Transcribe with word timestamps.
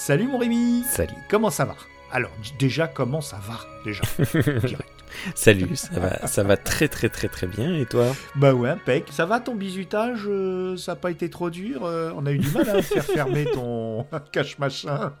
Salut 0.00 0.26
mon 0.28 0.38
Rémi 0.38 0.82
Salut. 0.88 1.12
Comment 1.28 1.50
ça 1.50 1.64
va? 1.64 1.74
Alors, 2.12 2.30
déjà, 2.58 2.86
comment 2.88 3.20
ça 3.20 3.38
va 3.46 3.60
Déjà, 3.84 4.02
direct. 4.66 4.88
Salut, 5.34 5.74
ça 5.76 5.88
va, 6.00 6.26
ça 6.26 6.42
va 6.42 6.56
très 6.56 6.88
très 6.88 7.08
très 7.08 7.28
très 7.28 7.46
bien 7.46 7.74
et 7.74 7.84
toi? 7.84 8.06
Bah 8.36 8.54
ouais, 8.54 8.70
impec. 8.70 9.06
Ça 9.10 9.26
va 9.26 9.40
ton 9.40 9.54
bisutage 9.54 10.22
euh, 10.26 10.76
Ça 10.76 10.92
n'a 10.92 10.96
pas 10.96 11.10
été 11.10 11.28
trop 11.28 11.50
dur 11.50 11.84
Euh, 11.84 12.12
On 12.16 12.24
a 12.26 12.32
eu 12.32 12.38
du 12.38 12.48
mal 12.50 12.68
à 12.70 12.80
faire 12.82 13.04
fermer 13.04 13.44
ton 13.52 14.06
cache-machin. 14.32 15.12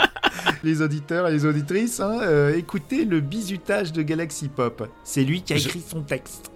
les 0.64 0.80
auditeurs 0.82 1.28
et 1.28 1.32
les 1.32 1.44
auditrices, 1.46 2.00
hein, 2.00 2.20
euh, 2.22 2.54
écoutez 2.56 3.04
le 3.04 3.20
bisutage 3.20 3.92
de 3.92 4.02
Galaxy 4.02 4.48
Pop. 4.48 4.88
C'est 5.04 5.24
lui 5.24 5.42
qui 5.42 5.52
a 5.52 5.56
Je- 5.56 5.66
écrit 5.68 5.82
son 5.86 6.02
texte. 6.02 6.50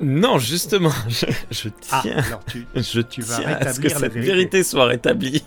Non, 0.00 0.38
justement, 0.38 0.92
je, 1.08 1.26
je 1.50 1.68
Ah, 1.90 1.98
tiens, 2.02 2.18
alors 2.18 2.44
tu... 2.44 2.64
je 2.76 3.00
tu 3.00 3.20
vas 3.20 3.38
tiens 3.38 3.48
à 3.60 3.72
ce 3.72 3.80
que 3.80 3.88
la 3.88 3.94
cette 3.96 4.12
vérité. 4.12 4.32
vérité. 4.32 4.62
soit 4.62 4.84
rétablie. 4.86 5.44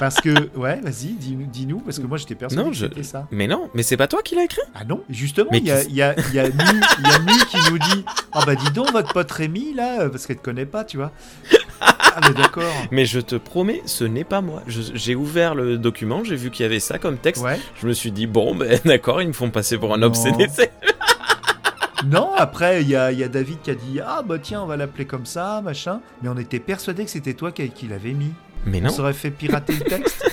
Parce 0.00 0.16
que, 0.20 0.30
ouais, 0.56 0.80
vas-y, 0.80 1.14
dis-nous, 1.14 1.78
parce 1.80 1.98
que 1.98 2.06
moi 2.06 2.18
j'étais 2.18 2.34
persuadé 2.34 2.62
Non, 2.64 2.70
que 2.70 2.76
je- 2.76 2.86
c'était 2.86 3.02
ça. 3.04 3.26
Mais 3.30 3.46
non, 3.46 3.70
mais 3.74 3.82
c'est 3.82 3.96
pas 3.96 4.08
toi 4.08 4.22
qui 4.22 4.34
l'as 4.34 4.44
écrit? 4.44 4.60
Ah 4.74 4.84
non, 4.84 5.02
justement, 5.08 5.50
il 5.52 5.64
y 5.64 5.70
a, 5.70 5.82
y, 5.84 6.02
a, 6.02 6.14
y, 6.32 6.38
a 6.40 6.48
Nu- 6.48 6.80
y 7.04 7.10
a 7.14 7.18
Nu 7.20 7.32
qui 7.48 7.56
nous 7.70 7.78
dit 7.78 8.04
Ah 8.32 8.40
bah 8.44 8.54
dis 8.56 8.70
donc, 8.72 8.90
votre 8.92 9.12
pote 9.12 9.30
Rémi, 9.30 9.72
là, 9.74 10.00
euh, 10.02 10.08
parce 10.08 10.26
qu'elle 10.26 10.36
te 10.38 10.42
connaît 10.42 10.66
pas, 10.66 10.84
tu 10.84 10.96
vois. 10.96 11.12
Ah, 11.80 12.20
mais 12.28 12.34
d'accord. 12.34 12.64
Mais 12.90 13.06
je 13.06 13.20
te 13.20 13.34
promets, 13.36 13.82
ce 13.86 14.04
n'est 14.04 14.24
pas 14.24 14.40
moi. 14.40 14.62
Je- 14.66 14.82
J'ai 14.94 15.14
ouvert 15.14 15.54
le 15.54 15.78
document, 15.78 16.22
j'ai 16.24 16.36
vu 16.36 16.50
qu'il 16.50 16.62
y 16.64 16.66
avait 16.66 16.80
ça 16.80 16.98
comme 16.98 17.16
texte. 17.18 17.42
Ouais. 17.42 17.58
Je 17.80 17.86
me 17.86 17.92
suis 17.92 18.10
dit, 18.12 18.26
bon, 18.26 18.54
ben 18.54 18.78
d'accord, 18.84 19.20
ils 19.22 19.28
me 19.28 19.32
font 19.32 19.50
passer 19.50 19.78
pour 19.78 19.94
un 19.94 19.98
Non. 19.98 20.08
obsédé. 20.08 20.46
Non, 22.06 22.32
après, 22.36 22.82
il 22.82 22.88
y 22.90 22.96
a, 22.96 23.10
y 23.12 23.22
a 23.24 23.28
David 23.28 23.62
qui 23.62 23.70
a 23.70 23.74
dit 23.74 23.98
Ah 24.04 24.20
bah 24.26 24.38
tiens, 24.38 24.60
on 24.62 24.66
va 24.66 24.76
l'appeler 24.76 25.06
comme 25.06 25.24
ça, 25.24 25.62
machin. 25.64 26.00
Mais 26.22 26.28
on 26.28 26.36
était 26.36 26.58
persuadé 26.58 27.04
que 27.04 27.10
c'était 27.10 27.32
toi 27.32 27.50
qui, 27.50 27.66
qui 27.70 27.86
l'avais 27.86 28.12
mis. 28.12 28.32
Mais 28.66 28.78
On 28.80 28.84
non. 28.84 28.90
s'aurait 28.90 29.12
fait 29.12 29.30
pirater 29.30 29.74
le 29.74 29.80
texte? 29.80 30.24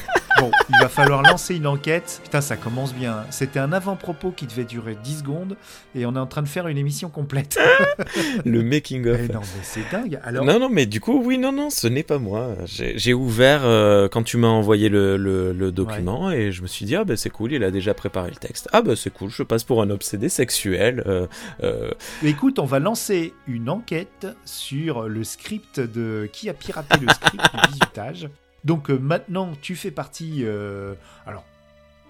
Bon, 0.41 0.49
il 0.69 0.75
va 0.81 0.89
falloir 0.89 1.21
lancer 1.21 1.55
une 1.55 1.67
enquête. 1.67 2.19
Putain, 2.23 2.41
ça 2.41 2.57
commence 2.57 2.95
bien. 2.95 3.25
C'était 3.29 3.59
un 3.59 3.71
avant-propos 3.71 4.31
qui 4.31 4.47
devait 4.47 4.63
durer 4.63 4.97
10 5.03 5.19
secondes 5.19 5.55
et 5.93 6.05
on 6.07 6.15
est 6.15 6.19
en 6.19 6.25
train 6.25 6.41
de 6.41 6.47
faire 6.47 6.67
une 6.67 6.79
émission 6.79 7.09
complète. 7.09 7.59
Le 8.45 8.63
making 8.63 9.07
of. 9.07 9.21
Non, 9.29 9.41
mais 9.41 9.61
c'est 9.61 9.87
dingue. 9.91 10.19
Alors, 10.23 10.43
Non, 10.43 10.59
non, 10.59 10.67
mais 10.69 10.87
du 10.87 10.99
coup, 10.99 11.21
oui, 11.23 11.37
non, 11.37 11.51
non, 11.51 11.69
ce 11.69 11.85
n'est 11.87 12.01
pas 12.01 12.17
moi. 12.17 12.55
J'ai 12.65 13.13
ouvert 13.13 13.61
euh, 13.65 14.07
quand 14.09 14.23
tu 14.23 14.37
m'as 14.37 14.47
envoyé 14.47 14.89
le, 14.89 15.15
le- 15.15 15.53
le 15.53 15.71
document 15.71 16.31
et 16.31 16.51
je 16.51 16.63
me 16.63 16.67
suis 16.67 16.85
dit, 16.85 16.95
ah 16.95 17.03
ben 17.03 17.15
c'est 17.15 17.29
cool, 17.29 17.53
il 17.53 17.63
a 17.63 17.69
déjà 17.69 17.93
préparé 17.93 18.29
le 18.31 18.35
texte. 18.37 18.67
Ah 18.73 18.81
ben 18.81 18.95
c'est 18.95 19.11
cool, 19.13 19.29
je 19.29 19.43
passe 19.43 19.63
pour 19.63 19.81
un 19.83 19.91
obsédé 19.91 20.27
sexuel. 20.27 21.03
euh, 21.05 21.27
euh, 21.63 21.91
Écoute, 22.23 22.57
on 22.57 22.65
va 22.65 22.79
lancer 22.79 23.33
une 23.47 23.69
enquête 23.69 24.25
sur 24.45 25.07
le 25.07 25.23
script 25.23 25.79
de 25.79 26.27
qui 26.33 26.49
a 26.49 26.53
piraté 26.53 26.97
le 26.99 27.07
script 27.13 27.43
du 27.53 27.67
bisutage. 27.69 28.27
Donc 28.63 28.89
euh, 28.89 28.97
maintenant, 28.97 29.53
tu 29.61 29.75
fais 29.75 29.91
partie. 29.91 30.39
euh, 30.43 30.93
alors, 31.25 31.43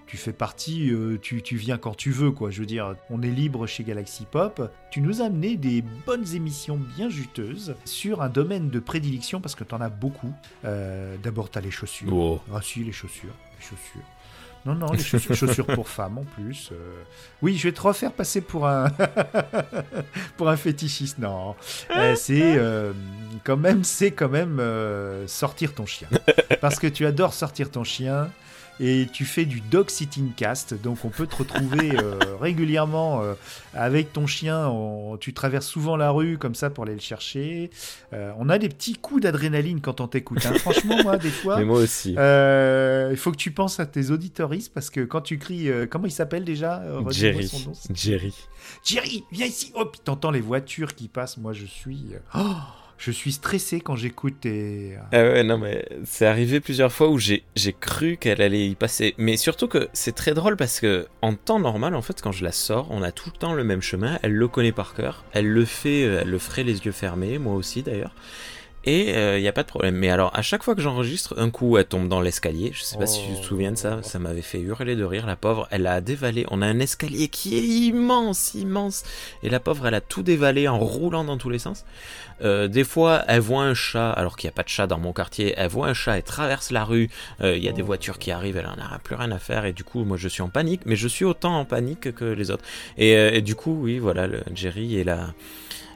tu 0.06 0.16
fais 0.18 0.32
partie. 0.32 0.90
euh, 0.90 1.18
tu, 1.20 1.40
tu 1.42 1.56
viens 1.56 1.78
quand 1.78 1.94
tu 1.96 2.10
veux, 2.10 2.30
quoi. 2.30 2.50
Je 2.50 2.60
veux 2.60 2.66
dire, 2.66 2.94
on 3.08 3.22
est 3.22 3.30
libre 3.30 3.66
chez 3.66 3.82
Galaxy 3.84 4.26
Pop. 4.30 4.70
Tu 4.90 5.00
nous 5.00 5.22
as 5.22 5.26
amené 5.26 5.56
des 5.56 5.82
bonnes 6.06 6.34
émissions 6.34 6.76
bien 6.96 7.08
juteuses 7.08 7.74
sur 7.86 8.20
un 8.20 8.28
domaine 8.28 8.68
de 8.68 8.78
prédilection 8.80 9.40
parce 9.40 9.54
que 9.54 9.64
tu 9.64 9.74
en 9.74 9.80
as 9.80 9.88
beaucoup. 9.88 10.32
Euh, 10.66 11.16
D'abord, 11.22 11.50
tu 11.50 11.58
as 11.58 11.62
les 11.62 11.70
chaussures. 11.70 12.12
oh. 12.12 12.40
Ah 12.54 12.60
si, 12.62 12.84
les 12.84 12.92
chaussures. 12.92 13.34
Les 13.58 13.64
chaussures. 13.64 14.02
Non, 14.64 14.74
non, 14.74 14.92
les 14.92 14.98
chaussures, 15.02 15.34
chaussures 15.34 15.66
pour 15.66 15.88
femmes 15.98 16.18
en 16.18 16.24
plus. 16.24 16.70
euh. 16.72 16.76
Oui, 17.42 17.56
je 17.56 17.64
vais 17.68 17.72
te 17.72 17.80
refaire 17.80 18.12
passer 18.12 18.40
pour 18.40 18.66
un 18.68 18.88
pour 20.36 20.48
un 20.48 20.56
fétichiste. 20.56 21.18
Non, 21.18 21.56
Euh, 21.96 22.14
c'est 22.14 22.56
euh, 22.58 22.92
quand 23.44 23.56
même, 23.56 23.82
c'est 23.84 24.12
quand 24.12 24.28
même 24.28 24.60
sortir 25.26 25.74
ton 25.74 25.86
chien, 25.86 26.08
parce 26.60 26.78
que 26.78 26.86
tu 26.86 27.06
adores 27.06 27.34
sortir 27.34 27.70
ton 27.70 27.84
chien. 27.84 28.28
Et 28.80 29.06
tu 29.12 29.24
fais 29.24 29.44
du 29.44 29.60
dog 29.60 29.90
sitting 29.90 30.32
cast, 30.32 30.74
donc 30.80 31.04
on 31.04 31.08
peut 31.10 31.26
te 31.26 31.36
retrouver 31.36 31.92
euh, 32.02 32.18
régulièrement 32.40 33.22
euh, 33.22 33.34
avec 33.74 34.12
ton 34.12 34.26
chien. 34.26 34.66
on- 34.68 35.16
tu 35.18 35.34
traverses 35.34 35.66
souvent 35.66 35.96
la 35.96 36.10
rue 36.10 36.38
comme 36.38 36.54
ça 36.54 36.70
pour 36.70 36.84
aller 36.84 36.94
le 36.94 37.00
chercher. 37.00 37.70
Euh, 38.12 38.32
on 38.38 38.48
a 38.48 38.58
des 38.58 38.68
petits 38.68 38.94
coups 38.94 39.22
d'adrénaline 39.22 39.80
quand 39.80 40.00
on 40.00 40.08
t'écoute. 40.08 40.44
hein. 40.46 40.54
Franchement, 40.54 40.96
moi, 41.02 41.16
des 41.18 41.30
fois, 41.30 41.58
Mais 41.58 41.64
moi 41.64 41.78
aussi. 41.78 42.12
il 42.12 43.16
faut 43.16 43.30
que 43.30 43.36
tu 43.36 43.50
penses 43.52 43.78
à 43.78 43.86
tes 43.86 44.10
auditoristes 44.10 44.72
parce 44.74 44.90
que 44.90 45.00
quand 45.02 45.20
tu 45.20 45.38
cries, 45.38 45.68
comment 45.90 46.06
il 46.06 46.10
s'appelle 46.12 46.44
déjà 46.44 46.82
Jerry. 47.10 47.50
Jerry. 47.94 48.34
Jerry, 48.84 49.24
viens 49.30 49.46
ici. 49.46 49.70
Oh, 49.76 49.84
puis 49.84 50.00
t'entends 50.02 50.30
les 50.30 50.40
voitures 50.40 50.94
qui 50.94 51.08
passent. 51.08 51.36
Moi, 51.36 51.52
je 51.52 51.66
suis, 51.66 52.06
oh, 52.34 52.40
je 53.04 53.10
suis 53.10 53.32
stressé 53.32 53.80
quand 53.80 53.96
j'écoute 53.96 54.34
tes. 54.42 54.96
Ah 55.10 55.22
ouais, 55.22 55.42
non, 55.42 55.58
mais 55.58 55.84
c'est 56.04 56.24
arrivé 56.24 56.60
plusieurs 56.60 56.92
fois 56.92 57.08
où 57.08 57.18
j'ai 57.18 57.42
j'ai 57.56 57.72
cru 57.72 58.16
qu'elle 58.16 58.40
allait 58.40 58.68
y 58.68 58.76
passer. 58.76 59.14
Mais 59.18 59.36
surtout 59.36 59.66
que 59.66 59.88
c'est 59.92 60.14
très 60.14 60.34
drôle 60.34 60.56
parce 60.56 60.78
que 60.78 61.08
en 61.20 61.34
temps 61.34 61.58
normal, 61.58 61.96
en 61.96 62.02
fait, 62.02 62.22
quand 62.22 62.30
je 62.30 62.44
la 62.44 62.52
sors, 62.52 62.86
on 62.90 63.02
a 63.02 63.10
tout 63.10 63.28
le 63.34 63.36
temps 63.36 63.54
le 63.54 63.64
même 63.64 63.82
chemin. 63.82 64.20
Elle 64.22 64.34
le 64.34 64.46
connaît 64.46 64.70
par 64.70 64.94
cœur. 64.94 65.24
Elle 65.32 65.48
le 65.48 65.64
fait, 65.64 66.04
euh, 66.04 66.20
elle 66.22 66.30
le 66.30 66.38
ferait 66.38 66.62
les 66.62 66.78
yeux 66.78 66.92
fermés, 66.92 67.38
moi 67.38 67.54
aussi 67.54 67.82
d'ailleurs. 67.82 68.14
Et 68.84 69.10
il 69.36 69.40
n'y 69.40 69.48
a 69.48 69.52
pas 69.52 69.62
de 69.62 69.68
problème. 69.68 69.94
Mais 69.94 70.10
alors, 70.10 70.30
à 70.36 70.42
chaque 70.42 70.62
fois 70.62 70.74
que 70.74 70.80
j'enregistre, 70.82 71.34
un 71.38 71.50
coup, 71.50 71.78
elle 71.78 71.84
tombe 71.84 72.08
dans 72.08 72.20
l'escalier. 72.20 72.70
Je 72.74 72.82
sais 72.82 72.98
pas 72.98 73.06
si 73.06 73.20
tu 73.20 73.32
te 73.34 73.38
Oh. 73.40 73.42
souviens 73.44 73.72
de 73.72 73.76
ça. 73.76 74.00
Ça 74.02 74.18
m'avait 74.18 74.42
fait 74.42 74.58
hurler 74.60 74.96
de 74.96 75.04
rire, 75.04 75.26
la 75.26 75.36
pauvre. 75.36 75.68
Elle 75.70 75.86
a 75.86 76.00
dévalé. 76.00 76.46
On 76.50 76.62
a 76.62 76.66
un 76.66 76.80
escalier 76.80 77.28
qui 77.28 77.56
est 77.56 77.62
immense, 77.62 78.54
immense. 78.54 79.04
Et 79.44 79.50
la 79.50 79.60
pauvre, 79.60 79.86
elle 79.86 79.94
a 79.94 80.00
tout 80.00 80.22
dévalé 80.22 80.66
en 80.68 80.78
roulant 80.78 81.22
dans 81.24 81.36
tous 81.38 81.48
les 81.50 81.58
sens. 81.60 81.84
Euh, 82.42 82.66
des 82.66 82.82
fois, 82.82 83.22
elle 83.28 83.38
voit 83.40 83.62
un 83.62 83.74
chat, 83.74 84.10
alors 84.10 84.36
qu'il 84.36 84.48
n'y 84.48 84.52
a 84.52 84.56
pas 84.56 84.64
de 84.64 84.68
chat 84.68 84.88
dans 84.88 84.98
mon 84.98 85.12
quartier. 85.12 85.54
Elle 85.56 85.68
voit 85.68 85.86
un 85.86 85.94
chat, 85.94 86.16
elle 86.16 86.24
traverse 86.24 86.72
la 86.72 86.84
rue. 86.84 87.08
euh, 87.40 87.56
Il 87.56 87.62
y 87.62 87.68
a 87.68 87.72
des 87.72 87.82
voitures 87.82 88.18
qui 88.18 88.32
arrivent, 88.32 88.56
elle 88.56 88.66
en 88.66 88.72
a 88.94 88.98
plus 88.98 89.14
rien 89.14 89.30
à 89.30 89.38
faire. 89.38 89.64
Et 89.64 89.72
du 89.72 89.84
coup, 89.84 90.02
moi, 90.04 90.16
je 90.16 90.26
suis 90.28 90.42
en 90.42 90.48
panique. 90.48 90.80
Mais 90.86 90.96
je 90.96 91.06
suis 91.06 91.24
autant 91.24 91.56
en 91.58 91.64
panique 91.64 92.12
que 92.14 92.24
les 92.24 92.50
autres. 92.50 92.64
Et, 92.98 93.16
euh, 93.16 93.30
et 93.32 93.42
du 93.42 93.54
coup, 93.54 93.78
oui, 93.80 93.98
voilà, 93.98 94.26
le 94.26 94.40
Jerry 94.54 94.98
est 94.98 95.04
la, 95.04 95.28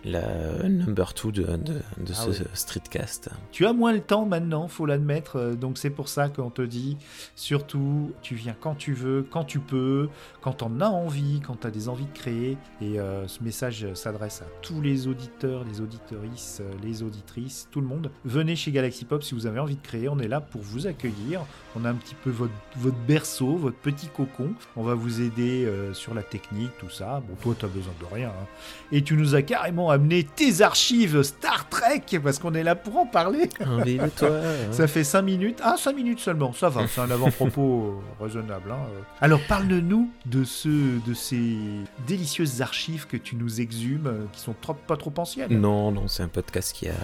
la 0.06 0.68
number 0.68 1.12
two 1.14 1.32
de, 1.32 1.42
de, 1.42 1.56
de 1.56 1.80
Ah 2.10 2.14
ce 2.14 2.30
oui. 2.30 2.36
streetcast. 2.54 3.28
Tu 3.52 3.66
as 3.66 3.72
moins 3.72 3.92
le 3.92 4.00
temps 4.00 4.24
maintenant, 4.24 4.68
faut 4.68 4.86
l'admettre. 4.86 5.36
euh, 5.36 5.54
Donc 5.54 5.78
c'est 5.78 5.90
pour 5.90 6.08
ça 6.08 6.28
qu'on 6.28 6.48
te 6.50 6.62
dit, 6.62 6.96
surtout, 7.34 8.12
tu 8.22 8.34
viens 8.34 8.56
quand 8.58 8.74
tu 8.76 8.92
veux, 8.94 9.26
quand 9.28 9.44
tu 9.44 9.58
peux, 9.58 10.08
quand 10.40 10.62
on 10.62 10.80
a 10.80 10.88
envie, 10.88 11.40
quand 11.40 11.60
tu 11.60 11.66
as 11.66 11.70
des 11.70 11.88
envies 11.88 12.06
de 12.06 12.18
créer. 12.18 12.56
Et 12.80 12.98
euh, 13.00 13.26
ce 13.28 13.42
message 13.42 13.86
s'adresse 13.94 14.42
à 14.42 14.46
tous 14.62 14.80
les 14.80 15.08
auditeurs, 15.08 15.64
les 15.64 15.80
auditorices, 15.80 16.60
euh, 16.60 16.70
les 16.82 17.02
auditrices, 17.02 17.68
tout 17.70 17.80
le 17.80 17.86
monde. 17.86 18.10
Venez 18.24 18.56
chez 18.56 18.70
Galaxy 18.72 19.04
Pop 19.04 19.22
si 19.22 19.34
vous 19.34 19.46
avez 19.46 19.58
envie 19.58 19.76
de 19.76 19.82
créer. 19.82 20.08
On 20.08 20.18
est 20.18 20.28
là 20.28 20.40
pour 20.40 20.62
vous 20.62 20.86
accueillir. 20.86 21.40
On 21.78 21.84
a 21.84 21.90
un 21.90 21.94
petit 21.94 22.14
peu 22.14 22.30
votre, 22.30 22.52
votre 22.76 22.96
berceau, 22.96 23.56
votre 23.56 23.76
petit 23.76 24.08
cocon. 24.08 24.52
On 24.76 24.82
va 24.82 24.94
vous 24.94 25.20
aider 25.20 25.64
euh, 25.66 25.92
sur 25.92 26.14
la 26.14 26.22
technique, 26.22 26.70
tout 26.78 26.88
ça. 26.88 27.22
Bon, 27.28 27.34
toi, 27.42 27.54
tu 27.58 27.64
as 27.66 27.68
besoin 27.68 27.92
de 28.00 28.14
rien. 28.14 28.28
hein. 28.28 28.46
Et 28.92 29.02
tu 29.02 29.14
nous 29.14 29.34
as 29.34 29.42
carrément 29.42 29.90
amené 29.90 30.24
tes 30.24 30.62
archives 30.62 31.22
Star 31.22 31.68
Trek, 31.68 32.02
parce 32.22 32.38
qu'on 32.38 32.54
est 32.54 32.62
là 32.62 32.74
pour 32.76 32.96
en 32.96 33.04
parler. 33.06 33.50
Envie 33.64 33.98
de 33.98 34.08
toi. 34.08 34.40
Ça 34.72 34.86
fait 34.86 35.04
5 35.04 35.20
minutes. 35.22 35.60
Ah, 35.62 35.76
5 35.78 35.94
minutes 35.94 36.20
seulement, 36.20 36.52
ça 36.52 36.68
va, 36.70 36.86
c'est 36.88 37.00
un 37.00 37.10
avant-propos 37.10 38.00
euh, 38.20 38.24
raisonnable. 38.24 38.70
hein. 38.72 38.78
Alors, 39.20 39.40
parle-nous 39.46 40.10
de, 40.24 40.44
ce, 40.44 40.68
de 41.06 41.12
ces 41.14 41.56
délicieuses 42.06 42.62
archives 42.62 43.06
que 43.06 43.16
tu 43.18 43.36
nous 43.36 43.60
exhumes, 43.60 44.06
euh, 44.06 44.24
qui 44.32 44.40
sont 44.40 44.54
trop, 44.60 44.74
pas 44.74 44.96
trop 44.96 45.12
anciennes. 45.18 45.60
Non, 45.60 45.90
non, 45.92 46.08
c'est 46.08 46.22
un 46.22 46.28
podcast 46.28 46.72
qui 46.72 46.88
a 46.88 46.94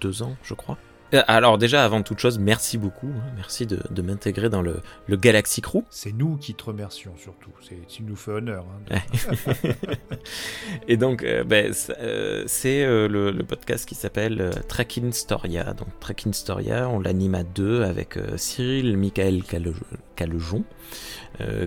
deux 0.00 0.22
ans, 0.22 0.34
je 0.42 0.54
crois. 0.54 0.76
Euh, 1.14 1.22
Alors 1.28 1.56
déjà, 1.58 1.84
avant 1.84 2.02
toute 2.02 2.18
chose, 2.18 2.38
merci 2.38 2.78
beaucoup. 2.78 3.06
hein, 3.08 3.30
merci 3.36 3.66
de, 3.66 3.78
de 3.90 4.02
m'intégrer 4.02 4.48
dans 4.48 4.62
le, 4.62 4.80
le 5.06 5.16
Galaxy 5.16 5.60
Crew. 5.62 5.82
C'est 5.90 6.12
nous 6.12 6.36
qui 6.36 6.54
te 6.54 6.64
remercions 6.64 7.12
surtout. 7.16 7.50
C'est, 7.62 7.86
tu 7.86 8.02
nous 8.02 8.16
fais 8.16 8.32
honneur. 8.32 8.64
hein. 8.90 8.98
Et 10.88 10.96
donc, 10.96 11.22
euh, 11.22 11.44
ben, 11.44 11.72
c'est 11.72 11.96
euh, 11.98 12.44
c'est, 12.46 12.84
le, 12.84 13.30
le 13.30 13.44
podcast 13.44 13.88
qui 13.88 13.94
s'appelle 13.94 14.40
euh, 14.40 14.50
Tracking 14.68 15.12
Storia. 15.12 15.72
Donc, 15.74 15.88
Tracking 16.00 16.32
Storia, 16.32 16.88
on 16.88 16.98
l'anime 17.00 17.34
à 17.34 17.42
deux 17.44 17.82
avec 17.82 18.18
Cyril 18.36 18.96
Michael 18.96 19.42
Cale- 19.44 19.72
Calejon, 20.16 20.64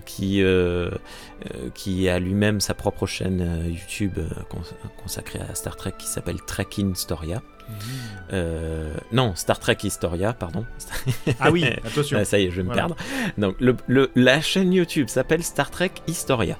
qui, 0.04 0.42
qui 1.74 2.08
a 2.08 2.18
lui-même 2.18 2.60
sa 2.60 2.74
propre 2.74 3.06
chaîne 3.06 3.64
YouTube 3.68 4.18
cons- 4.48 4.58
consacrée 5.02 5.40
à 5.48 5.54
Star 5.54 5.76
Trek 5.76 5.92
qui 5.98 6.06
s'appelle 6.08 6.40
Tracking 6.46 6.94
Storia. 6.94 7.42
Euh, 8.32 8.94
non, 9.12 9.34
Star 9.34 9.58
Trek 9.58 9.78
Historia, 9.82 10.32
pardon. 10.32 10.64
Ah 11.40 11.50
oui, 11.50 11.64
attention. 11.84 12.18
Ah, 12.20 12.24
ça 12.24 12.38
y 12.38 12.44
est, 12.44 12.50
je 12.50 12.56
vais 12.56 12.62
me 12.62 12.68
Voilà. 12.68 12.82
perdre. 12.88 12.96
Donc, 13.38 13.56
le, 13.60 13.76
le- 13.88 14.10
la 14.14 14.40
chaîne 14.40 14.72
YouTube 14.72 15.08
s'appelle 15.08 15.42
Star 15.42 15.70
Trek 15.70 15.90
Historia. 16.06 16.56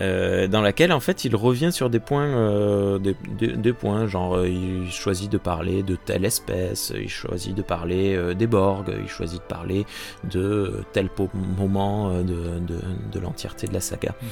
Euh, 0.00 0.46
dans 0.48 0.60
laquelle 0.60 0.92
en 0.92 1.00
fait 1.00 1.24
il 1.24 1.34
revient 1.34 1.72
sur 1.72 1.90
des 1.90 2.00
points, 2.00 2.24
euh, 2.26 2.98
des, 2.98 3.16
des- 3.38 3.56
des 3.56 3.72
points 3.72 4.06
genre 4.06 4.36
euh, 4.36 4.48
il 4.48 4.90
choisit 4.90 5.30
de 5.30 5.38
parler 5.38 5.82
de 5.82 5.96
telle 5.96 6.24
espèce, 6.24 6.92
il 6.96 7.08
choisit 7.08 7.54
de 7.54 7.62
parler 7.62 8.14
euh, 8.16 8.34
des 8.34 8.46
Borg, 8.46 8.92
il 9.02 9.08
choisit 9.08 9.40
de 9.40 9.44
parler 9.46 9.86
de 10.24 10.82
tel 10.92 11.08
moment 11.58 12.12
de, 12.22 12.22
de, 12.24 12.78
de 13.12 13.18
l'entièreté 13.20 13.66
de 13.66 13.74
la 13.74 13.80
saga. 13.80 14.14
Mhm. 14.22 14.28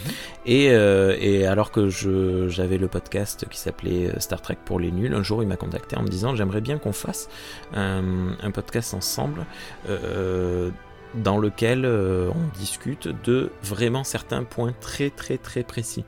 Et, 0.46 0.64
et 0.66 1.46
alors 1.46 1.70
que 1.70 1.88
j'avais 1.88 2.78
le 2.78 2.88
podcast 2.88 3.46
qui 3.50 3.58
s'appelait 3.58 4.12
Star 4.18 4.40
Trek 4.40 4.58
pour 4.64 4.78
les 4.78 4.92
nuls, 4.92 5.14
un 5.14 5.22
jour 5.22 5.42
il 5.42 5.48
m'a 5.48 5.56
contacté 5.56 5.96
en 5.96 6.02
me 6.02 6.08
disant 6.08 6.36
j'aimerais 6.36 6.60
bien 6.60 6.78
qu'on 6.78 6.92
fasse 6.92 7.28
un, 7.74 8.02
un 8.42 8.50
podcast 8.52 8.94
ensemble 8.94 9.44
dans 11.14 11.38
lequel 11.38 11.84
euh, 11.84 12.30
on 12.30 12.58
discute 12.58 13.08
de 13.24 13.50
vraiment 13.62 14.04
certains 14.04 14.44
points 14.44 14.74
très 14.80 15.10
très 15.10 15.38
très 15.38 15.62
précis. 15.62 16.04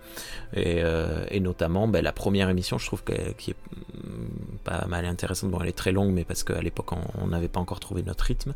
Et, 0.55 0.83
euh, 0.83 1.25
notamment 1.41 1.87
ben, 1.89 2.03
la 2.03 2.13
première 2.13 2.49
émission, 2.49 2.79
je 2.79 2.87
trouve 2.87 3.05
qu'elle 3.05 3.35
qui 3.37 3.53
est 3.53 3.57
mm, 3.95 4.59
pas 4.65 4.87
mal 4.87 5.05
intéressante. 5.07 5.51
Bon, 5.51 5.61
elle 5.63 5.69
est 5.69 5.77
très 5.77 5.93
longue, 5.93 6.13
mais 6.13 6.25
parce 6.25 6.43
qu'à 6.43 6.61
l'époque 6.61 6.93
on 7.21 7.27
n'avait 7.29 7.49
pas 7.49 7.61
encore 7.61 7.81
trouvé 7.81 8.03
notre 8.03 8.25
rythme. 8.25 8.55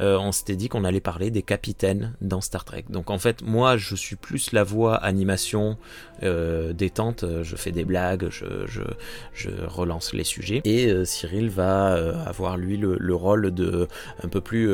Euh, 0.00 0.18
on 0.18 0.32
s'était 0.32 0.56
dit 0.56 0.68
qu'on 0.68 0.84
allait 0.84 1.00
parler 1.00 1.30
des 1.30 1.42
capitaines 1.42 2.14
dans 2.20 2.40
Star 2.40 2.64
Trek. 2.64 2.84
Donc 2.88 3.10
en 3.10 3.18
fait, 3.18 3.42
moi 3.42 3.76
je 3.76 3.94
suis 3.94 4.16
plus 4.16 4.52
la 4.52 4.64
voix 4.64 4.96
animation 4.96 5.76
détente, 6.22 7.24
je 7.42 7.56
fais 7.56 7.72
des 7.72 7.84
blagues, 7.84 8.28
je, 8.28 8.66
je, 8.66 9.50
relance 9.66 10.12
les 10.12 10.24
sujets. 10.24 10.60
Et 10.64 11.06
Cyril 11.06 11.48
va 11.48 11.94
avoir 12.26 12.58
lui 12.58 12.76
le, 12.76 12.96
le, 12.98 13.14
rôle 13.14 13.52
de 13.52 13.88
un 14.22 14.28
peu 14.28 14.42
plus 14.42 14.68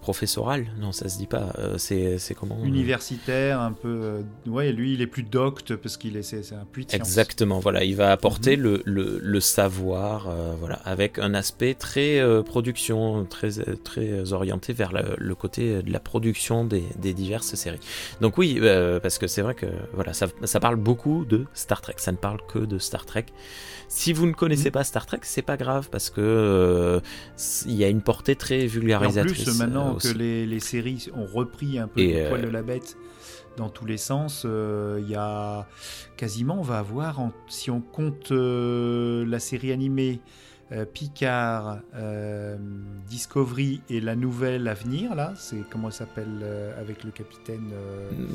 professoral 0.00 0.66
Non, 0.78 0.92
ça 0.92 1.08
se 1.08 1.18
dit 1.18 1.26
pas. 1.26 1.52
c'est 1.78 2.34
comment 2.34 2.62
Universitaire, 2.64 3.60
un 3.60 3.72
peu 3.72 4.22
ouais, 4.46 4.72
lui, 4.72 4.94
il 4.94 5.02
est 5.02 5.06
plus 5.06 5.22
docte 5.22 5.76
parce 5.76 5.96
qu'il 5.96 6.16
est, 6.16 6.22
c'est, 6.22 6.52
un 6.52 6.64
puits 6.70 6.86
de 6.86 6.94
Exactement, 6.94 7.60
voilà, 7.60 7.84
il 7.84 7.96
va 7.96 8.12
apporter 8.12 8.56
mhm. 8.56 8.62
le, 8.62 8.82
le, 8.84 9.18
le, 9.22 9.40
savoir, 9.40 10.28
euh, 10.28 10.54
voilà, 10.58 10.76
avec 10.84 11.18
un 11.18 11.34
aspect 11.34 11.74
très 11.74 12.18
euh, 12.18 12.42
production, 12.42 13.24
très, 13.24 13.50
très 13.84 14.32
orienté 14.32 14.72
vers 14.72 14.92
le 14.92 15.34
côté 15.34 15.82
de 15.82 15.92
la 15.92 16.00
production 16.00 16.64
des, 16.64 16.84
des 16.96 17.14
diverses 17.14 17.54
séries. 17.54 17.80
Donc 18.20 18.38
oui, 18.38 18.58
euh, 18.60 19.00
parce 19.00 19.18
que 19.18 19.26
c'est 19.26 19.42
vrai 19.42 19.54
que 19.54 19.66
voilà, 19.94 20.12
ça, 20.12 20.26
ça, 20.44 20.60
parle 20.60 20.76
beaucoup 20.76 21.24
de 21.24 21.46
Star 21.54 21.80
Trek, 21.80 21.94
ça 21.98 22.12
ne 22.12 22.16
parle 22.16 22.40
que 22.48 22.58
de 22.58 22.78
Star 22.78 23.06
Trek. 23.06 23.26
Si 23.92 24.12
vous 24.12 24.24
ne 24.26 24.32
connaissez 24.32 24.68
mhm. 24.68 24.72
pas 24.72 24.84
Star 24.84 25.04
Trek, 25.04 25.18
c'est 25.22 25.42
pas 25.42 25.56
grave 25.56 25.88
parce 25.90 26.10
que 26.10 27.00
il 27.66 27.74
y 27.74 27.82
a 27.82 27.88
une 27.88 28.02
portée 28.02 28.36
très 28.36 28.66
vulgarisatrice. 28.66 29.40
en 29.40 29.44
plus, 29.44 29.58
maintenant 29.58 29.94
que 29.96 30.08
les, 30.08 30.46
les, 30.46 30.60
séries 30.60 31.08
ont 31.12 31.26
repris 31.26 31.76
un 31.76 31.88
peu 31.88 32.00
le 32.00 32.28
poil 32.28 32.42
de 32.42 32.48
la 32.48 32.62
bête 32.62 32.96
dans 33.56 33.68
tous 33.68 33.86
les 33.86 33.96
sens. 33.96 34.44
Euh, 34.44 35.00
il 35.02 35.10
y 35.10 35.16
a 35.16 35.66
quasiment, 36.16 36.58
on 36.58 36.62
va 36.62 36.78
avoir, 36.78 37.20
si 37.48 37.70
on 37.70 37.80
compte 37.80 38.30
euh, 38.32 39.24
la 39.26 39.40
série 39.40 39.72
animée, 39.72 40.20
euh, 40.20 40.49
Picard, 40.92 41.78
Discovery 43.08 43.80
et 43.90 44.00
la 44.00 44.14
nouvelle 44.14 44.68
à 44.68 44.74
venir, 44.74 45.14
là, 45.14 45.32
c'est 45.36 45.62
comment 45.70 45.88
elle 45.88 45.94
s'appelle 45.94 46.44
avec 46.78 47.04
le 47.04 47.10
capitaine. 47.10 47.70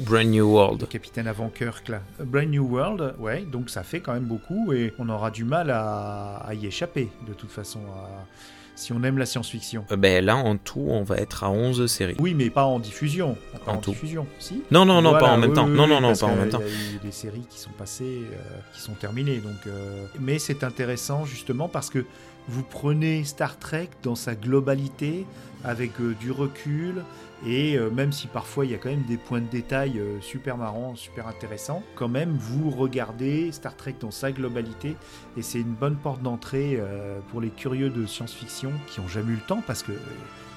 Brand 0.05 0.25
New 0.25 0.45
World. 0.45 0.81
Le 0.81 0.87
capitaine 0.87 1.27
avant 1.27 1.49
Kirk, 1.49 1.87
là. 1.87 2.01
Brand 2.19 2.47
New 2.47 2.67
World, 2.67 3.15
ouais, 3.19 3.43
donc 3.43 3.69
ça 3.69 3.83
fait 3.83 4.01
quand 4.01 4.13
même 4.13 4.25
beaucoup 4.25 4.73
et 4.73 4.93
on 4.99 5.09
aura 5.09 5.31
du 5.31 5.43
mal 5.43 5.69
à, 5.69 6.37
à 6.37 6.53
y 6.53 6.65
échapper, 6.65 7.09
de 7.27 7.33
toute 7.33 7.51
façon. 7.51 7.79
À 7.87 8.25
si 8.75 8.93
on 8.93 9.01
aime 9.03 9.17
la 9.17 9.25
science-fiction. 9.25 9.85
Euh, 9.91 9.95
ben 9.95 10.23
là, 10.23 10.35
en 10.35 10.57
tout, 10.57 10.85
on 10.87 11.03
va 11.03 11.17
être 11.17 11.43
à 11.43 11.49
11 11.49 11.87
séries. 11.87 12.15
Oui, 12.19 12.33
mais 12.33 12.49
pas 12.49 12.65
en 12.65 12.79
diffusion. 12.79 13.37
en, 13.65 13.77
tout. 13.77 13.91
diffusion, 13.91 14.27
si 14.39 14.61
Non, 14.71 14.85
non, 14.85 15.01
non, 15.01 15.13
pas 15.13 15.31
en 15.31 15.37
même 15.37 15.53
temps. 15.53 15.67
non, 15.67 15.87
non, 15.87 16.01
non, 16.01 16.13
pas 16.13 16.25
en 16.25 16.35
même 16.35 16.49
temps. 16.49 16.61
Il 16.61 16.91
y 16.91 16.93
a 16.93 16.95
eu 16.95 16.99
des 16.99 17.11
séries 17.11 17.45
qui 17.49 17.59
sont 17.59 17.71
passées, 17.71 18.21
euh, 18.31 18.59
qui 18.73 18.81
sont 18.81 18.93
terminées. 18.93 19.37
Donc, 19.37 19.65
euh, 19.67 20.05
Mais 20.19 20.39
c'est 20.39 20.63
intéressant 20.63 21.25
justement 21.25 21.67
parce 21.67 21.89
que 21.89 22.05
vous 22.47 22.63
prenez 22.63 23.23
Star 23.23 23.57
Trek 23.57 23.89
dans 24.03 24.15
sa 24.15 24.35
globalité, 24.35 25.25
avec 25.63 25.93
du 26.19 26.31
recul, 26.31 27.03
et 27.45 27.77
euh, 27.77 27.89
même 27.89 28.11
si 28.11 28.27
parfois 28.27 28.65
il 28.65 28.71
y 28.71 28.73
a 28.73 28.77
quand 28.77 28.89
même 28.89 29.03
des 29.03 29.17
points 29.17 29.41
de 29.41 29.47
détail 29.47 29.99
euh, 29.99 30.19
super 30.21 30.57
marrants, 30.57 30.95
super 30.95 31.27
intéressants, 31.27 31.83
quand 31.95 32.07
même 32.07 32.35
vous 32.37 32.69
regardez 32.71 33.51
Star 33.51 33.75
Trek 33.75 33.95
dans 33.99 34.11
sa 34.11 34.31
globalité 34.31 34.95
et 35.37 35.41
c'est 35.41 35.59
une 35.59 35.73
bonne 35.73 35.95
porte 35.95 36.21
d'entrée 36.21 36.77
euh, 36.79 37.19
pour 37.31 37.41
les 37.41 37.49
curieux 37.49 37.89
de 37.89 38.05
science-fiction 38.05 38.71
qui 38.87 38.99
ont 38.99 39.07
jamais 39.07 39.33
eu 39.33 39.35
le 39.35 39.47
temps 39.47 39.61
parce 39.65 39.83
que 39.83 39.91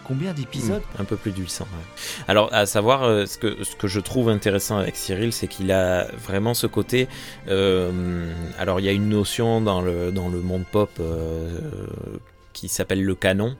combien 0.04 0.32
d'épisodes 0.32 0.82
hmm, 0.96 1.02
Un 1.02 1.04
peu 1.04 1.16
plus 1.16 1.32
de 1.32 1.36
800. 1.36 1.66
Alors, 2.28 2.48
à 2.54 2.64
savoir, 2.64 3.28
ce, 3.28 3.36
que, 3.36 3.62
ce 3.62 3.76
que 3.76 3.88
je 3.88 4.00
trouve 4.00 4.30
intéressant 4.30 4.78
avec 4.78 4.96
Cyril, 4.96 5.34
c'est 5.34 5.48
qu'il 5.48 5.70
a 5.70 6.06
vraiment 6.16 6.54
ce 6.54 6.66
côté. 6.66 7.08
alors, 7.46 8.80
il 8.80 8.86
y 8.86 8.88
a 8.88 8.92
une 8.92 9.10
notion 9.10 9.60
dans 9.60 9.82
le, 9.82 10.10
dans 10.10 10.30
le 10.30 10.40
monde 10.40 10.64
pop 10.72 10.98
qui 12.60 12.68
s'appelle 12.68 13.02
le 13.02 13.14
canon. 13.14 13.56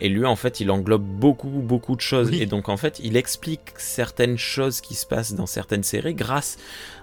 Et 0.00 0.08
lui, 0.08 0.26
en 0.26 0.36
fait, 0.36 0.60
il 0.60 0.70
englobe 0.70 1.04
beaucoup, 1.04 1.48
beaucoup 1.48 1.96
de 1.96 2.00
choses. 2.00 2.32
Et 2.32 2.46
donc, 2.46 2.68
en 2.68 2.76
fait, 2.76 3.00
il 3.02 3.16
explique 3.16 3.72
certaines 3.76 4.38
choses 4.38 4.80
qui 4.80 4.94
se 4.94 5.06
passent 5.06 5.34
dans 5.34 5.46
certaines 5.46 5.82
séries 5.82 6.14
grâce 6.14 6.58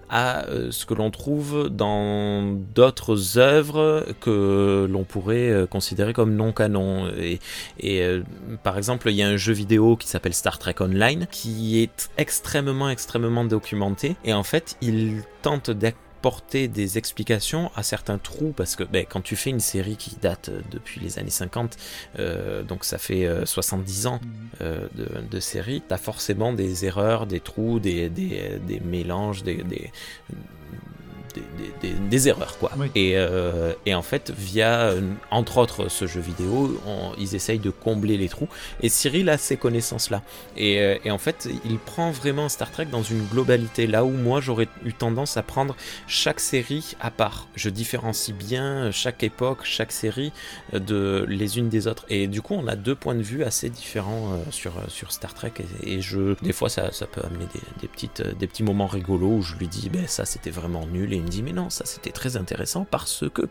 à 0.10 0.46
euh, 0.46 0.72
ce 0.72 0.86
que 0.86 0.94
l'on 0.94 1.12
trouve 1.12 1.70
dans 1.70 2.54
d'autres 2.74 3.38
œuvres 3.38 4.06
que 4.22 4.88
l'on 4.90 5.04
pourrait 5.04 5.50
euh, 5.50 5.66
considérer 5.66 6.14
comme 6.14 6.36
non 6.36 6.54
canon. 6.54 7.12
Et, 7.18 7.40
euh, 7.84 8.24
par 8.64 8.78
exemple, 8.78 9.10
il 9.10 9.16
y 9.16 9.22
a 9.22 9.28
un 9.28 9.38
jeu 9.38 9.54
vidéo 9.54 9.98
qui 9.98 10.08
s'appelle 10.08 10.34
Star 10.34 10.60
Trek 10.60 10.76
Online 10.80 11.28
qui 11.30 11.82
est 11.82 12.10
extrêmement, 12.18 12.90
extrêmement 12.90 13.44
documenté. 13.44 14.16
Et 14.24 14.34
en 14.34 14.44
fait, 14.44 14.78
il 14.82 15.24
tente 15.42 15.70
des 16.52 16.98
explications 16.98 17.72
à 17.76 17.84
certains 17.84 18.18
trous 18.18 18.54
parce 18.56 18.76
que 18.76 18.84
ben, 18.84 19.06
quand 19.08 19.22
tu 19.22 19.36
fais 19.36 19.50
une 19.50 19.60
série 19.60 19.96
qui 19.96 20.16
date 20.22 20.50
depuis 20.72 21.00
les 21.00 21.20
années 21.20 21.30
50, 21.30 21.78
euh, 22.20 22.64
donc 22.64 22.86
ça 22.86 22.98
fait 22.98 23.28
70 23.46 24.06
euh, 24.06 24.10
ans 24.10 24.20
mhm. 24.22 24.30
euh, 24.62 24.88
de, 24.96 25.08
de, 25.30 25.40
série, 25.40 25.82
tu 25.88 25.94
as 25.94 25.98
forcément 25.98 26.54
des 26.54 26.86
erreurs, 26.86 27.28
des 27.28 27.40
trous, 27.40 27.80
des, 27.80 28.10
des, 28.10 28.60
des 28.66 28.80
mélanges, 28.80 29.44
des, 29.44 29.64
des, 29.64 29.92
erreurs 32.26 32.58
quoi. 32.58 32.72
Et, 32.96 33.14
euh, 33.16 33.74
et, 33.86 33.94
en 33.94 34.02
fait 34.02 34.32
via 34.36 34.94
entre 35.32 35.58
autres 35.58 35.90
ce 35.90 36.08
jeu 36.08 36.22
vidéo, 36.22 36.80
ils 37.18 37.36
essayent 37.36 37.60
de 37.60 37.70
combler 37.70 38.18
les 38.18 38.30
trous. 38.30 38.48
Et 38.82 38.90
Cyril 38.90 39.30
a 39.30 39.38
ces 39.38 39.58
connaissances 39.58 40.10
là. 40.10 40.22
Et, 40.56 40.80
euh, 40.80 40.98
et, 41.04 41.12
en 41.12 41.18
fait 41.18 41.48
il 41.66 41.78
prend 41.78 42.12
vraiment 42.12 42.50
Star 42.50 42.72
Trek 42.72 42.86
dans 42.86 43.04
une 43.04 43.26
globalité 43.26 43.88
là 43.88 44.04
où 44.06 44.12
moi 44.12 44.42
j'aurais 44.42 44.68
eu 44.86 44.94
tendance 44.94 45.38
à 45.38 45.44
prendre 45.44 45.76
chaque 46.08 46.40
série 46.40 46.96
à 47.00 47.12
part. 47.12 47.48
Je 47.56 47.70
différencie 47.70 48.36
bien 48.36 48.92
chaque 48.92 49.24
époque, 49.24 49.60
chaque 49.64 49.92
série 49.92 50.32
euh, 50.74 50.80
de 50.80 51.26
les 51.28 51.58
unes 51.58 51.70
des 51.70 51.88
autres. 51.88 52.06
Et 52.10 52.28
du 52.28 52.42
coup 52.42 52.56
on 52.56 52.68
a 52.68 52.76
deux 52.76 52.96
points 52.96 53.16
de 53.16 53.24
vue 53.24 53.44
assez 53.44 53.70
différents 53.70 54.40
sur, 54.52 54.74
sur 54.88 55.12
Star 55.12 55.34
Trek. 55.34 55.54
Et, 55.84 56.02
je 56.02 56.36
des 56.42 56.54
fois 56.54 56.70
ça, 56.70 56.92
ça 56.92 57.06
peut 57.06 57.22
amener 57.24 57.46
des, 57.82 57.88
petites, 57.88 58.22
des 58.22 58.48
petits 58.48 58.64
moments 58.64 58.88
rigolos 58.88 59.38
où 59.38 59.42
je 59.42 59.56
lui 59.56 59.68
dis 59.68 59.90
ben 59.90 60.08
ça 60.08 60.26
c'était 60.26 60.52
vraiment 60.52 60.86
nul 60.86 61.14
et 61.14 61.18
dit 61.30 61.44
mais 61.44 61.54
non, 61.54 61.70
ça 61.70 61.86
c'était 61.86 62.12
très 62.12 62.38
intéressant 62.38 62.86
parce 62.90 63.26
que... 63.34 63.44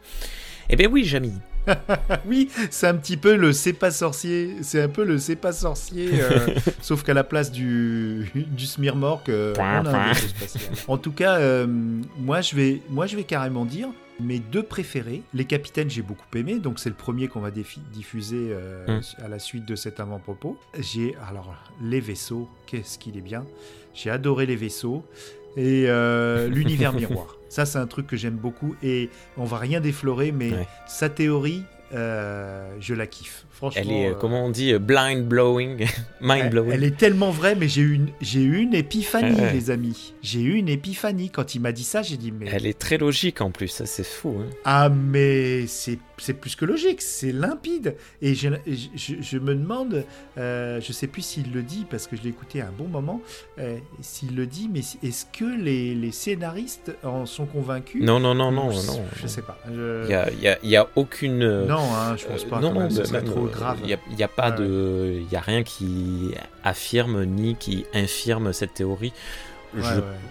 Eh 0.68 0.76
bien 0.76 0.88
oui, 0.88 1.04
Jamy. 1.04 1.32
oui, 2.26 2.48
c'est 2.70 2.86
un 2.86 2.94
petit 2.94 3.16
peu 3.16 3.36
le 3.36 3.52
c'est 3.52 3.72
pas 3.72 3.90
sorcier, 3.90 4.56
c'est 4.62 4.80
un 4.80 4.88
peu 4.88 5.04
le 5.04 5.18
c'est 5.18 5.36
pas 5.36 5.52
sorcier, 5.52 6.10
euh, 6.14 6.54
sauf 6.80 7.02
qu'à 7.02 7.14
la 7.14 7.24
place 7.24 7.50
du, 7.50 8.30
du 8.34 8.66
Smirmork, 8.66 9.28
euh, 9.28 9.54
En 10.88 10.98
tout 10.98 11.12
cas, 11.12 11.36
euh, 11.36 11.66
moi, 12.18 12.40
je 12.40 12.56
vais, 12.56 12.82
moi 12.88 13.06
je 13.06 13.16
vais 13.16 13.24
carrément 13.24 13.64
dire 13.64 13.88
mes 14.20 14.38
deux 14.38 14.62
préférés. 14.62 15.22
Les 15.34 15.44
capitaines, 15.44 15.90
j'ai 15.90 16.02
beaucoup 16.02 16.24
aimé, 16.34 16.58
donc 16.58 16.78
c'est 16.78 16.88
le 16.88 16.94
premier 16.94 17.28
qu'on 17.28 17.40
va 17.40 17.50
diffuser 17.50 18.54
mm. 18.88 19.00
à 19.24 19.28
la 19.28 19.38
suite 19.38 19.66
de 19.66 19.76
cet 19.76 20.00
avant-propos. 20.00 20.58
J'ai 20.78 21.14
alors 21.28 21.54
les 21.82 22.00
vaisseaux, 22.00 22.48
qu'est-ce 22.66 22.98
qu'il 22.98 23.18
est 23.18 23.22
bien. 23.22 23.44
J'ai 23.92 24.10
adoré 24.10 24.46
les 24.46 24.56
vaisseaux 24.56 25.04
et 25.56 25.86
l'univers 26.48 26.94
miroir. 26.94 27.35
Ça, 27.48 27.66
c'est 27.66 27.78
un 27.78 27.86
truc 27.86 28.06
que 28.06 28.16
j'aime 28.16 28.36
beaucoup 28.36 28.74
et 28.82 29.10
on 29.36 29.44
va 29.44 29.58
rien 29.58 29.80
déflorer, 29.80 30.32
mais 30.32 30.66
sa 30.86 31.08
théorie, 31.08 31.64
euh, 31.92 32.68
je 32.80 32.94
la 32.94 33.06
kiffe. 33.06 33.46
Franchement, 33.56 33.80
elle 33.86 33.90
est, 33.90 34.08
euh, 34.10 34.14
comment 34.14 34.44
on 34.44 34.50
dit, 34.50 34.74
euh, 34.74 34.78
blind 34.78 35.24
blowing, 35.24 35.86
mind 36.20 36.50
blowing. 36.50 36.72
Elle, 36.72 36.84
est 36.84 36.96
tellement 36.98 37.30
vraie, 37.30 37.54
mais 37.54 37.68
j'ai 37.68 37.80
eu 37.80 37.94
une, 37.94 38.08
j'ai 38.20 38.42
eu 38.42 38.58
une 38.58 38.74
épiphanie, 38.74 39.40
les 39.54 39.70
amis. 39.70 40.12
J'ai 40.20 40.40
eu 40.40 40.56
une 40.56 40.68
épiphanie 40.68 41.30
quand 41.30 41.54
il 41.54 41.60
m'a 41.60 41.72
dit 41.72 41.82
ça. 41.82 42.02
J'ai 42.02 42.18
dit 42.18 42.32
mais. 42.32 42.48
Elle 42.52 42.66
est 42.66 42.78
très 42.78 42.98
logique 42.98 43.40
en 43.40 43.50
plus, 43.50 43.68
ça 43.68 43.86
c'est 43.86 44.04
fou. 44.04 44.36
Hein. 44.40 44.50
Ah 44.66 44.90
mais 44.90 45.66
c'est, 45.68 45.98
plus 46.34 46.54
que 46.54 46.66
logique, 46.66 47.00
c'est 47.00 47.32
limpide. 47.32 47.96
Et 48.20 48.34
je, 48.34 48.48
je, 48.66 49.38
me 49.38 49.54
demande, 49.54 50.04
euh, 50.36 50.78
je 50.82 50.92
sais 50.92 51.06
plus 51.06 51.22
s'il 51.22 51.50
le 51.54 51.62
dit 51.62 51.86
parce 51.88 52.06
que 52.06 52.14
je 52.14 52.22
l'ai 52.22 52.30
écouté 52.30 52.60
à 52.60 52.66
un 52.66 52.72
bon 52.72 52.88
moment, 52.88 53.22
s'il 54.02 54.36
le 54.36 54.46
dit, 54.46 54.68
mais 54.70 54.80
est-ce 54.80 55.24
que 55.32 55.44
les, 55.44 55.94
les, 55.94 56.12
scénaristes 56.12 56.92
en 57.02 57.24
sont 57.24 57.46
convaincus? 57.46 58.02
Non 58.02 58.20
non 58.20 58.34
non 58.34 58.52
non 58.52 58.66
non. 58.66 59.04
Je 59.14 59.26
sais 59.26 59.42
pas. 59.42 59.58
Il 59.70 60.10
y 60.10 60.14
a, 60.14 60.30
y, 60.30 60.48
a, 60.48 60.58
y 60.62 60.76
a 60.76 60.86
aucune. 60.94 61.64
Non, 61.64 61.75
hein, 61.80 62.16
je 62.16 62.26
pense 62.26 62.44
pas. 62.44 62.60
non 62.60 62.72
non, 62.72 62.88
c'est 62.90 63.24
trop 63.24 63.48
il 63.84 64.16
n'y 64.16 64.22
a, 64.22 64.28
pas 64.28 64.50
de, 64.50 65.22
il 65.30 65.36
a 65.36 65.40
rien 65.40 65.62
qui 65.62 66.32
affirme 66.64 67.24
ni 67.24 67.56
qui 67.56 67.86
infirme 67.94 68.52
cette 68.52 68.74
théorie. 68.74 69.12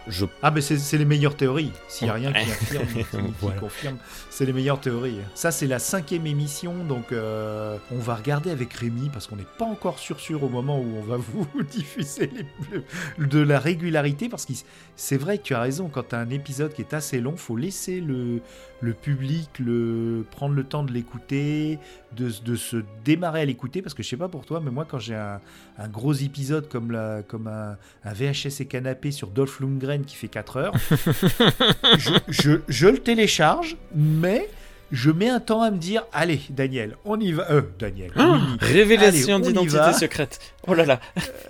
je, 0.08 0.26
Ah, 0.42 0.52
mais 0.52 0.62
c'est 0.62 0.98
les 0.98 1.06
meilleures 1.06 1.36
théories. 1.36 1.72
S'il 1.88 2.08
n'y 2.08 2.12
a 2.12 2.14
rien 2.14 2.34
qui 2.34 2.40
affirme, 2.52 3.34
qui, 3.40 3.60
confirme, 3.60 3.98
c'est 4.30 4.46
les 4.46 4.54
meilleures 4.54 4.80
théories. 4.80 5.20
Ça, 5.36 5.52
c'est 5.52 5.68
la 5.68 5.80
cinquième 5.80 6.26
émission, 6.26 6.74
donc 6.84 7.12
euh, 7.12 7.78
on 7.92 8.00
va 8.00 8.16
regarder 8.16 8.50
avec 8.50 8.74
Rémi, 8.74 9.10
parce 9.12 9.28
qu'on 9.28 9.36
n'est 9.36 9.44
pas 9.58 9.66
encore 9.66 10.00
sûr 10.00 10.20
sûr 10.20 10.44
au 10.44 10.50
moment 10.50 10.80
où 10.80 10.98
on 10.98 11.04
va 11.04 11.18
vous 11.34 11.48
diffuser 11.64 12.30
les, 12.34 13.26
de 13.26 13.40
la 13.40 13.60
régularité, 13.60 14.30
parce 14.30 14.46
que 14.46 14.54
c'est 14.96 15.18
vrai 15.18 15.38
que 15.38 15.44
tu 15.44 15.54
as 15.54 15.62
raison, 15.62 15.90
quand 15.90 16.10
tu 16.10 16.16
as 16.16 16.20
un 16.20 16.30
épisode 16.30 16.74
qui 16.74 16.82
est 16.82 16.94
assez 16.94 17.20
long, 17.20 17.38
faut 17.38 17.58
laisser 17.58 18.00
le, 18.00 18.42
le 18.82 18.94
public 18.94 19.50
le, 19.60 20.26
prendre 20.32 20.54
le 20.54 20.64
temps 20.64 20.84
de 20.84 20.92
l'écouter, 20.92 21.80
de, 22.16 22.32
de, 22.44 22.56
se 22.56 22.78
démarrer 23.04 23.42
à 23.42 23.46
l'écouter, 23.46 23.82
parce 23.82 23.94
que 23.94 24.04
je 24.04 24.10
sais 24.10 24.18
pas 24.18 24.28
pour 24.28 24.46
toi, 24.46 24.62
mais 24.64 24.72
moi 24.72 24.86
quand 24.90 25.00
j'ai 25.00 25.16
un, 25.16 25.40
un, 25.78 25.88
gros 25.88 26.14
épisode 26.14 26.68
comme, 26.70 26.92
la, 26.92 27.22
comme 27.24 27.48
un, 27.48 27.78
un, 28.04 28.14
VHS 28.14 28.62
et 28.62 28.66
canapé 28.66 29.12
sur 29.12 29.30
Dolph 29.30 29.60
Lundgren 29.60 30.04
qui 30.04 30.16
fait 30.16 30.28
4 30.28 30.58
heures, 30.58 30.74
je, 31.98 32.12
je, 32.28 32.52
je 32.68 32.88
le 32.88 32.98
télécharge, 32.98 33.78
mais 33.96 34.50
je 34.92 35.12
mets 35.12 35.30
un 35.30 35.40
temps 35.40 35.62
à 35.62 35.72
me 35.72 35.78
dire 35.78 36.06
allez 36.14 36.42
Daniel 36.50 36.96
on 37.06 37.20
y 37.20 37.32
va 37.32 37.50
euh 37.52 37.62
Daniel 37.80 38.12
ah, 38.16 38.40
révélation 38.60 39.40
d'identité 39.40 39.94
secrète. 39.94 40.40
Oh 40.68 40.74
là 40.74 40.86
là. 40.86 41.00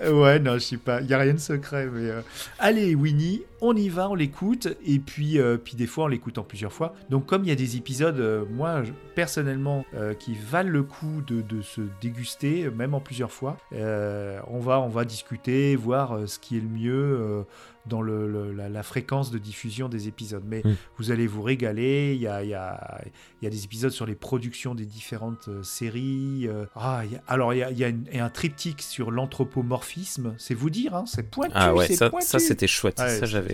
Euh, 0.03 0.13
ouais 0.13 0.39
non 0.39 0.53
je 0.53 0.60
sais 0.60 0.77
pas 0.77 1.01
il 1.01 1.08
y 1.08 1.13
a 1.13 1.17
rien 1.17 1.34
de 1.34 1.39
secret 1.39 1.88
mais 1.91 2.10
euh, 2.10 2.22
allez 2.60 2.96
Winnie 2.96 3.41
on 3.62 3.75
y 3.75 3.89
va 3.89 4.09
on 4.09 4.15
l'écoute 4.15 4.67
et 4.85 5.00
puis 5.00 5.39
euh, 5.39 5.57
puis 5.57 5.75
des 5.75 5.88
fois 5.88 6.05
on 6.05 6.07
l'écoute 6.07 6.38
en 6.38 6.43
plusieurs 6.43 6.74
fois 6.74 6.93
donc 7.09 7.25
comme 7.25 7.43
il 7.43 7.50
y 7.50 7.51
a 7.51 7.55
des 7.55 7.77
épisodes 7.77 8.47
moi 8.51 8.83
personnellement 9.15 9.85
qui 10.19 10.35
valent 10.35 10.69
le 10.69 10.83
coup 10.83 11.21
de, 11.25 11.41
de, 11.41 11.62
se 11.62 11.81
déguster 12.01 12.69
même 12.69 12.93
en 12.93 13.00
plusieurs 13.00 13.31
fois 13.31 13.57
on 13.71 14.59
va 14.59 14.79
on 14.79 14.89
va 14.89 15.05
discuter 15.05 15.75
voir 15.75 16.27
ce 16.27 16.39
qui 16.39 16.57
est 16.57 16.62
le 16.62 16.67
mieux 16.67 17.45
dans 17.88 18.01
le, 18.01 18.53
la, 18.53 18.83
fréquence 18.83 19.31
de 19.31 19.38
diffusion 19.38 19.89
des 19.89 20.07
épisodes. 20.07 20.43
Mais 20.45 20.62
mm. 20.63 20.75
vous 20.97 21.12
allez 21.12 21.27
vous 21.27 21.41
régaler. 21.41 22.13
Il 22.15 22.21
y 22.21 22.27
a, 22.27 22.43
il 22.43 22.50
y, 22.50 22.53
a, 22.53 23.01
y 23.41 23.47
a 23.47 23.50
des 23.50 23.63
épisodes 23.63 23.91
sur 23.91 24.05
les 24.05 24.15
productions 24.15 24.75
des 24.75 24.85
différentes 24.85 25.47
euh, 25.47 25.63
séries. 25.63 26.47
Euh, 26.47 26.65
ah, 26.75 27.03
alors, 27.27 27.53
il 27.53 27.57
y 27.57 27.63
a, 27.63 27.71
il 27.71 27.77
y 27.77 28.19
a 28.19 28.25
un 28.25 28.29
triptyque 28.29 28.81
sur 28.81 29.12
l'anthropomorphisme. 29.12 30.35
C'est 30.38 30.53
vous 30.53 30.69
dire, 30.69 30.95
hein, 30.95 31.05
c'est 31.07 31.29
pointu. 31.29 31.53
Ah 31.55 31.74
ouais, 31.74 31.88
ça, 31.88 32.09
ça 32.21 32.39
c'était 32.39 32.67
chouette. 32.67 32.97
ça, 32.97 33.25
j'avais. 33.25 33.44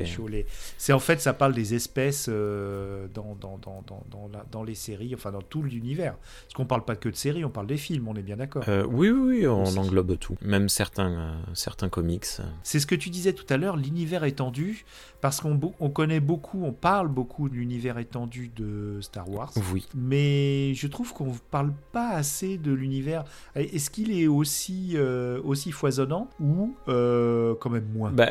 C'est 0.78 0.94
en 0.94 1.00
fait, 1.00 1.22
ça 1.22 1.34
parle 1.34 1.54
des 1.54 1.74
espèces 1.74 2.28
euh, 2.30 3.08
dans, 3.14 3.36
dans, 3.40 3.58
dans, 3.58 3.84
dans, 3.88 4.30
dans, 4.52 4.64
les 4.64 4.76
séries, 4.76 5.14
enfin 5.16 5.32
dans 5.32 5.42
tout 5.42 5.64
l'univers. 5.64 6.16
Parce 6.44 6.54
qu'on 6.56 6.66
parle 6.66 6.86
pas 6.86 6.96
que 6.96 7.10
de 7.10 7.16
séries, 7.16 7.46
on 7.46 7.50
parle 7.50 7.68
des 7.68 7.78
films, 7.78 8.08
on 8.08 8.16
est 8.16 8.22
bien 8.22 8.38
d'accord. 8.38 8.64
oui, 8.68 9.10
oui, 9.10 9.40
oui, 9.40 9.48
on 9.48 9.78
englobe 9.78 10.18
tout. 10.18 10.36
Même 10.42 10.70
certains, 10.70 11.38
certains 11.54 11.90
comics. 11.90 12.26
C'est 12.64 12.80
ce 12.80 12.88
que 12.88 12.96
tu 12.96 13.10
disais 13.10 13.34
tout 13.34 13.46
à 13.50 13.58
l'heure, 13.58 13.78
l'univers 13.78 14.24
étendu, 14.24 14.86
parce 15.22 15.40
qu'on 15.42 15.60
on 15.80 15.90
connaît 15.90 16.20
beaucoup, 16.20 16.64
on 16.64 16.74
parle 16.74 17.08
beaucoup 17.08 17.50
de 17.50 17.56
l'univers 17.56 17.98
étendu 17.98 18.52
de 18.56 19.00
Star 19.02 19.30
Wars. 19.30 19.52
Oui. 19.74 19.88
Mais 19.96 20.74
je 20.74 20.88
trouve 20.88 21.14
qu'on 21.14 21.34
ne 21.34 21.38
parle 21.52 21.74
pas 21.92 22.10
assez 22.10 22.58
de 22.58 22.72
l'univers. 22.72 23.24
Est-ce 23.56 23.90
qu'il 23.90 24.12
est 24.12 24.28
aussi, 24.28 24.94
euh, 24.96 25.40
aussi 25.44 25.72
foisonnant 25.72 26.30
ou 26.40 26.76
euh, 26.88 27.56
quand 27.60 27.70
même 27.70 27.88
moins? 27.94 28.12
Bah, 28.12 28.30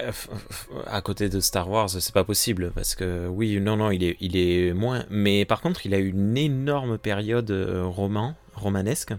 À 0.87 1.00
côté 1.00 1.29
de 1.29 1.40
Star 1.50 1.69
Wars, 1.69 1.90
c'est 1.90 2.14
pas 2.14 2.23
possible, 2.23 2.71
parce 2.76 2.95
que 2.95 3.26
oui, 3.26 3.59
non, 3.59 3.76
non, 3.76 3.90
il 3.90 4.04
est, 4.04 4.16
il 4.21 4.37
est 4.37 4.73
moins. 4.73 5.04
Mais 5.11 5.45
par 5.45 5.61
contre, 5.61 5.85
il 5.85 5.95
a 5.95 5.99
une 5.99 6.37
énorme 6.37 6.97
période 6.97 7.50
euh, 7.50 7.85
roman, 7.85 8.37
romanesque. 8.54 9.14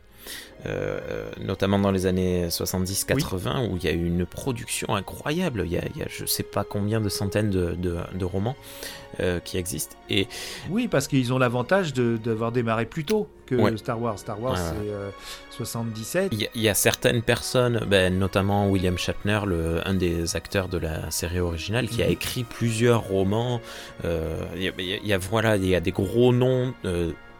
Euh, 0.67 1.31
notamment 1.43 1.79
dans 1.79 1.89
les 1.89 2.05
années 2.05 2.47
70-80, 2.47 3.69
où 3.69 3.77
il 3.77 3.83
y 3.83 3.87
a 3.87 3.91
eu 3.91 4.05
une 4.05 4.27
production 4.27 4.95
incroyable. 4.95 5.63
Il 5.65 5.71
y 5.71 5.77
a, 5.77 5.81
il 5.95 5.99
y 5.99 6.03
a 6.03 6.07
je 6.07 6.25
sais 6.25 6.43
pas 6.43 6.63
combien 6.63 7.01
de 7.01 7.09
centaines 7.09 7.49
de, 7.49 7.75
de, 7.75 8.25
romans 8.25 8.55
euh, 9.19 9.39
qui 9.39 9.57
existent. 9.57 9.95
Et... 10.09 10.27
Oui, 10.69 10.87
parce 10.87 11.07
qu'ils 11.07 11.33
ont 11.33 11.39
l'avantage 11.39 11.93
d'avoir 11.93 12.51
démarré 12.51 12.85
plus 12.85 13.05
tôt 13.05 13.27
que 13.47 13.75
Star 13.77 13.99
Wars. 13.99 14.19
Star 14.19 14.39
Wars, 14.39 14.55
c'est 14.55 15.55
77. 15.55 16.31
Euh, 16.31 16.37
il 16.53 16.61
y, 16.61 16.69
a 16.69 16.75
certaines 16.75 17.23
personnes, 17.23 17.83
ben, 17.87 18.17
notamment 18.17 18.69
William 18.69 18.99
Shatner, 18.99 19.39
le, 19.47 19.87
un 19.87 19.95
des 19.95 20.35
acteurs 20.35 20.67
de 20.67 20.77
la 20.77 21.09
série 21.09 21.39
originale, 21.39 21.87
qui 21.87 22.03
a 22.03 22.05
mhm. 22.05 22.11
écrit 22.11 22.43
plusieurs 22.43 23.01
romans. 23.01 23.61
Il 24.03 24.61
y, 24.61 25.07
y, 25.07 25.13
a, 25.13 25.17
voilà, 25.17 25.55
il 25.55 25.65
y 25.65 25.75
a 25.75 25.79
des 25.79 25.91
gros 25.91 26.31
noms 26.31 26.75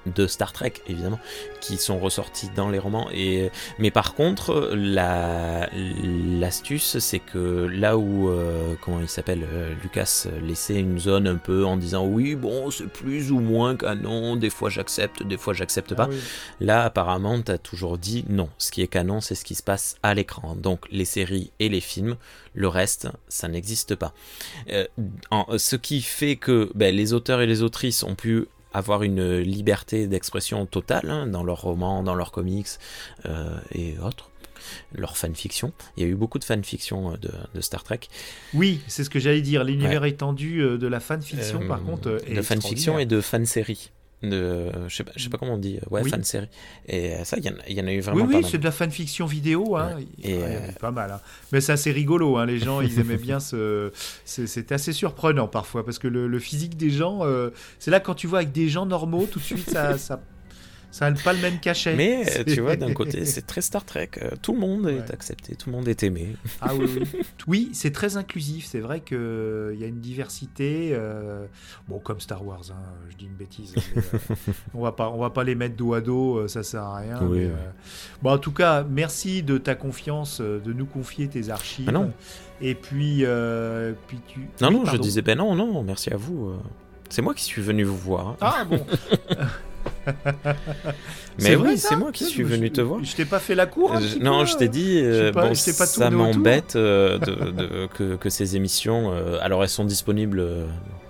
de 0.06 0.28
Star 0.28 0.52
Trek 0.52 0.74
évidemment 0.88 1.20
qui 1.60 1.78
sont 1.78 2.00
ressortis 2.00 2.50
dans 2.56 2.70
les 2.70 2.80
romans. 2.80 3.10
Et 3.14 3.52
mais 3.80 3.92
par 3.92 4.16
contre 4.16 4.72
la 4.74 5.70
l'astuce 5.74 7.00
c'est 7.00 7.20
que 7.20 7.68
là 7.72 7.98
où 7.98 8.30
euh, 8.30 8.76
comment 8.82 9.00
il 9.00 9.10
s'appelle 9.10 9.46
euh, 9.52 9.74
Lucas 9.84 10.26
laissait 10.42 10.80
une 10.80 11.00
zone 11.00 11.28
un 11.28 11.36
peu 11.36 11.66
en 11.66 11.78
disant 11.78 12.06
oui 12.06 12.36
bon 12.36 12.72
c'est 12.72 12.88
plus 12.88 13.32
ou 13.32 13.40
moins 13.40 13.76
canon 13.76 14.36
des 14.36 14.50
fois 14.50 14.70
j'accepte 14.70 15.24
des 15.24 15.38
fois 15.38 15.54
j'accepte 15.54 15.94
pas. 15.94 16.10
Ah 16.12 16.16
là 16.60 16.84
apparemment 16.84 17.42
t'as 17.42 17.58
toujours 17.58 17.98
dit 17.98 18.26
non. 18.28 18.50
Ce 18.58 18.72
qui 18.72 18.82
est 18.82 18.88
canon 18.88 19.22
c'est 19.22 19.36
ce 19.36 19.46
qui 19.46 19.56
se 19.56 19.64
passe 19.64 19.96
à 20.04 20.14
l'écran. 20.14 20.56
Donc 20.56 20.86
les 20.92 21.06
séries 21.06 21.52
et 21.60 21.70
les 21.70 21.82
films 21.82 22.16
le 22.54 22.68
reste 22.68 23.08
ça 23.28 23.48
n'existe 23.48 23.96
pas. 23.96 24.14
Euh, 24.72 24.86
en, 25.30 25.58
ce 25.58 25.76
qui 25.76 26.02
fait 26.02 26.36
que 26.36 26.72
ben, 26.76 26.96
les 26.96 27.14
auteurs 27.14 27.42
et 27.42 27.48
les 27.48 27.62
autrices 27.62 28.04
ont 28.04 28.16
pu 28.16 28.48
avoir 28.74 29.04
une 29.04 29.40
liberté 29.40 30.08
d'expression 30.08 30.66
totale 30.66 31.10
hein, 31.10 31.28
dans 31.28 31.44
leurs 31.44 31.62
romans, 31.62 32.04
dans 32.04 32.16
leurs 32.16 32.32
comics 32.32 32.68
euh, 33.26 33.58
et 33.72 33.98
autres 34.00 34.32
leur 34.94 35.18
fanfiction. 35.18 35.74
Il 35.98 36.04
y 36.04 36.06
a 36.06 36.10
eu 36.10 36.16
beaucoup 36.16 36.40
de 36.40 36.44
fanfiction 36.44 37.14
euh, 37.14 37.18
de, 37.18 37.32
de 37.56 37.62
Star 37.62 37.84
Trek. 37.84 38.02
Oui, 38.54 38.82
c'est 38.88 39.04
ce 39.04 39.10
que 39.10 39.20
j'allais 39.20 39.42
dire. 39.42 39.64
L'univers 39.64 40.06
étendu 40.06 40.62
euh, 40.62 40.78
de 40.78 40.88
la 40.88 41.00
fanfiction, 41.00 41.68
par 41.68 41.84
contre, 41.84 42.22
est 42.28 42.36
de 42.36 42.42
fanfiction 42.42 43.00
et 43.00 43.06
de 43.06 43.22
fansérie 43.22 43.92
de 44.24 44.70
je 44.88 44.96
sais 44.96 45.04
pas 45.04 45.12
je 45.16 45.24
sais 45.24 45.30
pas 45.30 45.38
comment 45.38 45.56
on 45.56 45.58
dit 45.58 45.80
ouais 45.90 46.08
fan 46.08 46.24
série 46.24 46.48
et 46.88 47.16
ça 47.24 47.38
il 47.38 47.44
y, 47.44 47.74
y, 47.74 47.82
en 47.82 47.88
a 47.88 47.92
eu 47.92 48.02
vraiment 48.02 48.26
oui 48.26 48.36
oui 48.36 48.46
c'est 48.50 48.60
de 48.60 48.64
la 48.64 48.72
fanfiction 48.72 49.26
vidéo 49.26 49.76
hein. 49.76 49.98
et 50.24 50.40
pas 50.80 50.92
mal 50.92 51.12
hein. 51.12 51.22
mais 51.52 51.60
c'est 51.60 51.72
assez 51.72 51.92
rigolo 51.92 52.38
hein. 52.38 52.46
les 52.46 52.60
gens 52.60 52.82
ils 52.82 53.00
aimaient 53.00 53.18
bien 53.18 53.40
ce 53.40 53.92
c'était 54.26 54.76
assez 54.76 54.94
surprenant 54.94 55.48
parfois 55.48 55.84
parce 55.84 55.98
que 56.00 56.08
le, 56.08 56.40
physique 56.40 56.78
des 56.78 56.90
gens 56.90 57.20
euh, 57.22 57.52
c'est 57.80 57.92
là 57.92 58.00
quand 58.00 58.16
tu 58.16 58.28
vois 58.28 58.40
avec 58.40 58.52
des 58.52 58.68
gens 58.68 58.86
normaux 58.86 59.28
tout 59.30 59.40
de 59.40 59.44
suite 59.44 59.70
ça, 59.70 59.98
ça 59.98 60.20
ça 60.92 61.10
n'a 61.10 61.18
pas 61.18 61.32
le 61.32 61.40
même 61.40 61.60
cachet. 61.60 61.96
Mais 61.96 62.26
tu 62.46 62.60
vois, 62.60 62.76
d'un 62.76 62.94
côté, 62.94 63.26
c'est 63.26 63.48
très 63.48 63.62
Star 63.62 63.86
Trek. 63.86 64.12
Euh, 64.22 64.32
tout 64.42 64.52
le 64.52 64.60
monde 64.60 64.88
est 64.90 65.12
accepté, 65.12 65.56
tout 65.56 65.70
le 65.70 65.76
monde 65.78 65.88
est 65.88 66.04
aimé. 66.04 66.36
Ah 66.60 66.76
oui, 66.76 66.86
oui. 67.14 67.22
oui 67.48 67.70
c'est 67.74 67.92
très 67.92 68.18
inclusif. 68.18 68.66
C'est 68.66 68.82
vrai 68.82 69.00
qu'il 69.00 69.18
euh, 69.18 69.76
y 69.76 69.86
a 69.86 69.88
une 69.88 70.02
diversité. 70.02 70.90
Euh, 70.92 71.46
bon, 71.88 72.00
comme 72.00 72.20
Star 72.20 72.46
Wars, 72.46 72.64
hein, 72.72 72.84
je 73.10 73.16
dis 73.16 73.26
une 73.26 73.36
bêtise. 73.36 73.74
on 74.74 74.82
va 74.82 74.92
pas, 74.92 75.10
on 75.10 75.20
va 75.20 75.30
pas 75.30 75.46
les 75.46 75.56
mettre 75.56 75.78
dos 75.78 75.94
à 75.94 76.02
dos, 76.02 76.48
ça 76.50 76.62
sert 76.62 76.84
à 76.84 76.98
rien. 76.98 77.20
bon, 78.22 78.32
en 78.32 78.38
tout 78.38 78.52
cas, 78.52 78.84
merci 78.84 79.44
de 79.44 79.58
ta 79.58 79.76
confiance, 79.76 80.42
de 80.42 80.74
nous 80.74 80.86
confier 80.86 81.30
tes 81.30 81.50
archives. 81.50 81.88
Ah 81.88 81.94
non. 81.94 82.12
Et 82.60 82.76
puis, 82.76 83.26
puis 84.08 84.20
tu. 84.28 84.42
Non, 84.60 84.72
non, 84.72 84.86
je 84.86 84.98
disais, 84.98 85.22
ben 85.22 85.38
non, 85.38 85.56
non, 85.56 85.84
merci 85.84 86.12
à 86.12 86.18
vous. 86.18 86.54
C'est 87.10 87.22
moi 87.22 87.34
qui 87.34 87.44
suis 87.44 87.62
venu 87.62 87.84
vous 87.84 87.98
voir. 87.98 88.36
Ah 88.42 88.66
bon 88.66 88.86
Mais 91.40 91.56
oui, 91.56 91.78
c'est 91.78 91.96
moi 91.96 92.12
qui 92.12 92.26
suis 92.26 92.44
venu 92.44 92.72
te 92.72 92.82
voir. 92.82 93.04
Je 93.04 93.16
t'ai 93.16 93.26
pas 93.26 93.40
fait 93.40 93.56
la 93.56 93.66
cour 93.66 93.94
Non, 94.20 94.46
je 94.46 94.58
t'ai 94.58 94.68
dit, 94.68 95.00
euh, 95.02 95.32
bon, 95.32 95.54
ça 95.54 96.10
m'embête 96.10 96.76
euh, 96.76 97.88
que, 97.94 98.16
que, 98.16 98.30
ces 98.30 98.56
émissions, 98.56 99.12
euh, 99.12 99.38
alors 99.42 99.64
elles 99.64 99.70
sont 99.70 99.86
disponibles 99.86 100.46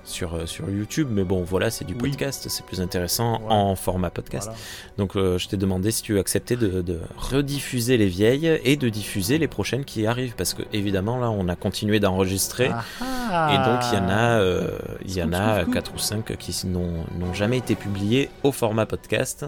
sur, 0.04 0.36
euh, 0.36 0.46
sur 0.46 0.70
YouTube, 0.70 1.08
mais 1.12 1.24
bon, 1.24 1.44
voilà, 1.44 1.70
c'est 1.70 1.86
du 1.86 1.96
podcast, 1.96 2.48
c'est 2.50 2.66
plus 2.66 2.82
intéressant 2.82 3.42
en 3.50 3.76
format 3.76 4.10
podcast. 4.10 4.52
Donc, 4.98 5.16
euh, 5.16 5.38
je 5.38 5.48
t'ai 5.48 5.58
demandé 5.58 5.92
si 5.92 6.02
tu 6.02 6.20
acceptais 6.20 6.56
de, 6.56 6.82
de, 6.82 7.00
rediffuser 7.18 7.98
les 7.98 8.08
vieilles 8.08 8.60
et 8.64 8.78
de 8.78 8.90
diffuser 8.90 9.38
les 9.38 9.48
prochaines 9.48 9.86
qui 9.86 10.06
arrivent, 10.06 10.36
parce 10.36 10.54
que 10.54 10.64
évidemment, 10.74 11.20
là, 11.20 11.30
on 11.30 11.48
a 11.48 11.56
continué 11.56 12.00
d'enregistrer, 12.00 12.66
et 12.66 13.58
donc 13.58 13.82
il 13.92 13.96
y 13.96 14.02
en 14.02 14.10
a, 14.10 14.40
euh, 14.40 14.78
il 15.06 15.16
y 15.16 15.24
en 15.24 15.34
a 15.34 15.66
quatre 15.66 15.94
ou 15.94 16.00
cinq 16.00 16.36
qui 16.38 16.68
n'ont 16.68 17.34
jamais 17.34 17.58
été 17.58 17.76
publiés 17.76 18.30
au 18.44 18.52
format 18.52 18.86
podcast. 18.86 19.46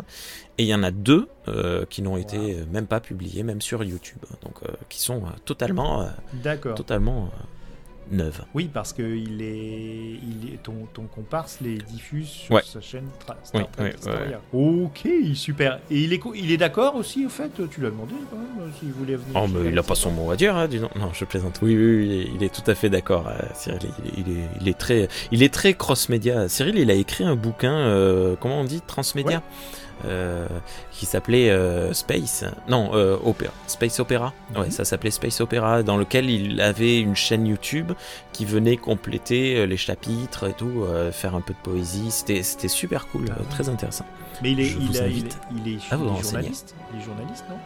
Et 0.59 0.63
il 0.63 0.67
y 0.67 0.75
en 0.75 0.83
a 0.83 0.91
deux 0.91 1.27
qui 1.89 2.03
n'ont 2.03 2.15
été 2.15 2.63
même 2.71 2.85
pas 2.85 2.99
publiés, 2.99 3.41
même 3.41 3.59
sur 3.59 3.83
YouTube, 3.83 4.21
donc 4.43 4.59
qui 4.87 5.01
sont 5.01 5.23
totalement, 5.45 6.07
totalement 6.75 7.31
neuve. 8.11 8.43
Oui, 8.53 8.69
parce 8.71 8.93
que 8.93 9.01
il 9.01 9.41
est, 9.41 10.19
il 10.21 10.53
est, 10.53 10.63
ton, 10.63 10.87
ton 10.93 11.03
comparse 11.03 11.59
les 11.61 11.77
diffuse 11.77 12.27
sur 12.27 12.63
sa 12.63 12.81
chaîne 12.81 13.05
Star 13.19 13.69
Trek 13.71 13.95
Ok, 14.51 15.07
super. 15.35 15.79
Et 15.89 16.01
il 16.01 16.13
est, 16.13 16.21
il 16.35 16.51
est 16.51 16.57
d'accord 16.57 16.95
aussi, 16.95 17.25
au 17.25 17.29
fait? 17.29 17.51
Tu 17.69 17.81
l'as 17.81 17.89
demandé 17.89 18.13
quand 18.29 18.37
même, 18.37 18.71
s'il 18.79 18.91
voulait 18.91 19.15
venir 19.15 19.41
Oh, 19.41 19.47
mais 19.47 19.69
il 19.69 19.75
n'a 19.75 19.83
pas 19.83 19.95
son 19.95 20.11
mot 20.11 20.31
à 20.31 20.35
dire, 20.35 20.55
hein, 20.55 20.67
dis 20.67 20.79
donc. 20.79 20.95
Non, 20.95 21.11
je 21.13 21.25
plaisante. 21.25 21.59
Oui, 21.61 21.75
oui, 21.75 22.31
il, 22.35 22.43
est, 22.43 22.53
tout 22.53 22.69
à 22.69 22.75
fait 22.75 22.89
d'accord, 22.89 23.27
euh, 23.27 23.39
Cyril. 23.53 23.79
Il, 24.17 24.31
est, 24.31 24.49
il, 24.61 24.67
est, 24.67 24.77
très, 24.77 25.07
il 25.31 25.43
est 25.43 25.53
très 25.53 25.73
cross-média. 25.73 26.47
Cyril, 26.49 26.77
il 26.77 26.91
a 26.91 26.95
écrit 26.95 27.23
un 27.23 27.35
bouquin, 27.35 27.73
euh, 27.73 28.35
comment 28.39 28.61
on 28.61 28.65
dit? 28.65 28.81
Transmédia? 28.85 29.41
Euh, 30.05 30.47
qui 30.91 31.05
s'appelait 31.05 31.49
euh, 31.49 31.93
Space. 31.93 32.45
Non, 32.67 32.91
euh, 32.93 33.17
Opera. 33.23 33.51
Space 33.67 33.99
Opera. 33.99 34.33
Ouais, 34.55 34.71
ça 34.71 34.85
s'appelait 34.85 35.11
Space 35.11 35.41
Opera, 35.41 35.83
dans 35.83 35.97
lequel 35.97 36.29
il 36.29 36.61
avait 36.61 36.99
une 36.99 37.15
chaîne 37.15 37.47
YouTube 37.47 37.91
qui 38.31 38.45
venait 38.45 38.77
compléter 38.77 39.65
les 39.67 39.77
chapitres 39.77 40.49
et 40.49 40.53
tout, 40.53 40.85
faire 41.11 41.35
un 41.35 41.41
peu 41.41 41.53
de 41.53 41.59
poésie. 41.59 42.11
C'était, 42.11 42.43
super 42.67 43.07
cool, 43.07 43.25
très 43.49 43.69
intéressant. 43.69 44.05
Mais 44.41 44.51
il 44.51 44.59
est, 44.59 44.71
il, 44.71 44.99
a, 44.99 45.07
il, 45.07 45.25
est, 45.25 45.37
il 45.51 45.75
est, 45.75 45.79
journaliste. 45.89 46.75
Il 46.91 46.99
est 46.99 47.03
journaliste, 47.03 47.45
non? 47.49 47.57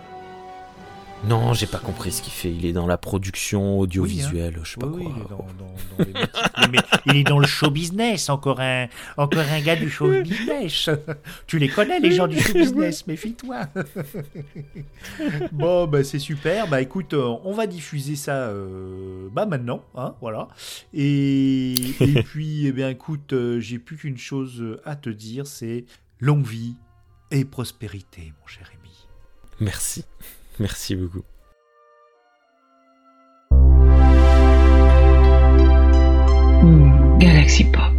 Non, 1.24 1.54
j'ai 1.54 1.66
pas 1.66 1.80
compris 1.80 2.12
ce 2.12 2.22
qu'il 2.22 2.34
fait. 2.34 2.52
Il 2.52 2.66
est 2.66 2.74
dans 2.74 2.88
la 2.88 2.98
production 2.98 3.80
audiovisuelle, 3.80 4.54
oui, 4.56 4.60
hein. 4.60 4.64
je 4.64 4.72
sais 4.72 4.80
pas 4.80 4.88
quoi. 4.88 5.00
il, 5.02 5.08
est 5.08 5.30
dans, 5.30 5.48
dans, 5.58 5.98
dans 5.98 6.06
les 6.06 6.80
il 7.06 7.16
est 7.18 7.24
dans 7.24 7.40
le 7.40 7.48
show 7.48 7.70
business, 7.70 8.30
encore 8.30 8.60
un, 8.60 8.88
encore 9.18 9.44
un 9.50 9.62
gars 9.62 9.76
du 9.76 9.90
show 9.90 10.10
business. 10.22 10.90
tu 11.48 11.58
les 11.58 11.70
connais, 11.70 12.00
les 12.00 12.12
gens 12.12 12.28
du 12.28 12.40
show 12.40 12.54
business, 12.54 13.08
méfie-toi. 13.08 13.68
bon, 15.52 15.88
bah, 15.88 16.04
c'est 16.04 16.20
super. 16.20 16.68
Bah 16.68 16.82
écoute, 16.82 17.14
euh, 17.14 17.36
on 17.44 17.54
va 17.54 17.68
diffuser 17.68 18.16
ça 18.16 18.50
euh, 18.50 19.30
bah, 19.32 19.46
maintenant, 19.46 19.84
hein, 19.96 20.16
voilà. 20.22 20.50
Et, 20.94 21.74
et 21.74 22.24
puis, 22.26 22.68
eh 22.68 22.72
bien, 22.72 22.90
écoute, 22.90 23.34
euh, 23.34 23.60
j'ai 23.60 23.80
plus 23.80 23.98
qu'une 23.98 24.18
chose 24.18 24.80
à 24.86 24.96
te 24.96 25.10
dire, 25.10 25.48
c'est 25.48 25.86
longue 26.20 26.46
vie 26.46 26.76
et 27.32 27.44
prospérité, 27.46 28.34
mon 28.40 28.48
cher 28.48 28.68
Rémi. 28.68 29.08
Merci. 29.60 30.06
Merci 30.60 30.96
beaucoup. 30.96 31.24
Galaxy 37.20 37.64
Pop. 37.66 37.97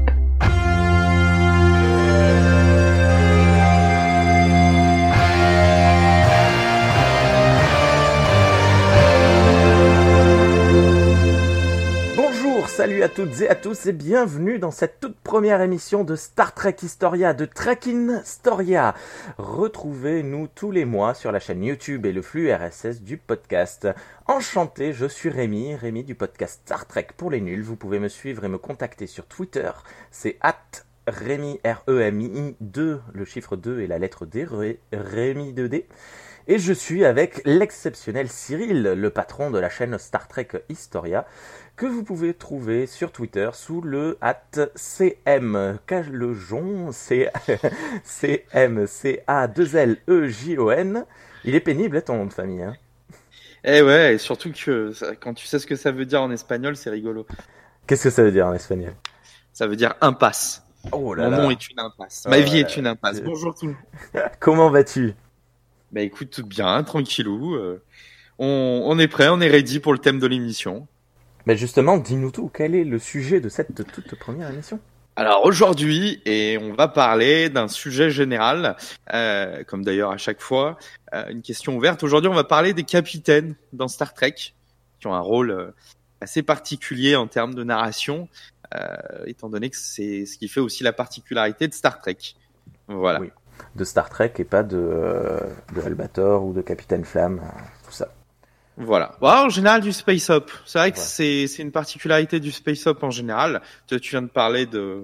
À 13.08 13.10
toutes 13.10 13.40
et 13.40 13.48
à 13.48 13.54
tous 13.54 13.86
et 13.86 13.94
bienvenue 13.94 14.58
dans 14.58 14.70
cette 14.70 15.00
toute 15.00 15.16
première 15.16 15.62
émission 15.62 16.04
de 16.04 16.14
Star 16.14 16.52
Trek 16.52 16.76
Historia, 16.82 17.32
de 17.32 17.46
Trekkin 17.46 18.20
Storia. 18.22 18.94
Retrouvez-nous 19.38 20.46
tous 20.48 20.70
les 20.70 20.84
mois 20.84 21.14
sur 21.14 21.32
la 21.32 21.40
chaîne 21.40 21.64
YouTube 21.64 22.04
et 22.04 22.12
le 22.12 22.20
flux 22.20 22.52
RSS 22.52 23.00
du 23.00 23.16
podcast. 23.16 23.88
Enchanté, 24.26 24.92
je 24.92 25.06
suis 25.06 25.30
Rémi, 25.30 25.74
Rémi 25.74 26.04
du 26.04 26.14
podcast 26.14 26.60
Star 26.66 26.86
Trek 26.86 27.06
pour 27.16 27.30
les 27.30 27.40
nuls. 27.40 27.62
Vous 27.62 27.76
pouvez 27.76 27.98
me 27.98 28.08
suivre 28.08 28.44
et 28.44 28.48
me 28.48 28.58
contacter 28.58 29.06
sur 29.06 29.24
Twitter, 29.24 29.70
c'est 30.10 30.36
at 30.42 30.58
Rémi 31.06 31.60
R-E-M-I 31.64 32.56
2, 32.60 33.00
le 33.14 33.24
chiffre 33.24 33.56
2 33.56 33.80
et 33.80 33.86
la 33.86 33.98
lettre 33.98 34.26
D, 34.26 34.46
Rémi 34.92 35.54
2D. 35.54 35.86
Et 36.50 36.58
je 36.58 36.72
suis 36.72 37.04
avec 37.04 37.42
l'exceptionnel 37.44 38.30
Cyril, 38.30 38.82
le 38.82 39.10
patron 39.10 39.50
de 39.50 39.58
la 39.58 39.68
chaîne 39.68 39.98
Star 39.98 40.28
Trek 40.28 40.48
Historia 40.70 41.26
que 41.78 41.86
vous 41.86 42.02
pouvez 42.02 42.34
trouver 42.34 42.88
sur 42.88 43.12
Twitter 43.12 43.48
sous 43.52 43.80
le 43.80 44.18
at 44.20 44.42
CM 44.74 45.78
Calejon, 45.86 46.90
C 46.92 47.30
M 48.52 48.86
C 48.88 49.22
A 49.28 49.46
2 49.46 49.76
L 49.76 49.96
E 50.08 50.26
J 50.26 50.58
O 50.58 50.72
N. 50.72 51.06
Il 51.44 51.54
est 51.54 51.60
pénible 51.60 51.96
hein, 51.96 52.00
ton 52.04 52.16
nom 52.16 52.26
de 52.26 52.32
famille. 52.32 52.64
Hein. 52.64 52.74
Eh 53.62 53.80
ouais, 53.82 54.14
et 54.14 54.18
surtout 54.18 54.50
que 54.50 54.92
quand 55.20 55.34
tu 55.34 55.46
sais 55.46 55.60
ce 55.60 55.68
que 55.68 55.76
ça 55.76 55.92
veut 55.92 56.04
dire 56.04 56.20
en 56.20 56.32
espagnol, 56.32 56.74
c'est 56.74 56.90
rigolo. 56.90 57.28
Qu'est-ce 57.86 58.02
que 58.02 58.10
ça 58.10 58.24
veut 58.24 58.32
dire 58.32 58.48
en 58.48 58.54
espagnol? 58.54 58.94
Ça 59.52 59.68
veut 59.68 59.76
dire 59.76 59.94
impasse. 60.00 60.64
Oh 60.90 61.14
là 61.14 61.30
Mon 61.30 61.42
nom 61.42 61.50
est 61.52 61.68
une 61.68 61.78
impasse. 61.78 62.26
Ma 62.28 62.40
vie 62.40 62.58
est 62.58 62.76
une 62.76 62.88
impasse. 62.88 63.22
Bonjour 63.22 63.54
tout 63.54 63.66
le 63.66 63.72
monde. 63.74 64.30
Comment 64.40 64.70
vas-tu? 64.70 65.14
Bah 65.92 66.00
écoute, 66.00 66.30
tout 66.30 66.44
bien, 66.44 66.82
tranquillou. 66.82 67.54
Euh, 67.54 67.84
on, 68.40 68.82
on 68.84 68.98
est 68.98 69.08
prêt, 69.08 69.28
on 69.28 69.40
est 69.40 69.48
ready 69.48 69.78
pour 69.78 69.92
le 69.92 70.00
thème 70.00 70.18
de 70.18 70.26
l'émission. 70.26 70.88
Mais 71.48 71.56
justement, 71.56 71.96
dis-nous 71.96 72.30
tout, 72.30 72.50
quel 72.52 72.74
est 72.74 72.84
le 72.84 72.98
sujet 72.98 73.40
de 73.40 73.48
cette 73.48 73.74
toute 73.90 74.14
première 74.16 74.50
émission? 74.50 74.80
Alors 75.16 75.46
aujourd'hui, 75.46 76.20
et 76.26 76.58
on 76.58 76.74
va 76.74 76.88
parler 76.88 77.48
d'un 77.48 77.68
sujet 77.68 78.10
général, 78.10 78.76
euh, 79.14 79.64
comme 79.64 79.82
d'ailleurs 79.82 80.10
à 80.10 80.18
chaque 80.18 80.42
fois, 80.42 80.76
euh, 81.14 81.24
une 81.30 81.40
question 81.40 81.74
ouverte. 81.74 82.02
Aujourd'hui, 82.02 82.28
on 82.28 82.34
va 82.34 82.44
parler 82.44 82.74
des 82.74 82.84
capitaines 82.84 83.54
dans 83.72 83.88
Star 83.88 84.12
Trek, 84.12 84.34
qui 85.00 85.06
ont 85.06 85.14
un 85.14 85.20
rôle 85.20 85.50
euh, 85.50 85.70
assez 86.20 86.42
particulier 86.42 87.16
en 87.16 87.26
termes 87.26 87.54
de 87.54 87.64
narration, 87.64 88.28
étant 89.24 89.48
donné 89.48 89.70
que 89.70 89.76
c'est 89.78 90.26
ce 90.26 90.36
qui 90.36 90.48
fait 90.48 90.60
aussi 90.60 90.84
la 90.84 90.92
particularité 90.92 91.66
de 91.66 91.72
Star 91.72 91.98
Trek. 91.98 92.18
Voilà. 92.88 93.22
Oui. 93.22 93.30
De 93.74 93.84
Star 93.84 94.10
Trek 94.10 94.34
et 94.36 94.44
pas 94.44 94.62
de, 94.62 95.40
de 95.74 95.80
Albator 95.80 96.44
ou 96.44 96.52
de 96.52 96.60
Capitaine 96.60 97.06
Flamme, 97.06 97.40
tout 97.86 97.92
ça. 97.92 98.08
Voilà. 98.78 99.16
en 99.20 99.48
général, 99.48 99.80
du 99.80 99.92
space 99.92 100.30
up. 100.30 100.50
C'est 100.64 100.78
vrai 100.78 100.92
que 100.92 100.98
c'est 100.98 101.46
c'est 101.46 101.62
une 101.62 101.72
particularité 101.72 102.40
du 102.40 102.52
space 102.52 102.86
up 102.86 103.02
en 103.02 103.10
général. 103.10 103.60
Tu, 103.86 104.00
tu 104.00 104.10
viens 104.10 104.22
de 104.22 104.28
parler 104.28 104.66
de 104.66 105.02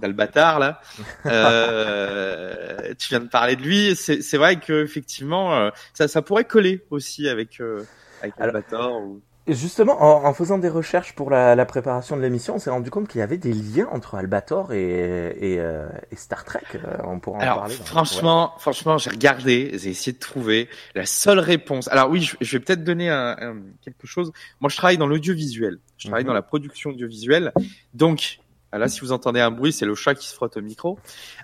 d'Albatar 0.00 0.58
là. 0.58 0.80
euh, 1.26 2.94
tu 2.98 3.08
viens 3.08 3.20
de 3.20 3.28
parler 3.28 3.56
de 3.56 3.62
lui. 3.62 3.96
C'est 3.96 4.22
c'est 4.22 4.38
vrai 4.38 4.56
que 4.56 4.84
effectivement, 4.84 5.54
euh, 5.56 5.70
ça 5.94 6.08
ça 6.08 6.22
pourrait 6.22 6.44
coller 6.44 6.84
aussi 6.90 7.28
avec 7.28 7.60
euh, 7.60 7.84
avec 8.22 8.34
Albator. 8.38 9.00
Ou... 9.00 9.20
Justement, 9.48 10.26
en, 10.26 10.34
faisant 10.34 10.58
des 10.58 10.68
recherches 10.68 11.14
pour 11.14 11.30
la, 11.30 11.64
préparation 11.66 12.16
de 12.16 12.22
l'émission, 12.22 12.56
on 12.56 12.58
s'est 12.58 12.70
rendu 12.70 12.90
compte 12.90 13.06
qu'il 13.06 13.20
y 13.20 13.22
avait 13.22 13.38
des 13.38 13.52
liens 13.52 13.88
entre 13.92 14.16
Albator 14.16 14.72
et, 14.72 15.36
et, 15.40 15.60
euh, 15.60 15.88
Star 16.16 16.44
Trek. 16.44 16.64
Euh, 16.74 16.96
on 17.04 17.20
pourra 17.20 17.38
en 17.38 17.54
parler. 17.58 17.74
Franchement, 17.74 18.54
franchement, 18.58 18.98
j'ai 18.98 19.10
regardé, 19.10 19.70
j'ai 19.74 19.90
essayé 19.90 20.12
de 20.12 20.18
trouver 20.18 20.68
la 20.96 21.06
seule 21.06 21.38
réponse. 21.38 21.86
Alors 21.88 22.10
oui, 22.10 22.28
je, 22.40 22.52
vais 22.56 22.64
peut-être 22.64 22.82
donner 22.82 23.08
un, 23.08 23.62
quelque 23.82 24.08
chose. 24.08 24.32
Moi, 24.60 24.68
je 24.68 24.76
travaille 24.76 24.98
dans 24.98 25.06
l'audiovisuel. 25.06 25.78
Je 25.96 26.08
travaille 26.08 26.24
mhm. 26.24 26.28
dans 26.28 26.34
la 26.34 26.42
production 26.42 26.90
audiovisuelle. 26.90 27.52
Donc, 27.94 28.40
ah, 28.72 28.78
là, 28.78 28.88
si 28.88 29.00
vous 29.00 29.12
entendez 29.12 29.40
un 29.40 29.52
bruit, 29.52 29.72
c'est 29.72 29.86
le 29.86 29.94
chat 29.94 30.16
qui 30.16 30.26
se 30.26 30.34
frotte 30.34 30.56
au 30.56 30.60
micro. 30.60 30.98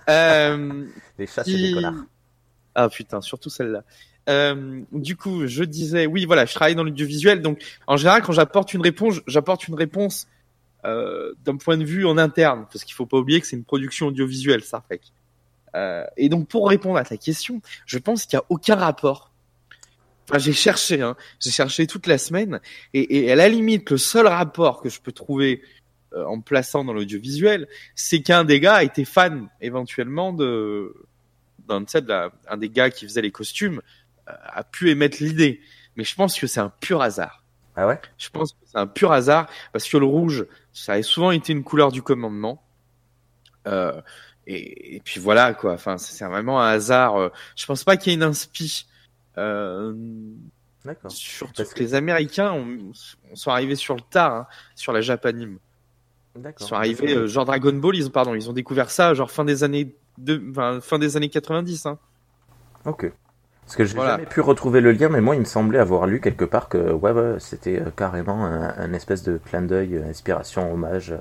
Euh, 0.09 0.85
les 1.17 1.25
chats, 1.25 1.45
c'est 1.45 1.55
des 1.55 1.73
connards. 1.73 2.03
Ah 2.75 2.89
putain, 2.89 3.21
surtout 3.21 3.49
celle-là. 3.49 3.83
Euh, 4.29 4.81
du 4.91 5.15
coup, 5.15 5.47
je 5.47 5.63
disais, 5.63 6.05
oui, 6.05 6.25
voilà, 6.25 6.45
je 6.45 6.53
travaille 6.53 6.75
dans 6.75 6.83
l'audiovisuel, 6.83 7.41
donc 7.41 7.61
en 7.87 7.97
général, 7.97 8.21
quand 8.21 8.31
j'apporte 8.31 8.73
une 8.73 8.81
réponse, 8.81 9.21
j'apporte 9.27 9.67
une 9.67 9.75
réponse 9.75 10.27
euh, 10.85 11.33
d'un 11.43 11.57
point 11.57 11.77
de 11.77 11.83
vue 11.83 12.05
en 12.05 12.17
interne, 12.17 12.65
parce 12.71 12.83
qu'il 12.83 12.93
faut 12.93 13.05
pas 13.05 13.17
oublier 13.17 13.41
que 13.41 13.47
c'est 13.47 13.55
une 13.55 13.65
production 13.65 14.07
audiovisuelle, 14.07 14.63
ça 14.63 14.83
fait. 14.87 15.01
Euh, 15.75 16.05
et 16.17 16.29
donc, 16.29 16.47
pour 16.47 16.69
répondre 16.69 16.97
à 16.97 17.03
ta 17.03 17.17
question, 17.17 17.61
je 17.85 17.97
pense 17.97 18.25
qu'il 18.25 18.37
y 18.37 18.39
a 18.39 18.45
aucun 18.49 18.75
rapport. 18.75 19.31
Enfin, 20.29 20.39
j'ai 20.39 20.53
cherché, 20.53 21.01
hein, 21.01 21.17
j'ai 21.39 21.51
cherché 21.51 21.85
toute 21.85 22.07
la 22.07 22.17
semaine, 22.17 22.61
et, 22.93 23.25
et, 23.25 23.31
à 23.31 23.35
la 23.35 23.49
limite, 23.49 23.89
le 23.91 23.97
seul 23.97 24.27
rapport 24.27 24.81
que 24.81 24.89
je 24.89 25.01
peux 25.01 25.11
trouver 25.11 25.61
euh, 26.13 26.25
en 26.25 26.39
plaçant 26.41 26.85
dans 26.85 26.93
l'audiovisuel, 26.93 27.67
c'est 27.95 28.21
qu'un 28.21 28.43
des 28.43 28.59
gars 28.59 28.83
était 28.83 29.05
fan 29.05 29.49
éventuellement 29.61 30.31
de 30.31 30.93
d'un 31.67 31.81
de 31.81 32.29
un 32.49 32.57
des 32.57 32.69
gars 32.69 32.89
qui 32.89 33.05
faisait 33.05 33.21
les 33.21 33.31
costumes 33.31 33.81
a 34.27 34.63
pu 34.63 34.89
émettre 34.89 35.17
l'idée. 35.19 35.61
Mais 35.95 36.03
je 36.03 36.15
pense 36.15 36.39
que 36.39 36.47
c'est 36.47 36.59
un 36.59 36.69
pur 36.69 37.01
hasard. 37.01 37.43
Ah 37.75 37.87
ouais? 37.87 37.99
Je 38.17 38.29
pense 38.29 38.53
que 38.53 38.57
c'est 38.65 38.77
un 38.77 38.87
pur 38.87 39.11
hasard 39.11 39.47
parce 39.71 39.87
que 39.87 39.97
le 39.97 40.05
rouge, 40.05 40.45
ça 40.73 40.93
a 40.93 41.03
souvent 41.03 41.31
été 41.31 41.53
une 41.53 41.63
couleur 41.63 41.91
du 41.91 42.01
commandement. 42.01 42.63
Euh, 43.67 44.01
et, 44.45 45.01
puis 45.03 45.19
voilà 45.19 45.53
quoi. 45.53 45.73
Enfin, 45.73 45.97
c'est 45.97 46.25
vraiment 46.25 46.61
un 46.61 46.67
hasard. 46.67 47.15
Euh, 47.15 47.29
je 47.55 47.65
pense 47.65 47.83
pas 47.83 47.97
qu'il 47.97 48.11
y 48.11 48.13
ait 48.13 48.17
une 48.17 48.23
inspi. 48.23 48.87
Euh, 49.37 49.93
D'accord. 50.85 51.11
Surtout 51.11 51.63
que 51.63 51.79
les 51.79 51.95
Américains 51.95 52.51
ont, 52.51 52.91
sont 53.33 53.51
arrivés 53.51 53.75
sur 53.75 53.95
le 53.95 54.01
tard, 54.01 54.33
hein, 54.33 54.47
sur 54.75 54.91
la 54.91 55.01
Japanime. 55.01 55.59
D'accord. 56.35 56.65
Ils 56.65 56.69
sont 56.69 56.75
arrivés, 56.75 57.15
euh, 57.15 57.27
genre 57.27 57.45
Dragon 57.45 57.73
Ball, 57.73 57.95
ils 57.95 58.07
ont, 58.07 58.11
pardon, 58.11 58.33
ils 58.33 58.49
ont 58.49 58.53
découvert 58.53 58.89
ça, 58.89 59.13
genre 59.13 59.31
fin 59.31 59.45
des 59.45 59.63
années 59.63 59.95
de, 60.17 60.43
enfin, 60.49 60.81
fin 60.81 60.99
des 60.99 61.15
années 61.15 61.29
90. 61.29 61.85
Hein. 61.85 61.99
Ok. 62.85 63.11
Parce 63.65 63.77
que 63.77 63.85
j'ai 63.85 63.97
n'ai 63.97 64.05
jamais 64.05 64.25
pu 64.25 64.41
retrouver 64.41 64.81
le 64.81 64.91
lien, 64.91 65.09
mais 65.09 65.21
moi 65.21 65.35
il 65.35 65.39
me 65.39 65.45
semblait 65.45 65.79
avoir 65.79 66.05
lu 66.05 66.19
quelque 66.19 66.45
part 66.45 66.67
que 66.67 66.91
ouais, 66.91 67.11
ouais 67.11 67.39
c'était 67.39 67.79
euh, 67.79 67.89
carrément 67.95 68.45
un, 68.45 68.93
espèce 68.93 69.23
de 69.23 69.37
clin 69.37 69.61
d'œil, 69.61 69.95
euh, 69.95 70.09
inspiration, 70.09 70.73
hommage. 70.73 71.11
Euh, 71.11 71.17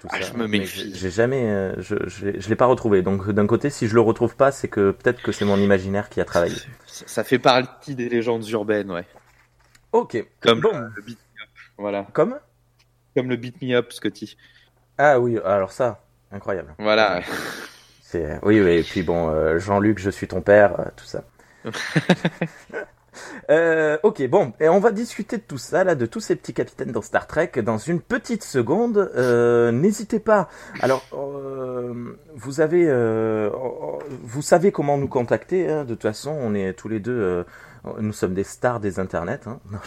tout 0.00 0.08
ah, 0.10 0.20
ça. 0.20 0.32
Je 0.32 0.34
me 0.34 0.46
méfie. 0.46 0.92
J'ai 0.94 1.10
jamais, 1.10 1.74
je, 1.78 1.96
je, 2.06 2.38
je 2.38 2.48
l'ai 2.48 2.56
pas 2.56 2.66
retrouvé. 2.66 3.02
Donc 3.02 3.28
d'un 3.30 3.46
côté, 3.46 3.70
si 3.70 3.88
je 3.88 3.94
le 3.94 4.00
retrouve 4.00 4.36
pas, 4.36 4.52
c'est 4.52 4.68
que 4.68 4.92
peut-être 4.92 5.22
que 5.22 5.32
c'est 5.32 5.44
mon 5.44 5.56
imaginaire 5.56 6.08
qui 6.08 6.20
a 6.20 6.24
travaillé. 6.24 6.56
Ça, 6.86 7.24
fait 7.24 7.38
partie 7.38 7.94
des 7.94 8.08
légendes 8.08 8.48
urbaines, 8.48 8.90
ouais. 8.90 9.04
Ok. 9.92 10.24
Comme 10.40 10.62
le 10.62 11.02
beat 11.02 11.18
me 11.18 11.42
up, 11.42 11.48
voilà. 11.78 12.06
Comme? 12.12 12.38
Comme 13.16 13.28
le 13.28 13.36
beat 13.36 13.60
me 13.60 13.74
up, 13.74 13.92
Scotty. 13.92 14.36
Ah 14.98 15.18
oui, 15.18 15.38
alors 15.44 15.72
ça, 15.72 16.04
incroyable. 16.30 16.74
Voilà. 16.78 17.22
C'est 18.02 18.38
oui, 18.44 18.60
oui. 18.60 18.70
Et 18.70 18.82
puis 18.82 19.02
bon, 19.02 19.58
Jean-Luc, 19.58 19.98
je 19.98 20.10
suis 20.10 20.28
ton 20.28 20.40
père, 20.40 20.92
tout 20.96 21.04
ça. 21.04 21.24
Euh, 23.50 23.96
ok, 24.02 24.26
bon, 24.28 24.52
et 24.60 24.68
on 24.68 24.78
va 24.78 24.90
discuter 24.90 25.36
de 25.38 25.42
tout 25.42 25.58
ça, 25.58 25.84
là, 25.84 25.94
de 25.94 26.04
tous 26.04 26.20
ces 26.20 26.36
petits 26.36 26.52
capitaines 26.52 26.92
dans 26.92 27.02
Star 27.02 27.26
Trek 27.26 27.52
dans 27.64 27.78
une 27.78 28.00
petite 28.00 28.42
seconde. 28.42 29.10
Euh, 29.16 29.72
N'hésitez 29.72 30.18
pas. 30.18 30.48
Alors, 30.80 31.02
euh, 31.14 32.18
vous 32.34 32.60
avez, 32.60 32.84
vous 34.22 34.42
savez 34.42 34.72
comment 34.72 34.98
nous 34.98 35.08
contacter. 35.08 35.70
Hein, 35.70 35.84
de 35.84 35.94
toute 35.94 36.02
façon, 36.02 36.30
on 36.30 36.54
est 36.54 36.72
tous 36.74 36.88
les 36.88 37.00
deux, 37.00 37.44
nous 37.98 38.12
sommes 38.12 38.34
des 38.34 38.44
stars 38.44 38.80
des 38.80 38.98
internets. 38.98 39.46
Hein. 39.46 39.60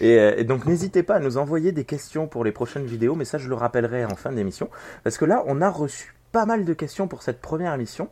Et, 0.00 0.14
et 0.14 0.44
donc 0.44 0.64
n'hésitez 0.64 1.02
pas 1.02 1.16
à 1.16 1.20
nous 1.20 1.36
envoyer 1.36 1.70
des 1.70 1.84
questions 1.84 2.26
pour 2.26 2.42
les 2.42 2.52
prochaines 2.52 2.86
vidéos, 2.86 3.14
mais 3.16 3.26
ça 3.26 3.36
je 3.36 3.50
le 3.50 3.54
rappellerai 3.54 4.06
en 4.06 4.16
fin 4.16 4.32
d'émission, 4.32 4.70
parce 5.02 5.18
que 5.18 5.26
là 5.26 5.44
on 5.46 5.60
a 5.60 5.68
reçu 5.68 6.14
pas 6.32 6.46
mal 6.46 6.64
de 6.64 6.72
questions 6.72 7.06
pour 7.06 7.22
cette 7.22 7.42
première 7.42 7.74
émission. 7.74 8.08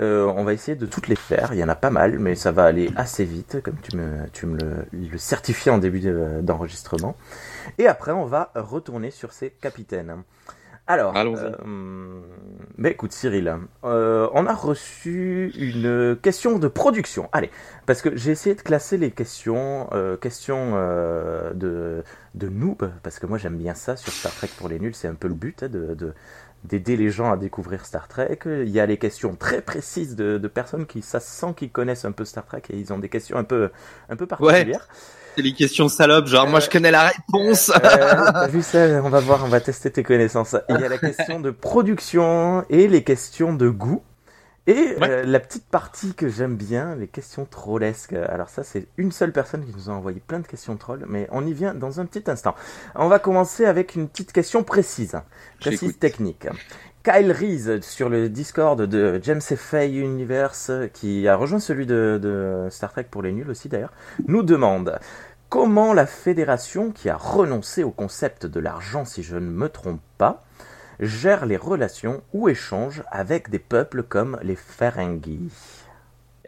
Euh, 0.00 0.26
on 0.26 0.42
va 0.44 0.52
essayer 0.52 0.76
de 0.76 0.86
toutes 0.86 1.06
les 1.08 1.16
faire, 1.16 1.54
il 1.54 1.58
y 1.60 1.64
en 1.64 1.68
a 1.68 1.76
pas 1.76 1.90
mal, 1.90 2.18
mais 2.18 2.34
ça 2.34 2.50
va 2.50 2.64
aller 2.64 2.90
assez 2.96 3.24
vite, 3.24 3.62
comme 3.62 3.76
tu 3.80 3.96
me, 3.96 4.28
tu 4.32 4.46
me 4.46 4.58
le, 4.58 4.86
le 4.92 5.18
certifiais 5.18 5.70
en 5.70 5.78
début 5.78 6.00
de- 6.00 6.40
d'enregistrement. 6.42 7.16
Et 7.78 7.86
après 7.86 8.12
on 8.12 8.24
va 8.24 8.50
retourner 8.56 9.10
sur 9.12 9.32
ces 9.32 9.50
capitaines. 9.50 10.22
Alors, 10.86 11.16
euh, 11.66 12.20
mais 12.76 12.90
écoute 12.90 13.12
Cyril, 13.12 13.56
euh, 13.84 14.28
on 14.34 14.46
a 14.46 14.52
reçu 14.52 15.50
une 15.56 16.14
question 16.20 16.58
de 16.58 16.68
production. 16.68 17.30
Allez, 17.32 17.50
parce 17.86 18.02
que 18.02 18.14
j'ai 18.16 18.32
essayé 18.32 18.54
de 18.54 18.60
classer 18.60 18.98
les 18.98 19.10
questions, 19.10 19.88
euh, 19.92 20.18
questions 20.18 20.72
de, 21.54 22.02
de 22.34 22.48
noob, 22.48 22.90
parce 23.02 23.18
que 23.18 23.26
moi 23.26 23.38
j'aime 23.38 23.56
bien 23.56 23.74
ça 23.74 23.96
sur 23.96 24.12
Star 24.12 24.32
Trek 24.34 24.48
pour 24.58 24.68
les 24.68 24.78
nuls, 24.78 24.94
c'est 24.94 25.08
un 25.08 25.14
peu 25.14 25.28
le 25.28 25.34
but 25.34 25.62
hein, 25.62 25.68
de, 25.68 25.94
de- 25.94 26.12
d'aider 26.64 26.96
les 26.96 27.10
gens 27.10 27.30
à 27.32 27.36
découvrir 27.36 27.84
Star 27.86 28.08
Trek. 28.08 28.38
Il 28.46 28.70
y 28.70 28.80
a 28.80 28.86
les 28.86 28.96
questions 28.96 29.36
très 29.36 29.60
précises 29.60 30.16
de, 30.16 30.38
de 30.38 30.48
personnes 30.48 30.86
qui, 30.86 31.02
ça 31.02 31.20
se 31.20 31.30
sent 31.30 31.54
qu'ils 31.56 31.70
connaissent 31.70 32.04
un 32.04 32.12
peu 32.12 32.24
Star 32.24 32.46
Trek 32.46 32.62
et 32.70 32.76
ils 32.76 32.92
ont 32.92 32.98
des 32.98 33.08
questions 33.08 33.36
un 33.36 33.44
peu, 33.44 33.70
un 34.08 34.16
peu 34.16 34.26
particulières. 34.26 34.88
C'est 35.36 35.42
les 35.42 35.52
questions 35.52 35.88
salopes, 35.88 36.28
genre 36.28 36.46
moi 36.46 36.60
je 36.60 36.70
connais 36.70 36.92
la 36.92 37.08
réponse. 37.08 37.70
Euh, 37.70 37.78
T'as 37.80 38.46
vu 38.46 38.62
ça 38.62 39.02
On 39.02 39.10
va 39.10 39.18
voir, 39.20 39.44
on 39.44 39.48
va 39.48 39.60
tester 39.60 39.90
tes 39.90 40.04
connaissances. 40.04 40.56
Il 40.68 40.80
y 40.80 40.84
a 40.84 40.88
la 40.88 40.98
question 40.98 41.40
de 41.40 41.50
production 41.50 42.64
et 42.70 42.86
les 42.86 43.02
questions 43.02 43.52
de 43.52 43.68
goût. 43.68 44.02
Et 44.66 44.96
Ouais. 44.98 45.10
euh, 45.10 45.22
la 45.24 45.40
petite 45.40 45.66
partie 45.66 46.14
que 46.14 46.28
j'aime 46.28 46.56
bien, 46.56 46.96
les 46.96 47.06
questions 47.06 47.44
trollesques. 47.44 48.14
Alors 48.14 48.48
ça, 48.48 48.64
c'est 48.64 48.86
une 48.96 49.12
seule 49.12 49.32
personne 49.32 49.64
qui 49.64 49.72
nous 49.76 49.90
a 49.90 49.92
envoyé 49.92 50.20
plein 50.26 50.40
de 50.40 50.46
questions 50.46 50.76
trolls, 50.76 51.04
mais 51.06 51.28
on 51.32 51.46
y 51.46 51.52
vient 51.52 51.74
dans 51.74 52.00
un 52.00 52.06
petit 52.06 52.30
instant. 52.30 52.54
On 52.94 53.08
va 53.08 53.18
commencer 53.18 53.66
avec 53.66 53.94
une 53.94 54.08
petite 54.08 54.32
question 54.32 54.64
précise, 54.64 55.20
précise 55.60 55.98
technique. 55.98 56.48
Kyle 57.02 57.32
Reese 57.32 57.80
sur 57.82 58.08
le 58.08 58.30
Discord 58.30 58.80
de 58.80 59.20
James 59.22 59.42
F. 59.42 59.74
Universe, 59.74 60.70
qui 60.94 61.28
a 61.28 61.36
rejoint 61.36 61.58
celui 61.60 61.84
de, 61.84 62.18
de 62.22 62.68
Star 62.70 62.90
Trek 62.92 63.08
pour 63.10 63.20
les 63.20 63.32
nuls 63.32 63.50
aussi 63.50 63.68
d'ailleurs, 63.68 63.92
nous 64.26 64.42
demande 64.42 64.98
comment 65.50 65.92
la 65.92 66.06
fédération, 66.06 66.90
qui 66.90 67.10
a 67.10 67.16
renoncé 67.16 67.84
au 67.84 67.90
concept 67.90 68.46
de 68.46 68.58
l'argent 68.58 69.04
si 69.04 69.22
je 69.22 69.36
ne 69.36 69.50
me 69.50 69.68
trompe 69.68 70.00
pas, 70.16 70.42
gère 71.00 71.46
les 71.46 71.56
relations 71.56 72.22
ou 72.32 72.48
échanges 72.48 73.02
avec 73.10 73.50
des 73.50 73.58
peuples 73.58 74.02
comme 74.02 74.38
les 74.42 74.56
Ferengi. 74.56 75.50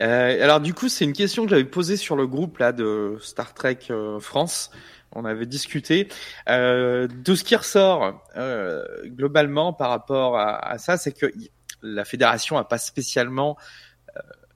Euh, 0.03 0.43
alors 0.43 0.61
du 0.61 0.75
coup, 0.75 0.89
c'est 0.89 1.05
une 1.05 1.13
question 1.13 1.45
que 1.45 1.51
j'avais 1.51 1.65
posée 1.65 1.97
sur 1.97 2.17
le 2.17 2.27
groupe 2.27 2.59
là 2.59 2.73
de 2.73 3.17
Star 3.21 3.55
Trek 3.55 3.79
euh, 3.91 4.21
France. 4.21 4.71
On 5.13 5.25
avait 5.25 5.47
discuté 5.47 6.09
euh, 6.49 7.09
de 7.09 7.35
ce 7.35 7.45
qui 7.45 7.57
ressort 7.57 8.23
euh, 8.37 8.85
globalement 9.05 9.73
par 9.73 9.89
rapport 9.89 10.39
à, 10.39 10.57
à 10.69 10.79
ça, 10.79 10.99
c'est 10.99 11.13
que 11.13 11.33
la 11.83 12.05
fédération 12.05 12.59
a 12.59 12.65
pas 12.65 12.79
spécialement 12.79 13.57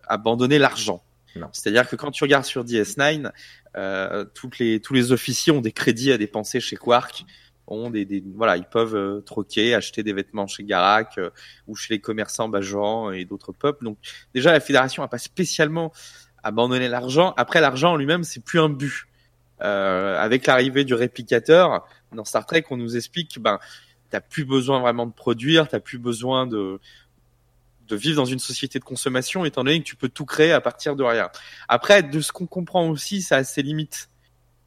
abandonné 0.07 0.59
l'argent. 0.59 1.03
Non. 1.37 1.49
C'est-à-dire 1.53 1.89
que 1.89 1.97
quand 1.97 2.11
tu 2.11 2.25
regardes 2.25 2.45
sur 2.45 2.65
DS9, 2.65 3.31
euh, 3.77 4.25
toutes 4.35 4.59
les 4.59 4.81
tous 4.81 4.95
les 4.95 5.13
officiers 5.13 5.53
ont 5.53 5.61
des 5.61 5.73
crédits 5.73 6.13
à 6.13 6.19
dépenser 6.19 6.61
chez 6.61 6.77
Quark, 6.77 7.25
voilà, 8.35 8.57
ils 8.57 8.65
peuvent 8.65 8.97
euh, 8.97 9.21
troquer, 9.21 9.75
acheter 9.75 10.03
des 10.03 10.13
vêtements 10.13 10.47
chez 10.47 10.65
Garak 10.65 11.19
euh, 11.19 11.31
ou 11.67 11.77
chez 11.77 11.95
les 11.95 12.01
commerçants 12.01 12.49
Bajoran 12.49 13.13
et 13.13 13.25
d'autres 13.25 13.53
peuples. 13.53 13.85
Donc 13.85 13.99
déjà 14.35 14.53
la 14.53 14.61
fédération 14.61 15.03
a 15.03 15.09
pas 15.09 15.19
spécialement 15.19 15.93
abandonné 16.43 16.89
l'argent. 16.89 17.33
Après 17.37 17.61
l'argent 17.61 17.93
en 17.93 17.97
lui-même 17.97 18.25
c'est 18.25 18.45
plus 18.45 18.61
un 18.61 18.69
but. 18.69 19.07
Euh, 19.63 20.19
avec 20.19 20.47
l'arrivée 20.47 20.85
du 20.85 20.95
réplicateur 20.95 21.87
dans 22.13 22.25
Star 22.25 22.47
Trek, 22.47 22.65
on 22.71 22.79
nous 22.79 22.97
explique 22.97 23.35
que 23.35 23.41
ben 23.41 23.59
t'as 24.09 24.23
plus 24.23 24.47
besoin 24.47 24.81
vraiment 24.81 25.07
de 25.07 25.13
produire, 25.13 25.69
t'as 25.69 25.81
plus 25.81 25.99
besoin 25.99 26.47
de 26.47 26.81
de 27.87 27.97
vivre 27.97 28.17
dans 28.17 28.25
une 28.25 28.39
société 28.39 28.79
de 28.79 28.85
consommation 28.85 29.45
étant 29.45 29.65
donné 29.65 29.81
que 29.81 29.85
tu 29.85 29.97
peux 29.97 30.09
tout 30.09 30.25
créer 30.25 30.53
à 30.53 30.61
partir 30.61 30.97
de 30.97 31.03
rien. 31.03 31.29
Après, 31.69 32.03
de 32.03 32.21
ce 32.21 32.33
qu'on 32.33 32.47
comprend 32.47 32.89
aussi, 32.89 33.21
ça 33.21 33.37
a 33.37 33.45
ses 33.45 33.63
limites. 33.63 34.10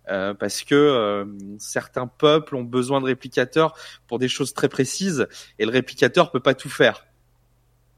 Euh, 0.09 0.33
parce 0.33 0.63
que 0.63 0.75
euh, 0.75 1.25
certains 1.59 2.07
peuples 2.07 2.57
ont 2.57 2.63
besoin 2.63 2.99
de 2.99 3.05
réplicateurs 3.05 3.73
pour 4.07 4.19
des 4.19 4.27
choses 4.27 4.53
très 4.53 4.67
précises 4.67 5.27
et 5.59 5.65
le 5.65 5.71
réplicateur 5.71 6.29
peut 6.29 6.41
pas 6.41 6.55
tout 6.55 6.69
faire, 6.69 7.05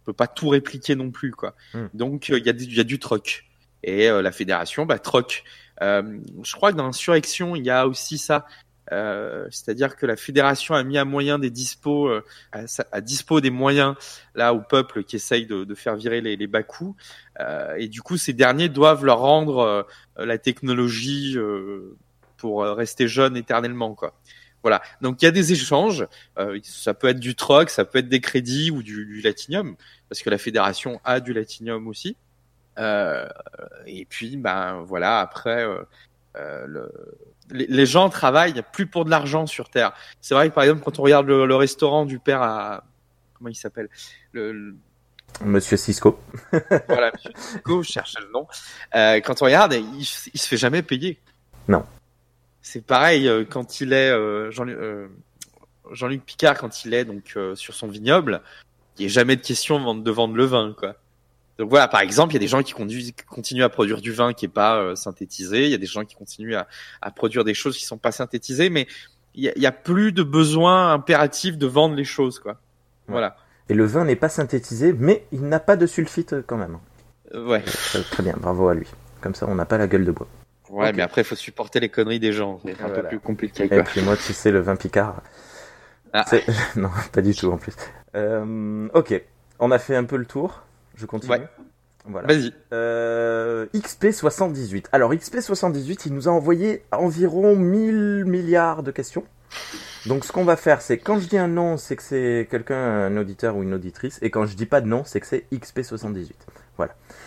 peut 0.03 0.13
pas 0.13 0.27
tout 0.27 0.49
répliquer 0.49 0.95
non 0.95 1.09
plus 1.09 1.31
quoi. 1.31 1.55
Hmm. 1.73 1.87
Donc 1.95 2.29
euh, 2.29 2.37
il 2.37 2.45
y 2.45 2.49
a 2.49 2.53
y 2.53 2.79
a 2.79 2.83
du 2.83 2.99
troc 2.99 3.45
et 3.81 4.07
euh, 4.09 4.21
la 4.21 4.31
fédération 4.31 4.85
bah 4.85 4.99
troc. 4.99 5.43
Euh, 5.81 6.19
je 6.43 6.55
crois 6.55 6.71
que 6.71 6.77
dans 6.77 6.85
Insurrection 6.85 7.55
il 7.55 7.65
y 7.65 7.71
a 7.71 7.87
aussi 7.87 8.19
ça, 8.19 8.45
Euh, 8.91 9.47
c'est-à-dire 9.49 9.95
que 9.95 10.05
la 10.05 10.15
fédération 10.15 10.75
a 10.75 10.83
mis 10.83 10.97
à 10.97 11.05
moyen 11.05 11.39
des 11.39 11.49
dispos, 11.49 12.07
euh, 12.07 12.23
à, 12.51 13.01
dispo 13.01 13.41
des 13.41 13.49
moyens 13.49 13.95
là 14.35 14.53
au 14.53 14.61
peuple 14.61 15.03
qui 15.03 15.15
essaye 15.15 15.47
de, 15.47 15.63
de 15.63 15.75
faire 15.75 15.95
virer 15.95 16.21
les, 16.21 16.35
les 16.35 16.47
bas 16.47 16.63
coûts 16.63 16.95
Euh, 17.41 17.75
et 17.77 17.89
du 17.89 18.01
coup 18.01 18.17
ces 18.17 18.31
derniers 18.31 18.69
doivent 18.69 19.03
leur 19.03 19.19
rendre 19.19 19.57
euh, 19.59 19.83
la 20.25 20.37
technologie 20.37 21.33
euh, 21.35 21.97
pour 22.37 22.63
rester 22.63 23.07
jeune 23.07 23.35
éternellement 23.35 23.93
quoi. 23.93 24.13
Voilà. 24.65 24.81
Donc 24.99 25.21
il 25.21 25.25
y 25.25 25.27
a 25.27 25.31
des 25.31 25.53
échanges. 25.53 26.07
Euh, 26.39 26.59
ça 26.63 26.95
peut 26.95 27.07
être 27.07 27.19
du 27.19 27.35
troc, 27.35 27.69
ça 27.69 27.85
peut 27.85 27.99
être 27.99 28.09
des 28.09 28.19
crédits 28.19 28.71
ou 28.71 28.81
du, 28.81 29.05
du 29.05 29.21
latinium, 29.21 29.75
parce 30.09 30.23
que 30.23 30.29
la 30.31 30.39
fédération 30.39 30.99
a 31.03 31.19
du 31.19 31.33
latinium 31.33 31.87
aussi. 31.87 32.17
Euh, 32.79 33.27
et 33.85 34.05
puis 34.05 34.37
ben 34.37 34.81
voilà. 34.81 35.19
Après, 35.19 35.63
euh, 35.65 35.83
le- 36.67 36.91
les, 37.51 37.67
les 37.67 37.85
gens 37.85 38.09
travaillent 38.09 38.63
plus 38.73 38.87
pour 38.87 39.05
de 39.05 39.09
l'argent 39.09 39.45
sur 39.45 39.69
Terre. 39.69 39.93
C'est 40.21 40.33
vrai 40.33 40.49
que 40.49 40.55
par 40.55 40.63
exemple 40.63 40.81
quand 40.83 40.99
on 40.99 41.03
regarde 41.03 41.27
le, 41.27 41.45
le 41.45 41.55
restaurant 41.55 42.05
du 42.05 42.19
père 42.19 42.41
à 42.41 42.83
comment 43.33 43.49
il 43.49 43.55
s'appelle? 43.55 43.89
Le, 44.31 44.51
le- 44.51 44.75
Monsieur 45.43 45.75
Cisco. 45.77 46.19
voilà, 46.87 47.11
Monsieur 47.13 47.31
Cisco, 47.35 47.83
je 47.83 47.91
cherchais 47.91 48.19
le 48.21 48.31
nom. 48.31 48.47
Euh, 48.95 49.19
quand 49.19 49.41
on 49.41 49.45
regarde, 49.45 49.73
il, 49.73 49.99
il 49.99 50.39
se 50.39 50.47
fait 50.47 50.57
jamais 50.57 50.81
payer. 50.81 51.19
Non. 51.67 51.85
C'est 52.61 52.83
pareil 52.85 53.27
euh, 53.27 53.43
quand 53.47 53.79
il 53.81 53.93
est 53.93 54.09
euh, 54.11 54.49
Jean, 54.51 54.67
euh, 54.67 55.07
Jean-Luc 55.91 56.23
Picard 56.25 56.57
quand 56.57 56.85
il 56.85 56.93
est 56.93 57.05
donc 57.05 57.33
euh, 57.35 57.53
sur 57.55 57.73
son 57.75 57.87
vignoble, 57.87 58.41
il 58.97 59.01
n'y 59.05 59.11
a 59.11 59.13
jamais 59.13 59.35
de 59.35 59.41
question 59.41 59.93
de 59.93 60.11
vendre 60.11 60.35
le 60.35 60.45
vin 60.45 60.73
quoi. 60.77 60.95
Donc 61.57 61.69
voilà, 61.69 61.87
par 61.87 62.01
exemple, 62.01 62.33
il 62.33 62.35
y 62.35 62.37
a 62.37 62.39
des 62.39 62.47
gens 62.47 62.61
qui 62.63 62.73
conduisent- 62.73 63.13
qui 63.13 63.23
continuent 63.25 63.63
à 63.63 63.69
produire 63.69 64.01
du 64.01 64.11
vin 64.11 64.33
qui 64.33 64.45
est 64.45 64.49
pas 64.49 64.77
euh, 64.77 64.95
synthétisé, 64.95 65.65
il 65.65 65.71
y 65.71 65.73
a 65.73 65.77
des 65.77 65.85
gens 65.85 66.03
qui 66.03 66.15
continuent 66.15 66.55
à, 66.55 66.67
à 67.01 67.11
produire 67.11 67.43
des 67.45 67.53
choses 67.53 67.77
qui 67.77 67.85
sont 67.85 67.97
pas 67.97 68.11
synthétisées, 68.11 68.69
mais 68.69 68.87
il 69.35 69.51
y 69.55 69.65
a, 69.65 69.71
plus 69.71 70.11
de 70.13 70.23
besoin 70.23 70.93
impératif 70.93 71.57
de 71.57 71.67
vendre 71.67 71.95
les 71.95 72.03
choses 72.05 72.39
quoi. 72.39 72.57
Voilà. 73.07 73.35
Et 73.69 73.73
le 73.73 73.85
vin 73.85 74.05
n'est 74.05 74.15
pas 74.15 74.29
synthétisé, 74.29 74.93
mais 74.93 75.25
il 75.31 75.41
n'a 75.47 75.59
pas 75.59 75.75
de 75.75 75.85
sulfite 75.87 76.33
euh, 76.33 76.43
quand 76.45 76.57
même. 76.57 76.77
Euh, 77.33 77.45
ouais. 77.47 77.61
Très, 77.61 78.01
très 78.03 78.23
bien, 78.23 78.35
bravo 78.37 78.67
à 78.69 78.73
lui. 78.73 78.87
Comme 79.21 79.35
ça, 79.35 79.45
on 79.49 79.55
n'a 79.55 79.65
pas 79.65 79.77
la 79.77 79.87
gueule 79.87 80.05
de 80.05 80.11
bois. 80.11 80.27
Ouais, 80.69 80.93
mais 80.93 81.01
après, 81.03 81.21
il 81.21 81.25
faut 81.25 81.35
supporter 81.35 81.79
les 81.79 81.89
conneries 81.89 82.19
des 82.19 82.31
gens. 82.31 82.59
C'est 82.65 82.71
un 82.81 82.87
Voilà. 82.87 83.01
peu 83.03 83.07
plus 83.09 83.19
compliqué, 83.19 83.65
Et 83.65 83.69
quoi. 83.69 83.83
puis 83.83 84.01
moi, 84.01 84.15
tu 84.17 84.33
sais, 84.33 84.51
le 84.51 84.59
vin 84.59 84.75
Picard. 84.75 85.21
Ah. 86.13 86.25
non, 86.75 86.89
pas 87.11 87.21
du 87.21 87.35
tout 87.35 87.51
en 87.51 87.57
plus. 87.57 87.73
Euh, 88.15 88.87
ok, 88.93 89.21
on 89.59 89.71
a 89.71 89.79
fait 89.79 89.95
un 89.95 90.05
peu 90.05 90.15
le 90.17 90.25
tour. 90.25 90.61
Je 90.95 91.05
continue. 91.05 91.31
Ouais. 91.31 91.47
Voilà. 92.07 92.27
Vas-y. 92.27 92.53
Euh, 92.71 93.65
XP78. 93.73 94.85
Alors 94.91 95.13
XP78, 95.13 96.03
il 96.05 96.13
nous 96.13 96.27
a 96.27 96.31
envoyé 96.31 96.83
environ 96.91 97.55
1000 97.55 98.25
milliards 98.25 98.83
de 98.83 98.91
questions. 98.91 99.23
Donc 100.05 100.23
ce 100.23 100.31
qu'on 100.31 100.45
va 100.45 100.55
faire, 100.55 100.81
c'est 100.81 100.99
quand 100.99 101.19
je 101.19 101.27
dis 101.27 101.37
un 101.37 101.47
nom, 101.47 101.77
c'est 101.77 101.95
que 101.95 102.03
c'est 102.03 102.47
quelqu'un, 102.51 102.75
un 102.75 103.17
auditeur 103.17 103.55
ou 103.55 103.63
une 103.63 103.73
auditrice, 103.73 104.19
et 104.21 104.29
quand 104.29 104.45
je 104.45 104.55
dis 104.55 104.67
pas 104.67 104.81
de 104.81 104.87
nom, 104.87 105.03
c'est 105.03 105.19
que 105.19 105.25
c'est 105.25 105.45
XP78 105.51 106.29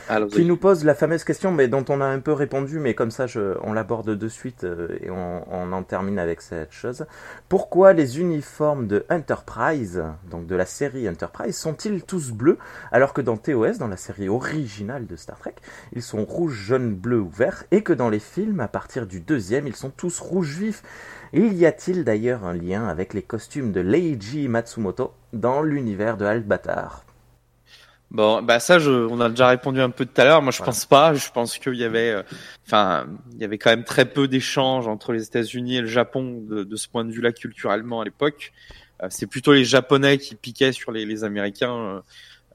Alors, 0.08 0.28
qui 0.28 0.44
nous 0.44 0.56
pose 0.56 0.84
la 0.84 0.94
fameuse 0.94 1.22
question, 1.22 1.52
mais 1.52 1.68
dont 1.68 1.84
on 1.88 2.00
a 2.00 2.06
un 2.06 2.20
peu 2.20 2.32
répondu, 2.32 2.78
mais 2.78 2.94
comme 2.94 3.10
ça, 3.10 3.26
je, 3.26 3.56
on 3.62 3.74
l'aborde 3.74 4.10
de 4.10 4.28
suite 4.28 4.64
euh, 4.64 4.88
et 5.02 5.10
on, 5.10 5.44
on 5.52 5.72
en 5.72 5.82
termine 5.82 6.18
avec 6.18 6.40
cette 6.40 6.72
chose. 6.72 7.04
Pourquoi 7.48 7.92
les 7.92 8.20
uniformes 8.20 8.86
de 8.86 9.04
Enterprise, 9.10 10.02
donc 10.30 10.46
de 10.46 10.56
la 10.56 10.64
série 10.64 11.08
Enterprise, 11.08 11.56
sont-ils 11.56 12.02
tous 12.02 12.32
bleus, 12.32 12.58
alors 12.90 13.12
que 13.12 13.20
dans 13.20 13.36
TOS, 13.36 13.78
dans 13.78 13.88
la 13.88 13.98
série 13.98 14.28
originale 14.28 15.06
de 15.06 15.16
Star 15.16 15.38
Trek, 15.38 15.56
ils 15.92 16.02
sont 16.02 16.24
rouge, 16.24 16.54
jaune, 16.54 16.94
bleu 16.94 17.20
ou 17.20 17.28
vert, 17.28 17.64
et 17.70 17.82
que 17.82 17.92
dans 17.92 18.08
les 18.08 18.18
films, 18.18 18.60
à 18.60 18.68
partir 18.68 19.06
du 19.06 19.20
deuxième, 19.20 19.66
ils 19.66 19.76
sont 19.76 19.90
tous 19.90 20.20
rouge 20.20 20.56
vif? 20.56 20.82
Il 21.34 21.52
y 21.54 21.66
a-t-il 21.66 22.04
d'ailleurs 22.04 22.46
un 22.46 22.54
lien 22.54 22.88
avec 22.88 23.12
les 23.12 23.22
costumes 23.22 23.72
de 23.72 23.80
Leiji 23.82 24.48
Matsumoto 24.48 25.12
dans 25.34 25.60
l'univers 25.60 26.16
de 26.16 26.24
Albatar? 26.24 27.04
Bon, 28.10 28.40
bah 28.42 28.58
ça, 28.58 28.78
je, 28.78 28.90
on 28.90 29.20
a 29.20 29.28
déjà 29.28 29.48
répondu 29.48 29.80
un 29.82 29.90
peu 29.90 30.06
tout 30.06 30.18
à 30.20 30.24
l'heure. 30.24 30.40
Moi, 30.40 30.50
je 30.50 30.58
Voilà. 30.58 30.72
pense 30.72 30.86
pas. 30.86 31.12
Je 31.14 31.30
pense 31.30 31.58
qu'il 31.58 31.74
y 31.74 31.84
avait, 31.84 32.10
euh, 32.10 32.22
enfin, 32.66 33.06
il 33.32 33.38
y 33.38 33.44
avait 33.44 33.58
quand 33.58 33.68
même 33.70 33.84
très 33.84 34.06
peu 34.06 34.28
d'échanges 34.28 34.88
entre 34.88 35.12
les 35.12 35.24
États-Unis 35.24 35.76
et 35.76 35.80
le 35.82 35.86
Japon 35.88 36.42
de, 36.48 36.64
de 36.64 36.76
ce 36.76 36.88
point 36.88 37.04
de 37.04 37.12
vue-là 37.12 37.32
culturellement 37.32 38.00
à 38.00 38.04
l'époque. 38.04 38.52
Euh, 39.02 39.08
c'est 39.10 39.26
plutôt 39.26 39.52
les 39.52 39.64
Japonais 39.64 40.16
qui 40.18 40.34
piquaient 40.36 40.72
sur 40.72 40.90
les, 40.90 41.04
les 41.04 41.22
Américains 41.22 41.74
euh, 41.76 42.00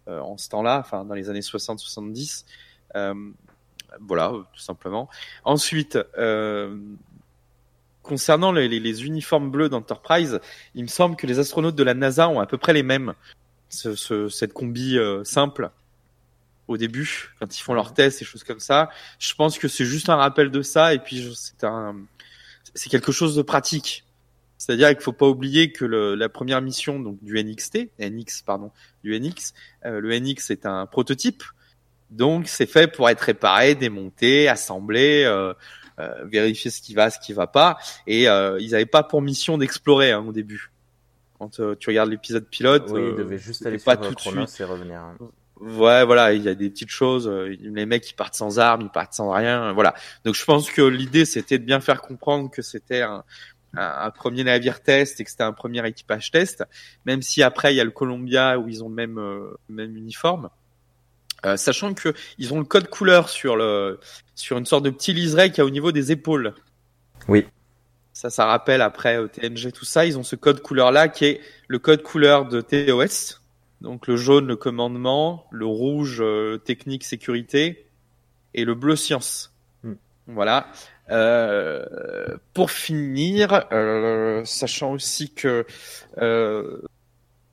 euh, 0.08 0.20
en 0.22 0.38
ce 0.38 0.50
temps-là, 0.50 0.80
enfin 0.80 1.06
dans 1.06 1.14
les 1.14 1.30
années 1.30 1.40
60-70. 1.42 2.46
Euh, 2.96 3.14
voilà, 4.02 4.32
tout 4.54 4.60
simplement. 4.60 5.08
Ensuite, 5.46 6.00
euh, 6.18 6.76
concernant 8.02 8.52
les, 8.52 8.68
les- 8.68 8.80
les 8.80 9.06
uniformes 9.06 9.52
bleus 9.52 9.70
d'Enterprise, 9.70 10.40
il 10.74 10.82
me 10.84 10.88
semble 10.90 11.16
que 11.16 11.28
les 11.28 11.38
astronautes 11.38 11.76
de 11.76 11.84
la 11.84 11.94
NASA 11.94 12.28
ont 12.28 12.40
à 12.40 12.48
peu 12.48 12.58
près 12.58 12.74
les 12.74 12.84
mêmes. 12.84 13.14
Ce, 13.74 13.96
ce- 13.96 14.30
cette 14.30 14.54
combi 14.54 14.98
euh, 14.98 15.24
simple 15.24 15.72
au 16.68 16.78
début, 16.78 17.34
quand 17.40 17.58
ils 17.58 17.62
font 17.62 17.74
leurs 17.74 17.94
tests 17.94 18.22
et 18.22 18.26
choses 18.26 18.44
comme 18.44 18.60
ça. 18.60 18.90
Je 19.20 19.34
pense 19.34 19.58
que 19.58 19.68
c'est 19.68 19.84
juste 19.86 20.10
un 20.10 20.16
rappel 20.16 20.50
de 20.52 20.62
ça 20.62 20.94
et 20.94 21.00
puis 21.00 21.34
c'est 21.36 21.64
un, 21.66 21.96
c'est 22.74 22.90
quelque 22.90 23.12
chose 23.12 23.36
de 23.36 23.42
pratique. 23.42 24.06
C'est-à-dire 24.58 24.90
qu'il 24.90 25.02
faut 25.02 25.12
pas 25.12 25.28
oublier 25.28 25.72
que 25.74 25.84
le- 25.84 26.16
la 26.16 26.30
première 26.30 26.62
mission 26.62 27.00
donc 27.00 27.22
du 27.22 27.38
NXT, 27.44 27.90
NX 28.00 28.44
pardon, 28.46 28.72
du 29.04 29.14
NX, 29.20 29.54
euh, 29.86 30.00
le 30.00 30.18
NX 30.18 30.52
est 30.52 30.66
un 30.66 30.86
prototype, 30.86 31.44
donc 32.12 32.48
c'est 32.48 32.66
fait 32.68 32.88
pour 32.88 33.10
être 33.10 33.22
réparé, 33.22 33.76
démonté, 33.76 34.48
assemblé, 34.48 35.24
euh, 35.26 35.54
euh, 36.00 36.24
vérifier 36.26 36.72
ce 36.72 36.82
qui 36.82 36.94
va, 36.94 37.10
ce 37.10 37.20
qui 37.20 37.34
va 37.34 37.48
pas. 37.48 37.78
Et 38.08 38.30
euh, 38.30 38.58
ils 38.62 38.72
n'avaient 38.72 38.86
pas 38.86 39.04
pour 39.04 39.22
mission 39.22 39.58
d'explorer 39.58 40.12
hein, 40.12 40.24
au 40.26 40.32
début. 40.32 40.72
Quand 41.44 41.60
euh, 41.60 41.76
tu 41.78 41.90
regardes 41.90 42.10
l'épisode 42.10 42.46
pilote, 42.48 42.86
Oui, 42.90 43.02
euh, 43.02 43.10
il 43.10 43.16
devait 43.18 43.38
juste 43.38 43.66
aller 43.66 43.78
pas 43.78 43.96
sur 43.96 44.04
euh, 44.04 44.08
tout 44.10 44.16
de 44.16 44.20
suite. 44.46 44.62
et 44.62 44.64
revenir. 44.64 45.00
hein. 45.02 45.18
Ouais, 45.60 46.06
voilà, 46.06 46.32
il 46.34 46.42
y 46.42 46.48
a 46.50 46.56
des 46.56 46.70
petites 46.70 46.90
choses. 46.90 47.28
euh, 47.28 47.54
Les 47.60 47.86
mecs, 47.86 48.10
ils 48.10 48.14
partent 48.16 48.36
sans 48.36 48.60
armes, 48.60 48.82
ils 48.82 48.90
partent 48.90 49.14
sans 49.14 49.30
rien. 49.32 49.70
euh, 49.70 49.72
Voilà. 49.74 49.94
Donc, 50.24 50.36
je 50.36 50.44
pense 50.46 50.70
que 50.72 50.82
l'idée, 50.82 51.26
c'était 51.26 51.58
de 51.60 51.66
bien 51.66 51.80
faire 51.82 52.02
comprendre 52.02 52.50
que 52.50 52.62
c'était 52.62 53.02
un, 53.02 53.24
un, 53.76 53.94
un 54.06 54.10
premier 54.12 54.44
navire 54.46 54.82
test 54.82 55.20
et 55.20 55.24
que 55.26 55.30
c'était 55.30 55.44
un 55.44 55.52
premier 55.54 55.86
équipage 55.88 56.32
test. 56.32 56.64
Même 57.06 57.22
si 57.22 57.44
après, 57.44 57.74
il 57.74 57.78
y 57.78 57.82
a 57.82 57.84
le 57.84 57.92
Columbia 57.92 58.58
où 58.58 58.68
ils 58.70 58.84
ont 58.84 58.90
le 58.90 58.96
même, 58.96 59.18
euh, 59.20 59.54
même 59.70 59.96
uniforme. 59.98 60.50
Euh, 61.46 61.58
sachant 61.58 61.94
que 61.94 62.14
ils 62.38 62.54
ont 62.54 62.60
le 62.60 62.64
code 62.66 62.88
couleur 62.90 63.28
sur 63.28 63.58
le 63.58 64.00
sur 64.34 64.58
une 64.58 64.66
sorte 64.66 64.86
de 64.86 64.90
petit 64.90 65.12
liseré 65.12 65.50
qu'il 65.50 65.58
y 65.58 65.62
a 65.62 65.66
au 65.66 65.70
niveau 65.70 65.92
des 65.92 66.12
épaules. 66.14 66.54
Oui. 67.28 67.46
Ça, 68.14 68.30
ça 68.30 68.46
rappelle 68.46 68.82
après 68.82 69.18
au 69.18 69.28
TNG 69.28 69.72
tout 69.72 69.86
ça. 69.86 70.06
Ils 70.06 70.18
ont 70.18 70.24
ce 70.24 70.36
code 70.36 70.62
couleur 70.62 70.92
là 70.92 71.08
qui 71.08 71.26
est 71.26 71.42
le 71.68 71.80
code 71.80 72.04
couleur 72.04 72.46
de 72.46 72.62
TOS. 72.62 73.42
Donc 73.82 74.08
le 74.08 74.16
jaune, 74.16 74.48
le 74.48 74.56
commandement, 74.56 75.46
le 75.52 75.66
rouge, 75.66 76.22
euh, 76.22 76.58
technique, 76.58 77.04
sécurité, 77.04 77.90
et 78.54 78.64
le 78.66 78.76
bleu, 78.76 78.96
science. 78.96 79.54
Hmm. 79.84 79.96
Voilà. 80.28 80.68
Euh, 81.10 81.86
pour 82.54 82.72
finir, 82.72 83.66
euh, 83.74 84.46
sachant 84.46 84.94
aussi 84.94 85.34
que 85.34 85.66
euh, 86.20 86.82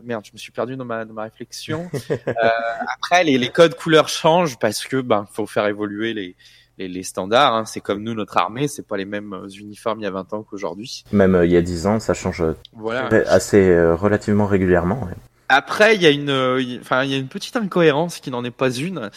merde, 0.05 0.25
je 0.25 0.33
me 0.33 0.39
suis 0.39 0.53
perdu 0.53 0.77
dans 0.77 0.85
ma 0.85 1.05
dans 1.05 1.15
ma 1.15 1.25
réflexion. 1.25 1.91
Euh, 2.11 2.51
après, 2.97 3.25
les, 3.25 3.39
les 3.39 3.49
codes 3.49 3.75
couleurs 3.75 4.09
changent 4.09 4.59
parce 4.59 4.85
que 4.85 5.01
ben 5.01 5.27
faut 5.33 5.47
faire 5.47 5.67
évoluer 5.67 6.15
les 6.15 6.37
les, 6.81 6.89
les 6.89 7.03
standards. 7.03 7.55
hein. 7.55 7.65
C'est 7.65 7.81
comme 7.81 8.03
nous, 8.03 8.15
notre 8.15 8.37
armée, 8.39 8.67
c'est 8.69 8.87
pas 8.87 8.97
les 8.97 9.05
mêmes 9.05 9.33
euh, 9.35 9.49
uniformes 9.49 10.01
il 10.01 10.05
y 10.05 10.07
a 10.07 10.11
20 10.11 10.33
ans 10.33 10.43
qu'aujourd'hui. 10.43 11.05
Même 11.13 11.35
euh, 11.35 11.47
il 11.47 11.53
y 11.53 11.57
a 11.57 11.63
10 11.63 11.87
ans, 11.87 12.01
ça 12.01 12.15
change 12.15 12.41
euh, 12.43 12.55
Voilà. 12.73 13.09
assez 13.29 13.69
euh, 13.71 13.95
relativement 13.95 14.47
régulièrement. 14.47 15.05
ouais. 15.05 15.15
Après, 15.49 15.97
il 15.97 16.03
y 16.03 16.07
a 16.07 16.11
une, 16.11 16.31
enfin, 16.81 17.03
il 17.03 17.11
y 17.11 17.15
a 17.15 17.17
une 17.19 17.27
petite 17.27 17.57
incohérence 17.57 18.21
qui 18.21 18.31
n'en 18.31 18.45
est 18.45 18.53
pas 18.53 18.71
une. 18.71 19.11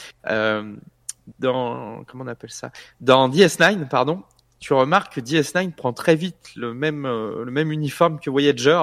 Dans, 1.39 2.04
comment 2.06 2.26
on 2.26 2.28
appelle 2.28 2.49
ça? 2.52 2.71
Dans 2.99 3.30
DS9, 3.30 3.88
pardon, 3.88 4.23
tu 4.60 4.73
remarques 4.73 5.13
que 5.15 5.21
DS9 5.21 5.71
prend 5.71 5.93
très 5.93 6.15
vite 6.15 6.49
le 6.56 6.73
même, 6.73 7.04
le 7.04 7.49
même 7.52 7.71
uniforme 7.71 8.19
que 8.19 8.30
Voyager, 8.30 8.82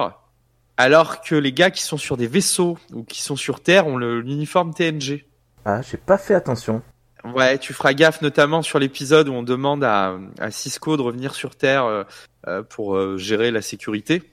alors 0.77 1.21
que 1.21 1.35
les 1.35 1.51
gars 1.53 1.69
qui 1.69 1.83
sont 1.83 1.97
sur 1.97 2.17
des 2.17 2.25
vaisseaux 2.27 2.77
ou 2.93 3.03
qui 3.03 3.21
sont 3.21 3.35
sur 3.35 3.59
Terre 3.61 3.85
ont 3.85 3.97
le- 3.97 4.21
l'uniforme 4.21 4.73
TNG. 4.73 5.25
Ah, 5.65 5.81
j'ai 5.83 5.97
pas 5.97 6.17
fait 6.17 6.33
attention. 6.33 6.81
Ouais, 7.23 7.57
tu 7.59 7.73
feras 7.73 7.93
gaffe 7.93 8.21
notamment 8.21 8.61
sur 8.61 8.79
l'épisode 8.79 9.29
où 9.29 9.33
on 9.33 9.43
demande 9.43 9.83
à, 9.83 10.17
à 10.39 10.49
Cisco 10.51 10.97
de 10.97 11.01
revenir 11.01 11.35
sur 11.35 11.55
Terre 11.55 11.85
euh, 11.85 12.03
euh, 12.47 12.63
pour 12.63 12.95
euh, 12.95 13.17
gérer 13.17 13.51
la 13.51 13.61
sécurité. 13.61 14.23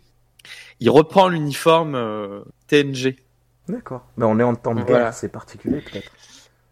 Il 0.80 0.88
reprend 0.90 1.28
l'uniforme 1.28 1.94
euh, 1.94 2.40
TNG. 2.68 3.16
D'accord. 3.68 4.06
Mais 4.16 4.24
on 4.24 4.38
est 4.38 4.42
en 4.44 4.54
temps 4.54 4.74
de 4.74 4.78
guerre, 4.80 4.86
Voilà. 4.88 5.12
c'est 5.12 5.28
particulier 5.28 5.80
peut-être. 5.82 6.10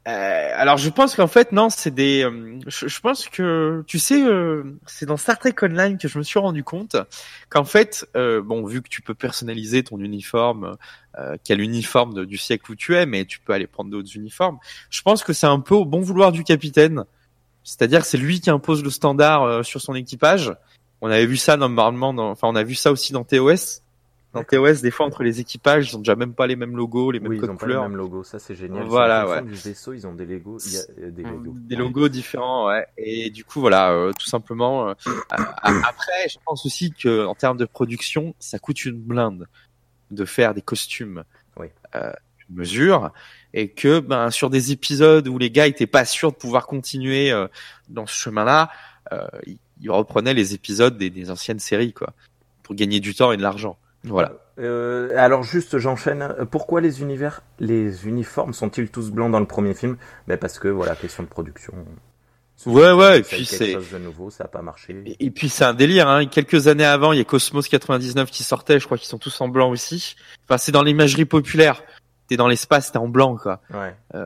Euh, 0.07 0.53
alors 0.55 0.77
je 0.79 0.89
pense 0.89 1.17
qu'en 1.17 1.27
fait 1.27 1.51
non, 1.51 1.69
c'est 1.69 1.91
des. 1.91 2.23
euh, 2.23 2.61
je, 2.69 2.87
je 2.87 3.01
pense 3.01 3.29
que 3.29 3.83
tu 3.89 3.99
sais, 3.99 4.23
euh, 4.25 4.63
c'est 4.87 5.05
dans 5.05 5.17
Star 5.17 5.37
Trek 5.37 5.55
Online 5.63 5.99
que 5.99 6.07
je 6.07 6.19
me 6.19 6.23
suis 6.23 6.39
rendu 6.39 6.63
compte 6.63 6.95
qu'en 7.49 7.65
fait, 7.65 8.07
euh, 8.17 8.41
bon, 8.41 8.65
vu 8.65 8.83
que 8.83 8.89
tu 8.89 9.03
peux 9.03 9.15
personnaliser 9.15 9.83
ton 9.83 9.99
uniforme, 9.99 10.77
euh, 11.19 11.37
quel 11.43 11.61
uniforme 11.61 12.25
du 12.25 12.37
siècle 12.37 12.71
où 12.71 12.77
tu 12.77 12.95
es, 12.95 13.05
mais 13.05 13.25
tu 13.25 13.41
peux 13.41 13.53
aller 13.53 13.67
prendre 13.67 13.91
d'autres 13.91 14.15
uniformes. 14.15 14.59
Je 14.91 15.03
pense 15.03 15.25
que 15.25 15.33
c'est 15.33 15.49
un 15.49 15.59
peu 15.59 15.75
au 15.75 15.85
bon 15.85 16.01
vouloir 16.01 16.31
du 16.31 16.45
capitaine, 16.45 17.05
c'est-à-dire 17.65 18.05
c'est 18.05 18.19
lui 18.19 18.41
qui 18.41 18.51
impose 18.51 18.85
le 18.85 18.91
standard 18.91 19.43
euh, 19.43 19.63
sur 19.65 19.81
son 19.81 19.97
équipage. 19.97 20.53
On 21.01 21.11
avait 21.11 21.27
vu 21.27 21.37
ça 21.37 21.57
normalement, 21.57 22.15
dans, 22.15 22.31
enfin 22.31 22.47
on 22.49 22.55
a 22.55 22.63
vu 22.63 22.77
ça 22.77 22.93
aussi 22.93 23.13
dans 23.13 23.25
TOS. 23.25 23.83
Dans 24.33 24.45
TOS, 24.45 24.83
des 24.83 24.91
fois 24.91 25.07
entre 25.07 25.23
les 25.23 25.41
équipages, 25.41 25.91
ils 25.91 25.97
ont 25.97 26.01
déjà 26.01 26.15
même 26.15 26.35
pas 26.35 26.47
les 26.47 26.57
mêmes 26.57 26.77
logos, 26.77 27.11
les 27.11 27.21
mêmes 27.21 27.31
Oui, 27.31 27.37
ils 27.39 27.45
ont 27.45 27.47
pas 27.47 27.53
le 27.53 27.59
couleurs. 27.59 27.83
même 27.89 27.97
logo, 27.97 28.23
ça 28.23 28.39
c'est 28.39 28.55
génial. 28.55 28.85
Voilà, 28.85 29.27
ouais. 29.27 29.43
Du 29.43 29.55
vaisseau, 29.55 29.95
ils 29.95 30.07
ont 30.07 30.13
des 30.15 30.27
Legos. 30.27 30.59
Il 30.67 30.73
y 30.75 30.77
a 30.77 30.81
euh, 31.07 31.11
des 31.11 31.23
Legos. 31.23 31.55
Des 31.57 31.77
logos 31.77 32.09
différents, 32.11 32.67
ouais. 32.69 32.87
Et 32.99 33.31
du 33.31 33.45
coup, 33.47 33.61
voilà, 33.61 33.93
euh, 33.93 34.13
tout 34.13 34.27
simplement. 34.27 34.91
euh, 34.91 34.95
après, 35.31 36.29
je 36.29 36.37
pense 36.45 36.67
aussi 36.67 36.93
que 36.93 37.25
en 37.25 37.35
termes 37.35 37.57
de 37.57 37.65
production, 37.65 38.35
ça 38.39 38.59
coûte 38.59 38.85
une 38.85 39.01
blinde 39.01 39.47
de 40.11 40.25
faire 40.27 40.53
des 40.53 40.61
costumes 40.63 41.25
Oui. 41.59 41.69
euh, 41.95 42.13
une 42.51 42.57
mesure, 42.57 43.11
et 43.55 43.71
que 43.71 44.01
ben 44.01 44.31
sur 44.31 44.51
des 44.51 44.71
épisodes 44.71 45.27
où 45.29 45.39
les 45.39 45.51
gars 45.51 45.67
étaient 45.67 45.87
pas 45.87 46.05
sûrs 46.05 46.31
de 46.33 46.37
pouvoir 46.37 46.67
continuer 46.67 47.33
euh, 47.33 47.49
dans 47.89 48.07
ce 48.07 48.15
chemin-là, 48.15 48.71
euh, 49.13 49.27
ils, 49.47 49.59
ils 49.81 49.91
reprenaient 49.91 50.35
les 50.35 50.53
épisodes 50.53 50.97
des, 50.99 51.09
des 51.11 51.31
anciennes 51.31 51.59
séries, 51.59 51.93
quoi, 51.95 52.13
pour 52.63 52.75
gagner 52.75 53.01
du 53.01 53.15
temps 53.15 53.33
et 53.33 53.37
de 53.39 53.43
l'argent. 53.43 53.79
Voilà. 54.07 54.33
Euh, 54.59 55.11
alors 55.19 55.43
juste, 55.43 55.79
j'enchaîne. 55.79 56.23
Euh, 56.23 56.45
Pourquoi 56.47 56.81
les 56.81 57.03
univers, 57.03 57.43
les 57.59 58.07
uniformes 58.07 58.55
sont-ils 58.55 58.89
tous 58.91 59.11
blancs 59.11 59.31
dans 59.31 59.41
le 59.41 59.47
premier 59.47 59.75
film? 59.75 59.97
Ben 60.29 60.39
parce 60.39 60.59
que 60.59 60.69
voilà, 60.69 60.95
question 60.97 61.23
de 61.23 61.29
production. 61.29 61.75
Ouais, 62.65 62.91
ouais, 62.93 63.19
et 63.19 63.23
puis 63.23 63.45
c'est- 63.45 63.59
quelque 63.59 63.81
chose 63.83 63.91
de 63.93 63.99
nouveau, 63.99 64.31
ça 64.31 64.45
a 64.45 64.49
pas 64.49 64.63
marché. 64.63 65.03
Et, 65.05 65.27
et 65.27 65.31
puis 65.31 65.51
c'est 65.51 65.65
un 65.65 65.75
délire. 65.75 66.09
Hein. 66.09 66.25
Quelques 66.27 66.69
années 66.69 66.87
avant, 66.87 67.13
il 67.13 67.19
y 67.19 67.21
a 67.21 67.25
Cosmos 67.25 67.69
99 67.69 68.31
qui 68.31 68.43
sortait. 68.45 68.81
Je 68.81 68.87
crois 68.87 68.97
qu'ils 68.97 69.09
sont 69.09 69.19
tous 69.19 69.39
en 69.43 69.49
blanc 69.49 69.69
aussi. 69.71 70.17
Enfin, 70.49 70.57
c'est 70.57 70.73
dans 70.73 70.83
l'imagerie 70.83 71.27
populaire. 71.27 71.83
T'es 72.29 72.37
dans 72.37 72.49
l'espace, 72.49 72.91
t'es 72.91 72.99
en 72.99 73.09
blanc, 73.09 73.37
quoi. 73.37 73.61
Ouais. 73.73 73.95
Euh, 74.15 74.25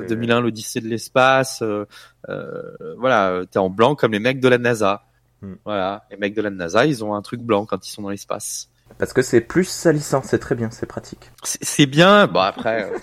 C'est- 0.00 0.06
2001, 0.08 0.40
l'Odyssée 0.42 0.80
de 0.80 0.88
l'espace. 0.88 1.62
euh, 1.62 1.84
euh, 2.28 2.62
voilà, 2.98 3.30
euh, 3.30 3.44
t'es 3.46 3.58
en 3.58 3.70
blanc 3.70 3.94
comme 3.94 4.12
les 4.12 4.20
mecs 4.20 4.40
de 4.40 4.48
la 4.48 4.58
NASA. 4.58 5.02
Hmm. 5.42 5.54
Voilà, 5.64 6.04
les 6.10 6.16
mecs 6.18 6.34
de 6.34 6.42
la 6.42 6.50
NASA, 6.50 6.84
ils 6.86 7.02
ont 7.02 7.14
un 7.14 7.22
truc 7.22 7.40
blanc 7.40 7.64
quand 7.64 7.84
ils 7.86 7.90
sont 7.90 8.02
dans 8.02 8.10
l'espace. 8.10 8.68
Parce 9.00 9.12
que 9.14 9.22
c'est 9.22 9.40
plus 9.40 9.64
salissant, 9.64 10.22
c'est 10.22 10.38
très 10.38 10.54
bien, 10.54 10.70
c'est 10.70 10.86
pratique. 10.86 11.32
C'est 11.42 11.86
bien. 11.86 12.26
Bon 12.26 12.40
après. 12.40 12.84
euh, 12.92 12.98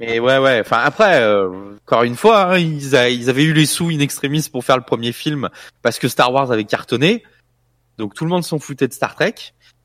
Mais 0.00 0.18
ouais, 0.18 0.38
ouais. 0.38 0.60
Enfin 0.60 0.78
après, 0.84 1.22
euh, 1.22 1.76
encore 1.86 2.02
une 2.02 2.16
fois, 2.16 2.52
hein, 2.52 2.58
ils, 2.58 2.94
a- 2.96 3.08
ils 3.08 3.30
avaient 3.30 3.44
eu 3.44 3.52
les 3.52 3.64
sous 3.64 3.88
in 3.88 4.00
extremis 4.00 4.48
pour 4.50 4.64
faire 4.64 4.76
le 4.76 4.82
premier 4.82 5.12
film 5.12 5.48
parce 5.82 5.98
que 5.98 6.08
Star 6.08 6.32
Wars 6.32 6.50
avait 6.52 6.64
cartonné. 6.64 7.22
Donc 7.96 8.14
tout 8.14 8.24
le 8.24 8.30
monde 8.30 8.44
s'en 8.44 8.58
foutait 8.58 8.88
de 8.88 8.92
Star 8.92 9.14
Trek. 9.14 9.34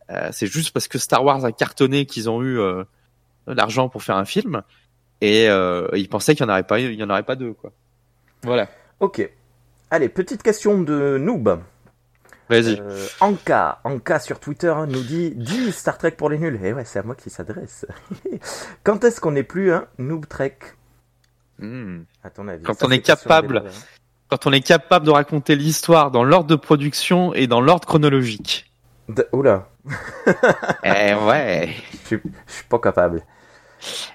Euh, 0.09 0.29
c'est 0.31 0.47
juste 0.47 0.71
parce 0.73 0.87
que 0.87 0.97
Star 0.97 1.23
Wars 1.23 1.45
a 1.45 1.51
cartonné 1.51 2.05
qu'ils 2.05 2.29
ont 2.29 2.41
eu 2.41 2.59
euh, 2.59 2.83
l'argent 3.47 3.89
pour 3.89 4.03
faire 4.03 4.17
un 4.17 4.25
film 4.25 4.63
et 5.21 5.47
euh, 5.47 5.87
ils 5.93 6.09
pensaient 6.09 6.35
qu'il 6.35 6.45
y 6.45 6.49
en 6.49 6.51
aurait 6.51 6.63
pas, 6.63 6.79
il 6.79 6.93
y 6.99 7.03
en 7.03 7.09
aurait 7.09 7.23
pas 7.23 7.35
deux 7.35 7.53
quoi. 7.53 7.71
Voilà. 8.43 8.67
Ok. 8.99 9.29
Allez, 9.91 10.09
petite 10.09 10.43
question 10.43 10.81
de 10.81 11.17
noob. 11.19 11.59
Vas-y. 12.49 12.79
Euh, 12.79 13.07
Anka, 13.21 13.79
Anka 13.83 14.19
sur 14.19 14.39
Twitter 14.39 14.73
nous 14.87 15.01
dit 15.03 15.31
10 15.35 15.71
Star 15.71 15.97
Trek 15.97 16.11
pour 16.11 16.29
les 16.29 16.37
nuls. 16.37 16.59
Et 16.63 16.73
ouais, 16.73 16.85
c'est 16.85 16.99
à 16.99 17.03
moi 17.03 17.15
qui 17.15 17.29
s'adresse. 17.29 17.85
Quand 18.83 19.03
est-ce 19.03 19.21
qu'on 19.21 19.31
n'est 19.31 19.43
plus 19.43 19.71
un 19.73 19.87
noob 19.97 20.25
Trek 20.27 20.57
Hmm. 21.59 22.01
À 22.23 22.29
ton 22.31 22.47
avis 22.47 22.63
Quand 22.63 22.73
Ça, 22.77 22.87
on 22.87 22.91
est 22.91 22.99
capable. 23.01 23.57
hein. 23.65 23.69
Quand 24.27 24.47
on 24.47 24.51
est 24.51 24.61
capable 24.65 25.05
de 25.05 25.11
raconter 25.11 25.55
l'histoire 25.55 26.09
dans 26.09 26.23
l'ordre 26.23 26.47
de 26.49 26.55
production 26.55 27.33
et 27.35 27.45
dans 27.45 27.61
l'ordre 27.61 27.87
chronologique. 27.87 28.71
De- 29.07 29.27
Oula, 29.31 29.69
eh 30.83 31.13
ouais. 31.13 31.75
je 32.09 32.17
suis, 32.47 32.63
pas 32.69 32.79
capable. 32.79 33.21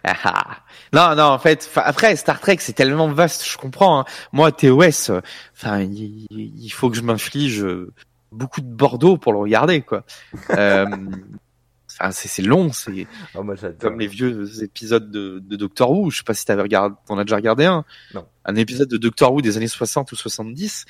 Ah, 0.03 0.15
ah. 0.25 0.45
non, 0.93 1.15
non, 1.15 1.31
en 1.31 1.39
fait, 1.39 1.71
après 1.77 2.17
Star 2.17 2.41
Trek, 2.41 2.57
c'est 2.61 2.73
tellement 2.73 3.09
vaste, 3.09 3.47
je 3.47 3.57
comprends. 3.57 4.01
hein. 4.01 4.05
Moi, 4.33 4.51
TOS, 4.51 5.11
euh, 5.11 5.21
enfin, 5.57 5.81
il, 5.81 6.27
il 6.31 6.71
faut 6.71 6.91
que 6.91 6.97
je 6.97 7.03
m'inflige 7.03 7.63
euh, 7.63 7.93
beaucoup 8.33 8.61
de 8.61 8.67
Bordeaux 8.67 9.17
pour 9.17 9.33
le 9.33 9.39
regarder, 9.39 9.83
quoi. 9.83 10.05
Euh, 10.51 10.87
enfin, 12.01 12.11
c'est 12.13 12.43
long, 12.43 12.73
c'est 12.73 13.07
Oh, 13.35 13.45
j'adore. 13.55 13.79
comme 13.79 14.01
les 14.01 14.07
vieux 14.07 14.63
épisodes 14.63 15.11
de, 15.11 15.39
de 15.39 15.57
Doctor 15.57 15.91
Who. 15.91 16.11
Je 16.11 16.19
sais 16.19 16.25
pas 16.25 16.35
si 16.35 16.45
t'avais 16.45 16.63
regardé, 16.63 16.97
t'en 17.07 17.19
as 17.19 17.25
déjà 17.25 17.37
regardé 17.37 17.65
un. 17.65 17.85
Non. 18.15 18.27
Un 18.45 18.57
épisode 18.57 18.89
de 18.89 18.97
Doctor 18.97 19.33
Who 19.33 19.43
des 19.43 19.57
années 19.57 19.69
60 19.69 20.13
ou 20.13 20.17
70. 20.17 20.85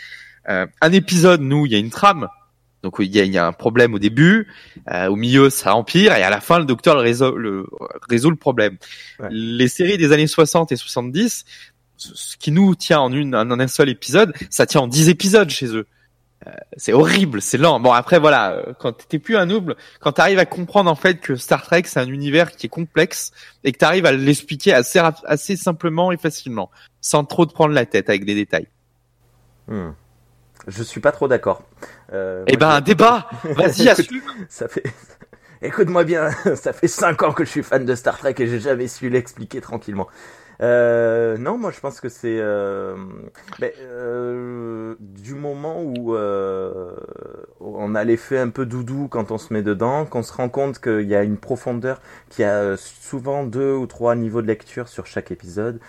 Euh, 0.49 0.67
un 0.81 0.93
épisode, 0.93 1.41
nous, 1.41 1.67
il 1.67 1.73
y 1.73 1.75
a 1.75 1.79
une 1.79 1.91
trame. 1.91 2.29
Donc 2.83 2.97
il 3.01 3.15
y 3.15 3.21
a, 3.21 3.25
il 3.25 3.33
y 3.33 3.39
a 3.39 3.47
un 3.47 3.53
problème 3.53 3.95
au 3.95 3.99
début, 3.99 4.47
euh, 4.91 5.09
au 5.09 5.17
milieu 5.17 5.51
ça 5.51 5.75
empire 5.75 6.15
et 6.15 6.23
à 6.23 6.31
la 6.31 6.41
fin 6.41 6.61
le 6.61 6.65
docteur 6.65 6.95
le 6.95 7.01
résout 7.01 7.35
le, 7.35 7.67
résout 8.09 8.31
le 8.31 8.37
problème. 8.37 8.79
Ouais. 9.19 9.29
Les 9.33 9.67
séries 9.67 9.99
des 9.99 10.13
années 10.13 10.29
60 10.29 10.71
et 10.71 10.77
70, 10.77 11.45
ce 11.97 12.15
ce 12.15 12.37
qui 12.37 12.53
nous 12.53 12.77
tient 12.77 13.01
en 13.01 13.13
une 13.13 13.35
en 13.35 13.51
un 13.51 13.67
seul 13.67 13.89
épisode, 13.89 14.33
ça 14.49 14.65
tient 14.65 14.83
en 14.83 14.87
10 14.87 15.09
épisodes 15.09 15.51
chez 15.51 15.75
eux. 15.75 15.87
C'est 16.77 16.93
horrible, 16.93 17.43
c'est 17.43 17.59
lent. 17.59 17.81
Bon 17.81 17.93
après 17.93 18.19
voilà, 18.19 18.53
euh, 18.53 18.73
quand 18.79 18.93
t'es 19.09 19.19
plus 19.19 19.37
un 19.37 19.47
noob, 19.47 19.75
quand 20.01 20.13
t'arrives 20.13 20.39
à 20.39 20.47
comprendre 20.47 20.91
en 20.91 20.95
fait 20.95 21.17
que 21.21 21.35
Star 21.35 21.63
Trek 21.63 21.83
c'est 21.87 21.99
un 21.99 22.07
univers 22.07 22.53
qui 22.53 22.67
est 22.67 22.71
complexe 22.71 23.33
et 23.65 23.73
que 23.73 23.79
t'arrives 23.79 24.07
à 24.07 24.13
l'expliquer 24.13 24.73
assez 24.73 25.01
assez 25.25 25.57
simplement 25.57 26.13
et 26.13 26.17
facilement, 26.17 26.71
sans 27.01 27.25
trop 27.25 27.45
te 27.45 27.53
prendre 27.53 27.75
la 27.75 27.87
tête 27.87 28.09
avec 28.09 28.25
des 28.25 28.35
détails. 28.35 28.69
Hmm. 29.67 29.91
Je 30.67 30.83
suis 30.83 31.01
pas 31.01 31.13
trop 31.13 31.29
d'accord. 31.29 31.63
Euh, 32.13 32.45
Eh 32.47 32.57
ben 32.57 32.69
un 32.69 32.81
débat, 32.81 33.29
vas-y 33.45 33.89
assume. 33.89 34.23
Ça 34.49 34.69
fait. 34.69 34.85
Écoute-moi 35.63 36.05
bien, 36.05 36.31
ça 36.55 36.73
fait 36.73 36.89
5 36.89 37.23
ans 37.25 37.33
que 37.33 37.45
je 37.45 37.51
suis 37.51 37.63
fan 37.63 37.85
de 37.85 37.95
Star 37.95 38.17
Trek 38.17 38.35
et 38.39 38.47
j'ai 38.47 38.61
jamais 38.61 38.87
su 38.87 39.11
l'expliquer 39.11 39.61
tranquillement. 39.61 40.07
Euh, 40.61 41.39
non, 41.39 41.57
moi 41.57 41.71
je 41.71 41.79
pense 41.79 42.01
que 42.01 42.09
c'est 42.09 42.39
euh, 42.41 42.97
ben, 43.61 43.71
euh, 43.81 44.97
du 44.99 45.35
moment 45.35 45.81
où 45.83 46.17
euh, 46.17 46.97
on 47.61 47.95
a 47.95 48.03
l'effet 48.03 48.39
un 48.39 48.49
peu 48.49 48.67
doudou 48.67 49.07
quand 49.09 49.31
on 49.31 49.39
se 49.39 49.53
met 49.53 49.63
dedans, 49.63 50.05
qu'on 50.05 50.25
se 50.25 50.33
rend 50.33 50.49
compte 50.49 50.81
qu'il 50.81 51.07
y 51.07 51.15
a 51.15 51.23
une 51.23 51.37
profondeur, 51.37 52.01
qu'il 52.29 52.43
y 52.43 52.45
a 52.47 52.77
souvent 52.77 53.45
deux 53.45 53.73
ou 53.75 53.87
trois 53.87 54.17
niveaux 54.17 54.43
de 54.43 54.49
lecture 54.49 54.89
sur 54.89 55.07
chaque 55.07 55.31
épisode. 55.31 55.81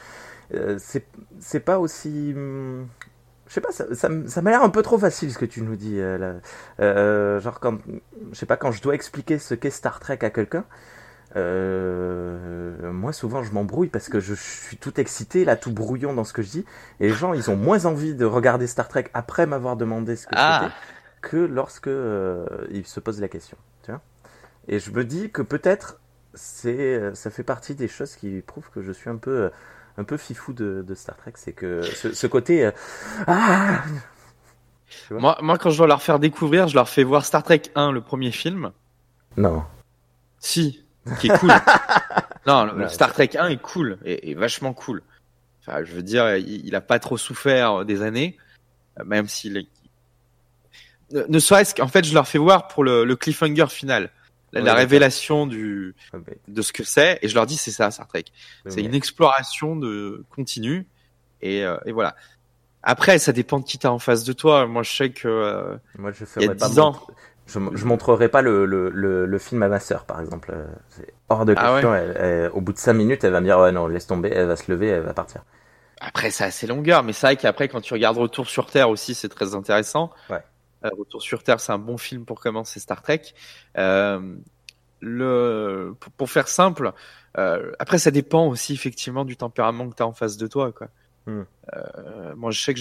Euh, 0.53 0.77
c'est 0.79 1.05
c'est 1.39 1.59
pas 1.61 1.79
aussi 1.79 2.33
je 2.33 3.53
sais 3.53 3.61
pas 3.61 3.71
ça, 3.71 3.85
ça, 3.95 4.41
m'a 4.41 4.51
l'air 4.51 4.61
un 4.63 4.69
peu 4.69 4.83
trop 4.83 4.99
facile 4.99 5.31
ce 5.31 5.39
que 5.39 5.45
tu 5.45 5.61
nous 5.63 5.75
dis 5.75 5.99
euh, 5.99 6.17
là. 6.79 7.39
Genre 7.39 7.59
quand 7.59 7.79
je 8.31 8.37
sais 8.37 8.45
pas 8.45 8.57
quand 8.57 8.71
je 8.71 8.81
dois 8.83 8.93
expliquer 8.93 9.39
ce 9.39 9.55
qu'est 9.55 9.71
Star 9.71 9.99
Trek 9.99 10.19
à 10.21 10.29
quelqu'un 10.29 10.65
euh, 11.35 12.91
moi 12.91 13.13
souvent 13.13 13.43
je 13.43 13.51
m'embrouille 13.51 13.87
parce 13.89 14.09
que 14.09 14.19
je, 14.19 14.33
suis 14.33 14.77
tout 14.77 14.99
excité 14.99 15.45
là 15.45 15.55
tout 15.55 15.71
brouillon 15.71 16.13
dans 16.13 16.23
ce 16.23 16.33
que 16.33 16.41
je 16.41 16.49
dis. 16.49 16.65
Et 16.99 17.07
les 17.07 17.13
gens 17.13 17.33
ils 17.33 17.49
ont 17.51 17.55
moins 17.55 17.85
envie 17.85 18.13
de 18.15 18.25
regarder 18.25 18.67
Star 18.67 18.87
Trek 18.87 19.05
après 19.13 19.45
m'avoir 19.45 19.75
demandé 19.77 20.15
ce 20.15 20.25
que 20.27 20.33
Ah. 20.35 20.61
c'était 20.63 20.73
que 21.21 21.37
lorsque 21.37 21.87
euh, 21.87 22.45
ils 22.71 22.85
se 22.87 22.99
posent 22.99 23.19
la 23.21 23.27
question 23.27 23.57
tu 23.83 23.91
vois. 23.91 24.01
Et 24.67 24.79
je 24.79 24.91
me 24.91 25.03
dis 25.03 25.29
que 25.31 25.41
peut-être 25.41 25.99
c'est 26.33 26.77
euh, 26.95 27.13
ça 27.15 27.29
fait 27.29 27.43
partie 27.43 27.75
des 27.75 27.87
choses 27.87 28.15
qui 28.15 28.41
prouvent 28.41 28.69
que 28.73 28.81
je 28.81 28.91
suis 28.91 29.09
un 29.09 29.17
peu 29.17 29.31
euh, 29.43 29.49
un 29.97 30.03
peu 30.03 30.15
fifou 30.17 30.53
de, 30.53 30.83
de 30.87 30.95
Star 30.95 31.17
Trek. 31.17 31.33
C'est 31.35 31.51
que 31.53 31.81
ce, 31.81 32.13
ce 32.13 32.27
côté 32.27 32.65
euh, 32.65 32.71
ah 33.27 33.81
Moi, 35.11 35.37
moi, 35.41 35.57
quand 35.57 35.69
je 35.71 35.77
dois 35.77 35.87
leur 35.87 36.01
faire 36.01 36.19
découvrir, 36.19 36.67
je 36.67 36.75
leur 36.75 36.87
fais 36.89 37.03
voir 37.03 37.25
Star 37.25 37.43
Trek 37.43 37.63
1, 37.75 37.91
le 37.91 38.01
premier 38.01 38.31
film. 38.31 38.71
non. 39.37 39.63
Si, 40.41 40.85
qui 41.17 41.27
est 41.27 41.37
cool. 41.37 41.51
non, 42.47 42.69
Ouais. 42.75 42.89
Star 42.89 43.13
Trek 43.13 43.29
1 43.37 43.47
est 43.49 43.61
cool, 43.61 43.97
et, 44.05 44.31
et 44.31 44.35
vachement 44.35 44.73
cool. 44.73 45.01
Enfin, 45.61 45.83
je 45.83 45.93
veux 45.93 46.03
dire, 46.03 46.35
il, 46.37 46.65
il 46.65 46.75
a 46.75 46.81
pas 46.81 46.99
trop 46.99 47.17
souffert 47.17 47.85
des 47.85 48.01
années, 48.01 48.37
euh, 48.99 49.03
même 49.05 49.27
s'il 49.27 49.57
est... 49.57 49.67
Ne, 51.11 51.23
ne 51.27 51.39
serait-ce 51.39 51.73
qu'en 51.75 51.87
fait, 51.87 52.05
je 52.05 52.13
leur 52.13 52.27
fais 52.27 52.37
voir 52.37 52.67
pour 52.67 52.83
le, 52.83 53.03
le 53.03 53.15
cliffhanger 53.15 53.67
final, 53.67 54.11
la, 54.53 54.73
révélation 54.73 55.47
du, 55.47 55.95
Ah, 56.13 56.17
mais- 56.25 56.37
de 56.47 56.61
ce 56.61 56.71
que 56.71 56.83
c'est, 56.83 57.19
et 57.21 57.27
je 57.27 57.35
leur 57.35 57.45
dis 57.45 57.57
c'est 57.57 57.71
ça, 57.71 57.91
Star 57.91 58.07
Trek. 58.07 58.25
C'est 58.67 58.81
une 58.81 58.95
exploration 58.95 59.75
de 59.75 60.23
continue, 60.29 60.87
et, 61.41 61.63
euh, 61.65 61.77
et 61.85 61.91
voilà. 61.91 62.15
Après, 62.81 63.19
ça 63.19 63.33
dépend 63.33 63.59
de 63.59 63.65
qui 63.65 63.77
t'as 63.77 63.89
en 63.89 63.99
face 63.99 64.23
de 64.23 64.31
toi. 64.33 64.65
Moi, 64.65 64.83
je 64.83 64.91
sais 64.91 65.09
que 65.09 65.27
euh, 65.27 65.75
Moi, 65.97 66.11
je 66.13 66.23
il 66.37 66.43
y 66.43 66.45
a 66.45 66.55
pas 66.55 66.69
10 66.69 66.79
ans. 66.79 67.05
Je, 67.49 67.59
je 67.73 67.85
montrerai 67.85 68.29
pas 68.29 68.41
le, 68.41 68.65
le, 68.65 68.89
le, 68.89 69.25
le 69.25 69.37
film 69.39 69.63
à 69.63 69.67
ma 69.67 69.79
sœur, 69.79 70.05
par 70.05 70.21
exemple. 70.21 70.53
C'est 70.89 71.13
hors 71.29 71.45
de 71.45 71.53
Ah 71.57 71.71
question. 71.73 71.93
Elle- 71.95 72.17
elle- 72.17 72.51
au 72.53 72.61
bout 72.61 72.73
de 72.73 72.77
5 72.77 72.93
minutes, 72.93 73.23
elle 73.23 73.31
va 73.31 73.41
me 73.41 73.45
dire 73.45 73.59
ouais 73.59 73.71
non, 73.71 73.87
laisse 73.87 74.07
tomber. 74.07 74.29
Elle 74.29 74.47
va 74.47 74.55
se 74.55 74.71
lever, 74.71 74.87
elle 74.87 75.01
va 75.03 75.13
partir. 75.13 75.41
Après, 76.01 76.29
c'est 76.31 76.45
assez 76.45 76.65
longueur, 76.67 77.03
mais 77.03 77.11
c'est 77.11 77.27
vrai 77.27 77.35
qu'après, 77.35 77.67
quand 77.67 77.81
tu 77.81 77.93
regardes 77.93 78.17
Retour 78.17 78.47
sur 78.47 78.67
Terre 78.67 78.89
aussi, 78.89 79.13
c'est 79.15 79.27
très 79.29 79.53
intéressant. 79.55 80.11
Ouais. 80.29 80.41
Euh, 80.85 80.89
Retour 80.97 81.21
sur 81.21 81.43
Terre, 81.43 81.59
c'est 81.59 81.73
un 81.73 81.77
bon 81.79 81.97
film 81.97 82.23
pour 82.23 82.39
commencer 82.39 82.79
Star 82.79 83.01
Trek. 83.01 83.21
Euh, 83.77 84.35
le, 85.01 85.95
pour, 85.99 86.11
pour 86.13 86.29
faire 86.29 86.47
simple, 86.47 86.93
euh, 87.37 87.71
après, 87.79 87.97
ça 87.97 88.11
dépend 88.11 88.47
aussi 88.47 88.73
effectivement 88.73 89.25
du 89.25 89.35
tempérament 89.37 89.89
que 89.89 89.95
tu 89.95 90.03
as 90.03 90.07
en 90.07 90.13
face 90.13 90.37
de 90.37 90.47
toi. 90.47 90.71
Quoi. 90.71 90.87
Hmm. 91.25 91.43
Moi, 92.35 92.51
je 92.51 92.61
sais 92.61 92.73
que 92.73 92.79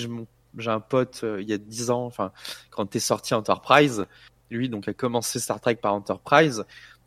j'ai 0.58 0.70
un 0.70 0.80
pote 0.80 1.24
il 1.38 1.48
y 1.48 1.52
a 1.52 1.58
10 1.58 1.90
ans, 1.90 2.04
enfin, 2.06 2.32
quand 2.70 2.86
t'es 2.86 3.00
sorti 3.00 3.34
Enterprise, 3.34 4.06
lui, 4.50 4.68
donc, 4.68 4.88
a 4.88 4.92
commencé 4.92 5.38
Star 5.38 5.60
Trek 5.60 5.76
par 5.76 5.94
Enterprise, 5.94 6.64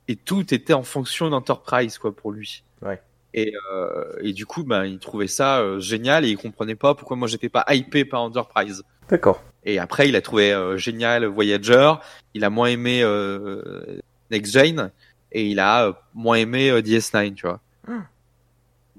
et 0.08 0.16
tout 0.16 0.54
était 0.54 0.74
en 0.74 0.84
fonction 0.84 1.30
d'Enterprise, 1.30 1.98
quoi, 1.98 2.16
pour 2.16 2.32
lui. 2.32 2.64
Ouais. 2.82 3.02
Et, 3.34 3.54
euh, 3.72 4.12
et 4.22 4.34
du 4.34 4.46
coup, 4.46 4.64
ben, 4.64 4.84
il 4.86 5.00
trouvait 5.00 5.28
ça 5.28 5.60
euh, 5.60 5.80
génial 5.80 6.26
et 6.26 6.30
il 6.30 6.38
comprenait 6.38 6.76
pas 6.76 6.96
pourquoi 6.96 7.16
moi 7.16 7.30
j'étais 7.30 7.48
pas 7.48 7.64
hypé 7.70 8.04
par 8.04 8.22
Enterprise. 8.22 8.84
D'accord. 9.10 9.42
Et 9.64 9.80
après, 9.80 10.10
il 10.10 10.16
a 10.16 10.22
trouvé 10.22 10.52
euh, 10.52 10.78
génial 10.78 11.26
Voyager, 11.26 11.94
il 12.34 12.44
a 12.44 12.50
moins 12.50 12.68
aimé 12.68 13.02
euh, 13.04 14.00
Next 14.32 14.52
Gen 14.52 14.92
et 15.32 15.48
il 15.48 15.60
a 15.60 15.88
euh, 15.88 15.94
moins 16.14 16.38
aimé 16.38 16.70
euh, 16.70 16.82
DS9, 16.82 17.36
tu 17.36 17.46
vois. 17.46 17.60
Hmm. 17.88 18.02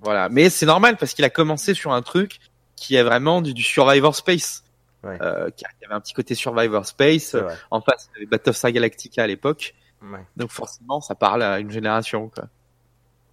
Voilà, 0.01 0.29
mais 0.29 0.51
c'est 0.51 0.67
normal 0.67 0.97
parce 0.97 1.15
qu'il 1.15 1.25
a 1.25 1.31
commencé 1.31 1.75
sur 1.75 1.93
un 1.93 2.03
truc 2.03 2.39
qui 2.77 2.95
est 2.97 3.03
vraiment 3.03 3.41
du, 3.43 3.55
du 3.55 3.63
Survivor 3.63 4.15
Space, 4.15 4.65
Ouais. 5.05 5.19
euh, 5.21 5.51
qui 5.51 5.65
avait 5.85 5.95
un 5.95 6.01
petit 6.01 6.15
côté 6.15 6.35
Survivor 6.35 6.87
Space. 6.87 7.23
C'est 7.25 7.41
vrai. 7.41 7.57
En 7.71 7.81
face, 7.81 8.09
il 8.11 8.15
y 8.15 8.17
avait 8.19 8.27
Battlestar 8.27 8.71
Galactica 8.71 9.25
à 9.25 9.27
l'époque. 9.27 9.75
Ouais. 10.03 10.25
Donc 10.37 10.51
forcément, 10.51 11.01
ça 11.01 11.15
parle 11.15 11.43
à 11.43 11.59
une 11.59 11.71
génération. 11.71 12.29
Quoi. 12.29 12.45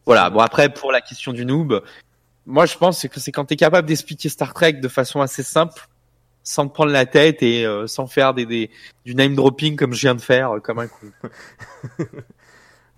Voilà. 0.05 0.29
Bon 0.29 0.39
après, 0.39 0.69
pour 0.69 0.91
la 0.91 1.01
question 1.01 1.33
du 1.33 1.45
noob, 1.45 1.83
moi 2.45 2.65
je 2.65 2.77
pense 2.77 3.07
que 3.07 3.19
c'est 3.19 3.31
quand 3.31 3.45
tu 3.45 3.53
es 3.53 3.57
capable 3.57 3.87
d'expliquer 3.87 4.29
Star 4.29 4.53
Trek 4.53 4.73
de 4.73 4.87
façon 4.87 5.21
assez 5.21 5.43
simple, 5.43 5.87
sans 6.43 6.67
te 6.67 6.73
prendre 6.73 6.91
la 6.91 7.05
tête 7.05 7.43
et 7.43 7.65
euh, 7.65 7.85
sans 7.85 8.07
faire 8.07 8.33
des, 8.33 8.45
des 8.45 8.71
du 9.05 9.13
name 9.13 9.35
dropping 9.35 9.75
comme 9.75 9.93
je 9.93 10.01
viens 10.01 10.15
de 10.15 10.21
faire, 10.21 10.55
euh, 10.55 10.59
comme 10.59 10.79
un 10.79 10.87
coup. 10.87 11.11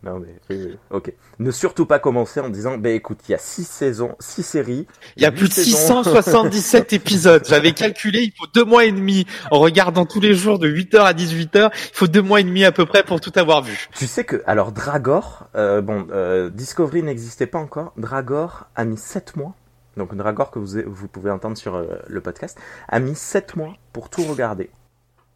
Non 0.04 0.20
mais 0.20 0.36
oui, 0.50 0.66
oui. 0.66 0.78
ok. 0.90 1.14
Ne 1.38 1.52
surtout 1.52 1.86
pas 1.86 2.00
commencer 2.00 2.40
en 2.40 2.50
disant 2.50 2.78
bah 2.78 2.90
écoute, 2.90 3.20
il 3.28 3.34
y 3.34 3.36
a 3.36 3.38
6 3.38 3.66
saisons, 3.66 4.16
6 4.20 4.44
séries. 4.44 4.88
Il 5.16 5.22
y 5.22 5.26
a 5.28 5.32
plus 5.32 5.48
de 5.48 5.54
saisons. 5.54 6.04
677 6.04 6.94
épisodes. 6.94 7.44
J'avais 7.48 7.74
calculé, 7.74 8.22
il 8.24 8.34
faut 8.36 8.48
deux 8.52 8.66
mois 8.66 8.86
et 8.86 8.92
demi 8.92 9.28
en 9.52 9.60
regardant 9.60 10.06
tous 10.06 10.20
les 10.20 10.34
jours 10.34 10.58
de 10.58 10.68
8h 10.68 11.02
à 11.02 11.14
18h. 11.14 11.70
Il 11.74 11.96
faut 11.96 12.08
deux 12.08 12.22
mois 12.22 12.40
et 12.40 12.44
demi 12.44 12.66
à 12.66 12.72
peu 12.72 12.86
près 12.88 13.04
pour 13.04 13.22
tout 13.22 13.34
avoir 13.36 13.62
vu. 13.62 13.90
Tu 13.96 14.08
sais 14.08 14.24
que 14.24 14.42
alors 14.48 14.72
Dragor, 14.72 15.48
euh, 15.56 15.82
bon, 15.82 16.08
euh, 16.12 16.50
Discovery 16.50 17.04
n'existait 17.04 17.46
pas 17.46 17.60
encore. 17.60 17.94
Dragor 17.98 18.68
a 18.76 18.86
mis 18.86 18.98
7 18.98 19.36
mois. 19.36 19.54
Donc 19.98 20.16
Dragor 20.16 20.50
que 20.50 20.58
vous, 20.58 20.82
vous 20.88 21.08
pouvez 21.08 21.30
entendre 21.30 21.58
sur 21.58 21.76
euh, 21.76 22.00
le 22.08 22.22
podcast 22.22 22.58
a 22.88 23.00
mis 23.00 23.16
7 23.16 23.56
mois 23.56 23.76
pour 23.94 24.10
tout 24.10 24.24
regarder. 24.24 24.72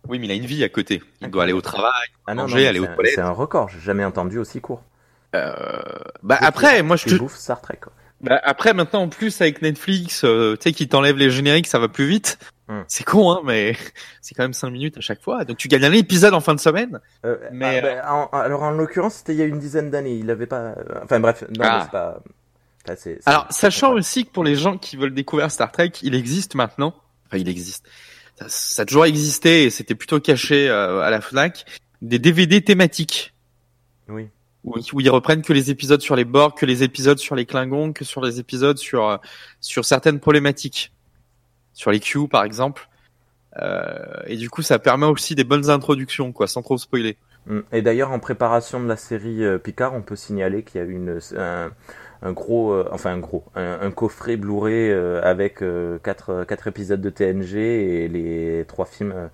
Oui, 0.07 0.19
mais 0.19 0.25
il 0.25 0.31
a 0.31 0.35
une 0.35 0.45
vie 0.45 0.63
à 0.63 0.69
côté. 0.69 1.01
Il 1.21 1.29
doit 1.29 1.43
aller 1.43 1.53
au 1.53 1.61
travail. 1.61 1.91
Ah 2.27 2.35
Manger, 2.35 2.63
non, 2.63 2.69
aller 2.69 2.79
aux 2.79 2.85
toilettes. 2.87 3.15
C'est 3.15 3.21
un 3.21 3.31
record, 3.31 3.69
j'ai 3.69 3.79
jamais 3.79 4.05
entendu 4.05 4.37
aussi 4.39 4.61
court. 4.61 4.83
Euh, 5.35 5.51
bah 6.23 6.37
après, 6.41 6.81
moi 6.83 6.95
je 6.95 7.05
te, 7.05 7.15
bouffes 7.15 7.35
Star 7.35 7.61
Trek. 7.61 7.77
Quoi. 7.81 7.91
Bah, 8.21 8.39
après, 8.43 8.73
maintenant, 8.73 9.01
en 9.01 9.09
plus, 9.09 9.41
avec 9.41 9.61
Netflix, 9.61 10.23
euh, 10.23 10.55
tu 10.55 10.63
sais, 10.69 10.71
qui 10.73 10.87
t'enlève 10.87 11.17
les 11.17 11.29
génériques, 11.29 11.67
ça 11.67 11.79
va 11.79 11.89
plus 11.89 12.07
vite. 12.07 12.39
Hmm. 12.67 12.81
C'est 12.87 13.03
con, 13.03 13.31
hein, 13.31 13.41
mais 13.43 13.75
c'est 14.21 14.33
quand 14.33 14.43
même 14.43 14.53
5 14.53 14.69
minutes 14.69 14.97
à 14.97 15.01
chaque 15.01 15.21
fois. 15.21 15.43
Donc, 15.45 15.57
tu 15.57 15.67
gagnes 15.67 15.83
un 15.85 15.91
épisode 15.91 16.33
en 16.33 16.39
fin 16.39 16.55
de 16.55 16.59
semaine. 16.59 16.99
Euh, 17.25 17.37
Mais, 17.51 17.79
ah, 17.79 17.81
bah, 17.81 18.13
en- 18.33 18.37
alors 18.39 18.63
en 18.63 18.71
l'occurrence, 18.71 19.15
c'était 19.15 19.33
il 19.33 19.39
y 19.39 19.41
a 19.41 19.45
une 19.45 19.59
dizaine 19.59 19.91
d'années. 19.91 20.15
Il 20.15 20.29
avait 20.31 20.47
pas. 20.47 20.57
euh, 20.61 20.75
Enfin 21.03 21.19
bref, 21.19 21.43
non, 21.49 21.65
Ah. 21.67 21.81
c'est 21.83 21.91
pas. 21.91 22.17
enfin, 22.89 23.11
Alors, 23.25 23.47
sachant 23.49 23.91
aussi 23.93 24.25
que 24.25 24.31
pour 24.31 24.43
les 24.45 24.55
gens 24.55 24.77
qui 24.77 24.95
veulent 24.95 25.13
découvrir 25.13 25.51
Star 25.51 25.71
Trek, 25.71 25.91
il 26.01 26.15
existe 26.15 26.55
maintenant. 26.55 26.95
Enfin, 27.27 27.37
il 27.37 27.49
existe. 27.49 27.85
Ça, 28.35 28.45
ça 28.49 28.81
a 28.81 28.85
toujours 28.85 29.05
existé 29.05 29.63
et 29.63 29.69
c'était 29.69 29.95
plutôt 29.95 30.19
caché 30.19 30.69
euh, 30.69 31.01
à 31.01 31.09
la 31.09 31.21
Fnac. 31.21 31.65
Des 32.01 32.19
DVD 32.19 32.61
thématiques. 32.61 33.33
Oui. 34.07 34.29
Où, 34.63 34.75
où 34.93 35.01
ils 35.01 35.09
reprennent 35.09 35.41
que 35.41 35.53
les 35.53 35.69
épisodes 35.69 36.01
sur 36.01 36.15
les 36.15 36.25
Borg, 36.25 36.57
que 36.57 36.65
les 36.65 36.83
épisodes 36.83 37.17
sur 37.17 37.35
les 37.35 37.45
Klingons, 37.45 37.93
que 37.93 38.03
sur 38.03 38.21
les 38.21 38.39
épisodes 38.39 38.77
sur, 38.77 39.07
euh, 39.07 39.17
sur 39.61 39.85
certaines 39.85 40.19
problématiques. 40.19 40.91
Sur 41.73 41.91
les 41.91 41.99
Q, 41.99 42.27
par 42.27 42.43
exemple. 42.43 42.87
Euh, 43.61 43.95
et 44.27 44.37
du 44.37 44.49
coup, 44.49 44.61
ça 44.61 44.79
permet 44.79 45.05
aussi 45.05 45.35
des 45.35 45.43
bonnes 45.43 45.69
introductions, 45.69 46.31
quoi, 46.31 46.47
sans 46.47 46.61
trop 46.61 46.77
spoiler. 46.77 47.17
Mm. 47.47 47.59
Et 47.71 47.81
d'ailleurs, 47.81 48.11
en 48.11 48.19
préparation 48.19 48.81
de 48.81 48.87
la 48.87 48.97
série 48.97 49.43
euh, 49.43 49.57
Picard, 49.57 49.93
on 49.93 50.01
peut 50.01 50.15
signaler 50.15 50.63
qu'il 50.63 50.81
y 50.81 50.83
a 50.83 50.87
eu 50.87 50.93
une, 50.93 51.19
un, 51.37 51.71
un 52.21 52.31
gros, 52.31 52.71
euh, 52.71 52.89
enfin 52.91 53.11
un 53.11 53.19
gros, 53.19 53.43
un, 53.55 53.91
coffret 53.91 54.37
Blu-ray 54.37 54.91
euh, 54.91 55.21
avec 55.23 55.61
euh, 55.61 55.99
quatre, 55.99 56.43
quatre 56.45 56.67
épisodes 56.67 57.01
de 57.01 57.09
TNG 57.09 57.55
et 57.55 58.07
les 58.07 58.65
trois 58.67 58.85
films, 58.85 59.29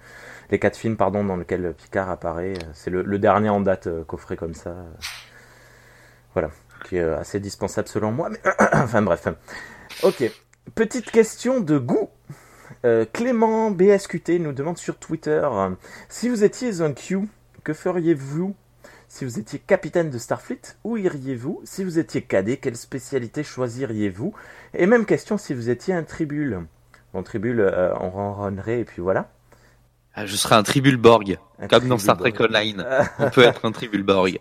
les 0.49 0.59
quatre 0.59 0.77
films 0.77 0.97
pardon 0.97 1.23
dans 1.23 1.37
lesquels 1.37 1.73
Picard 1.73 2.09
apparaît. 2.09 2.53
C'est 2.73 2.89
le, 2.89 3.03
le, 3.03 3.19
dernier 3.19 3.49
en 3.49 3.61
date 3.61 3.87
coffret 4.07 4.35
comme 4.35 4.53
ça. 4.53 4.75
Voilà, 6.33 6.51
qui 6.85 6.97
est 6.97 7.03
assez 7.03 7.39
dispensable 7.39 7.87
selon 7.87 8.11
moi. 8.11 8.29
Mais 8.29 8.39
enfin 8.73 9.01
bref. 9.01 9.27
Ok. 10.03 10.23
Petite 10.75 11.11
question 11.11 11.59
de 11.59 11.77
goût. 11.77 12.09
Clément 13.13 13.69
BSQT 13.69 14.39
nous 14.39 14.53
demande 14.53 14.77
sur 14.77 14.97
Twitter 14.97 15.47
si 16.09 16.29
vous 16.29 16.43
étiez 16.43 16.81
un 16.81 16.93
Q, 16.93 17.27
que 17.63 17.73
feriez-vous 17.73 18.55
si 19.11 19.25
vous 19.25 19.39
étiez 19.39 19.59
capitaine 19.59 20.09
de 20.09 20.17
Starfleet, 20.17 20.61
où 20.85 20.95
iriez-vous? 20.95 21.59
Si 21.65 21.83
vous 21.83 21.99
étiez 21.99 22.21
cadet, 22.21 22.55
quelle 22.55 22.77
spécialité 22.77 23.43
choisiriez-vous? 23.43 24.33
Et 24.73 24.85
même 24.85 25.05
question 25.05 25.37
si 25.37 25.53
vous 25.53 25.69
étiez 25.69 25.93
un 25.93 26.03
tribule. 26.03 26.61
Bon, 27.13 27.21
tribule, 27.21 27.59
euh, 27.59 27.93
on 27.99 28.09
ronronnerait 28.09 28.79
et 28.79 28.85
puis 28.85 29.01
voilà. 29.01 29.29
Ah, 30.15 30.25
je 30.25 30.37
serais 30.37 30.55
un 30.55 30.63
tribule 30.63 30.95
Borg, 30.95 31.37
comme 31.69 31.89
dans 31.89 31.97
Star 31.97 32.17
Trek 32.17 32.35
Online. 32.39 32.85
on 33.19 33.29
peut 33.29 33.43
être 33.43 33.65
un 33.65 33.73
tribule 33.73 34.03
Borg. 34.03 34.39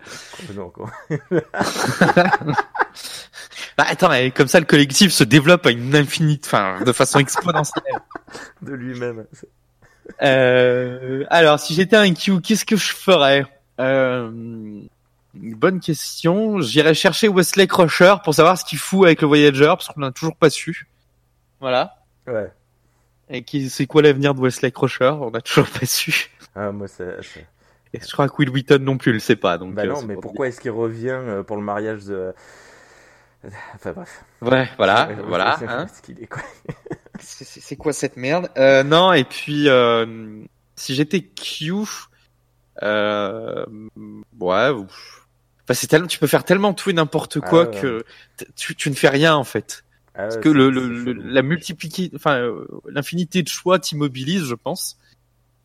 bah, 3.76 3.84
attends, 3.88 4.12
comme 4.36 4.46
ça 4.46 4.60
le 4.60 4.66
collectif 4.66 5.10
se 5.10 5.24
développe 5.24 5.66
à 5.66 5.72
une 5.72 5.96
infinite, 5.96 6.44
enfin, 6.46 6.80
de 6.84 6.92
façon 6.92 7.18
exponentielle. 7.18 7.82
de 8.62 8.72
lui-même. 8.72 9.26
Euh, 10.22 11.24
alors, 11.28 11.58
si 11.58 11.74
j'étais 11.74 11.96
un 11.96 12.14
Q, 12.14 12.40
qu'est-ce 12.40 12.64
que 12.64 12.76
je 12.76 12.92
ferais? 12.94 13.44
Euh, 13.80 14.80
bonne 15.34 15.80
question. 15.80 16.60
J'irai 16.60 16.94
chercher 16.94 17.28
Wesley 17.28 17.66
Crusher 17.66 18.16
pour 18.24 18.34
savoir 18.34 18.58
ce 18.58 18.64
qu'il 18.64 18.78
fout 18.78 19.06
avec 19.06 19.22
le 19.22 19.28
Voyager 19.28 19.66
parce 19.66 19.88
qu'on 19.88 20.00
n'a 20.00 20.12
toujours 20.12 20.36
pas 20.36 20.50
su. 20.50 20.88
Voilà. 21.60 21.96
Ouais. 22.26 22.52
Et 23.28 23.42
qui, 23.42 23.70
c'est 23.70 23.86
quoi 23.86 24.02
l'avenir 24.02 24.34
de 24.34 24.40
Wesley 24.40 24.70
Crusher? 24.72 25.12
On 25.20 25.30
n'a 25.30 25.40
toujours 25.40 25.68
pas 25.68 25.86
su. 25.86 26.30
Ah, 26.54 26.72
moi, 26.72 26.88
c'est. 26.88 27.16
Et 27.92 28.00
je 28.00 28.12
crois 28.12 28.28
que 28.28 28.34
Will 28.38 28.50
Wheaton 28.50 28.78
non 28.80 28.98
plus, 28.98 29.12
le 29.12 29.18
sait 29.18 29.36
pas. 29.36 29.58
Donc, 29.58 29.74
bah 29.74 29.84
non, 29.84 30.02
mais 30.02 30.16
pourquoi 30.16 30.48
est-ce 30.48 30.60
qu'il 30.60 30.70
revient 30.70 31.08
euh, 31.10 31.42
pour 31.42 31.56
le 31.56 31.62
mariage 31.62 32.04
de. 32.04 32.32
Enfin 33.74 33.92
bref. 33.92 34.24
Ouais, 34.42 34.68
voilà, 34.76 35.08
voilà. 35.26 35.58
Hein. 35.66 35.86
c'est 37.18 37.76
quoi 37.76 37.92
cette 37.92 38.16
merde? 38.16 38.50
Euh, 38.56 38.82
Non, 38.82 39.12
et 39.12 39.24
puis 39.24 39.68
euh, 39.68 40.44
si 40.76 40.94
j'étais 40.94 41.22
Q, 41.22 41.86
euh, 42.82 43.64
ouais. 44.40 44.70
Enfin, 44.70 45.74
c'est 45.74 45.86
tellement, 45.86 46.06
tu 46.06 46.18
peux 46.18 46.26
faire 46.26 46.44
tellement 46.44 46.74
tout 46.74 46.90
et 46.90 46.92
n'importe 46.92 47.38
ah 47.42 47.46
quoi 47.46 47.66
que 47.66 48.04
tu, 48.56 48.74
tu, 48.74 48.90
ne 48.90 48.94
fais 48.94 49.08
rien 49.08 49.34
en 49.34 49.44
fait. 49.44 49.84
Ah 50.14 50.22
Parce 50.22 50.38
que 50.38 50.48
le, 50.48 50.70
le, 50.70 51.12
la 51.12 51.42
multipliquer, 51.42 52.10
enfin, 52.14 52.36
euh, 52.36 52.66
l'infinité 52.88 53.42
de 53.42 53.48
choix 53.48 53.78
t'immobilise, 53.78 54.44
je 54.44 54.54
pense. 54.54 54.98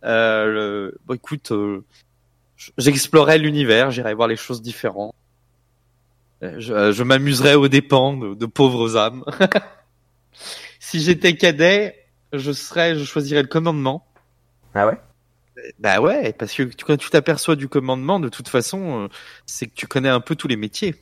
Euh, 0.03 0.45
le... 0.45 0.97
bon, 1.05 1.15
écoute, 1.15 1.51
euh, 1.51 1.83
j'explorerai 2.77 3.39
l'univers, 3.39 3.91
j'irai 3.91 4.13
voir 4.13 4.27
les 4.27 4.35
choses 4.35 4.61
différentes. 4.61 5.13
Euh, 6.43 6.55
je, 6.59 6.91
je 6.91 7.03
m'amuserai 7.03 7.55
aux 7.55 7.67
dépens 7.67 8.17
de, 8.17 8.35
de 8.35 8.45
pauvres 8.45 8.97
âmes. 8.97 9.23
si 10.79 11.01
j'étais 11.01 11.35
cadet, 11.35 12.05
je 12.33 12.51
serais, 12.51 12.95
je 12.95 13.03
choisirais 13.03 13.41
le 13.41 13.47
commandement. 13.47 14.05
Ah 14.75 14.87
ouais? 14.87 14.97
Bah 15.79 16.01
ouais, 16.01 16.33
parce 16.33 16.53
que 16.53 16.63
quand 16.83 16.97
tu 16.97 17.09
t'aperçois 17.09 17.55
du 17.55 17.67
commandement, 17.67 18.19
de 18.19 18.29
toute 18.29 18.49
façon, 18.49 19.03
euh, 19.03 19.07
c'est 19.45 19.67
que 19.67 19.73
tu 19.75 19.87
connais 19.87 20.09
un 20.09 20.19
peu 20.19 20.35
tous 20.35 20.47
les 20.47 20.57
métiers. 20.57 20.95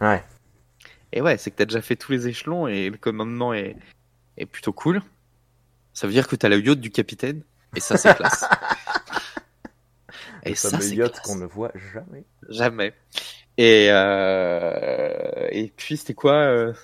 Ouais. 0.00 0.22
Et 1.12 1.20
ouais, 1.20 1.36
c'est 1.38 1.50
que 1.50 1.56
t'as 1.56 1.64
déjà 1.64 1.80
fait 1.80 1.96
tous 1.96 2.12
les 2.12 2.28
échelons 2.28 2.68
et 2.68 2.90
le 2.90 2.96
commandement 2.96 3.54
est, 3.54 3.76
est 4.36 4.46
plutôt 4.46 4.72
cool. 4.72 5.02
Ça 5.92 6.06
veut 6.06 6.12
dire 6.12 6.28
que 6.28 6.36
t'as 6.36 6.48
le 6.48 6.60
yacht 6.60 6.78
du 6.78 6.90
capitaine 6.90 7.42
et 7.74 7.80
ça 7.80 7.96
c'est 7.96 8.14
classe. 8.14 8.44
et 10.44 10.54
ça 10.54 10.78
c'est 10.80 10.94
yacht 10.94 11.20
qu'on 11.20 11.36
ne 11.36 11.46
voit 11.46 11.72
jamais. 11.92 12.24
Jamais. 12.48 12.94
Et 13.56 13.88
euh... 13.90 15.48
et 15.50 15.72
puis 15.74 15.96
c'était 15.96 16.14
quoi 16.14 16.34
euh... 16.34 16.74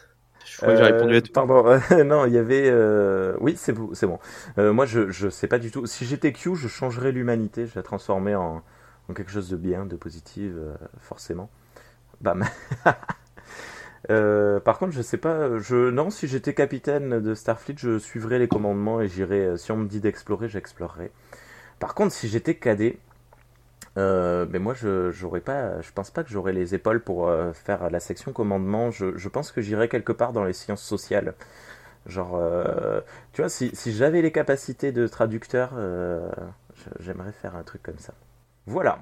Je 0.62 0.66
crois 0.68 0.78
que 0.78 0.84
j'ai 0.84 0.92
répondu 0.92 1.16
à 1.16 1.22
tout. 1.22 1.32
Pardon, 1.32 1.64
non, 2.04 2.24
il 2.26 2.32
y 2.32 2.38
avait. 2.38 2.68
Euh... 2.70 3.34
Oui, 3.40 3.54
c'est 3.56 3.74
c'est 3.94 4.06
bon. 4.06 4.20
Euh, 4.58 4.72
moi, 4.72 4.86
je 4.86 5.10
je 5.10 5.28
sais 5.28 5.48
pas 5.48 5.58
du 5.58 5.72
tout. 5.72 5.86
Si 5.86 6.06
j'étais 6.06 6.32
Q, 6.32 6.54
je 6.54 6.68
changerais 6.68 7.10
l'humanité. 7.10 7.66
Je 7.66 7.72
la 7.74 7.82
transformer 7.82 8.36
en, 8.36 8.62
en 9.08 9.14
quelque 9.14 9.32
chose 9.32 9.50
de 9.50 9.56
bien, 9.56 9.86
de 9.86 9.96
positif, 9.96 10.52
euh, 10.54 10.74
forcément. 11.00 11.50
Bam. 12.20 12.44
Euh, 14.10 14.58
par 14.58 14.78
contre, 14.80 14.90
je 14.92 15.00
sais 15.00 15.16
pas. 15.16 15.60
Je 15.60 15.88
non, 15.90 16.10
si 16.10 16.26
j'étais 16.26 16.54
capitaine 16.54 17.20
de 17.20 17.34
Starfleet, 17.36 17.76
je 17.78 18.00
suivrais 18.00 18.40
les 18.40 18.48
commandements 18.48 19.00
et 19.00 19.06
j'irais. 19.06 19.56
Si 19.56 19.70
on 19.70 19.76
me 19.76 19.86
dit 19.86 20.00
d'explorer, 20.00 20.48
j'explorerais. 20.48 21.12
Par 21.78 21.94
contre, 21.94 22.12
si 22.12 22.26
j'étais 22.28 22.56
cadet, 22.56 22.98
euh, 23.99 24.47
mais 24.49 24.59
moi, 24.59 24.74
je 24.74 25.11
j'aurais 25.11 25.40
pas, 25.40 25.80
je 25.82 25.93
pense 25.93 26.11
pas 26.11 26.24
que 26.24 26.30
j'aurais 26.30 26.53
les 26.53 26.74
épaules 26.74 27.01
pour 27.01 27.28
euh, 27.28 27.53
faire 27.53 27.90
la 27.90 28.01
section 28.01 28.32
commandement. 28.32 28.90
Je, 28.90 29.16
je 29.16 29.28
pense 29.28 29.53
que 29.53 29.61
j'irais 29.61 29.88
quelque 29.88 30.12
part 30.12 30.32
dans 30.32 30.45
les 30.45 30.53
sciences 30.53 30.82
sociales. 30.82 31.34
Genre, 32.07 32.34
euh, 32.34 33.01
tu 33.32 33.43
vois, 33.43 33.49
si, 33.49 33.70
si 33.74 33.93
j'avais 33.93 34.22
les 34.22 34.32
capacités 34.32 34.93
de 34.93 35.07
traducteur, 35.07 35.70
euh, 35.76 36.28
j'aimerais 37.01 37.32
faire 37.32 37.55
un 37.55 37.62
truc 37.62 37.82
comme 37.82 37.99
ça. 37.99 38.14
Voilà. 38.66 39.01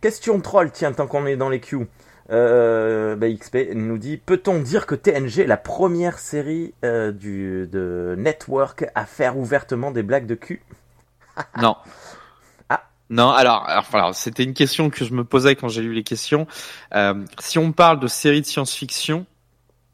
Question 0.00 0.40
troll, 0.40 0.70
tiens, 0.70 0.92
tant 0.92 1.06
qu'on 1.06 1.26
est 1.26 1.36
dans 1.36 1.48
les 1.48 1.60
queues. 1.60 1.86
Euh, 2.30 3.16
bah, 3.16 3.26
XP 3.28 3.74
nous 3.74 3.98
dit 3.98 4.16
Peut-on 4.16 4.60
dire 4.60 4.86
que 4.86 4.94
TNG 4.94 5.40
est 5.40 5.46
la 5.46 5.56
première 5.56 6.18
série 6.18 6.72
du, 6.82 7.66
de 7.66 8.14
Network 8.16 8.86
à 8.94 9.04
faire 9.04 9.36
ouvertement 9.36 9.90
des 9.90 10.02
blagues 10.02 10.26
de 10.26 10.36
cul? 10.36 10.62
Non. 11.60 11.76
Non, 13.10 13.30
alors, 13.30 13.68
alors, 13.92 14.14
c'était 14.14 14.44
une 14.44 14.54
question 14.54 14.88
que 14.88 15.04
je 15.04 15.12
me 15.12 15.24
posais 15.24 15.54
quand 15.54 15.68
j'ai 15.68 15.82
lu 15.82 15.92
les 15.92 16.02
questions. 16.02 16.46
Euh, 16.94 17.24
si 17.38 17.58
on 17.58 17.72
parle 17.72 18.00
de 18.00 18.06
séries 18.06 18.40
de 18.40 18.46
science-fiction, 18.46 19.26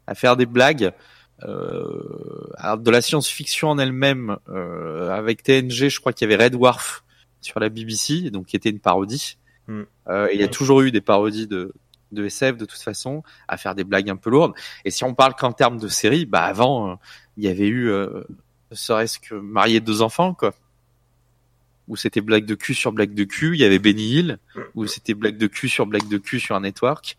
à 0.07 0.15
faire 0.15 0.37
des 0.37 0.47
blagues, 0.47 0.93
euh, 1.45 2.51
alors 2.57 2.79
de 2.79 2.91
la 2.91 3.01
science-fiction 3.01 3.71
en 3.71 3.79
elle-même, 3.79 4.37
euh, 4.49 5.11
avec 5.11 5.43
TNG, 5.43 5.89
je 5.89 6.01
crois 6.01 6.13
qu'il 6.13 6.29
y 6.29 6.33
avait 6.33 6.45
Red 6.45 6.53
Dwarf 6.53 7.05
sur 7.41 7.61
la 7.61 7.69
BBC, 7.69 8.31
donc 8.31 8.47
qui 8.47 8.57
était 8.57 8.71
une 8.71 8.81
parodie. 8.81 9.39
Hmm. 9.67 9.83
Euh, 10.09 10.29
il 10.33 10.41
y 10.41 10.45
a 10.45 10.49
toujours 10.49 10.81
eu 10.81 10.91
des 10.91 11.01
parodies 11.01 11.47
de, 11.47 11.73
de 12.13 12.25
SF 12.25 12.57
de 12.57 12.65
toute 12.65 12.81
façon, 12.81 13.23
à 13.47 13.57
faire 13.57 13.75
des 13.75 13.85
blagues 13.85 14.11
un 14.11 14.17
peu 14.17 14.31
lourdes. 14.31 14.55
Et 14.85 14.91
si 14.91 15.05
on 15.05 15.15
parle 15.15 15.35
qu'en 15.35 15.53
termes 15.53 15.79
de 15.79 15.89
séries, 15.89 16.27
bah 16.27 16.45
avant, 16.45 16.91
euh, 16.91 16.95
il 17.37 17.45
y 17.45 17.49
avait 17.49 17.69
eu, 17.69 17.91
euh, 17.91 18.25
ne 18.71 18.77
serait-ce 18.77 19.19
que 19.19 19.35
marier 19.35 19.81
deux 19.81 20.03
enfants, 20.03 20.35
quoi 20.35 20.55
où 21.89 21.97
c'était 21.97 22.21
blague 22.21 22.45
de 22.45 22.55
cul 22.55 22.75
sur 22.75 22.93
blague 22.93 23.15
de 23.15 23.25
cul. 23.25 23.55
Il 23.55 23.61
y 23.61 23.65
avait 23.65 23.79
Benny 23.79 24.19
Hill, 24.19 24.39
où 24.75 24.87
c'était 24.87 25.15
blague 25.15 25.37
de 25.37 25.47
cul 25.47 25.69
sur 25.69 25.87
blague 25.87 26.09
de 26.09 26.19
cul 26.19 26.39
sur 26.41 26.55
un 26.55 26.61
network. 26.61 27.17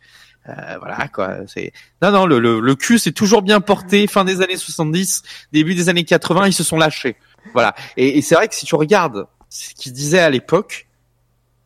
Euh, 0.47 0.77
voilà 0.79 1.07
quoi. 1.09 1.47
C'est 1.47 1.73
non 2.01 2.11
non 2.11 2.25
le, 2.25 2.39
le, 2.39 2.59
le 2.59 2.75
cul 2.75 2.97
c'est 2.97 3.11
toujours 3.11 3.41
bien 3.41 3.59
porté. 3.61 4.07
Fin 4.07 4.23
des 4.23 4.41
années 4.41 4.57
70, 4.57 5.23
début 5.51 5.75
des 5.75 5.89
années 5.89 6.05
80, 6.05 6.47
ils 6.47 6.53
se 6.53 6.63
sont 6.63 6.77
lâchés. 6.77 7.17
Voilà. 7.53 7.75
Et, 7.97 8.17
et 8.17 8.21
c'est 8.21 8.35
vrai 8.35 8.47
que 8.47 8.55
si 8.55 8.65
tu 8.65 8.75
regardes 8.75 9.27
ce 9.49 9.73
qu'ils 9.73 9.93
disaient 9.93 10.19
à 10.19 10.29
l'époque, 10.29 10.87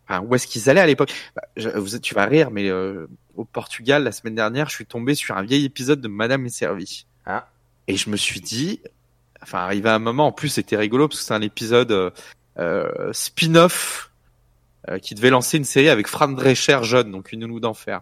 enfin, 0.07 0.21
où 0.21 0.33
est-ce 0.35 0.47
qu'ils 0.47 0.69
allaient 0.69 0.81
à 0.81 0.85
l'époque 0.85 1.13
bah, 1.35 1.43
vous, 1.75 1.99
Tu 1.99 2.15
vas 2.15 2.25
rire, 2.25 2.51
mais 2.51 2.69
euh, 2.69 3.07
au 3.35 3.45
Portugal 3.45 4.03
la 4.03 4.11
semaine 4.11 4.35
dernière, 4.35 4.69
je 4.69 4.75
suis 4.75 4.85
tombé 4.85 5.15
sur 5.15 5.37
un 5.37 5.43
vieil 5.43 5.65
épisode 5.65 6.01
de 6.01 6.07
Madame 6.07 6.45
est 6.45 6.49
servie. 6.49 7.05
Ah. 7.25 7.49
Et 7.87 7.97
je 7.97 8.09
me 8.09 8.17
suis 8.17 8.41
dit, 8.41 8.81
enfin 9.41 9.59
arrivé 9.59 9.89
à 9.89 9.95
un 9.95 9.99
moment, 9.99 10.27
en 10.27 10.31
plus 10.31 10.49
c'était 10.49 10.77
rigolo 10.77 11.07
parce 11.07 11.19
que 11.19 11.25
c'est 11.25 11.33
un 11.33 11.41
épisode. 11.41 11.91
Euh, 11.91 12.09
spin-off 13.11 14.11
euh, 14.89 14.99
qui 14.99 15.15
devait 15.15 15.29
lancer 15.29 15.55
une 15.55 15.63
série 15.63 15.87
avec 15.87 16.07
Fran 16.07 16.27
Drescher 16.27 16.79
jeune, 16.83 17.09
donc 17.09 17.31
une 17.31 17.39
nounou 17.39 17.61
d'enfer. 17.61 18.01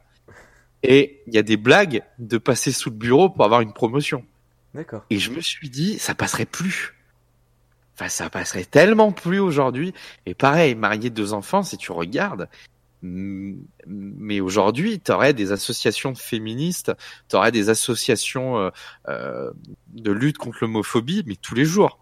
Et 0.82 1.22
il 1.28 1.36
y 1.36 1.38
a 1.38 1.43
des 1.43 1.58
blagues 1.58 2.02
de 2.18 2.39
passer 2.39 2.72
sous 2.72 2.89
le 2.89 2.95
bureau 2.95 3.30
pour 3.30 3.45
avoir 3.45 3.62
une 3.62 3.72
promotion. 3.72 4.26
D'accord. 4.74 5.06
Et 5.12 5.20
je 5.20 5.30
me 5.30 5.41
suis 5.41 5.70
dit, 5.70 5.99
ça 5.99 6.16
passerait 6.16 6.47
plus. 6.47 6.95
Enfin, 7.93 8.10
ça 8.10 8.32
passerait 8.32 8.66
tellement 8.66 9.12
plus 9.12 9.38
aujourd'hui. 9.38 9.93
Et 10.26 10.34
pareil, 10.34 10.74
marier 10.74 11.12
deux 11.12 11.34
enfants, 11.34 11.62
si 11.62 11.78
tu 11.78 11.91
regardes, 11.91 12.49
mais 13.04 14.39
aujourd'hui, 14.39 14.99
tu 14.99 15.12
aurais 15.12 15.36
des 15.36 15.52
associations 15.52 16.16
féministes, 16.16 16.91
tu 17.30 17.36
aurais 17.36 17.52
des 17.52 17.70
associations 17.70 18.58
euh, 18.58 18.70
euh, 19.08 19.52
de 19.93 20.12
lutte 20.12 20.39
contre 20.39 20.60
l'homophobie, 20.62 21.24
mais 21.28 21.36
tous 21.36 21.54
les 21.54 21.66
jours 21.66 21.99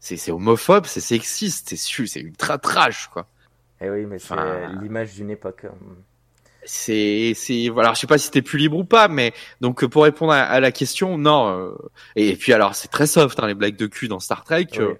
c'est 0.00 0.30
homophobe, 0.30 0.86
c'est 0.86 1.00
sexiste, 1.00 1.74
c'est 1.76 2.06
c'est 2.06 2.20
ultra 2.20 2.58
trash 2.58 3.08
quoi. 3.08 3.26
Eh 3.80 3.90
oui, 3.90 4.06
mais 4.06 4.18
c'est 4.18 4.34
l'image 4.80 5.14
d'une 5.14 5.30
époque. 5.30 5.64
Hein. 5.64 5.74
C'est 6.64 7.32
c'est 7.34 7.68
voilà, 7.68 7.92
je 7.94 8.00
sais 8.00 8.06
pas 8.06 8.18
si 8.18 8.30
t'es 8.30 8.42
plus 8.42 8.58
libre 8.58 8.78
ou 8.78 8.84
pas, 8.84 9.08
mais 9.08 9.32
donc 9.60 9.84
pour 9.86 10.02
répondre 10.04 10.32
à, 10.32 10.58
la 10.60 10.72
question, 10.72 11.18
non. 11.18 11.48
Euh, 11.48 11.74
et, 12.16 12.34
puis 12.36 12.52
alors 12.52 12.74
c'est 12.74 12.88
très 12.88 13.06
soft 13.06 13.38
hein, 13.40 13.46
les 13.46 13.54
blagues 13.54 13.76
de 13.76 13.86
cul 13.86 14.08
dans 14.08 14.20
Star 14.20 14.44
Trek. 14.44 14.66
Euh, 14.78 14.94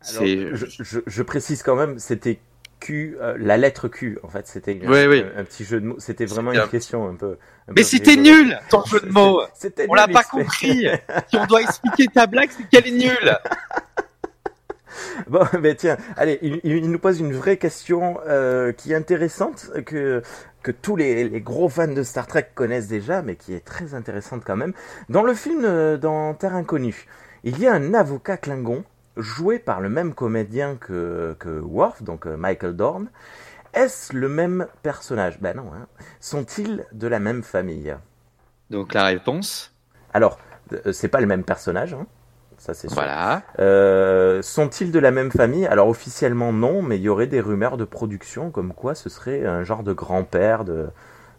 c'est 0.00 0.54
je, 0.54 0.66
je, 0.80 1.00
je, 1.06 1.22
précise 1.22 1.62
quand 1.62 1.76
même, 1.76 1.98
c'était 1.98 2.40
Q, 2.82 3.16
euh, 3.20 3.36
la 3.38 3.56
lettre 3.56 3.88
Q. 3.88 4.18
En 4.22 4.28
fait, 4.28 4.46
c'était 4.46 4.78
Ouais, 4.86 5.06
ouais. 5.06 5.24
un, 5.36 5.40
un 5.40 5.44
petit 5.44 5.64
jeu 5.64 5.80
de 5.80 5.86
mots. 5.86 5.96
C'était 5.98 6.26
vraiment 6.26 6.52
une 6.52 6.58
un- 6.58 6.66
question 6.66 7.08
un 7.08 7.14
peu. 7.14 7.38
un 7.68 7.72
Mais 7.74 7.84
c'était 7.84 8.16
nul, 8.16 8.58
ton 8.70 8.84
jeu 8.84 9.00
de 9.00 9.08
mots. 9.08 9.42
C'était 9.54 9.86
On 9.88 9.94
l'a 9.94 10.08
pas 10.08 10.24
compris. 10.24 10.86
si 11.28 11.36
on 11.36 11.46
doit 11.46 11.62
expliquer 11.62 12.06
ta 12.08 12.26
blague, 12.26 12.50
c'est 12.50 12.68
qu'elle 12.68 12.88
est 12.88 12.98
nulle. 12.98 13.38
Bon, 15.28 15.46
ben 15.60 15.74
tiens, 15.76 15.96
allez, 16.16 16.38
il, 16.42 16.60
il 16.64 16.90
nous 16.90 16.98
pose 16.98 17.20
une 17.20 17.32
vraie 17.32 17.56
question 17.56 18.18
euh, 18.26 18.72
qui 18.72 18.92
est 18.92 18.96
intéressante, 18.96 19.70
que, 19.86 20.22
que 20.62 20.70
tous 20.70 20.96
les, 20.96 21.28
les 21.28 21.40
gros 21.40 21.68
fans 21.68 21.88
de 21.88 22.02
Star 22.02 22.26
Trek 22.26 22.48
connaissent 22.54 22.88
déjà, 22.88 23.22
mais 23.22 23.36
qui 23.36 23.54
est 23.54 23.64
très 23.64 23.94
intéressante 23.94 24.42
quand 24.44 24.56
même. 24.56 24.72
Dans 25.08 25.22
le 25.22 25.34
film 25.34 25.64
euh, 25.64 25.96
dans 25.96 26.34
Terre 26.34 26.54
Inconnue, 26.54 27.06
il 27.44 27.58
y 27.58 27.66
a 27.66 27.72
un 27.72 27.94
avocat 27.94 28.36
Klingon 28.36 28.84
joué 29.16 29.58
par 29.58 29.80
le 29.80 29.88
même 29.88 30.14
comédien 30.14 30.76
que, 30.76 31.36
que 31.38 31.60
Worf, 31.60 32.02
donc 32.02 32.26
euh, 32.26 32.36
Michael 32.36 32.74
Dorn. 32.74 33.08
Est-ce 33.74 34.14
le 34.14 34.28
même 34.28 34.66
personnage? 34.82 35.40
Ben 35.40 35.56
non, 35.56 35.70
hein. 35.74 35.86
Sont-ils 36.20 36.84
de 36.92 37.06
la 37.06 37.20
même 37.20 37.42
famille? 37.42 37.96
Donc 38.68 38.92
la 38.92 39.04
réponse, 39.04 39.74
Alors, 40.12 40.38
c'est 40.92 41.08
pas 41.08 41.20
le 41.20 41.26
même 41.26 41.42
personnage, 41.42 41.94
hein. 41.94 42.06
Ça 42.62 42.74
c'est 42.74 42.88
sûr. 42.88 42.94
voilà. 42.94 43.42
Euh, 43.58 44.40
Sont-ils 44.42 44.92
de 44.92 44.98
la 44.98 45.10
même 45.10 45.30
famille? 45.32 45.66
Alors 45.66 45.88
officiellement 45.88 46.52
non, 46.52 46.82
mais 46.82 46.96
il 46.96 47.02
y 47.02 47.08
aurait 47.08 47.26
des 47.26 47.40
rumeurs 47.40 47.76
de 47.76 47.84
production 47.84 48.50
comme 48.50 48.72
quoi 48.74 48.94
ce 48.94 49.08
serait 49.08 49.44
un 49.46 49.64
genre 49.64 49.82
de 49.82 49.92
grand-père 49.92 50.64
de, 50.64 50.88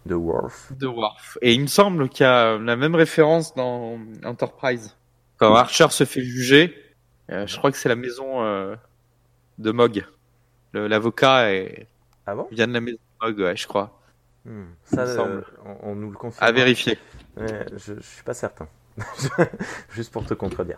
de 0.05 0.15
Worf. 0.15 0.71
De 0.71 0.87
Worf. 0.87 1.37
Et 1.41 1.53
il 1.53 1.61
me 1.61 1.67
semble 1.67 2.09
qu'il 2.09 2.25
y 2.25 2.27
a 2.27 2.57
la 2.57 2.75
même 2.75 2.95
référence 2.95 3.55
dans 3.55 3.99
Enterprise. 4.25 4.95
Quand 5.37 5.55
Archer 5.55 5.87
se 5.89 6.03
fait 6.05 6.21
juger, 6.23 6.75
euh, 7.31 7.47
je 7.47 7.57
crois 7.57 7.71
que 7.71 7.77
c'est 7.77 7.89
la 7.89 7.95
maison 7.95 8.43
euh, 8.43 8.75
de 9.59 9.71
Mog. 9.71 10.05
L'avocat 10.73 11.53
est- 11.53 11.87
Ah 12.25 12.35
bon? 12.35 12.47
vient 12.51 12.67
de 12.67 12.73
la 12.73 12.81
maison 12.81 12.97
de 13.21 13.27
Mog, 13.27 13.39
ouais, 13.39 13.55
je 13.55 13.67
crois. 13.67 13.99
Hmm, 14.45 14.65
Ça, 14.83 14.95
Il 14.95 14.99
me 15.01 15.07
euh, 15.07 15.15
semble. 15.15 15.45
on, 15.65 15.91
on 15.91 15.95
nous 15.95 16.11
le 16.11 16.17
confirme. 16.17 16.47
À 16.47 16.51
vérifier. 16.51 16.97
Ouais, 17.37 17.65
je, 17.77 17.93
je 17.95 18.01
suis 18.01 18.23
pas 18.23 18.33
certain. 18.33 18.67
Juste 19.91 20.11
pour 20.11 20.25
te 20.25 20.33
contredire. 20.33 20.77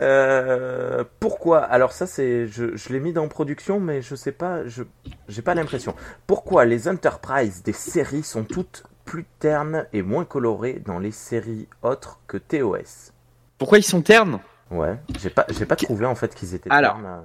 Euh, 0.00 1.04
pourquoi 1.20 1.60
Alors 1.60 1.92
ça 1.92 2.06
c'est, 2.06 2.46
je, 2.46 2.74
je 2.76 2.88
l'ai 2.88 3.00
mis 3.00 3.12
dans 3.12 3.28
production, 3.28 3.80
mais 3.80 4.00
je 4.00 4.14
sais 4.14 4.32
pas, 4.32 4.66
je 4.66 4.82
j'ai 5.28 5.42
pas 5.42 5.54
l'impression. 5.54 5.94
Pourquoi 6.26 6.64
les 6.64 6.88
Enterprise 6.88 7.62
des 7.62 7.74
séries 7.74 8.22
sont 8.22 8.44
toutes 8.44 8.84
plus 9.04 9.24
ternes 9.38 9.86
et 9.92 10.00
moins 10.02 10.24
colorées 10.24 10.80
dans 10.84 10.98
les 10.98 11.10
séries 11.12 11.68
autres 11.82 12.18
que 12.26 12.38
TOS 12.38 13.12
Pourquoi 13.58 13.78
ils 13.78 13.82
sont 13.84 14.00
ternes? 14.00 14.40
Ouais, 14.70 14.98
j'ai 15.18 15.30
pas, 15.30 15.44
j'ai 15.50 15.66
pas 15.66 15.76
trouvé 15.76 16.06
en 16.06 16.14
fait 16.14 16.34
qu'ils 16.34 16.54
étaient 16.54 16.70
Alors, 16.70 16.94
ternes. 16.94 17.06
euh. 17.06 17.20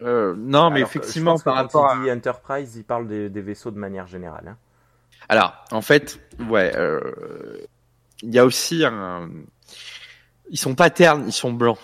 Euh, 0.00 0.34
Non, 0.36 0.70
mais 0.70 0.76
Alors, 0.78 0.88
effectivement, 0.88 1.36
je 1.36 1.42
pense 1.42 1.44
que 1.44 1.44
par 1.44 1.54
quand 1.70 1.82
rapport 1.82 1.90
à... 1.90 1.94
il 1.94 2.02
dit 2.02 2.10
Enterprise, 2.10 2.76
il 2.76 2.84
parle 2.84 3.06
des, 3.06 3.28
des 3.30 3.40
vaisseaux 3.40 3.70
de 3.70 3.78
manière 3.78 4.06
générale. 4.08 4.48
hein. 4.48 4.56
Alors, 5.28 5.64
en 5.70 5.80
fait, 5.82 6.18
ouais, 6.48 6.72
euh, 6.76 7.00
il 8.22 8.34
y 8.34 8.38
a 8.38 8.44
aussi 8.44 8.84
un. 8.84 9.30
Ils 10.50 10.58
sont 10.58 10.74
pas 10.74 10.90
ternes, 10.90 11.24
ils 11.26 11.32
sont 11.32 11.52
blancs. 11.52 11.78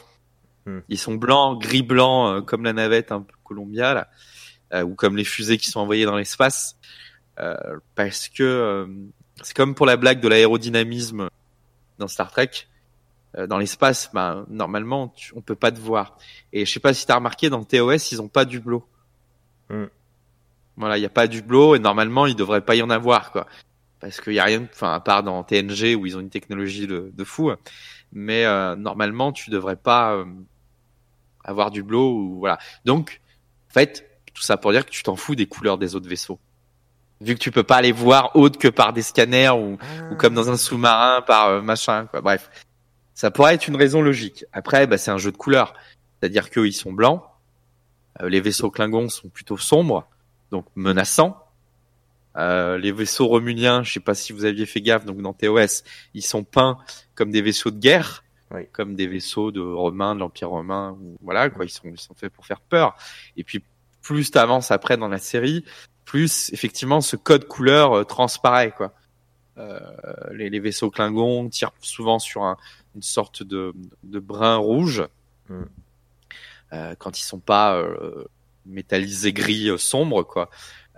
Hmm. 0.66 0.80
Ils 0.88 0.98
sont 0.98 1.14
blancs, 1.14 1.60
gris 1.60 1.82
blanc, 1.82 2.28
euh, 2.28 2.40
comme 2.40 2.64
la 2.64 2.72
navette 2.72 3.12
un 3.12 3.20
peu 3.20 3.34
Columbia 3.44 3.92
là, 3.92 4.08
euh, 4.72 4.82
ou 4.82 4.94
comme 4.94 5.16
les 5.16 5.24
fusées 5.24 5.58
qui 5.58 5.70
sont 5.70 5.80
envoyées 5.80 6.06
dans 6.06 6.16
l'espace, 6.16 6.76
euh, 7.38 7.54
parce 7.94 8.28
que 8.28 8.88
c'est 9.42 9.54
comme 9.54 9.74
pour 9.74 9.84
la 9.84 9.96
blague 9.96 10.20
de 10.20 10.28
l'aérodynamisme 10.28 11.28
dans 11.98 12.08
Star 12.08 12.30
Trek. 12.30 12.50
Dans 13.48 13.58
l'espace, 13.58 14.10
bah, 14.14 14.46
normalement, 14.48 15.08
tu, 15.08 15.32
on 15.34 15.40
peut 15.40 15.56
pas 15.56 15.72
te 15.72 15.80
voir. 15.80 16.16
Et 16.52 16.64
je 16.64 16.72
sais 16.72 16.78
pas 16.78 16.94
si 16.94 17.04
t'as 17.04 17.16
remarqué, 17.16 17.50
dans 17.50 17.64
TOS, 17.64 18.12
ils 18.12 18.22
ont 18.22 18.28
pas 18.28 18.44
d'hublot. 18.44 18.86
Hmm. 19.70 19.86
Voilà, 20.76 20.98
il 20.98 21.00
y 21.00 21.06
a 21.06 21.10
pas 21.10 21.26
d'hublot 21.26 21.74
et 21.74 21.80
normalement, 21.80 22.26
il 22.26 22.36
devrait 22.36 22.60
pas 22.60 22.76
y 22.76 22.82
en 22.82 22.90
avoir, 22.90 23.32
quoi 23.32 23.48
parce 24.04 24.20
qu'il 24.20 24.34
y 24.34 24.38
a 24.38 24.44
rien, 24.44 24.66
enfin 24.70 24.92
à 24.92 25.00
part 25.00 25.22
dans 25.22 25.42
TNG 25.42 25.96
où 25.96 26.04
ils 26.04 26.16
ont 26.16 26.20
une 26.20 26.30
technologie 26.30 26.86
de, 26.86 27.10
de 27.12 27.24
fou, 27.24 27.50
mais 28.12 28.44
euh, 28.44 28.76
normalement 28.76 29.32
tu 29.32 29.48
devrais 29.48 29.76
pas 29.76 30.12
euh, 30.12 30.26
avoir 31.42 31.70
du 31.70 31.82
blow 31.82 32.14
ou 32.14 32.38
voilà. 32.38 32.58
Donc 32.84 33.22
en 33.70 33.72
fait 33.72 34.06
tout 34.34 34.42
ça 34.42 34.58
pour 34.58 34.72
dire 34.72 34.84
que 34.84 34.90
tu 34.90 35.02
t'en 35.02 35.16
fous 35.16 35.34
des 35.34 35.46
couleurs 35.46 35.78
des 35.78 35.94
autres 35.94 36.08
vaisseaux, 36.08 36.38
vu 37.22 37.34
que 37.34 37.38
tu 37.38 37.50
peux 37.50 37.62
pas 37.62 37.80
les 37.80 37.92
voir 37.92 38.36
autres 38.36 38.58
que 38.58 38.68
par 38.68 38.92
des 38.92 39.00
scanners 39.00 39.50
ou, 39.50 39.78
ou 40.10 40.16
comme 40.16 40.34
dans 40.34 40.50
un 40.50 40.58
sous-marin 40.58 41.22
par 41.22 41.48
euh, 41.48 41.62
machin 41.62 42.06
quoi. 42.06 42.20
Bref, 42.20 42.50
ça 43.14 43.30
pourrait 43.30 43.54
être 43.54 43.68
une 43.68 43.76
raison 43.76 44.02
logique. 44.02 44.44
Après 44.52 44.86
bah, 44.86 44.98
c'est 44.98 45.12
un 45.12 45.18
jeu 45.18 45.32
de 45.32 45.38
couleurs, 45.38 45.72
c'est-à-dire 46.20 46.50
qu'eux 46.50 46.66
ils 46.66 46.74
sont 46.74 46.92
blancs, 46.92 47.22
euh, 48.20 48.28
les 48.28 48.42
vaisseaux 48.42 48.70
Klingons 48.70 49.08
sont 49.08 49.30
plutôt 49.30 49.56
sombres, 49.56 50.06
donc 50.50 50.66
menaçants. 50.74 51.43
Euh, 52.36 52.78
les 52.78 52.90
vaisseaux 52.92 53.26
romuliens, 53.28 53.82
je 53.84 53.92
sais 53.92 54.00
pas 54.00 54.14
si 54.14 54.32
vous 54.32 54.44
aviez 54.44 54.66
fait 54.66 54.80
gaffe, 54.80 55.04
donc 55.04 55.20
dans 55.22 55.32
TOS, 55.32 55.84
ils 56.14 56.22
sont 56.24 56.42
peints 56.44 56.78
comme 57.14 57.30
des 57.30 57.42
vaisseaux 57.42 57.70
de 57.70 57.78
guerre, 57.78 58.24
Oui. 58.50 58.62
comme 58.72 58.94
des 58.96 59.06
vaisseaux 59.06 59.52
de 59.52 59.60
romains, 59.60 60.14
de 60.16 60.20
l'Empire 60.20 60.50
romain, 60.50 60.96
ou 61.00 61.16
voilà 61.22 61.48
quoi, 61.50 61.64
ils 61.64 61.68
sont 61.70 61.82
ils 61.88 61.98
sont 62.00 62.14
faits 62.14 62.32
pour 62.32 62.44
faire 62.46 62.60
peur. 62.60 62.96
Et 63.36 63.44
puis 63.44 63.62
plus 64.02 64.30
tu 64.32 64.38
avances 64.38 64.70
après 64.72 64.96
dans 64.96 65.08
la 65.08 65.18
série, 65.18 65.64
plus 66.04 66.50
effectivement 66.52 67.00
ce 67.00 67.16
code 67.16 67.46
couleur 67.46 67.92
euh, 67.92 68.04
transparaît 68.04 68.72
quoi. 68.72 68.92
Euh, 69.56 69.78
les, 70.32 70.50
les 70.50 70.58
vaisseaux 70.58 70.90
Klingons 70.90 71.48
tirent 71.48 71.70
souvent 71.80 72.18
sur 72.18 72.42
un- 72.42 72.56
une 72.96 73.02
sorte 73.02 73.42
de, 73.44 73.72
de 74.02 74.18
brun 74.18 74.56
rouge 74.56 75.04
Mm. 75.48 75.62
euh, 76.72 76.94
quand 76.98 77.18
ils 77.20 77.22
sont 77.24 77.38
pas 77.38 77.76
euh, 77.76 78.24
métallisés 78.66 79.32
gris 79.32 79.70
sombre 79.78 80.22
quoi. 80.24 80.50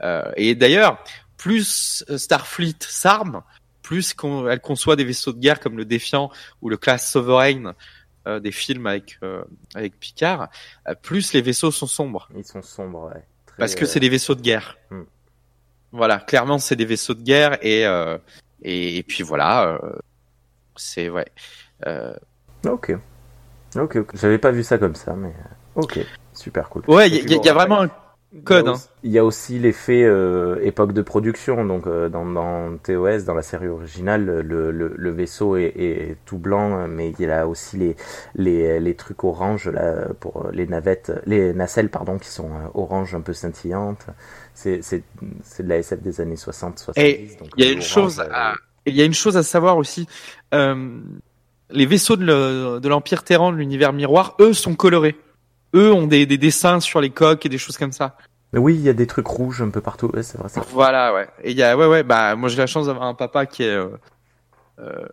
Euh, 0.03 0.31
et 0.37 0.55
d'ailleurs, 0.55 1.03
plus 1.37 2.05
euh, 2.11 2.19
Starfleet 2.19 2.77
s'arme, 2.81 3.43
plus 3.83 4.15
qu'on- 4.15 4.49
elle 4.49 4.61
conçoit 4.61 4.97
des 4.97 5.05
vaisseaux 5.05 5.33
de 5.33 5.39
guerre 5.39 5.61
comme 5.61 5.77
le 5.77 5.85
Défiant 5.85 6.31
ou 6.63 6.69
le 6.69 6.77
Class 6.77 7.11
Sovereign 7.11 7.73
euh, 8.27 8.41
des 8.41 8.51
films 8.53 8.87
avec 8.87 9.19
euh, 9.23 9.45
avec 9.75 9.99
Picard, 10.01 10.49
euh, 10.89 10.95
plus 11.01 11.33
les 11.33 11.43
vaisseaux 11.43 11.71
sont 11.71 11.87
sombres 11.87 12.29
Ils 12.37 12.45
sont 12.45 12.63
sombres, 12.63 13.07
ouais. 13.15 13.23
Très, 13.47 13.57
parce 13.59 13.75
que 13.77 13.87
c'est 13.87 14.01
des 14.01 14.09
vaisseaux 14.09 14.35
de 14.35 14.41
guerre. 14.43 14.77
Hmm. 14.91 15.03
Voilà, 15.93 16.19
clairement 16.19 16.59
c'est 16.59 16.75
des 16.77 16.85
vaisseaux 16.85 17.15
de 17.15 17.23
guerre 17.23 17.59
et 17.65 17.87
euh, 17.87 18.19
et, 18.63 18.97
et 18.99 19.03
puis 19.05 19.23
voilà, 19.23 19.79
euh, 19.83 19.93
c'est 20.75 21.09
ouais. 21.09 21.27
Euh, 21.87 22.15
Ok. 22.67 22.93
Ok, 23.77 23.97
ok. 23.97 24.11
J'avais 24.15 24.39
pas 24.39 24.51
vu 24.51 24.65
ça 24.65 24.79
comme 24.79 24.95
ça, 24.97 25.13
mais 25.15 25.33
ok, 25.77 26.01
super 26.33 26.69
cool. 26.71 26.83
ouais, 26.89 27.09
il 27.11 27.31
y, 27.31 27.37
y 27.37 27.49
a 27.49 27.53
vraiment 27.55 27.83
un 27.83 27.91
il 28.37 28.43
y 28.55 28.57
a 28.59 28.63
code. 28.63 28.69
aussi- 28.69 28.89
Il 29.03 29.11
y 29.13 29.19
a 29.19 29.25
aussi 29.25 29.59
l'effet 29.59 30.03
euh, 30.05 30.59
époque 30.63 30.93
de 30.93 31.03
production. 31.03 31.65
Donc 31.65 31.87
euh, 31.87 32.09
dans, 32.09 32.25
dans 32.27 32.77
TOS, 32.79 33.25
dans 33.25 33.35
la 33.35 33.43
série 33.43 33.69
originale, 33.69 34.25
le, 34.41 34.71
le, 34.71 34.93
le 34.97 35.11
vaisseau 35.11 35.57
est, 35.57 35.73
est 35.77 36.17
tout 36.27 36.39
blanc, 36.39 36.79
euh, 36.81 36.87
mais 36.89 37.11
il 37.19 37.25
y 37.27 37.31
a 37.31 37.47
aussi 37.49 37.77
les, 37.77 37.97
les, 38.35 38.79
les 38.81 38.95
trucs 38.95 39.23
orange 39.25 39.69
là 39.69 40.09
pour 40.21 40.49
les 40.53 40.67
navettes, 40.67 41.13
les 41.27 41.53
nacelles 41.55 41.89
pardon, 41.91 42.19
qui 42.19 42.29
sont 42.29 42.51
euh, 42.51 42.69
orange 42.75 43.15
un 43.15 43.21
peu 43.21 43.33
scintillantes. 43.33 44.07
C'est 44.55 44.81
de 44.81 45.69
la 45.69 45.79
SF 45.79 46.01
des 46.03 46.21
années 46.21 46.37
60 46.37 46.79
70. 46.79 47.01
Et 47.01 47.37
donc 47.39 47.49
il 47.57 47.65
y 47.65 47.67
a 47.67 47.71
le 47.71 47.77
une 47.77 47.83
chose 47.83 48.21
euh, 48.21 48.29
à, 48.33 48.55
il 48.87 48.95
y 48.95 49.03
a 49.03 49.05
une 49.05 49.15
chose 49.15 49.37
à 49.37 49.43
savoir 49.43 49.77
aussi. 49.77 50.07
Euh, 50.55 50.99
les 51.71 51.87
vaisseaux 51.87 52.17
de 52.17 52.25
le- 52.25 52.89
l'Empire 52.89 53.25
Terran, 53.25 53.51
de 53.53 53.57
l'univers 53.57 53.93
miroir, 53.93 54.37
eux 54.41 54.53
sont 54.53 54.75
colorés. 54.75 55.17
Eux 55.75 55.93
ont 55.93 56.07
des, 56.07 56.25
des 56.25 56.39
dessins 56.39 56.79
sur 56.81 57.01
les 57.01 57.11
coques 57.11 57.45
et 57.45 57.49
des 57.49 57.59
choses 57.59 57.77
comme 57.77 57.91
ça. 57.93 58.17
Mais 58.53 58.59
oui, 58.59 58.75
il 58.75 58.81
y 58.81 58.89
a 58.89 58.93
des 58.93 59.07
trucs 59.07 59.27
rouges 59.27 59.63
un 59.63 59.71
peu 59.71 59.81
partout. 59.81 60.11
Ouais, 60.15 60.23
c'est 60.23 60.39
vrai. 60.39 60.49
c'est 60.49 60.61
vrai. 60.61 60.69
Voilà, 60.73 61.13
ouais. 61.13 61.29
Et 61.43 61.51
il 61.51 61.57
y 61.57 61.63
a, 61.63 61.77
ouais, 61.77 61.87
ouais, 61.87 62.03
bah, 62.03 62.37
moi 62.37 62.49
j'ai 62.49 62.59
la 62.59 62.67
chance 62.67 62.87
d'avoir 62.87 63.07
un 63.07 63.15
papa 63.15 63.47
qui 63.47 63.65
est, 63.65 63.69
euh, 63.69 63.89
euh, 64.79 65.07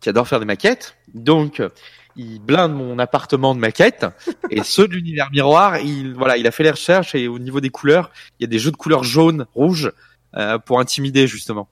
qui 0.00 0.08
adore 0.08 0.28
faire 0.28 0.40
des 0.40 0.46
maquettes. 0.46 0.96
Donc, 1.14 1.62
il 2.16 2.40
blinde 2.40 2.74
mon 2.74 2.98
appartement 2.98 3.54
de 3.54 3.60
maquettes. 3.60 4.06
et 4.50 4.62
ceux 4.62 4.86
de 4.88 4.94
l'univers 4.94 5.30
miroir, 5.30 5.78
il, 5.78 6.14
voilà, 6.14 6.36
il 6.36 6.46
a 6.46 6.50
fait 6.50 6.62
les 6.62 6.70
recherches 6.70 7.14
et 7.14 7.28
au 7.28 7.38
niveau 7.38 7.60
des 7.60 7.70
couleurs, 7.70 8.10
il 8.38 8.44
y 8.44 8.46
a 8.46 8.48
des 8.48 8.58
jeux 8.58 8.70
de 8.70 8.76
couleurs 8.76 9.04
jaunes, 9.04 9.46
rouges, 9.54 9.92
euh, 10.36 10.58
pour 10.58 10.80
intimider, 10.80 11.26
justement. 11.26 11.68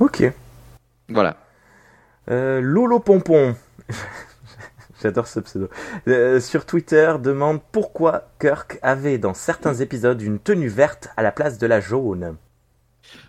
Ok. 0.00 0.24
Voilà. 1.08 1.36
Euh, 2.30 2.60
Lolo 2.60 2.98
Pompon, 2.98 3.54
j'adore 5.02 5.26
ce 5.26 5.40
pseudo, 5.40 5.68
Euh, 6.08 6.40
sur 6.40 6.66
Twitter 6.66 7.14
demande 7.22 7.60
pourquoi 7.72 8.28
Kirk 8.40 8.78
avait 8.82 9.18
dans 9.18 9.34
certains 9.34 9.74
épisodes 9.74 10.20
une 10.22 10.38
tenue 10.38 10.68
verte 10.68 11.08
à 11.16 11.22
la 11.22 11.32
place 11.32 11.58
de 11.58 11.66
la 11.66 11.80
jaune. 11.80 12.36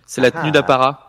C'est 0.06 0.22
la 0.22 0.32
tenue 0.32 0.52
d'apparat. 0.52 1.04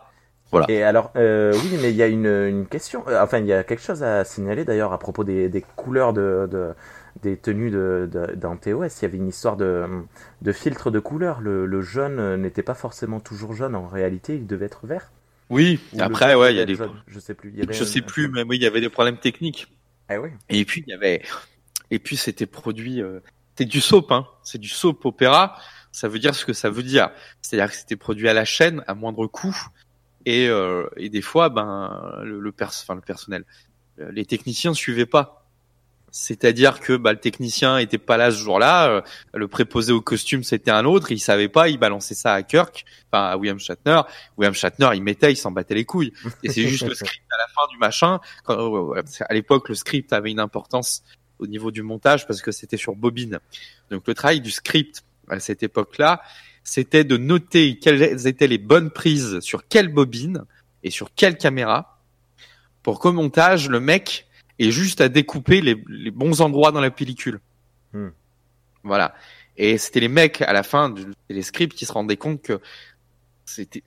Et 0.67 0.81
alors, 0.81 1.11
euh, 1.15 1.53
oui, 1.53 1.77
mais 1.79 1.91
il 1.91 1.95
y 1.95 2.01
a 2.01 2.07
une, 2.07 2.25
une 2.25 2.65
question, 2.65 3.03
euh, 3.07 3.21
enfin, 3.21 3.37
il 3.37 3.45
y 3.45 3.53
a 3.53 3.63
quelque 3.63 3.83
chose 3.83 4.01
à 4.01 4.23
signaler 4.25 4.65
d'ailleurs 4.65 4.93
à 4.93 4.97
propos 4.97 5.23
des, 5.23 5.47
des 5.47 5.61
couleurs 5.75 6.11
de, 6.11 6.47
de- 6.49 6.73
des 7.21 7.37
tenues 7.37 7.69
de, 7.69 8.09
de, 8.11 8.33
dans 8.35 8.55
TOS. 8.57 8.87
Il 8.99 9.03
y 9.03 9.05
avait 9.05 9.17
une 9.17 9.27
histoire 9.27 9.57
de, 9.57 9.85
de 10.41 10.51
filtre 10.51 10.89
de 10.89 10.99
couleur. 10.99 11.39
Le, 11.41 11.65
le 11.67 11.81
jaune 11.81 12.35
n'était 12.37 12.63
pas 12.63 12.73
forcément 12.73 13.19
toujours 13.19 13.53
jaune 13.53 13.75
en 13.75 13.87
réalité, 13.87 14.35
il 14.35 14.47
devait 14.47 14.65
être 14.65 14.87
vert. 14.87 15.11
Oui. 15.49 15.79
Ou 15.93 16.01
Après, 16.01 16.33
ouais, 16.35 16.53
il 16.53 16.57
y 16.57 16.61
a 16.61 16.65
des, 16.65 16.75
jaune, 16.75 16.91
Je 17.07 17.19
sais 17.19 17.33
plus. 17.35 17.51
il 17.51 17.59
y 17.59 17.61
avait 17.61 17.73
je 17.73 17.83
sais 17.83 17.99
un 17.99 18.03
plus, 18.03 18.27
mais 18.29 18.43
oui, 18.43 18.57
il 18.57 18.63
y 18.63 18.67
avait 18.67 18.81
des 18.81 18.89
problèmes 18.89 19.17
techniques. 19.17 19.67
Oui. 20.17 20.29
Et 20.49 20.65
puis 20.65 20.83
il 20.85 20.91
y 20.91 20.93
avait, 20.93 21.21
et 21.91 21.99
puis 21.99 22.17
c'était 22.17 22.45
produit, 22.45 23.01
euh, 23.01 23.19
c'est 23.55 23.65
du 23.65 23.81
soap, 23.81 24.11
hein. 24.11 24.27
C'est 24.43 24.57
du 24.57 24.69
soap 24.69 25.05
opéra 25.05 25.57
ça 25.91 26.07
veut 26.07 26.19
dire 26.19 26.35
ce 26.35 26.45
que 26.45 26.53
ça 26.53 26.69
veut 26.69 26.83
dire. 26.83 27.09
C'est-à-dire 27.41 27.71
que 27.71 27.77
c'était 27.77 27.95
produit 27.95 28.29
à 28.29 28.33
la 28.33 28.45
chaîne 28.45 28.83
à 28.87 28.93
moindre 28.93 29.27
coût 29.27 29.55
et, 30.25 30.47
euh, 30.47 30.87
et 30.97 31.09
des 31.09 31.21
fois, 31.21 31.49
ben 31.49 32.21
le, 32.23 32.51
pers 32.51 32.71
le 32.89 33.01
personnel, 33.01 33.45
euh, 33.99 34.11
les 34.11 34.25
techniciens 34.25 34.73
suivaient 34.73 35.05
pas. 35.05 35.38
C'est-à-dire 36.11 36.79
que 36.79 36.95
bah, 36.95 37.13
le 37.13 37.19
technicien 37.19 37.77
était 37.77 37.97
pas 37.97 38.17
là 38.17 38.31
ce 38.31 38.37
jour-là, 38.37 38.89
euh, 38.89 39.01
le 39.33 39.47
préposé 39.47 39.91
au 39.91 40.01
costume 40.01 40.43
c'était 40.43 40.71
un 40.71 40.85
autre, 40.85 41.11
il 41.11 41.19
savait 41.19 41.49
pas, 41.49 41.69
il 41.69 41.77
balançait 41.77 42.15
ça 42.15 42.33
à 42.33 42.43
Kirk, 42.43 42.85
enfin 43.11 43.25
à 43.25 43.37
William 43.37 43.59
Shatner. 43.59 44.01
William 44.37 44.53
Shatner, 44.53 44.89
il 44.95 45.03
mettait, 45.03 45.31
il 45.31 45.37
s'en 45.37 45.51
battait 45.51 45.75
les 45.75 45.85
couilles. 45.85 46.13
Et 46.43 46.49
c'est 46.49 46.67
juste 46.67 46.87
le 46.87 46.95
script 46.95 47.25
à 47.31 47.37
la 47.37 47.47
fin 47.47 47.67
du 47.71 47.77
machin. 47.77 48.19
Quand, 48.43 48.93
euh, 48.95 49.01
à 49.21 49.33
l'époque, 49.33 49.69
le 49.69 49.75
script 49.75 50.11
avait 50.13 50.31
une 50.31 50.39
importance 50.39 51.03
au 51.39 51.47
niveau 51.47 51.71
du 51.71 51.83
montage 51.83 52.27
parce 52.27 52.41
que 52.41 52.51
c'était 52.51 52.77
sur 52.77 52.95
bobine. 52.95 53.39
Donc 53.91 54.07
le 54.07 54.13
travail 54.13 54.41
du 54.41 54.51
script 54.51 55.03
à 55.29 55.39
cette 55.39 55.63
époque-là, 55.63 56.21
c'était 56.63 57.03
de 57.03 57.17
noter 57.17 57.79
quelles 57.79 58.27
étaient 58.27 58.47
les 58.47 58.57
bonnes 58.57 58.91
prises 58.91 59.39
sur 59.39 59.67
quelle 59.67 59.87
bobine 59.87 60.43
et 60.83 60.91
sur 60.91 61.13
quelle 61.13 61.37
caméra 61.37 61.99
pour 62.83 62.99
qu'au 62.99 63.11
montage, 63.11 63.69
le 63.69 63.79
mec 63.79 64.27
ait 64.59 64.71
juste 64.71 65.01
à 65.01 65.09
découper 65.09 65.61
les, 65.61 65.81
les 65.87 66.11
bons 66.11 66.41
endroits 66.41 66.71
dans 66.71 66.81
la 66.81 66.91
pellicule. 66.91 67.39
Hmm. 67.93 68.09
Voilà. 68.83 69.15
Et 69.57 69.77
c'était 69.77 69.99
les 69.99 70.07
mecs 70.07 70.41
à 70.41 70.53
la 70.53 70.63
fin 70.63 70.93
des 71.29 71.41
scripts 71.41 71.75
qui 71.75 71.85
se 71.85 71.91
rendaient 71.91 72.17
compte 72.17 72.41
que 72.41 72.59
c'était 73.45 73.83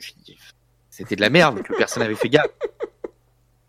c'était 0.90 1.16
de 1.16 1.22
la 1.22 1.30
merde 1.30 1.62
que 1.62 1.72
personne 1.74 2.02
n'avait 2.02 2.14
fait 2.14 2.28
gaffe. 2.28 2.50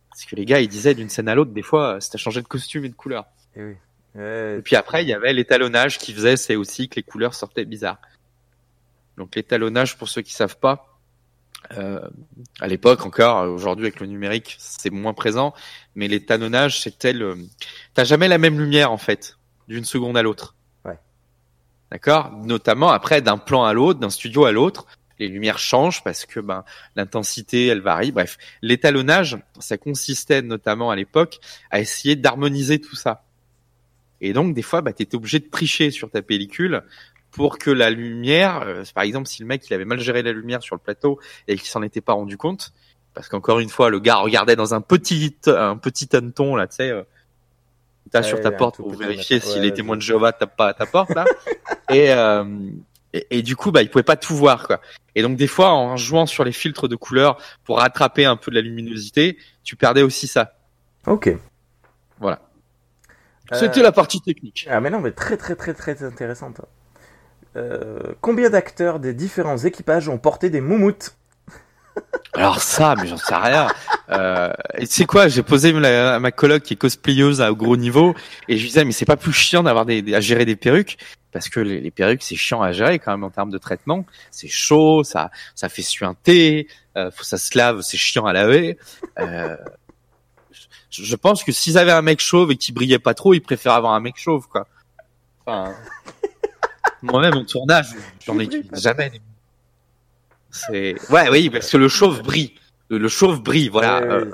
Parce 0.09 0.25
que 0.25 0.35
les 0.35 0.45
gars, 0.45 0.59
ils 0.59 0.67
disaient 0.67 0.93
d'une 0.93 1.09
scène 1.09 1.29
à 1.29 1.35
l'autre, 1.35 1.51
des 1.51 1.61
fois, 1.61 1.99
c'était 2.01 2.17
changé 2.17 2.41
de 2.41 2.47
costume 2.47 2.85
et 2.85 2.89
de 2.89 2.93
couleur. 2.93 3.25
Et 3.55 3.63
oui. 3.63 3.75
Ouais, 4.15 4.57
Et 4.59 4.61
puis 4.61 4.75
après, 4.75 5.03
il 5.03 5.09
y 5.09 5.13
avait 5.13 5.33
l'étalonnage 5.33 5.97
qui 5.97 6.13
faisait, 6.13 6.37
c'est 6.37 6.55
aussi 6.55 6.89
que 6.89 6.97
les 6.97 7.03
couleurs 7.03 7.33
sortaient 7.33 7.65
bizarres. 7.65 7.99
Donc 9.17 9.35
l'étalonnage, 9.35 9.97
pour 9.97 10.09
ceux 10.09 10.21
qui 10.21 10.33
savent 10.33 10.57
pas, 10.57 10.92
euh, 11.77 11.99
à 12.59 12.67
l'époque 12.67 13.05
encore, 13.05 13.49
aujourd'hui 13.49 13.85
avec 13.85 13.99
le 13.99 14.07
numérique, 14.07 14.55
c'est 14.59 14.89
moins 14.89 15.13
présent, 15.13 15.53
mais 15.95 16.07
l'étalonnage, 16.07 16.81
c'était 16.81 17.13
le, 17.13 17.37
t'as 17.93 18.03
jamais 18.03 18.27
la 18.27 18.37
même 18.37 18.59
lumière 18.59 18.91
en 18.91 18.97
fait, 18.97 19.37
d'une 19.67 19.85
seconde 19.85 20.17
à 20.17 20.21
l'autre. 20.21 20.55
Ouais. 20.85 20.99
D'accord? 21.91 22.31
Notamment 22.43 22.91
après, 22.91 23.21
d'un 23.21 23.37
plan 23.37 23.63
à 23.63 23.73
l'autre, 23.73 23.99
d'un 23.99 24.09
studio 24.09 24.45
à 24.45 24.51
l'autre, 24.51 24.85
les 25.19 25.27
lumières 25.27 25.59
changent 25.59 26.03
parce 26.03 26.25
que 26.25 26.39
ben 26.39 26.63
l'intensité, 26.95 27.67
elle 27.67 27.81
varie. 27.81 28.11
Bref, 28.11 28.37
l'étalonnage, 28.61 29.37
ça 29.59 29.77
consistait 29.77 30.41
notamment 30.41 30.91
à 30.91 30.95
l'époque 30.95 31.39
à 31.71 31.79
essayer 31.79 32.15
d'harmoniser 32.15 32.79
tout 32.79 32.95
ça. 32.95 33.23
Et 34.21 34.31
donc, 34.31 34.53
des 34.53 34.61
fois, 34.61 34.81
bah, 34.81 34.93
tu 34.93 35.03
étais 35.03 35.15
obligé 35.15 35.39
de 35.39 35.49
tricher 35.49 35.91
sur 35.91 36.09
ta 36.09 36.21
pellicule 36.21 36.83
pour 37.33 37.57
que 37.57 37.71
la 37.71 37.89
lumière, 37.89 38.61
euh, 38.61 38.83
par 38.93 39.03
exemple, 39.03 39.27
si 39.27 39.41
le 39.41 39.47
mec 39.47 39.67
il 39.69 39.73
avait 39.73 39.85
mal 39.85 39.99
géré 39.99 40.21
la 40.21 40.31
lumière 40.31 40.61
sur 40.61 40.75
le 40.75 40.79
plateau 40.79 41.19
et 41.47 41.57
qu'il 41.57 41.67
s'en 41.67 41.81
était 41.81 42.01
pas 42.01 42.13
rendu 42.13 42.37
compte, 42.37 42.73
parce 43.13 43.27
qu'encore 43.27 43.59
une 43.59 43.69
fois, 43.69 43.89
le 43.89 43.99
gars 43.99 44.17
regardait 44.17 44.55
dans 44.55 44.73
un 44.73 44.81
petit 44.81 45.35
un 45.47 45.77
petit 45.77 46.15
hanneton 46.15 46.55
là, 46.55 46.67
tu 46.67 46.75
sais, 46.77 46.89
euh, 46.89 47.03
t'as 48.11 48.21
Ouais, 48.21 48.27
sur 48.27 48.39
ta 48.41 48.51
porte 48.51 48.77
pour 48.77 48.95
vérifier 48.95 49.39
si 49.39 49.55
Ouais, 49.55 49.61
les 49.61 49.73
témoins 49.73 49.97
de 49.97 50.01
Jéhovah 50.01 50.31
tapent 50.31 50.55
pas 50.55 50.67
à 50.69 50.73
ta 50.73 50.85
porte 50.85 51.09
là. 51.15 51.25
et, 51.89 52.11
euh, 52.11 52.45
et 53.13 53.27
et 53.31 53.41
du 53.41 53.55
coup, 53.55 53.71
bah, 53.71 53.81
il 53.81 53.89
pouvait 53.89 54.03
pas 54.03 54.15
tout 54.15 54.35
voir 54.35 54.67
quoi. 54.67 54.79
Et 55.15 55.21
donc 55.21 55.35
des 55.35 55.47
fois, 55.47 55.71
en 55.71 55.97
jouant 55.97 56.25
sur 56.25 56.43
les 56.43 56.51
filtres 56.51 56.87
de 56.87 56.95
couleurs 56.95 57.37
pour 57.63 57.79
rattraper 57.79 58.25
un 58.25 58.35
peu 58.35 58.51
de 58.51 58.55
la 58.55 58.61
luminosité, 58.61 59.37
tu 59.63 59.75
perdais 59.75 60.03
aussi 60.03 60.27
ça. 60.27 60.53
Ok. 61.07 61.35
Voilà. 62.19 62.41
Euh, 63.51 63.59
C'était 63.59 63.81
la 63.81 63.91
partie 63.91 64.21
technique. 64.21 64.67
Ah 64.69 64.79
mais 64.79 64.89
non, 64.89 64.99
mais 64.99 65.11
très 65.11 65.35
très 65.37 65.55
très 65.55 65.73
très 65.73 66.03
intéressante. 66.03 66.61
Euh, 67.55 67.99
combien 68.21 68.49
d'acteurs 68.49 68.99
des 68.99 69.13
différents 69.13 69.57
équipages 69.57 70.09
ont 70.09 70.17
porté 70.17 70.49
des 70.49 70.61
moumoutes 70.61 71.15
Alors 72.33 72.59
ça, 72.61 72.95
mais 72.99 73.05
j'en 73.07 73.17
sais 73.17 73.35
rien. 73.35 73.67
Euh, 74.09 74.51
sais 74.85 75.05
quoi, 75.05 75.27
j'ai 75.27 75.43
posé 75.43 75.71
la- 75.71 76.19
ma 76.19 76.31
coloc 76.31 76.63
qui 76.63 76.73
est 76.73 76.77
cosplayeuse 76.77 77.41
à 77.41 77.51
gros 77.51 77.77
niveau 77.77 78.15
et 78.47 78.57
je 78.57 78.63
lui 78.63 78.69
disais 78.69 78.83
mais 78.85 78.91
c'est 78.91 79.05
pas 79.05 79.17
plus 79.17 79.33
chiant 79.33 79.61
d'avoir 79.63 79.85
des, 79.85 80.13
à 80.15 80.19
gérer 80.19 80.45
des 80.45 80.55
perruques 80.55 80.97
parce 81.31 81.49
que 81.49 81.59
les, 81.59 81.79
les 81.79 81.91
perruques 81.91 82.23
c'est 82.23 82.35
chiant 82.35 82.61
à 82.63 82.71
gérer 82.71 82.97
quand 82.97 83.11
même 83.11 83.23
en 83.23 83.29
termes 83.29 83.51
de 83.51 83.57
traitement. 83.59 84.05
C'est 84.31 84.47
chaud, 84.47 85.03
ça 85.03 85.29
ça 85.53 85.69
fait 85.69 85.83
suinter, 85.83 86.67
euh, 86.97 87.11
ça 87.21 87.37
se 87.37 87.55
lave, 87.55 87.81
c'est 87.81 87.97
chiant 87.97 88.25
à 88.25 88.33
laver. 88.33 88.77
Euh, 89.19 89.55
je, 90.89 91.03
je 91.03 91.15
pense 91.15 91.43
que 91.43 91.51
s'ils 91.51 91.77
avaient 91.77 91.91
un 91.91 92.01
mec 92.01 92.19
chauve 92.19 92.51
et 92.51 92.57
qui 92.57 92.71
brillait 92.71 92.97
pas 92.99 93.13
trop, 93.13 93.35
ils 93.35 93.41
préfèrent 93.41 93.73
avoir 93.73 93.93
un 93.93 93.99
mec 93.99 94.15
chauve 94.17 94.47
quoi. 94.47 94.67
Enfin, 95.45 95.73
moi-même 97.03 97.35
en 97.35 97.45
tournage, 97.45 97.93
j'en 98.25 98.39
ai 98.39 98.49
jamais. 98.73 99.11
C'est 100.49 100.95
ouais 101.11 101.29
oui 101.29 101.49
parce 101.49 101.69
que 101.71 101.77
le 101.77 101.87
chauve 101.87 102.21
brille. 102.21 102.53
Le, 102.89 102.97
le 102.99 103.07
chauve 103.07 103.41
brille, 103.41 103.69
voilà. 103.69 104.01
Ouais, 104.01 104.07
Euh, 104.07 104.31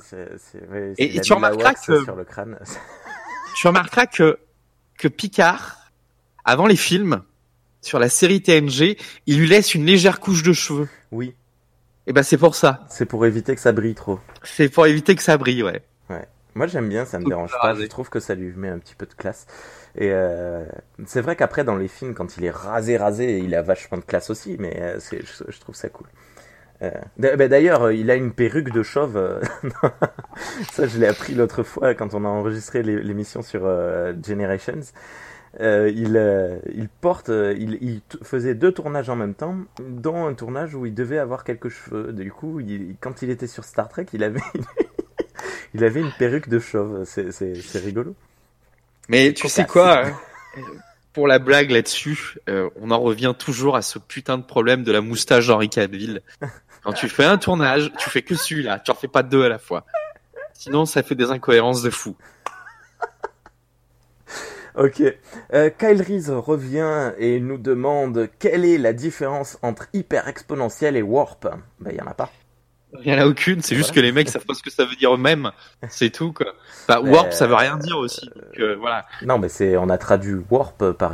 ouais, 0.53 0.67
ouais, 0.71 0.93
et- 0.97 1.21
tu 1.21 1.33
remarqueras 1.33 1.73
que- 1.73 2.03
sur 2.03 2.15
le 2.15 2.23
crâne. 2.25 2.57
tu 3.55 3.67
remarqueras 3.67 4.05
que 4.07 4.39
que 4.97 5.07
Picard, 5.07 5.77
avant 6.43 6.65
les 6.67 6.75
films, 6.75 7.21
sur 7.81 7.99
la 7.99 8.09
série 8.09 8.41
TNG, 8.41 8.97
il 9.27 9.39
lui 9.39 9.47
laisse 9.47 9.75
une 9.75 9.85
légère 9.85 10.19
couche 10.19 10.43
de 10.43 10.51
cheveux. 10.51 10.89
oui, 11.11 11.33
Et 12.05 12.11
ben 12.11 12.23
c'est 12.23 12.37
pour 12.37 12.55
ça. 12.55 12.85
c'est 12.89 13.05
pour 13.05 13.25
éviter 13.25 13.55
que 13.55 13.61
ça 13.61 13.71
brille 13.71 13.95
trop. 13.95 14.19
C'est 14.43 14.67
pour 14.67 14.85
éviter 14.87 15.15
que 15.15 15.23
ça 15.23 15.37
brille, 15.37 15.63
ouais. 15.63 15.81
Moi 16.55 16.65
j'aime 16.67 16.89
bien, 16.89 17.05
ça 17.05 17.19
me 17.19 17.25
dérange 17.25 17.51
pas. 17.61 17.75
Je 17.75 17.85
trouve 17.85 18.09
que 18.09 18.19
ça 18.19 18.33
lui 18.35 18.51
met 18.57 18.67
un 18.69 18.79
petit 18.79 18.95
peu 18.95 19.05
de 19.05 19.13
classe. 19.13 19.45
Et 19.95 20.11
euh, 20.11 20.65
c'est 21.05 21.21
vrai 21.21 21.35
qu'après 21.35 21.63
dans 21.63 21.75
les 21.75 21.87
films, 21.87 22.13
quand 22.13 22.37
il 22.37 22.45
est 22.45 22.51
rasé, 22.51 22.97
rasé, 22.97 23.39
il 23.39 23.55
a 23.55 23.61
vachement 23.61 23.97
de 23.97 24.03
classe 24.03 24.29
aussi. 24.29 24.55
Mais 24.59 24.77
euh, 24.79 24.99
je, 25.11 25.59
trouve 25.59 25.75
ça 25.75 25.89
cool. 25.89 26.07
Euh, 26.81 26.91
bah, 27.17 27.47
D'ailleurs, 27.47 27.91
il 27.91 28.09
a 28.11 28.15
une 28.15 28.31
perruque 28.31 28.71
de 28.71 28.83
chauve. 28.83 29.41
ça, 30.71 30.87
je 30.87 30.97
l'ai 30.99 31.07
appris 31.07 31.33
l'autre 31.33 31.63
fois 31.63 31.93
quand 31.95 32.13
on 32.13 32.23
a 32.23 32.27
enregistré 32.27 32.83
l'é- 32.83 33.01
l'émission 33.01 33.41
sur 33.41 33.61
Generations. 34.25 34.81
Il, 35.59 36.89
porte, 37.01 37.29
il, 37.29 38.01
faisait 38.21 38.53
deux 38.53 38.71
tournages 38.71 39.09
en 39.09 39.15
même 39.15 39.33
temps, 39.33 39.55
dont 39.79 40.27
un 40.27 40.33
tournage 40.35 40.75
où 40.75 40.85
il 40.85 40.93
devait 40.93 41.17
avoir 41.17 41.43
quelques 41.43 41.69
cheveux. 41.69 42.13
Du 42.13 42.31
coup, 42.31 42.61
quand 43.01 43.23
il 43.23 43.31
était 43.31 43.47
sur 43.47 43.65
Star 43.65 43.89
Trek, 43.89 44.05
il 44.13 44.23
avait, 44.23 44.39
il 45.73 45.83
avait 45.83 46.01
une 46.01 46.11
perruque 46.17 46.47
de 46.47 46.59
chauve. 46.59 47.03
C'est 47.05 47.79
rigolo. 47.83 48.15
Mais 49.09 49.33
tu 49.33 49.49
sais 49.49 49.65
quoi 49.65 50.05
hein 50.05 50.19
Pour 51.13 51.27
la 51.27 51.39
blague 51.39 51.71
là-dessus, 51.71 52.37
euh, 52.47 52.69
on 52.79 52.91
en 52.91 52.99
revient 52.99 53.33
toujours 53.37 53.75
à 53.75 53.81
ce 53.81 53.97
putain 53.97 54.37
de 54.37 54.43
problème 54.43 54.83
de 54.83 54.91
la 54.91 55.01
moustache 55.01 55.47
d'Henri 55.47 55.67
Cavill. 55.67 56.21
Quand 56.83 56.93
tu 56.93 57.09
fais 57.09 57.25
un 57.25 57.37
tournage, 57.37 57.91
tu 57.97 58.09
fais 58.09 58.21
que 58.21 58.35
celui-là, 58.35 58.79
tu 58.79 58.91
en 58.91 58.93
fais 58.93 59.07
pas 59.07 59.23
deux 59.23 59.43
à 59.43 59.49
la 59.49 59.57
fois. 59.57 59.85
Sinon, 60.53 60.85
ça 60.85 61.03
fait 61.03 61.15
des 61.15 61.31
incohérences 61.31 61.81
de 61.81 61.89
fou. 61.89 62.15
Ok. 64.75 65.01
Euh, 65.53 65.69
Kyle 65.77 66.01
Reese 66.01 66.29
revient 66.29 67.11
et 67.17 67.41
nous 67.41 67.57
demande 67.57 68.29
quelle 68.39 68.63
est 68.63 68.77
la 68.77 68.93
différence 68.93 69.57
entre 69.61 69.87
hyper 69.91 70.29
exponentiel 70.29 70.95
et 70.95 71.01
warp? 71.01 71.47
Ben, 71.79 71.91
il 71.91 71.97
y 71.97 72.01
en 72.01 72.07
a 72.07 72.13
pas. 72.13 72.31
Il 73.03 73.11
y 73.11 73.13
en 73.15 73.19
a 73.19 73.25
aucune, 73.27 73.61
c'est 73.61 73.75
juste 73.75 73.89
Voilà. 73.89 74.01
que 74.01 74.05
les 74.07 74.11
mecs 74.11 74.29
savent 74.29 74.45
pas 74.45 74.53
ce 74.55 74.63
que 74.63 74.71
ça 74.71 74.83
veut 74.85 74.95
dire 74.95 75.13
eux-mêmes. 75.13 75.51
C'est 75.89 76.09
tout, 76.09 76.33
quoi. 76.33 76.47
Mais, 76.89 76.95
warp, 77.09 77.31
ça 77.33 77.45
veut 77.45 77.53
rien 77.55 77.77
dire 77.77 77.97
aussi. 77.97 78.25
Donc, 78.35 78.59
euh, 78.59 78.75
voilà. 78.79 79.05
Non, 79.21 79.37
mais 79.37 79.47
c'est, 79.49 79.77
on 79.77 79.89
a 79.89 79.97
traduit 79.99 80.35
warp 80.49 80.91
par 80.93 81.13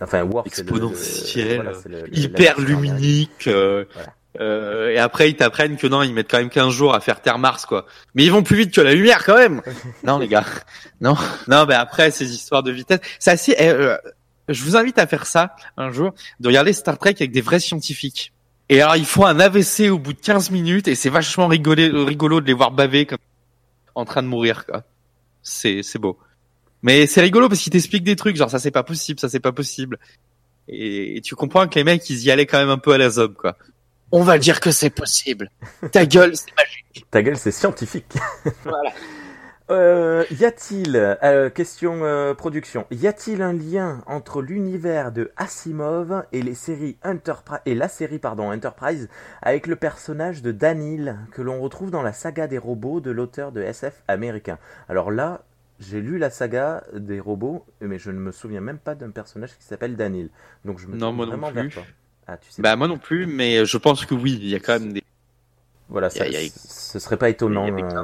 enfin 0.00 0.22
warp. 0.22 0.46
le- 0.46 0.48
Exponentiel, 0.48 1.56
voilà, 1.62 1.72
le- 1.86 2.16
Hyper 2.18 2.60
luminique. 2.60 3.48
euh, 3.48 3.84
Voilà. 3.92 4.08
euh, 4.40 4.90
et 4.90 4.98
après, 4.98 5.30
ils 5.30 5.36
t'apprennent 5.36 5.76
que 5.76 5.86
non, 5.86 6.02
ils 6.02 6.12
mettent 6.14 6.30
quand 6.30 6.38
même 6.38 6.48
15 6.50 6.72
jours 6.72 6.94
à 6.94 7.00
faire 7.00 7.20
Terre-Mars, 7.20 7.66
quoi. 7.66 7.86
Mais 8.14 8.24
ils 8.24 8.30
vont 8.30 8.42
plus 8.42 8.56
vite 8.56 8.72
que 8.74 8.80
la 8.80 8.94
lumière, 8.94 9.24
quand 9.24 9.36
même. 9.36 9.62
non, 10.04 10.18
les 10.18 10.28
gars. 10.28 10.44
Non, 11.00 11.16
non, 11.48 11.66
mais 11.66 11.74
après, 11.74 12.10
ces 12.12 12.32
histoires 12.34 12.62
de 12.62 12.70
vitesse, 12.70 13.00
c'est 13.18 13.30
assez. 13.32 13.54
eh, 13.58 13.68
euh, 13.68 13.96
je 14.48 14.62
vous 14.62 14.76
invite 14.76 14.98
à 14.98 15.06
faire 15.06 15.24
ça 15.26 15.56
un 15.78 15.90
jour, 15.90 16.12
de 16.38 16.48
regarder 16.48 16.72
Star 16.74 16.98
Trek 16.98 17.14
avec 17.18 17.32
des 17.32 17.40
vrais 17.40 17.60
scientifiques. 17.60 18.32
Et 18.68 18.80
alors, 18.80 18.96
ils 18.96 19.06
font 19.06 19.26
un 19.26 19.38
AVC 19.40 19.90
au 19.90 19.98
bout 19.98 20.12
de 20.12 20.20
15 20.20 20.50
minutes 20.50 20.88
et 20.88 20.94
c'est 20.94 21.10
vachement 21.10 21.46
rigolé, 21.46 21.88
rigolo 21.88 22.40
de 22.40 22.46
les 22.46 22.54
voir 22.54 22.70
baver 22.70 23.06
comme 23.06 23.18
en 23.94 24.04
train 24.04 24.22
de 24.22 24.28
mourir, 24.28 24.64
quoi. 24.66 24.82
C'est, 25.42 25.82
c'est 25.82 25.98
beau. 25.98 26.18
Mais 26.82 27.06
c'est 27.06 27.20
rigolo 27.20 27.48
parce 27.48 27.60
qu'ils 27.60 27.72
t'expliquent 27.72 28.04
des 28.04 28.16
trucs, 28.16 28.36
genre 28.36 28.50
ça 28.50 28.58
c'est 28.58 28.70
pas 28.70 28.82
possible, 28.82 29.20
ça 29.20 29.28
c'est 29.28 29.40
pas 29.40 29.52
possible. 29.52 29.98
Et, 30.68 31.16
et 31.16 31.20
tu 31.20 31.34
comprends 31.34 31.68
que 31.68 31.74
les 31.76 31.84
mecs, 31.84 32.08
ils 32.08 32.22
y 32.24 32.30
allaient 32.30 32.46
quand 32.46 32.58
même 32.58 32.70
un 32.70 32.78
peu 32.78 32.92
à 32.92 32.98
la 32.98 33.10
zob, 33.10 33.34
quoi. 33.34 33.56
On 34.12 34.22
va 34.22 34.38
dire 34.38 34.60
que 34.60 34.70
c'est 34.70 34.90
possible. 34.90 35.50
Ta 35.92 36.06
gueule, 36.06 36.36
c'est 36.36 36.54
magique. 36.56 37.06
Ta 37.10 37.22
gueule, 37.22 37.36
c'est 37.36 37.50
scientifique. 37.50 38.14
Voilà. 38.64 38.92
Euh, 39.70 40.24
y 40.30 40.44
a-t-il, 40.44 40.94
euh, 41.22 41.48
question 41.48 42.04
euh, 42.04 42.34
production, 42.34 42.86
y 42.90 43.06
a-t-il 43.06 43.40
un 43.40 43.54
lien 43.54 44.02
entre 44.06 44.42
l'univers 44.42 45.10
de 45.10 45.32
Asimov 45.38 46.24
et 46.32 46.42
les 46.42 46.54
séries 46.54 46.98
Enterprise 47.02 47.60
et 47.64 47.74
la 47.74 47.88
série 47.88 48.18
pardon 48.18 48.52
Enterprise 48.52 49.08
avec 49.40 49.66
le 49.66 49.76
personnage 49.76 50.42
de 50.42 50.52
Danil 50.52 51.16
que 51.32 51.40
l'on 51.40 51.62
retrouve 51.62 51.90
dans 51.90 52.02
la 52.02 52.12
saga 52.12 52.46
des 52.46 52.58
robots 52.58 53.00
de 53.00 53.10
l'auteur 53.10 53.52
de 53.52 53.62
SF 53.62 54.02
américain? 54.06 54.58
Alors 54.90 55.10
là, 55.10 55.44
j'ai 55.80 56.02
lu 56.02 56.18
la 56.18 56.28
saga 56.28 56.84
des 56.92 57.18
robots, 57.18 57.64
mais 57.80 57.98
je 57.98 58.10
ne 58.10 58.18
me 58.18 58.32
souviens 58.32 58.60
même 58.60 58.78
pas 58.78 58.94
d'un 58.94 59.10
personnage 59.10 59.56
qui 59.56 59.64
s'appelle 59.64 59.96
Daniel. 59.96 60.28
Donc 60.66 60.78
je 60.78 60.86
me 60.88 60.94
Non, 60.96 61.10
moi 61.14 61.24
non 61.24 61.38
plus. 61.38 61.68
vers. 61.68 61.84
Ah, 62.26 62.36
tu 62.36 62.50
sais 62.50 62.60
Bah 62.60 62.76
moi 62.76 62.86
non 62.86 62.98
plus, 62.98 63.24
mais 63.26 63.64
je 63.64 63.78
pense 63.78 64.04
que 64.04 64.14
oui, 64.14 64.38
il 64.42 64.48
y 64.48 64.54
a 64.54 64.60
quand 64.60 64.78
même 64.78 64.92
des. 64.92 65.02
Voilà, 65.88 66.08
a- 66.08 66.10
ça, 66.10 66.28
y 66.28 66.36
a- 66.36 66.50
ce 66.54 66.98
serait 66.98 67.16
pas 67.16 67.30
étonnant. 67.30 67.64
il 67.66 67.70
y 67.70 67.72
a 67.72 67.76
des 67.76 67.94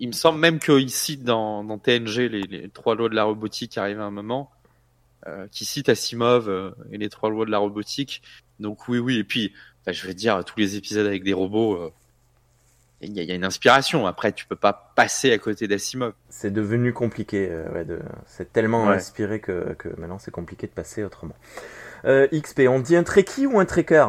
Il 0.00 0.08
me 0.08 0.12
semble 0.12 0.38
même 0.40 0.58
que 0.58 0.78
ici 0.80 1.16
dans, 1.18 1.62
dans 1.62 1.78
TNG, 1.78 2.28
les, 2.28 2.42
les 2.42 2.68
trois 2.70 2.94
lois 2.94 3.08
de 3.08 3.14
la 3.14 3.24
robotique 3.24 3.76
arrivent 3.78 4.00
à 4.00 4.04
un 4.04 4.10
moment, 4.10 4.50
euh, 5.26 5.46
qui 5.52 5.64
cite 5.66 5.88
Asimov 5.90 6.48
euh, 6.48 6.70
et 6.90 6.98
les 6.98 7.08
trois 7.10 7.28
lois 7.30 7.44
de 7.44 7.50
la 7.50 7.58
robotique. 7.58 8.22
Donc 8.60 8.88
oui, 8.88 8.98
oui. 8.98 9.18
Et 9.18 9.24
puis, 9.24 9.52
enfin, 9.82 9.92
je 9.92 10.06
veux 10.06 10.14
dire, 10.14 10.42
tous 10.44 10.58
les 10.58 10.76
épisodes 10.76 11.06
avec 11.06 11.22
des 11.22 11.34
robots, 11.34 11.74
euh, 11.76 11.92
il 13.02 13.12
y, 13.12 13.20
a- 13.20 13.22
il 13.22 13.28
y 13.28 13.32
a 13.32 13.34
une 13.34 13.44
inspiration. 13.44 14.06
Après, 14.06 14.32
tu 14.32 14.46
peux 14.46 14.56
pas 14.56 14.92
passer 14.96 15.32
à 15.32 15.38
côté 15.38 15.68
d'Asimov. 15.68 16.14
C'est 16.30 16.50
devenu 16.52 16.92
compliqué. 16.94 17.48
euh, 17.50 17.70
ouais, 17.72 17.84
de... 17.84 18.00
C'est 18.26 18.52
tellement 18.52 18.86
Ouais. 18.86 18.94
inspiré 18.96 19.40
que, 19.40 19.74
que 19.78 19.88
maintenant 20.00 20.18
c'est 20.18 20.30
compliqué 20.30 20.66
de 20.66 20.72
passer 20.72 21.04
autrement. 21.04 21.34
Euh, 22.06 22.26
XP, 22.32 22.60
on 22.68 22.80
dit 22.80 22.96
un 22.96 23.02
trekkie 23.02 23.46
ou 23.46 23.58
un 23.60 23.66
trekker? 23.66 24.06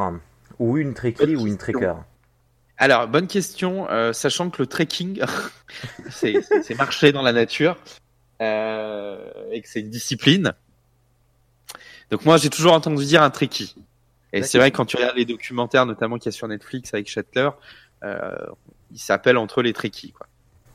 Ou 0.58 0.78
une 0.78 0.94
trekkie 0.94 1.36
ou 1.36 1.46
une 1.46 1.56
question. 1.58 1.72
trekker? 1.80 1.94
Alors, 2.82 3.06
bonne 3.06 3.28
question, 3.28 3.88
euh, 3.90 4.12
sachant 4.12 4.50
que 4.50 4.60
le 4.60 4.66
trekking, 4.66 5.22
c'est 6.10 6.34
marcher 6.76 7.12
dans 7.12 7.22
la 7.22 7.32
nature 7.32 7.76
euh, 8.40 9.18
et 9.52 9.62
que 9.62 9.68
c'est 9.68 9.80
une 9.80 9.88
discipline. 9.90 10.52
Donc 12.10 12.24
moi, 12.24 12.38
j'ai 12.38 12.50
toujours 12.50 12.72
entendu 12.72 13.04
dire 13.04 13.22
un 13.22 13.30
trekkie. 13.30 13.76
Et 14.32 14.42
c'est 14.42 14.58
vrai 14.58 14.70
que 14.72 14.76
quand 14.78 14.86
tu 14.86 14.96
regardes 14.96 15.16
les 15.16 15.24
documentaires, 15.26 15.86
notamment 15.86 16.16
qu'il 16.18 16.26
y 16.26 16.34
a 16.34 16.36
sur 16.36 16.48
Netflix 16.48 16.92
avec 16.92 17.08
Shetler, 17.08 17.50
euh, 18.02 18.32
il 18.90 18.98
s'appelle 18.98 19.36
entre 19.36 19.62
les 19.62 19.72
trekkies. 19.72 20.10
Quoi. 20.12 20.26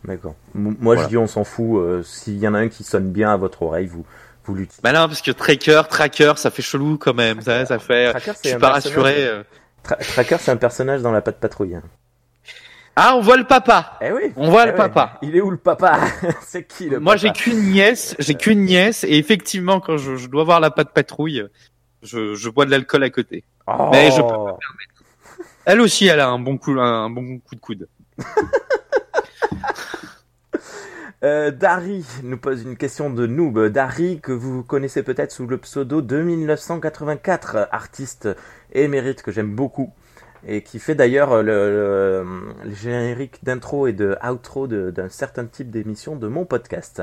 D'accord. 0.05 0.35
Moi 0.53 0.73
Voilà. 0.79 1.03
je 1.03 1.07
dis 1.09 1.17
on 1.17 1.27
s'en 1.27 1.43
fout. 1.43 1.77
euh, 1.81 2.03
S'il 2.03 2.37
y 2.37 2.47
en 2.47 2.53
a 2.53 2.59
un 2.59 2.69
qui 2.69 2.83
sonne 2.85 3.11
bien 3.11 3.31
à 3.33 3.35
votre 3.35 3.63
oreille, 3.63 3.87
vous, 3.87 4.05
vous 4.45 4.55
l'utilisez. 4.55 4.81
Bah 4.81 4.93
non, 4.93 5.07
parce 5.07 5.21
que 5.21 5.31
tracker, 5.31 5.81
tracker, 5.89 6.33
ça 6.37 6.51
fait 6.51 6.61
chelou 6.61 6.97
quand 6.97 7.13
même. 7.15 7.41
Ça, 7.41 7.65
ça 7.65 7.79
fait. 7.79 8.11
Tracker, 8.11 8.31
Je 8.43 8.49
suis 8.49 8.57
pas 8.59 8.69
rassuré. 8.69 9.27
euh. 9.27 9.43
Tra- 9.87 9.97
Tracker, 10.13 10.37
c'est 10.39 10.51
un 10.51 10.57
personnage 10.57 11.01
dans 11.01 11.11
la 11.11 11.21
patte 11.21 11.39
patrouille. 11.39 11.75
hein. 11.75 11.83
Ah, 12.95 13.13
on 13.15 13.21
voit 13.21 13.37
le 13.37 13.43
papa. 13.43 13.97
Eh 14.01 14.11
oui. 14.11 14.33
On 14.35 14.49
voit 14.49 14.63
eh 14.63 14.65
le 14.67 14.71
ouais. 14.71 14.77
papa. 14.77 15.19
Il 15.21 15.35
est 15.35 15.41
où 15.41 15.51
le 15.51 15.57
papa? 15.57 15.99
C'est 16.41 16.67
qui 16.67 16.89
le 16.89 16.99
Moi, 16.99 17.15
j'ai 17.15 17.31
qu'une 17.31 17.61
nièce, 17.71 18.15
j'ai 18.17 18.33
qu'une 18.33 18.65
nièce, 18.65 19.03
et 19.03 19.17
effectivement, 19.17 19.79
quand 19.79 19.97
je, 19.97 20.15
je 20.15 20.27
dois 20.27 20.43
voir 20.43 20.59
la 20.59 20.71
patte 20.71 20.93
patrouille, 20.93 21.43
je, 22.01 22.33
je 22.33 22.49
bois 22.49 22.65
de 22.65 22.71
l'alcool 22.71 23.03
à 23.03 23.11
côté. 23.11 23.43
Oh. 23.67 23.89
Mais 23.91 24.09
je 24.11 24.21
peux 24.21 24.33
Elle 25.65 25.79
aussi, 25.81 26.07
elle 26.07 26.19
a 26.19 26.27
un 26.27 26.39
bon 26.39 26.57
coup, 26.57 26.71
un 26.79 27.09
bon 27.11 27.37
coup 27.39 27.53
de 27.55 27.59
coude. 27.59 27.87
Euh, 31.23 31.49
Dari 31.49 32.05
nous 32.21 32.37
pose 32.37 32.61
une 32.61 32.77
question 32.77 33.09
de 33.09 33.25
noob. 33.25 33.69
Dari, 33.69 34.19
que 34.21 34.31
vous 34.31 34.61
connaissez 34.63 35.01
peut-être 35.01 35.31
sous 35.31 35.47
le 35.47 35.57
pseudo 35.57 36.03
de 36.03 36.21
1984, 36.21 37.69
artiste 37.71 38.29
émérite 38.71 39.23
que 39.23 39.31
j'aime 39.31 39.55
beaucoup 39.55 39.91
et 40.45 40.61
qui 40.61 40.77
fait 40.77 40.93
d'ailleurs 40.93 41.41
le, 41.41 42.23
génériques 42.65 43.43
d'intro 43.43 43.87
et 43.87 43.93
de 43.93 44.15
outro 44.23 44.67
d'un 44.67 45.09
certain 45.09 45.45
type 45.45 45.71
d'émission 45.71 46.15
de 46.15 46.27
mon 46.27 46.45
podcast, 46.45 47.01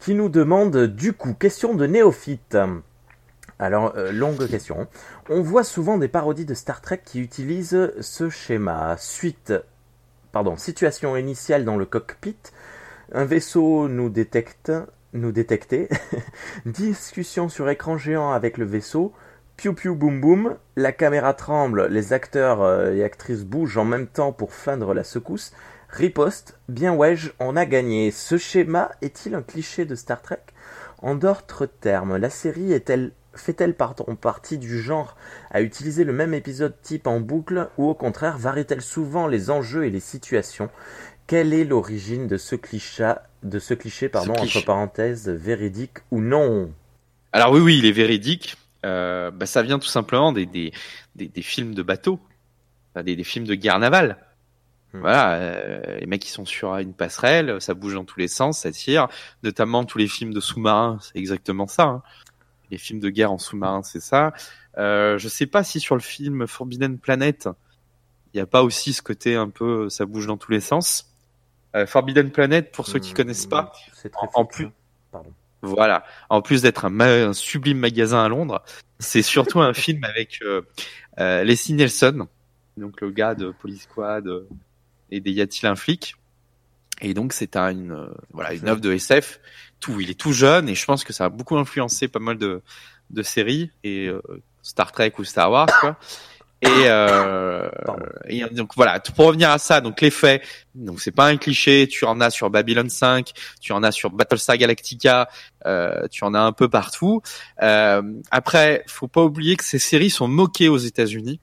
qui 0.00 0.14
nous 0.14 0.30
demande 0.30 0.86
du 0.86 1.12
coup, 1.12 1.34
question 1.34 1.74
de 1.74 1.86
néophyte. 1.86 2.56
Alors, 3.58 3.92
euh, 3.96 4.12
longue 4.12 4.48
question. 4.48 4.88
On 5.28 5.42
voit 5.42 5.62
souvent 5.62 5.98
des 5.98 6.08
parodies 6.08 6.46
de 6.46 6.54
Star 6.54 6.80
Trek 6.80 7.02
qui 7.04 7.20
utilisent 7.20 7.92
ce 8.00 8.30
schéma. 8.30 8.96
Suite, 8.98 9.52
pardon, 10.32 10.56
situation 10.56 11.16
initiale 11.16 11.66
dans 11.66 11.76
le 11.76 11.84
cockpit, 11.84 12.38
un 13.12 13.24
vaisseau 13.24 13.88
nous 13.88 14.08
détecte, 14.08 14.72
nous 15.12 15.32
détecter, 15.32 15.88
discussion 16.66 17.48
sur 17.48 17.68
écran 17.68 17.98
géant 17.98 18.32
avec 18.32 18.58
le 18.58 18.64
vaisseau, 18.64 19.12
piou 19.56 19.74
piou 19.74 19.94
boum 19.94 20.20
boum, 20.20 20.56
la 20.76 20.92
caméra 20.92 21.34
tremble, 21.34 21.88
les 21.88 22.12
acteurs 22.12 22.62
euh, 22.62 22.94
et 22.94 23.04
actrices 23.04 23.44
bougent 23.44 23.78
en 23.78 23.84
même 23.84 24.06
temps 24.06 24.32
pour 24.32 24.52
feindre 24.52 24.94
la 24.94 25.04
secousse, 25.04 25.52
riposte, 25.88 26.58
bien 26.68 26.94
wesh, 26.94 27.34
on 27.38 27.56
a 27.56 27.66
gagné. 27.66 28.10
Ce 28.10 28.38
schéma 28.38 28.90
est-il 29.02 29.34
un 29.34 29.42
cliché 29.42 29.84
de 29.84 29.94
Star 29.94 30.22
Trek? 30.22 30.42
En 30.98 31.14
d'autres 31.14 31.66
termes, 31.66 32.16
la 32.16 32.30
série 32.30 32.72
est-elle 32.72 33.12
fait-elle 33.34 33.74
partie 33.74 34.58
du 34.58 34.80
genre 34.80 35.16
à 35.50 35.62
utiliser 35.62 36.04
le 36.04 36.12
même 36.12 36.34
épisode 36.34 36.74
type 36.82 37.06
en 37.06 37.20
boucle 37.20 37.68
ou 37.78 37.88
au 37.88 37.94
contraire 37.94 38.38
varie-t-elle 38.38 38.82
souvent 38.82 39.26
les 39.26 39.50
enjeux 39.50 39.86
et 39.86 39.90
les 39.90 40.00
situations? 40.00 40.70
Quelle 41.26 41.52
est 41.54 41.64
l'origine 41.64 42.26
de 42.26 42.36
ce 42.36 42.54
cliché, 42.56 43.12
de 43.42 43.58
ce 43.58 43.74
cliché 43.74 44.08
pardon, 44.08 44.34
cliché. 44.34 44.58
entre 44.58 44.66
parenthèses, 44.66 45.28
véridique 45.28 45.98
ou 46.10 46.20
non? 46.20 46.72
Alors 47.32 47.52
oui, 47.52 47.60
oui, 47.60 47.78
il 47.78 47.86
est 47.86 47.92
véridique. 47.92 48.56
Euh, 48.84 49.30
bah, 49.30 49.46
ça 49.46 49.62
vient 49.62 49.78
tout 49.78 49.88
simplement 49.88 50.32
des, 50.32 50.44
des, 50.46 50.72
des, 51.14 51.28
des 51.28 51.42
films 51.42 51.74
de 51.74 51.82
bateaux, 51.82 52.20
Enfin, 52.94 53.04
des, 53.04 53.16
des 53.16 53.24
films 53.24 53.46
de 53.46 53.54
guerre 53.54 53.78
navale. 53.78 54.18
Hmm. 54.92 55.00
Voilà, 55.00 55.34
euh, 55.36 55.98
les 56.00 56.06
mecs 56.06 56.20
qui 56.20 56.30
sont 56.30 56.44
sur 56.44 56.76
une 56.76 56.92
passerelle, 56.92 57.60
ça 57.60 57.72
bouge 57.74 57.94
dans 57.94 58.04
tous 58.04 58.18
les 58.20 58.28
sens, 58.28 58.58
ça 58.60 58.70
tire. 58.72 59.08
Notamment 59.42 59.84
tous 59.84 59.98
les 59.98 60.08
films 60.08 60.34
de 60.34 60.40
sous-marins, 60.40 60.98
c'est 61.00 61.16
exactement 61.18 61.66
ça. 61.66 61.84
hein. 61.84 62.02
Les 62.70 62.78
films 62.78 63.00
de 63.00 63.08
guerre 63.08 63.32
en 63.32 63.38
sous-marin, 63.38 63.82
c'est 63.82 64.00
ça. 64.00 64.32
Euh, 64.78 65.16
je 65.18 65.28
sais 65.28 65.46
pas 65.46 65.62
si 65.64 65.80
sur 65.80 65.94
le 65.94 66.00
film 66.00 66.46
Forbidden 66.46 66.98
Planet, 66.98 67.48
il 68.32 68.38
n'y 68.38 68.40
a 68.42 68.46
pas 68.46 68.62
aussi 68.62 68.92
ce 68.92 69.00
côté 69.02 69.36
un 69.36 69.48
peu, 69.50 69.88
ça 69.90 70.04
bouge 70.06 70.26
dans 70.26 70.36
tous 70.38 70.52
les 70.52 70.60
sens. 70.60 71.11
Euh, 71.74 71.86
Forbidden 71.86 72.30
Planet, 72.30 72.70
pour 72.72 72.86
ceux 72.86 72.98
qui 72.98 73.12
Hmm, 73.12 73.16
connaissent 73.16 73.46
pas, 73.46 73.72
très 73.92 74.10
en 74.34 74.44
plus- 74.44 74.68
Pardon. 75.10 75.32
voilà. 75.62 76.04
En 76.28 76.42
plus 76.42 76.62
d'être 76.62 76.84
un, 76.84 76.90
ma- 76.90 77.06
un 77.28 77.32
sublime 77.32 77.78
magasin 77.78 78.22
à 78.24 78.28
Londres, 78.28 78.62
c'est 78.98 79.22
surtout 79.22 79.60
un 79.60 79.72
film 79.74 80.04
avec 80.04 80.40
euh, 80.42 80.62
euh, 81.20 81.44
Leslie 81.44 81.74
Nielsen, 81.74 82.26
donc 82.76 83.00
le 83.00 83.10
gars 83.10 83.34
de 83.34 83.50
Police 83.50 83.82
Squad 83.84 84.26
euh, 84.26 84.46
et 85.10 85.20
des 85.20 85.30
Y 85.32 85.40
a-t-il 85.42 85.66
un 85.66 85.76
flic. 85.76 86.16
Et 87.00 87.14
donc 87.14 87.32
c'est 87.32 87.56
un, 87.56 87.70
une 87.70 88.08
voilà 88.32 88.52
une 88.54 88.68
œuvre 88.68 88.80
de 88.80 88.92
SF. 88.92 89.40
Tout, 89.80 90.00
il 90.00 90.10
est 90.10 90.18
tout 90.20 90.32
jeune 90.32 90.68
et 90.68 90.74
je 90.76 90.84
pense 90.84 91.02
que 91.04 91.12
ça 91.12 91.24
a 91.24 91.28
beaucoup 91.30 91.56
influencé 91.56 92.06
pas 92.06 92.20
mal 92.20 92.38
de 92.38 92.62
de 93.10 93.22
séries 93.22 93.70
et 93.82 94.06
euh, 94.06 94.22
Star 94.62 94.92
Trek 94.92 95.12
ou 95.18 95.24
Star 95.24 95.50
Wars 95.50 95.66
quoi. 95.80 95.96
Et, 96.62 96.68
euh, 96.86 97.68
et 98.26 98.44
donc 98.52 98.70
voilà, 98.76 99.00
pour 99.00 99.26
revenir 99.26 99.50
à 99.50 99.58
ça, 99.58 99.80
donc 99.80 100.00
les 100.00 100.12
faits, 100.12 100.42
donc 100.76 101.00
c'est 101.00 101.10
pas 101.10 101.26
un 101.26 101.36
cliché, 101.36 101.88
tu 101.90 102.04
en 102.04 102.20
as 102.20 102.30
sur 102.30 102.50
Babylon 102.50 102.88
5, 102.88 103.32
tu 103.60 103.72
en 103.72 103.82
as 103.82 103.90
sur 103.90 104.10
Battlestar 104.10 104.56
Galactica, 104.56 105.28
euh, 105.66 106.06
tu 106.08 106.22
en 106.22 106.34
as 106.34 106.40
un 106.40 106.52
peu 106.52 106.68
partout. 106.68 107.20
Euh, 107.62 108.02
après, 108.30 108.84
faut 108.86 109.08
pas 109.08 109.24
oublier 109.24 109.56
que 109.56 109.64
ces 109.64 109.80
séries 109.80 110.10
sont 110.10 110.28
moquées 110.28 110.68
aux 110.68 110.78
États-Unis, 110.78 111.40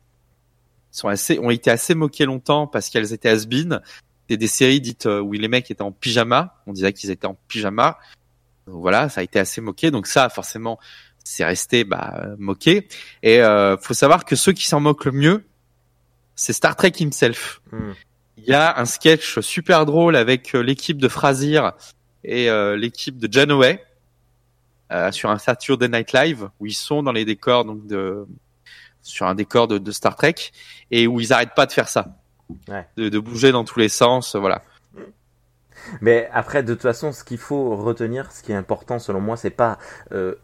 sont 0.89 1.09
assez, 1.09 1.37
ont 1.37 1.49
été 1.49 1.69
assez 1.69 1.95
moquées 1.95 2.25
longtemps 2.25 2.65
parce 2.65 2.89
qu'elles 2.89 3.11
étaient 3.11 3.29
has-been. 3.29 3.81
C'est 4.29 4.37
des 4.37 4.47
séries 4.47 4.79
dites 4.79 5.05
euh, 5.05 5.19
où 5.19 5.33
les 5.33 5.49
mecs 5.49 5.69
étaient 5.69 5.81
en 5.81 5.91
pyjama, 5.91 6.61
on 6.65 6.71
disait 6.71 6.93
qu'ils 6.93 7.11
étaient 7.11 7.27
en 7.27 7.37
pyjama. 7.49 7.97
Donc 8.67 8.81
voilà, 8.81 9.09
ça 9.09 9.19
a 9.19 9.23
été 9.23 9.37
assez 9.37 9.59
moqué. 9.59 9.91
Donc 9.91 10.07
ça, 10.07 10.29
forcément, 10.29 10.79
c'est 11.29 11.45
resté 11.45 11.83
bah, 11.83 12.25
moqué. 12.39 12.87
Et 13.21 13.39
euh, 13.39 13.77
faut 13.77 13.93
savoir 13.93 14.25
que 14.25 14.35
ceux 14.35 14.51
qui 14.51 14.65
s'en 14.67 14.79
moquent 14.79 15.05
le 15.05 15.11
mieux, 15.11 15.43
c'est 16.35 16.53
Star 16.53 16.75
Trek 16.75 16.93
himself. 16.99 17.61
Hmm. 17.71 17.91
Il 18.37 18.45
y 18.45 18.53
a 18.53 18.79
un 18.79 18.85
sketch 18.85 19.39
super 19.41 19.85
drôle 19.85 20.15
avec 20.15 20.55
euh, 20.55 20.61
l'équipe 20.61 20.97
de 20.97 21.07
Frasier 21.07 21.61
et 22.23 22.49
euh, 22.49 22.75
l'équipe 22.75 23.19
de 23.19 23.31
Janeway 23.31 23.85
euh, 24.91 25.11
sur 25.11 25.29
un 25.29 25.37
Saturday 25.37 25.87
Night 25.87 26.13
Live 26.13 26.49
où 26.59 26.65
ils 26.65 26.73
sont 26.73 27.03
dans 27.03 27.11
les 27.11 27.25
décors 27.25 27.63
donc 27.63 27.85
de 27.85 28.25
sur 29.03 29.27
un 29.27 29.35
décor 29.35 29.67
de, 29.67 29.77
de 29.77 29.91
Star 29.91 30.15
Trek 30.15 30.35
et 30.89 31.05
où 31.05 31.19
ils 31.19 31.31
arrêtent 31.31 31.55
pas 31.55 31.67
de 31.67 31.71
faire 31.71 31.87
ça, 31.87 32.17
Ouais. 32.67 32.87
de, 32.97 33.09
de 33.09 33.19
bouger 33.19 33.51
dans 33.51 33.63
tous 33.63 33.77
les 33.77 33.89
sens, 33.89 34.35
voilà. 34.35 34.63
Mais 36.01 36.27
après, 36.33 36.63
de 36.63 36.73
toute 36.73 36.81
façon, 36.81 37.11
ce 37.11 37.23
qu'il 37.23 37.37
faut 37.37 37.75
retenir, 37.75 38.31
ce 38.31 38.41
qui 38.41 38.51
est 38.51 38.55
important 38.55 38.97
selon 38.99 39.21
moi, 39.21 39.37
c'est 39.37 39.49
pas 39.51 39.77
euh, 40.11 40.35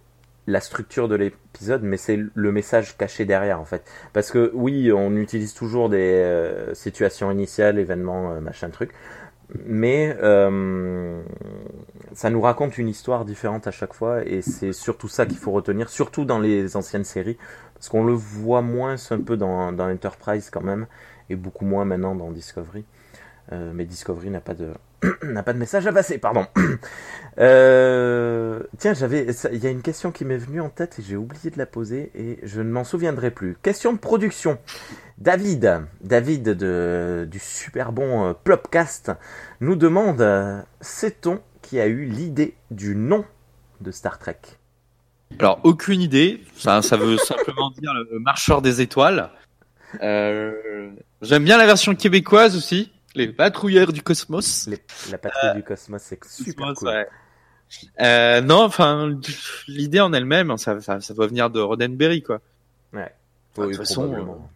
la 0.47 0.59
structure 0.59 1.07
de 1.07 1.15
l'épisode, 1.15 1.81
mais 1.83 1.97
c'est 1.97 2.19
le 2.33 2.51
message 2.51 2.97
caché 2.97 3.25
derrière, 3.25 3.59
en 3.59 3.65
fait. 3.65 3.83
Parce 4.13 4.31
que 4.31 4.51
oui, 4.53 4.91
on 4.91 5.15
utilise 5.15 5.53
toujours 5.53 5.89
des 5.89 5.97
euh, 5.97 6.73
situations 6.73 7.31
initiales, 7.31 7.79
événements, 7.79 8.31
euh, 8.31 8.39
machin 8.39 8.69
truc, 8.69 8.91
mais 9.65 10.15
euh, 10.21 11.21
ça 12.13 12.29
nous 12.29 12.41
raconte 12.41 12.77
une 12.77 12.87
histoire 12.87 13.25
différente 13.25 13.67
à 13.67 13.71
chaque 13.71 13.93
fois, 13.93 14.23
et 14.25 14.41
c'est 14.41 14.73
surtout 14.73 15.07
ça 15.07 15.25
qu'il 15.25 15.37
faut 15.37 15.51
retenir, 15.51 15.89
surtout 15.89 16.25
dans 16.25 16.39
les 16.39 16.75
anciennes 16.75 17.05
séries, 17.05 17.37
parce 17.73 17.89
qu'on 17.89 18.03
le 18.03 18.13
voit 18.13 18.61
moins 18.61 18.95
un 19.09 19.21
peu 19.21 19.37
dans, 19.37 19.77
Enterprise 19.79 20.49
quand 20.51 20.63
même, 20.63 20.87
et 21.29 21.35
beaucoup 21.35 21.65
moins 21.65 21.85
maintenant 21.85 22.15
dans 22.15 22.31
Discovery. 22.31 22.85
Mais 23.51 23.85
Discovery 23.85 24.31
n'a 24.31 24.41
pas 24.41 24.55
de 24.55 24.69
n'a 25.24 25.43
pas 25.43 25.53
de 25.53 25.58
message 25.58 25.88
à 25.88 25.93
passer, 25.93 26.18
pardon. 26.18 26.47
Euh, 27.38 28.62
tiens, 28.78 28.93
j'avais, 28.93 29.28
il 29.51 29.62
y 29.62 29.68
a 29.68 29.70
une 29.70 29.82
question 29.82 30.14
qui 30.14 30.24
m'est 30.24 30.38
venue 30.38 30.62
en 30.62 30.70
tête 30.70 30.99
et 30.99 31.01
j'ai 31.01 31.18
oublié 31.18 31.49
de 31.49 31.58
la 31.58 31.66
poser 31.66 32.10
et 32.16 32.39
je 32.43 32.62
ne 32.62 32.72
m'en 32.72 32.86
souviendrai 32.86 33.30
plus. 33.30 33.58
Question 33.62 33.91
de 33.91 33.97
production. 33.97 34.58
David, 35.18 35.82
David 35.99 36.43
de, 36.43 37.28
du 37.30 37.39
super 37.39 37.91
bon 37.91 38.30
euh, 38.30 38.34
Plopcast 38.41 39.12
nous 39.60 39.76
demande, 39.76 40.22
euh, 40.22 40.62
sait-on 40.80 41.41
qui 41.62 41.82
a 41.82 41.88
eu 41.88 42.06
l'idée 42.06 42.56
du 42.72 42.95
nom 42.95 43.26
de 43.82 43.91
Star 43.91 44.18
Trek? 44.18 44.39
Alors, 45.38 45.60
aucune 45.64 45.99
idée. 45.99 46.41
Ça, 46.56 46.82
ça 46.82 46.95
veut 46.95 47.18
simplement 47.18 47.70
dire 47.72 47.93
le 47.93 48.20
marcheur 48.20 48.62
des 48.62 48.80
étoiles. 48.80 49.30
Euh, 50.01 50.53
J'aime 51.22 51.43
bien 51.43 51.58
la 51.58 51.66
version 51.66 51.95
québécoise 51.95 52.56
aussi. 52.56 52.91
Les 53.16 53.28
patrouilleurs 53.30 53.91
du 53.93 54.01
cosmos. 54.01 54.68
Les- 54.68 54.82
La 55.11 55.18
patrouille 55.18 55.55
du 55.55 55.63
cosmos, 55.63 56.01
c'est 56.01 56.24
super 56.26 56.68
Cosmos, 56.68 56.80
cool. 56.80 56.88
ouais. 56.89 57.07
Euh, 58.01 58.41
non, 58.41 58.63
enfin, 58.63 59.18
l'idée 59.68 59.99
en 59.99 60.13
elle-même, 60.13 60.51
hein, 60.51 60.57
ça, 60.57 60.80
ça, 60.82 61.01
ça 61.01 61.13
doit 61.13 61.28
venir 61.28 61.49
de 61.49 61.59
Roddenberry, 61.59 62.22
quoi. 62.22 62.39
Ouais. 62.93 63.11
De 63.57 63.61
Oui, 63.63 63.68
toute 63.70 63.78
façon, 63.78 64.03
probablement. 64.03 64.49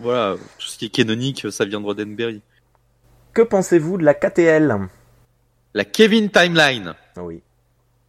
Voilà, 0.00 0.36
tout 0.58 0.66
ce 0.68 0.78
qui 0.78 0.86
est 0.86 0.90
canonique, 0.90 1.50
ça 1.52 1.64
vient 1.64 1.80
de 1.80 1.84
Roddenberry. 1.86 2.40
Que 3.32 3.42
pensez-vous 3.42 3.98
de 3.98 4.04
la 4.04 4.14
KTL 4.14 4.88
La 5.74 5.84
Kevin 5.84 6.30
Timeline. 6.30 6.94
Oui. 7.16 7.42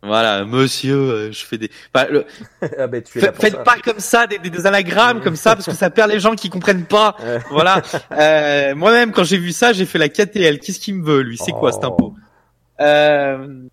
Voilà, 0.01 0.45
monsieur, 0.45 0.95
euh, 0.95 1.31
je 1.31 1.45
fais 1.45 1.57
des. 1.57 1.69
Enfin, 1.93 2.07
le- 2.09 2.25
ah 2.79 2.87
ben 2.87 3.03
tu 3.03 3.17
es 3.17 3.21
là 3.21 3.27
Fa- 3.27 3.31
pour 3.33 3.41
Faites 3.41 3.53
ça. 3.55 3.63
pas 3.63 3.77
comme 3.79 3.99
ça 3.99 4.27
des, 4.27 4.39
des, 4.39 4.49
des 4.49 4.65
anagrammes 4.65 5.19
comme 5.21 5.35
ça 5.35 5.55
parce 5.55 5.65
que 5.65 5.73
ça 5.73 5.89
perd 5.89 6.09
les 6.09 6.21
gens 6.21 6.35
qui 6.35 6.49
comprennent 6.49 6.85
pas. 6.85 7.17
Voilà. 7.51 7.81
Euh, 8.13 8.75
Moi-même 8.75 9.11
quand 9.11 9.25
j'ai 9.25 9.37
vu 9.37 9.51
ça, 9.51 9.73
j'ai 9.73 9.85
fait 9.85 9.97
la 9.97 10.07
KTL. 10.07 10.59
Qu'est-ce 10.59 10.79
qu'il 10.79 10.95
me 10.95 11.03
veut 11.05 11.21
lui? 11.21 11.37
C'est 11.37 11.51
quoi 11.51 11.71
cet 11.73 11.83
Oh. 11.83 11.87
impôt? 11.87 12.13
Euh, 12.79 13.63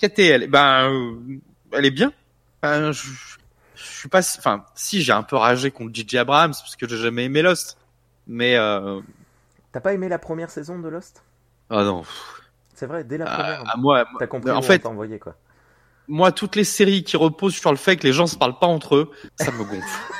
KTL. 0.00 0.48
Ben, 0.48 0.90
euh, 0.90 1.14
elle 1.72 1.86
est 1.86 1.90
bien. 1.92 2.12
Je, 2.64 2.90
je 2.92 3.82
suis 3.84 4.08
pas. 4.08 4.18
Enfin, 4.38 4.64
si 4.74 5.02
j'ai 5.02 5.12
un 5.12 5.22
peu 5.22 5.36
ragé 5.36 5.70
contre 5.70 5.94
J.J. 5.94 6.18
Abrams 6.18 6.50
parce 6.52 6.74
que 6.76 6.88
j'ai 6.88 6.96
jamais 6.96 7.24
aimé 7.26 7.42
Lost. 7.42 7.76
Mais 8.26 8.56
euh... 8.56 9.00
T'as 9.72 9.80
pas 9.80 9.92
aimé 9.92 10.08
la 10.08 10.18
première 10.18 10.50
saison 10.50 10.78
de 10.80 10.88
Lost? 10.88 11.22
Ah 11.70 11.84
non. 11.84 12.02
C'est 12.74 12.86
vrai, 12.86 13.04
dès 13.04 13.16
la 13.18 13.26
À, 13.26 13.36
première. 13.36 13.74
à 13.74 13.76
moi, 13.76 14.04
T'as 14.18 14.26
compris 14.26 14.50
en 14.50 14.58
où 14.58 14.62
fait- 14.62 14.84
on 14.84 14.90
envoyé 14.90 15.18
quoi. 15.20 15.36
Moi, 16.08 16.32
toutes 16.32 16.56
les 16.56 16.64
séries 16.64 17.04
qui 17.04 17.16
reposent 17.16 17.54
sur 17.54 17.70
le 17.70 17.76
fait 17.76 17.96
que 17.96 18.06
les 18.06 18.12
gens 18.12 18.26
se 18.26 18.36
parlent 18.36 18.58
pas 18.58 18.66
entre 18.66 18.96
eux, 18.96 19.10
ça 19.36 19.52
me 19.52 19.64
gonfle. 19.64 20.12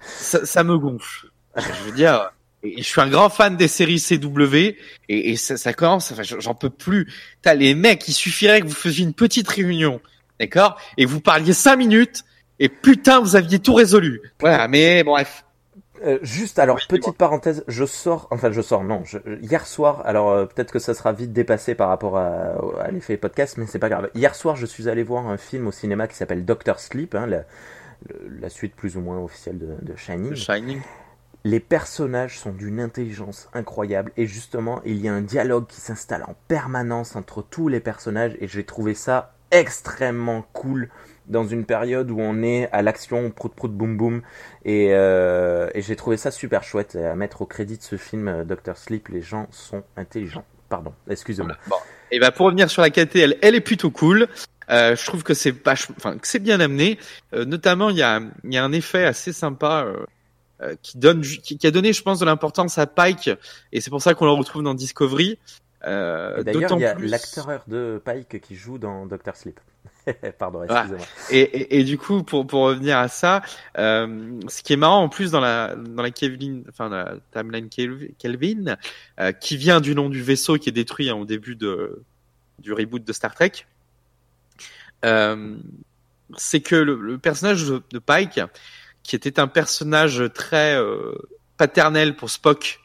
ça, 0.00 0.44
ça 0.44 0.64
me 0.64 0.78
gonfle. 0.78 1.28
Je 1.56 1.84
veux 1.84 1.92
dire, 1.92 2.30
et 2.62 2.82
je 2.82 2.88
suis 2.88 3.00
un 3.00 3.08
grand 3.08 3.28
fan 3.28 3.56
des 3.56 3.68
séries 3.68 4.00
CW 4.00 4.56
et, 4.56 4.76
et 5.08 5.36
ça, 5.36 5.56
ça 5.56 5.72
commence. 5.72 6.12
Enfin, 6.12 6.22
j'en 6.22 6.54
peux 6.54 6.70
plus. 6.70 7.12
T'as 7.42 7.54
les 7.54 7.74
mecs, 7.74 8.08
il 8.08 8.12
suffirait 8.12 8.60
que 8.60 8.66
vous 8.66 8.74
faisiez 8.74 9.04
une 9.04 9.14
petite 9.14 9.48
réunion, 9.48 10.00
d'accord, 10.40 10.80
et 10.96 11.04
vous 11.04 11.20
parliez 11.20 11.52
cinq 11.52 11.76
minutes. 11.76 12.24
Et 12.60 12.68
putain, 12.68 13.20
vous 13.20 13.36
aviez 13.36 13.58
tout 13.58 13.74
résolu. 13.74 14.20
Voilà, 14.40 14.68
mais 14.68 15.02
bref. 15.02 15.44
Euh, 16.02 16.18
juste, 16.22 16.58
alors, 16.58 16.76
Oui, 16.76 16.82
petite 16.88 17.16
parenthèse, 17.16 17.64
je 17.68 17.84
sors, 17.84 18.26
enfin, 18.30 18.50
je 18.50 18.60
sors, 18.60 18.82
non, 18.82 19.02
je- 19.04 19.18
hier 19.40 19.66
soir, 19.66 20.02
alors 20.04 20.30
euh, 20.30 20.44
peut-être 20.46 20.72
que 20.72 20.78
ça 20.80 20.92
sera 20.92 21.12
vite 21.12 21.32
dépassé 21.32 21.74
par 21.74 21.88
rapport 21.88 22.18
à, 22.18 22.56
à 22.80 22.90
l'effet 22.90 23.16
podcast, 23.16 23.56
mais 23.58 23.66
c'est 23.66 23.78
pas 23.78 23.88
grave. 23.88 24.10
Hier 24.14 24.34
soir, 24.34 24.56
je 24.56 24.66
suis 24.66 24.88
allé 24.88 25.02
voir 25.04 25.28
un 25.28 25.36
film 25.36 25.66
au 25.68 25.72
cinéma 25.72 26.08
qui 26.08 26.16
s'appelle 26.16 26.44
Doctor 26.44 26.80
Sleep, 26.80 27.14
hein, 27.14 27.26
la, 27.26 28.48
suite 28.48 28.74
plus 28.74 28.96
ou 28.96 29.00
moins 29.00 29.18
officielle 29.18 29.58
de, 29.58 29.76
de 29.82 29.96
Shining. 29.96 30.32
The 30.32 30.36
Shining. 30.36 30.80
Les 31.44 31.60
personnages 31.60 32.38
sont 32.38 32.52
d'une 32.52 32.80
intelligence 32.80 33.48
incroyable 33.52 34.12
et 34.16 34.26
justement, 34.26 34.80
il 34.84 34.96
y 35.00 35.08
a 35.08 35.12
un 35.14 35.20
dialogue 35.20 35.66
qui 35.66 35.80
s'installe 35.80 36.24
en 36.24 36.34
permanence 36.48 37.16
entre 37.16 37.42
tous 37.42 37.68
les 37.68 37.80
personnages 37.80 38.34
et 38.40 38.48
j'ai 38.48 38.64
trouvé 38.64 38.94
ça 38.94 39.34
extrêmement 39.50 40.44
cool 40.54 40.88
dans 41.26 41.44
une 41.46 41.64
période 41.64 42.10
où 42.10 42.20
on 42.20 42.42
est 42.42 42.68
à 42.72 42.82
l'action 42.82 43.30
prout 43.30 43.54
prout 43.54 43.72
boum 43.72 43.96
boum 43.96 44.22
et, 44.64 44.88
euh, 44.92 45.68
et 45.74 45.80
j'ai 45.82 45.96
trouvé 45.96 46.16
ça 46.16 46.30
super 46.30 46.62
chouette 46.62 46.94
et 46.96 47.04
à 47.06 47.14
mettre 47.16 47.42
au 47.42 47.46
crédit 47.46 47.78
de 47.78 47.82
ce 47.82 47.96
film 47.96 48.28
euh, 48.28 48.44
Doctor 48.44 48.76
Sleep 48.76 49.08
les 49.08 49.22
gens 49.22 49.46
sont 49.50 49.82
intelligents 49.96 50.44
pardon 50.68 50.92
excusez-moi 51.08 51.56
Bon. 51.68 51.76
Et 52.10 52.18
bah 52.20 52.30
pour 52.30 52.46
revenir 52.46 52.70
sur 52.70 52.82
la 52.82 52.90
KTL, 52.90 53.36
elle 53.42 53.54
est 53.54 53.60
plutôt 53.60 53.90
cool. 53.90 54.28
Euh, 54.70 54.94
je 54.94 55.04
trouve 55.04 55.22
que 55.24 55.34
c'est 55.34 55.54
enfin 55.66 56.16
que 56.16 56.28
c'est 56.28 56.38
bien 56.38 56.60
amené. 56.60 56.98
Euh, 57.32 57.44
notamment, 57.44 57.90
il 57.90 57.96
y 57.96 58.02
a, 58.02 58.20
il 58.44 58.54
y 58.54 58.56
a 58.58 58.62
un 58.64 58.72
effet 58.72 59.04
assez 59.04 59.32
sympa 59.32 59.84
euh, 59.84 60.04
euh, 60.62 60.74
qui 60.80 60.96
donne, 60.98 61.22
qui, 61.22 61.58
qui 61.58 61.66
a 61.66 61.70
donné, 61.72 61.92
je 61.92 62.02
pense, 62.02 62.20
de 62.20 62.24
l'importance 62.24 62.78
à 62.78 62.86
Pike, 62.86 63.30
et 63.72 63.80
c'est 63.80 63.90
pour 63.90 64.00
ça 64.00 64.14
qu'on 64.14 64.26
le 64.26 64.30
retrouve 64.32 64.62
dans 64.62 64.74
Discovery. 64.74 65.38
Euh, 65.86 66.42
d'ailleurs 66.44 66.62
d'autant 66.62 66.76
il 66.78 66.82
y 66.82 66.86
a 66.86 66.94
plus- 66.94 67.08
l'acteur 67.08 67.62
de 67.66 68.00
Pike 68.04 68.40
qui 68.40 68.54
joue 68.54 68.78
dans 68.78 69.06
Doctor 69.06 69.34
Sleep 69.36 69.58
pardon 70.38 70.66
Et, 71.30 71.40
et, 71.40 71.80
et 71.80 71.84
du 71.84 71.98
coup, 71.98 72.22
pour, 72.22 72.46
pour 72.46 72.62
revenir 72.62 72.98
à 72.98 73.08
ça, 73.08 73.42
euh, 73.78 74.40
ce 74.48 74.62
qui 74.62 74.72
est 74.72 74.76
marrant 74.76 75.02
en 75.02 75.08
plus 75.08 75.30
dans 75.30 75.40
la 75.40 75.74
dans 75.74 76.02
la 76.02 76.10
Kelvin, 76.10 76.62
enfin 76.68 76.88
la 76.88 77.16
timeline 77.32 77.68
Kelvin, 77.68 78.76
euh, 79.20 79.32
qui 79.32 79.56
vient 79.56 79.80
du 79.80 79.94
nom 79.94 80.10
du 80.10 80.22
vaisseau 80.22 80.58
qui 80.58 80.68
est 80.68 80.72
détruit 80.72 81.08
hein, 81.10 81.16
au 81.16 81.24
début 81.24 81.56
de 81.56 82.02
du 82.58 82.72
reboot 82.72 83.04
de 83.04 83.12
Star 83.12 83.34
Trek, 83.34 83.52
euh, 85.04 85.56
c'est 86.36 86.60
que 86.60 86.76
le, 86.76 86.96
le 86.96 87.18
personnage 87.18 87.66
de, 87.66 87.98
Pike, 87.98 88.40
qui 89.02 89.16
était 89.16 89.38
un 89.38 89.48
personnage 89.48 90.22
très 90.34 90.76
euh, 90.76 91.12
paternel 91.56 92.16
pour 92.16 92.30
Spock, 92.30 92.80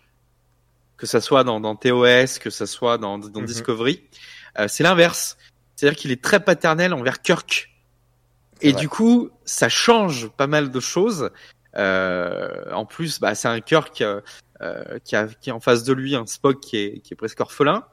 que 0.97 1.05
ça 1.05 1.21
soit 1.21 1.43
dans, 1.43 1.59
dans 1.59 1.75
TOS, 1.75 2.39
que 2.39 2.49
ça 2.49 2.65
soit 2.65 2.97
dans, 2.97 3.17
dans 3.17 3.39
Mhm. 3.39 3.45
Discovery, 3.45 4.03
euh, 4.59 4.67
c'est 4.67 4.83
l'inverse. 4.83 5.37
C'est-à-dire 5.79 5.97
qu'il 5.97 6.11
est 6.11 6.21
très 6.21 6.41
paternel 6.43 6.93
envers 6.93 7.21
Kirk. 7.21 7.69
Et 8.61 8.73
vrai. 8.73 8.81
du 8.81 8.89
coup, 8.89 9.29
ça 9.45 9.69
change 9.69 10.27
pas 10.27 10.47
mal 10.47 10.71
de 10.71 10.79
choses. 10.81 11.29
Euh, 11.77 12.69
en 12.73 12.85
plus, 12.85 13.19
bah, 13.21 13.33
c'est 13.33 13.47
un 13.47 13.61
Kirk 13.61 14.01
euh, 14.01 14.19
euh, 14.61 14.99
qui, 15.05 15.15
a, 15.15 15.27
qui 15.27 15.51
a 15.51 15.55
en 15.55 15.61
face 15.61 15.83
de 15.85 15.93
lui 15.93 16.15
un 16.15 16.25
Spock 16.25 16.59
qui 16.59 16.75
est, 16.77 16.99
qui 16.99 17.13
est 17.13 17.15
presque 17.15 17.39
orphelin. 17.39 17.85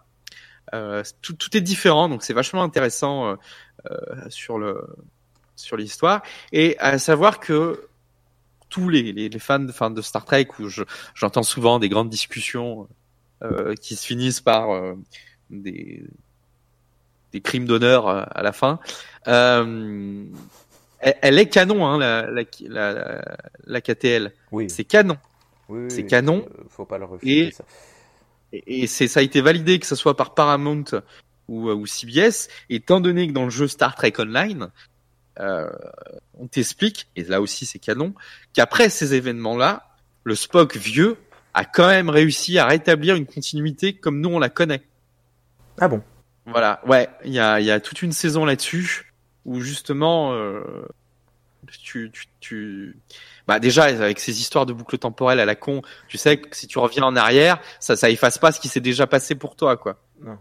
Euh, 0.74 1.04
tout, 1.22 1.34
tout 1.34 1.56
est 1.56 1.60
différent, 1.60 2.08
donc 2.08 2.24
c'est 2.24 2.32
vachement 2.32 2.64
intéressant 2.64 3.28
euh, 3.28 3.36
euh, 3.90 3.96
sur 4.30 4.58
le 4.58 4.84
sur 5.54 5.76
l'histoire. 5.76 6.22
Et 6.50 6.76
à 6.80 6.98
savoir 6.98 7.38
que 7.38 7.88
tous 8.68 8.88
les, 8.88 9.12
les, 9.12 9.28
les 9.28 9.38
fans 9.38 9.60
de, 9.60 9.70
fans 9.70 9.90
de 9.90 10.02
Star 10.02 10.24
Trek, 10.24 10.48
où 10.58 10.68
je- 10.68 10.82
j'entends 11.14 11.44
souvent 11.44 11.78
des 11.78 11.88
grandes 11.88 12.10
discussions 12.10 12.88
euh, 13.44 13.74
qui 13.74 13.94
se 13.94 14.04
finissent 14.04 14.40
par 14.40 14.72
euh, 14.74 14.94
des, 15.50 16.02
des 17.36 17.42
crimes 17.42 17.66
d'honneur 17.66 18.08
euh, 18.08 18.22
à 18.30 18.42
la 18.42 18.52
fin. 18.52 18.80
Euh, 19.28 20.24
elle, 21.00 21.14
elle 21.20 21.38
est 21.38 21.48
canon, 21.48 21.86
hein, 21.86 21.98
la, 21.98 22.30
la, 22.30 22.44
la, 22.92 23.36
la 23.66 23.80
KTL. 23.82 24.32
oui 24.52 24.70
C'est 24.70 24.84
canon. 24.84 25.18
oui, 25.68 25.80
oui, 25.84 25.90
c'est 25.90 26.06
canon. 26.06 26.46
euh, 26.58 26.62
faut 26.70 26.86
pas 26.86 26.96
le 26.98 27.04
refuser 27.04 27.48
Et- 27.48 27.50
ça. 27.52 27.64
Et, 28.52 28.82
et 28.82 28.86
c'est 28.86 29.08
ça 29.08 29.20
a 29.20 29.22
été 29.22 29.40
validé 29.42 29.78
que 29.78 29.86
ce 29.86 29.96
soit 29.96 30.16
par 30.16 30.32
Paramount 30.34 30.84
ou, 31.48 31.68
ou 31.70 31.84
CBS, 31.86 32.48
étant 32.70 33.00
donné 33.00 33.28
que 33.28 33.32
dans 33.32 33.44
le 33.44 33.50
jeu 33.50 33.66
Star 33.68 33.94
Trek 33.96 34.14
Online, 34.18 34.68
euh, 35.40 35.68
on 36.38 36.46
t'explique, 36.46 37.08
et 37.16 37.24
là 37.24 37.40
aussi 37.42 37.66
c'est 37.66 37.78
canon, 37.80 38.14
qu'après 38.54 38.88
ces 38.88 39.14
événements-là, 39.14 39.82
le 40.24 40.34
Spock 40.34 40.76
vieux 40.76 41.16
a 41.54 41.64
quand 41.64 41.88
même 41.88 42.08
réussi 42.08 42.58
à 42.58 42.66
rétablir 42.66 43.16
une 43.16 43.26
continuité 43.26 43.94
comme 43.94 44.20
nous 44.20 44.30
on 44.30 44.38
la 44.38 44.48
connaît. 44.48 44.82
ah 45.80 45.88
bon? 45.88 46.00
Voilà, 46.46 46.80
ouais, 46.86 47.08
il 47.24 47.32
y 47.32 47.40
a, 47.40 47.60
il 47.60 47.66
y 47.66 47.70
a 47.70 47.80
toute 47.80 48.02
une 48.02 48.12
saison 48.12 48.44
là-dessus 48.44 49.12
où 49.44 49.60
justement, 49.60 50.32
euh, 50.32 50.62
tu, 51.82 52.10
tu, 52.12 52.26
tu, 52.40 52.96
bah 53.46 53.58
déjà 53.58 53.84
avec 53.84 54.20
ces 54.20 54.40
histoires 54.40 54.64
de 54.64 54.72
boucle 54.72 54.96
temporelle 54.98 55.40
à 55.40 55.44
la 55.44 55.56
con, 55.56 55.82
tu 56.08 56.18
sais 56.18 56.38
que 56.40 56.56
si 56.56 56.66
tu 56.66 56.78
reviens 56.78 57.02
en 57.02 57.16
arrière, 57.16 57.58
ça, 57.80 57.96
ça 57.96 58.10
efface 58.10 58.38
pas 58.38 58.52
ce 58.52 58.60
qui 58.60 58.68
s'est 58.68 58.80
déjà 58.80 59.06
passé 59.06 59.34
pour 59.34 59.56
toi, 59.56 59.76
quoi. 59.76 60.00
Non. 60.20 60.38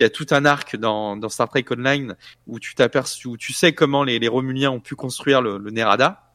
Il 0.00 0.02
y 0.02 0.06
a 0.06 0.10
tout 0.10 0.26
un 0.30 0.44
arc 0.44 0.76
dans, 0.76 1.16
dans 1.16 1.28
Star 1.28 1.48
Trek 1.48 1.64
Online 1.70 2.16
où 2.46 2.58
tu 2.58 2.74
t'aperçois, 2.74 3.32
où 3.32 3.36
tu 3.36 3.52
sais 3.52 3.72
comment 3.72 4.04
les, 4.04 4.18
les 4.18 4.28
Romuliens 4.28 4.70
ont 4.70 4.80
pu 4.80 4.96
construire 4.96 5.40
le, 5.40 5.58
le 5.58 5.70
Nerada. 5.70 6.32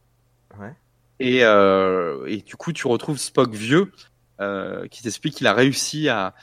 Ouais. 0.59 0.73
Et, 1.19 1.43
euh, 1.43 2.25
et 2.27 2.37
du 2.37 2.55
coup, 2.55 2.71
tu 2.71 2.87
retrouves 2.87 3.17
Spock 3.17 3.53
vieux 3.53 3.91
euh, 4.39 4.87
qui 4.87 5.03
t'explique 5.03 5.35
qu'il 5.35 5.47
a 5.47 5.53
réussi 5.53 6.07
à, 6.09 6.35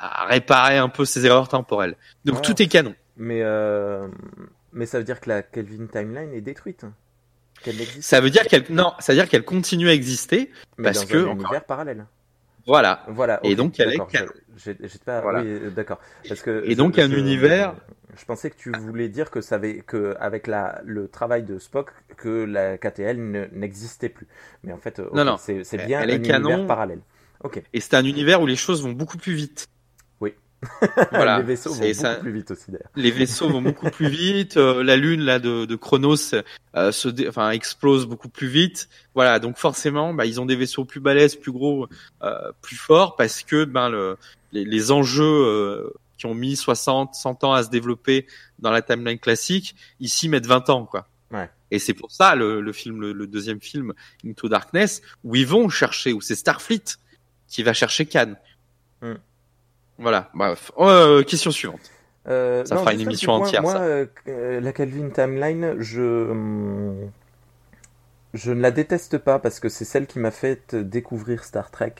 à 0.00 0.24
réparer 0.26 0.78
un 0.78 0.88
peu 0.88 1.04
ses 1.04 1.26
erreurs 1.26 1.48
temporelles. 1.48 1.96
Donc 2.24 2.42
tout 2.42 2.60
est 2.62 2.66
canon. 2.68 2.94
Mais, 3.16 3.40
euh, 3.42 4.08
mais 4.72 4.86
ça 4.86 4.98
veut 4.98 5.04
dire 5.04 5.20
que 5.20 5.28
la 5.28 5.42
Kelvin 5.42 5.86
Timeline 5.86 6.32
est 6.32 6.40
détruite. 6.40 6.84
Qu'elle 7.62 7.76
n'existe 7.76 8.02
Ça 8.02 8.20
veut 8.20 8.30
dire 8.30 8.44
qu'elle 8.46 8.64
non, 8.70 8.92
ça 9.00 9.12
veut 9.12 9.18
dire 9.18 9.28
qu'elle 9.28 9.44
continue 9.44 9.88
à 9.88 9.92
exister. 9.92 10.50
mais 10.78 10.84
parce 10.84 11.06
dans 11.06 11.12
que, 11.12 11.18
un 11.18 11.32
univers 11.32 11.64
parallèle. 11.64 12.06
Voilà. 12.66 13.04
Voilà. 13.08 13.40
Et 13.42 13.54
donc, 13.56 13.78
elle 13.80 13.92
est 13.94 13.98
canon. 14.10 14.30
pas. 15.04 15.20
Voilà. 15.20 15.40
Oui, 15.42 15.48
euh, 15.48 15.70
d'accord. 15.70 15.98
Parce 16.28 16.40
que. 16.42 16.62
Et 16.66 16.74
donc, 16.76 16.98
un 16.98 17.10
univers- 17.10 17.74
Je 18.18 18.24
pensais 18.24 18.50
que 18.50 18.56
tu 18.56 18.70
voulais 18.72 19.08
dire 19.08 19.30
que 19.30 19.40
ça 19.40 19.54
avait 19.56 19.78
que 19.80 20.16
avec 20.20 20.46
la 20.46 20.80
le 20.84 21.08
travail 21.08 21.42
de 21.42 21.58
Spock 21.58 21.90
que 22.16 22.28
la 22.44 22.76
KTL 22.78 23.18
ne- 23.18 23.46
n'existait 23.52 24.08
plus. 24.08 24.26
Mais 24.62 24.72
en 24.72 24.78
fait, 24.78 24.98
euh, 24.98 25.08
Non, 25.14 25.24
non. 25.24 25.36
c'est 25.38 25.62
bien 25.86 26.00
elle 26.00 26.10
un 26.10 26.14
est 26.14 26.16
univers 26.16 26.40
canon. 26.42 26.66
parallèle. 26.66 27.00
Ok. 27.44 27.62
Et 27.72 27.80
c'est 27.80 27.94
un 27.94 28.04
univers 28.04 28.40
où 28.42 28.46
les 28.46 28.56
choses 28.56 28.82
vont 28.82 28.92
beaucoup 28.92 29.16
plus 29.18 29.34
vite. 29.34 29.66
Voilà. 31.10 31.38
Les 31.38 31.44
vaisseaux 31.44 31.70
vont 31.72 31.80
beaucoup 32.12 32.20
plus 32.22 32.32
vite 32.32 32.50
aussi 32.50 32.70
d'ailleurs. 32.70 32.90
Les 32.96 33.10
vaisseaux 33.10 33.48
vont 33.48 33.62
beaucoup 33.62 33.90
plus 33.90 34.08
vite. 34.10 34.56
euh, 34.56 34.82
la 34.82 34.96
lune 34.96 35.20
là 35.22 35.38
de, 35.38 35.64
de 35.64 35.76
Chronos 35.76 36.34
euh, 36.76 36.92
se, 36.92 37.08
dé- 37.08 37.28
enfin 37.28 37.50
explose 37.50 38.06
beaucoup 38.06 38.28
plus 38.28 38.48
vite. 38.48 38.88
Voilà. 39.14 39.38
Donc 39.38 39.56
forcément, 39.56 40.12
bah, 40.12 40.26
ils 40.26 40.40
ont 40.40 40.46
des 40.46 40.56
vaisseaux 40.56 40.84
plus 40.84 41.00
balèzes, 41.00 41.36
plus 41.36 41.52
gros, 41.52 41.88
euh, 42.22 42.52
plus 42.60 42.76
forts 42.76 43.16
parce 43.16 43.42
que 43.42 43.64
ben 43.64 43.88
le, 43.88 44.16
les, 44.52 44.64
les 44.64 44.90
enjeux 44.92 45.24
euh, 45.24 45.90
qui 46.18 46.26
ont 46.26 46.34
mis 46.34 46.56
60, 46.56 47.14
100 47.14 47.44
ans 47.44 47.52
à 47.54 47.62
se 47.62 47.70
développer 47.70 48.26
dans 48.58 48.70
la 48.70 48.82
timeline 48.82 49.18
classique, 49.18 49.74
ici 50.00 50.28
mettent 50.28 50.46
20 50.46 50.68
ans, 50.68 50.84
quoi. 50.84 51.08
Ouais. 51.32 51.48
Et 51.70 51.78
c'est 51.78 51.94
pour 51.94 52.10
ça 52.12 52.34
le, 52.34 52.60
le 52.60 52.72
film, 52.74 53.00
le, 53.00 53.12
le 53.12 53.26
deuxième 53.26 53.60
film, 53.60 53.94
Into 54.26 54.48
Darkness, 54.50 55.00
où 55.24 55.36
ils 55.36 55.46
vont 55.46 55.68
chercher, 55.70 56.12
où 56.12 56.20
c'est 56.20 56.34
Starfleet 56.34 56.82
qui 57.48 57.62
va 57.62 57.72
chercher 57.72 58.04
Khan. 58.04 58.34
Hmm. 59.00 59.14
Voilà. 60.00 60.30
Bref. 60.34 60.72
Euh, 60.78 61.22
question 61.22 61.50
suivante. 61.50 61.90
Euh, 62.28 62.64
Ça 62.64 62.74
non, 62.74 62.80
fera 62.82 62.92
une 62.94 63.00
émission 63.00 63.32
entière, 63.32 63.62
Moi, 63.62 63.72
ça. 63.72 63.80
euh, 63.82 64.06
la 64.60 64.72
Calvin 64.72 65.08
Timeline, 65.10 65.76
je 65.78 66.02
hum, 66.30 67.10
je 68.34 68.52
ne 68.52 68.60
la 68.60 68.70
déteste 68.70 69.18
pas 69.18 69.38
parce 69.38 69.58
que 69.60 69.68
c'est 69.68 69.84
celle 69.84 70.06
qui 70.06 70.18
m'a 70.18 70.30
fait 70.30 70.74
découvrir 70.74 71.44
Star 71.44 71.70
Trek. 71.70 71.94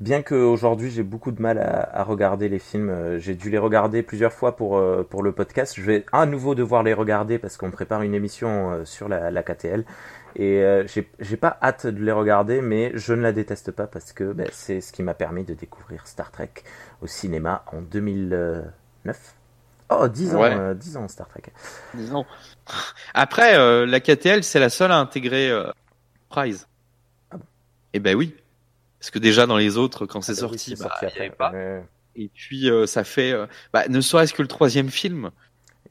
Bien 0.00 0.22
qu'aujourd'hui 0.22 0.90
j'ai 0.90 1.02
beaucoup 1.04 1.30
de 1.30 1.40
mal 1.40 1.58
à, 1.58 1.88
à 2.00 2.02
regarder 2.02 2.48
les 2.48 2.58
films, 2.58 3.18
j'ai 3.18 3.34
dû 3.34 3.50
les 3.50 3.58
regarder 3.58 4.02
plusieurs 4.02 4.32
fois 4.32 4.56
pour, 4.56 4.82
pour 5.08 5.22
le 5.22 5.32
podcast. 5.32 5.74
Je 5.76 5.82
vais 5.82 6.04
à 6.12 6.26
nouveau 6.26 6.54
devoir 6.56 6.82
les 6.82 6.92
regarder 6.94 7.38
parce 7.38 7.56
qu'on 7.56 7.70
prépare 7.70 8.02
une 8.02 8.14
émission 8.14 8.84
sur 8.84 9.08
la, 9.08 9.30
la 9.30 9.42
KTL. 9.44 9.84
Et 10.36 10.62
euh, 10.62 10.86
j'ai 10.86 11.10
j'ai 11.20 11.36
pas 11.36 11.58
hâte 11.62 11.86
de 11.86 12.02
les 12.02 12.12
regarder, 12.12 12.60
mais 12.62 12.92
je 12.94 13.12
ne 13.12 13.22
la 13.22 13.32
déteste 13.32 13.70
pas 13.72 13.86
parce 13.86 14.12
que 14.12 14.32
ben, 14.32 14.48
c'est 14.52 14.80
ce 14.80 14.92
qui 14.92 15.02
m'a 15.02 15.14
permis 15.14 15.44
de 15.44 15.54
découvrir 15.54 16.06
Star 16.06 16.30
Trek 16.30 16.50
au 17.02 17.06
cinéma 17.06 17.64
en 17.72 17.80
2009. 17.82 19.34
Oh, 19.90 20.08
10 20.08 20.34
ans, 20.34 20.40
Ouais. 20.40 20.54
euh, 20.54 20.74
10 20.74 20.96
ans 20.96 21.06
Star 21.08 21.28
Trek. 21.28 21.42
Disons. 21.94 22.24
Après, 23.14 23.56
euh, 23.58 23.84
la 23.86 24.00
KTL, 24.00 24.42
c'est 24.42 24.58
la 24.60 24.70
seule 24.70 24.90
à 24.92 24.98
intégrer 24.98 25.50
euh, 25.50 25.70
Prize. 26.30 26.66
Ah 27.30 27.36
bon? 27.36 27.44
Eh 27.92 28.00
ben 28.00 28.16
oui. 28.16 28.34
Parce 29.00 29.10
que 29.10 29.18
déjà 29.18 29.46
dans 29.46 29.58
les 29.58 29.76
autres, 29.76 30.06
quand 30.06 30.22
c'est 30.22 30.32
Ah 30.32 30.42
bah 30.42 30.48
oui, 30.52 30.58
sorti, 30.58 30.76
c'est 30.76 30.84
bah, 30.84 30.90
sorti 31.00 31.04
il 31.04 31.08
y 31.08 31.10
après. 31.10 31.20
avait 31.26 31.30
pas. 31.36 31.50
Ouais. 31.52 31.84
Et 32.16 32.28
puis 32.34 32.70
euh, 32.70 32.86
ça 32.86 33.04
fait, 33.04 33.32
euh, 33.32 33.46
bah, 33.72 33.88
ne 33.88 34.00
serait-ce 34.00 34.32
que 34.34 34.42
le 34.42 34.48
troisième 34.48 34.90
film. 34.90 35.30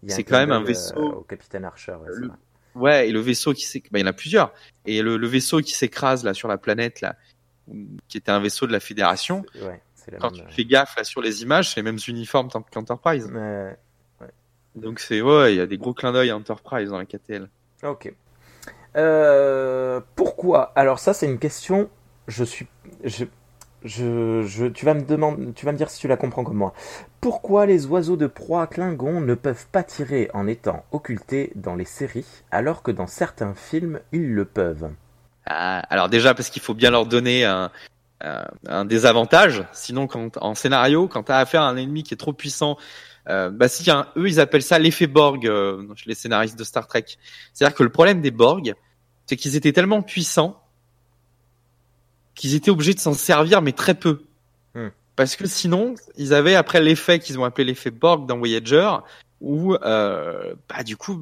C'est 0.08 0.24
quand 0.24 0.38
même 0.38 0.52
un 0.52 0.64
vaisseau. 0.64 0.98
euh, 0.98 1.16
au 1.18 1.22
capitaine 1.22 1.66
Archer. 1.66 1.94
ouais, 1.94 2.10
Le-. 2.10 2.32
Ouais, 2.76 3.10
et 3.10 3.12
le 3.12 3.20
vaisseau 3.20 3.54
qui 3.54 3.66
s'écrase, 3.66 3.92
bah, 3.92 4.00
il 4.00 4.02
y 4.02 4.06
en 4.06 4.08
a 4.10 4.14
plusieurs. 4.14 4.54
Et 4.86 5.02
le, 5.02 5.18
le 5.18 5.28
vaisseau 5.28 5.60
qui 5.62 5.74
s'écrase 5.74 6.24
là 6.24 6.34
sur 6.34 6.48
la 6.48 6.58
planète 6.58 7.02
là, 7.02 7.16
qui 8.08 8.18
était 8.18 8.32
un 8.32 8.40
vaisseau 8.40 8.68
de 8.68 8.72
la 8.72 8.80
Fédération. 8.80 9.46
Ouais, 9.62 9.82
la 10.12 10.18
Quand 10.20 10.32
même, 10.32 10.46
tu 10.48 10.56
fais 10.56 10.66
gaffe 10.66 10.96
là 10.98 11.04
sur 11.04 11.22
les 11.22 11.44
images, 11.44 11.70
c'est 11.70 11.78
les 11.78 11.84
mêmes 11.84 12.00
uniformes 12.08 12.50
tant 12.50 12.62
qu'Enterprise. 12.62 13.30
euh, 13.34 13.72
Donc 14.76 15.00
c'est 15.00 15.22
ouais, 15.22 15.54
il 15.54 15.58
y 15.58 15.62
a 15.62 15.66
des 15.68 15.78
gros 15.78 15.94
clins 15.94 16.12
d'œil 16.12 16.30
à 16.30 16.38
Enterprise 16.38 16.90
dans 16.90 16.98
la 16.98 17.06
KTL. 17.06 17.50
Ok. 17.84 18.14
Euh, 18.96 20.02
pourquoi? 20.16 20.72
Alors 20.76 21.00
ça, 21.00 21.14
c'est 21.14 21.26
une 21.26 21.40
question. 21.40 21.90
Je 22.28 22.44
suis. 22.44 22.68
Je, 23.04 23.26
je, 23.84 24.44
je- 24.44 24.66
tu 24.68 24.86
vas 24.86 24.94
me 24.94 25.02
demander. 25.04 25.54
Tu 25.54 25.66
vas 25.66 25.72
me 25.72 25.78
dire 25.78 25.90
si 25.90 26.00
tu 26.00 26.08
la 26.08 26.18
comprends 26.18 26.44
comme 26.44 26.58
moi. 26.58 26.74
Pourquoi 27.22 27.68
les 27.68 27.86
oiseaux 27.86 28.18
de 28.18 28.26
proie 28.26 28.66
Klingon 28.66 29.22
ne 29.22 29.36
peuvent 29.36 29.68
pas 29.72 29.84
tirer 29.84 30.32
en 30.34 30.48
étant 30.48 30.84
occultés 30.92 31.52
dans 31.56 31.76
les 31.76 31.86
séries, 31.86 32.26
alors 32.50 32.82
que 32.82 32.90
dans 32.90 33.06
certains 33.06 33.54
films 33.54 34.00
ils 34.12 34.34
le 34.34 34.44
peuvent? 34.44 34.90
Ah, 35.46 35.80
alors 35.92 36.10
déjà 36.10 36.34
parce 36.34 36.50
qu'il 36.50 36.64
faut 36.64 36.74
bien 36.74 36.90
leur 36.90 37.06
donner 37.06 37.46
un, 37.46 37.70
désavantage. 38.86 39.64
Sinon, 39.72 40.08
quand 40.08 40.38
en 40.38 40.56
scénario, 40.56 41.08
quand 41.08 41.24
t'as 41.24 41.38
affaire 41.38 41.62
à 41.62 41.70
un 41.70 41.78
ennemi 41.78 42.02
qui 42.02 42.16
est 42.16 42.18
trop 42.18 42.34
puissant, 42.34 42.78
euh, 43.30 43.52
bah 43.52 43.68
si 43.68 43.90
un- 43.92 44.08
eux 44.18 44.28
ils 44.28 44.40
appellent 44.40 44.64
ça 44.64 44.80
l'effet 44.80 45.06
Borg 45.06 45.46
euh, 45.46 45.88
les 46.08 46.16
scénaristes 46.16 46.58
de 46.58 46.64
Star 46.64 46.88
Trek. 46.88 47.06
C'est-à-dire 47.54 47.76
que 47.76 47.84
le 47.84 47.92
problème 47.92 48.22
des 48.22 48.32
Borg, 48.32 48.74
c'est 49.28 49.36
qu'ils 49.36 49.56
étaient 49.56 49.74
tellement 49.74 50.02
puissants 50.02 50.60
qu'ils 52.34 52.56
étaient 52.56 52.72
obligés 52.72 52.96
de 52.96 53.00
s'en 53.00 53.14
servir, 53.14 53.62
mais 53.62 53.74
très 53.74 53.94
peu. 53.94 54.24
Parce 55.16 55.36
que 55.36 55.46
sinon, 55.48 55.96
ils 56.18 56.34
avaient 56.34 56.56
après 56.56 56.82
l'effet 56.82 57.20
qu'ils 57.20 57.38
ont 57.40 57.44
appelé 57.44 57.66
l'effet 57.66 57.92
Borg 57.92 58.26
dans 58.28 58.38
Voyager, 58.38 58.90
où 59.42 59.76
euh, 59.76 60.54
bah 60.70 60.84
du 60.84 60.98
coup, 60.98 61.16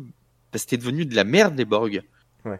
bah, 0.53 0.59
c'était 0.59 0.77
devenu 0.77 1.05
de 1.05 1.15
la 1.15 1.23
merde 1.23 1.57
les 1.57 1.65
Borg. 1.65 2.01
Ouais. 2.45 2.59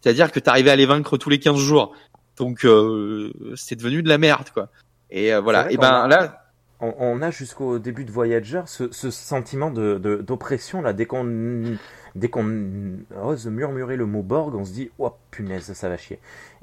C'est-à-dire 0.00 0.30
que 0.32 0.40
t'arrivais 0.40 0.70
à 0.70 0.76
les 0.76 0.86
vaincre 0.86 1.16
tous 1.18 1.28
les 1.30 1.38
15 1.40 1.58
jours. 1.58 1.94
Donc 2.36 2.64
euh, 2.64 3.32
c'est 3.56 3.76
devenu 3.76 4.02
de 4.02 4.08
la 4.08 4.16
merde 4.18 4.48
quoi. 4.50 4.68
Et 5.10 5.34
euh, 5.34 5.40
voilà. 5.40 5.70
Et 5.72 5.76
ben 5.76 5.88
a- 6.04 6.08
là, 6.08 6.44
on, 6.80 6.94
on 6.98 7.20
a 7.20 7.30
jusqu'au 7.30 7.78
début 7.78 8.04
de 8.04 8.10
Voyager 8.10 8.62
ce, 8.66 8.90
ce 8.92 9.10
sentiment 9.10 9.70
de 9.70 9.98
de- 9.98 10.16
d'oppression 10.22 10.80
là. 10.80 10.92
Dès 10.94 11.04
qu'on 11.04 11.76
dès 12.14 12.28
qu'on 12.28 12.96
ose 13.22 13.46
murmurer 13.48 13.96
le 13.96 14.06
mot 14.06 14.22
Borg, 14.22 14.54
on 14.54 14.64
se 14.64 14.72
dit 14.72 14.90
oh 14.98 15.12
punaise, 15.30 15.70
ça 15.74 15.88
va 15.90 15.96
chier. 15.98 16.18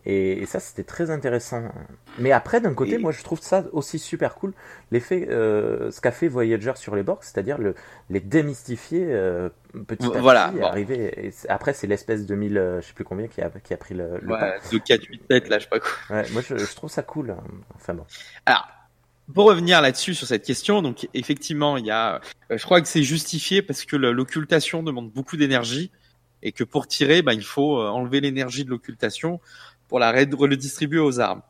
Et, 0.10 0.42
et 0.42 0.46
ça, 0.46 0.62
c'était 0.62 0.86
très 0.86 1.12
intéressant. 1.12 1.64
Mais 2.18 2.32
après, 2.32 2.62
d'un 2.62 2.74
côté, 2.74 2.94
Et- 2.94 2.98
moi, 2.98 3.12
je 3.12 3.22
trouve 3.24 3.42
ça 3.42 3.66
aussi 3.74 4.00
super 4.00 4.36
cool, 4.36 4.54
l'effet, 4.92 5.28
euh, 5.30 5.92
ce 5.92 6.00
qu'a 6.00 6.12
fait 6.14 6.30
Voyager 6.30 6.72
sur 6.76 6.96
les 6.96 7.04
Borg, 7.04 7.20
c'est-à-dire 7.24 7.58
le, 7.58 7.76
les 8.10 8.22
démystifier 8.22 9.06
euh, 9.10 9.50
petit 9.86 10.06
à 10.08 10.22
Voilà, 10.22 10.48
petit. 10.50 10.60
bon. 10.60 10.66
Arriver, 10.66 11.28
et 11.28 11.34
après, 11.50 11.74
c'est 11.74 11.88
l'espèce 11.88 12.26
2000, 12.26 12.58
euh, 12.58 12.80
je 12.82 12.88
sais 12.88 12.94
plus 12.94 13.04
combien, 13.04 13.28
qui 13.28 13.42
a, 13.42 13.50
qui 13.50 13.74
a 13.74 13.78
pris 13.78 13.96
le, 13.96 14.18
le 14.22 14.34
ouais, 14.34 14.60
2, 14.72 14.80
4, 14.80 15.04
8, 15.04 15.22
7, 15.30 15.50
là 15.50 15.60
je 15.60 15.64
sais 15.66 15.70
pas 15.70 15.80
quoi. 15.82 15.90
Ouais, 16.10 16.26
moi, 16.32 16.42
je, 16.48 16.56
je 16.58 16.76
trouve 16.76 16.90
ça 16.90 17.04
cool. 17.04 17.32
hein. 17.32 17.44
Enfin 17.76 17.94
bon. 17.94 18.06
Alors, 18.46 18.66
pour 19.34 19.46
revenir 19.48 19.82
là-dessus 19.82 20.14
sur 20.16 20.26
cette 20.26 20.46
question, 20.46 20.82
donc 20.82 21.10
effectivement, 21.14 21.76
il 21.76 21.86
y 21.86 21.92
a, 21.92 22.22
euh, 22.50 22.58
je 22.58 22.64
crois 22.64 22.80
que 22.80 22.88
c'est 22.88 23.04
justifié 23.04 23.62
parce 23.62 23.84
que 23.84 23.98
l'occultation 23.98 24.84
demande 24.84 25.12
beaucoup 25.12 25.36
d'énergie 25.36 25.92
et 26.44 26.54
que 26.54 26.64
pour 26.64 26.88
tirer, 26.88 27.24
ben, 27.24 27.34
il 27.34 27.44
faut 27.44 27.78
euh, 27.82 27.88
enlever 27.90 28.22
l'énergie 28.22 28.64
de 28.64 28.70
l'occultation 28.70 29.42
pour 29.88 30.00
la 30.00 30.12
redistribuer 30.12 31.00
aux 31.00 31.20
armes. 31.20 31.42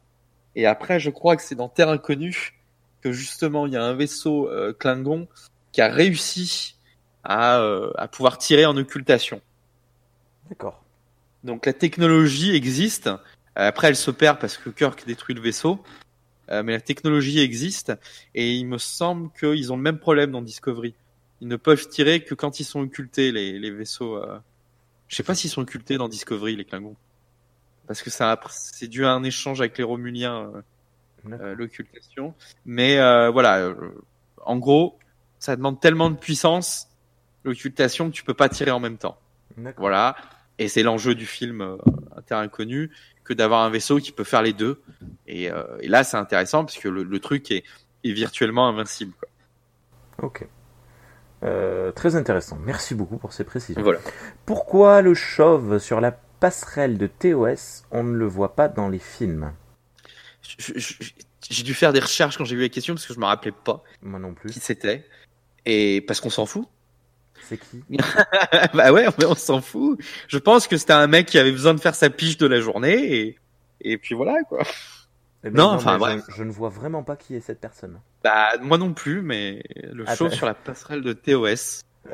Et 0.55 0.65
après, 0.65 0.99
je 0.99 1.09
crois 1.09 1.35
que 1.35 1.43
c'est 1.43 1.55
dans 1.55 1.69
Terre 1.69 1.89
Inconnue 1.89 2.53
que 3.01 3.11
justement 3.11 3.67
il 3.67 3.73
y 3.73 3.77
a 3.77 3.83
un 3.83 3.93
vaisseau 3.93 4.49
euh, 4.49 4.73
Klingon 4.73 5.27
qui 5.71 5.81
a 5.81 5.87
réussi 5.87 6.75
à, 7.23 7.59
euh, 7.59 7.91
à 7.95 8.07
pouvoir 8.07 8.37
tirer 8.37 8.65
en 8.65 8.75
occultation. 8.75 9.41
D'accord. 10.49 10.83
Donc 11.43 11.65
la 11.65 11.73
technologie 11.73 12.55
existe. 12.55 13.09
Après, 13.55 13.87
elle 13.87 13.95
se 13.95 14.11
perd 14.11 14.39
parce 14.39 14.57
que 14.57 14.69
Kirk 14.69 15.05
détruit 15.05 15.35
le 15.35 15.41
vaisseau. 15.41 15.83
Euh, 16.49 16.63
mais 16.63 16.71
la 16.71 16.81
technologie 16.81 17.39
existe 17.39 17.91
et 18.33 18.53
il 18.53 18.65
me 18.65 18.77
semble 18.77 19.29
qu'ils 19.37 19.73
ont 19.73 19.75
le 19.75 19.83
même 19.83 19.99
problème 19.99 20.31
dans 20.31 20.41
Discovery. 20.41 20.95
Ils 21.41 21.47
ne 21.47 21.57
peuvent 21.57 21.87
tirer 21.89 22.23
que 22.23 22.35
quand 22.35 22.59
ils 22.59 22.63
sont 22.63 22.79
occultés 22.79 23.31
les, 23.31 23.59
les 23.59 23.71
vaisseaux. 23.71 24.15
Euh... 24.15 24.39
Je 25.07 25.15
sais 25.15 25.23
pas 25.23 25.35
s'ils 25.35 25.49
sont 25.49 25.61
occultés 25.61 25.97
dans 25.97 26.07
Discovery 26.07 26.55
les 26.55 26.65
Klingons. 26.65 26.95
Parce 27.87 28.01
que 28.01 28.09
ça 28.09 28.39
c'est 28.51 28.87
dû 28.87 29.05
à 29.05 29.11
un 29.11 29.23
échange 29.23 29.61
avec 29.61 29.77
les 29.77 29.83
Romuliens 29.83 30.51
euh, 31.27 31.31
euh, 31.31 31.55
l'occultation. 31.55 32.33
Mais 32.65 32.99
euh, 32.99 33.29
voilà, 33.29 33.59
euh, 33.59 33.73
en 34.45 34.57
gros, 34.57 34.99
ça 35.39 35.55
demande 35.55 35.79
tellement 35.79 36.09
de 36.09 36.17
puissance 36.17 36.89
l'occultation 37.43 38.09
que 38.09 38.15
tu 38.15 38.23
peux 38.23 38.33
pas 38.33 38.49
tirer 38.49 38.71
en 38.71 38.79
même 38.79 38.97
temps. 38.97 39.17
Voilà. 39.77 40.15
Et 40.59 40.67
c'est 40.67 40.83
l'enjeu 40.83 41.15
du 41.15 41.25
film 41.25 41.61
euh, 41.61 41.77
un 42.15 42.21
terrain 42.21 42.41
inconnu 42.41 42.91
que 43.23 43.33
d'avoir 43.33 43.61
un 43.61 43.69
vaisseau 43.69 43.99
qui 43.99 44.11
peut 44.11 44.23
faire 44.23 44.41
les 44.41 44.53
deux. 44.53 44.81
Et, 45.27 45.51
euh, 45.51 45.63
et 45.79 45.87
là, 45.87 46.03
c'est 46.03 46.17
intéressant 46.17 46.65
parce 46.65 46.77
que 46.77 46.89
le, 46.89 47.03
le 47.03 47.19
truc 47.19 47.51
est, 47.51 47.63
est 48.03 48.11
virtuellement 48.11 48.67
invincible. 48.67 49.13
Quoi. 49.19 50.27
Ok. 50.27 50.47
Euh, 51.43 51.91
très 51.91 52.15
intéressant. 52.15 52.57
Merci 52.57 52.95
beaucoup 52.95 53.17
pour 53.17 53.33
ces 53.33 53.43
précisions. 53.43 53.83
Voilà. 53.83 53.99
Pourquoi 54.45 55.01
le 55.01 55.13
chauve 55.13 55.77
sur 55.77 56.01
la 56.01 56.17
passerelle 56.39 56.97
de 56.97 57.07
TOS, 57.07 57.83
on 57.91 58.03
ne 58.03 58.15
le 58.15 58.25
voit 58.27 58.55
pas 58.55 58.67
dans 58.67 58.89
les 58.89 58.99
films 58.99 59.53
J'ai 61.49 61.63
dû 61.63 61.73
faire 61.73 61.93
des 61.93 61.99
recherches 61.99 62.37
quand 62.37 62.45
j'ai 62.45 62.55
vu 62.55 62.61
la 62.63 62.69
question 62.69 62.93
parce 62.95 63.05
que 63.05 63.13
je 63.13 63.19
me 63.19 63.25
rappelais 63.25 63.51
pas 63.51 63.83
Moi 64.01 64.19
non 64.19 64.33
plus. 64.33 64.49
qui 64.49 64.59
c'était. 64.59 65.05
Et 65.65 66.01
parce 66.01 66.21
qu'on 66.21 66.29
s'en 66.29 66.45
fout. 66.45 66.67
C'est 67.41 67.57
qui? 67.57 67.83
Bah 68.73 68.91
ouais, 68.91 69.05
mais 69.17 69.25
on 69.25 69.35
s'en 69.35 69.61
fout. 69.61 69.99
Je 70.27 70.37
pense 70.37 70.67
que 70.67 70.77
c'était 70.77 70.93
un 70.93 71.07
mec 71.07 71.27
qui 71.27 71.37
avait 71.37 71.51
besoin 71.51 71.73
de 71.73 71.79
faire 71.79 71.95
sa 71.95 72.09
piche 72.09 72.37
de 72.37 72.47
la 72.47 72.59
journée 72.59 73.15
et, 73.19 73.39
et 73.81 73.97
puis 73.97 74.15
voilà 74.15 74.41
quoi. 74.43 74.63
Eh 75.43 75.51
Non, 75.51 75.65
enfin, 75.69 75.97
bref. 75.97 76.23
Je, 76.29 76.35
je 76.37 76.43
ne 76.43 76.51
vois 76.51 76.69
vraiment 76.69 77.03
pas 77.03 77.15
qui 77.15 77.35
est 77.35 77.39
cette 77.41 77.61
personne. 77.61 77.99
Bah 78.23 78.57
moi 78.61 78.77
non 78.77 78.93
plus, 78.93 79.21
mais 79.21 79.63
le 79.91 80.03
Ah, 80.07 80.15
show 80.15 80.25
bah. 80.25 80.31
sur 80.35 80.45
la 80.45 80.53
passerelle 80.55 81.01
de 81.01 81.13
TOS. 81.13 81.81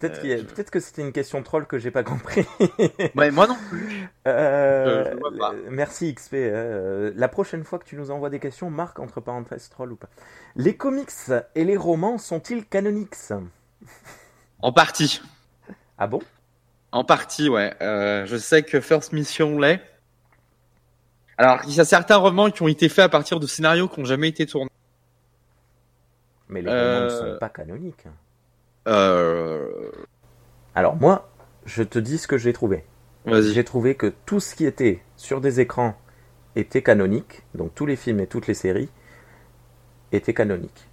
Peut-être 0.00 0.24
Euh, 0.24 0.38
je- 0.38 0.42
peut-être 0.44 0.70
que 0.70 0.80
c'était 0.80 1.02
une 1.02 1.12
question 1.12 1.42
troll 1.42 1.66
que 1.66 1.78
j'ai 1.78 1.90
pas 1.90 2.02
compris. 2.02 2.46
Ouais, 3.16 3.30
moi 3.30 3.46
non 3.46 3.56
plus. 3.70 4.08
Euh, 4.26 5.04
Je- 5.04 5.10
je 5.12 5.16
vois 5.16 5.30
pas. 5.38 5.52
le- 5.52 5.70
Merci 5.70 6.12
XP. 6.14 6.34
euh, 6.34 7.12
la 7.14 7.28
prochaine 7.28 7.62
fois 7.64 7.78
que 7.78 7.84
tu 7.84 7.96
nous 7.96 8.10
envoies 8.10 8.30
des 8.30 8.40
questions, 8.40 8.70
marque 8.70 8.98
entre 8.98 9.20
parenthèses 9.20 9.68
troll 9.68 9.92
ou 9.92 9.96
pas. 9.96 10.08
Les 10.56 10.76
comics 10.76 11.10
et 11.54 11.64
les 11.64 11.76
romans 11.76 12.18
sont-ils 12.18 12.64
canoniques? 12.66 13.14
En 14.60 14.72
partie. 14.72 15.20
Ah 15.98 16.06
bon? 16.06 16.20
En 16.90 17.04
partie, 17.04 17.48
ouais. 17.48 17.74
Euh, 17.80 18.26
je 18.26 18.36
sais 18.36 18.62
que 18.62 18.80
First 18.80 19.12
Mission 19.12 19.58
l'est. 19.58 19.80
Alors, 21.38 21.60
il 21.66 21.74
y 21.74 21.80
a 21.80 21.84
certains 21.84 22.16
romans 22.16 22.50
qui 22.50 22.62
ont 22.62 22.68
été 22.68 22.88
faits 22.88 23.04
à 23.04 23.08
partir 23.08 23.40
de 23.40 23.46
scénarios 23.46 23.88
qui 23.88 24.00
n'ont 24.00 24.06
jamais 24.06 24.28
été 24.28 24.46
tournés. 24.46 24.70
Mais 26.48 26.60
les 26.60 26.70
romans 26.70 27.04
ne 27.04 27.08
sont 27.08 27.38
pas 27.40 27.48
canoniques. 27.48 28.04
Euh... 28.88 29.90
Alors 30.74 30.96
moi, 30.96 31.30
je 31.66 31.82
te 31.82 31.98
dis 31.98 32.18
ce 32.18 32.26
que 32.26 32.38
j'ai 32.38 32.52
trouvé. 32.52 32.84
J'ai 33.26 33.62
trouvé 33.62 33.94
que 33.94 34.12
tout 34.26 34.40
ce 34.40 34.54
qui 34.56 34.66
était 34.66 35.00
sur 35.16 35.40
des 35.40 35.60
écrans 35.60 35.94
était 36.56 36.82
canonique, 36.82 37.42
donc 37.54 37.72
tous 37.74 37.86
les 37.86 37.96
films 37.96 38.20
et 38.20 38.26
toutes 38.26 38.48
les 38.48 38.54
séries 38.54 38.88
étaient 40.10 40.34
canoniques. 40.34 40.88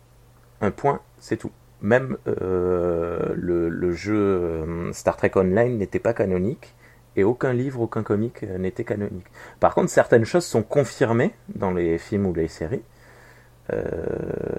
un 0.62 0.72
point, 0.72 1.02
c'est 1.20 1.38
tout. 1.38 1.52
Même 1.82 2.18
euh, 2.28 3.34
le, 3.36 3.70
le 3.70 3.92
jeu 3.94 4.18
euh, 4.18 4.94
Star 4.94 5.16
Trek 5.16 5.32
Online 5.36 5.78
n'était 5.78 6.00
pas 6.00 6.14
canonique 6.14 6.76
et 7.16 7.24
aucun 7.24 7.54
livre, 7.54 7.82
aucun 7.82 8.04
comic 8.04 8.44
euh, 8.44 8.58
n'était 8.58 8.84
canonique. 8.84 9.26
Par 9.60 9.74
contre, 9.74 9.90
certaines 9.90 10.26
choses 10.26 10.46
sont 10.46 10.62
confirmées 10.62 11.34
dans 11.56 11.72
les 11.72 11.98
films 11.98 12.26
ou 12.26 12.34
les 12.34 12.48
séries. 12.48 12.84
Euh, 13.72 13.86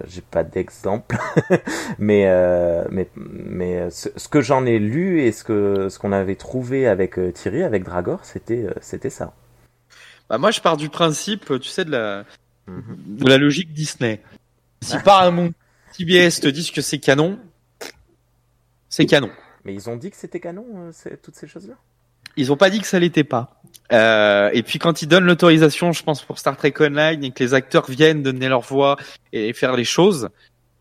J'ai 0.06 0.20
pas 0.20 0.44
d'exemple, 0.44 1.16
mais, 1.98 2.24
euh, 2.26 2.84
mais 2.90 3.08
mais 3.16 3.90
ce, 3.90 4.08
ce 4.16 4.28
que 4.28 4.40
j'en 4.40 4.66
ai 4.66 4.78
lu 4.78 5.20
et 5.22 5.32
ce 5.32 5.44
que 5.44 5.88
ce 5.88 5.98
qu'on 5.98 6.12
avait 6.12 6.36
trouvé 6.36 6.86
avec 6.86 7.18
euh, 7.18 7.32
Thierry, 7.32 7.62
avec 7.62 7.84
Dragor, 7.84 8.24
c'était 8.24 8.64
euh, 8.66 8.72
c'était 8.80 9.10
ça. 9.10 9.32
Bah 10.28 10.38
moi, 10.38 10.50
je 10.50 10.60
pars 10.60 10.76
du 10.76 10.88
principe, 10.88 11.46
tu 11.60 11.68
sais, 11.68 11.84
de 11.84 11.90
la, 11.90 12.24
Mhm. 12.66 13.16
de 13.18 13.28
la 13.28 13.36
logique 13.38 13.72
Disney. 13.72 14.20
Si 14.82 14.96
Paramount, 14.98 15.50
CBS 15.92 16.40
te 16.40 16.46
disent 16.48 16.70
que 16.70 16.80
c'est 16.82 16.98
canon, 16.98 17.38
c'est 18.88 19.06
canon. 19.06 19.30
Mais 19.64 19.74
ils 19.74 19.90
ont 19.90 19.96
dit 19.96 20.10
que 20.10 20.16
c'était 20.16 20.40
canon, 20.40 20.64
euh, 20.76 21.16
toutes 21.22 21.34
ces 21.36 21.46
choses-là? 21.48 21.74
Ils 22.36 22.52
ont 22.52 22.56
pas 22.56 22.70
dit 22.70 22.80
que 22.80 22.86
ça 22.86 22.98
l'était 22.98 23.24
pas. 23.24 23.59
Euh, 23.92 24.50
et 24.52 24.62
puis 24.62 24.78
quand 24.78 25.02
ils 25.02 25.06
donnent 25.06 25.24
l'autorisation, 25.24 25.92
je 25.92 26.02
pense 26.02 26.22
pour 26.22 26.38
Star 26.38 26.56
Trek 26.56 26.74
Online 26.80 27.24
et 27.24 27.30
que 27.32 27.42
les 27.42 27.54
acteurs 27.54 27.90
viennent 27.90 28.22
donner 28.22 28.48
leur 28.48 28.60
voix 28.60 28.96
et 29.32 29.52
faire 29.52 29.74
les 29.74 29.84
choses, 29.84 30.28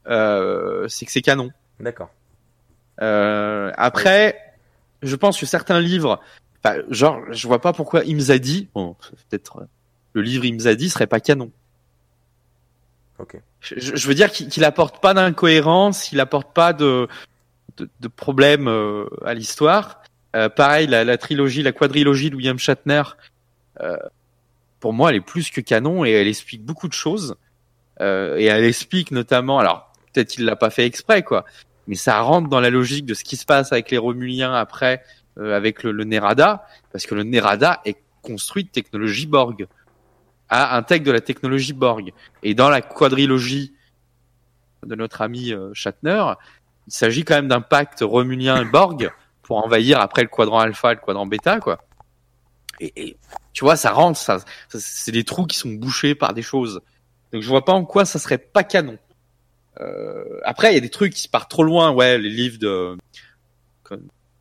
euh, 0.08 0.88
c'est 0.88 1.06
que 1.06 1.12
c'est 1.12 1.22
canon. 1.22 1.50
D'accord. 1.80 2.10
Euh, 3.02 3.72
après, 3.78 4.38
je 5.02 5.16
pense 5.16 5.40
que 5.40 5.46
certains 5.46 5.80
livres, 5.80 6.20
genre, 6.90 7.22
je 7.32 7.48
vois 7.48 7.62
pas 7.62 7.74
pourquoi 7.74 8.02
Imzadi, 8.06 8.68
bon, 8.74 8.96
peut-être 9.30 9.60
euh, 9.60 9.66
le 10.14 10.22
livre 10.22 10.46
Imzadi 10.46 10.90
serait 10.90 11.08
pas 11.08 11.20
canon. 11.20 11.52
Ok. 13.18 13.38
Je, 13.62 14.08
veux 14.08 14.14
dire 14.14 14.32
qu'il 14.32 14.48
qu'il 14.48 14.64
apporte 14.64 15.02
pas 15.02 15.14
d'incohérence, 15.14 16.14
il 16.14 16.22
apporte 16.22 16.54
pas 16.54 16.72
de 16.72 17.08
de, 17.78 17.90
de 18.00 18.08
problème 18.08 18.68
euh, 18.68 19.06
à 19.26 19.34
l'histoire. 19.34 20.02
Euh, 20.36 20.50
pareil, 20.50 20.88
la, 20.88 21.18
trilogie, 21.18 21.64
la 21.64 21.72
quadrilogie 21.72 22.30
de 22.30 22.36
William 22.36 22.60
Shatner, 22.60 23.04
euh, 23.82 23.98
pour 24.80 24.94
moi, 24.94 25.10
elle 25.10 25.18
est 25.18 25.22
plus 25.22 25.50
que 25.50 25.62
canon 25.62 26.06
et 26.06 26.12
elle 26.12 26.28
explique 26.28 26.64
beaucoup 26.64 26.88
de 26.88 26.94
choses. 26.94 27.36
Euh, 28.02 28.38
et 28.38 28.46
elle 28.46 28.64
explique 28.64 29.12
notamment, 29.12 29.60
alors 29.60 29.92
peut-être 30.14 30.30
qu'il 30.30 30.46
l'a 30.46 30.56
pas 30.56 30.70
fait 30.70 30.86
exprès, 30.86 31.24
quoi, 31.24 31.46
mais 31.88 31.96
ça 31.96 32.22
rentre 32.22 32.50
dans 32.50 32.60
la 32.60 32.70
logique 32.70 33.06
de 33.06 33.14
ce 33.14 33.24
qui 33.24 33.36
se 33.36 33.46
passe 33.46 33.72
avec 33.72 33.92
les 33.92 33.98
Romuliens 33.98 34.54
après, 34.54 35.04
euh, 35.38 35.56
avec 35.56 35.84
le, 35.84 36.04
Nerada, 36.04 36.66
parce 36.92 37.06
que 37.06 37.16
le 37.16 37.24
Nerada 37.24 37.82
est 37.86 37.98
construit 38.22 38.64
de 38.64 38.70
technologie 38.70 39.28
Borg, 39.28 39.68
a 40.50 40.78
intègre 40.78 41.06
de 41.06 41.12
la 41.12 41.22
technologie 41.22 41.74
Borg. 41.74 42.14
Et 42.42 42.54
dans 42.54 42.70
la 42.70 42.82
quadrilogie 42.82 43.74
de 44.86 44.96
notre 44.96 45.22
ami 45.22 45.52
euh, 45.52 45.72
Shatner, 45.74 46.24
il 46.88 46.94
s'agit 46.94 47.24
quand 47.24 47.36
même 47.36 47.50
d'un 47.50 47.62
pacte 47.62 48.00
Romulien 48.02 48.64
Borg 48.66 49.12
pour 49.50 49.66
envahir 49.66 50.00
après 50.00 50.22
le 50.22 50.28
quadrant 50.28 50.60
alpha 50.60 50.94
le 50.94 51.00
quadrant 51.00 51.26
bêta, 51.26 51.60
quoi. 51.60 51.80
Et, 52.80 52.94
et 52.96 53.18
tu 53.52 53.64
vois, 53.64 53.76
ça 53.76 53.92
rentre, 53.92 54.20
ça, 54.20 54.38
ça- 54.38 54.46
c'est 54.80 55.12
des 55.12 55.24
trous 55.24 55.46
qui 55.48 55.58
sont 55.58 55.70
bouchés 55.70 56.14
par 56.14 56.36
des 56.36 56.44
choses. 56.44 56.82
Donc 57.34 57.42
je 57.42 57.50
vois 57.50 57.66
pas 57.66 57.74
en 57.74 57.84
quoi 57.84 58.06
ça 58.06 58.20
serait 58.20 58.38
pas 58.38 58.64
canon. 58.64 59.00
Euh, 59.82 60.40
après, 60.44 60.72
il 60.72 60.76
y 60.76 60.78
a 60.78 60.82
des 60.82 60.92
trucs 60.92 61.14
qui 61.16 61.28
partent 61.28 61.50
trop 61.50 61.64
loin, 61.64 61.90
ouais, 61.92 62.20
les 62.20 62.30
livres 62.30 62.60
de 62.60 62.96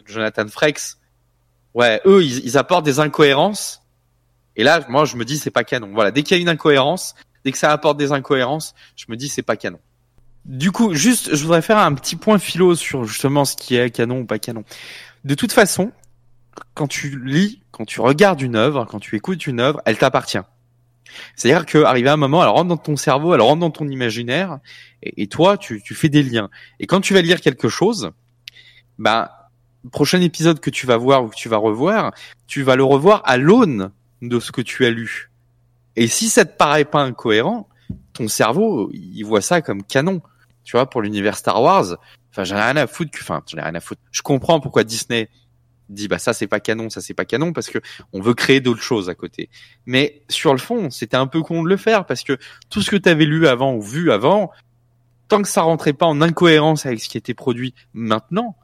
Jonathan 0.04 0.46
Frakes. 0.46 0.96
Ouais, 1.72 2.02
eux, 2.04 2.22
ils, 2.22 2.44
ils 2.44 2.58
apportent 2.58 2.84
des 2.84 3.00
incohérences. 3.00 3.80
Et 4.56 4.64
là, 4.64 4.84
moi, 4.90 5.06
je 5.06 5.16
me 5.16 5.24
dis, 5.24 5.38
c'est 5.38 5.50
pas 5.50 5.64
canon. 5.64 5.90
Voilà, 5.94 6.10
dès 6.10 6.22
qu'il 6.22 6.36
y 6.36 6.40
a 6.40 6.42
une 6.42 6.48
incohérence, 6.50 7.14
dès 7.46 7.52
que 7.52 7.58
ça 7.58 7.72
apporte 7.72 7.96
des 7.96 8.12
incohérences, 8.12 8.74
je 8.96 9.06
me 9.08 9.16
dis, 9.16 9.28
c'est 9.28 9.42
pas 9.42 9.56
canon. 9.56 9.80
Du 10.44 10.72
coup, 10.72 10.94
juste, 10.94 11.34
je 11.34 11.42
voudrais 11.42 11.62
faire 11.62 11.78
un 11.78 11.94
petit 11.94 12.16
point 12.16 12.38
philo 12.38 12.74
sur 12.74 13.04
justement 13.04 13.44
ce 13.44 13.56
qui 13.56 13.76
est 13.76 13.90
canon 13.90 14.20
ou 14.20 14.24
pas 14.24 14.38
canon. 14.38 14.64
De 15.24 15.34
toute 15.34 15.52
façon, 15.52 15.92
quand 16.74 16.86
tu 16.86 17.22
lis, 17.24 17.62
quand 17.70 17.84
tu 17.84 18.00
regardes 18.00 18.40
une 18.40 18.56
œuvre, 18.56 18.86
quand 18.86 19.00
tu 19.00 19.16
écoutes 19.16 19.46
une 19.46 19.60
œuvre, 19.60 19.82
elle 19.84 19.98
t'appartient. 19.98 20.38
C'est-à-dire 21.36 21.66
qu'arrivé 21.66 22.08
à 22.08 22.14
un 22.14 22.16
moment, 22.16 22.42
elle 22.42 22.48
rentre 22.48 22.68
dans 22.68 22.76
ton 22.76 22.96
cerveau, 22.96 23.34
elle 23.34 23.40
rentre 23.40 23.60
dans 23.60 23.70
ton 23.70 23.88
imaginaire, 23.88 24.58
et, 25.02 25.22
et 25.22 25.26
toi, 25.26 25.56
tu, 25.56 25.82
tu 25.82 25.94
fais 25.94 26.08
des 26.08 26.22
liens. 26.22 26.50
Et 26.80 26.86
quand 26.86 27.00
tu 27.00 27.14
vas 27.14 27.22
lire 27.22 27.40
quelque 27.40 27.68
chose, 27.68 28.10
le 28.98 29.90
prochain 29.90 30.20
épisode 30.20 30.60
que 30.60 30.70
tu 30.70 30.86
vas 30.86 30.96
voir 30.96 31.24
ou 31.24 31.28
que 31.28 31.36
tu 31.36 31.48
vas 31.48 31.56
revoir, 31.56 32.12
tu 32.46 32.62
vas 32.62 32.76
le 32.76 32.84
revoir 32.84 33.22
à 33.24 33.36
l'aune 33.36 33.90
de 34.22 34.40
ce 34.40 34.52
que 34.52 34.60
tu 34.60 34.84
as 34.84 34.90
lu. 34.90 35.30
Et 35.96 36.06
si 36.06 36.28
ça 36.28 36.44
te 36.44 36.56
paraît 36.56 36.84
pas 36.84 37.02
incohérent, 37.02 37.68
ton 38.12 38.28
cerveau, 38.28 38.90
il 38.92 39.22
voit 39.22 39.40
ça 39.40 39.62
comme 39.62 39.82
canon. 39.82 40.20
Tu 40.64 40.72
vois, 40.76 40.88
pour 40.88 41.02
l'univers 41.02 41.36
Star 41.36 41.62
Wars, 41.62 41.96
enfin, 42.30 42.44
j'en 42.44 42.56
ai 42.56 42.62
rien 42.62 42.76
à 42.76 42.86
foutre 42.86 43.18
enfin, 43.22 43.42
j'en 43.46 43.58
ai 43.58 43.62
rien 43.62 43.74
à 43.74 43.80
foutre. 43.80 44.02
Je 44.10 44.22
comprends 44.22 44.60
pourquoi 44.60 44.84
Disney 44.84 45.30
dit, 45.88 46.08
bah, 46.08 46.18
ça, 46.18 46.32
c'est 46.32 46.46
pas 46.46 46.60
canon, 46.60 46.90
ça, 46.90 47.00
c'est 47.00 47.14
pas 47.14 47.24
canon, 47.24 47.52
parce 47.52 47.68
que 47.68 47.78
on 48.12 48.20
veut 48.20 48.34
créer 48.34 48.60
d'autres 48.60 48.82
choses 48.82 49.08
à 49.08 49.14
côté. 49.14 49.48
Mais, 49.86 50.22
sur 50.28 50.52
le 50.52 50.58
fond, 50.58 50.90
c'était 50.90 51.16
un 51.16 51.26
peu 51.26 51.42
con 51.42 51.62
de 51.62 51.68
le 51.68 51.76
faire, 51.76 52.04
parce 52.04 52.22
que 52.22 52.36
tout 52.68 52.82
ce 52.82 52.90
que 52.90 52.96
tu 52.96 53.08
avais 53.08 53.24
lu 53.24 53.46
avant 53.46 53.74
ou 53.74 53.80
vu 53.80 54.12
avant, 54.12 54.50
tant 55.28 55.42
que 55.42 55.48
ça 55.48 55.62
rentrait 55.62 55.92
pas 55.92 56.06
en 56.06 56.20
incohérence 56.20 56.86
avec 56.86 57.00
ce 57.00 57.08
qui 57.08 57.18
était 57.18 57.34
produit 57.34 57.74
maintenant, 57.94 58.56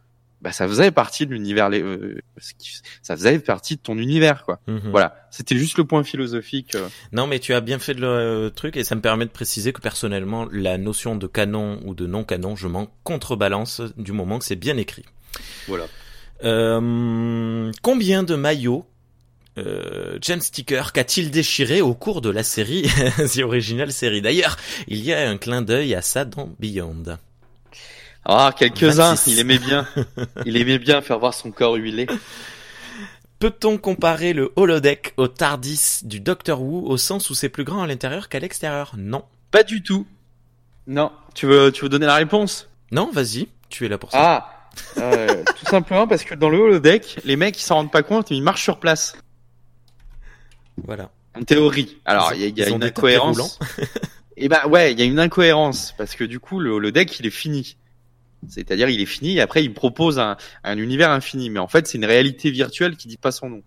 bah, 0.45 0.53
ça 0.53 0.68
faisait 0.68 0.90
partie 0.90 1.26
de 1.26 1.32
l'univers, 1.32 1.70
euh, 1.72 2.20
ça 3.01 3.16
faisait 3.16 3.38
partie 3.38 3.76
de 3.76 3.80
ton 3.80 3.97
univers, 3.97 4.45
quoi. 4.45 4.61
Mhm. 4.66 4.90
Voilà. 4.90 5.16
C'était 5.30 5.57
juste 5.57 5.78
le 5.78 5.84
point 5.84 6.05
philosophique. 6.05 6.74
euh. 6.74 6.86
Non, 7.12 7.26
mais 7.26 7.38
tu 7.38 7.55
as 7.55 7.62
bien 7.62 7.78
fait 7.78 7.95
le 7.95 8.07
euh, 8.07 8.51
truc 8.51 8.76
et 8.76 8.84
ça 8.84 8.95
me 8.95 9.01
permet 9.01 9.24
de 9.24 9.30
préciser 9.30 9.72
que 9.72 9.80
personnellement, 9.80 10.47
la 10.53 10.76
notion 10.76 11.16
de 11.16 11.26
canon 11.26 11.80
ou 11.86 11.95
de 11.95 12.07
non 12.07 12.24
canon, 12.24 12.57
je 12.57 12.68
m'en 12.68 12.88
contrebalance 13.05 13.80
du 13.97 14.12
moment 14.12 14.38
que 14.38 14.45
c'est 14.45 14.55
bien 14.55 14.76
écrit. 14.76 15.07
Voilà. 15.66 15.86
Euh, 16.45 17.72
combien 17.80 18.22
de 18.22 18.34
maillots 18.34 18.84
euh, 19.57 20.18
James 20.20 20.42
Sticker 20.42 20.92
qu'a-t-il 20.92 21.30
déchiré 21.30 21.80
au 21.80 21.95
cours 21.95 22.20
de 22.20 22.28
la 22.28 22.42
série, 22.42 22.82
The 23.16 23.38
Original 23.38 23.92
Série 23.92 24.20
D'ailleurs, 24.20 24.59
il 24.88 25.03
y 25.03 25.14
a 25.14 25.26
un 25.30 25.38
clin 25.38 25.62
d'œil 25.62 25.95
à 25.95 26.03
ça 26.03 26.26
dans 26.26 26.51
Beyond. 26.59 27.16
Ah, 28.25 28.53
quelques-uns. 28.57 29.11
26. 29.11 29.33
Il 29.33 29.39
aimait 29.39 29.59
bien. 29.59 29.87
Il 30.47 30.57
aimait 30.57 30.79
bien 30.79 31.03
faire 31.03 31.18
voir 31.18 31.35
son 31.35 31.51
corps 31.51 31.75
huilé. 31.75 32.07
Peut-on 33.39 33.77
comparer 33.77 34.33
le 34.33 34.53
holodeck 34.57 35.12
au 35.16 35.29
TARDIS 35.29 36.01
du 36.05 36.20
Doctor 36.20 36.62
Who 36.62 36.87
au 36.87 36.97
sens 36.97 37.29
où 37.29 37.35
c'est 37.35 37.51
plus 37.51 37.64
grand 37.64 37.83
à 37.83 37.87
l'intérieur 37.87 38.29
qu'à 38.29 38.39
l'extérieur? 38.39 38.95
Non. 38.97 39.25
Pas 39.51 39.62
du 39.62 39.83
tout. 39.83 40.07
Non. 40.87 41.12
Tu 41.35 41.47
veux, 41.47 41.70
tu 41.70 41.83
veux 41.83 41.89
donner 41.89 42.07
la 42.07 42.14
réponse? 42.14 42.68
Non, 42.91 43.11
vas-y, 43.12 43.49
tu 43.68 43.85
es 43.85 43.89
là 43.89 43.99
pour 43.99 44.11
ça. 44.11 44.18
Ah. 44.18 44.70
euh, 44.99 45.45
tout 45.59 45.66
simplement 45.66 46.07
parce 46.07 46.25
que 46.25 46.35
dans 46.35 46.49
le 46.49 46.59
holodeck, 46.59 47.20
les 47.25 47.37
mecs 47.37 47.59
ils 47.59 47.62
s'en 47.62 47.77
rendent 47.77 47.93
pas 47.93 48.03
compte, 48.03 48.31
mais 48.31 48.37
ils 48.37 48.43
marchent 48.43 48.62
sur 48.62 48.79
place. 48.79 49.16
Voilà. 50.83 51.11
En 51.37 51.43
théorie. 51.43 51.99
Alors 52.05 52.33
il 52.35 52.41
y 52.41 52.62
a, 52.62 52.68
y 52.68 52.72
une 52.72 52.85
incohérence. 52.85 53.59
Et 54.37 54.49
ben 54.49 54.66
ouais, 54.68 54.93
il 54.93 54.99
y 54.99 55.03
a 55.03 55.05
une 55.05 55.20
incohérence 55.20 55.95
parce 55.99 56.14
que 56.14 56.25
du 56.25 56.41
coup 56.41 56.61
le 56.61 56.70
holodeck 56.70 57.18
il 57.20 57.27
est 57.27 57.31
fini. 57.31 57.77
C'est-à-dire 58.49 58.88
il 58.88 59.01
est 59.01 59.07
fini 59.07 59.36
et 59.36 59.40
après 59.40 59.64
il 59.64 59.72
propose 59.72 60.18
un, 60.18 60.36
un 60.62 60.78
univers 60.78 61.11
infini, 61.11 61.51
mais 61.51 61.59
en 61.61 61.68
fait 61.68 61.86
c'est 61.86 61.99
une 61.99 62.05
réalité 62.05 62.51
virtuelle 62.51 62.97
qui 62.97 63.09
dit 63.09 63.16
pas 63.16 63.32
son 63.32 63.49
nom. 63.51 63.62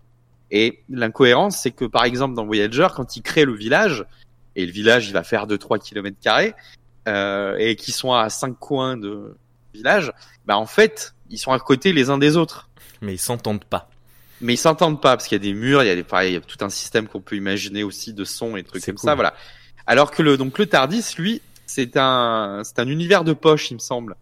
Et 0.50 0.82
l'incohérence 0.88 1.58
c'est 1.58 1.70
que 1.70 1.84
par 1.84 2.04
exemple 2.04 2.34
dans 2.34 2.46
Voyager 2.46 2.88
quand 2.94 3.16
il 3.16 3.22
crée 3.22 3.44
le 3.44 3.54
village 3.54 4.04
et 4.56 4.64
le 4.66 4.72
village 4.72 5.08
il 5.08 5.12
va 5.12 5.22
faire 5.22 5.46
2-3 5.46 5.78
kilomètres 5.78 6.18
carrés 6.20 6.54
euh, 7.06 7.56
et 7.58 7.76
qui 7.76 7.92
sont 7.92 8.12
à 8.12 8.28
cinq 8.30 8.58
coins 8.58 8.96
de 8.96 9.36
village, 9.74 10.12
bah 10.46 10.56
en 10.58 10.66
fait 10.66 11.14
ils 11.30 11.38
sont 11.38 11.52
à 11.52 11.58
côté 11.58 11.92
les 11.92 12.10
uns 12.10 12.18
des 12.18 12.36
autres 12.36 12.68
Mais 13.02 13.14
ils 13.14 13.18
s'entendent 13.18 13.64
pas. 13.64 13.90
mais 14.40 14.54
ils 14.54 14.58
s'entendent 14.58 15.00
pas 15.00 15.16
parce 15.16 15.28
qu'il 15.28 15.36
y 15.36 15.40
a 15.40 15.42
des 15.42 15.54
murs, 15.54 15.82
il 15.82 15.86
y 15.86 15.90
a 15.90 15.94
des, 15.94 16.02
pareil, 16.04 16.32
il 16.32 16.34
y 16.34 16.36
a 16.36 16.40
tout 16.40 16.62
un 16.64 16.70
système 16.70 17.06
qu'on 17.08 17.20
peut 17.20 17.36
imaginer 17.36 17.82
aussi 17.82 18.12
de 18.12 18.24
sons 18.24 18.56
et 18.56 18.62
trucs 18.62 18.84
comme 18.84 18.94
cool. 18.94 19.08
ça, 19.08 19.14
voilà. 19.14 19.34
Alors 19.86 20.10
que 20.10 20.22
le 20.22 20.36
donc 20.36 20.58
le 20.58 20.66
Tardis, 20.66 21.14
lui, 21.18 21.40
c'est 21.66 21.96
un 21.96 22.62
c'est 22.64 22.78
un 22.78 22.88
univers 22.88 23.24
de 23.24 23.32
poche, 23.32 23.70
il 23.70 23.74
me 23.74 23.78
semble. 23.78 24.16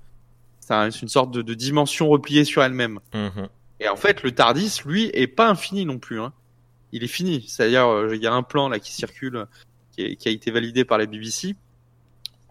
C'est 0.66 0.74
un- 0.74 0.90
c'est 0.90 1.02
une 1.02 1.08
sorte 1.08 1.30
de, 1.30 1.42
de 1.42 1.54
dimension 1.54 2.08
repliée 2.08 2.44
sur 2.44 2.62
elle-même. 2.64 2.98
Mhm. 3.14 3.48
Et 3.78 3.88
en 3.88 3.94
fait, 3.96 4.22
le 4.24 4.32
Tardis, 4.32 4.80
lui, 4.84 5.11
est 5.14 5.28
pas 5.28 5.49
infini 5.49 5.84
non 5.84 5.99
plus. 5.99 6.20
Hein. 6.20 6.32
Il 6.92 7.04
est 7.04 7.08
fini. 7.08 7.45
C'est-à-dire, 7.46 7.86
euh, 7.86 8.16
il 8.16 8.22
y 8.22 8.26
a 8.26 8.32
un 8.32 8.42
plan 8.42 8.68
là 8.68 8.80
qui 8.80 8.91
circule, 8.92 9.46
qui, 9.92 10.03
est- 10.03 10.16
qui 10.16 10.28
a 10.28 10.32
été 10.32 10.50
validé 10.50 10.84
par 10.84 10.99
la 10.99 11.07
BBC. 11.07 11.54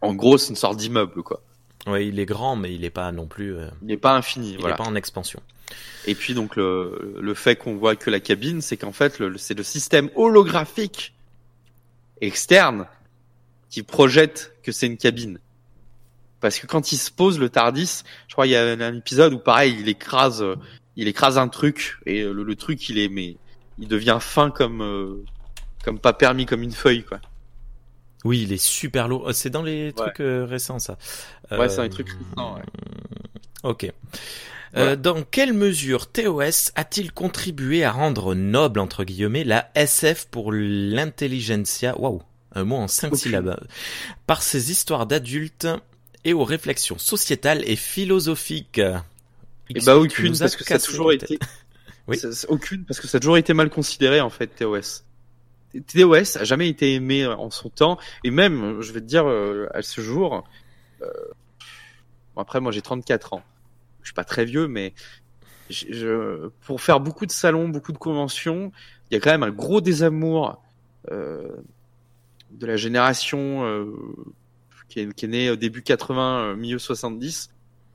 En 0.01 0.13
gros, 0.13 0.37
c'est 0.37 0.49
une 0.51 0.55
sorte 0.55 0.77
d'immeuble, 0.77 1.23
quoi. 1.23 1.41
Ouais, 1.87 2.07
il 2.07 2.19
est 2.19 2.25
grand, 2.25 2.55
mais 2.55 2.73
il 2.73 2.85
est 2.85 2.89
pas 2.89 3.11
non 3.11 3.27
plus. 3.27 3.55
euh, 3.55 3.67
Il 3.81 3.87
n'est 3.87 3.97
pas 3.97 4.15
infini. 4.15 4.51
il 4.53 4.59
voilà. 4.59 4.75
est 4.75 4.77
pas 4.77 4.85
en 4.85 4.95
expansion. 4.95 5.41
Et 6.07 6.13
puis 6.15 6.33
donc 6.35 6.55
le, 6.55 7.17
le 7.19 7.33
fait 7.33 7.55
qu'on 7.55 7.75
voit 7.75 7.95
que 7.95 8.09
la 8.11 8.19
cabine, 8.19 8.61
c'est 8.61 8.77
qu'en 8.77 8.91
fait 8.91 9.19
c'est 9.37 9.57
le 9.57 9.63
système 9.63 10.09
holographique 10.15 11.13
externe 12.21 12.87
qui 13.69 13.83
projette 13.83 14.53
que 14.63 14.71
c'est 14.71 14.85
une 14.87 14.97
cabine. 14.97 15.39
Parce 16.41 16.59
que 16.59 16.67
quand 16.67 16.91
il 16.91 16.97
se 16.97 17.11
pose 17.11 17.39
le 17.39 17.49
Tardis, 17.49 18.03
je 18.27 18.33
crois 18.33 18.45
il 18.47 18.51
y 18.51 18.55
a 18.55 18.63
un 18.63 18.95
épisode 18.95 19.33
où 19.33 19.39
pareil 19.39 19.75
il 19.79 19.89
écrase, 19.89 20.41
euh, 20.43 20.55
il 20.95 21.07
écrase 21.07 21.37
un 21.37 21.47
truc 21.47 21.97
et 22.05 22.21
euh, 22.21 22.33
le, 22.33 22.43
le 22.43 22.55
truc 22.55 22.87
il 22.89 22.99
est 22.99 23.09
mais 23.09 23.37
il 23.79 23.87
devient 23.87 24.17
fin 24.21 24.51
comme 24.51 24.81
euh, 24.81 25.23
comme 25.83 25.99
pas 25.99 26.13
permis 26.13 26.45
comme 26.45 26.61
une 26.63 26.71
feuille 26.71 27.03
quoi. 27.03 27.19
Oui, 28.23 28.41
il 28.41 28.51
est 28.53 28.57
super 28.63 29.07
lourd. 29.07 29.29
Euh, 29.29 29.33
C'est 29.33 29.51
dans 29.51 29.61
les 29.61 29.93
trucs 29.93 30.17
récents, 30.19 30.79
ça. 30.79 30.97
Ouais, 31.51 31.69
c'est 31.69 31.79
Euh, 31.79 31.83
un 31.83 31.89
truc 31.89 32.07
récent, 32.09 32.55
ouais. 32.55 32.61
Ok. 33.63 33.91
Euh, 34.75 34.95
dans 34.95 35.21
quelle 35.23 35.53
mesure 35.53 36.11
TOS 36.11 36.71
a-t-il 36.75 37.11
contribué 37.13 37.83
à 37.83 37.91
rendre 37.91 38.33
noble, 38.35 38.79
entre 38.79 39.03
guillemets, 39.03 39.43
la 39.43 39.69
SF 39.75 40.25
pour 40.31 40.51
l'intelligentsia? 40.51 41.99
Waouh 41.99 42.21
Un 42.53 42.63
mot 42.63 42.77
en 42.77 42.87
cinq 42.87 43.15
syllabes. 43.15 43.59
Par 44.27 44.41
ses 44.41 44.71
histoires 44.71 45.05
d'adultes 45.05 45.67
et 46.25 46.33
aux 46.33 46.43
réflexions 46.43 46.97
sociétales 46.97 47.63
et 47.69 47.75
philosophiques. 47.77 48.79
Et 48.79 48.91
Explique, 49.69 49.85
bah 49.85 49.97
aucune 49.97 50.37
parce 50.37 50.55
que 50.55 50.63
ça 50.63 50.75
a 50.75 50.79
toujours 50.79 51.11
été 51.13 51.39
Oui. 52.07 52.17
Ça- 52.19 52.29
aucune 52.49 52.83
parce 52.85 52.99
que 52.99 53.07
ça 53.07 53.17
a 53.17 53.19
toujours 53.19 53.37
été 53.37 53.53
mal 53.53 53.69
considéré 53.69 54.19
en 54.21 54.29
fait 54.29 54.47
TOS. 54.47 55.03
TOS 55.87 56.37
a 56.37 56.43
jamais 56.43 56.69
été 56.69 56.93
aimé 56.93 57.25
en 57.25 57.49
son 57.49 57.69
temps 57.69 57.97
et 58.23 58.31
même 58.31 58.81
je 58.81 58.91
vais 58.91 59.01
te 59.01 59.05
dire 59.05 59.25
euh, 59.27 59.67
à 59.73 59.81
ce 59.81 60.01
jour 60.01 60.43
euh, 61.01 61.07
bon, 62.35 62.41
après 62.41 62.59
moi 62.61 62.71
j'ai 62.71 62.81
34 62.81 63.33
ans. 63.33 63.43
Je 64.01 64.07
suis 64.09 64.13
pas 64.13 64.23
très 64.23 64.45
vieux 64.45 64.67
mais 64.67 64.93
j'ai- 65.69 65.91
je, 65.93 66.49
pour 66.61 66.79
faire 66.81 66.99
beaucoup 66.99 67.25
de 67.25 67.31
salons, 67.31 67.69
beaucoup 67.69 67.91
de 67.91 67.97
conventions, 67.97 68.71
il 69.09 69.15
y 69.15 69.17
a 69.17 69.19
quand 69.19 69.31
même 69.31 69.43
un 69.43 69.51
gros 69.51 69.81
désamour 69.81 70.61
euh, 71.11 71.49
de 72.51 72.65
la 72.67 72.77
génération 72.77 73.65
euh, 73.65 73.85
qui, 74.89 74.99
est, 75.01 75.13
qui 75.13 75.25
est 75.25 75.27
née 75.29 75.49
au 75.49 75.55
début 75.55 75.81
80, 75.81 76.39
euh, 76.39 76.55
milieu 76.55 76.79
70 76.79 77.49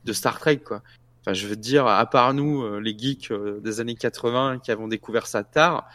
de 0.05 0.13
Star 0.13 0.39
Trek 0.39 0.59
quoi. 0.59 0.83
Enfin, 1.21 1.35
je 1.35 1.47
veux 1.47 1.57
dire, 1.57 1.87
à 1.87 2.07
part 2.07 2.33
nous, 2.33 2.63
euh, 2.63 2.81
les 2.81 2.97
geeks 2.97 3.31
euh, 3.31 3.61
des 3.61 3.81
années 3.81 3.95
80 3.95 4.61
qui 4.61 4.71
avons 4.71 4.89
découvert 4.89 5.27
ça 5.27 5.45
tard, 5.45 5.87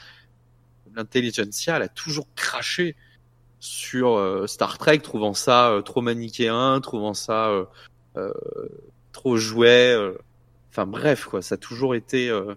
l'intelligentsia, 0.96 1.78
elle 1.78 1.82
a 1.82 1.88
toujours 1.88 2.28
craché 2.36 2.96
sur 3.60 4.44
Star 4.48 4.78
Trek, 4.78 5.00
trouvant 5.00 5.34
ça 5.34 5.82
trop 5.84 6.02
manichéen, 6.02 6.80
trouvant 6.82 7.16
ça 7.16 7.50
euh, 7.50 7.66
euh, 8.18 8.32
trop 9.12 9.38
jouet. 9.38 9.96
Enfin 10.70 10.86
bref, 10.86 11.26
quoi, 11.26 11.42
ça 11.42 11.56
a 11.56 11.58
toujours 11.58 11.96
été. 11.96 12.30
euh, 12.30 12.56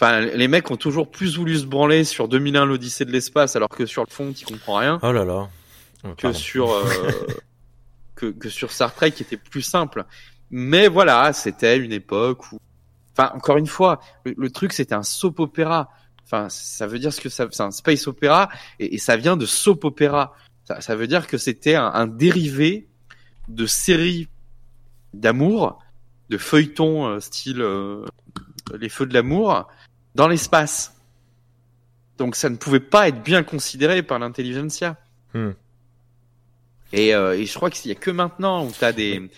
Enfin, 0.00 0.20
les 0.20 0.46
mecs 0.46 0.70
ont 0.70 0.76
toujours 0.76 1.10
plus 1.10 1.36
voulu 1.36 1.56
se 1.56 1.66
branler 1.66 2.04
sur 2.04 2.28
2001 2.28 2.66
l'Odyssée 2.66 3.04
de 3.04 3.10
l'espace, 3.10 3.56
alors 3.56 3.68
que 3.68 3.84
sur 3.84 4.04
le 4.06 4.12
fond, 4.12 4.32
tu 4.32 4.44
comprends 4.44 4.76
rien 4.76 5.00
Oh 5.02 5.10
là 5.10 5.24
là. 5.24 5.48
Oh, 6.04 6.14
que 6.16 6.32
sur 6.32 6.72
euh, 6.72 6.84
que, 8.14 8.26
que 8.26 8.48
sur 8.48 8.70
Star 8.70 8.94
Trek 8.94 9.12
qui 9.12 9.22
était 9.22 9.36
plus 9.36 9.62
simple. 9.62 10.04
Mais 10.50 10.88
voilà, 10.88 11.32
c'était 11.32 11.76
une 11.76 11.92
époque 11.92 12.52
où, 12.52 12.58
enfin, 13.12 13.30
encore 13.34 13.58
une 13.58 13.66
fois, 13.66 14.00
le, 14.24 14.34
le 14.36 14.50
truc 14.50 14.72
c'était 14.72 14.94
un 14.94 15.02
soap 15.02 15.40
opéra. 15.40 15.90
Enfin, 16.24 16.48
ça 16.50 16.86
veut 16.86 16.98
dire 16.98 17.12
ce 17.12 17.20
que 17.20 17.28
ça, 17.28 17.46
c'est 17.50 17.62
un 17.62 17.70
space 17.70 18.06
opéra 18.06 18.48
et, 18.78 18.94
et 18.94 18.98
ça 18.98 19.16
vient 19.16 19.36
de 19.36 19.46
soap 19.46 19.84
opéra. 19.84 20.34
Ça, 20.64 20.80
ça 20.80 20.94
veut 20.94 21.06
dire 21.06 21.26
que 21.26 21.38
c'était 21.38 21.74
un, 21.74 21.86
un 21.86 22.06
dérivé 22.06 22.88
de 23.48 23.66
séries 23.66 24.28
d'amour, 25.14 25.82
de 26.28 26.38
feuilletons 26.38 27.06
euh, 27.06 27.20
style 27.20 27.62
euh, 27.62 28.04
les 28.78 28.88
feux 28.88 29.06
de 29.06 29.14
l'amour 29.14 29.68
dans 30.14 30.28
l'espace. 30.28 30.94
Donc 32.18 32.36
ça 32.36 32.50
ne 32.50 32.56
pouvait 32.56 32.80
pas 32.80 33.08
être 33.08 33.22
bien 33.22 33.42
considéré 33.42 34.02
par 34.02 34.18
l'intelligentsia. 34.18 34.96
Hmm. 35.34 35.52
Et, 36.92 37.14
euh, 37.14 37.38
et 37.38 37.46
je 37.46 37.54
crois 37.54 37.70
qu'il 37.70 37.90
y 37.90 37.92
a 37.92 37.98
que 37.98 38.10
maintenant 38.10 38.66
où 38.66 38.72
tu 38.72 38.84
as 38.84 38.92
des, 38.92 39.30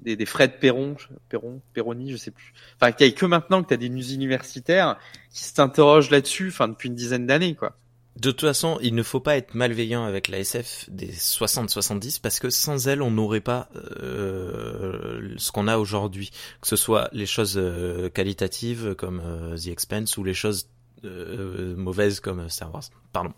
des, 0.00 0.16
des 0.16 0.26
Fred 0.26 0.58
Perron, 0.58 0.96
Perron, 1.28 1.60
Perroni, 1.74 2.12
je 2.12 2.16
sais 2.16 2.30
plus. 2.30 2.52
Enfin, 2.80 2.92
qu'il 2.92 3.06
y 3.06 3.10
a 3.10 3.12
que 3.12 3.26
maintenant 3.26 3.62
que 3.62 3.68
tu 3.68 3.74
as 3.74 3.76
des 3.76 4.14
universitaires 4.14 4.96
qui 5.30 5.44
s'interrogent 5.44 6.10
là-dessus, 6.10 6.48
enfin, 6.48 6.68
depuis 6.68 6.88
une 6.88 6.94
dizaine 6.94 7.26
d'années, 7.26 7.54
quoi. 7.54 7.76
De 8.16 8.30
toute 8.30 8.40
façon, 8.40 8.78
il 8.80 8.94
ne 8.94 9.02
faut 9.02 9.20
pas 9.20 9.36
être 9.36 9.54
malveillant 9.54 10.04
avec 10.04 10.28
la 10.28 10.38
SF 10.38 10.88
des 10.88 11.12
60-70 11.12 12.20
parce 12.22 12.40
que 12.40 12.48
sans 12.48 12.88
elle, 12.88 13.02
on 13.02 13.10
n'aurait 13.10 13.42
pas 13.42 13.68
euh, 14.00 15.34
ce 15.36 15.52
qu'on 15.52 15.68
a 15.68 15.76
aujourd'hui. 15.76 16.30
Que 16.62 16.68
ce 16.68 16.76
soit 16.76 17.10
les 17.12 17.26
choses 17.26 17.58
euh, 17.58 18.08
qualitatives 18.08 18.94
comme 18.94 19.20
euh, 19.22 19.58
The 19.58 19.66
Expense 19.66 20.16
ou 20.16 20.24
les 20.24 20.32
choses 20.32 20.70
euh, 21.06 21.74
mauvaises 21.76 22.20
comme 22.20 22.48
Star 22.48 22.72
Wars. 22.72 22.84
Pardon. 23.12 23.32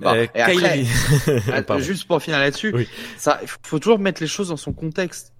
Bon, 0.00 0.10
Euh, 0.14 0.26
et 0.34 0.40
après- 0.40 0.56
Kylie- 0.84 1.62
Pardon. 1.66 1.82
Juste 1.82 2.06
pour 2.06 2.22
finir 2.22 2.38
là-dessus, 2.38 2.72
Oui. 2.74 2.88
ça, 3.16 3.38
il 3.42 3.48
faut 3.48 3.78
toujours 3.78 3.98
mettre 3.98 4.20
les 4.22 4.28
choses 4.28 4.48
dans 4.48 4.56
son 4.56 4.72
contexte. 4.72 5.32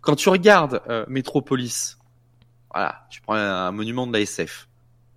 Quand 0.00 0.14
tu 0.16 0.28
regardes 0.28 0.80
euh, 0.88 1.04
Metropolis, 1.08 1.98
voilà, 2.72 3.06
tu 3.10 3.20
prends 3.20 3.34
un, 3.34 3.66
un 3.68 3.72
monument 3.72 4.06
de 4.06 4.12
la 4.12 4.20
SF 4.20 4.68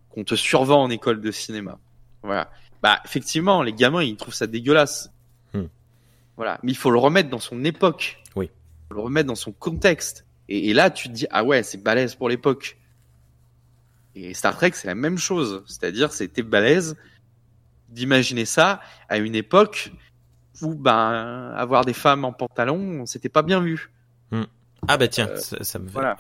qu'on 0.10 0.24
te 0.24 0.36
survend 0.36 0.84
en 0.84 0.90
école 0.90 1.22
de 1.22 1.32
cinéma. 1.32 1.80
Voilà. 2.24 2.50
Bah, 2.82 3.00
effectivement, 3.06 3.62
les 3.64 3.74
gamins, 3.74 4.04
ils 4.04 4.18
trouvent 4.18 4.34
ça 4.34 4.48
dégueulasse. 4.48 5.12
Hmm. 5.54 5.66
Voilà. 6.36 6.60
Mais 6.64 6.72
il 6.72 6.76
faut 6.78 6.92
le 6.92 6.98
remettre 6.98 7.30
dans 7.30 7.40
son 7.40 7.64
époque. 7.64 8.22
Oui. 8.36 8.50
Faut 8.90 8.96
le 8.96 9.02
remettre 9.02 9.28
dans 9.28 9.36
son 9.36 9.52
contexte. 9.52 10.26
Et, 10.50 10.70
et 10.70 10.74
là, 10.74 10.90
tu 10.90 11.08
te 11.08 11.14
dis, 11.14 11.28
ah 11.32 11.44
ouais, 11.44 11.62
c'est 11.64 11.78
balèze 11.82 12.16
pour 12.16 12.28
l'époque. 12.28 12.78
Et 14.16 14.34
Star 14.34 14.56
Trek, 14.56 14.72
c'est 14.74 14.88
la 14.88 14.96
même 14.96 15.18
chose. 15.18 15.64
C'est-à-dire, 15.68 16.12
c'était 16.12 16.44
balèze 16.44 16.96
d'imaginer 17.90 18.46
ça 18.46 18.82
à 19.10 19.18
une 19.18 19.36
époque 19.36 19.92
où, 20.62 20.76
ben, 20.76 21.54
avoir 21.56 21.86
des 21.86 21.94
femmes 21.94 22.26
en 22.26 22.34
pantalon, 22.34 23.06
c'était 23.06 23.30
pas 23.30 23.42
bien 23.42 23.62
vu. 23.62 23.90
Ah 24.88 24.98
bah 24.98 25.08
tiens, 25.08 25.28
Euh, 25.28 25.38
ça, 25.38 25.64
ça 25.64 25.80
me 25.80 25.88
Voilà. 25.90 26.18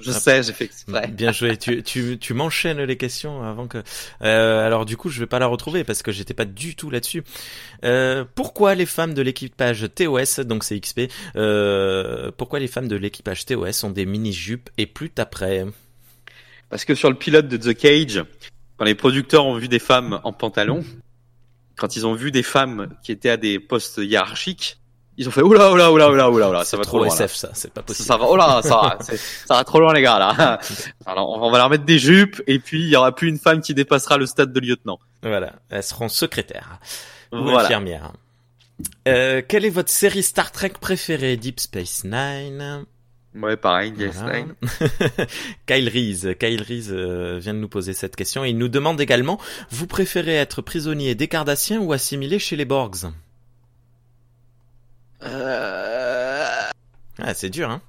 Je 0.00 0.12
sais, 0.12 0.42
j'ai 0.44 0.52
fait 0.52 0.64
exprès. 0.64 1.08
Bien 1.08 1.32
joué. 1.32 1.56
tu 1.56 1.82
tu, 1.82 2.18
tu 2.18 2.32
m'enchaînes 2.32 2.80
les 2.80 2.96
questions 2.96 3.42
avant 3.42 3.66
que. 3.66 3.82
Euh, 4.22 4.64
alors 4.64 4.84
du 4.84 4.96
coup, 4.96 5.08
je 5.08 5.18
vais 5.18 5.26
pas 5.26 5.40
la 5.40 5.46
retrouver 5.46 5.82
parce 5.82 6.02
que 6.02 6.12
j'étais 6.12 6.34
pas 6.34 6.44
du 6.44 6.76
tout 6.76 6.88
là-dessus. 6.88 7.24
Euh, 7.84 8.24
pourquoi 8.34 8.76
les 8.76 8.86
femmes 8.86 9.14
de 9.14 9.22
l'équipage 9.22 9.86
TOS, 9.94 10.44
donc 10.44 10.62
c'est 10.62 10.78
XP, 10.78 11.10
euh, 11.34 12.30
pourquoi 12.36 12.60
les 12.60 12.68
femmes 12.68 12.86
de 12.86 12.94
l'équipage 12.94 13.44
TOS 13.44 13.84
ont 13.84 13.90
des 13.90 14.06
mini 14.06 14.32
jupes 14.32 14.70
et 14.78 14.86
plus 14.86 15.10
après 15.16 15.66
Parce 16.70 16.84
que 16.84 16.94
sur 16.94 17.08
le 17.10 17.16
pilote 17.16 17.48
de 17.48 17.56
The 17.56 17.76
Cage, 17.76 18.24
quand 18.76 18.84
les 18.84 18.94
producteurs 18.94 19.46
ont 19.46 19.56
vu 19.56 19.68
des 19.68 19.78
femmes 19.78 20.20
en 20.24 20.32
pantalon, 20.32 20.84
quand 21.76 21.96
ils 21.96 22.06
ont 22.06 22.14
vu 22.14 22.30
des 22.30 22.42
femmes 22.42 22.88
qui 23.02 23.12
étaient 23.12 23.30
à 23.30 23.36
des 23.36 23.58
postes 23.58 23.98
hiérarchiques, 23.98 24.78
ils 25.16 25.26
ont 25.28 25.32
fait 25.32 25.42
oula 25.42 25.72
oula 25.72 25.90
oula 25.90 26.10
oula 26.12 26.30
oula 26.30 26.48
oula, 26.50 26.64
ça 26.64 26.76
va 26.76 26.84
trop 26.84 26.98
trop 26.98 26.98
loin. 26.98 27.08
là. 27.08 27.14
SF 27.24 27.34
ça, 27.34 27.50
c'est 27.54 27.72
pas 27.72 27.80
Ça, 27.80 27.86
possible. 27.86 28.06
ça 28.06 28.16
va, 28.16 28.26
oh 28.28 28.36
là, 28.36 28.60
ça 28.62 28.68
va, 28.76 28.98
c'est- 29.00 29.16
ça 29.16 29.54
va 29.54 29.64
trop 29.64 29.80
loin 29.80 29.92
les 29.92 30.02
gars 30.02 30.18
là. 30.18 30.60
Alors 31.06 31.30
on 31.30 31.50
va 31.50 31.58
leur 31.58 31.70
mettre 31.70 31.84
des 31.84 31.98
jupes 31.98 32.40
et 32.46 32.58
puis 32.60 32.82
il 32.82 32.88
y 32.88 32.94
aura 32.96 33.12
plus 33.14 33.28
une 33.28 33.38
femme 33.38 33.60
qui 33.60 33.74
dépassera 33.74 34.16
le 34.16 34.26
stade 34.26 34.52
de 34.52 34.60
lieutenant. 34.60 35.00
Voilà, 35.22 35.54
elles 35.70 35.82
seront 35.82 36.08
secrétaires 36.08 36.78
ou 37.32 37.42
Voilà. 37.42 37.64
infirmières. 37.64 38.12
Euh, 39.08 39.42
quelle 39.46 39.64
est 39.64 39.70
votre 39.70 39.90
série 39.90 40.22
Star 40.22 40.52
Trek 40.52 40.74
préférée? 40.80 41.36
Deep 41.36 41.58
Space 41.58 42.04
Nine 42.04 42.84
Ouais, 43.40 43.56
pareil, 43.56 43.92
DS9. 43.92 44.12
Voilà. 44.12 45.26
Kyle 45.66 45.88
Reese, 45.88 46.34
Kyle 46.38 46.62
Reese 46.62 46.90
euh, 46.90 47.38
vient 47.38 47.54
de 47.54 47.58
nous 47.58 47.68
poser 47.68 47.92
cette 47.92 48.16
question. 48.16 48.44
Il 48.44 48.58
nous 48.58 48.68
demande 48.68 49.00
également, 49.00 49.40
vous 49.70 49.86
préférez 49.86 50.34
être 50.34 50.62
prisonnier 50.62 51.14
des 51.14 51.28
Cardassiens 51.28 51.80
ou 51.80 51.92
assimilé 51.92 52.38
chez 52.38 52.56
les 52.56 52.64
Borgs? 52.64 53.12
Euh... 55.22 56.44
Ah, 57.20 57.34
c'est 57.34 57.50
dur, 57.50 57.70
hein 57.70 57.80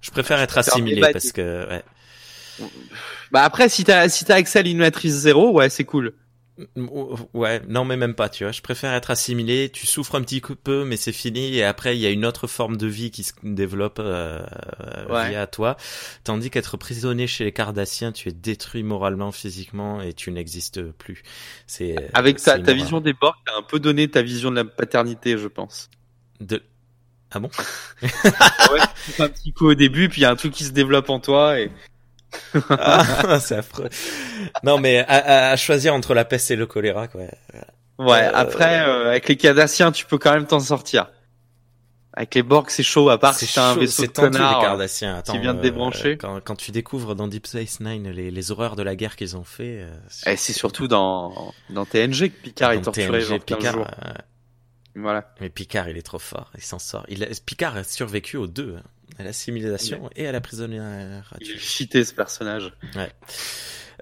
Je 0.00 0.10
préfère 0.10 0.40
être 0.40 0.54
préfère 0.54 0.74
assimilé 0.74 1.00
parce 1.12 1.32
que, 1.32 1.68
ouais. 1.68 1.82
Bah 3.32 3.42
après, 3.42 3.68
si 3.68 3.82
t'as 3.82 4.08
si 4.08 4.24
t'as 4.24 4.36
accès 4.36 4.58
à 4.58 4.62
l'Illuminatrice 4.62 5.14
0, 5.14 5.52
ouais, 5.52 5.70
c'est 5.70 5.84
cool. 5.84 6.12
Ouais, 7.34 7.60
non 7.68 7.84
mais 7.84 7.96
même 7.96 8.14
pas, 8.14 8.28
tu 8.28 8.44
vois. 8.44 8.52
Je 8.52 8.60
préfère 8.62 8.92
être 8.94 9.10
assimilé. 9.10 9.70
Tu 9.70 9.86
souffres 9.86 10.14
un 10.16 10.22
petit 10.22 10.40
peu, 10.40 10.84
mais 10.84 10.96
c'est 10.96 11.12
fini. 11.12 11.56
Et 11.56 11.64
après, 11.64 11.96
il 11.96 12.00
y 12.00 12.06
a 12.06 12.10
une 12.10 12.24
autre 12.24 12.46
forme 12.46 12.76
de 12.76 12.86
vie 12.86 13.10
qui 13.10 13.22
se 13.24 13.32
développe 13.42 13.98
euh, 14.00 14.40
Ouais. 15.08 15.30
via 15.30 15.46
toi. 15.46 15.76
Tandis 16.24 16.50
qu'être 16.50 16.76
prisonnier 16.76 17.26
chez 17.26 17.44
les 17.44 17.52
Cardassiens, 17.52 18.12
tu 18.12 18.28
es 18.28 18.32
détruit 18.32 18.82
moralement, 18.82 19.32
physiquement, 19.32 20.00
et 20.02 20.12
tu 20.12 20.30
n'existes 20.30 20.82
plus. 20.92 21.22
C'est 21.66 22.10
Avec 22.14 22.38
c'est 22.38 22.52
ta, 22.58 22.58
ta 22.62 22.72
vision 22.72 23.00
des 23.00 23.12
Borg, 23.12 23.34
t'as 23.46 23.56
un 23.58 23.62
peu 23.62 23.78
donné 23.80 24.08
ta 24.08 24.22
vision 24.22 24.50
de 24.50 24.56
la 24.56 24.64
paternité, 24.64 25.38
je 25.38 25.48
pense. 25.48 25.90
de. 26.40 26.62
Ah 27.34 27.40
bon? 27.40 27.50
Ouais, 28.02 28.80
tu 29.06 29.12
fais 29.12 29.22
un 29.22 29.28
petit 29.28 29.52
coup 29.52 29.66
au 29.68 29.74
début, 29.74 30.08
puis 30.08 30.20
il 30.20 30.24
y 30.24 30.26
a 30.26 30.30
un 30.30 30.36
truc 30.36 30.52
qui 30.52 30.64
se 30.64 30.70
développe 30.72 31.08
en 31.10 31.18
toi 31.20 31.58
et 31.58 31.70
Ah, 32.70 33.38
c'est 33.40 33.56
affreux. 33.56 33.88
Non, 34.62 34.78
mais 34.78 34.98
à, 35.00 35.04
à- 35.48 35.50
à 35.52 35.56
choisir 35.56 35.94
entre 35.94 36.14
la 36.14 36.24
peste 36.24 36.50
et 36.50 36.56
le 36.56 36.66
choléra, 36.66 37.08
quoi. 37.08 37.22
ouais. 37.22 37.30
Euh, 38.00 38.30
Après, 38.34 38.80
euh, 38.80 39.08
avec 39.10 39.28
les 39.28 39.36
Cardassiens, 39.36 39.92
tu 39.92 40.06
peux 40.06 40.18
quand 40.18 40.32
même 40.32 40.46
t'en 40.46 40.60
sortir. 40.60 41.10
Avec 42.14 42.34
les 42.34 42.42
Borg, 42.42 42.66
c'est 42.68 42.82
chaud, 42.82 43.08
à 43.08 43.16
part 43.18 43.34
si 43.34 43.50
t'as 43.50 43.70
un 43.70 43.74
vaisseau 43.74 44.02
de 44.02 44.08
les 44.26 44.38
Cardassiens. 44.38 45.16
Attends, 45.16 45.38
vient 45.38 45.54
de 45.54 45.60
euh, 45.60 45.62
débrancher. 45.62 46.18
quand, 46.18 46.40
quand 46.44 46.56
tu 46.56 46.70
découvres 46.70 47.14
dans 47.14 47.26
Deep 47.26 47.46
Space 47.46 47.80
Nine 47.80 48.10
les, 48.10 48.30
les 48.30 48.50
horreurs 48.50 48.76
de 48.76 48.82
la 48.82 48.96
guerre 48.96 49.16
qu'ils 49.16 49.34
ont 49.34 49.44
fait. 49.44 49.80
euh, 49.80 50.30
Et 50.30 50.36
c'est 50.36 50.52
surtout 50.52 50.88
dans 50.88 51.54
dans 51.70 51.86
TNG 51.86 52.28
que 52.30 52.42
Picard 52.42 52.72
est 52.72 52.76
dans 52.76 52.82
torturé 52.92 53.20
TNG, 53.20 53.28
genre 53.28 53.44
15 53.46 53.56
Picard, 53.58 53.72
jours. 53.74 53.86
euh, 54.04 54.10
Voilà. 54.96 55.32
mais 55.40 55.48
Picard, 55.48 55.88
il 55.88 55.96
est 55.96 56.02
trop 56.02 56.18
fort. 56.18 56.50
Il 56.54 56.62
s'en 56.62 56.78
sort. 56.78 57.06
Il 57.08 57.24
a- 57.24 57.28
Picard 57.46 57.78
a 57.78 57.82
survécu 57.84 58.36
aux 58.36 58.46
deux, 58.46 58.76
hein, 58.78 58.82
à 59.18 59.24
l'assimilation 59.24 60.08
et 60.16 60.26
à 60.26 60.32
la 60.32 60.40
prisonnière. 60.40 61.34
Il 61.40 61.50
est 61.50 61.58
cheaté 61.58 62.04
ce 62.04 62.14
personnage. 62.14 62.72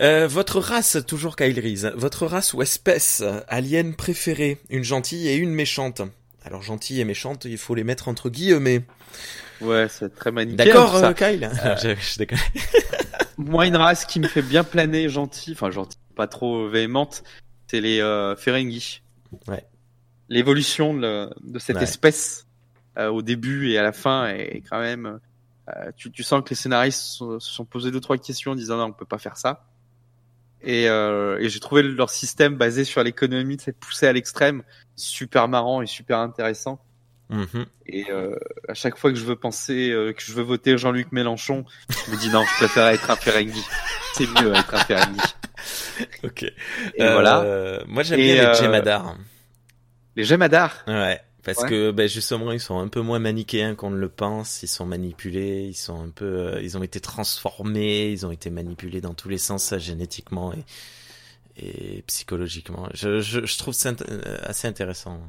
Euh, 0.00 0.26
votre 0.28 0.60
race, 0.60 0.98
toujours 1.06 1.36
Kyle 1.36 1.58
Reese, 1.60 1.92
votre 1.94 2.26
race 2.26 2.54
ou 2.54 2.62
espèce, 2.62 3.22
alien 3.48 3.94
préférée, 3.94 4.58
une 4.70 4.84
gentille 4.84 5.28
et 5.28 5.34
une 5.36 5.50
méchante. 5.52 6.02
Alors 6.44 6.62
gentille 6.62 7.00
et 7.00 7.04
méchante, 7.04 7.44
il 7.44 7.58
faut 7.58 7.74
les 7.74 7.84
mettre 7.84 8.08
entre 8.08 8.30
guillemets. 8.30 8.82
Ouais, 9.60 9.88
c'est 9.90 10.14
très 10.14 10.30
manichéen. 10.32 10.64
D'accord, 10.64 10.96
euh, 10.96 11.12
Kyle 11.12 11.50
je, 11.82 11.94
je 11.94 12.18
déconne. 12.18 12.38
Moi, 13.36 13.66
une 13.66 13.76
race 13.76 14.06
qui 14.06 14.20
me 14.20 14.28
fait 14.28 14.42
bien 14.42 14.64
planer, 14.64 15.08
gentil, 15.08 15.52
enfin 15.52 15.70
gentil, 15.70 15.98
pas 16.16 16.26
trop 16.26 16.66
véhémente, 16.68 17.22
c'est 17.70 17.80
les 17.80 18.00
euh, 18.00 18.36
Ferengi. 18.36 19.02
Ouais. 19.48 19.64
L'évolution 20.28 20.94
de, 20.94 21.30
cette 21.58 21.76
Ouais. 21.76 21.82
espèce 21.82 22.46
euh, 22.46 22.49
au 22.98 23.22
début 23.22 23.70
et 23.70 23.78
à 23.78 23.82
la 23.82 23.92
fin 23.92 24.26
est 24.28 24.62
quand 24.68 24.80
même. 24.80 25.20
euh, 25.68 25.90
tu, 25.96 26.10
tu 26.10 26.22
sens 26.22 26.42
que 26.44 26.50
les 26.50 26.56
scénaristes 26.56 27.00
se 27.00 27.16
sont, 27.18 27.40
se 27.40 27.50
sont 27.50 27.64
posés 27.64 27.90
deux 27.90 28.00
trois 28.00 28.18
questions 28.18 28.52
en 28.52 28.54
disant 28.56 28.76
non, 28.76 28.84
on 28.86 28.92
peut 28.92 29.04
pas 29.06 29.18
faire 29.18 29.36
ça. 29.36 29.64
Et, 30.62 30.88
euh, 30.90 31.38
et 31.40 31.48
j'ai 31.48 31.58
trouvé 31.60 31.82
leur 31.82 32.10
système 32.10 32.56
basé 32.56 32.84
sur 32.84 33.02
l'économie, 33.02 33.56
c'est 33.58 33.72
poussé 33.72 34.06
à 34.06 34.12
l'extrême, 34.12 34.62
super 34.96 35.48
marrant 35.48 35.80
et 35.80 35.86
super 35.86 36.18
intéressant. 36.18 36.84
Mhm. 37.30 37.64
Et 37.86 38.10
euh, 38.10 38.34
à 38.68 38.74
chaque 38.74 38.98
fois 38.98 39.10
que 39.12 39.16
je 39.16 39.24
veux 39.24 39.36
penser, 39.36 39.90
euh, 39.90 40.12
que 40.12 40.20
je 40.22 40.32
veux 40.32 40.42
voter 40.42 40.76
Jean-Luc 40.76 41.12
Mélenchon, 41.12 41.64
je 42.06 42.10
me 42.10 42.16
dis 42.18 42.28
non, 42.28 42.42
je 42.44 42.56
préfère 42.56 42.88
être 42.88 43.08
un 43.10 43.16
Ferengi. 43.16 43.64
C'est 44.14 44.26
mieux 44.42 44.52
être 44.54 44.74
un 44.74 44.78
Ferengi. 44.80 45.20
Ok. 46.24 46.42
Et 46.42 46.54
Euh, 47.00 47.12
voilà. 47.12 47.84
Moi 47.86 48.02
j'aime 48.02 48.18
Et, 48.20 48.34
bien 48.34 48.48
euh, 48.48 48.52
les 48.52 48.58
Jemadar. 48.58 49.16
Les 50.16 50.24
Gemadar. 50.24 50.74
Ouais. 50.88 51.20
Parce 51.42 51.62
Ouais. 51.62 51.68
que 51.70 51.90
ben, 51.90 52.06
justement 52.08 52.52
ils 52.52 52.60
sont 52.60 52.78
un 52.78 52.88
peu 52.88 53.00
moins 53.00 53.18
manichéens 53.18 53.74
qu'on 53.74 53.90
ne 53.90 53.96
le 53.96 54.08
pense, 54.10 54.62
ils 54.62 54.68
sont 54.68 54.84
manipulés, 54.86 55.66
ils 55.68 55.74
sont 55.74 56.00
un 56.02 56.10
peu, 56.10 56.24
euh, 56.26 56.62
ils 56.62 56.76
ont 56.76 56.82
été 56.82 57.00
transformés, 57.00 58.10
ils 58.10 58.26
ont 58.26 58.30
été 58.30 58.50
manipulés 58.50 59.00
dans 59.00 59.14
tous 59.14 59.28
les 59.30 59.38
sens 59.38 59.72
euh, 59.72 59.78
génétiquement 59.78 60.52
et, 60.52 60.64
et 61.56 62.02
psychologiquement. 62.02 62.88
Je, 62.94 63.20
je, 63.20 63.44
je 63.46 63.58
trouve 63.58 63.74
ça 63.74 63.92
euh, 64.10 64.38
assez 64.42 64.68
intéressant. 64.68 65.20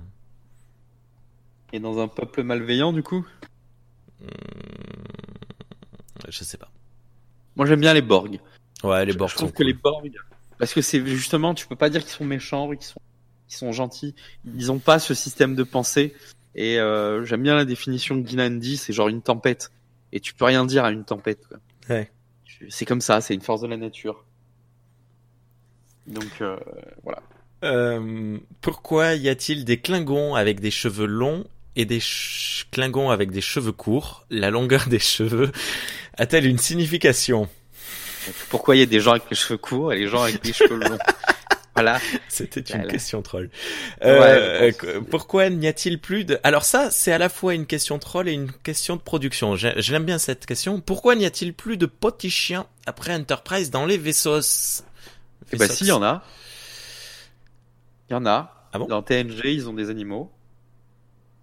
Et 1.73 1.79
dans 1.79 1.99
un 1.99 2.07
peuple 2.07 2.43
malveillant, 2.43 2.93
du 2.93 3.03
coup? 3.03 3.25
Hum, 4.21 4.27
Je 6.27 6.43
sais 6.43 6.57
pas. 6.57 6.69
Moi, 7.55 7.65
j'aime 7.65 7.81
bien 7.81 7.93
les 7.93 8.01
Borg. 8.01 8.39
Ouais, 8.83 9.05
les 9.05 9.13
Je- 9.13 9.17
bords 9.17 9.29
je 9.29 9.35
trouve 9.35 9.49
sont 9.49 9.51
que 9.51 9.63
cool. 9.63 9.67
les 9.67 9.73
Borg, 9.73 10.11
parce 10.57 10.73
que 10.73 10.81
c'est 10.81 11.05
justement, 11.05 11.53
tu 11.53 11.67
peux 11.67 11.75
pas 11.75 11.89
dire 11.89 12.01
qu'ils 12.01 12.11
sont 12.11 12.25
méchants, 12.25 12.69
qu'ils 12.71 12.83
sont, 12.83 13.01
qu'ils 13.52 13.57
sont 13.57 13.73
gentils. 13.73 14.15
Ils 14.56 14.72
ont 14.72 14.80
pas 14.80 14.98
ce 14.98 15.14
système 15.14 15.56
de 15.56 15.64
pensée. 15.64 16.15
Et 16.56 16.80
euh, 16.80 17.26
j'aime 17.26 17.44
bien 17.44 17.56
la 17.56 17.65
définition 17.65 18.22
que 18.22 18.26
Guinan 18.28 18.52
dit, 18.52 18.78
c'est 18.78 18.94
genre 18.94 19.10
une 19.10 19.22
tempête. 19.22 19.72
Et 20.14 20.19
tu 20.22 20.34
peux 20.34 20.45
rien 20.45 20.65
dire 20.65 20.86
à 20.86 20.91
une 20.91 21.03
tempête. 21.03 21.45
Quoi. 21.48 21.57
Ouais. 21.90 22.10
C'est 22.69 22.86
comme 22.86 23.02
ça, 23.02 23.19
c'est 23.22 23.34
une 23.34 23.41
force 23.41 23.61
de 23.61 23.68
la 23.68 23.78
nature. 23.78 24.23
Donc 26.07 26.41
euh, 26.41 26.57
voilà. 27.03 27.22
Euh, 27.64 28.38
pourquoi 28.61 29.15
y 29.15 29.30
a-t-il 29.30 29.65
des 29.65 29.78
Klingons 29.78 30.36
avec 30.36 30.60
des 30.60 30.72
cheveux 30.72 31.06
longs 31.06 31.45
et 31.76 31.86
des 31.86 32.02
Klingons 32.72 33.10
avec 33.10 33.32
des 33.32 33.41
cheveux 33.41 33.72
courts? 33.72 34.26
La 34.30 34.49
longueur 34.49 34.88
des 34.88 34.99
cheveux 34.99 35.52
a-t-elle 36.18 36.45
une 36.45 36.57
signification? 36.57 37.49
Pourquoi 38.49 38.76
il 38.76 38.80
y 38.80 38.84
a 38.84 38.88
des 38.88 38.99
gens 38.99 39.11
avec 39.11 39.30
les 39.30 39.36
cheveux 39.36 39.57
courts 39.57 39.94
et 39.94 39.98
les 39.98 40.07
gens 40.07 40.23
avec 40.23 40.45
les 40.45 40.53
cheveux 40.53 40.78
longs? 40.78 40.98
Voilà. 41.73 41.99
C'était 42.27 42.60
une 42.60 42.76
Voilà. 42.77 42.91
question 42.91 43.22
troll. 43.22 43.49
Euh, 44.03 44.72
pense. 44.72 44.84
euh, 44.89 45.02
pourquoi 45.02 45.49
n'y 45.49 45.68
a-t-il 45.68 45.99
plus 45.99 46.26
de... 46.26 46.38
Alors 46.43 46.65
ça, 46.65 46.91
c'est 46.91 47.11
à 47.14 47.18
la 47.18 47.30
fois 47.30 47.53
une 47.53 47.65
question 47.65 47.98
troll 47.99 48.27
et 48.27 48.34
une 48.34 48.52
question 48.52 48.95
de 48.98 49.02
production. 49.02 49.56
J'ai- 49.56 49.81
Je 49.81 49.91
l'aime 49.93 50.03
bien 50.06 50.18
cette 50.18 50.45
question. 50.45 50.81
Pourquoi 50.81 51.15
n'y 51.15 51.26
a-t-il 51.26 51.53
plus 51.53 51.77
de 51.77 51.85
petits 51.85 52.30
chiens 52.30 52.65
après 52.85 53.14
Enterprise 53.15 53.72
dans 53.72 53.85
les 53.85 53.98
vaisseaux 53.98 54.41
Et 55.53 55.56
bah 55.57 55.68
si, 55.69 55.85
il 55.85 55.88
y 55.88 55.91
en 55.93 56.03
a. 56.03 56.23
Il 58.10 58.14
y 58.14 58.15
en 58.15 58.26
a. 58.26 58.68
Ah 58.73 58.80
bon? 58.80 58.88
Dans 58.88 59.02
TNG, 59.02 59.41
ils 59.45 59.69
ont 59.69 59.73
des 59.73 59.89
animaux. 59.89 60.30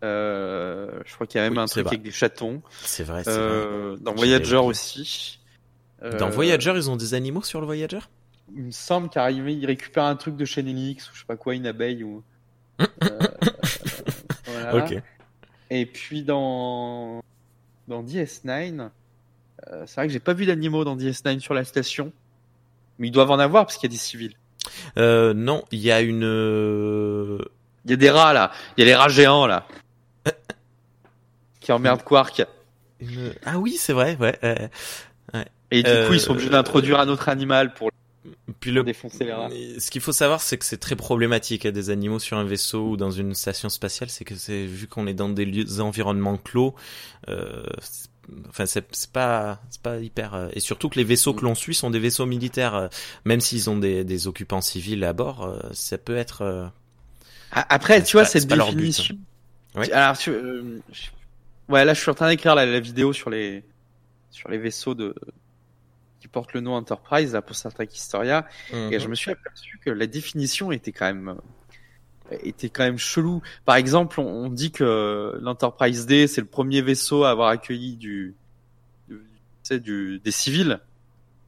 Euh, 0.04 0.90
je 1.04 1.14
crois 1.14 1.26
qu'il 1.26 1.40
y 1.40 1.44
a 1.44 1.48
même 1.48 1.54
Oui, 1.56 1.58
un 1.62 1.66
c'est 1.66 1.72
truc 1.72 1.86
vrai. 1.86 1.94
avec 1.96 2.02
des 2.02 2.10
chatons. 2.12 2.62
C'est 2.82 3.02
vrai, 3.02 3.24
c'est 3.24 3.30
vrai. 3.30 3.40
Euh, 3.40 3.96
dans 4.00 4.14
Voyager 4.14 4.56
aussi. 4.56 5.40
Dans 6.02 6.28
Euh, 6.28 6.30
Voyager, 6.30 6.72
ils 6.76 6.88
ont 6.90 6.96
des 6.96 7.14
animaux 7.14 7.42
sur 7.42 7.60
le 7.60 7.66
Voyager? 7.66 7.98
Il 8.56 8.62
me 8.64 8.70
semble 8.70 9.08
qu'arrivé, 9.08 9.54
il 9.54 9.64
récupère 9.66 10.04
un 10.04 10.16
truc 10.16 10.36
de 10.36 10.44
chez 10.44 10.62
ou 10.62 10.66
je 11.14 11.18
sais 11.20 11.26
pas 11.26 11.36
quoi, 11.36 11.54
une 11.54 11.66
abeille 11.66 12.02
ou. 12.04 12.22
Euh, 13.02 13.18
voilà. 14.46 14.76
Ok. 14.84 15.02
Et 15.70 15.86
puis 15.86 16.22
dans 16.22 17.22
dans 17.86 18.02
DS9, 18.02 18.88
euh, 19.70 19.84
c'est 19.86 19.94
vrai 19.96 20.06
que 20.06 20.12
j'ai 20.12 20.20
pas 20.20 20.32
vu 20.32 20.46
d'animaux 20.46 20.84
dans 20.84 20.96
DS9 20.96 21.40
sur 21.40 21.54
la 21.54 21.64
station, 21.64 22.12
mais 22.98 23.08
ils 23.08 23.10
doivent 23.10 23.30
en 23.30 23.38
avoir 23.38 23.64
parce 23.66 23.76
qu'il 23.76 23.90
y 23.90 23.92
a 23.92 23.96
des 23.96 24.00
civils. 24.00 24.34
Euh, 24.96 25.34
non, 25.34 25.64
il 25.70 25.80
y 25.80 25.90
a 25.92 26.00
une... 26.00 26.24
euh, 26.24 27.38
Il 27.84 27.90
y 27.90 27.94
a 27.94 27.96
des 27.96 28.10
rats 28.10 28.32
là, 28.32 28.50
il 28.76 28.80
y 28.80 28.84
a 28.84 28.86
les 28.86 28.94
rats 28.94 29.08
géants 29.08 29.46
là, 29.46 29.66
qui 31.60 31.72
emmerdent 31.72 32.02
Quark. 32.04 32.44
une- 33.00 33.34
Ah 33.44 33.58
oui, 33.58 33.76
c'est 33.78 33.92
vrai, 33.92 34.16
ouais. 34.20 34.38
euh, 34.44 34.68
Et 35.70 35.82
du 35.82 35.90
Euh, 35.90 36.06
coup, 36.08 36.14
ils 36.14 36.20
sont 36.20 36.32
obligés 36.32 36.48
d'introduire 36.50 36.98
un 37.00 37.08
autre 37.08 37.28
animal 37.28 37.74
pour 37.74 37.90
Puis 38.60 38.70
le 38.70 38.82
défoncer 38.82 39.24
les 39.24 39.32
rats. 39.32 39.48
Ce 39.78 39.90
qu'il 39.90 40.00
faut 40.00 40.12
savoir, 40.12 40.40
c'est 40.40 40.58
que 40.58 40.64
c'est 40.64 40.78
très 40.78 40.96
problématique 40.96 41.66
hein, 41.66 41.72
des 41.72 41.90
animaux 41.90 42.18
sur 42.18 42.36
un 42.38 42.44
vaisseau 42.44 42.90
ou 42.90 42.96
dans 42.96 43.10
une 43.10 43.34
station 43.34 43.68
spatiale. 43.68 44.10
C'est 44.10 44.24
que 44.24 44.34
c'est 44.34 44.66
vu 44.66 44.86
qu'on 44.86 45.06
est 45.06 45.14
dans 45.14 45.28
des 45.28 45.44
lieux, 45.44 45.64
des 45.64 45.80
environnements 45.80 46.36
clos. 46.36 46.74
Euh, 47.28 47.64
c'est- 47.80 48.08
enfin, 48.48 48.66
c'est 48.66 49.10
pas, 49.12 49.60
c'est 49.70 49.80
pas 49.82 49.98
hyper. 49.98 50.34
euh, 50.34 50.48
et 50.52 50.60
surtout 50.60 50.88
que 50.88 50.96
les 50.98 51.04
vaisseaux 51.04 51.34
que 51.34 51.44
l'on 51.44 51.54
suit 51.54 51.74
sont 51.74 51.90
des 51.90 51.98
vaisseaux 51.98 52.26
militaires, 52.26 52.74
euh, 52.74 52.88
même 53.24 53.40
s'ils 53.40 53.70
ont 53.70 53.76
des, 53.78 54.04
des 54.04 54.26
occupants 54.26 54.60
civils 54.60 55.02
à 55.04 55.12
bord. 55.12 55.44
euh, 55.44 55.58
ça 55.72 55.96
peut 55.98 56.16
être. 56.16 56.70
Ah, 57.52 57.66
Après, 57.70 58.02
tu 58.02 58.12
vois, 58.12 58.22
pas- 58.22 58.28
c'est 58.28 58.40
cette 58.40 58.48
but, 58.50 58.58
définition. 58.58 59.14
hein. 59.74 59.80
Oui. 59.80 59.90
Alors, 59.92 60.18
tu, 60.18 60.30
euh, 60.30 60.80
ouais, 61.68 61.84
là, 61.84 61.94
je 61.94 62.00
suis 62.00 62.10
en 62.10 62.14
train 62.14 62.28
d'écrire 62.28 62.54
la, 62.54 62.66
la 62.66 62.80
vidéo 62.80 63.12
sur 63.12 63.30
les, 63.30 63.62
sur 64.30 64.48
les 64.50 64.58
vaisseaux 64.58 64.94
de, 64.94 65.14
qui 66.28 66.32
portent 66.32 66.52
le 66.52 66.60
nom 66.60 66.74
Enterprise, 66.74 67.32
là, 67.32 67.42
pour 67.42 67.56
Star 67.56 67.72
Trek 67.72 67.88
Historia. 67.92 68.46
Mhm. 68.72 68.92
Et 68.92 69.00
je 69.00 69.08
me 69.08 69.14
suis 69.14 69.30
aperçu 69.30 69.78
que 69.84 69.90
la 69.90 70.06
définition 70.06 70.70
était 70.72 70.92
quand 70.92 71.06
même, 71.06 71.36
était 72.42 72.68
quand 72.68 72.84
même 72.84 72.98
chelou. 72.98 73.42
Par 73.64 73.76
exemple, 73.76 74.20
on, 74.20 74.44
on 74.44 74.48
dit 74.48 74.70
que 74.70 75.38
l'Enterprise 75.40 76.06
D, 76.06 76.26
c'est 76.26 76.40
le 76.40 76.46
premier 76.46 76.82
vaisseau 76.82 77.24
à 77.24 77.30
avoir 77.30 77.48
accueilli 77.48 77.96
du, 77.96 78.34
du, 79.08 79.16
tu 79.16 79.22
sais, 79.62 79.80
du, 79.80 80.20
des 80.20 80.30
civils. 80.30 80.80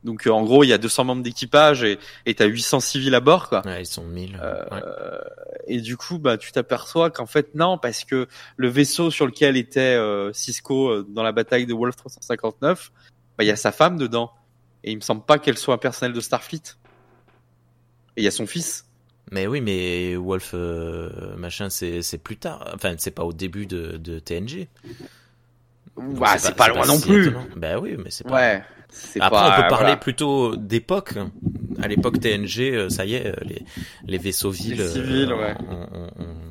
Donc, 0.05 0.27
euh, 0.27 0.31
en 0.31 0.43
gros, 0.45 0.65
il 0.65 0.69
y 0.69 0.73
a 0.73 0.79
200 0.79 1.05
membres 1.05 1.23
d'équipage 1.23 1.83
et, 1.83 1.99
et 2.25 2.35
t'as 2.35 2.47
800 2.47 2.81
civils 2.81 3.15
à 3.15 3.21
bord, 3.21 3.49
quoi. 3.49 3.63
Ouais, 3.67 3.83
ils 3.83 3.87
sont 3.87 4.05
1000. 4.05 4.39
Euh, 4.43 4.65
ouais. 4.71 4.81
Et 5.67 5.81
du 5.81 5.97
coup, 5.97 6.19
bah, 6.19 6.39
tu 6.39 6.53
t'aperçois 6.53 7.11
qu'en 7.11 7.27
fait, 7.27 7.55
non, 7.55 7.77
parce 7.77 8.05
que 8.05 8.27
le 8.57 8.69
vaisseau 8.69 9.11
sur 9.11 9.27
lequel 9.27 9.57
était 9.57 9.81
euh, 9.81 10.33
Cisco 10.33 11.03
dans 11.03 11.23
la 11.23 11.33
bataille 11.33 11.67
de 11.67 11.75
Wolf 11.75 11.97
359, 11.97 12.93
bah, 13.37 13.45
il 13.45 13.49
y 13.49 13.51
a 13.51 13.57
sa 13.57 13.73
femme 13.73 13.99
dedans. 13.99 14.33
Et 14.85 14.93
il 14.93 14.97
me 14.97 15.01
semble 15.03 15.23
pas 15.23 15.39
qu'elle 15.39 15.59
soit 15.59 15.75
un 15.75 15.79
personnel 15.79 16.13
de 16.15 16.21
Starfleet. 16.21 16.63
Et 18.17 18.23
il 18.23 18.25
y 18.25 18.29
a 18.29 18.31
son 18.31 18.47
fils. 18.47 18.87
Mais 19.33 19.47
oui, 19.47 19.61
mais 19.61 20.17
Wolf, 20.17 20.53
euh, 20.55 21.37
machin, 21.37 21.69
c'est 21.71 22.19
plus 22.23 22.37
tard. 22.37 22.69
Enfin, 22.75 22.95
c'est 22.99 23.13
pas 23.13 23.25
au 23.25 23.33
début 23.33 23.67
de, 23.67 23.97
de 23.97 24.19
TNG. 24.19 24.67
Donc, 25.97 26.21
Ouais, 26.21 26.39
c'est 26.39 26.57
pas, 26.57 26.69
loin 26.69 26.87
non 26.87 26.97
si 26.99 27.07
plus. 27.09 27.29
étonnant. 27.29 27.47
Ben 27.57 27.79
oui, 27.79 27.97
mais 28.03 28.11
c'est 28.11 28.25
pas. 28.25 28.35
Ouais. 28.35 28.63
Après, 29.21 29.31
pas, 29.31 29.51
on 29.59 29.63
peut 29.63 29.69
parler 29.69 29.85
voilà. 29.85 29.97
plutôt 29.99 30.57
d'époque. 30.57 31.15
À 31.81 31.87
l'époque 31.87 32.19
TNG, 32.21 32.61
euh, 32.75 32.89
ça 32.89 33.05
y 33.05 33.15
est, 33.15 33.27
euh, 33.27 33.35
les, 33.43 33.63
les 34.07 34.19
vaisseaux 34.19 34.51
villes. 34.51 34.79
Les 34.79 34.89
civils, 34.89 35.31
euh, 35.31 35.37
ouais. 35.37 35.55
on- 35.69 35.75
on- 35.75 36.11
on- 36.19 36.25
on- 36.25 36.50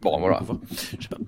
Bon, 0.00 0.20
voilà. 0.20 0.38
on 0.40 0.44
voit. 0.44 0.60
Je 0.98 1.02
sais 1.02 1.08
pas. 1.08 1.18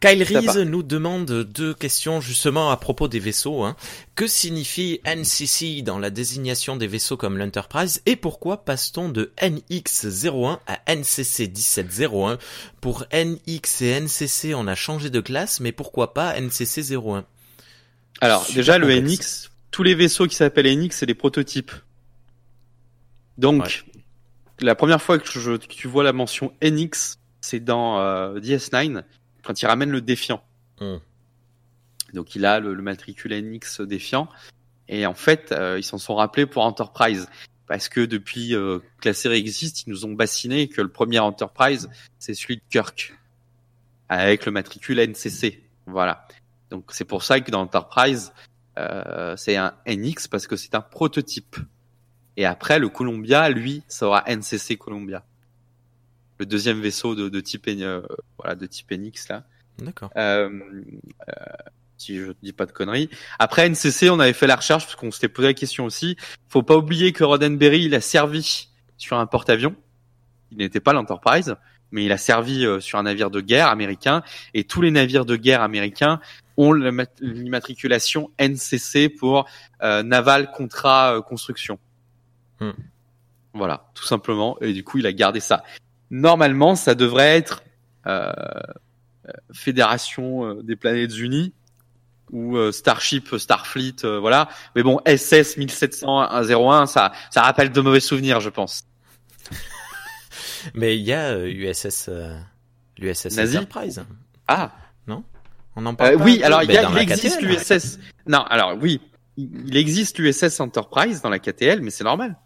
Kyle 0.00 0.22
Reese 0.22 0.58
nous 0.58 0.82
demande 0.82 1.26
deux 1.42 1.74
questions 1.74 2.20
justement 2.20 2.70
à 2.70 2.76
propos 2.76 3.08
des 3.08 3.18
vaisseaux. 3.18 3.64
Hein. 3.64 3.74
Que 4.14 4.26
signifie 4.26 5.00
NCC 5.04 5.82
dans 5.82 5.98
la 5.98 6.10
désignation 6.10 6.76
des 6.76 6.86
vaisseaux 6.86 7.16
comme 7.16 7.38
l'Enterprise 7.38 8.02
et 8.06 8.14
pourquoi 8.14 8.64
passe-t-on 8.64 9.08
de 9.08 9.32
NX01 9.40 10.60
à 10.66 10.94
NCC 10.94 11.48
1701 11.48 12.38
Pour 12.80 13.04
NX 13.12 13.82
et 13.82 14.00
NCC, 14.00 14.54
on 14.54 14.68
a 14.68 14.76
changé 14.76 15.10
de 15.10 15.20
classe, 15.20 15.58
mais 15.58 15.72
pourquoi 15.72 16.14
pas 16.14 16.40
NCC 16.40 16.94
01 16.94 17.24
Alors, 18.20 18.44
Super 18.46 18.56
déjà, 18.56 18.78
le. 18.78 19.00
NX, 19.00 19.50
tous 19.72 19.82
les 19.82 19.96
vaisseaux 19.96 20.28
qui 20.28 20.36
s'appellent 20.36 20.72
NX, 20.78 20.92
c'est 20.92 21.06
des 21.06 21.14
prototypes. 21.14 21.72
Donc, 23.38 23.84
la 24.60 24.76
première 24.76 25.02
fois 25.02 25.18
que, 25.18 25.26
je, 25.28 25.56
que 25.56 25.66
tu 25.66 25.88
vois 25.88 26.04
la 26.04 26.12
mention 26.12 26.52
NX, 26.62 27.18
c'est 27.44 27.60
dans 27.60 28.00
euh, 28.00 28.40
DS9, 28.40 29.02
quand 29.42 29.60
il 29.60 29.66
ramène 29.66 29.90
le 29.90 30.00
défiant. 30.00 30.42
Hmm. 30.80 30.96
Donc, 32.14 32.34
il 32.34 32.46
a 32.46 32.58
le, 32.58 32.72
le 32.72 32.82
matricule 32.82 33.34
NX 33.34 33.82
défiant. 33.82 34.28
Et 34.88 35.04
en 35.04 35.14
fait, 35.14 35.52
euh, 35.52 35.78
ils 35.78 35.82
s'en 35.82 35.98
sont 35.98 36.14
rappelés 36.14 36.46
pour 36.46 36.64
Enterprise. 36.64 37.28
Parce 37.66 37.88
que 37.88 38.00
depuis 38.00 38.54
euh, 38.54 38.78
que 39.00 39.08
la 39.10 39.14
série 39.14 39.38
existe, 39.38 39.86
ils 39.86 39.90
nous 39.90 40.06
ont 40.06 40.12
bassiné 40.12 40.68
que 40.68 40.80
le 40.80 40.88
premier 40.88 41.18
Enterprise, 41.18 41.90
c'est 42.18 42.34
celui 42.34 42.56
de 42.56 42.62
Kirk. 42.70 43.14
Avec 44.08 44.46
le 44.46 44.52
matricule 44.52 44.98
NCC. 44.98 45.62
Voilà. 45.86 46.26
Donc, 46.70 46.92
c'est 46.92 47.04
pour 47.04 47.22
ça 47.22 47.40
que 47.40 47.50
dans 47.50 47.60
Enterprise, 47.60 48.32
euh, 48.78 49.36
c'est 49.36 49.56
un 49.56 49.74
NX 49.86 50.28
parce 50.30 50.46
que 50.46 50.56
c'est 50.56 50.74
un 50.74 50.80
prototype. 50.80 51.56
Et 52.38 52.46
après, 52.46 52.78
le 52.78 52.88
Columbia, 52.88 53.50
lui, 53.50 53.82
ça 53.86 54.06
aura 54.06 54.24
NCC 54.26 54.78
Columbia. 54.78 55.24
Le 56.38 56.46
deuxième 56.46 56.80
vaisseau 56.80 57.14
de, 57.14 57.28
de 57.28 57.40
type, 57.40 57.68
euh, 57.68 58.02
voilà, 58.38 58.54
de 58.54 58.66
type 58.66 58.90
NX, 58.90 59.28
là. 59.28 59.44
D'accord. 59.78 60.10
Euh, 60.16 60.48
euh, 61.28 61.32
si 61.96 62.16
je 62.16 62.32
dis 62.42 62.52
pas 62.52 62.66
de 62.66 62.72
conneries. 62.72 63.08
Après 63.38 63.68
NCC, 63.68 64.10
on 64.10 64.20
avait 64.20 64.32
fait 64.32 64.46
la 64.46 64.56
recherche 64.56 64.84
parce 64.84 64.96
qu'on 64.96 65.10
s'était 65.10 65.28
posé 65.28 65.48
la 65.48 65.54
question 65.54 65.84
aussi. 65.84 66.16
Faut 66.48 66.62
pas 66.62 66.76
oublier 66.76 67.12
que 67.12 67.24
Roddenberry, 67.24 67.84
il 67.84 67.94
a 67.94 68.00
servi 68.00 68.68
sur 68.96 69.16
un 69.16 69.26
porte-avions. 69.26 69.74
Il 70.50 70.58
n'était 70.58 70.80
pas 70.80 70.92
l'Enterprise, 70.92 71.56
mais 71.90 72.04
il 72.04 72.12
a 72.12 72.18
servi 72.18 72.64
euh, 72.66 72.80
sur 72.80 72.98
un 72.98 73.04
navire 73.04 73.30
de 73.30 73.40
guerre 73.40 73.68
américain. 73.68 74.22
Et 74.52 74.64
tous 74.64 74.82
les 74.82 74.90
navires 74.90 75.24
de 75.24 75.36
guerre 75.36 75.62
américains 75.62 76.20
ont 76.56 76.72
l'immatriculation 76.72 78.30
NCC 78.38 79.08
pour 79.08 79.48
euh, 79.82 80.02
Naval 80.02 80.50
Contrat 80.52 81.16
euh, 81.16 81.22
Construction. 81.22 81.78
Hmm. 82.60 82.70
Voilà, 83.54 83.90
tout 83.94 84.04
simplement. 84.04 84.58
Et 84.60 84.72
du 84.72 84.84
coup, 84.84 84.98
il 84.98 85.06
a 85.06 85.12
gardé 85.12 85.40
ça. 85.40 85.64
Normalement, 86.14 86.76
ça 86.76 86.94
devrait 86.94 87.36
être 87.36 87.62
euh, 88.06 88.32
Fédération 89.52 90.54
des 90.62 90.76
Planètes 90.76 91.16
Unies 91.18 91.52
ou 92.30 92.56
Starship, 92.72 93.36
Starfleet, 93.36 93.96
voilà. 94.20 94.48
Mais 94.76 94.82
bon, 94.82 95.00
SS 95.06 95.56
1701, 95.56 96.86
ça, 96.86 97.12
ça 97.30 97.42
rappelle 97.42 97.70
de 97.72 97.80
mauvais 97.80 98.00
souvenirs, 98.00 98.40
je 98.40 98.48
pense. 98.50 98.84
Mais 100.74 100.96
il 100.96 101.02
y 101.02 101.12
a 101.12 101.38
USS, 101.38 102.10
l'USS 102.98 103.36
Nazi 103.36 103.58
Enterprise. 103.58 104.04
Ah, 104.48 104.72
non? 105.06 105.24
On 105.76 105.84
en 105.86 105.94
parle 105.94 106.14
euh, 106.14 106.18
pas 106.18 106.24
Oui, 106.24 106.42
alors 106.42 106.62
il, 106.62 106.70
y 106.72 106.76
a- 106.78 106.88
il 106.90 106.98
existe 106.98 107.42
l'USS. 107.42 107.98
Non, 108.26 108.42
alors 108.44 108.76
oui, 108.80 109.00
il 109.36 109.76
existe 109.76 110.18
l'USS 110.18 110.60
Enterprise 110.60 111.20
dans 111.22 111.28
la 111.30 111.38
KTL, 111.38 111.80
mais 111.82 111.90
c'est 111.90 112.04
normal. 112.04 112.36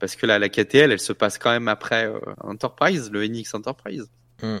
Parce 0.00 0.16
que 0.16 0.26
là, 0.26 0.38
la 0.38 0.48
KTL, 0.48 0.90
elle 0.90 0.98
se 1.00 1.12
passe 1.12 1.38
quand 1.38 1.50
même 1.50 1.68
après 1.68 2.06
euh, 2.06 2.18
Enterprise, 2.40 3.10
le 3.12 3.26
NX 3.26 3.54
Enterprise. 3.54 4.10
Hmm. 4.42 4.58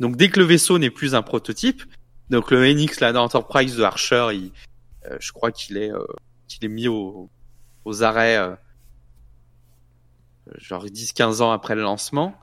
Donc 0.00 0.16
dès 0.16 0.28
que 0.30 0.40
le 0.40 0.46
vaisseau 0.46 0.78
n'est 0.78 0.90
plus 0.90 1.14
un 1.14 1.22
prototype, 1.22 1.82
donc 2.30 2.50
le 2.50 2.66
NX 2.72 3.00
là 3.00 3.12
dans 3.12 3.24
Enterprise 3.24 3.76
de 3.76 3.82
Archer, 3.82 4.28
il, 4.32 4.52
euh, 5.06 5.16
je 5.20 5.32
crois 5.32 5.52
qu'il 5.52 5.76
est, 5.76 5.92
euh, 5.92 6.04
qu'il 6.48 6.64
est 6.64 6.68
mis 6.68 6.88
au- 6.88 7.30
aux 7.84 8.02
arrêts, 8.02 8.36
euh, 8.38 8.54
genre 10.58 10.84
10-15 10.86 11.40
ans 11.42 11.52
après 11.52 11.74
le 11.74 11.82
lancement. 11.82 12.34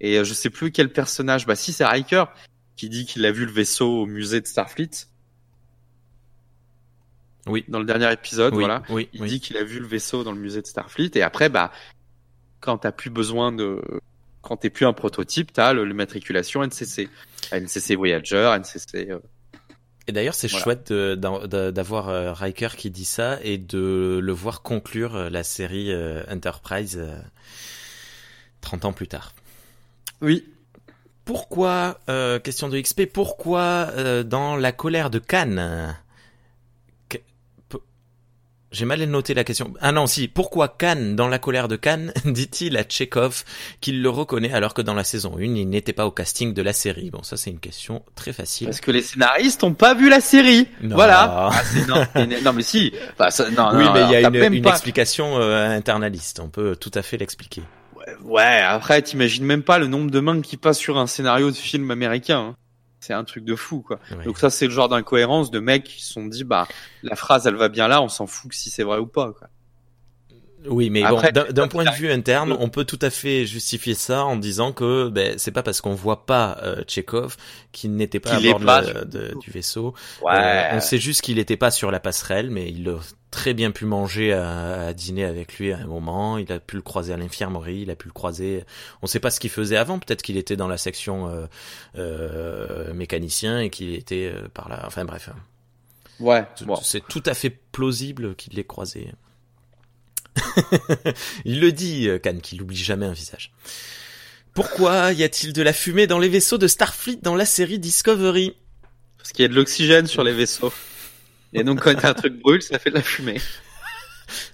Et 0.00 0.18
euh, 0.18 0.24
je 0.24 0.34
sais 0.34 0.50
plus 0.50 0.70
quel 0.70 0.92
personnage, 0.92 1.46
bah 1.46 1.56
si 1.56 1.72
c'est 1.72 1.84
Riker 1.84 2.24
qui 2.76 2.88
dit 2.88 3.06
qu'il 3.06 3.24
a 3.26 3.32
vu 3.32 3.44
le 3.46 3.52
vaisseau 3.52 4.02
au 4.02 4.06
musée 4.06 4.40
de 4.40 4.46
Starfleet 4.46 4.90
Oui. 7.46 7.64
dans 7.68 7.78
le 7.78 7.84
dernier 7.84 8.12
épisode, 8.12 8.52
Oui, 8.54 8.60
voilà. 8.60 8.82
oui, 8.90 9.08
Il 9.12 9.22
oui. 9.22 9.28
dit 9.28 9.40
qu'il 9.40 9.56
a 9.56 9.64
vu 9.64 9.78
le 9.80 9.86
vaisseau 9.86 10.24
dans 10.24 10.32
le 10.32 10.38
musée 10.40 10.60
de 10.60 10.66
Starfleet 10.66 11.10
et 11.14 11.22
après 11.22 11.48
bah 11.48 11.72
quand 12.60 12.78
t'as 12.78 12.92
plus 12.92 13.10
besoin 13.10 13.52
de 13.52 13.80
quand 14.42 14.56
t'es 14.56 14.70
plus 14.70 14.86
un 14.86 14.92
prototype, 14.92 15.52
t'as 15.52 15.72
le- 15.72 15.84
l'immatriculation 15.84 16.62
NCC, 16.62 17.08
NCC 17.52 17.94
Voyager, 17.96 18.54
NCC. 18.58 19.10
euh, 19.10 19.18
Et 20.06 20.12
d'ailleurs, 20.12 20.34
c'est 20.34 20.48
Voilà. 20.48 20.64
chouette 20.64 20.92
d'avoir 20.92 22.08
euh, 22.08 22.32
Riker 22.32 22.70
qui 22.76 22.90
dit 22.90 23.04
ça 23.04 23.38
et 23.42 23.58
de 23.58 24.18
le 24.22 24.32
voir 24.32 24.62
conclure 24.62 25.16
euh, 25.16 25.28
la 25.30 25.42
série 25.44 25.92
euh, 25.92 26.22
Enterprise 26.30 26.96
euh, 26.98 27.18
30 28.62 28.86
ans 28.86 28.92
plus 28.92 29.08
tard. 29.08 29.34
Oui. 30.22 30.46
Pourquoi, 31.24 32.00
euh, 32.08 32.38
question 32.38 32.68
de 32.70 32.80
XP, 32.80 33.04
pourquoi 33.12 33.88
euh, 33.96 34.22
dans 34.22 34.56
la 34.56 34.72
colère 34.72 35.10
de 35.10 35.18
Cannes? 35.18 35.94
J'ai 38.70 38.84
mal 38.84 39.02
noté 39.04 39.32
la 39.32 39.44
question. 39.44 39.72
Ah 39.80 39.92
non, 39.92 40.06
si. 40.06 40.28
Pourquoi 40.28 40.68
Cannes, 40.68 41.16
dans 41.16 41.26
la 41.28 41.38
colère 41.38 41.68
de 41.68 41.76
Cannes, 41.76 42.12
dit-il 42.26 42.76
à 42.76 42.82
Tchekhov 42.84 43.44
qu'il 43.80 44.02
le 44.02 44.10
reconnaît 44.10 44.52
alors 44.52 44.74
que 44.74 44.82
dans 44.82 44.92
la 44.92 45.04
saison 45.04 45.36
1, 45.38 45.42
il 45.42 45.68
n'était 45.70 45.94
pas 45.94 46.04
au 46.06 46.10
casting 46.10 46.52
de 46.52 46.60
la 46.60 46.74
série? 46.74 47.10
Bon, 47.10 47.22
ça 47.22 47.38
c'est 47.38 47.48
une 47.50 47.60
question 47.60 48.02
très 48.14 48.34
facile. 48.34 48.66
Parce 48.66 48.80
que 48.82 48.90
les 48.90 49.00
scénaristes 49.00 49.64
ont 49.64 49.72
pas 49.72 49.94
vu 49.94 50.10
la 50.10 50.20
série. 50.20 50.68
Non. 50.82 50.96
Voilà. 50.96 51.50
Ah, 51.50 51.62
non, 51.88 52.04
mais- 52.26 52.40
non, 52.42 52.52
mais 52.52 52.62
si. 52.62 52.92
Enfin, 53.14 53.30
ça- 53.30 53.48
non, 53.50 53.70
oui, 53.72 53.84
non, 53.84 53.92
mais 53.94 54.02
il 54.04 54.10
y 54.10 54.16
a 54.16 54.20
une, 54.28 54.62
pas- 54.62 54.70
explication 54.70 55.38
euh, 55.40 55.68
internaliste. 55.70 56.40
On 56.40 56.48
peut 56.50 56.76
tout 56.76 56.92
à 56.94 57.00
fait 57.02 57.16
l'expliquer. 57.16 57.62
Ouais, 58.24 58.60
après, 58.60 59.00
t'imagines 59.02 59.44
même 59.44 59.62
pas 59.62 59.78
le 59.78 59.86
nombre 59.86 60.10
de 60.10 60.20
mains 60.20 60.40
qui 60.40 60.56
passent 60.56 60.78
sur 60.78 60.98
un 60.98 61.06
scénario 61.06 61.50
de 61.50 61.56
film 61.56 61.90
américain. 61.90 62.38
hein. 62.52 62.56
C'est 63.00 63.12
un 63.12 63.24
truc 63.24 63.44
de 63.44 63.54
fou, 63.54 63.80
quoi. 63.80 63.98
Ouais. 64.10 64.24
Donc 64.24 64.38
ça, 64.38 64.50
c'est 64.50 64.66
le 64.66 64.72
genre 64.72 64.88
d'incohérence 64.88 65.50
de 65.50 65.60
mecs 65.60 65.84
qui 65.84 66.02
se 66.02 66.12
sont 66.12 66.26
dit, 66.26 66.44
bah, 66.44 66.66
la 67.02 67.16
phrase, 67.16 67.46
elle 67.46 67.54
va 67.54 67.68
bien 67.68 67.88
là, 67.88 68.02
on 68.02 68.08
s'en 68.08 68.26
fout 68.26 68.50
que 68.50 68.56
si 68.56 68.70
c'est 68.70 68.82
vrai 68.82 68.98
ou 68.98 69.06
pas, 69.06 69.32
quoi. 69.32 69.48
Oui, 70.66 70.90
mais 70.90 71.02
Après, 71.04 71.30
bon, 71.32 71.44
d'un- 71.52 71.68
point 71.68 71.84
de 71.84 71.90
vue 71.94 72.10
interne, 72.10 72.56
on 72.58 72.68
peut 72.68 72.84
tout 72.84 72.98
à 73.00 73.10
fait 73.10 73.46
justifier 73.46 73.94
ça 73.94 74.24
en 74.24 74.36
disant 74.36 74.72
que 74.72 75.08
ben, 75.08 75.38
c'est 75.38 75.52
pas 75.52 75.62
parce 75.62 75.80
qu'on 75.80 75.94
voit 75.94 76.26
pas 76.26 76.58
euh, 76.62 76.82
Tchekhov 76.82 77.36
qu'il 77.72 77.94
n'était 77.94 78.18
pas 78.20 78.32
à 78.34 78.40
bord 78.40 78.60
pas 78.66 78.82
de- 79.04 79.34
du 79.40 79.50
vaisseau. 79.50 79.94
Ouais. 80.22 80.32
Euh, 80.34 80.76
on 80.76 80.80
sait 80.80 80.98
juste 80.98 81.22
qu'il 81.22 81.38
était 81.38 81.56
pas 81.56 81.70
sur 81.70 81.90
la 81.92 82.00
passerelle, 82.00 82.50
mais 82.50 82.68
il 82.70 82.88
a 82.88 82.98
très 83.30 83.54
bien 83.54 83.70
pu 83.70 83.84
manger 83.84 84.32
à, 84.32 84.86
à 84.88 84.92
dîner 84.92 85.24
avec 85.24 85.58
lui 85.58 85.72
à 85.72 85.78
un 85.78 85.86
moment. 85.86 86.38
Il 86.38 86.50
a 86.52 86.58
pu 86.58 86.74
le 86.76 86.82
croiser 86.82 87.12
à 87.12 87.16
l'infirmerie, 87.16 87.82
il 87.82 87.90
a 87.90 87.96
pu 87.96 88.08
le 88.08 88.12
croiser. 88.12 88.64
On 89.00 89.06
sait 89.06 89.20
pas 89.20 89.30
ce 89.30 89.38
qu'il 89.38 89.50
faisait 89.50 89.76
avant. 89.76 89.98
Peut-être 90.00 90.22
qu'il 90.22 90.36
était 90.36 90.56
dans 90.56 90.68
la 90.68 90.76
section 90.78 91.28
euh, 91.28 91.46
euh, 91.96 92.92
mécanicien 92.94 93.60
et 93.60 93.70
qu'il 93.70 93.94
était 93.94 94.32
euh, 94.34 94.48
par 94.52 94.68
là. 94.68 94.82
Enfin 94.86 95.04
bref, 95.04 95.30
Ouais. 96.20 96.44
Tout- 96.56 96.64
Bon. 96.66 96.76
C'est 96.82 97.06
tout 97.06 97.22
à 97.26 97.34
fait 97.34 97.50
plausible 97.50 98.34
qu'il 98.34 98.54
l'ait 98.54 98.64
croisé. 98.64 99.12
il 101.44 101.60
le 101.60 101.72
dit, 101.72 102.08
euh, 102.08 102.18
Khan, 102.18 102.38
qu'il 102.42 102.58
n'oublie 102.58 102.76
jamais 102.76 103.06
un 103.06 103.12
visage. 103.12 103.52
Pourquoi 104.54 105.12
y 105.12 105.22
a-t-il 105.22 105.52
de 105.52 105.62
la 105.62 105.72
fumée 105.72 106.06
dans 106.06 106.18
les 106.18 106.28
vaisseaux 106.28 106.58
de 106.58 106.66
Starfleet 106.66 107.18
dans 107.22 107.36
la 107.36 107.44
série 107.44 107.78
Discovery? 107.78 108.56
Parce 109.16 109.32
qu'il 109.32 109.42
y 109.42 109.46
a 109.46 109.48
de 109.48 109.54
l'oxygène 109.54 110.06
sur 110.06 110.24
les 110.24 110.32
vaisseaux. 110.32 110.72
Et 111.52 111.64
donc, 111.64 111.80
quand 111.80 112.04
un 112.04 112.14
truc 112.14 112.40
brûle, 112.40 112.62
ça 112.62 112.78
fait 112.78 112.90
de 112.90 112.96
la 112.96 113.02
fumée. 113.02 113.40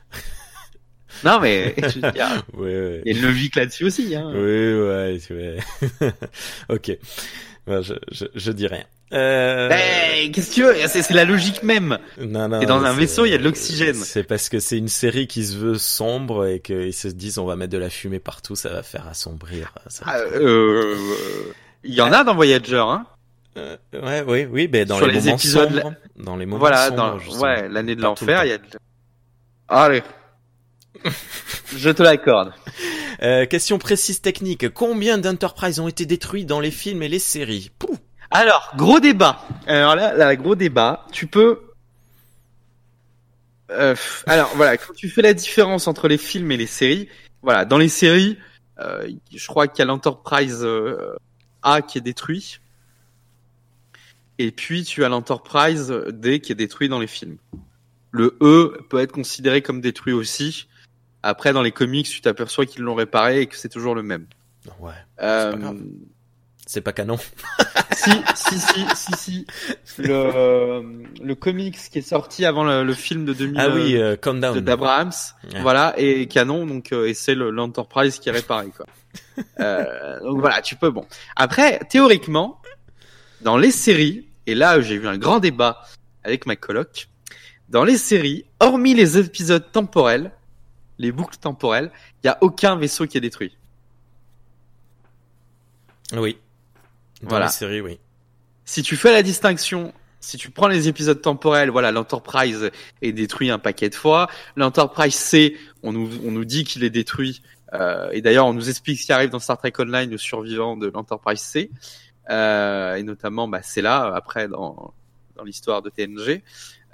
non, 1.25 1.41
mais, 1.41 1.75
je 1.79 2.01
veux 2.01 2.13
dire, 2.13 2.45
Ouais, 2.55 2.65
ouais. 2.65 3.03
il 3.05 3.13
y 3.13 3.17
a 3.17 3.19
une 3.19 3.27
logique 3.27 3.57
là-dessus 3.57 3.85
aussi, 3.85 4.15
hein. 4.15 4.31
Oui, 4.35 4.41
ouais, 4.41 5.19
ouais. 5.31 6.13
ok. 6.69 6.99
Bon, 7.67 7.83
je, 7.83 7.95
je, 8.11 8.27
je 8.35 8.53
dis 8.53 8.67
rien. 8.67 8.85
Euh... 9.13 9.71
Eh, 10.17 10.31
qu'est-ce 10.33 10.51
que 10.51 10.55
tu 10.55 10.63
veux? 10.65 10.75
C'est 10.89 11.03
c'est 11.03 11.15
la 11.15 11.25
logique 11.25 11.63
même. 11.63 11.99
Non, 12.21 12.49
non, 12.49 12.61
Et 12.61 12.67
dans 12.67 12.83
un 12.85 12.93
vaisseau, 12.93 13.27
il 13.27 13.31
y 13.31 13.35
a 13.35 13.39
de 13.39 13.45
l'oxygène. 13.45 13.95
C'est 13.95 14.25
parce 14.25 14.49
que 14.49 14.59
c'est 14.59 14.77
une 14.77 14.89
série 14.89 15.27
qui 15.27 15.45
se 15.45 15.57
veut 15.57 15.79
sombre 15.79 16.47
et 16.47 16.61
qu'ils 16.61 16.93
se 16.95 17.09
disent 17.09 17.39
on 17.39 17.45
va 17.47 17.57
mettre 17.57 17.73
de 17.73 17.79
la 17.79 17.91
fumée 17.91 18.19
partout, 18.19 18.57
ça 18.57 18.71
va 18.71 18.83
faire 18.83 19.07
assombrir. 19.09 19.73
Va 19.77 20.07
Ah, 20.07 20.19
euh, 20.19 20.97
Il 21.85 21.95
y 21.95 22.01
en 22.01 22.13
a 22.13 22.25
dans 22.25 22.35
Voyager, 22.35 22.77
hein. 22.77 23.07
Euh, 23.57 23.77
ouais, 23.93 24.25
oui, 24.27 24.49
oui, 24.51 24.67
ben 24.67 24.85
dans 24.85 24.97
Sur 24.97 25.07
les, 25.07 25.15
les 25.15 25.21
moments 25.21 25.35
épisodes, 25.37 25.81
sombres, 25.81 25.95
dans 26.17 26.37
les 26.37 26.45
moments 26.45 26.59
Voilà, 26.59 26.89
sombres, 26.89 27.21
dans, 27.31 27.39
ouais, 27.39 27.69
l'année 27.69 27.95
de 27.95 28.03
l'enfer, 28.03 28.45
il 28.45 28.49
y 28.49 28.53
a 28.53 28.59
de... 28.59 28.65
Allez. 29.69 30.03
Je 31.77 31.91
te 31.91 32.03
l'accorde. 32.03 32.53
Euh, 33.23 33.47
question 33.47 33.79
précise 33.79 34.21
technique. 34.21 34.69
Combien 34.71 35.19
d'Enterprise 35.19 35.81
ont 35.81 35.89
été 35.89 36.07
détruits 36.07 36.45
dans 36.45 36.61
les 36.61 36.71
films 36.71 37.03
et 37.03 37.09
les 37.09 37.19
séries? 37.19 37.71
Pouf 37.79 37.99
Alors, 38.31 38.73
gros 38.77 39.01
débat. 39.01 39.47
Alors 39.67 39.97
là, 39.97 40.15
là, 40.15 40.35
gros 40.37 40.55
débat. 40.55 41.07
Tu 41.13 41.27
peux. 41.27 41.61
Euh, 43.71 43.95
alors 44.27 44.51
voilà, 44.57 44.77
quand 44.77 44.93
tu 44.95 45.09
fais 45.09 45.23
la 45.23 45.35
différence 45.35 45.89
entre 45.89 46.09
les 46.09 46.19
films 46.19 46.51
et 46.53 46.57
les 46.57 46.67
séries, 46.67 47.09
voilà, 47.43 47.65
dans 47.65 47.79
les 47.79 47.89
séries, 47.89 48.39
euh, 48.79 49.11
je 49.35 49.47
crois 49.47 49.69
qu'il 49.69 49.79
y 49.81 49.83
a 49.83 49.87
l'Enterprise 49.87 50.61
euh, 50.63 51.17
A 51.63 51.81
qui 51.81 51.99
est 51.99 52.03
détruit, 52.03 52.61
et 54.39 54.51
puis 54.51 54.85
tu 54.85 55.05
as 55.05 55.09
l'Enterprise 55.09 55.89
D 56.11 56.41
qui 56.41 56.53
est 56.53 56.57
détruit 56.57 56.89
dans 56.89 57.01
les 57.01 57.07
films. 57.07 57.39
Le 58.11 58.37
E 58.41 58.79
peut 58.91 59.01
être 59.01 59.13
considéré 59.13 59.63
comme 59.63 59.81
détruit 59.81 60.13
aussi. 60.13 60.69
Après, 61.27 61.53
dans 61.53 61.63
les 61.63 61.73
comics, 61.73 62.07
tu 62.09 62.21
t'aperçois 62.21 62.67
qu'ils 62.67 62.83
l'ont 62.83 62.95
réparé 62.95 63.41
et 63.41 63.47
que 63.47 63.57
c'est 63.57 63.69
toujours 63.71 63.95
le 63.95 64.03
même. 64.03 64.27
Ouais, 64.79 64.93
Euh, 65.23 65.53
c'est 66.67 66.81
pas 66.81 66.93
canon. 66.93 67.17
si, 67.97 68.11
si, 68.35 68.59
si, 68.59 68.85
si, 68.95 69.13
si. 69.17 69.47
Le, 69.99 70.83
le 71.23 71.35
comics 71.35 71.77
qui 71.91 71.99
est 71.99 72.03
sorti 72.03 72.45
avant 72.45 72.65
le, 72.65 72.85
le 72.85 72.95
film 72.95 73.25
de 73.25 73.33
2000 73.33 73.61
Ah 73.61 73.69
oui, 73.71 73.97
euh, 73.97 74.13
euh, 74.13 74.17
Countdown. 74.17 74.55
de 74.55 74.61
d'Abrahams, 74.61 75.13
Ouais. 75.53 75.61
voilà, 75.63 75.95
et 75.99 76.27
canon, 76.27 76.67
donc 76.67 76.93
euh, 76.93 77.07
et 77.07 77.15
c'est 77.15 77.35
le- 77.35 77.51
l'Enterprise 77.51 78.19
qui 78.19 78.29
est 78.29 78.33
réparé, 78.33 78.69
quoi. 78.77 78.87
euh, 79.61 80.21
donc 80.21 80.41
voilà, 80.41 80.61
tu 80.63 80.77
peux 80.77 80.91
bon. 80.91 81.07
Après, 81.37 81.79
théoriquement, 81.91 82.61
dans 83.43 83.57
les 83.57 83.71
séries, 83.71 84.27
et 84.47 84.55
là 84.55 84.81
j'ai 84.81 84.95
eu 84.95 85.07
un 85.07 85.19
grand 85.19 85.39
débat 85.41 85.83
avec 86.23 86.47
ma 86.47 86.57
coloc, 86.57 87.09
dans 87.69 87.85
les 87.85 87.97
séries, 87.99 88.45
hormis 88.61 88.95
les 88.95 89.19
épisodes 89.19 89.71
temporels, 89.73 90.33
les 90.99 91.13
boucles 91.13 91.37
temporelles, 91.37 91.91
il 92.23 92.27
y 92.27 92.31
a 92.31 92.39
aucun 92.41 92.77
vaisseau 92.77 93.07
qui 93.07 93.19
est 93.19 93.21
détruit. 93.21 93.57
Oui. 96.13 96.39
Dans 97.23 97.31
Voilà. 97.31 97.47
les 97.47 97.53
séries, 97.53 97.81
oui. 97.81 97.99
Si 98.65 98.83
tu 98.83 98.97
fais 98.97 99.13
la 99.13 99.23
distinction 99.23 99.93
si 100.25 100.39
tu 100.39 100.51
prends 100.51 100.69
les 100.69 100.89
épisodes 100.89 101.21
temporels, 101.21 101.69
voilà, 101.69 101.93
l'Enterprise 101.93 102.71
est 103.03 103.13
détruit 103.13 103.51
un 103.51 103.59
paquet 103.59 103.91
de 103.91 103.95
fois. 103.95 104.29
L'Enterprise 104.57 105.15
C, 105.15 105.57
on 105.83 105.93
nous, 105.93 106.09
on 106.25 106.31
nous 106.31 106.47
dit 106.47 106.65
qu'il 106.65 106.83
est 106.83 106.91
détruit. 106.91 107.43
Euh, 107.75 108.09
et 108.13 108.23
d'ailleurs, 108.23 108.47
on 108.47 108.55
nous 108.55 108.71
explique 108.71 108.99
ce 108.99 109.07
qui 109.07 109.13
arrive 109.13 109.29
dans 109.29 109.39
Star 109.39 109.59
Trek 109.59 109.73
Online, 109.79 110.11
le 110.11 110.17
survivant 110.17 110.79
de 110.79 110.87
l'Enterprise 110.87 111.41
C. 111.41 111.71
Euh, 112.31 112.95
et 112.95 113.03
notamment, 113.03 113.49
bah, 113.49 113.61
c'est 113.63 113.83
là, 113.83 114.11
après, 114.15 114.49
dans, 114.49 114.95
dans 115.37 115.45
l'histoire 115.45 115.83
de 115.83 115.91
TNG. 115.91 116.43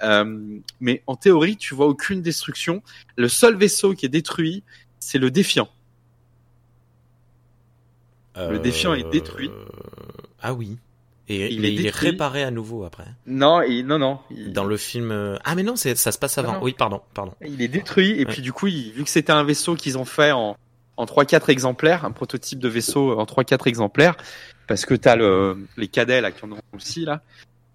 Euh, 0.03 0.59
mais 0.79 1.03
en 1.07 1.15
théorie, 1.15 1.57
tu 1.57 1.75
vois 1.75 1.87
aucune 1.87 2.21
destruction. 2.21 2.81
Le 3.17 3.27
seul 3.27 3.55
vaisseau 3.55 3.93
qui 3.93 4.05
est 4.05 4.09
détruit, 4.09 4.63
c'est 4.99 5.17
le 5.19 5.29
Défiant. 5.31 5.69
Le 8.35 8.59
Défiant 8.59 8.93
est 8.93 9.09
détruit. 9.11 9.49
Euh, 9.49 9.65
Ah 10.41 10.53
oui. 10.53 10.77
Et 11.27 11.53
Il 11.53 11.63
est 11.65 11.73
il 11.73 11.85
est 11.85 11.95
réparé 11.95 12.43
à 12.43 12.51
nouveau 12.51 12.83
après. 12.83 13.05
Non, 13.27 13.61
il, 13.61 13.85
non, 13.85 13.99
non. 13.99 14.19
Il, 14.31 14.51
Dans 14.53 14.63
le 14.65 14.75
film. 14.77 15.11
euh, 15.11 15.37
Ah 15.43 15.55
mais 15.55 15.63
non, 15.63 15.75
ça 15.75 15.95
se 15.95 16.17
passe 16.17 16.37
avant. 16.37 16.53
Non, 16.53 16.57
non. 16.59 16.63
Oui, 16.63 16.73
pardon, 16.77 17.01
pardon. 17.13 17.33
il 17.45 17.61
est 17.61 17.67
détruit. 17.67 18.11
Et 18.19 18.25
Ouais. 18.25 18.31
puis 18.31 18.41
du 18.41 18.51
coup, 18.51 18.67
il- 18.67 18.91
vu 18.93 19.03
que 19.03 19.09
c'était 19.09 19.31
un 19.31 19.43
vaisseau 19.43 19.75
qu'ils 19.75 19.97
ont 19.97 20.05
fait 20.05 20.31
en, 20.31 20.57
en 20.97 21.05
3-4 21.05 21.49
exemplaires, 21.49 22.03
un 22.05 22.11
prototype 22.11 22.59
de 22.59 22.67
vaisseau 22.67 23.17
en 23.19 23.25
3-4 23.25 23.67
exemplaires, 23.67 24.15
parce 24.67 24.85
que 24.85 24.93
t'as 24.93 25.15
le, 25.15 25.67
les 25.77 25.87
cadets 25.87 26.21
là 26.21 26.31
qui 26.31 26.43
en 26.43 26.51
ont 26.53 26.59
aussi 26.75 27.05
là. 27.05 27.21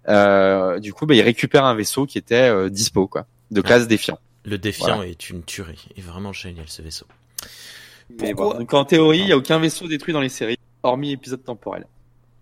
Euh, 0.09 0.79
du 0.79 0.93
coup, 0.93 1.05
bah, 1.05 1.15
ils 1.15 1.21
récupèrent 1.21 1.65
un 1.65 1.75
vaisseau 1.75 2.05
qui 2.05 2.17
était 2.17 2.49
euh, 2.49 2.69
dispo, 2.69 3.07
quoi, 3.07 3.25
de 3.51 3.61
classe 3.61 3.87
défiant. 3.87 4.19
Le 4.45 4.57
défiant 4.57 4.95
Voilà. 4.95 5.09
est 5.09 5.29
une 5.29 5.43
tuerie. 5.43 5.87
Il 5.95 5.99
est 5.99 6.07
vraiment 6.07 6.31
génial 6.31 6.65
ce 6.67 6.81
vaisseau. 6.81 7.05
Mais 8.09 8.33
Pourquoi 8.33 8.53
bon, 8.53 8.59
donc 8.59 8.73
en 8.73 8.85
théorie, 8.85 9.19
il 9.19 9.27
y 9.27 9.31
a 9.33 9.37
aucun 9.37 9.59
vaisseau 9.59 9.87
détruit 9.87 10.13
dans 10.13 10.21
les 10.21 10.29
séries, 10.29 10.57
hormis 10.83 11.11
épisode 11.11 11.43
temporel. 11.43 11.85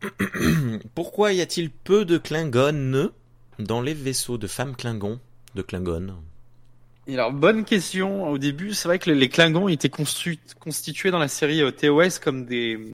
Pourquoi 0.96 1.34
y 1.34 1.42
a-t-il 1.42 1.72
peu 1.72 2.06
de 2.06 2.20
Klingons 2.20 3.10
dans 3.58 3.82
les 3.82 3.96
vaisseaux 3.96 4.38
de 4.38 4.46
femmes 4.46 4.76
Klingons 4.76 5.20
de 5.56 5.62
Klingon 5.64 6.14
Et 7.08 7.16
alors, 7.16 7.32
bonne 7.32 7.66
question. 7.66 8.30
Au 8.30 8.38
début, 8.38 8.74
c'est 8.74 8.88
vrai 8.88 9.00
que 9.00 9.10
les, 9.10 9.30
Klingons 9.30 9.68
étaient 9.70 9.90
constitués 9.90 11.12
dans 11.12 11.20
la 11.20 11.28
série 11.28 11.64
euh, 11.64 11.72
TOS 11.72 12.20
comme 12.24 12.46
des 12.46 12.94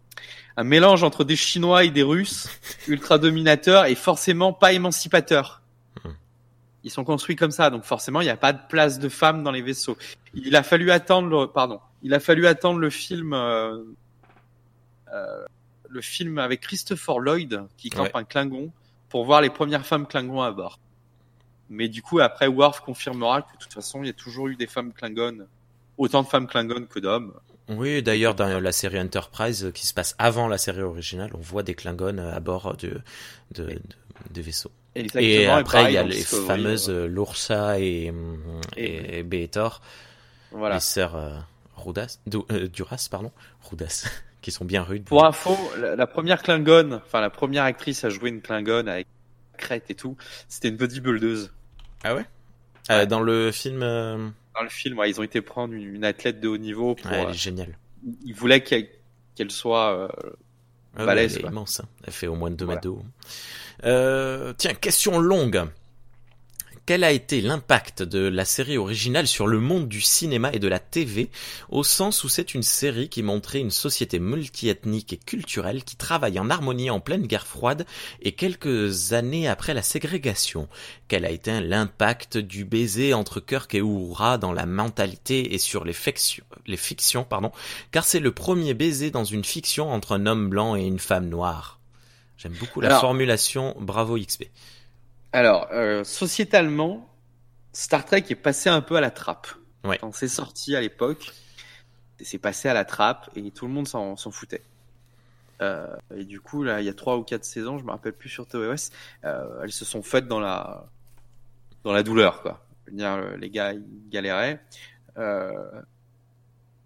un 0.57 0.63
mélange 0.63 1.03
entre 1.03 1.23
des 1.23 1.35
Chinois 1.35 1.83
et 1.83 1.89
des 1.91 2.03
Russes, 2.03 2.49
ultra 2.87 3.17
dominateurs 3.17 3.85
et 3.85 3.95
forcément 3.95 4.53
pas 4.53 4.73
émancipateurs. 4.73 5.61
Hmm. 6.03 6.09
Ils 6.83 6.91
sont 6.91 7.03
construits 7.03 7.35
comme 7.35 7.51
ça, 7.51 7.69
donc 7.69 7.83
forcément, 7.83 8.21
il 8.21 8.25
n'y 8.25 8.31
a 8.31 8.37
pas 8.37 8.53
de 8.53 8.59
place 8.69 8.99
de 8.99 9.09
femmes 9.09 9.43
dans 9.43 9.51
les 9.51 9.61
vaisseaux. 9.61 9.97
Il 10.33 10.55
a 10.55 10.63
fallu 10.63 10.91
attendre, 10.91 11.27
le, 11.29 11.47
pardon, 11.47 11.79
il 12.03 12.13
a 12.13 12.19
fallu 12.19 12.47
attendre 12.47 12.79
le 12.79 12.89
film, 12.89 13.33
euh, 13.33 13.77
euh, 15.13 15.45
le 15.89 16.01
film 16.01 16.37
avec 16.37 16.61
Christopher 16.61 17.19
Lloyd 17.19 17.63
qui 17.77 17.89
campe 17.89 18.07
Ouais. 18.07 18.11
un 18.15 18.23
Klingon 18.23 18.71
pour 19.09 19.25
voir 19.25 19.41
les 19.41 19.49
premières 19.49 19.85
femmes 19.85 20.07
Klingons 20.07 20.41
à 20.41 20.51
bord. 20.51 20.79
Mais 21.69 21.87
du 21.87 22.01
coup, 22.01 22.19
après, 22.19 22.47
Worf 22.47 22.81
confirmera 22.81 23.43
que 23.43 23.53
de 23.53 23.57
toute 23.57 23.73
façon, 23.73 24.03
il 24.03 24.07
y 24.07 24.09
a 24.09 24.13
toujours 24.13 24.47
eu 24.47 24.55
des 24.55 24.67
femmes 24.67 24.91
Klingon, 24.93 25.47
autant 25.97 26.23
de 26.23 26.27
femmes 26.27 26.47
Klingon 26.47 26.85
que 26.89 26.99
d'hommes. 26.99 27.33
Oui, 27.69 28.03
d'ailleurs, 28.03 28.35
dans 28.35 28.59
la 28.59 28.71
série 28.71 28.99
Enterprise, 28.99 29.65
euh, 29.65 29.71
qui 29.71 29.87
se 29.87 29.93
passe 29.93 30.15
avant 30.17 30.47
la 30.47 30.57
série 30.57 30.81
originale, 30.81 31.31
on 31.33 31.39
voit 31.39 31.63
des 31.63 31.73
Klingons 31.73 32.17
euh, 32.17 32.33
à 32.35 32.39
bord 32.39 32.75
de, 32.77 32.99
de, 33.51 34.41
vaisseaux. 34.41 34.71
Exactement, 34.95 35.25
et 35.25 35.47
après, 35.47 35.85
il 35.85 35.93
y 35.93 35.97
a 35.97 36.03
les 36.03 36.15
Discovery, 36.15 36.47
fameuses 36.47 36.89
euh, 36.89 37.03
euh, 37.03 37.07
Lursa 37.07 37.79
et, 37.79 38.11
et, 38.75 39.19
et 39.19 39.23
Beator, 39.23 39.81
Voilà. 40.51 40.75
les 40.75 40.81
sœurs 40.81 41.15
euh, 41.15 41.37
Rudas, 41.77 42.17
Du- 42.27 42.39
euh, 42.51 42.67
Duras, 42.67 43.07
pardon, 43.09 43.31
Rudas, 43.69 44.05
qui 44.41 44.51
sont 44.51 44.65
bien 44.65 44.83
rudes. 44.83 45.05
Pour 45.05 45.23
info, 45.25 45.55
la, 45.79 45.95
la 45.95 46.07
première 46.07 46.41
Klingon, 46.43 46.99
enfin 47.05 47.21
la 47.21 47.29
première 47.29 47.63
actrice 47.63 48.03
à 48.03 48.09
jouer 48.09 48.29
une 48.29 48.41
Klingon 48.41 48.87
avec 48.87 49.07
crête 49.57 49.85
et 49.89 49.95
tout, 49.95 50.17
c'était 50.49 50.67
une 50.69 50.77
bodybuildeuse. 50.77 51.51
Ah 52.03 52.15
ouais? 52.15 52.25
Euh, 52.89 53.05
Dans 53.05 53.21
le 53.21 53.51
film, 53.51 54.33
Dans 54.55 54.63
le 54.63 54.69
film, 54.69 54.97
ouais, 54.99 55.09
ils 55.09 55.19
ont 55.19 55.23
été 55.23 55.41
prendre 55.41 55.73
une, 55.73 55.95
une 55.95 56.03
athlète 56.03 56.39
de 56.39 56.47
haut 56.47 56.57
niveau 56.57 56.95
pour. 56.95 57.09
ouais, 57.11 57.19
elle 57.21 57.27
euh, 57.27 57.31
est 57.31 57.33
géniale. 57.33 57.77
ils 58.25 58.33
voulaient 58.35 58.61
qu'elle 58.63 59.51
soit. 59.51 59.93
euh, 59.93 60.07
Ah 60.97 61.05
balèze, 61.05 61.37
elle 61.37 61.45
est 61.45 61.47
immense. 61.49 61.79
hein. 61.79 61.85
Elle 62.03 62.13
fait 62.13 62.27
au 62.27 62.35
moins 62.35 62.51
2 62.51 62.65
Voilà. 62.65 62.75
mètres 62.77 62.83
de 62.83 62.89
haut. 62.89 63.03
Euh, 63.85 64.53
tiens, 64.57 64.73
question 64.73 65.19
longue. 65.19 65.63
Quel 66.87 67.03
a 67.03 67.11
été 67.11 67.41
l'impact 67.41 68.01
de 68.01 68.19
la 68.27 68.43
série 68.43 68.77
originale 68.77 69.27
sur 69.27 69.45
le 69.45 69.59
monde 69.59 69.87
du 69.87 70.01
cinéma 70.01 70.49
et 70.51 70.57
de 70.59 70.67
la 70.67 70.79
TV, 70.79 71.29
au 71.69 71.83
sens 71.83 72.23
où 72.23 72.29
c'est 72.29 72.55
une 72.55 72.63
série 72.63 73.07
qui 73.07 73.21
montrait 73.21 73.59
une 73.59 73.69
société 73.71 74.19
multiethnique 74.19 75.13
et 75.13 75.17
culturelle 75.17 75.83
qui 75.83 75.95
travaille 75.95 76.39
en 76.39 76.49
harmonie 76.49 76.89
en 76.89 76.99
pleine 76.99 77.27
guerre 77.27 77.45
froide 77.45 77.85
et 78.23 78.31
quelques 78.31 79.13
années 79.13 79.47
après 79.47 79.75
la 79.75 79.83
ségrégation? 79.83 80.67
Quel 81.07 81.23
a 81.23 81.29
été 81.29 81.61
l'impact 81.61 82.37
du 82.37 82.65
baiser 82.65 83.13
entre 83.13 83.39
Kirk 83.39 83.73
et 83.75 83.79
Uhura 83.79 84.39
dans 84.39 84.51
la 84.51 84.65
mentalité 84.65 85.53
et 85.53 85.59
sur 85.59 85.85
les, 85.85 85.93
fictions, 85.93 86.43
les 86.65 86.77
fictions, 86.77 87.23
pardon, 87.23 87.51
car 87.91 88.05
c'est 88.05 88.19
le 88.19 88.31
premier 88.31 88.73
baiser 88.73 89.11
dans 89.11 89.23
une 89.23 89.45
fiction 89.45 89.91
entre 89.91 90.13
un 90.13 90.25
homme 90.25 90.49
blanc 90.49 90.75
et 90.75 90.83
une 90.83 90.99
femme 90.99 91.29
noire. 91.29 91.79
J'aime 92.37 92.55
beaucoup 92.59 92.81
la 92.81 92.87
Alors- 92.87 93.01
formulation 93.01 93.75
Bravo 93.79 94.17
XP. 94.17 94.45
Alors, 95.33 95.67
euh, 95.71 96.03
sociétalement, 96.03 97.09
Star 97.73 98.05
Trek 98.05 98.25
est 98.29 98.35
passé 98.35 98.69
un 98.69 98.81
peu 98.81 98.95
à 98.95 99.01
la 99.01 99.11
trappe. 99.11 99.47
Ouais. 99.83 99.97
Quand 99.97 100.13
c'est 100.13 100.27
sorti 100.27 100.75
à 100.75 100.81
l'époque, 100.81 101.31
c'est 102.19 102.37
passé 102.37 102.69
à 102.69 102.73
la 102.73 102.85
trappe 102.85 103.29
et 103.35 103.51
tout 103.51 103.65
le 103.65 103.73
monde 103.73 103.87
s'en 103.87 104.15
foutait. 104.31 104.63
Euh, 105.61 105.95
et 106.15 106.25
du 106.25 106.39
coup, 106.39 106.63
là, 106.63 106.81
il 106.81 106.85
y 106.85 106.89
a 106.89 106.93
trois 106.93 107.17
ou 107.17 107.23
quatre 107.23 107.45
saisons, 107.45 107.77
je 107.77 107.83
me 107.83 107.91
rappelle 107.91 108.13
plus 108.13 108.29
sur 108.29 108.47
TOS, 108.47 108.89
euh, 109.25 109.61
elles 109.63 109.71
se 109.71 109.85
sont 109.85 110.01
faites 110.01 110.27
dans 110.27 110.39
la 110.39 110.85
dans 111.83 111.93
la 111.93 112.03
douleur, 112.03 112.41
quoi. 112.41 112.63
Je 112.85 112.91
veux 112.91 112.97
dire, 112.97 113.13
euh, 113.13 113.37
les 113.37 113.49
gars, 113.49 113.73
ils 113.73 114.09
galéraient. 114.09 114.59
Euh, 115.17 115.51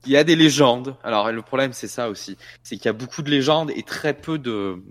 il 0.05 0.11
y 0.11 0.17
a 0.17 0.23
des 0.23 0.35
légendes. 0.35 0.95
Alors, 1.03 1.31
le 1.31 1.41
problème, 1.41 1.73
c'est 1.73 1.88
ça 1.88 2.09
aussi, 2.09 2.38
c'est 2.63 2.76
qu'il 2.77 2.85
y 2.85 2.89
a 2.89 2.93
beaucoup 2.93 3.22
de 3.22 3.30
légendes 3.30 3.72
et 3.72 3.84
très 3.84 4.13
peu 4.13 4.38
de 4.38 4.81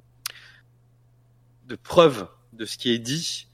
de 1.67 1.77
preuves 1.77 2.29
de 2.57 2.65
ce 2.65 2.77
qui 2.77 2.93
est 2.93 2.99
dit. 2.99 3.49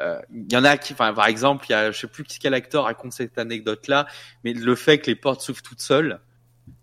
Euh, 0.00 0.20
Il 0.32 0.52
y 0.52 0.56
en 0.56 0.64
a 0.64 0.76
qui, 0.76 0.92
enfin, 0.92 1.12
par 1.12 1.26
exemple, 1.26 1.66
il 1.68 1.72
y 1.72 1.74
a, 1.74 1.90
je 1.90 1.98
sais 1.98 2.06
plus 2.06 2.24
quel 2.24 2.54
acteur 2.54 2.84
raconte 2.84 3.12
cette 3.12 3.38
anecdote-là, 3.38 4.06
mais 4.42 4.52
le 4.52 4.74
fait 4.74 4.98
que 4.98 5.06
les 5.06 5.16
portes 5.16 5.40
s'ouvrent 5.40 5.62
toutes 5.62 5.80
seules, 5.80 6.20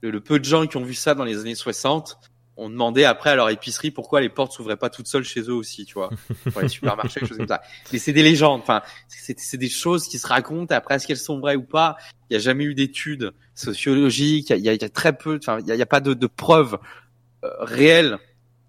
le, 0.01 0.11
le 0.11 0.21
peu 0.21 0.39
de 0.39 0.45
gens 0.45 0.65
qui 0.67 0.77
ont 0.77 0.83
vu 0.83 0.93
ça 0.93 1.15
dans 1.15 1.25
les 1.25 1.39
années 1.39 1.55
60 1.55 2.19
ont 2.57 2.69
demandé 2.69 3.05
après 3.05 3.31
à 3.31 3.35
leur 3.35 3.49
épicerie 3.49 3.91
pourquoi 3.91 4.21
les 4.21 4.29
portes 4.29 4.51
s'ouvraient 4.51 4.77
pas 4.77 4.89
toutes 4.89 5.07
seules 5.07 5.23
chez 5.23 5.41
eux 5.41 5.53
aussi, 5.53 5.85
tu 5.85 5.95
vois, 5.95 6.09
pour 6.51 6.61
les 6.61 6.67
supermarchés, 6.67 7.19
des 7.21 7.27
choses 7.27 7.37
comme 7.37 7.47
ça. 7.47 7.61
Mais 7.91 7.97
c'est 7.97 8.13
des 8.13 8.23
légendes, 8.23 8.61
enfin, 8.61 8.81
c'est 9.07 9.57
des 9.57 9.69
choses 9.69 10.07
qui 10.07 10.19
se 10.19 10.27
racontent. 10.27 10.73
Après, 10.75 10.95
est-ce 10.95 11.07
qu'elles 11.07 11.17
sont 11.17 11.39
vraies 11.39 11.55
ou 11.55 11.63
pas? 11.63 11.97
Il 12.29 12.33
y 12.33 12.35
a 12.35 12.39
jamais 12.39 12.65
eu 12.65 12.75
d'études 12.75 13.33
sociologiques. 13.55 14.49
Il 14.51 14.57
y 14.57 14.69
a, 14.69 14.73
il 14.73 14.81
y 14.81 14.85
a 14.85 14.89
très 14.89 15.17
peu, 15.17 15.39
enfin, 15.41 15.59
il 15.59 15.67
y 15.67 15.71
a, 15.71 15.75
il 15.75 15.79
y 15.79 15.81
a 15.81 15.87
pas 15.87 16.01
de, 16.01 16.13
de 16.13 16.27
preuves 16.27 16.77
euh, 17.43 17.49
réelles 17.59 18.19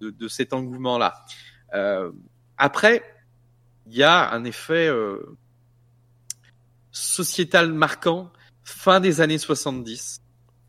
de, 0.01 0.11
de 0.11 0.29
cet 0.29 0.53
engouement-là. 0.53 1.24
Euh, 1.74 2.11
après, 2.63 3.03
il 3.89 3.97
y 3.97 4.05
a 4.05 4.31
un 4.31 4.45
effet 4.45 4.87
euh, 4.87 5.37
sociétal 6.93 7.73
marquant 7.73 8.31
fin 8.63 9.01
des 9.01 9.21
années 9.21 9.39
70, 9.39 10.21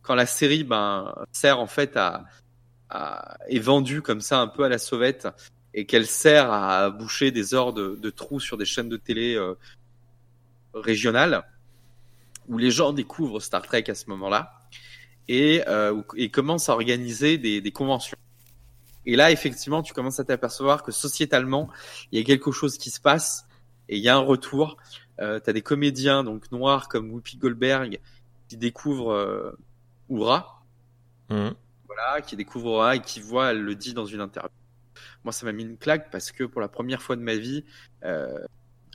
quand 0.02 0.16
la 0.16 0.26
série 0.26 0.64
ben, 0.64 1.14
sert 1.30 1.60
en 1.60 1.68
fait 1.68 1.96
à, 1.96 2.24
à 2.90 3.36
est 3.48 3.60
vendue 3.60 4.02
comme 4.02 4.20
ça 4.20 4.40
un 4.40 4.48
peu 4.48 4.64
à 4.64 4.68
la 4.68 4.78
sauvette 4.78 5.28
et 5.72 5.86
qu'elle 5.86 6.08
sert 6.08 6.52
à 6.52 6.90
boucher 6.90 7.30
des 7.30 7.54
heures 7.54 7.72
de, 7.72 7.94
de 7.94 8.10
trous 8.10 8.40
sur 8.40 8.56
des 8.56 8.64
chaînes 8.64 8.88
de 8.88 8.96
télé 8.96 9.36
euh, 9.36 9.54
régionales 10.74 11.44
où 12.48 12.58
les 12.58 12.72
gens 12.72 12.92
découvrent 12.92 13.38
Star 13.38 13.62
Trek 13.62 13.84
à 13.86 13.94
ce 13.94 14.10
moment-là 14.10 14.58
et, 15.28 15.62
euh, 15.68 16.02
et 16.16 16.28
commencent 16.28 16.68
à 16.68 16.72
organiser 16.72 17.38
des, 17.38 17.60
des 17.60 17.70
conventions. 17.70 18.18
Et 19.06 19.16
là, 19.16 19.30
effectivement, 19.30 19.82
tu 19.82 19.92
commences 19.92 20.20
à 20.20 20.24
t'apercevoir 20.24 20.82
que 20.82 20.92
sociétalement, 20.92 21.68
il 22.10 22.18
y 22.18 22.22
a 22.22 22.24
quelque 22.24 22.52
chose 22.52 22.78
qui 22.78 22.90
se 22.90 23.00
passe 23.00 23.46
et 23.88 23.96
il 23.96 24.02
y 24.02 24.08
a 24.08 24.16
un 24.16 24.20
retour. 24.20 24.76
Euh, 25.20 25.38
tu 25.42 25.50
as 25.50 25.52
des 25.52 25.62
comédiens 25.62 26.24
donc 26.24 26.50
noirs 26.52 26.88
comme 26.88 27.10
Whoopi 27.12 27.36
Goldberg 27.36 28.00
qui 28.48 28.56
découvrent 28.56 29.12
euh, 29.12 29.58
Oura, 30.08 30.62
Mhm. 31.30 31.54
voilà, 31.86 32.20
qui 32.20 32.36
découvre 32.36 32.66
Oura 32.72 32.96
et 32.96 33.00
qui 33.00 33.20
voit, 33.20 33.50
elle 33.52 33.62
le 33.62 33.74
dit 33.74 33.94
dans 33.94 34.06
une 34.06 34.20
interview. 34.20 34.50
Moi, 35.24 35.32
ça 35.32 35.46
m'a 35.46 35.52
mis 35.52 35.62
une 35.62 35.78
claque 35.78 36.10
parce 36.10 36.32
que 36.32 36.44
pour 36.44 36.60
la 36.60 36.68
première 36.68 37.00
fois 37.02 37.16
de 37.16 37.22
ma 37.22 37.34
vie, 37.34 37.64
euh, 38.04 38.38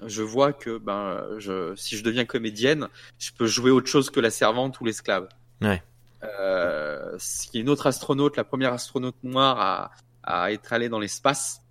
je 0.06 0.22
vois 0.24 0.54
que 0.54 0.78
ben, 0.78 1.26
je, 1.40 1.76
si 1.76 1.98
je 1.98 2.04
deviens 2.04 2.26
comédienne, 2.26 2.88
je 3.18 3.32
peux 3.32 3.48
jouer 3.48 3.72
autre 3.72 3.88
chose 3.88 4.10
que 4.10 4.20
la 4.20 4.30
servante 4.30 4.80
ou 4.80 4.86
l'esclave. 4.86 5.28
Ouais. 5.62 5.82
Euh, 6.24 7.18
y 7.54 7.58
a 7.58 7.62
une 7.62 7.70
autre 7.70 7.88
astronaute, 7.88 8.36
la 8.38 8.44
première 8.44 8.74
astronaute 8.74 9.16
noire 9.24 9.60
à, 9.60 9.92
à 10.24 10.52
être 10.52 10.74
allée 10.74 10.90
dans 10.90 11.00
l'espace. 11.00 11.62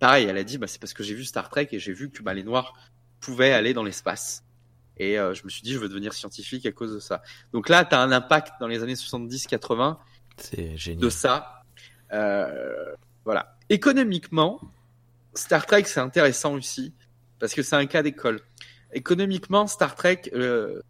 Pareil, 0.00 0.26
elle 0.26 0.36
a 0.36 0.44
dit, 0.44 0.58
bah, 0.58 0.66
c'est 0.66 0.80
parce 0.80 0.92
que 0.92 1.02
j'ai 1.02 1.14
vu 1.14 1.24
Star 1.24 1.48
Trek 1.48 1.68
et 1.72 1.78
j'ai 1.78 1.92
vu 1.92 2.10
que 2.10 2.22
bah, 2.22 2.34
les 2.34 2.42
noirs 2.42 2.74
pouvaient 3.20 3.52
aller 3.52 3.72
dans 3.72 3.84
l'espace. 3.84 4.44
Et 4.96 5.18
euh, 5.18 5.34
je 5.34 5.44
me 5.44 5.48
suis 5.48 5.62
dit, 5.62 5.72
je 5.72 5.78
veux 5.78 5.88
devenir 5.88 6.12
scientifique 6.12 6.66
à 6.66 6.72
cause 6.72 6.94
de 6.94 7.00
ça. 7.00 7.22
Donc 7.52 7.68
là, 7.68 7.84
tu 7.84 7.94
as 7.94 8.00
un 8.00 8.12
impact 8.12 8.54
dans 8.60 8.66
les 8.66 8.82
années 8.82 8.94
70-80 8.94 9.96
C'est 10.36 10.76
génial. 10.76 11.00
de 11.00 11.08
ça. 11.08 11.62
Euh, 12.12 12.94
voilà. 13.24 13.56
Économiquement, 13.70 14.60
Star 15.34 15.66
Trek, 15.66 15.84
c'est 15.86 16.00
intéressant 16.00 16.54
aussi 16.54 16.92
parce 17.40 17.54
que 17.54 17.62
c'est 17.62 17.76
un 17.76 17.86
cas 17.86 18.02
d'école. 18.02 18.40
Économiquement, 18.92 19.66
Star 19.66 19.96
Trek, 19.96 20.30
euh, 20.34 20.80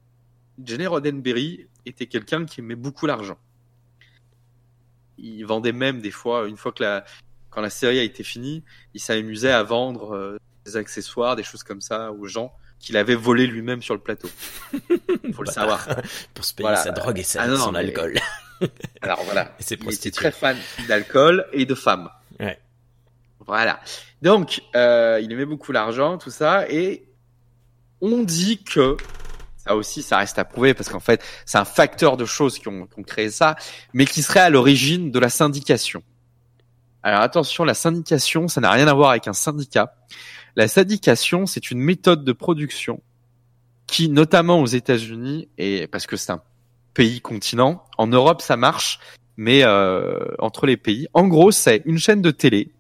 Gene 0.63 0.87
Roddenberry 0.87 1.67
était 1.87 2.07
quelqu'un 2.07 2.45
qui 2.45 2.61
aimait 2.61 2.75
beaucoup 2.77 3.07
l'argent. 3.07 3.39
Il 5.19 5.45
vendait 5.45 5.73
même 5.73 6.01
des 6.01 6.11
fois, 6.11 6.49
une 6.49 6.57
fois 6.57 6.73
que 6.73 6.83
la, 6.83 7.05
quand 7.51 7.61
la 7.61 7.71
série 7.71 7.99
a 7.99 8.03
été 8.03 8.23
finie, 8.25 8.65
il 8.95 9.01
s'amusait 9.01 9.53
à 9.53 9.63
vendre 9.63 10.15
euh, 10.15 10.39
des 10.67 10.77
accessoires, 10.77 11.37
des 11.37 11.43
choses 11.45 11.63
comme 11.63 11.81
ça 11.81 12.11
aux 12.13 12.27
gens 12.27 12.53
qu'il 12.81 12.97
avait 12.97 13.15
volé 13.15 13.47
lui-même 13.47 13.81
sur 13.81 13.95
le 13.95 14.01
plateau. 14.01 14.29
Faut 15.33 15.43
le 15.45 15.51
savoir. 15.51 15.87
Pour 16.35 16.45
se 16.45 16.53
payer 16.55 16.69
Voilà. 16.69 16.83
sa 16.83 16.91
drogue 16.91 17.19
et 17.19 17.23
sa, 17.23 17.43
Ah 17.43 17.47
non, 17.49 17.57
son 17.57 17.73
mais- 17.73 17.79
alcool. 17.81 18.15
Alors 19.03 19.23
voilà. 19.25 19.55
Et 19.61 19.75
Il 19.75 19.93
était 19.93 20.11
très 20.11 20.31
fan 20.33 20.57
d'alcool 20.89 21.47
et 21.53 21.65
de 21.65 21.75
femmes. 21.75 22.11
Ouais. 22.41 22.59
Voilà. 23.47 23.81
Donc, 24.23 24.63
euh, 24.75 25.21
il 25.23 25.31
aimait 25.33 25.45
beaucoup 25.47 25.71
l'argent, 25.73 26.19
tout 26.19 26.31
ça, 26.31 26.69
et 26.71 27.05
on 28.01 28.23
dit 28.23 28.63
que 28.65 28.97
ça 29.65 29.77
aussi, 29.77 30.03
ça 30.03 30.19
reste 30.19 30.39
à 30.39 30.45
prouver 30.45 30.75
parce 30.75 30.91
qu'en 30.91 31.01
fait, 31.01 31.23
c'est 31.47 31.59
un 31.59 31.65
facteur 31.65 32.17
de 32.17 32.25
choses 32.25 32.59
qui 32.59 32.69
ont, 32.69 32.87
qui 32.87 33.01
ont 33.01 33.03
créé 33.03 33.31
ça, 33.31 33.57
mais 33.93 34.05
qui 34.05 34.23
serait 34.23 34.41
à 34.41 34.51
l'origine 34.51 35.11
de 35.11 35.19
la 35.19 35.29
syndication. 35.29 36.03
Alors 37.03 37.21
attention, 37.21 37.65
la 37.65 37.75
syndication, 37.75 38.49
ça 38.49 38.61
n'a 38.61 38.71
rien 38.71 38.89
à 38.89 38.95
voir 38.95 39.11
avec 39.11 39.29
un 39.29 39.33
syndicat. 39.33 39.95
La 40.57 40.69
syndication, 40.69 41.47
c'est 41.47 41.71
une 41.71 41.81
méthode 41.81 42.25
de 42.25 42.33
production 42.33 43.03
qui, 43.87 44.09
notamment 44.09 44.61
aux 44.61 44.67
États-Unis, 44.67 45.49
et 45.59 45.87
parce 45.87 46.07
que 46.07 46.17
c'est 46.17 46.33
un 46.33 46.43
pays 46.95 47.21
continent, 47.21 47.85
en 47.99 48.07
Europe 48.07 48.41
ça 48.41 48.57
marche, 48.57 49.01
mais 49.37 49.65
euh, 49.65 50.21
entre 50.39 50.67
les 50.67 50.77
pays, 50.77 51.09
en 51.13 51.27
gros, 51.27 51.51
c'est 51.51 51.83
une 51.85 51.99
chaîne 51.99 52.23
de 52.23 52.31
télé. 52.31 52.73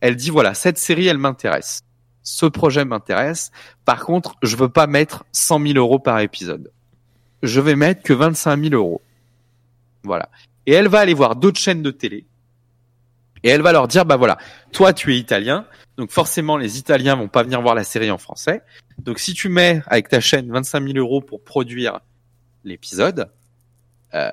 Elle 0.00 0.16
dit 0.16 0.30
voilà, 0.30 0.54
cette 0.54 0.78
série, 0.78 1.06
elle 1.06 1.18
m'intéresse. 1.18 1.82
Ce 2.30 2.44
projet 2.44 2.84
m'intéresse. 2.84 3.52
Par 3.86 4.04
contre, 4.04 4.34
je 4.42 4.54
veux 4.54 4.68
pas 4.68 4.86
mettre 4.86 5.24
100 5.32 5.66
000 5.68 5.78
euros 5.78 5.98
par 5.98 6.20
épisode. 6.20 6.70
Je 7.42 7.58
vais 7.58 7.74
mettre 7.74 8.02
que 8.02 8.12
25 8.12 8.64
000 8.64 8.74
euros. 8.74 9.00
Voilà. 10.02 10.28
Et 10.66 10.72
elle 10.72 10.88
va 10.88 11.00
aller 11.00 11.14
voir 11.14 11.36
d'autres 11.36 11.58
chaînes 11.58 11.82
de 11.82 11.90
télé. 11.90 12.26
Et 13.44 13.48
elle 13.48 13.62
va 13.62 13.72
leur 13.72 13.88
dire, 13.88 14.04
bah 14.04 14.16
voilà, 14.16 14.36
toi 14.72 14.92
tu 14.92 15.14
es 15.14 15.18
italien, 15.18 15.64
donc 15.96 16.10
forcément 16.10 16.58
les 16.58 16.78
Italiens 16.78 17.16
vont 17.16 17.28
pas 17.28 17.44
venir 17.44 17.62
voir 17.62 17.74
la 17.74 17.84
série 17.84 18.10
en 18.10 18.18
français. 18.18 18.62
Donc 18.98 19.20
si 19.20 19.32
tu 19.32 19.48
mets 19.48 19.80
avec 19.86 20.08
ta 20.08 20.20
chaîne 20.20 20.52
25 20.52 20.84
000 20.84 20.98
euros 20.98 21.22
pour 21.22 21.42
produire 21.42 22.00
l'épisode, 22.62 23.30
euh, 24.12 24.30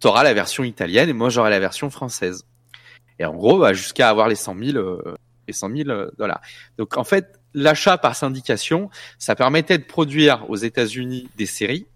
t'auras 0.00 0.22
la 0.22 0.34
version 0.34 0.64
italienne 0.64 1.08
et 1.08 1.14
moi 1.14 1.30
j'aurai 1.30 1.48
la 1.48 1.60
version 1.60 1.88
française. 1.88 2.44
Et 3.18 3.24
en 3.24 3.34
gros, 3.34 3.58
bah, 3.58 3.72
jusqu'à 3.72 4.10
avoir 4.10 4.28
les 4.28 4.34
100 4.34 4.56
000, 4.58 4.76
euh, 4.76 5.16
les 5.46 5.54
100 5.54 5.70
000 5.74 5.88
euh, 5.88 6.10
dollars. 6.18 6.42
Donc 6.76 6.96
en 6.96 7.04
fait, 7.04 7.37
l'achat 7.54 7.98
par 7.98 8.14
syndication, 8.14 8.90
ça 9.18 9.34
permettait 9.34 9.78
de 9.78 9.84
produire 9.84 10.48
aux 10.48 10.56
États-Unis 10.56 11.28
des 11.36 11.46
séries, 11.46 11.86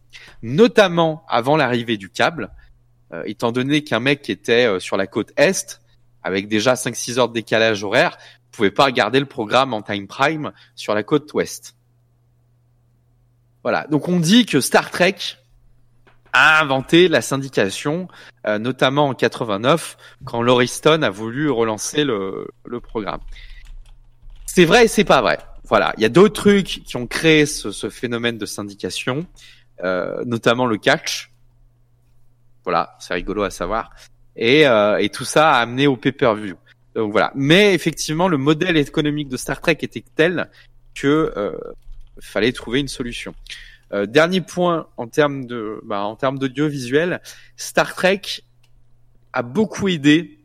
notamment 0.43 1.25
avant 1.29 1.57
l'arrivée 1.57 1.97
du 1.97 2.09
câble, 2.11 2.51
euh, 3.13 3.23
étant 3.27 3.53
donné 3.53 3.85
qu'un 3.85 4.01
mec 4.01 4.23
qui 4.23 4.33
était 4.33 4.67
euh, 4.67 4.81
sur 4.81 4.97
la 4.97 5.07
côte 5.07 5.33
est, 5.37 5.81
avec 6.23 6.49
déjà 6.49 6.75
5-6 6.75 7.19
heures 7.19 7.29
de 7.29 7.35
décalage 7.35 7.85
horaire, 7.85 8.17
pouvait 8.51 8.71
pas 8.71 8.85
regarder 8.85 9.21
le 9.21 9.27
programme 9.27 9.73
en 9.73 9.83
time 9.83 10.07
prime 10.07 10.53
sur 10.75 10.95
la 10.95 11.03
côte 11.03 11.33
ouest. 11.35 11.75
Voilà. 13.63 13.87
Donc 13.89 14.09
on 14.09 14.19
dit 14.19 14.47
que 14.47 14.61
Star 14.61 14.91
Trek 14.91 15.17
a 16.33 16.61
inventé 16.61 17.09
la 17.09 17.23
syndication, 17.23 18.09
euh, 18.47 18.59
notamment 18.59 19.09
en 19.09 19.15
89, 19.15 19.97
quand 20.25 20.43
Laurie 20.43 20.69
Stone 20.69 21.05
a 21.05 21.11
voulu 21.11 21.51
relancer 21.51 22.05
le 22.05 22.49
programme. 22.83 23.21
C'est 24.47 24.65
vrai 24.65 24.85
et 24.85 24.89
c'est 24.89 25.05
pas 25.05 25.23
vrai. 25.23 25.39
Voilà, 25.65 25.95
il 25.97 26.03
y 26.03 26.05
a 26.05 26.11
d'autres 26.11 26.35
trucs 26.35 26.83
qui 26.85 26.97
ont 26.97 27.07
créé 27.07 27.47
ce, 27.47 27.89
phénomène 27.89 28.37
de 28.37 28.47
syndication, 28.47 29.27
euh, 29.83 30.23
notamment 30.27 30.67
le 30.67 30.77
catch. 30.77 31.33
Voilà, 32.65 32.97
c'est 33.01 33.15
rigolo 33.15 33.43
à 33.43 33.51
savoir. 33.51 33.91
Et, 34.37 34.67
euh, 34.67 34.99
et 34.99 35.09
tout 35.09 35.25
ça 35.25 35.53
a 35.53 35.61
amené 35.61 35.87
au 35.87 35.97
pay-per-view. 35.97 36.57
Donc 36.95 37.13
voilà. 37.13 37.33
Mais 37.35 37.75
effectivement, 37.75 38.29
le 38.29 38.37
modèle 38.37 38.77
économique 38.77 39.29
de 39.29 39.37
Star 39.37 39.61
Trek 39.61 39.79
était 39.83 40.05
tel 40.15 40.51
que 40.95 41.33
euh, 41.37 41.57
fallait 42.21 42.53
trouver 42.53 42.81
une 42.81 42.89
solution. 42.89 43.35
Euh, 43.93 44.07
dernier 44.07 44.41
point 44.41 44.89
en 44.97 45.07
termes 45.07 45.47
de, 45.47 45.81
bah, 45.85 46.03
en 46.03 46.17
termes 46.17 46.39
d'audiovisuel, 46.39 47.21
Star 47.57 47.95
Trek 47.95 48.23
a 49.33 49.43
beaucoup 49.43 49.89
aidé 49.89 50.39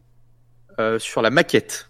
sur 0.99 1.24
la 1.24 1.32
maquette. 1.32 1.87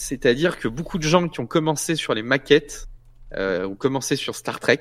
C'est-à-dire 0.00 0.58
que 0.58 0.66
beaucoup 0.66 0.96
de 0.96 1.02
gens 1.02 1.28
qui 1.28 1.40
ont 1.40 1.46
commencé 1.46 1.94
sur 1.94 2.14
les 2.14 2.22
maquettes 2.22 2.88
euh, 3.34 3.68
ont 3.68 3.74
commencé 3.74 4.16
sur 4.16 4.34
Star 4.34 4.58
Trek. 4.58 4.80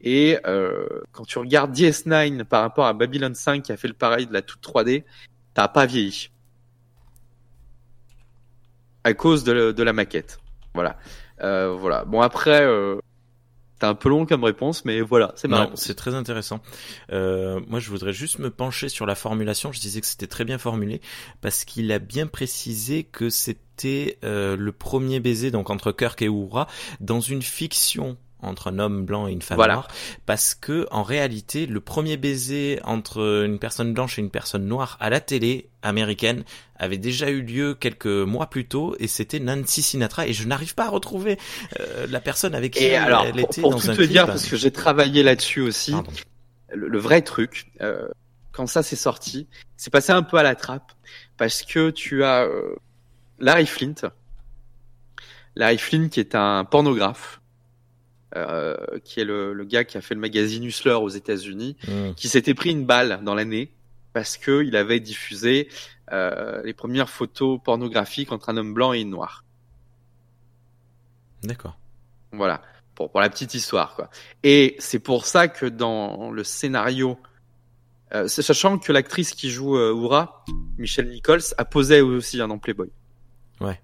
Et 0.00 0.38
euh, 0.44 0.88
quand 1.12 1.24
tu 1.24 1.38
regardes 1.38 1.72
DS9 1.72 2.42
par 2.42 2.62
rapport 2.62 2.86
à 2.86 2.94
Babylon 2.94 3.32
5 3.32 3.62
qui 3.62 3.70
a 3.70 3.76
fait 3.76 3.86
le 3.86 3.94
pareil 3.94 4.26
de 4.26 4.32
la 4.32 4.42
toute 4.42 4.60
3D, 4.60 5.04
t'as 5.54 5.68
pas 5.68 5.86
vieilli. 5.86 6.30
À 9.04 9.14
cause 9.14 9.44
de, 9.44 9.82
la 9.82 9.92
maquette. 9.92 10.40
Voilà. 10.74 10.98
Euh, 11.40 11.70
voilà. 11.70 12.04
Bon 12.04 12.20
après, 12.20 12.62
euh, 12.62 12.98
c'est 13.80 13.86
un 13.86 13.94
peu 13.94 14.08
long 14.08 14.26
comme 14.26 14.44
réponse, 14.44 14.84
mais 14.84 15.00
voilà, 15.00 15.32
c'est 15.36 15.48
ma 15.48 15.58
Non, 15.58 15.62
réponse. 15.64 15.82
c'est 15.82 15.94
très 15.94 16.14
intéressant. 16.14 16.60
Euh, 17.12 17.60
moi, 17.68 17.78
je 17.80 17.90
voudrais 17.90 18.12
juste 18.12 18.38
me 18.38 18.50
pencher 18.50 18.88
sur 18.88 19.06
la 19.06 19.14
formulation. 19.14 19.72
Je 19.72 19.80
disais 19.80 20.00
que 20.00 20.06
c'était 20.06 20.26
très 20.26 20.44
bien 20.44 20.58
formulé 20.58 21.00
parce 21.40 21.64
qu'il 21.64 21.90
a 21.92 21.98
bien 21.98 22.26
précisé 22.26 23.04
que 23.04 23.30
c'était 23.30 24.18
euh, 24.24 24.56
le 24.56 24.72
premier 24.72 25.20
baiser 25.20 25.50
donc 25.50 25.70
entre 25.70 25.92
Kirk 25.92 26.20
et 26.22 26.26
Uhura 26.26 26.66
dans 27.00 27.20
une 27.20 27.42
fiction 27.42 28.16
entre 28.40 28.68
un 28.68 28.78
homme 28.78 29.04
blanc 29.04 29.26
et 29.26 29.32
une 29.32 29.42
femme 29.42 29.56
Voilà. 29.56 29.74
noire 29.74 29.88
parce 30.24 30.54
que 30.54 30.86
en 30.92 31.02
réalité 31.02 31.66
le 31.66 31.80
premier 31.80 32.16
baiser 32.16 32.78
entre 32.84 33.44
une 33.44 33.58
personne 33.58 33.92
blanche 33.94 34.18
et 34.18 34.22
une 34.22 34.30
personne 34.30 34.64
noire 34.66 34.96
à 35.00 35.10
la 35.10 35.18
télé 35.20 35.70
américaine 35.82 36.44
avait 36.78 36.98
déjà 36.98 37.28
eu 37.30 37.42
lieu 37.42 37.74
quelques 37.74 38.06
mois 38.06 38.48
plus 38.48 38.66
tôt 38.66 38.94
et 39.00 39.08
c'était 39.08 39.40
Nancy 39.40 39.82
Sinatra 39.82 40.26
et 40.26 40.32
je 40.32 40.46
n'arrive 40.46 40.74
pas 40.74 40.84
à 40.86 40.88
retrouver 40.90 41.38
euh, 41.80 42.06
la 42.08 42.20
personne 42.20 42.54
avec 42.54 42.74
qui 42.74 42.84
Et 42.84 42.94
alors, 42.96 43.24
elle 43.24 43.32
pour, 43.32 43.40
était 43.40 43.60
pour 43.60 43.70
dans 43.72 43.78
tout 43.80 43.90
un 43.90 43.94
te 43.94 43.96
clip. 43.96 44.10
dire, 44.10 44.26
parce 44.26 44.46
que 44.46 44.56
j'ai 44.56 44.70
travaillé 44.70 45.22
là-dessus 45.22 45.60
aussi, 45.60 45.92
le, 46.72 46.88
le 46.88 46.98
vrai 46.98 47.22
truc, 47.22 47.66
euh, 47.80 48.08
quand 48.52 48.66
ça 48.66 48.82
s'est 48.82 48.96
sorti, 48.96 49.48
c'est 49.76 49.90
passé 49.90 50.12
un 50.12 50.22
peu 50.22 50.36
à 50.36 50.42
la 50.42 50.54
trappe, 50.54 50.92
parce 51.36 51.62
que 51.62 51.90
tu 51.90 52.22
as 52.24 52.44
euh, 52.44 52.74
Larry 53.38 53.66
Flint, 53.66 53.94
Larry 55.56 55.78
Flint 55.78 56.08
qui 56.08 56.20
est 56.20 56.34
un 56.34 56.64
pornographe, 56.64 57.40
euh, 58.36 58.76
qui 59.04 59.20
est 59.20 59.24
le, 59.24 59.52
le 59.54 59.64
gars 59.64 59.84
qui 59.84 59.96
a 59.96 60.00
fait 60.00 60.14
le 60.14 60.20
magazine 60.20 60.62
Hustler 60.64 60.92
aux 60.92 61.08
États-Unis, 61.08 61.76
Mm. 61.88 62.14
qui 62.14 62.28
s'était 62.28 62.54
pris 62.54 62.70
une 62.70 62.84
balle 62.84 63.20
dans 63.24 63.34
l'année 63.34 63.72
parce 64.12 64.36
que 64.36 64.62
il 64.64 64.76
avait 64.76 65.00
diffusé 65.00 65.68
euh, 66.12 66.62
les 66.64 66.74
premières 66.74 67.10
photos 67.10 67.60
pornographiques 67.62 68.32
entre 68.32 68.48
un 68.48 68.56
homme 68.56 68.74
blanc 68.74 68.92
et 68.92 69.00
une 69.00 69.10
noire. 69.10 69.44
D'accord. 71.42 71.78
Voilà, 72.32 72.62
pour, 72.94 73.10
pour 73.10 73.20
la 73.20 73.30
petite 73.30 73.54
histoire. 73.54 73.94
Quoi. 73.94 74.10
Et 74.42 74.76
c'est 74.78 74.98
pour 74.98 75.26
ça 75.26 75.48
que 75.48 75.66
dans 75.66 76.30
le 76.30 76.44
scénario, 76.44 77.18
euh, 78.14 78.28
sachant 78.28 78.78
que 78.78 78.92
l'actrice 78.92 79.32
qui 79.32 79.50
joue 79.50 79.76
euh, 79.76 79.92
Oura, 79.92 80.44
Michelle 80.78 81.08
Nichols, 81.08 81.42
a 81.58 81.64
posé 81.64 82.00
aussi 82.00 82.40
un 82.40 82.48
dans 82.48 82.58
Playboy. 82.58 82.90
Ouais. 83.60 83.80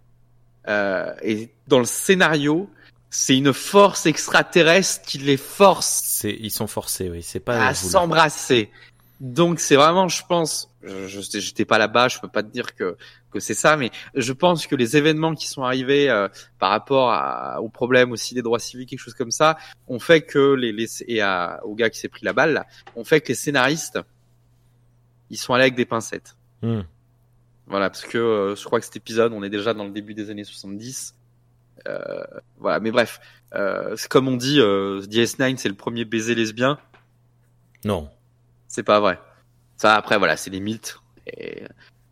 Euh, 0.69 1.13
et 1.23 1.51
dans 1.69 1.79
le 1.79 1.85
scénario, 1.85 2.71
c'est 3.11 3.37
une 3.37 3.53
force 3.53 4.07
extraterrestre 4.07 5.05
qui 5.07 5.19
les 5.19 5.37
force 5.37 6.25
ils 6.25 6.51
sont 6.51 6.67
forcés, 6.67 7.11
oui. 7.11 7.23
C'est 7.23 7.41
pas 7.41 7.67
à 7.67 7.75
s'embrasser. 7.75 8.71
Donc 9.21 9.61
c'est 9.61 9.77
vraiment, 9.77 10.09
je 10.09 10.23
pense, 10.29 10.71
je 10.83 11.21
j'étais 11.39 11.65
pas 11.65 11.79
là-bas, 11.79 12.09
je 12.09 12.19
peux 12.19 12.29
pas 12.29 12.43
te 12.43 12.49
dire 12.49 12.75
que 12.75 12.97
que 13.31 13.41
c'est 13.41 13.55
ça, 13.55 13.77
mais 13.77 13.91
je 14.15 14.33
pense 14.33 14.67
que 14.69 14.77
les 14.77 14.97
événements 14.97 15.35
qui 15.35 15.49
sont 15.49 15.65
arrivés 15.65 16.09
euh, 16.09 16.29
par 16.61 16.71
rapport 16.71 17.11
à, 17.11 17.61
aux 17.61 17.69
problèmes 17.69 18.13
aussi 18.13 18.35
des 18.35 18.43
droits 18.43 18.61
civiques, 18.61 18.91
quelque 18.91 19.01
chose 19.01 19.15
comme 19.15 19.33
ça, 19.33 19.57
ont 19.89 19.99
fait 19.99 20.23
que 20.23 20.55
les, 20.55 20.73
les 20.73 21.03
et 21.09 21.21
à, 21.21 21.61
au 21.65 21.75
gars 21.75 21.91
qui 21.91 21.99
s'est 21.99 22.09
pris 22.09 22.25
la 22.25 22.33
balle, 22.33 22.53
là, 22.53 22.67
ont 22.95 23.03
fait 23.03 23.21
que 23.21 23.29
les 23.29 23.35
scénaristes, 23.35 23.99
ils 25.31 25.37
sont 25.37 25.53
allés 25.53 25.65
avec 25.65 25.75
des 25.75 25.85
pincettes. 25.85 26.37
Hmm. 26.63 26.83
Voilà, 27.67 27.91
parce 27.91 28.05
que 28.05 28.19
euh, 28.19 28.55
je 28.55 28.65
crois 28.65 28.79
que 28.79 28.85
cet 28.85 28.97
épisode, 28.97 29.33
on 29.33 29.43
est 29.43 29.51
déjà 29.51 29.75
dans 29.75 29.85
le 29.85 29.91
début 29.91 30.15
des 30.15 30.31
années 30.31 30.45
70. 30.45 31.15
Euh, 31.89 32.25
voilà, 32.59 32.81
mais 32.81 32.91
bref, 32.91 33.21
euh, 33.55 33.95
c'est 33.97 34.09
comme 34.09 34.29
on 34.29 34.37
dit, 34.37 34.61
euh, 34.61 35.01
DS9, 35.03 35.57
c'est 35.57 35.69
le 35.69 35.75
premier 35.75 36.05
baiser 36.05 36.35
lesbien. 36.35 36.79
Non. 37.85 38.09
C'est 38.75 38.83
pas 38.83 38.99
vrai. 38.99 39.21
Ça, 39.77 39.95
après, 39.95 40.19
voilà, 40.19 40.37
c'est 40.37 40.51
les 40.51 40.59
mythes. 40.59 40.99
Et 41.29 41.63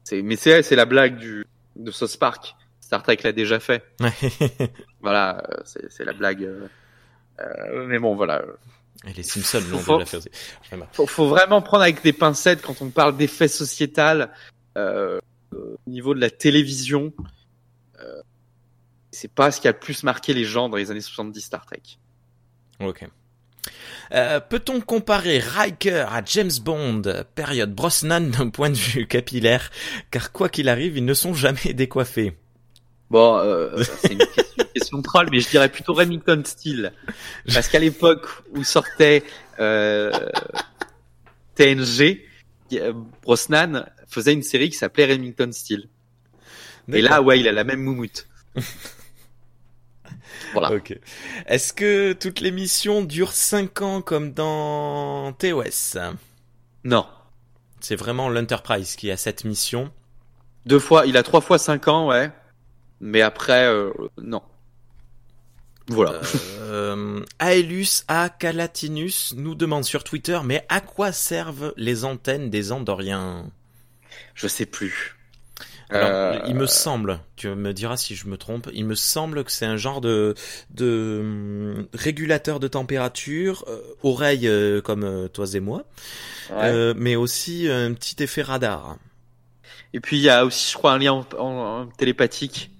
c'est, 0.05 0.23
mais 0.23 0.37
c'est, 0.37 0.63
c'est 0.63 0.77
la 0.77 0.85
blague 0.85 1.17
du, 1.17 1.45
de 1.75 1.91
South 1.91 2.17
Park. 2.21 2.55
Star 2.81 3.03
Trek 3.03 3.19
l'a 3.25 3.33
déjà 3.33 3.59
fait. 3.59 3.85
Voilà, 5.01 5.43
euh, 5.51 5.57
c'est, 5.65 5.91
c'est 5.91 6.05
la 6.05 6.13
blague. 6.13 6.45
euh, 6.45 6.69
euh, 7.41 7.87
mais 7.89 7.99
bon, 7.99 8.15
voilà. 8.15 8.45
Et 9.05 9.13
les 9.13 9.25
Simpsons 9.25 9.61
l'ont 9.73 9.99
déjà 9.99 10.21
fait. 10.21 10.31
Faut, 10.93 11.09
faut 11.09 11.27
vraiment 11.27 11.63
prendre 11.63 11.83
avec 11.83 12.01
des 12.05 12.13
pincettes 12.13 12.63
quand 12.63 12.81
on 12.81 12.91
parle 12.91 13.17
d'effets 13.17 13.49
sociétal, 13.49 14.31
euh, 14.79 15.19
euh, 15.55 15.77
au 15.85 15.91
niveau 15.91 16.15
de 16.15 16.21
la 16.21 16.31
télévision. 16.31 17.13
c'est 19.11 19.33
pas 19.35 19.51
ce 19.51 19.61
qui 19.61 19.67
a 19.67 19.73
le 19.73 19.81
plus 19.81 20.05
marqué 20.05 20.33
les 20.33 20.45
gens 20.45 20.69
dans 20.69 20.77
les 20.77 20.93
années 20.93 21.01
70 21.01 21.41
Star 21.41 21.67
Trek. 21.67 21.83
Ok. 22.79 23.05
Euh, 24.13 24.41
Peut-on 24.41 24.81
comparer 24.81 25.39
Riker 25.39 26.07
à 26.11 26.23
James 26.25 26.51
Bond, 26.63 27.03
période 27.35 27.75
Brosnan 27.75 28.31
d'un 28.31 28.51
point 28.51 28.71
de 28.71 28.77
vue 28.77 29.07
capillaire, 29.07 29.71
car 30.11 30.33
quoi 30.33 30.49
qu'il 30.49 30.69
arrive, 30.69 30.97
ils 30.97 31.05
ne 31.05 31.15
sont 31.15 31.35
jamais 31.35 31.73
décoiffés. 31.75 32.37
Bon, 33.11 33.37
euh, 33.37 33.83
c'est 34.01 34.13
une 34.13 34.19
question, 34.21 34.65
question 34.75 35.03
troll, 35.03 35.29
mais 35.31 35.41
je 35.41 35.49
dirais 35.51 35.69
plutôt 35.69 35.93
Remington 35.93 36.43
Steel. 36.47 36.93
Parce 37.53 37.69
qu'à 37.69 37.79
l'époque 37.79 38.27
où 38.55 38.65
sortait 38.65 39.23
euh, 39.61 40.11
TNG, 41.55 42.23
euh, 42.73 42.95
Brosnan 43.23 43.85
faisait 44.09 44.33
une 44.33 44.43
série 44.43 44.71
qui 44.71 44.77
s'appelait 44.77 45.05
Remington 45.05 45.51
Steel. 45.53 45.89
Et 46.91 47.03
là, 47.03 47.21
ouais, 47.21 47.39
il 47.39 47.49
a 47.49 47.53
la 47.53 47.65
même 47.65 47.81
moumoute. 47.81 48.27
Voilà. 50.53 50.73
Ok. 50.73 50.99
Est-ce 51.47 51.73
que 51.73 52.13
toutes 52.13 52.41
les 52.41 52.51
missions 52.51 53.03
durent 53.03 53.33
5 53.33 53.83
ans 53.83 54.03
comme 54.03 54.33
dans 54.33 55.33
TOS 55.33 55.99
Non. 56.85 57.07
C'est 57.81 57.97
vraiment 57.97 58.29
l'Enterprise 58.29 58.95
qui 58.95 59.11
a 59.11 59.17
cette 59.17 59.45
mission. 59.45 59.91
Deux 60.67 60.79
fois, 60.79 61.07
il 61.07 61.17
a 61.17 61.25
trois 61.25 61.41
fois 61.41 61.59
cinq 61.59 61.89
ans, 61.89 62.09
ouais. 62.09 62.31
Mais 63.01 63.21
après, 63.21 63.67
euh, 63.67 63.91
non. 64.23 64.43
Voilà. 65.89 66.21
Euh, 66.61 67.25
Aelus 67.41 68.05
A. 68.07 68.29
Calatinus 68.29 69.35
nous 69.37 69.55
demande 69.57 69.85
sur 69.85 70.05
Twitter, 70.05 70.39
mais 70.45 70.65
à 70.69 70.81
quoi 70.81 71.11
servent 71.11 71.75
les 71.77 72.05
antennes 72.05 72.49
des 72.49 72.71
Andoriens? 72.71 73.51
Je 74.35 74.47
sais 74.47 74.67
plus. 74.67 75.17
Alors, 75.93 76.15
Euh, 76.15 76.39
il 76.45 76.57
me 76.57 76.67
semble, 76.67 77.21
tu 77.37 77.49
me 77.49 77.73
diras 77.75 77.99
si 77.99 78.15
je 78.15 78.27
me 78.27 78.39
trompe, 78.39 78.69
il 78.73 78.87
me 78.87 78.95
semble 78.95 79.45
que 79.45 79.53
c'est 79.53 79.67
un 79.67 79.77
genre 79.77 80.01
de, 80.01 80.35
de 80.71 81.19
hum, 81.23 81.87
régulateur 81.93 82.61
de 82.61 82.69
température, 82.69 83.65
euh, 83.69 83.81
oreille 84.03 84.49
euh, 84.49 84.81
comme 84.81 85.05
euh, 85.05 85.29
toi 85.29 85.47
et 85.55 85.61
moi, 85.61 85.85
ouais. 86.51 86.57
euh, 86.63 86.95
mais 86.97 87.17
aussi 87.17 87.69
un 87.71 87.95
petit 87.95 88.23
effet 88.23 88.43
radar. 88.43 88.97
Et 89.93 90.01
puis 90.01 90.17
il 90.19 90.23
y 90.23 90.29
a 90.31 90.45
aussi, 90.45 90.73
je 90.73 90.77
crois, 90.77 90.93
un 90.93 90.99
lien 90.99 91.13
en, 91.13 91.27
en- 91.39 91.81
en 91.83 91.87
télépathique. 91.87 92.71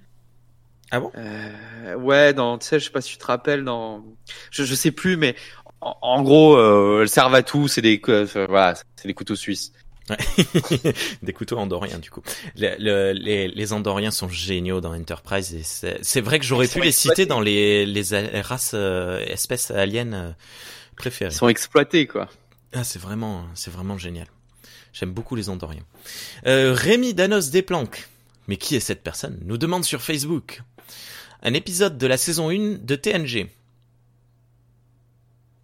Ah 0.91 1.01
bon? 1.01 1.13
Euh, 1.17 1.95
ouais, 1.97 2.33
dans, 2.33 2.59
tu 2.59 2.67
sais, 2.67 2.81
je 2.81 2.87
sais 2.87 2.91
pas 2.91 3.01
si 3.01 3.13
tu 3.13 3.19
te 3.19 3.27
rappelles, 3.27 3.65
dans, 3.65 4.03
je, 4.51 4.65
je 4.65 4.75
sais 4.75 4.93
plus, 4.93 5.17
mais 5.17 5.37
en, 5.81 5.97
en 6.01 6.23
gros, 6.23 6.57
euh, 6.57 7.07
à 7.17 7.43
tout. 7.43 7.69
C'est 7.69 7.83
des, 7.83 8.01
euh, 8.09 8.27
voilà, 8.49 8.75
c'est 8.97 9.09
des 9.09 9.15
couteaux 9.15 9.37
suisses. 9.37 9.73
Des 11.23 11.33
couteaux 11.33 11.59
andoriens 11.59 11.99
du 11.99 12.11
coup. 12.11 12.23
Le- 12.57 12.75
le- 12.79 13.13
les, 13.13 13.49
les 13.49 13.73
andoriens 13.73 14.11
sont 14.11 14.29
géniaux 14.29 14.81
dans 14.81 14.95
Enterprise 14.95 15.55
et 15.55 15.63
c'est 16.03 16.21
vrai 16.21 16.39
que 16.39 16.45
j'aurais 16.45 16.67
Ils 16.67 16.73
pu 16.73 16.81
les 16.81 16.93
citer 16.93 17.25
dans 17.27 17.41
les, 17.41 17.87
les 17.87 18.15
a- 18.15 18.43
races 18.43 18.73
euh, 18.75 19.21
espèces 19.27 19.71
aliens 19.71 20.13
euh, 20.13 20.33
Ils 20.93 20.97
préférées. 20.97 21.31
sont 21.31 21.49
exploités, 21.49 22.07
quoi. 22.07 22.29
Ah, 22.73 22.85
c'est 22.85 23.01
vraiment, 23.01 23.45
c'est 23.55 23.71
vraiment 23.73 23.99
génial. 23.99 24.27
J'aime 24.93 25.13
beaucoup 25.13 25.37
les 25.37 25.49
Andoriens. 25.49 25.85
Euh, 26.47 26.75
Rémi 26.75 27.15
Danos 27.15 27.51
Desplanques. 27.51 28.09
Mais 28.49 28.57
qui 28.57 28.75
est 28.77 28.81
cette 28.81 29.03
personne? 29.03 29.39
Nous 29.45 29.57
demande 29.57 29.85
sur 29.85 30.03
Facebook. 30.03 30.63
Un 31.43 31.55
épisode 31.55 31.97
de 31.97 32.07
la 32.07 32.17
saison 32.17 32.51
1 32.51 32.79
de 32.83 32.97
TNG. 32.97 33.49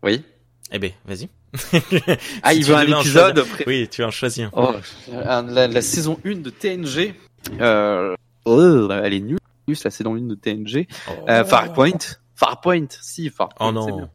Oui. 0.02 0.22
Eh 0.70 0.78
ben, 0.78 0.92
vas-y. 1.06 1.28
Ah, 2.42 2.52
Si 2.52 2.58
il 2.58 2.64
veut 2.66 2.74
un 2.76 2.82
épisode. 2.86 3.38
choisir- 3.44 3.64
Oui, 3.66 3.88
tu 3.88 4.04
en 4.04 4.10
choisis 4.10 4.44
un. 4.44 4.50
Oh, 4.52 4.74
la, 5.10 5.66
la 5.66 5.82
saison 5.82 6.18
1 6.24 6.36
de 6.42 6.50
TNG. 6.50 7.14
Euh, 7.60 8.14
oh, 8.44 8.88
elle 8.90 9.14
est 9.14 9.20
nulle. 9.20 9.38
Plus 9.66 9.82
la 9.84 9.90
saison 9.90 10.14
1 10.16 10.20
de 10.26 10.34
TNG. 10.34 10.86
Euh, 11.28 11.44
Farpoint. 11.44 11.92
Farpoint. 12.34 12.86
Si, 13.00 13.30
Farpoint. 13.30 13.68
Oh 13.68 13.72
non. 13.72 13.96
bien. 13.96 14.10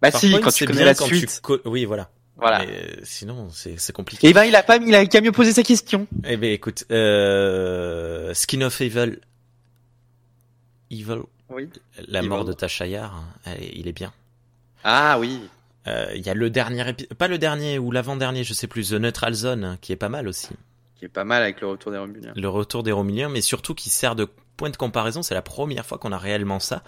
Bah 0.00 0.10
si, 0.10 0.30
Farpoint, 0.30 0.44
quand 0.44 0.52
tu 0.54 0.64
connais 0.66 0.84
la 0.84 0.94
suite. 0.94 1.40
tu 1.44 1.52
Oui, 1.66 1.84
voilà. 1.84 2.08
Voilà. 2.36 2.60
Mais, 2.60 2.66
euh, 2.72 3.00
sinon, 3.02 3.48
c'est 3.50 3.92
compliqué. 3.92 4.28
Et 4.28 4.32
ben, 4.32 4.44
il 4.44 4.54
a 4.56 4.62
pas 4.62 4.76
il 4.76 4.94
a 4.94 5.04
qu'à 5.06 5.20
mieux 5.20 5.32
poser 5.32 5.52
sa 5.52 5.62
question. 5.64 6.06
Eh 6.24 6.36
ben, 6.36 6.52
écoute, 6.52 6.84
euh, 6.90 8.32
Skin 8.32 8.62
of 8.62 8.80
Evil. 8.80 9.18
Evil. 10.90 11.20
Oui. 11.50 11.68
La 12.06 12.20
Evil. 12.20 12.28
mort 12.28 12.44
de 12.44 12.52
Tachayar, 12.52 13.24
il 13.72 13.88
est 13.88 13.92
bien. 13.92 14.12
Ah 14.84 15.18
oui. 15.18 15.40
Euh, 15.88 16.12
Il 16.14 16.24
y 16.26 16.28
a 16.30 16.34
le 16.34 16.50
dernier 16.50 16.88
épisode, 16.88 17.14
pas 17.14 17.28
le 17.28 17.38
dernier 17.38 17.78
ou 17.78 17.90
l'avant-dernier, 17.90 18.44
je 18.44 18.52
sais 18.54 18.66
plus, 18.66 18.90
The 18.90 18.94
Neutral 18.94 19.34
Zone, 19.34 19.78
qui 19.80 19.92
est 19.92 19.96
pas 19.96 20.08
mal 20.08 20.28
aussi. 20.28 20.48
Qui 20.96 21.04
est 21.06 21.08
pas 21.08 21.24
mal 21.24 21.42
avec 21.42 21.60
le 21.60 21.68
retour 21.68 21.92
des 21.92 21.98
Romuliens. 21.98 22.32
Le 22.36 22.48
retour 22.48 22.82
des 22.82 22.92
Romuliens, 22.92 23.28
mais 23.28 23.40
surtout 23.40 23.74
qui 23.74 23.88
sert 23.88 24.14
de 24.16 24.26
point 24.56 24.70
de 24.70 24.76
comparaison. 24.76 25.22
C'est 25.22 25.34
la 25.34 25.42
première 25.42 25.86
fois 25.86 25.98
qu'on 25.98 26.12
a 26.12 26.18
réellement 26.18 26.58
ça 26.60 26.82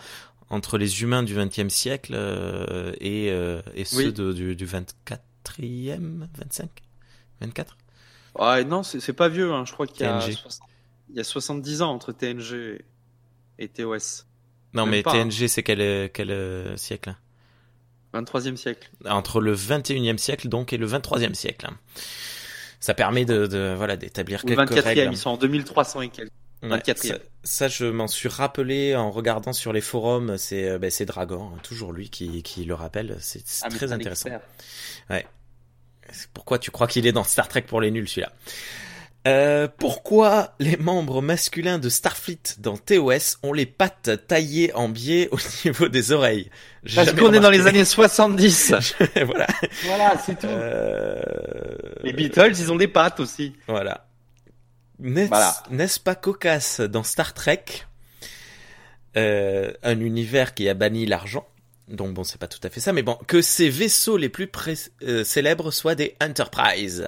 entre 0.48 0.78
les 0.78 1.02
humains 1.02 1.22
du 1.22 1.35
XXe 1.36 1.72
siècle 1.72 2.12
euh, 2.16 2.93
et, 3.01 3.31
euh, 3.31 3.62
et 3.74 3.85
ceux 3.85 4.06
Oui. 4.09 4.12
de- 4.12 4.32
du, 4.32 4.56
du 4.56 4.66
24e, 4.66 6.27
25, 6.36 6.68
24. 7.40 7.77
Ah 8.39 8.62
non, 8.64 8.82
c'est 8.82 9.12
pas 9.12 9.28
vieux. 9.28 9.52
Hein. 9.52 9.64
Je 9.66 9.72
crois 9.72 9.86
qu'il 9.86 10.01
y 10.02 10.09
a, 10.09 10.18
TNG. 10.20 10.32
60 10.35 10.68
il 11.10 11.16
y 11.16 11.20
a 11.20 11.24
70 11.24 11.82
ans 11.82 11.90
entre 11.93 12.12
TNG 12.12 12.85
et 13.59 13.68
TOS. 13.68 14.24
Non, 14.74 14.82
Même 14.85 14.90
mais 14.90 15.02
pas, 15.02 15.12
hein. 15.12 15.28
TNG, 15.28 15.48
c'est 15.48 15.62
quel, 15.64 16.10
quel 16.12 16.78
siècle? 16.78 17.14
23e 18.15 18.57
siècle. 18.57 18.91
Entre 19.07 19.41
le 19.41 19.55
21e 19.55 20.19
siècle 20.19 20.49
donc 20.49 20.73
et 20.73 20.77
le 20.77 20.87
23e 20.87 21.35
siècle. 21.35 21.69
Ça 22.81 22.95
permet 22.95 23.24
de, 23.24 23.47
de 23.47 23.74
voilà 23.77 23.97
d'établir 23.97 24.43
quelques 24.43 24.73
24e, 24.73 24.81
règles. 24.82 25.12
ils 25.12 25.16
sont 25.19 25.31
en 25.31 25.37
2300 25.37 26.01
et 26.03 26.09
quelques. 26.09 26.32
Ouais, 26.62 26.77
24e. 26.78 26.97
ça, 27.09 27.15
ça, 27.43 27.69
je 27.69 27.87
m'en 27.87 28.07
suis 28.07 28.28
rappelé 28.28 28.95
en 28.95 29.11
regardant 29.11 29.53
sur 29.55 29.73
les 29.73 29.81
forums. 29.81 30.37
C'est 30.37 30.69
euh, 30.69 30.78
ben, 30.78 30.91
c'est 30.91 31.07
Dragon, 31.07 31.53
hein, 31.55 31.59
toujours 31.62 31.93
lui 31.93 32.11
qui, 32.11 32.43
qui 32.43 32.65
le 32.65 32.74
rappelle. 32.74 33.16
C'est 33.20 33.43
Ah, 33.62 33.69
très 33.69 33.93
intéressant. 33.93 34.28
expert. 35.09 35.31
Pourquoi 36.35 36.59
tu 36.59 36.70
crois 36.70 36.87
qu'il 36.87 37.07
est 37.07 37.12
dans 37.12 37.24
Star 37.24 37.49
Trek 37.49 37.62
pour 37.62 37.81
les 37.81 37.91
nuls 37.91 38.09
celui-là? 38.09 38.32
Euh, 39.28 39.68
pourquoi 39.78 40.55
les 40.60 40.78
membres 40.78 41.20
masculins 41.20 41.78
de 41.78 41.90
Starfleet 41.90 42.40
dans 42.59 42.78
TOS 42.78 43.36
ont 43.42 43.52
les 43.52 43.66
pattes 43.66 44.26
taillées 44.26 44.72
en 44.74 44.88
biais 44.88 45.28
au 45.30 45.36
niveau 45.66 45.88
des 45.88 46.12
oreilles 46.12 46.51
J'ai 46.84 46.97
Parce 46.97 47.12
qu'on 47.12 47.32
est 47.34 47.40
dans 47.40 47.51
les 47.51 47.66
années 47.66 47.84
70. 47.84 48.72
voilà. 49.26 49.47
voilà, 49.84 50.14
c'est 50.24 50.38
tout. 50.38 50.47
Euh, 50.47 51.20
Les 52.02 52.14
Beatles, 52.14 52.52
ils 52.59 52.72
ont 52.72 52.76
des 52.76 52.88
pattes 52.88 53.20
aussi. 53.20 53.55
Voilà. 53.68 54.06
N'est-ce 54.98 55.28
Voilà. 55.28 55.55
n'est-ce 55.70 56.01
pas 56.01 56.14
cocasse 56.14 56.80
dans 56.80 57.02
Star 57.02 57.34
Trek 57.34 57.64
euh, 59.16 59.72
un 59.82 60.01
univers 60.01 60.55
qui 60.55 60.68
a 60.68 60.74
banni 60.74 61.05
l'argent? 61.06 61.47
Donc 61.88 62.14
bon, 62.14 62.22
c'est 62.24 62.38
pas 62.38 62.47
tout 62.47 62.60
à 62.62 62.70
fait 62.70 62.80
ça, 62.80 62.92
mais 62.92 63.02
bon, 63.02 63.18
que 63.26 63.42
ces 63.42 63.68
vaisseaux 63.68 64.16
les 64.16 64.28
plus 64.28 64.47
pré- 64.47 64.74
euh, 65.02 65.24
célèbres 65.24 65.70
soient 65.72 65.94
des 65.97 66.16
Enterprise. 66.22 67.06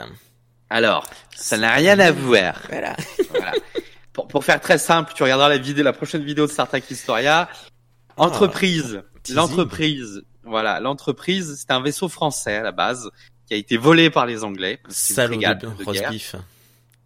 Alors, 0.73 1.05
ça 1.36 1.59
n'a 1.59 1.74
rien 1.74 1.99
à 1.99 2.11
voir. 2.12 2.62
Voilà. 2.70 2.97
Voilà. 3.28 3.53
Pour, 4.15 4.27
pour 4.27 4.43
faire 4.43 4.59
très 4.59 4.78
simple, 4.78 5.12
tu 5.15 5.23
regarderas 5.23 5.51
la 5.51 5.59
vidéo, 5.59 5.85
la 5.85 5.93
prochaine 5.93 6.24
vidéo 6.24 6.47
de 6.47 6.51
Star 6.51 6.66
Trek 6.66 6.82
Historia. 6.90 7.49
Entreprise, 8.16 9.03
teasing. 9.23 9.36
l'entreprise, 9.36 10.23
voilà, 10.44 10.81
l'entreprise, 10.81 11.57
c'est 11.59 11.70
un 11.70 11.82
vaisseau 11.82 12.09
français 12.09 12.57
à 12.57 12.62
la 12.62 12.73
base 12.73 13.11
qui 13.47 13.55
a 13.55 13.57
été 13.59 13.77
volé 13.77 14.09
par 14.09 14.24
les 14.24 14.44
Anglais. 14.44 14.81
Salaud 14.89 15.35
frégate 15.35 15.62
de, 15.62 15.66
de 15.66 15.85
roast 15.85 16.01
guerre. 16.01 16.11
beef. 16.11 16.36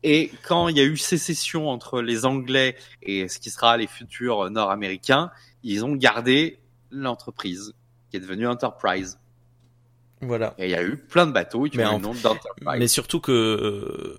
Et 0.04 0.30
quand 0.44 0.68
il 0.68 0.76
y 0.76 0.80
a 0.80 0.84
eu 0.84 0.96
sécession 0.96 1.68
entre 1.68 2.00
les 2.00 2.24
Anglais 2.24 2.76
et 3.02 3.28
ce 3.28 3.40
qui 3.40 3.50
sera 3.50 3.76
les 3.76 3.88
futurs 3.88 4.48
Nord-Américains, 4.50 5.30
ils 5.64 5.84
ont 5.84 5.96
gardé 5.96 6.60
l'entreprise 6.92 7.72
qui 8.10 8.16
est 8.16 8.20
devenue 8.20 8.46
Enterprise. 8.46 9.18
Voilà. 10.22 10.54
Et 10.58 10.64
il 10.66 10.70
y 10.70 10.74
a 10.74 10.82
eu 10.82 10.96
plein 10.96 11.26
de 11.26 11.32
bateaux 11.32 11.64
qui 11.64 11.76
Mais 11.76 11.84
ont 11.84 11.88
en- 11.90 11.96
le 11.98 12.02
nom 12.02 12.14
d'Enterprise. 12.14 12.78
Mais 12.78 12.88
surtout 12.88 13.20
que 13.20 13.32
euh, 13.32 14.18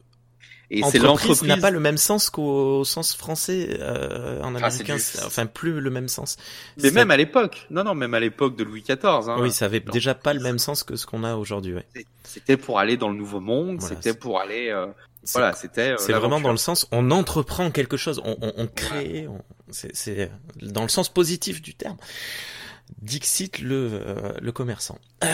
Et 0.70 0.78
c'est 0.82 0.86
entreprise 1.00 1.04
l'entreprise. 1.04 1.44
n'a 1.44 1.58
pas 1.58 1.72
le 1.72 1.80
même 1.80 1.98
sens 1.98 2.30
qu'au 2.30 2.84
sens 2.84 3.16
français 3.16 3.78
euh, 3.80 4.40
en 4.42 4.54
Ah, 4.54 4.58
américain, 4.58 4.96
du- 4.96 5.02
c'est- 5.02 5.24
enfin 5.24 5.46
plus 5.46 5.80
le 5.80 5.90
même 5.90 6.08
sens. 6.08 6.38
Mais 6.82 6.92
même 6.92 7.10
à 7.10 7.18
l'époque. 7.18 7.66
Non, 7.72 7.84
non, 7.84 7.96
même 7.96 8.14
à 8.14 8.20
l'époque 8.20 8.56
de 8.58 8.64
Louis 8.64 8.82
XIV. 8.84 8.98
Hein. 9.06 9.38
oui, 9.40 9.52
ça 9.52 9.66
avait 9.66 9.80
déjà 9.80 10.14
pas 10.14 10.34
le 10.34 10.40
même 10.42 10.60
sens 10.60 10.84
que 10.84 10.96
ce 10.98 11.06
qu'on 11.06 11.24
a 11.24 11.36
aujourd'hui. 11.36 11.74
Ouais. 11.74 11.86
C'était 12.24 12.58
pour 12.58 12.80
aller 12.80 12.98
dans 12.98 13.10
le 13.10 13.16
Nouveau 13.16 13.40
Monde. 13.40 13.78
Voilà, 13.80 13.96
c'était 13.96 14.14
pour 14.14 14.40
aller. 14.40 14.68
euh, 14.70 14.88
voilà, 15.34 15.54
c'était. 15.54 15.92
euh, 15.94 15.98
C'est 15.98 16.14
vraiment 16.14 16.40
dans 16.40 16.52
le 16.52 16.58
sens, 16.58 16.88
on 16.92 17.12
entreprend 17.12 17.72
quelque 17.72 17.98
chose, 17.98 18.22
on, 18.24 18.38
on, 18.42 18.54
on 18.58 18.68
crée, 18.68 19.28
on- 19.28 19.42
c'est- 19.72 19.96
c'est 19.96 20.30
dans 20.62 20.84
le 20.84 20.90
sens 20.90 21.10
positif 21.10 21.62
du 21.62 21.74
terme. 21.76 21.98
Dixit 23.02 23.60
le, 23.60 23.90
euh, 23.94 24.32
le 24.42 24.52
commerçant. 24.52 24.98
Euh, 25.24 25.28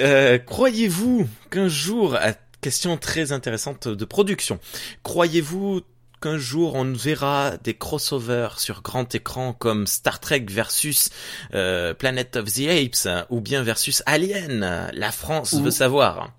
euh, 0.00 0.38
Croyez-vous 0.38 1.28
qu'un 1.50 1.68
jour, 1.68 2.16
ah, 2.20 2.32
question 2.60 2.96
très 2.96 3.32
intéressante 3.32 3.88
de 3.88 4.04
production, 4.04 4.58
croyez-vous 5.02 5.82
qu'un 6.20 6.36
jour 6.38 6.74
on 6.74 6.92
verra 6.92 7.56
des 7.62 7.74
crossovers 7.74 8.58
sur 8.58 8.82
grand 8.82 9.14
écran 9.14 9.52
comme 9.52 9.86
Star 9.86 10.18
Trek 10.20 10.46
versus 10.50 11.10
euh, 11.54 11.94
Planet 11.94 12.34
of 12.36 12.52
the 12.52 12.66
Apes 12.68 13.26
ou 13.30 13.40
bien 13.40 13.62
versus 13.62 14.02
Alien 14.06 14.88
La 14.92 15.12
France 15.12 15.52
Ou- 15.52 15.62
veut 15.62 15.70
savoir. 15.70 16.32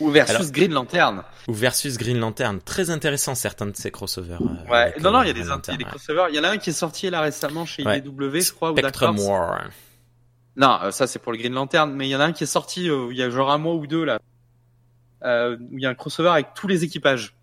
Ou 0.00 0.10
versus 0.10 0.34
Alors- 0.36 0.50
Green 0.50 0.72
Lantern. 0.72 1.22
Ou 1.46 1.52
versus 1.54 1.98
Green 1.98 2.18
Lantern. 2.18 2.58
Très 2.60 2.88
intéressant 2.90 3.34
certains 3.34 3.66
de 3.66 3.76
ces 3.76 3.90
crossovers. 3.90 4.38
euh, 4.40 4.70
Ouais. 4.72 4.94
Non, 5.00 5.10
non, 5.12 5.18
euh, 5.20 5.24
il 5.24 5.26
y 5.28 5.30
a 5.30 5.34
des, 5.34 5.40
a 5.40 5.42
des 5.44 5.48
Lantern, 5.50 5.84
crossovers. 5.84 6.26
Il 6.30 6.36
y 6.36 6.38
en 6.40 6.44
a 6.44 6.48
un 6.50 6.56
qui 6.58 6.70
est 6.70 6.72
sorti 6.72 7.08
là 7.10 7.20
récemment 7.20 7.66
chez 7.66 7.84
Ouais. 7.84 7.98
IDW, 7.98 8.40
je 8.40 8.52
crois, 8.52 8.72
ou 8.72 8.76
Spectrum 8.78 9.18
Horse. 9.18 9.28
War. 9.28 9.64
Non, 10.60 10.78
euh, 10.82 10.90
ça 10.90 11.06
c'est 11.06 11.18
pour 11.18 11.32
le 11.32 11.38
Green 11.38 11.54
Lantern, 11.54 11.92
mais 11.94 12.06
il 12.06 12.10
y 12.10 12.16
en 12.16 12.20
a 12.20 12.24
un 12.26 12.32
qui 12.32 12.44
est 12.44 12.46
sorti 12.46 12.88
euh, 12.90 13.08
il 13.10 13.16
y 13.16 13.22
a 13.22 13.30
genre 13.30 13.50
un 13.50 13.58
mois 13.58 13.74
ou 13.74 13.86
deux 13.86 14.04
là, 14.04 14.18
euh, 15.24 15.56
où 15.70 15.78
il 15.78 15.82
y 15.82 15.86
a 15.86 15.90
un 15.90 15.94
crossover 15.94 16.28
avec 16.30 16.54
tous 16.54 16.68
les 16.68 16.84
équipages. 16.84 17.34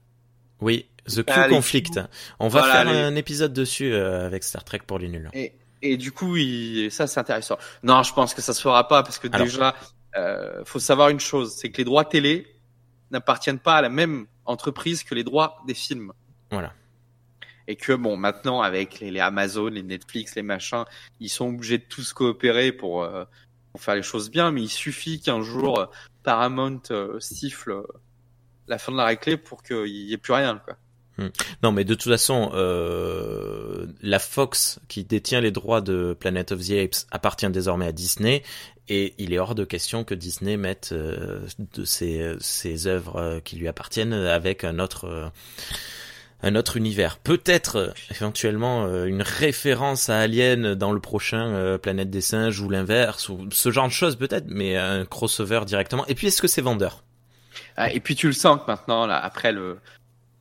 Oui, 0.61 0.87
The 1.07 1.23
Q 1.23 1.33
Ah, 1.35 1.49
Conflict. 1.49 1.99
On 2.39 2.47
va 2.47 2.59
Voilà, 2.61 2.73
faire 2.83 2.93
les- 2.93 2.99
un 2.99 3.15
épisode 3.15 3.53
dessus 3.53 3.91
euh, 3.93 4.25
avec 4.25 4.43
Star 4.43 4.63
Trek 4.63 4.81
pour 4.85 4.99
les 4.99 5.07
nuls. 5.07 5.29
Et, 5.33 5.53
et 5.81 5.97
du 5.97 6.11
coup, 6.11 6.35
il, 6.37 6.91
ça 6.91 7.07
c'est 7.07 7.19
intéressant. 7.19 7.57
Non, 7.83 8.03
je 8.03 8.13
pense 8.13 8.33
que 8.33 8.41
ça 8.41 8.53
se 8.53 8.61
fera 8.61 8.87
pas 8.87 9.03
parce 9.03 9.17
que 9.19 9.27
Alors. 9.31 9.45
déjà, 9.47 9.75
euh, 10.15 10.63
faut 10.65 10.79
savoir 10.79 11.09
une 11.09 11.19
chose, 11.19 11.53
c'est 11.55 11.69
que 11.71 11.77
les 11.77 11.85
droits 11.85 12.05
télé 12.05 12.47
n'appartiennent 13.11 13.59
pas 13.59 13.75
à 13.77 13.81
la 13.81 13.89
même 13.89 14.25
entreprise 14.45 15.03
que 15.03 15.15
les 15.15 15.23
droits 15.23 15.57
des 15.67 15.73
films. 15.73 16.11
Voilà. 16.51 16.73
Et 17.67 17.75
que 17.75 17.91
bon, 17.93 18.15
maintenant 18.15 18.61
avec 18.61 19.01
les, 19.01 19.11
les 19.11 19.19
Amazon, 19.19 19.67
les 19.67 19.83
Netflix, 19.83 20.35
les 20.35 20.41
machins, 20.41 20.85
ils 21.19 21.29
sont 21.29 21.49
obligés 21.49 21.79
de 21.79 21.83
tous 21.83 22.13
coopérer 22.13 22.71
pour, 22.71 23.03
euh, 23.03 23.25
pour 23.73 23.81
faire 23.81 23.95
les 23.95 24.03
choses 24.03 24.29
bien. 24.29 24.51
Mais 24.51 24.61
il 24.61 24.69
suffit 24.69 25.19
qu'un 25.19 25.41
jour 25.41 25.79
euh, 25.79 25.85
Paramount 26.23 26.81
euh, 26.91 27.19
siffle 27.19 27.71
euh, 27.71 27.83
la 28.67 28.77
fin 28.77 28.93
de 28.93 28.97
la 28.97 29.05
réclé 29.05 29.35
pour 29.35 29.63
qu'il 29.63 29.87
y 29.87 30.13
ait 30.13 30.17
plus 30.17 30.33
rien. 30.33 30.61
Quoi. 30.63 30.77
Non, 31.61 31.71
mais 31.71 31.83
de 31.83 31.93
toute 31.95 32.11
façon, 32.11 32.51
euh, 32.53 33.87
la 34.01 34.19
Fox 34.19 34.79
qui 34.87 35.03
détient 35.03 35.41
les 35.41 35.51
droits 35.51 35.81
de 35.81 36.15
Planet 36.17 36.51
of 36.51 36.61
the 36.65 36.71
Apes 36.71 37.05
appartient 37.11 37.49
désormais 37.49 37.87
à 37.87 37.91
Disney, 37.91 38.43
et 38.87 39.15
il 39.17 39.33
est 39.33 39.39
hors 39.39 39.55
de 39.55 39.65
question 39.65 40.03
que 40.03 40.13
Disney 40.13 40.57
mette 40.57 40.91
euh, 40.91 41.41
de 41.73 41.85
ses, 41.85 42.35
ses 42.39 42.87
œuvres 42.87 43.41
qui 43.43 43.55
lui 43.55 43.67
appartiennent 43.67 44.13
avec 44.13 44.63
un 44.63 44.79
autre. 44.79 45.05
euh, 45.05 45.27
un 46.43 46.55
autre 46.55 46.77
univers. 46.77 47.17
Peut-être 47.17 47.75
euh, 47.77 47.89
éventuellement 48.11 48.85
euh, 48.85 49.05
une 49.05 49.21
référence 49.21 50.09
à 50.09 50.19
Alien 50.19 50.75
dans 50.75 50.91
le 50.91 50.99
prochain 50.99 51.47
euh, 51.47 51.77
Planète 51.77 52.09
des 52.09 52.21
Singes 52.21 52.59
ou 52.61 52.69
l'inverse, 52.69 53.29
ou 53.29 53.47
ce 53.51 53.71
genre 53.71 53.87
de 53.87 53.93
choses 53.93 54.15
peut-être, 54.17 54.45
mais 54.47 54.77
un 54.77 55.05
crossover 55.05 55.61
directement. 55.65 56.05
Et 56.07 56.15
puis 56.15 56.27
est-ce 56.27 56.41
que 56.41 56.47
c'est 56.47 56.61
vendeur? 56.61 57.03
Ah, 57.75 57.91
et 57.91 57.99
puis 57.99 58.15
tu 58.15 58.27
le 58.27 58.33
sens 58.33 58.59
que 58.61 58.69
maintenant, 58.69 59.05
là, 59.07 59.17
après 59.17 59.51
le, 59.51 59.79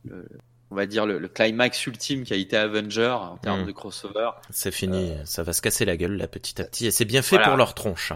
le- 0.05 0.27
on 0.69 0.75
va 0.75 0.85
dire 0.85 1.05
le, 1.05 1.17
le 1.17 1.27
climax 1.27 1.85
ultime 1.87 2.23
qui 2.25 2.33
a 2.33 2.35
été 2.35 2.57
Avenger 2.57 3.09
en 3.19 3.37
termes 3.37 3.63
Mm. 3.63 3.67
de 3.67 3.71
crossover, 3.71 4.29
C'est 4.49 4.71
fini, 4.71 5.13
ça 5.23 5.41
va 5.43 5.53
se 5.53 5.61
casser 5.61 5.85
la 5.85 5.95
gueule 5.97 6.17
là 6.17 6.27
petit 6.27 6.61
à 6.61 6.65
petit, 6.65 6.85
et 6.87 6.91
c'est 6.91 7.05
bien 7.05 7.21
fait 7.21 7.37
Voilà. 7.37 7.47
pour 7.49 7.57
leur 7.57 7.73
tronche. 7.73 8.11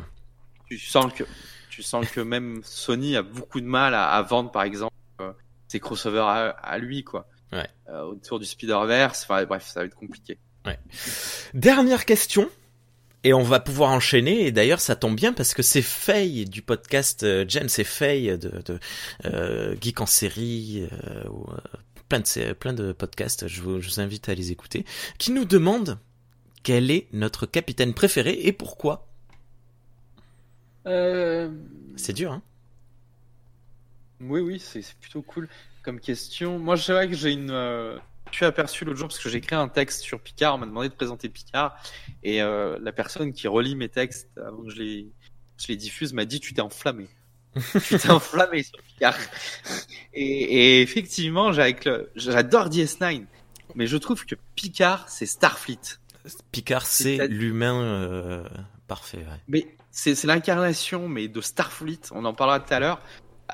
tu 0.68 0.78
sens 0.78 1.12
que 1.14 1.24
tu 1.70 1.82
sens 1.82 2.08
que 2.10 2.20
même 2.20 2.62
Sony 2.64 3.16
a 3.16 3.22
beaucoup 3.24 3.62
de 3.62 3.66
mal 3.66 3.94
à, 3.96 4.10
à 4.12 4.22
vendre 4.22 4.52
par 4.52 4.64
exemple 4.64 4.94
euh, 5.22 5.32
ses 5.70 5.80
crossovers 5.80 6.28
à, 6.28 6.50
à 6.50 6.78
lui 6.78 7.04
quoi. 7.06 7.26
Ouais. 7.52 7.68
Euh, 7.90 8.04
autour 8.04 8.40
du 8.40 8.46
Spider-Verse, 8.46 9.24
enfin 9.24 9.44
bref, 9.46 9.68
ça 9.68 9.82
va 9.82 9.86
être 9.86 9.96
compliqué. 9.96 10.38
Dernière 11.54 12.06
question. 12.06 12.50
Et 13.24 13.34
on 13.34 13.44
va 13.44 13.60
pouvoir 13.60 13.92
enchaîner. 13.92 14.48
Et 14.48 14.52
d'ailleurs, 14.52 14.80
ça 14.80 14.96
tombe 14.96 15.16
bien 15.16 15.34
parce 15.34 15.54
que 15.54 15.62
c'est 15.62 15.82
Faye 15.82 16.46
du 16.46 16.62
podcast 16.62 17.24
euh, 17.24 17.46
James 17.48 17.70
et 17.78 17.84
Faye 17.84 18.38
de, 18.38 18.62
de 18.66 18.80
euh, 19.26 19.76
Geek 19.80 20.02
en 20.02 20.06
série, 20.08 20.88
euh, 20.92 21.30
ou, 21.30 21.46
euh, 21.52 21.58
plein 22.10 22.20
de 22.20 22.54
plein 22.54 22.74
de 22.74 22.94
podcasts. 22.94 23.48
Je 23.48 23.62
vous, 23.62 23.80
je 23.80 23.90
vous 23.90 24.00
invite 24.00 24.28
à 24.28 24.34
les 24.34 24.52
écouter. 24.52 24.86
Qui 25.20 25.32
nous 25.32 25.46
demande 25.46 26.00
quel 26.64 26.90
est 26.90 27.08
notre 27.14 27.46
capitaine 27.46 27.94
préféré 27.94 28.40
et 28.44 28.52
pourquoi. 28.52 29.08
Euh... 30.88 31.52
C'est 31.96 32.14
dur, 32.14 32.32
hein 32.32 32.42
Oui, 34.20 34.42
oui, 34.42 34.60
c'est 34.60 34.82
c'est 34.82 34.98
plutôt 34.98 35.22
cool 35.22 35.48
comme 35.84 36.00
question. 36.00 36.60
Moi, 36.60 36.76
je 36.76 36.92
vrai 36.94 37.08
que 37.10 37.16
j'ai 37.16 37.32
une. 37.32 37.52
euh, 37.52 37.98
Je 38.32 38.38
suis 38.38 38.46
aperçu 38.46 38.86
l'autre 38.86 38.98
jour 39.00 39.08
parce 39.08 39.20
que 39.20 39.30
j'ai 39.30 39.40
écrit 39.40 39.56
un 39.56 39.68
texte 39.68 40.02
sur 40.02 40.20
Picard. 40.22 40.56
On 40.56 40.58
m'a 40.60 40.66
demandé 40.66 40.90
de 40.90 40.94
présenter 40.94 41.30
Picard 41.30 41.76
et 42.24 42.42
euh, 42.42 42.78
la 42.82 42.92
personne 42.92 43.34
qui 43.34 43.48
relit 43.48 43.76
mes 43.76 43.90
textes 43.90 44.30
avant 44.38 44.64
que 44.64 44.70
je 44.72 44.78
les, 44.78 45.08
je 45.58 45.68
les 45.68 45.76
diffuse 45.76 46.14
m'a 46.14 46.26
dit 46.26 46.40
tu 46.40 46.54
t'es 46.54 46.62
enflammé. 46.62 47.08
tu 47.86 47.98
t'es 47.98 48.10
enflammé 48.10 48.64
sur 48.64 48.80
Picard. 48.82 49.18
Et, 50.14 50.24
et 50.24 50.82
effectivement, 50.82 51.52
j'adore 51.52 52.70
DS9, 52.70 53.26
mais 53.76 53.88
je 53.88 53.98
trouve 53.98 54.26
que 54.26 54.36
Picard 54.56 55.10
c'est 55.10 55.26
Starfleet. 55.26 55.80
Picard, 56.52 56.86
c'est 56.86 57.28
l'humain 57.28 57.82
euh, 57.82 58.48
parfait. 58.88 59.18
Ouais. 59.18 59.40
Mais 59.48 59.68
c'est 59.90 60.24
l'incarnation 60.24 61.10
mais 61.10 61.28
de 61.28 61.42
Starfleet, 61.42 62.00
on 62.12 62.24
en 62.26 62.34
parlera 62.34 62.60
tout 62.60 62.74
à 62.74 62.80
l'heure. 62.80 63.02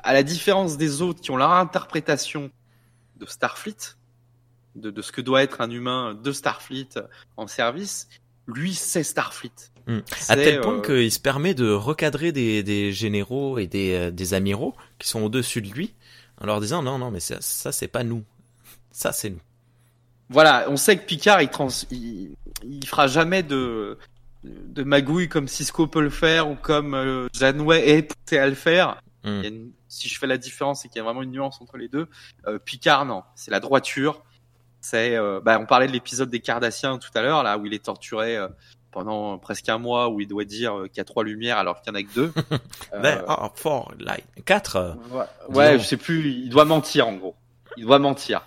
À 0.02 0.12
la 0.12 0.22
différence 0.22 0.76
des 0.76 1.02
autres 1.02 1.20
qui 1.20 1.30
ont 1.30 1.36
leur 1.36 1.52
interprétation 1.52 2.50
de 3.16 3.26
Starfleet, 3.26 3.96
de, 4.74 4.90
de 4.90 5.02
ce 5.02 5.12
que 5.12 5.20
doit 5.20 5.42
être 5.42 5.60
un 5.60 5.70
humain 5.70 6.14
de 6.14 6.32
Starfleet 6.32 6.88
en 7.36 7.46
service, 7.46 8.08
lui 8.46 8.74
c'est 8.74 9.02
Starfleet. 9.02 9.52
Hmm. 9.86 10.00
À 10.28 10.36
tel 10.36 10.60
point 10.60 10.78
euh, 10.78 10.82
qu'il 10.82 11.10
se 11.10 11.18
permet 11.18 11.54
de 11.54 11.70
recadrer 11.70 12.30
des, 12.30 12.62
des 12.62 12.92
généraux 12.92 13.58
et 13.58 13.66
des, 13.66 13.94
euh, 13.94 14.10
des 14.10 14.34
amiraux 14.34 14.74
qui 14.98 15.08
sont 15.08 15.22
au-dessus 15.22 15.62
de 15.62 15.68
lui 15.68 15.94
en 16.40 16.46
leur 16.46 16.60
disant 16.60 16.82
non, 16.82 16.98
non, 16.98 17.10
mais 17.10 17.20
ça, 17.20 17.36
ça 17.40 17.72
c'est 17.72 17.88
pas 17.88 18.04
nous. 18.04 18.22
Ça, 18.90 19.12
c'est 19.12 19.30
nous. 19.30 19.40
Voilà, 20.28 20.66
on 20.68 20.76
sait 20.76 20.98
que 20.98 21.06
Picard 21.06 21.40
il, 21.40 21.48
trans, 21.48 21.68
il, 21.90 22.36
il 22.64 22.86
fera 22.86 23.06
jamais 23.06 23.42
de 23.42 23.98
de 24.44 24.82
magouille 24.82 25.28
comme 25.28 25.48
Cisco 25.48 25.86
peut 25.86 26.00
le 26.00 26.10
faire 26.10 26.48
ou 26.48 26.54
comme 26.54 26.94
euh, 26.94 27.28
Janeway 27.32 27.88
est 27.88 28.02
poussé 28.02 28.38
à 28.38 28.46
le 28.46 28.54
faire. 28.54 29.00
Hmm. 29.24 29.42
Une- 29.44 29.70
si 29.88 30.08
je 30.08 30.18
fais 30.18 30.26
la 30.26 30.38
différence, 30.38 30.82
c'est 30.82 30.88
qu'il 30.88 30.98
y 30.98 31.00
a 31.00 31.04
vraiment 31.04 31.22
une 31.22 31.32
nuance 31.32 31.60
entre 31.60 31.76
les 31.76 31.88
deux. 31.88 32.06
Euh, 32.46 32.58
Picard, 32.58 33.04
non, 33.04 33.22
c'est 33.34 33.50
la 33.50 33.60
droiture. 33.60 34.22
C'est, 34.80 35.16
euh, 35.16 35.40
bah, 35.42 35.58
on 35.60 35.66
parlait 35.66 35.88
de 35.88 35.92
l'épisode 35.92 36.30
des 36.30 36.40
Cardassiens 36.40 36.98
tout 36.98 37.10
à 37.14 37.22
l'heure, 37.22 37.42
là 37.42 37.58
où 37.58 37.66
il 37.66 37.74
est 37.74 37.84
torturé 37.84 38.36
euh, 38.36 38.46
pendant 38.92 39.36
presque 39.38 39.68
un 39.68 39.78
mois, 39.78 40.08
où 40.08 40.20
il 40.20 40.28
doit 40.28 40.44
dire 40.44 40.78
euh, 40.78 40.86
qu'il 40.86 40.98
y 40.98 41.00
a 41.00 41.04
trois 41.04 41.24
lumières 41.24 41.58
alors 41.58 41.80
qu'il 41.82 41.92
y 41.92 41.96
en 41.96 41.98
a 41.98 42.02
que 42.04 42.14
deux. 42.14 42.32
There 43.02 43.24
are 43.26 43.52
four 43.56 43.92
light. 43.98 44.24
Quatre. 44.44 44.76
euh, 44.76 44.94
Ouais, 45.10 45.24
ouais, 45.48 45.78
je 45.80 45.84
sais 45.84 45.96
plus. 45.96 46.30
Il 46.30 46.48
doit 46.48 46.64
mentir 46.64 47.08
en 47.08 47.14
gros. 47.14 47.34
Il 47.76 47.84
doit 47.86 47.98
mentir. 47.98 48.42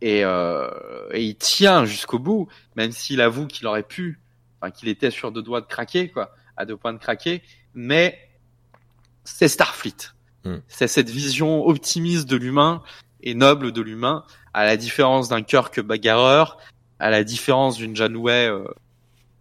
Et, 0.00 0.24
euh, 0.24 0.68
et 1.12 1.22
il 1.24 1.36
tient 1.36 1.84
jusqu'au 1.84 2.18
bout, 2.18 2.48
même 2.76 2.92
s'il 2.92 3.20
avoue 3.20 3.46
qu'il 3.46 3.66
aurait 3.66 3.82
pu, 3.84 4.20
enfin 4.60 4.70
qu'il 4.70 4.88
était 4.88 5.10
sur 5.10 5.30
deux 5.32 5.42
doigts 5.42 5.60
de 5.60 5.66
craquer, 5.66 6.08
quoi, 6.10 6.34
à 6.56 6.64
deux 6.64 6.76
points 6.76 6.92
de 6.92 6.98
craquer. 6.98 7.42
Mais 7.74 8.18
c'est 9.24 9.48
Starfleet. 9.48 10.12
Hmm. 10.44 10.58
C'est 10.68 10.88
cette 10.88 11.10
vision 11.10 11.66
optimiste 11.66 12.28
de 12.28 12.36
l'humain 12.36 12.82
et 13.22 13.34
noble 13.34 13.72
de 13.72 13.80
l'humain, 13.80 14.24
à 14.52 14.64
la 14.64 14.76
différence 14.76 15.28
d'un 15.28 15.42
Kirk 15.42 15.80
bagarreur, 15.80 16.58
à 16.98 17.10
la 17.10 17.24
différence 17.24 17.76
d'une 17.76 17.94
Janeway 17.94 18.48
euh, 18.48 18.64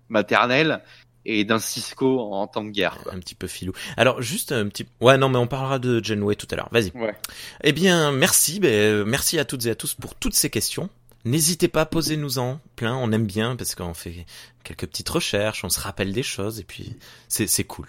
maternelle 0.10 0.84
et 1.26 1.46
d'un 1.46 1.60
Cisco 1.60 2.20
en 2.20 2.48
temps 2.48 2.64
de 2.64 2.70
guerre. 2.70 2.98
Quoi. 3.04 3.14
Un 3.14 3.20
petit 3.20 3.36
peu 3.36 3.48
filou. 3.48 3.74
Alors, 3.98 4.22
juste 4.22 4.52
un 4.52 4.68
petit... 4.68 4.88
Ouais, 5.00 5.18
non, 5.18 5.30
mais 5.30 5.38
on 5.38 5.48
parlera 5.48 5.80
de 5.80 6.04
Genway 6.04 6.36
tout 6.36 6.48
à 6.52 6.56
l'heure. 6.56 6.70
Vas-y. 6.72 6.92
Ouais. 6.96 7.16
Eh 7.64 7.72
bien, 7.72 8.12
merci. 8.12 8.60
Ben, 8.60 8.72
euh, 8.72 9.06
merci 9.06 9.40
à 9.40 9.46
toutes 9.46 9.66
et 9.66 9.72
à 9.72 9.76
tous 9.76 9.94
pour 9.94 10.16
toutes 10.16 10.36
ces 10.36 10.50
questions. 10.50 10.90
N'hésitez 11.24 11.68
pas, 11.68 11.86
posez-nous-en 11.86 12.60
plein. 12.76 12.96
On 12.96 13.12
aime 13.12 13.28
bien 13.28 13.56
parce 13.56 13.76
qu'on 13.76 13.94
fait 13.94 14.26
quelques 14.64 14.88
petites 14.88 15.10
recherches, 15.10 15.64
on 15.64 15.70
se 15.70 15.80
rappelle 15.80 16.14
des 16.14 16.24
choses 16.24 16.60
et 16.60 16.64
puis 16.64 16.96
c'est 17.28 17.46
c'est 17.46 17.64
cool. 17.64 17.88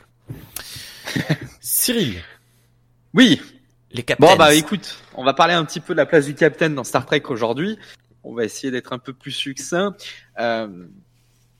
Cyril, 1.60 2.22
Oui, 3.14 3.40
les 3.90 4.02
captains. 4.02 4.26
Bon 4.26 4.36
bah 4.36 4.54
écoute, 4.54 4.98
on 5.14 5.24
va 5.24 5.34
parler 5.34 5.54
un 5.54 5.64
petit 5.64 5.80
peu 5.80 5.94
de 5.94 5.98
la 5.98 6.06
place 6.06 6.26
du 6.26 6.34
capitaine 6.34 6.74
dans 6.74 6.84
Star 6.84 7.06
Trek 7.06 7.22
aujourd'hui. 7.28 7.78
On 8.24 8.34
va 8.34 8.44
essayer 8.44 8.70
d'être 8.70 8.92
un 8.92 8.98
peu 8.98 9.12
plus 9.12 9.32
succinct. 9.32 9.94
Euh, 10.38 10.86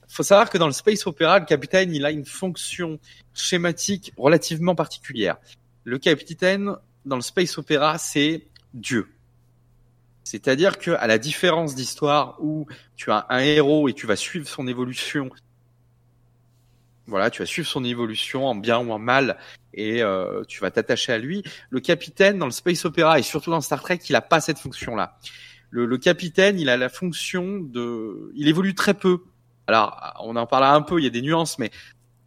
faut 0.07 0.23
savoir 0.23 0.49
que 0.49 0.57
dans 0.57 0.67
le 0.67 0.73
space 0.73 1.05
opéra, 1.07 1.39
le 1.39 1.45
capitaine 1.45 1.93
il 1.93 2.05
a 2.05 2.11
une 2.11 2.25
fonction 2.25 2.99
schématique 3.33 4.13
relativement 4.17 4.75
particulière. 4.75 5.37
Le 5.83 5.97
capitaine 5.97 6.75
dans 7.05 7.15
le 7.15 7.21
space 7.21 7.57
opéra 7.57 7.97
c'est 7.97 8.47
Dieu. 8.73 9.07
C'est-à-dire 10.23 10.77
que 10.77 10.91
à 10.91 11.07
la 11.07 11.17
différence 11.17 11.75
d'histoire 11.75 12.37
où 12.39 12.65
tu 12.95 13.11
as 13.11 13.25
un 13.29 13.39
héros 13.39 13.89
et 13.89 13.93
tu 13.93 14.07
vas 14.07 14.15
suivre 14.15 14.47
son 14.47 14.67
évolution, 14.67 15.29
voilà, 17.07 17.29
tu 17.29 17.41
vas 17.41 17.45
suivre 17.45 17.67
son 17.67 17.83
évolution 17.83 18.45
en 18.45 18.55
bien 18.55 18.79
ou 18.79 18.91
en 18.91 18.99
mal 18.99 19.37
et 19.73 20.01
euh, 20.01 20.43
tu 20.47 20.61
vas 20.61 20.71
t'attacher 20.71 21.11
à 21.11 21.17
lui. 21.17 21.43
Le 21.69 21.79
capitaine 21.79 22.37
dans 22.37 22.45
le 22.45 22.51
space 22.51 22.85
opéra 22.85 23.19
et 23.19 23.23
surtout 23.23 23.51
dans 23.51 23.61
Star 23.61 23.81
Trek, 23.81 23.99
il 24.09 24.15
a 24.15 24.21
pas 24.21 24.39
cette 24.39 24.59
fonction-là. 24.59 25.17
Le, 25.69 25.85
le 25.85 25.97
capitaine, 25.97 26.59
il 26.59 26.69
a 26.69 26.77
la 26.77 26.89
fonction 26.89 27.59
de, 27.59 28.31
il 28.35 28.47
évolue 28.47 28.75
très 28.75 28.93
peu. 28.93 29.19
Alors, 29.67 30.13
on 30.21 30.35
en 30.35 30.45
parlera 30.45 30.75
un 30.75 30.81
peu, 30.81 30.99
il 30.99 31.03
y 31.03 31.07
a 31.07 31.09
des 31.09 31.21
nuances, 31.21 31.57
mais 31.57 31.71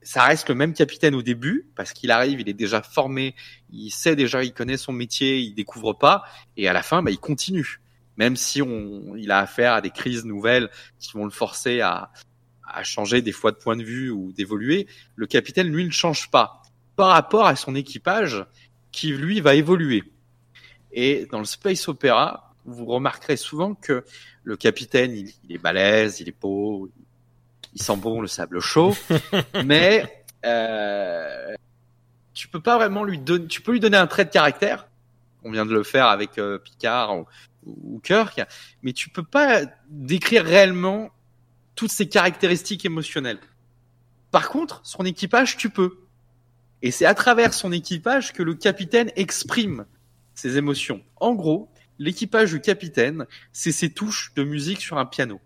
ça 0.03 0.23
reste 0.23 0.49
le 0.49 0.55
même 0.55 0.73
capitaine 0.73 1.15
au 1.15 1.23
début 1.23 1.69
parce 1.75 1.93
qu'il 1.93 2.11
arrive, 2.11 2.41
il 2.41 2.49
est 2.49 2.55
déjà 2.55 2.83
formé, 2.83 3.35
il 3.71 3.91
sait 3.91 4.17
déjà, 4.17 4.45
il 4.45 4.53
connaît 4.53 4.77
son 4.77 4.93
métier, 4.93 5.39
il 5.39 5.55
découvre 5.55 5.93
pas, 5.95 6.25
et 6.57 6.69
à 6.69 6.73
la 6.73 6.83
fin, 6.83 7.03
bah, 7.03 7.11
il 7.11 7.19
continue. 7.19 7.81
Même 8.17 8.37
si 8.37 8.63
on, 8.63 9.15
il 9.17 9.31
a 9.31 9.41
affaire 9.41 9.75
à 9.75 9.81
des 9.81 9.91
crises 9.91 10.25
nouvelles 10.25 10.71
qui 10.99 11.13
vont 11.13 11.25
le 11.25 11.31
forcer 11.31 11.81
à, 11.81 12.11
à 12.67 12.83
changer 12.83 13.23
des 13.23 13.33
fois 13.33 13.53
de 13.53 13.57
point 13.57 13.77
de 13.77 13.83
vue 13.83 14.11
ou 14.11 14.33
d'évoluer, 14.33 14.87
le 15.15 15.27
capitaine 15.27 15.69
lui 15.69 15.85
ne 15.85 15.91
change 15.91 16.31
pas 16.31 16.63
par 16.97 17.09
rapport 17.09 17.47
à 17.47 17.57
son 17.57 17.75
équipage 17.75 18.45
qui 18.93 19.09
lui 19.09 19.41
va 19.41 19.55
évoluer. 19.55 20.05
Et 20.93 21.27
dans 21.31 21.39
le 21.39 21.45
space 21.45 21.89
opéra, 21.89 22.55
vous 22.65 22.87
remarquerez 22.87 23.37
souvent 23.37 23.75
que 23.75 24.05
le 24.45 24.57
capitaine, 24.57 25.13
il, 25.13 25.33
il 25.45 25.55
est 25.55 25.59
balèze, 25.59 26.21
il 26.21 26.29
est 26.29 26.41
beau, 26.41 26.91
il 27.75 27.83
sent 27.83 27.97
bon 27.97 28.21
le 28.21 28.27
sable 28.27 28.61
chaud, 28.61 28.97
mais 29.65 30.25
euh, 30.45 31.55
tu 32.33 32.49
peux 32.49 32.61
pas 32.61 32.77
vraiment 32.77 33.05
lui 33.05 33.19
donner, 33.19 33.47
tu 33.47 33.61
peux 33.61 33.73
lui 33.73 33.81
donner 33.81 33.99
un 33.99 34.07
trait 34.07 34.25
de 34.25 34.31
caractère. 34.31 34.89
On 35.45 35.51
vient 35.51 35.67
de 35.67 35.75
le 35.75 35.83
faire 35.83 36.07
avec 36.07 36.39
euh, 36.39 36.59
Picard 36.59 37.19
ou, 37.19 37.27
ou 37.67 38.01
Kirk, 38.01 38.41
mais 38.83 38.93
tu 38.93 39.11
peux 39.11 39.23
pas 39.23 39.63
décrire 39.89 40.45
réellement 40.45 41.11
toutes 41.77 41.93
ses 41.93 42.09
caractéristiques 42.09 42.85
émotionnelles. 42.85 43.39
Par 44.33 44.49
contre, 44.49 44.81
son 44.83 45.05
équipage, 45.05 45.57
tu 45.57 45.71
peux. 45.71 46.01
Et 46.83 46.91
c'est 46.91 47.07
à 47.07 47.15
travers 47.15 47.55
son 47.55 47.71
équipage 47.73 48.33
que 48.33 48.43
le 48.43 48.55
capitaine 48.55 49.11
exprime 49.17 49.87
ses 50.35 50.59
émotions. 50.59 51.03
En 51.17 51.35
gros, 51.35 51.71
l'équipage 51.99 52.53
du 52.53 52.61
capitaine, 52.61 53.27
c'est 53.53 53.73
ses 53.73 53.91
touches 53.91 54.33
de 54.35 54.43
musique 54.43 54.81
sur 54.81 54.99
un 54.99 55.07
piano. 55.07 55.41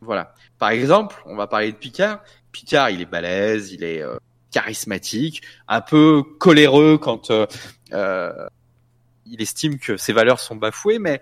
Voilà. 0.00 0.34
Par 0.58 0.68
exemple, 0.68 1.22
on 1.26 1.34
va 1.34 1.46
parler 1.46 1.72
de 1.72 1.76
Picard. 1.76 2.22
Picard, 2.52 2.90
il 2.90 3.00
est 3.00 3.06
balèze, 3.06 3.72
il 3.72 3.82
est 3.82 4.02
euh, 4.02 4.18
charismatique, 4.54 5.42
un 5.66 5.80
peu 5.80 6.22
coléreux 6.38 6.96
quand 6.96 7.32
euh, 7.32 7.46
euh, 7.92 8.46
il 9.26 9.42
estime 9.42 9.78
que 9.78 9.96
ses 9.96 10.12
valeurs 10.12 10.38
sont 10.38 10.54
bafouées, 10.54 11.00
mais 11.00 11.20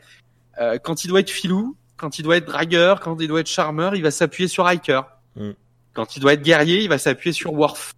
euh, 0.60 0.78
quand 0.78 1.04
il 1.04 1.09
doit 1.09 1.20
être 1.20 1.30
filou, 1.30 1.74
quand 1.97 2.19
il 2.19 2.23
doit 2.23 2.36
être 2.36 2.47
dragueur, 2.47 3.01
quand 3.01 3.20
il 3.20 3.28
doit 3.28 3.40
être 3.40 3.48
charmeur, 3.48 3.94
il 3.94 4.02
va 4.02 4.10
s'appuyer 4.10 4.48
sur 4.48 4.64
Riker. 4.64 5.02
Mm. 5.36 5.51
Quand 5.93 6.16
il 6.16 6.20
doit 6.20 6.32
être 6.32 6.43
guerrier, 6.43 6.82
il 6.82 6.89
va 6.89 6.98
s'appuyer 6.98 7.32
sur 7.32 7.52
Worf. 7.52 7.94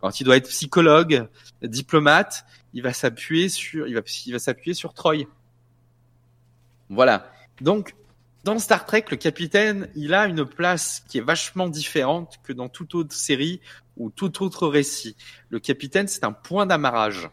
Quand 0.00 0.20
il 0.20 0.24
doit 0.24 0.36
être 0.36 0.48
psychologue, 0.48 1.28
diplomate, 1.62 2.44
il 2.72 2.82
va 2.82 2.92
s'appuyer 2.92 3.48
sur, 3.48 3.86
il 3.88 3.94
va, 3.94 4.02
il 4.26 4.32
va 4.32 4.38
s'appuyer 4.38 4.74
sur 4.74 4.94
Troy. 4.94 5.26
Voilà. 6.88 7.30
Donc, 7.60 7.94
dans 8.44 8.58
Star 8.58 8.86
Trek, 8.86 9.04
le 9.10 9.16
capitaine, 9.16 9.88
il 9.94 10.14
a 10.14 10.26
une 10.26 10.44
place 10.44 11.02
qui 11.08 11.18
est 11.18 11.22
vachement 11.22 11.68
différente 11.68 12.38
que 12.44 12.52
dans 12.52 12.68
toute 12.68 12.94
autre 12.94 13.14
série 13.14 13.60
ou 13.96 14.10
tout 14.10 14.42
autre 14.42 14.68
récit. 14.68 15.16
Le 15.50 15.58
capitaine, 15.58 16.06
c'est 16.06 16.24
un 16.24 16.32
point 16.32 16.64
d'amarrage. 16.64 17.28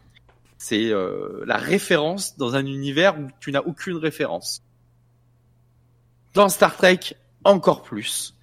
C'est 0.57 0.90
euh, 0.90 1.44
la 1.45 1.57
référence 1.57 2.38
dans 2.38 2.56
un 2.56 2.65
univers 2.65 3.19
où 3.19 3.27
tu 3.40 3.52
n'as 3.52 3.61
aucune 3.61 3.98
référence. 3.98 4.64
Dans 6.36 6.49
Star 6.49 6.76
Trek, 6.76 6.99
encore 7.45 7.82
plus, 7.82 8.36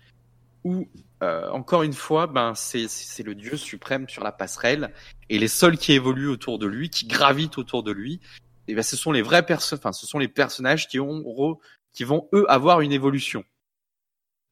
où 0.65 0.89
euh, 1.23 1.51
encore 1.51 1.83
une 1.83 1.93
fois, 1.93 2.27
ben 2.27 2.55
c'est 2.55 3.23
le 3.23 3.35
dieu 3.35 3.59
suprême 3.59 4.09
sur 4.09 4.25
la 4.25 4.33
passerelle 4.33 4.95
et 5.29 5.39
les 5.39 5.47
seuls 5.47 5.77
qui 5.77 5.93
évoluent 5.93 6.31
autour 6.31 6.59
de 6.59 6.67
lui, 6.67 6.89
qui 6.89 7.07
gravitent 7.07 7.59
autour 7.59 7.83
de 7.83 7.93
lui, 7.93 8.19
et 8.67 8.75
ben 8.75 8.83
ce 8.83 8.97
sont 8.97 9.13
les 9.13 9.21
vrais 9.21 9.45
personnes, 9.45 9.79
enfin 9.79 9.93
ce 9.93 10.07
sont 10.07 10.19
les 10.19 10.29
personnages 10.29 10.89
qui 10.89 11.01
ont 11.01 11.59
qui 11.93 12.05
vont 12.05 12.31
eux 12.33 12.47
avoir 12.49 12.81
une 12.81 12.93
évolution. 12.93 13.45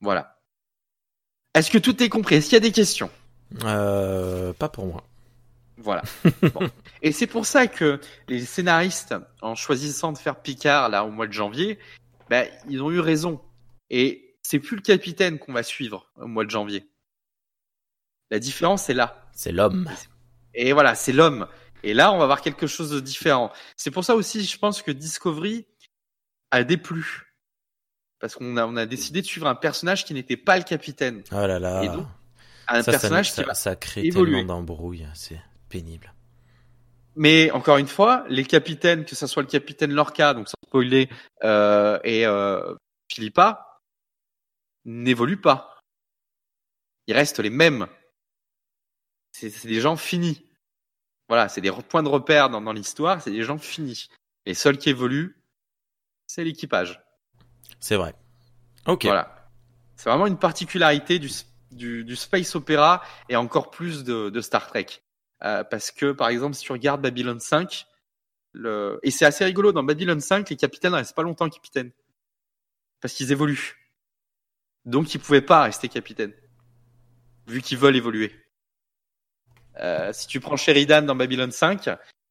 Voilà. 0.02 0.38
Est-ce 1.54 1.70
que 1.70 1.78
tout 1.78 2.02
est 2.02 2.10
compris? 2.10 2.34
Est-ce 2.34 2.50
qu'il 2.50 2.56
y 2.56 2.58
a 2.58 2.60
des 2.60 2.72
questions? 2.72 3.10
Euh, 3.64 4.52
pas 4.52 4.68
pour 4.68 4.84
moi. 4.84 5.02
Voilà. 5.78 6.02
Bon. 6.42 6.68
Et 7.00 7.12
c'est 7.12 7.26
pour 7.26 7.46
ça 7.46 7.68
que 7.68 8.00
les 8.28 8.44
scénaristes, 8.44 9.14
en 9.40 9.54
choisissant 9.54 10.12
de 10.12 10.18
faire 10.18 10.36
Picard 10.36 10.90
là 10.90 11.06
au 11.06 11.10
mois 11.10 11.26
de 11.26 11.32
janvier, 11.32 11.78
ben, 12.30 12.48
ils 12.68 12.80
ont 12.80 12.92
eu 12.92 13.00
raison. 13.00 13.40
Et 13.90 14.36
c'est 14.42 14.60
plus 14.60 14.76
le 14.76 14.82
capitaine 14.82 15.38
qu'on 15.40 15.52
va 15.52 15.64
suivre 15.64 16.06
au 16.16 16.28
mois 16.28 16.44
de 16.44 16.50
janvier. 16.50 16.88
La 18.30 18.38
différence 18.38 18.88
est 18.88 18.94
là. 18.94 19.28
C'est 19.32 19.50
l'homme. 19.50 19.90
Et 20.54 20.72
voilà, 20.72 20.94
c'est 20.94 21.12
l'homme. 21.12 21.48
Et 21.82 21.92
là, 21.92 22.12
on 22.12 22.18
va 22.18 22.26
voir 22.26 22.40
quelque 22.40 22.68
chose 22.68 22.90
de 22.90 23.00
différent. 23.00 23.52
C'est 23.76 23.90
pour 23.90 24.04
ça 24.04 24.14
aussi, 24.14 24.44
je 24.44 24.58
pense 24.58 24.80
que 24.80 24.92
Discovery 24.92 25.66
a 26.52 26.62
déplu. 26.62 27.34
Parce 28.20 28.36
qu'on 28.36 28.56
a, 28.56 28.64
on 28.64 28.76
a 28.76 28.86
décidé 28.86 29.22
de 29.22 29.26
suivre 29.26 29.48
un 29.48 29.56
personnage 29.56 30.04
qui 30.04 30.14
n'était 30.14 30.36
pas 30.36 30.56
le 30.56 30.62
capitaine. 30.62 31.24
Oh 31.32 31.34
là 31.46 31.58
là. 31.58 31.82
Et 31.82 31.88
donc, 31.88 32.06
Un 32.68 32.76
ça, 32.76 32.82
ça, 32.84 32.90
personnage 32.92 33.32
ça, 33.32 33.42
qui 33.42 33.48
va 33.48 33.54
ça 33.54 33.74
crée 33.74 34.04
évoluer. 34.04 34.36
tellement 34.38 34.54
d'embrouilles. 34.54 35.08
C'est 35.14 35.40
pénible. 35.68 36.12
Mais 37.16 37.50
encore 37.50 37.78
une 37.78 37.88
fois, 37.88 38.24
les 38.28 38.44
capitaines, 38.44 39.04
que 39.04 39.16
ce 39.16 39.26
soit 39.26 39.42
le 39.42 39.48
capitaine 39.48 39.92
Lorca, 39.92 40.34
donc 40.34 40.48
sans 40.48 40.56
spoiler, 40.66 41.08
euh, 41.42 41.98
et 42.04 42.26
euh, 42.26 42.74
Philippa, 43.10 43.80
n'évoluent 44.84 45.40
pas. 45.40 45.82
Ils 47.06 47.14
restent 47.14 47.40
les 47.40 47.50
mêmes. 47.50 47.88
C'est 49.32 49.66
des 49.66 49.80
gens 49.80 49.96
finis. 49.96 50.46
Voilà, 51.28 51.48
c'est 51.48 51.60
des 51.60 51.70
points 51.70 52.02
de 52.02 52.08
repère 52.08 52.50
dans, 52.50 52.60
dans 52.60 52.72
l'histoire, 52.72 53.20
c'est 53.22 53.30
des 53.30 53.42
gens 53.42 53.58
finis. 53.58 54.08
Les 54.46 54.54
seuls 54.54 54.78
qui 54.78 54.90
évoluent, 54.90 55.40
c'est 56.26 56.44
l'équipage. 56.44 57.00
C'est 57.78 57.96
vrai. 57.96 58.14
Ok. 58.86 59.04
Voilà. 59.04 59.48
C'est 59.96 60.08
vraiment 60.08 60.26
une 60.26 60.38
particularité 60.38 61.18
du, 61.18 61.30
du, 61.70 62.04
du 62.04 62.16
space 62.16 62.54
opéra 62.54 63.02
et 63.28 63.36
encore 63.36 63.70
plus 63.70 64.04
de, 64.04 64.30
de 64.30 64.40
Star 64.40 64.66
Trek. 64.66 64.86
Euh, 65.42 65.64
parce 65.64 65.90
que, 65.90 66.12
par 66.12 66.28
exemple, 66.28 66.54
si 66.54 66.64
tu 66.64 66.72
regardes 66.72 67.00
Babylon 67.00 67.38
5, 67.40 67.86
le... 68.52 68.98
et 69.02 69.10
c'est 69.10 69.24
assez 69.24 69.44
rigolo, 69.44 69.72
dans 69.72 69.82
Babylon 69.82 70.20
5, 70.20 70.48
les 70.50 70.56
capitaines 70.56 70.94
restent 70.94 71.14
pas 71.14 71.22
longtemps 71.22 71.48
capitaines. 71.48 71.92
Parce 73.00 73.14
qu'ils 73.14 73.32
évoluent. 73.32 73.76
Donc, 74.84 75.14
ils 75.14 75.18
pouvaient 75.18 75.40
pas 75.40 75.62
rester 75.62 75.88
capitaines. 75.88 76.34
Vu 77.46 77.62
qu'ils 77.62 77.78
veulent 77.78 77.96
évoluer. 77.96 78.34
Euh, 79.78 80.12
si 80.12 80.26
tu 80.26 80.40
prends 80.40 80.56
Sheridan 80.56 81.02
dans 81.02 81.16
Babylon 81.16 81.50
5, 81.50 81.88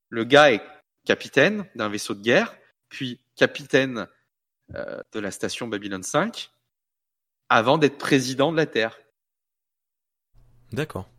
le 0.09 0.23
gars 0.23 0.51
est 0.51 0.61
capitaine 1.05 1.65
d'un 1.75 1.89
vaisseau 1.89 2.13
de 2.13 2.21
guerre, 2.21 2.55
puis 2.89 3.19
capitaine 3.35 4.07
euh, 4.75 5.01
de 5.13 5.19
la 5.19 5.31
station 5.31 5.67
Babylon 5.67 6.03
5 6.03 6.51
avant 7.49 7.79
d'être 7.79 7.97
président 7.97 8.51
de 8.51 8.57
la 8.57 8.67
Terre. 8.67 8.99
D'accord. 10.71 11.09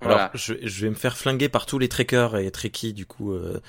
Alors, 0.00 0.30
je, 0.34 0.54
je 0.62 0.80
vais 0.82 0.90
me 0.90 0.94
faire 0.94 1.16
flinguer 1.16 1.48
par 1.48 1.66
tous 1.66 1.78
les 1.78 1.88
trekkers 1.88 2.36
et 2.36 2.50
trekkies 2.50 2.94
du 2.94 3.06
coup 3.06 3.32
euh, 3.32 3.60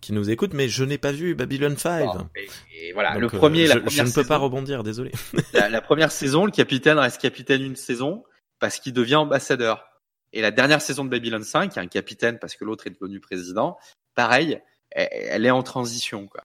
qui 0.00 0.12
nous 0.12 0.30
écoutent, 0.30 0.54
mais 0.54 0.68
je 0.68 0.84
n'ai 0.84 0.98
pas 0.98 1.12
vu 1.12 1.34
Babylon 1.34 1.76
5. 1.76 2.08
Et, 2.34 2.48
et 2.88 2.92
voilà, 2.92 3.12
Donc, 3.12 3.20
le 3.20 3.26
euh, 3.26 3.38
premier, 3.38 3.66
je, 3.66 3.74
la 3.74 3.80
première 3.80 4.04
je 4.04 4.10
ne 4.10 4.14
peux 4.14 4.24
pas 4.26 4.36
rebondir, 4.36 4.82
désolé. 4.82 5.12
la, 5.52 5.68
la 5.68 5.80
première 5.80 6.10
saison, 6.10 6.44
le 6.44 6.50
capitaine 6.50 6.98
reste 6.98 7.20
capitaine 7.20 7.62
une 7.62 7.76
saison 7.76 8.24
parce 8.58 8.78
qu'il 8.78 8.92
devient 8.92 9.16
ambassadeur. 9.16 9.86
Et 10.32 10.40
la 10.40 10.50
dernière 10.50 10.82
saison 10.82 11.04
de 11.04 11.10
Babylon 11.10 11.42
5, 11.42 11.74
il 11.74 11.76
y 11.76 11.78
a 11.78 11.82
un 11.82 11.86
capitaine 11.86 12.38
parce 12.38 12.56
que 12.56 12.64
l'autre 12.64 12.86
est 12.88 13.00
devenu 13.00 13.20
président. 13.20 13.78
Pareil, 14.14 14.60
elle, 14.90 15.08
elle 15.12 15.46
est 15.46 15.50
en 15.50 15.62
transition. 15.62 16.26
Quoi. 16.26 16.42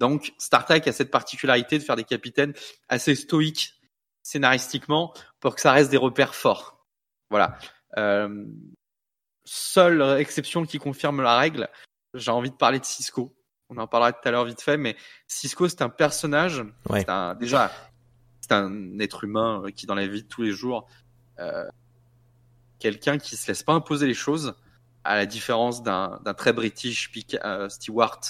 Donc, 0.00 0.32
Star 0.38 0.64
Trek 0.66 0.82
a 0.86 0.92
cette 0.92 1.10
particularité 1.10 1.78
de 1.78 1.82
faire 1.82 1.96
des 1.96 2.04
capitaines 2.04 2.52
assez 2.88 3.14
stoïques 3.14 3.74
scénaristiquement 4.22 5.14
pour 5.40 5.54
que 5.54 5.60
ça 5.60 5.72
reste 5.72 5.90
des 5.90 5.96
repères 5.96 6.34
forts. 6.34 6.86
Voilà. 7.30 7.58
Euh, 7.98 8.44
seule 9.44 10.20
exception 10.20 10.64
qui 10.64 10.78
confirme 10.78 11.22
la 11.22 11.36
règle, 11.38 11.68
j'ai 12.14 12.30
envie 12.30 12.50
de 12.50 12.56
parler 12.56 12.78
de 12.78 12.84
Cisco. 12.84 13.34
On 13.68 13.78
en 13.78 13.86
parlera 13.86 14.12
tout 14.12 14.26
à 14.28 14.30
l'heure 14.30 14.44
vite 14.44 14.60
fait, 14.60 14.76
mais 14.76 14.96
Cisco, 15.26 15.68
c'est 15.68 15.82
un 15.82 15.88
personnage, 15.88 16.62
Ouais. 16.88 17.00
c'est 17.00 17.08
un, 17.08 17.34
déjà, 17.34 17.72
c'est 18.40 18.52
un 18.52 18.98
être 18.98 19.24
humain 19.24 19.64
qui, 19.74 19.86
dans 19.86 19.94
la 19.94 20.06
vie 20.06 20.22
de 20.22 20.28
tous 20.28 20.42
les 20.42 20.52
jours, 20.52 20.86
euh, 21.38 21.66
quelqu'un 22.78 23.18
qui 23.18 23.36
se 23.36 23.48
laisse 23.48 23.62
pas 23.62 23.72
imposer 23.72 24.06
les 24.06 24.14
choses, 24.14 24.54
à 25.04 25.16
la 25.16 25.26
différence 25.26 25.82
d'un 25.82 26.20
très 26.36 26.52
british 26.52 27.10
euh, 27.44 27.68
Stewart 27.68 28.20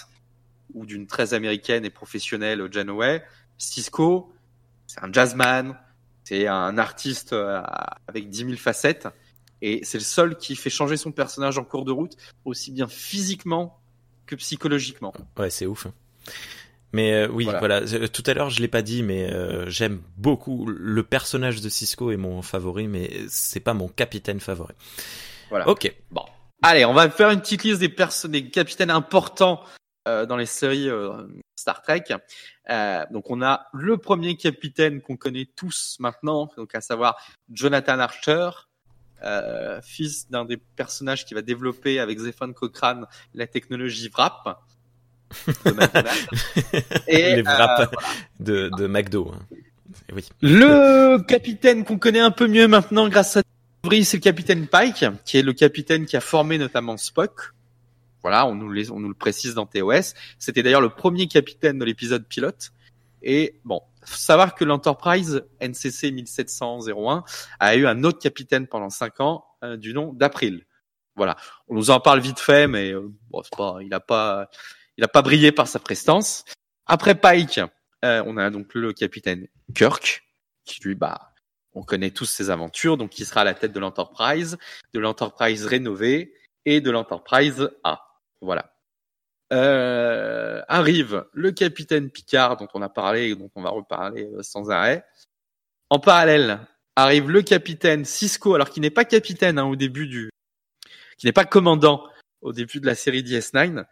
ou 0.74 0.86
d'une 0.86 1.06
très 1.06 1.34
américaine 1.34 1.84
et 1.84 1.90
professionnelle 1.90 2.66
Janeway. 2.70 3.22
Cisco, 3.58 4.32
c'est 4.86 5.02
un 5.04 5.12
jazzman, 5.12 5.78
c'est 6.24 6.46
un 6.46 6.78
artiste 6.78 7.32
euh, 7.32 7.62
avec 8.06 8.30
10 8.30 8.38
000 8.46 8.56
facettes, 8.56 9.08
et 9.62 9.80
c'est 9.84 9.98
le 9.98 10.04
seul 10.04 10.36
qui 10.36 10.54
fait 10.56 10.68
changer 10.70 10.96
son 10.98 11.12
personnage 11.12 11.56
en 11.56 11.64
cours 11.64 11.84
de 11.86 11.92
route, 11.92 12.16
aussi 12.44 12.70
bien 12.72 12.88
physiquement 12.88 13.80
que 14.26 14.34
psychologiquement. 14.36 15.14
Ouais, 15.38 15.48
c'est 15.50 15.66
ouf. 15.66 15.86
hein. 15.86 15.92
Mais 16.92 17.12
euh, 17.14 17.28
oui, 17.28 17.44
Voilà. 17.44 17.58
voilà. 17.58 17.76
Euh, 17.80 18.06
Tout 18.08 18.22
à 18.26 18.34
l'heure, 18.34 18.50
je 18.50 18.60
l'ai 18.60 18.68
pas 18.68 18.82
dit, 18.82 19.02
mais 19.02 19.32
euh, 19.32 19.70
j'aime 19.70 20.02
beaucoup 20.18 20.66
le 20.66 21.02
personnage 21.02 21.62
de 21.62 21.68
Cisco 21.70 22.10
est 22.10 22.18
mon 22.18 22.42
favori, 22.42 22.86
mais 22.86 23.10
c'est 23.28 23.60
pas 23.60 23.72
mon 23.72 23.88
capitaine 23.88 24.40
favori. 24.40 24.74
Voilà. 25.48 25.66
Ok. 25.68 25.94
Bon. 26.10 26.24
Allez, 26.62 26.84
on 26.84 26.92
va 26.92 27.08
faire 27.08 27.30
une 27.30 27.40
petite 27.40 27.64
liste 27.64 27.80
des 27.80 27.88
personnes, 27.88 28.32
des 28.32 28.48
capitaines 28.50 28.90
importants 28.90 29.62
euh, 30.06 30.26
dans 30.26 30.36
les 30.36 30.46
séries 30.46 30.88
euh, 30.88 31.26
Star 31.58 31.80
Trek. 31.82 32.04
Euh, 32.70 33.04
donc 33.10 33.30
on 33.30 33.42
a 33.42 33.66
le 33.72 33.96
premier 33.96 34.36
capitaine 34.36 35.00
qu'on 35.00 35.16
connaît 35.16 35.48
tous 35.56 35.96
maintenant, 35.98 36.50
donc 36.56 36.74
à 36.74 36.80
savoir 36.80 37.16
Jonathan 37.50 37.98
Archer, 37.98 38.50
euh, 39.24 39.80
fils 39.82 40.28
d'un 40.30 40.44
des 40.44 40.56
personnages 40.56 41.24
qui 41.24 41.34
va 41.34 41.42
développer 41.42 41.98
avec 41.98 42.18
Zephan 42.18 42.52
Cochrane 42.52 43.06
la 43.34 43.46
technologie 43.46 44.08
VRAP. 44.08 44.58
de. 45.64 45.72
Et, 47.08 47.36
Les 47.36 47.42
wraps 47.42 47.80
euh, 47.80 47.96
de, 48.40 48.70
de 48.76 48.86
McDo. 48.86 49.32
hein. 49.34 49.56
Oui. 50.14 50.26
le 50.40 51.18
capitaine 51.22 51.84
qu'on 51.84 51.98
connaît 51.98 52.20
un 52.20 52.30
peu 52.30 52.46
mieux 52.46 52.66
maintenant 52.66 53.08
grâce 53.08 53.36
à 53.36 53.42
c'est 54.04 54.16
le 54.16 54.20
capitaine 54.20 54.68
Pike, 54.68 55.04
qui 55.24 55.38
est 55.38 55.42
le 55.42 55.52
capitaine 55.52 56.06
qui 56.06 56.16
a 56.16 56.20
formé 56.20 56.56
notamment 56.56 56.96
Spock. 56.96 57.52
voilà, 58.22 58.46
on 58.46 58.54
nous, 58.54 58.70
les, 58.70 58.90
on 58.90 59.00
nous 59.00 59.08
le 59.08 59.14
précise 59.14 59.54
dans 59.54 59.66
TOS. 59.66 60.14
C'était 60.38 60.62
d'ailleurs 60.62 60.80
le 60.80 60.88
premier 60.88 61.26
capitaine 61.26 61.78
de 61.78 61.84
l'épisode 61.84 62.24
pilote. 62.26 62.72
Et 63.22 63.56
bon, 63.64 63.80
faut 64.04 64.16
savoir 64.16 64.54
que 64.54 64.64
l'Enterprise 64.64 65.44
NCC 65.60 66.10
1701 66.10 67.24
a 67.60 67.76
eu 67.76 67.86
un 67.86 68.04
autre 68.04 68.18
capitaine 68.18 68.66
pendant 68.66 68.90
cinq 68.90 69.20
ans 69.20 69.44
euh, 69.62 69.76
du 69.76 69.94
nom 69.94 70.12
d'April. 70.12 70.66
Voilà, 71.14 71.36
on 71.68 71.74
nous 71.74 71.90
en 71.90 72.00
parle 72.00 72.20
vite 72.20 72.40
fait, 72.40 72.66
mais 72.66 72.92
euh, 72.92 73.12
pas, 73.56 73.78
il 73.82 73.92
a 73.92 74.00
pas, 74.00 74.48
il 74.96 75.04
a 75.04 75.08
pas 75.08 75.22
brillé 75.22 75.52
par 75.52 75.68
sa 75.68 75.78
prestance. 75.78 76.44
Après 76.86 77.14
Pike, 77.14 77.60
euh, 78.04 78.22
on 78.26 78.36
a 78.36 78.50
donc 78.50 78.74
le 78.74 78.92
capitaine 78.92 79.46
Kirk, 79.74 80.24
qui 80.64 80.80
lui, 80.82 80.94
bah, 80.94 81.32
on 81.74 81.82
connaît 81.82 82.10
tous 82.10 82.24
ses 82.24 82.50
aventures, 82.50 82.96
donc 82.96 83.10
qui 83.10 83.24
sera 83.24 83.42
à 83.42 83.44
la 83.44 83.54
tête 83.54 83.72
de 83.72 83.80
l'Enterprise, 83.80 84.58
de 84.94 85.00
l'Enterprise 85.00 85.66
rénovée 85.66 86.34
et 86.64 86.80
de 86.80 86.90
l'Enterprise 86.90 87.70
A. 87.84 88.00
Voilà. 88.40 88.72
Euh, 89.52 90.62
arrive 90.66 91.26
le 91.34 91.52
capitaine 91.52 92.10
Picard 92.10 92.56
dont 92.56 92.68
on 92.72 92.80
a 92.80 92.88
parlé 92.88 93.30
et 93.30 93.34
dont 93.34 93.50
on 93.54 93.60
va 93.60 93.68
reparler 93.68 94.24
euh, 94.24 94.42
sans 94.42 94.70
arrêt. 94.70 95.04
En 95.90 95.98
parallèle, 95.98 96.60
arrive 96.96 97.28
le 97.28 97.42
capitaine 97.42 98.06
Cisco, 98.06 98.54
alors 98.54 98.70
qui 98.70 98.80
n'est 98.80 98.88
pas 98.88 99.04
capitaine 99.04 99.58
hein, 99.58 99.64
au 99.64 99.76
début 99.76 100.06
du, 100.06 100.30
qui 101.18 101.26
n'est 101.26 101.32
pas 101.32 101.44
commandant 101.44 102.08
au 102.40 102.54
début 102.54 102.80
de 102.80 102.86
la 102.86 102.94
série 102.94 103.22
DS9. 103.22 103.84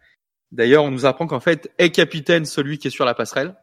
D'ailleurs, 0.51 0.83
on 0.83 0.89
nous 0.89 1.05
apprend 1.05 1.27
qu'en 1.27 1.39
fait 1.39 1.71
est 1.77 1.91
capitaine 1.91 2.45
celui 2.45 2.79
qui 2.79 2.87
est 2.87 2.91
sur 2.91 3.05
la 3.05 3.13
passerelle, 3.13 3.55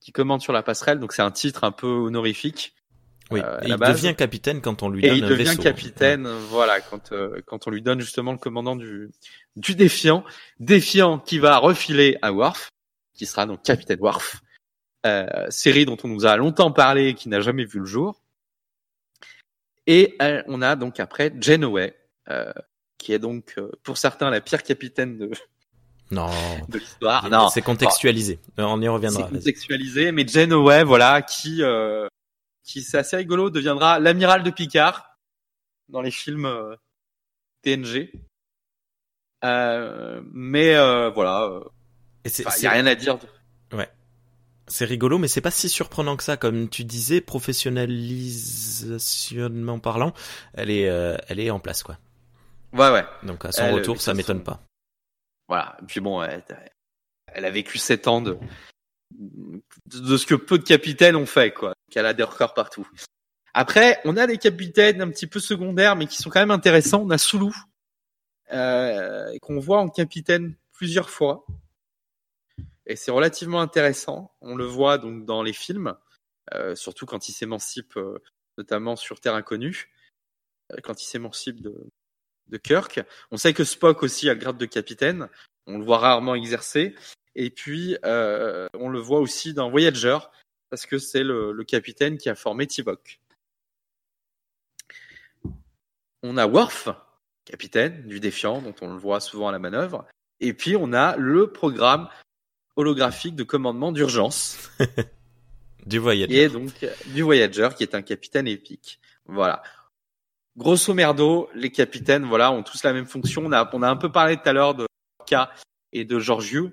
qui 0.00 0.10
commande 0.10 0.40
sur 0.40 0.54
la 0.54 0.62
passerelle. 0.62 1.00
Donc 1.00 1.12
c'est 1.12 1.22
un 1.22 1.30
titre 1.30 1.64
un 1.64 1.72
peu 1.72 1.86
honorifique. 1.86 2.74
Oui, 3.30 3.40
Euh, 3.44 3.60
et 3.62 3.68
il 3.68 3.76
base. 3.76 4.00
devient 4.02 4.16
capitaine 4.16 4.60
quand 4.60 4.82
on 4.82 4.88
lui 4.88 5.04
Et 5.04 5.08
donne 5.08 5.18
il 5.18 5.24
un 5.24 5.28
devient 5.28 5.44
vaisseau. 5.44 5.62
capitaine, 5.62 6.26
voilà, 6.48 6.80
quand 6.80 7.12
euh, 7.12 7.40
quand 7.46 7.66
on 7.66 7.70
lui 7.70 7.82
donne 7.82 8.00
justement 8.00 8.32
le 8.32 8.38
commandant 8.38 8.76
du 8.76 9.10
du 9.56 9.74
défiant, 9.74 10.24
défiant 10.58 11.18
qui 11.18 11.38
va 11.38 11.58
refiler 11.58 12.18
à 12.22 12.32
Worf, 12.32 12.70
qui 13.14 13.26
sera 13.26 13.46
donc 13.46 13.62
capitaine 13.62 14.00
Worf, 14.00 14.40
euh, 15.06 15.26
série 15.50 15.84
dont 15.86 15.96
on 16.04 16.08
nous 16.08 16.26
a 16.26 16.36
longtemps 16.36 16.72
parlé 16.72 17.08
et 17.08 17.14
qui 17.14 17.28
n'a 17.28 17.40
jamais 17.40 17.64
vu 17.64 17.78
le 17.80 17.86
jour. 17.86 18.20
Et 19.86 20.16
euh, 20.22 20.42
on 20.46 20.62
a 20.62 20.76
donc 20.76 21.00
après 21.00 21.32
Janeway, 21.40 21.96
euh, 22.28 22.52
qui 22.98 23.12
est 23.12 23.18
donc 23.18 23.54
euh, 23.58 23.70
pour 23.82 23.96
certains 23.98 24.30
la 24.30 24.40
pire 24.40 24.62
capitaine 24.62 25.16
de, 25.18 25.30
Non, 26.10 26.28
de 26.68 26.78
l'histoire. 26.78 27.28
Non, 27.30 27.48
c'est 27.48 27.62
contextualisé. 27.62 28.38
On 28.58 28.80
y 28.80 28.84
c'est 28.84 28.88
reviendra. 28.88 29.22
vas-y. 29.22 29.38
contextualisé, 29.38 30.12
mais 30.12 30.26
Janeway, 30.26 30.84
voilà, 30.84 31.22
qui, 31.22 31.62
euh, 31.62 32.06
qui 32.62 32.82
c'est 32.82 32.98
assez 32.98 33.16
rigolo, 33.16 33.48
deviendra 33.50 33.98
l'amiral 33.98 34.42
de 34.42 34.50
Picard 34.50 35.16
dans 35.88 36.02
les 36.02 36.10
films 36.10 36.44
euh, 36.46 36.76
TNG. 37.62 38.12
Euh, 39.44 40.20
mais 40.32 40.74
euh, 40.76 41.10
voilà, 41.10 41.44
euh, 41.44 41.64
Et 42.24 42.28
c'est- 42.28 42.46
enfin, 42.46 42.56
y 42.56 42.60
c'est- 42.60 42.66
a 42.66 42.70
rien 42.72 42.86
à 42.86 42.94
dire. 42.94 43.18
de- 43.18 43.26
C'est 44.72 44.84
rigolo, 44.84 45.18
mais 45.18 45.26
c'est 45.26 45.40
pas 45.40 45.50
si 45.50 45.68
surprenant 45.68 46.16
que 46.16 46.22
ça. 46.22 46.36
Comme 46.36 46.68
tu 46.68 46.84
disais, 46.84 47.20
professionnalisation 47.20 49.78
parlant, 49.80 50.14
elle 50.54 50.70
est, 50.70 50.88
euh, 50.88 51.16
elle 51.26 51.40
est 51.40 51.50
en 51.50 51.58
place, 51.58 51.82
quoi. 51.82 51.98
Ouais, 52.72 52.88
ouais, 52.92 53.04
Donc 53.24 53.44
à 53.44 53.50
son 53.50 53.64
Elle, 53.64 53.74
retour, 53.74 54.00
ça 54.00 54.14
m'étonne 54.14 54.44
pas. 54.44 54.62
voilà. 55.48 55.76
Et 55.82 55.86
puis 55.86 55.98
bon, 55.98 56.22
elle, 56.22 56.44
elle 57.26 57.44
a 57.44 57.50
vécu 57.50 57.78
sept 57.78 58.06
ans 58.06 58.22
de 58.22 58.38
de 59.10 60.16
ce 60.16 60.26
que 60.26 60.34
peu 60.34 60.58
de 60.58 60.64
capitaines 60.64 61.16
ont 61.16 61.26
fait, 61.26 61.52
quoi. 61.52 61.74
Qu'elle 61.90 62.06
a 62.06 62.14
des 62.14 62.22
records 62.22 62.54
partout. 62.54 62.88
Après, 63.54 64.00
on 64.04 64.16
a 64.16 64.26
des 64.26 64.38
capitaines 64.38 65.02
un 65.02 65.10
petit 65.10 65.26
peu 65.26 65.40
secondaires, 65.40 65.96
mais 65.96 66.06
qui 66.06 66.16
sont 66.16 66.30
quand 66.30 66.40
même 66.40 66.50
intéressants. 66.50 67.02
On 67.02 67.10
a 67.10 67.18
Soulou, 67.18 67.54
euh, 68.52 69.36
qu'on 69.42 69.58
voit 69.58 69.80
en 69.80 69.88
capitaine 69.88 70.54
plusieurs 70.72 71.10
fois. 71.10 71.44
Et 72.86 72.96
c'est 72.96 73.10
relativement 73.10 73.60
intéressant. 73.60 74.32
On 74.40 74.56
le 74.56 74.64
voit 74.64 74.98
donc 74.98 75.24
dans 75.24 75.42
les 75.42 75.52
films, 75.52 75.94
euh, 76.54 76.74
surtout 76.74 77.06
quand 77.06 77.28
il 77.28 77.32
s'émancipe, 77.32 77.96
euh, 77.96 78.18
notamment 78.58 78.96
sur 78.96 79.20
Terre 79.20 79.34
Inconnue, 79.34 79.90
euh, 80.72 80.76
quand 80.82 81.02
il 81.02 81.06
s'émancipe 81.06 81.60
de, 81.60 81.74
de 82.48 82.56
Kirk. 82.56 83.00
On 83.30 83.36
sait 83.36 83.52
que 83.52 83.64
Spock 83.64 84.02
aussi 84.02 84.28
a 84.28 84.34
le 84.34 84.40
grade 84.40 84.58
de 84.58 84.66
capitaine. 84.66 85.28
On 85.66 85.78
le 85.78 85.84
voit 85.84 85.98
rarement 85.98 86.34
exercer. 86.34 86.94
Et 87.34 87.50
puis, 87.50 87.96
euh, 88.04 88.68
on 88.74 88.88
le 88.88 88.98
voit 88.98 89.20
aussi 89.20 89.54
dans 89.54 89.70
Voyager, 89.70 90.18
parce 90.68 90.86
que 90.86 90.98
c'est 90.98 91.22
le, 91.22 91.52
le 91.52 91.64
capitaine 91.64 92.18
qui 92.18 92.28
a 92.28 92.34
formé 92.34 92.66
Tuvok. 92.66 93.20
On 96.22 96.36
a 96.36 96.46
Worf, 96.46 96.88
capitaine 97.44 98.06
du 98.06 98.20
Défiant, 98.20 98.60
dont 98.60 98.74
on 98.82 98.92
le 98.92 98.98
voit 98.98 99.20
souvent 99.20 99.48
à 99.48 99.52
la 99.52 99.58
manœuvre. 99.58 100.06
Et 100.40 100.52
puis, 100.52 100.76
on 100.76 100.92
a 100.92 101.16
le 101.16 101.52
programme 101.52 102.08
holographique 102.76 103.36
de 103.36 103.44
commandement 103.44 103.92
d'urgence, 103.92 104.70
Du 105.86 105.98
voyage. 105.98 106.28
qui 106.28 106.38
est 106.38 106.48
donc 106.48 106.72
du 107.06 107.22
Voyager, 107.22 107.68
qui 107.76 107.82
est 107.82 107.94
un 107.94 108.02
capitaine 108.02 108.46
épique. 108.46 109.00
Voilà. 109.26 109.62
Grosso 110.56 110.92
merdo, 110.92 111.48
les 111.54 111.70
capitaines, 111.70 112.24
voilà, 112.24 112.52
ont 112.52 112.62
tous 112.62 112.82
la 112.82 112.92
même 112.92 113.06
fonction. 113.06 113.46
On 113.46 113.52
a, 113.52 113.68
on 113.72 113.82
a 113.82 113.88
un 113.88 113.96
peu 113.96 114.10
parlé 114.10 114.36
tout 114.36 114.48
à 114.48 114.52
l'heure 114.52 114.74
de 114.74 114.86
K 115.26 115.36
et 115.92 116.04
de 116.04 116.18
Georgiou, 116.18 116.72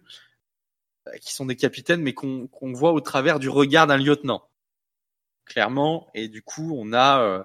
qui 1.21 1.33
sont 1.33 1.45
des 1.45 1.55
capitaines, 1.55 2.01
mais 2.01 2.13
qu'on 2.13 2.47
qu'on 2.47 2.73
voit 2.73 2.91
au 2.91 3.01
travers 3.01 3.39
du 3.39 3.49
regard 3.49 3.87
d'un 3.87 3.97
lieutenant. 3.97 4.47
Clairement. 5.45 6.09
Et 6.13 6.27
du 6.27 6.41
coup, 6.41 6.75
on 6.77 6.93
a 6.93 7.21
euh, 7.21 7.43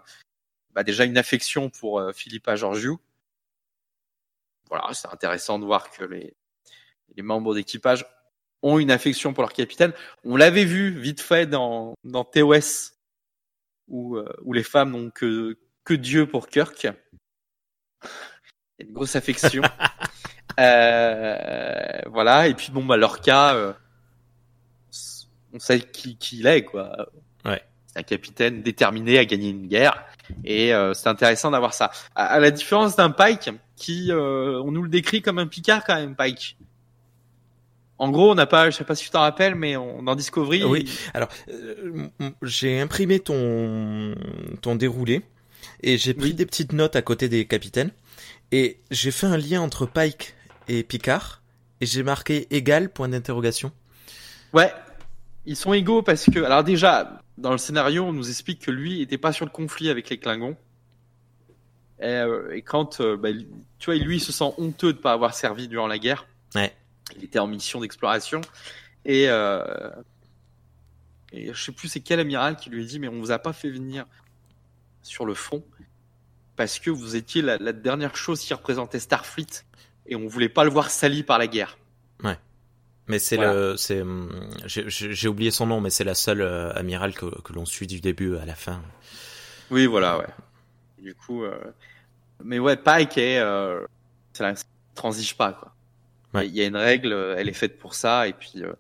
bah, 0.73 0.83
déjà 0.83 1.05
une 1.05 1.19
affection 1.19 1.71
pour 1.71 2.01
euh, 2.01 2.13
Philippa 2.13 2.57
Georgiou. 2.57 2.99
Voilà, 4.69 4.93
c'est 4.93 5.09
intéressant 5.09 5.59
de 5.59 5.65
voir 5.65 5.91
que 5.91 6.05
les, 6.05 6.35
les 7.17 7.23
membres 7.23 7.55
d'équipage 7.55 8.07
ont 8.63 8.79
une 8.79 8.91
affection 8.91 9.33
pour 9.33 9.43
leur 9.43 9.53
capitaine. 9.53 9.93
On 10.25 10.37
l'avait 10.37 10.65
vu 10.65 10.99
vite 10.99 11.21
fait 11.21 11.47
dans, 11.47 11.95
dans 12.05 12.25
TOS, 12.25 12.93
où, 13.89 14.17
euh, 14.17 14.33
où 14.43 14.53
les 14.53 14.63
femmes 14.63 14.93
n'ont 14.93 15.11
que, 15.11 15.59
que 15.85 15.95
Dieu 15.95 16.27
pour 16.27 16.49
Kirk. 16.49 16.85
Il 16.85 16.87
y 16.87 18.83
a 18.83 18.87
une 18.87 18.93
grosse 18.93 19.17
affection. 19.17 19.63
euh, 20.61 22.01
voilà, 22.11 22.49
et 22.49 22.55
puis 22.55 22.71
bon, 22.73 22.85
bah, 22.85 22.97
leur 22.97 23.21
cas, 23.21 23.55
euh, 23.55 23.73
on 25.53 25.59
sait 25.59 25.81
qui, 25.81 26.17
qui 26.17 26.39
il 26.39 26.47
est, 26.47 26.65
quoi. 26.65 27.09
Ouais. 27.45 27.63
C'est 27.87 27.99
un 27.99 28.03
capitaine 28.03 28.63
déterminé 28.63 29.19
à 29.19 29.25
gagner 29.25 29.51
une 29.51 29.67
guerre, 29.67 30.05
et 30.45 30.73
euh, 30.75 30.95
c'est 30.95 31.09
intéressant 31.09 31.51
d'avoir 31.51 31.75
ça. 31.75 31.91
À, 32.15 32.27
à 32.27 32.41
la 32.41 32.51
différence 32.51 32.97
d'un 32.97 33.11
Pike, 33.11 33.51
qui, 33.77 34.11
euh, 34.11 34.61
on 34.63 34.71
nous 34.73 34.83
le 34.83 34.89
décrit 34.89 35.23
comme 35.23 35.39
un 35.39 35.47
Picard 35.47 35.85
quand 35.85 35.97
même, 35.97 36.15
Pike. 36.17 36.57
En 37.99 38.11
gros, 38.11 38.33
on 38.33 38.35
n'a 38.35 38.47
pas, 38.47 38.71
je 38.71 38.77
sais 38.77 38.85
pas 38.85 38.95
si 38.97 39.05
tu 39.05 39.11
t'en 39.11 39.21
rappelles, 39.21 39.55
mais 39.55 39.77
on, 39.77 40.03
dans 40.03 40.17
Discovery, 40.17 40.65
Oui. 40.65 40.91
Alors, 41.15 41.29
euh, 41.51 42.09
j'ai 42.43 42.81
imprimé 42.81 43.21
ton, 43.21 44.15
ton 44.61 44.75
déroulé 44.75 45.23
et 45.83 45.99
j'ai 45.99 46.13
pris 46.15 46.31
Oui. 46.31 46.35
des 46.35 46.47
petites 46.47 46.73
notes 46.73 46.97
à 46.97 47.03
côté 47.03 47.29
des 47.29 47.45
capitaines 47.47 47.91
et 48.53 48.79
j'ai 48.91 49.11
fait 49.11 49.27
un 49.27 49.39
lien 49.39 49.61
entre 49.63 49.87
Pike 49.87 50.35
et 50.69 50.85
Picard 50.85 51.43
et 51.81 51.87
j'ai 51.87 52.03
marqué 52.03 52.47
égal 52.55 52.91
point 52.91 53.09
d'interrogation. 53.09 53.73
Ouais, 54.53 54.73
ils 55.47 55.57
sont 55.57 55.73
égaux 55.73 56.03
parce 56.03 56.27
que, 56.27 56.39
alors 56.45 56.63
déjà, 56.63 57.23
dans 57.39 57.51
le 57.51 57.59
scénario, 57.59 58.05
on 58.05 58.13
nous 58.13 58.29
explique 58.29 58.61
que 58.61 58.71
lui 58.71 59.01
était 59.01 59.19
pas 59.19 59.33
sur 59.33 59.47
le 59.47 59.51
conflit 59.51 59.89
avec 59.89 60.11
les 60.11 60.19
Klingons. 60.19 60.57
Et, 61.99 62.05
euh, 62.05 62.55
et 62.55 62.63
quand, 62.63 63.01
euh, 63.01 63.17
bah, 63.17 63.31
tu 63.79 63.87
vois, 63.87 63.95
lui, 63.95 64.17
il 64.17 64.21
se 64.21 64.33
sent 64.33 64.53
honteux 64.59 64.93
de 64.93 64.99
pas 64.99 65.13
avoir 65.13 65.35
servi 65.35 65.67
durant 65.67 65.87
la 65.87 65.99
guerre. 65.99 66.27
Ouais. 66.55 66.77
Il 67.17 67.25
était 67.25 67.39
en 67.39 67.47
mission 67.47 67.81
d'exploration 67.81 68.41
et, 69.05 69.29
euh, 69.29 69.91
et 71.33 71.53
je 71.53 71.63
sais 71.63 71.73
plus 71.73 71.89
c'est 71.89 72.01
quel 72.01 72.21
amiral 72.21 72.57
qui 72.57 72.71
lui 72.71 72.83
a 72.83 72.87
dit, 72.87 72.99
mais 72.99 73.09
on 73.09 73.19
vous 73.19 73.31
a 73.31 73.39
pas 73.39 73.53
fait 73.53 73.71
venir 73.71 74.07
sur 75.03 75.27
le 75.27 75.35
front 75.35 75.65
parce 76.57 76.79
que 76.79 76.91
vous 76.91 77.17
étiez 77.17 77.43
la, 77.43 77.57
la 77.59 77.73
dernière 77.73 78.17
chose 78.17 78.41
qui 78.41 78.53
représentait 78.55 79.01
Starfleet 79.01 79.65
et 80.07 80.17
on 80.17 80.27
voulait 80.27 80.49
pas 80.49 80.65
le 80.65 80.71
voir 80.71 80.91
sali 80.91 81.23
par 81.23 81.39
la 81.39 81.47
guerre. 81.47 81.79
Mais 83.09 83.19
c'est 83.19 83.35
Voilà. 83.35 83.53
le, 83.53 83.77
c'est, 83.77 84.01
hum, 84.01 84.31
j'ai- 84.65 85.29
oublié 85.29 85.51
son 85.51 85.67
nom, 85.67 85.81
mais 85.81 85.91
c'est 85.91 86.05
la 86.05 86.15
seule 86.15 86.41
euh, 86.41 86.73
amirale 86.75 87.15
que, 87.15 87.27
que 87.43 87.53
l'on 87.53 87.67
suit 87.67 87.89
du 87.89 88.01
début 88.01 88.37
à 88.37 88.47
la 88.47 88.55
fin. 88.55 88.81
Oui, 89.73 89.87
voilà, 89.87 90.19
ouais. 90.19 90.29
Du 90.99 91.13
coup, 91.17 91.43
euh... 91.43 91.59
mais 92.45 92.61
ouais, 92.61 92.77
Pike 92.77 93.19
est, 93.19 93.41
euh... 93.41 93.85
ça 94.33 94.55
transige 94.95 95.37
pas 95.37 95.53
quoi. 95.53 95.75
Ouais. 96.33 96.47
Il 96.47 96.55
y 96.55 96.63
a 96.63 96.67
une 96.67 96.77
règle, 96.77 97.13
elle 97.37 97.49
est 97.49 97.55
faite 97.55 97.77
pour 97.77 97.95
ça, 97.95 98.29
et 98.29 98.35
puis 98.35 98.53
euh... 98.63 98.73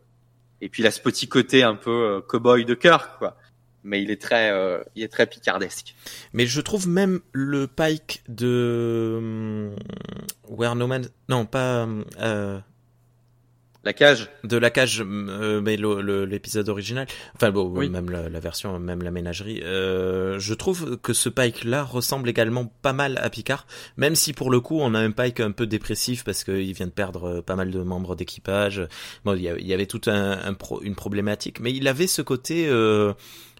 et 0.60 0.68
puis 0.68 0.84
il 0.84 0.86
a 0.86 0.92
ce 0.92 1.00
petit 1.00 1.28
côté 1.28 1.64
un 1.64 1.74
peu 1.74 1.90
euh, 1.90 2.20
cowboy 2.20 2.64
de 2.64 2.74
cœur 2.74 3.18
quoi. 3.18 3.36
Mais 3.84 4.02
il 4.02 4.10
est 4.10 4.20
très, 4.20 4.50
euh... 4.52 4.78
il 4.94 5.02
est 5.02 5.08
très 5.08 5.26
picardesque. 5.26 5.94
Mais 6.32 6.46
je 6.46 6.60
trouve 6.60 6.86
même 6.88 7.20
le 7.32 7.66
Pike 7.66 8.22
de 8.28 9.16
hum, 9.18 9.76
Where 10.48 10.74
No 10.76 10.86
Man, 10.86 11.06
non 11.28 11.46
pas, 11.46 11.82
hum, 11.82 12.04
euh, 12.20 12.60
La 13.84 13.92
cage. 13.92 14.30
De 14.44 14.56
la 14.56 14.70
cage, 14.70 15.02
euh, 15.04 15.60
mais 15.60 15.76
l'épisode 15.76 16.68
original, 16.68 17.08
enfin 17.34 17.50
bon, 17.50 17.68
Oui. 17.74 17.90
même 17.90 18.10
la, 18.10 18.28
la 18.28 18.38
version, 18.38 18.78
même 18.78 19.02
la 19.02 19.10
ménagerie, 19.10 19.60
euh, 19.64 20.38
je 20.38 20.54
trouve 20.54 20.98
que 20.98 21.12
ce 21.12 21.28
Pike-là 21.28 21.82
ressemble 21.82 22.28
également 22.28 22.66
pas 22.82 22.92
mal 22.92 23.18
à 23.20 23.28
Picard, 23.28 23.66
même 23.96 24.14
si 24.14 24.32
pour 24.32 24.52
le 24.52 24.60
coup 24.60 24.78
on 24.80 24.94
a 24.94 25.00
un 25.00 25.10
Pike 25.10 25.40
un 25.40 25.50
peu 25.50 25.66
dépressif 25.66 26.22
parce 26.22 26.44
qu'il 26.44 26.72
vient 26.72 26.86
de 26.86 26.92
perdre 26.92 27.24
euh, 27.38 27.42
pas 27.42 27.56
mal 27.56 27.72
de 27.72 27.80
membres 27.82 28.14
d'équipage. 28.14 28.86
Bon, 29.24 29.34
il 29.34 29.42
y, 29.42 29.48
a- 29.48 29.58
il 29.58 29.66
y 29.66 29.74
avait 29.74 29.86
toute 29.86 30.06
un, 30.06 30.38
un 30.44 30.54
pro- 30.54 30.80
une 30.82 30.94
problématique, 30.94 31.58
mais 31.58 31.72
il 31.72 31.88
avait 31.88 32.06
ce 32.06 32.22
côté 32.22 32.68
euh, 32.68 33.12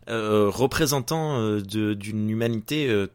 euh, 0.09 0.49
représentant 0.49 1.39
euh, 1.41 1.61
d'une 1.61 2.29
humanité, 2.31 2.89
euh, 2.89 3.07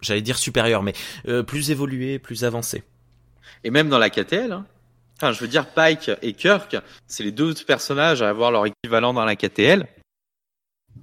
j'allais 0.00 0.22
dire 0.22 0.38
supérieure, 0.38 0.82
mais 0.82 0.92
euh, 1.28 1.42
plus 1.42 1.70
évoluée, 1.70 2.18
plus 2.18 2.44
avancée. 2.44 2.82
Et 3.64 3.70
même 3.70 3.88
dans 3.88 3.98
la 3.98 4.10
KTL. 4.10 4.52
Hein. 4.52 4.66
Enfin, 5.16 5.32
je 5.32 5.40
veux 5.40 5.48
dire, 5.48 5.66
Pike 5.66 6.10
et 6.22 6.32
Kirk, 6.32 6.76
c'est 7.06 7.22
les 7.24 7.32
deux 7.32 7.54
personnages 7.66 8.22
à 8.22 8.28
avoir 8.30 8.50
leur 8.50 8.64
équivalent 8.66 9.12
dans 9.12 9.24
la 9.24 9.36
KTL. 9.36 9.86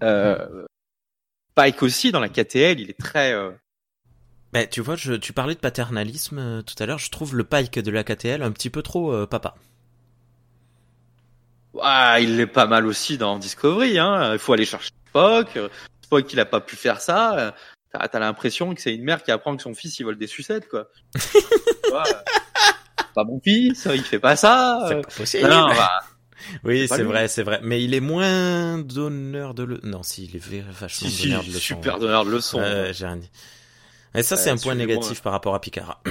Euh, 0.01 0.65
Pike 1.55 1.83
aussi, 1.83 2.11
dans 2.11 2.19
la 2.19 2.29
KTL, 2.29 2.79
il 2.79 2.89
est 2.89 2.99
très... 2.99 3.33
euh, 3.33 3.51
Ben, 4.53 4.67
tu 4.67 4.81
vois, 4.81 4.95
je, 4.95 5.13
tu 5.13 5.33
parlais 5.33 5.53
de 5.55 5.59
paternalisme 5.59 6.39
euh, 6.39 6.61
tout 6.63 6.75
à 6.81 6.85
l'heure. 6.87 6.97
Je 6.99 7.11
trouve 7.11 7.35
le 7.35 7.43
Pike 7.43 7.77
de 7.79 7.91
la 7.91 8.03
KTL 8.03 8.41
un 8.41 8.51
petit 8.51 8.69
peu 8.71 8.81
trop 8.81 9.11
euh, 9.13 9.27
papa. 9.27 9.55
Ah, 11.81 12.19
il 12.19 12.39
est 12.39 12.47
pas 12.47 12.65
mal 12.67 12.85
aussi 12.85 13.17
dans 13.17 13.37
Discovery. 13.37 13.99
Hein. 13.99 14.33
Il 14.33 14.39
faut 14.39 14.53
aller 14.53 14.65
chercher 14.65 14.91
Spock. 15.09 15.55
Euh, 15.57 15.69
Spock, 16.03 16.31
il 16.33 16.39
a 16.39 16.45
pas 16.45 16.61
pu 16.61 16.75
faire 16.75 17.01
ça. 17.01 17.37
Euh, 17.37 17.51
T'as 17.93 18.05
t'as 18.09 18.19
l'impression 18.19 18.75
que 18.75 18.81
c'est 18.81 18.93
une 18.93 19.05
mère 19.05 19.23
qui 19.23 19.31
apprend 19.31 19.55
que 19.55 19.63
son 19.63 19.73
fils 19.73 19.97
il 19.99 20.03
vole 20.03 20.17
des 20.17 20.27
sucettes, 20.27 20.67
quoi. 20.67 20.87
Euh, 21.93 22.03
c'est 22.99 23.13
pas 23.15 23.23
mon 23.23 23.39
fils, 23.39 23.87
il 23.93 24.01
fait 24.03 24.19
pas 24.19 24.35
ça. 24.35 24.85
euh. 24.89 25.01
pas 25.01 25.09
possible. 25.09 25.47
Non, 25.47 25.69
bah, 25.69 25.89
oui, 26.65 26.85
c'est 26.89 26.97
lui. 26.97 27.03
vrai, 27.05 27.29
c'est 27.29 27.43
vrai. 27.43 27.61
Mais 27.63 27.81
il 27.81 27.93
est 27.93 28.01
moins 28.01 28.77
donneur 28.77 29.53
de 29.53 29.63
le. 29.63 29.79
Non, 29.83 30.03
si, 30.03 30.25
il 30.25 30.35
est 30.35 30.61
vachement 30.69 31.07
si, 31.09 31.09
si, 31.09 31.23
donneur 31.29 31.43
de 31.43 31.47
leçons. 31.47 31.59
super 31.59 31.97
donneur 31.97 32.25
de 32.25 32.31
leçons. 32.31 32.59
Ouais, 32.59 32.91
j'ai 32.93 33.05
rien 33.05 33.15
dit. 33.15 33.31
Et 34.15 34.21
ça, 34.21 34.35
c'est 34.35 34.49
Euh, 34.49 34.53
un 34.53 34.57
point 34.57 34.75
négatif 34.75 35.21
par 35.21 35.31
rapport 35.31 35.55
à 35.55 35.61
Picard. 35.61 36.01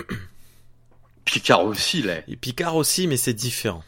Picard 1.26 1.64
aussi, 1.64 2.02
là. 2.02 2.14
Et 2.26 2.36
Picard 2.36 2.76
aussi, 2.76 3.06
mais 3.06 3.16
c'est 3.18 3.34
différent. 3.34 3.84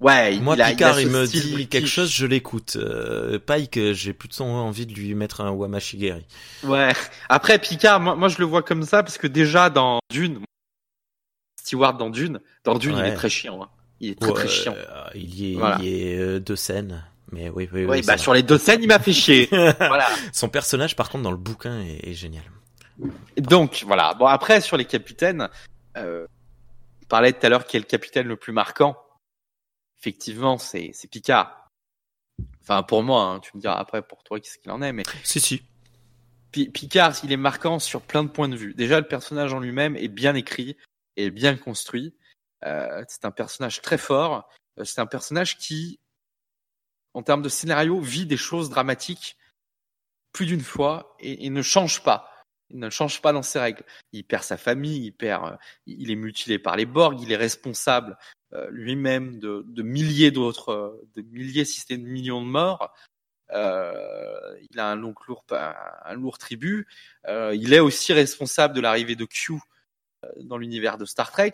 Ouais, 0.00 0.38
Moi, 0.40 0.56
il 0.56 0.62
a, 0.62 0.66
Picard, 0.68 1.00
il, 1.00 1.08
me 1.08 1.26
dit 1.26 1.52
british. 1.52 1.68
quelque 1.70 1.88
chose, 1.88 2.10
je 2.12 2.26
l'écoute. 2.26 2.76
Euh, 2.76 3.38
Pike, 3.38 3.92
j'ai 3.92 4.12
plutôt 4.12 4.44
envie 4.44 4.84
de 4.86 4.92
lui 4.92 5.14
mettre 5.14 5.40
un 5.40 5.50
Wamashigeri. 5.50 6.26
Ouais. 6.64 6.92
Après, 7.30 7.58
Picard, 7.58 7.98
moi, 8.00 8.14
moi, 8.14 8.28
je 8.28 8.38
le 8.38 8.44
vois 8.44 8.62
comme 8.62 8.82
ça 8.82 9.02
parce 9.02 9.16
que 9.16 9.26
déjà 9.26 9.70
dans 9.70 10.00
Dune, 10.10 10.40
Stewart 11.62 11.94
dans 11.94 12.10
Dune, 12.10 12.40
dans 12.64 12.76
Dune, 12.78 12.96
il 12.98 13.04
est 13.06 13.14
très 13.14 13.30
chiant. 13.30 13.62
Hein. 13.62 13.68
Il 14.00 14.10
est 14.10 14.20
très 14.20 14.28
Ouais, 14.30 14.34
très 14.34 14.48
chiant. 14.48 14.74
euh, 14.76 15.04
il 15.14 15.34
y 15.34 15.52
est, 15.54 15.56
Voilà. 15.56 15.78
il 15.80 15.86
y 15.86 16.02
est 16.10 16.18
euh, 16.18 16.40
deux 16.40 16.56
scènes. 16.56 17.02
Mais 17.32 17.48
oui, 17.48 17.68
oui, 17.72 17.86
oui. 17.86 17.98
C'est 18.02 18.06
bah 18.06 18.18
sur 18.18 18.34
les 18.34 18.42
deux 18.42 18.58
scènes, 18.58 18.82
il 18.82 18.88
m'a 18.88 18.98
fait 18.98 19.12
chier. 19.14 19.48
voilà. 19.50 20.06
Son 20.32 20.48
personnage, 20.50 20.94
par 20.94 21.08
contre, 21.08 21.24
dans 21.24 21.30
le 21.32 21.36
bouquin 21.38 21.80
est, 21.80 22.10
est 22.10 22.14
génial. 22.14 22.44
Donc 23.38 23.82
voilà. 23.86 24.14
Bon 24.14 24.26
après 24.26 24.60
sur 24.60 24.76
les 24.76 24.84
capitaines, 24.84 25.48
euh, 25.96 26.26
on 27.02 27.06
parlait 27.06 27.32
tout 27.32 27.44
à 27.44 27.48
l'heure 27.48 27.66
qui 27.66 27.76
est 27.76 27.80
le 27.80 27.86
capitaine 27.86 28.26
le 28.28 28.36
plus 28.36 28.52
marquant. 28.52 28.96
Effectivement, 29.98 30.58
c'est 30.58 30.90
c'est 30.94 31.08
Picard. 31.08 31.68
Enfin 32.62 32.82
pour 32.82 33.02
moi, 33.02 33.22
hein, 33.22 33.40
tu 33.40 33.50
me 33.56 33.60
diras 33.60 33.74
après 33.78 34.02
pour 34.02 34.22
toi 34.24 34.38
qu'est-ce 34.40 34.58
qu'il 34.58 34.70
en 34.70 34.82
est, 34.82 34.92
mais 34.92 35.04
Si, 35.24 35.40
si. 35.40 35.62
Pi- 36.52 36.68
Picard, 36.70 37.14
il 37.24 37.32
est 37.32 37.36
marquant 37.36 37.78
sur 37.78 38.02
plein 38.02 38.22
de 38.24 38.28
points 38.28 38.48
de 38.48 38.56
vue. 38.56 38.74
Déjà, 38.74 39.00
le 39.00 39.08
personnage 39.08 39.52
en 39.52 39.60
lui-même 39.60 39.96
est 39.96 40.08
bien 40.08 40.34
écrit 40.34 40.76
et 41.16 41.30
bien 41.30 41.56
construit. 41.56 42.14
Euh, 42.64 43.04
c'est 43.08 43.24
un 43.24 43.30
personnage 43.30 43.82
très 43.82 43.98
fort. 43.98 44.48
Euh, 44.78 44.84
C'est 44.84 45.00
un 45.00 45.06
personnage 45.06 45.58
qui, 45.58 45.98
en 47.14 47.22
termes 47.22 47.42
de 47.42 47.48
scénario, 47.48 48.00
vit 48.00 48.26
des 48.26 48.36
choses 48.36 48.68
dramatiques 48.70 49.36
plus 50.32 50.46
d'une 50.46 50.60
fois 50.62 51.16
et, 51.20 51.46
et 51.46 51.50
ne 51.50 51.62
change 51.62 52.02
pas. 52.02 52.32
Il 52.70 52.78
ne 52.78 52.90
change 52.90 53.22
pas 53.22 53.32
dans 53.32 53.42
ses 53.42 53.60
règles. 53.60 53.84
Il 54.12 54.24
perd 54.24 54.42
sa 54.42 54.56
famille, 54.56 55.06
il 55.06 55.12
perd, 55.12 55.52
euh, 55.52 55.56
il 55.86 56.10
est 56.10 56.16
mutilé 56.16 56.58
par 56.58 56.76
les 56.76 56.86
Borg, 56.86 57.20
il 57.20 57.32
est 57.32 57.36
responsable 57.36 58.18
lui-même 58.70 59.38
de, 59.38 59.82
milliers 59.82 60.30
d'autres, 60.30 60.70
euh, 60.70 61.08
de 61.14 61.22
milliers, 61.22 61.64
si 61.64 61.84
n'est 61.90 61.98
de 61.98 62.08
millions 62.08 62.42
de 62.42 62.46
morts. 62.46 62.94
Euh, 63.52 64.56
il 64.70 64.80
a 64.80 64.90
un 64.90 64.96
long 64.96 65.14
lourd, 65.28 65.44
un 65.50 66.14
lourd 66.14 66.38
tribut. 66.38 66.86
Euh, 67.28 67.54
il 67.54 67.72
est 67.72 67.80
aussi 67.80 68.12
responsable 68.12 68.74
de 68.74 68.80
l'arrivée 68.80 69.16
de 69.16 69.24
Q 69.24 69.54
euh, 70.24 70.28
dans 70.42 70.58
l'univers 70.58 70.98
de 70.98 71.04
Star 71.04 71.30
Trek 71.30 71.52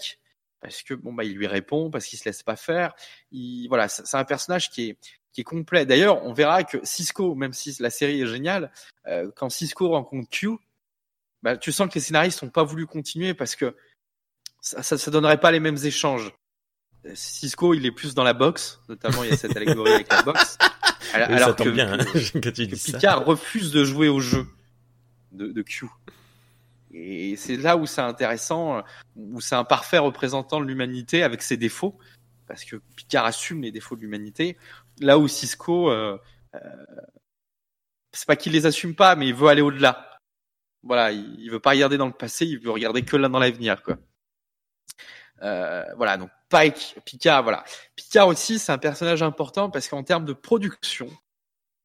parce 0.61 0.83
que 0.83 0.95
bon 0.95 1.13
bah 1.13 1.25
il 1.25 1.35
lui 1.37 1.49
répond 1.49 1.91
parce 1.91 2.07
qu'il 2.07 2.19
se 2.19 2.25
laisse 2.25 2.43
pas 2.43 2.57
faire. 2.57 2.95
Il, 3.33 3.69
voilà, 3.69 3.89
c'est 3.89 4.17
un 4.17 4.25
personnage 4.25 4.71
qui 4.71 4.97
est 5.37 5.45
complet. 5.45 5.85
D'ailleurs, 5.85 6.25
on 6.25 6.33
verra 6.33 6.63
que 6.63 6.79
Cisco, 6.85 7.35
même 7.35 7.53
si 7.53 7.77
la 7.81 7.91
série 7.91 8.23
est 8.23 8.27
géniale, 8.27 8.71
euh, 9.07 9.31
quand 9.35 9.51
Cisco 9.51 9.89
rencontre 9.89 10.31
Q, 10.31 10.51
bah, 11.43 11.57
tu 11.57 11.73
sens 11.73 11.89
que 11.89 11.95
les 11.95 12.01
scénaristes 12.01 12.43
n'ont 12.43 12.51
pas 12.51 12.63
voulu 12.63 12.87
continuer 12.87 13.35
parce 13.35 13.57
que 13.57 13.77
ça, 14.61 14.83
ça, 14.85 14.97
ça 14.97 15.11
donnerait 15.11 15.41
pas 15.41 15.51
les 15.51 15.61
mêmes 15.61 15.85
échanges. 15.85 16.33
Cisco, 17.15 17.75
il 17.75 17.85
est 17.85 17.91
plus 17.91 18.15
dans 18.15 18.23
la 18.25 18.33
boxe, 18.33 18.81
notamment 18.89 19.25
il 19.25 19.31
y 19.31 19.33
a 19.33 19.37
cette 19.37 19.57
allégorie 19.57 19.93
avec 19.93 20.11
la 20.13 20.23
boxe. 20.23 20.57
Alors, 21.13 21.51
Oui, 21.59 21.65
que, 21.65 21.69
bien 21.71 21.93
hein, 21.93 21.99
que- 22.05 22.39
que 22.39 22.77
ça. 22.77 22.93
Picard 22.93 23.25
refuse 23.25 23.71
de 23.73 23.85
jouer 23.85 24.09
au 24.09 24.21
jeu 24.21 24.47
de, 25.33 25.49
de 25.49 25.63
Q. 25.63 25.87
Et 26.95 27.37
c'est 27.37 27.57
là 27.57 27.77
où 27.77 27.87
c'est 27.87 28.01
intéressant, 28.03 28.83
où 29.17 29.41
c'est 29.41 29.55
un 29.55 29.65
parfait 29.65 29.99
représentant 29.99 30.61
de 30.61 30.67
l'humanité 30.67 31.23
avec 31.23 31.43
ses 31.43 31.57
défauts, 31.57 31.99
parce 32.47 32.65
que 32.65 32.77
Picard 32.97 33.25
assume 33.27 33.63
les 33.63 33.73
défauts 33.73 33.97
de 33.97 34.03
l'humanité. 34.03 34.57
Là 35.01 35.19
où 35.19 35.27
Cisco, 35.27 35.91
euh, 35.91 36.19
euh, 36.55 36.59
c'est 38.13 38.27
pas 38.27 38.37
qu'il 38.37 38.53
les 38.53 38.67
assume 38.67 38.95
pas, 38.95 39.17
mais 39.17 39.27
il 39.29 39.35
veut 39.35 39.49
aller 39.49 39.63
au-delà. 39.63 40.19
Voilà, 40.83 41.13
il, 41.13 41.35
il 41.41 41.51
veut 41.51 41.61
pas 41.61 41.71
regarder 41.71 41.97
dans 41.97 42.07
le 42.07 42.13
passé, 42.13 42.47
il 42.47 42.59
veut 42.59 42.71
regarder 42.71 43.03
que 43.03 43.17
là 43.17 43.29
dans 43.29 43.39
l'avenir, 43.39 43.83
quoi. 43.83 43.97
Euh, 45.43 45.85
voilà, 45.97 46.17
donc 46.17 46.31
Pike, 46.49 46.97
Picard, 47.05 47.43
voilà. 47.43 47.65
Picard 47.97 48.29
aussi, 48.29 48.59
c'est 48.59 48.73
un 48.73 48.79
personnage 48.79 49.23
important 49.23 49.71
parce 49.71 49.89
qu'en 49.89 50.05
termes 50.05 50.25
de 50.25 50.33
production, 50.33 51.11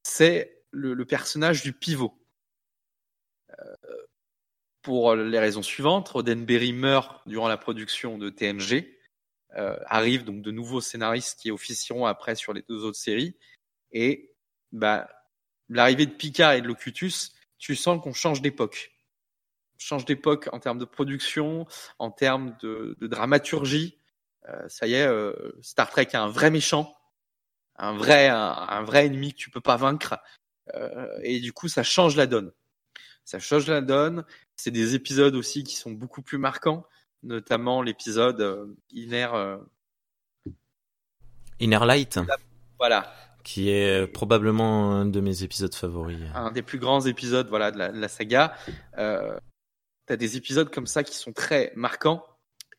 c'est 0.03 0.63
le, 0.71 0.95
personnage 1.05 1.63
du 1.63 1.73
pivot. 1.73 2.13
Euh, 3.59 3.75
pour 4.81 5.15
les 5.15 5.39
raisons 5.39 5.63
suivantes, 5.63 6.09
Roddenberry 6.09 6.71
meurt 6.71 7.21
durant 7.27 7.47
la 7.47 7.57
production 7.57 8.17
de 8.17 8.29
TNG. 8.29 8.93
Euh, 9.55 9.77
arrivent 9.85 10.23
donc 10.23 10.41
de 10.41 10.51
nouveaux 10.51 10.81
scénaristes 10.81 11.39
qui 11.39 11.51
officieront 11.51 12.05
après 12.05 12.35
sur 12.35 12.53
les 12.53 12.63
deux 12.69 12.84
autres 12.84 12.97
séries. 12.97 13.35
Et 13.91 14.35
bah, 14.71 15.09
l'arrivée 15.69 16.05
de 16.05 16.11
Picard 16.11 16.53
et 16.53 16.61
de 16.61 16.67
Locutus, 16.67 17.34
tu 17.57 17.75
sens 17.75 18.01
qu'on 18.03 18.13
change 18.13 18.41
d'époque. 18.41 18.97
Change 19.77 20.05
d'époque 20.05 20.49
en 20.51 20.59
termes 20.59 20.79
de 20.79 20.85
production, 20.85 21.65
en 21.99 22.11
termes 22.11 22.55
de, 22.61 22.95
de 22.99 23.07
dramaturgie. 23.07 23.97
Euh, 24.49 24.67
ça 24.69 24.87
y 24.87 24.93
est, 24.93 25.05
euh, 25.05 25.33
Star 25.61 25.89
Trek 25.89 26.07
a 26.13 26.21
un 26.21 26.29
vrai 26.29 26.49
méchant, 26.51 26.95
un 27.75 27.93
vrai, 27.95 28.27
un, 28.27 28.37
un 28.37 28.83
vrai 28.83 29.05
ennemi 29.05 29.33
que 29.33 29.37
tu 29.37 29.49
peux 29.49 29.61
pas 29.61 29.77
vaincre. 29.77 30.17
Euh, 30.75 31.07
et 31.23 31.39
du 31.39 31.53
coup, 31.53 31.67
ça 31.67 31.83
change 31.83 32.15
la 32.15 32.27
donne. 32.27 32.51
Ça 33.25 33.39
change 33.39 33.67
la 33.67 33.81
donne. 33.81 34.23
C'est 34.55 34.71
des 34.71 34.95
épisodes 34.95 35.35
aussi 35.35 35.63
qui 35.63 35.75
sont 35.75 35.91
beaucoup 35.91 36.21
plus 36.21 36.37
marquants, 36.37 36.85
notamment 37.23 37.81
l'épisode 37.81 38.41
euh, 38.41 38.65
Inner. 38.91 39.29
euh, 39.33 39.57
Inner 41.59 41.79
Light, 41.85 42.19
voilà, 42.77 43.11
qui 43.43 43.69
est 43.69 44.05
probablement 44.05 44.91
un 44.91 45.05
de 45.07 45.19
mes 45.19 45.41
épisodes 45.41 45.73
favoris. 45.73 46.19
un 46.35 46.51
des 46.51 46.61
plus 46.61 46.77
grands 46.77 47.01
épisodes 47.07 47.49
voilà 47.49 47.71
de 47.71 47.79
la, 47.79 47.91
de 47.91 47.99
la 47.99 48.07
saga. 48.07 48.55
Euh, 48.99 49.39
T'as 50.07 50.15
des 50.15 50.38
épisodes 50.38 50.73
comme 50.73 50.88
ça 50.88 51.03
qui 51.03 51.15
sont 51.15 51.34
très 51.34 51.71
marquants 51.75 52.25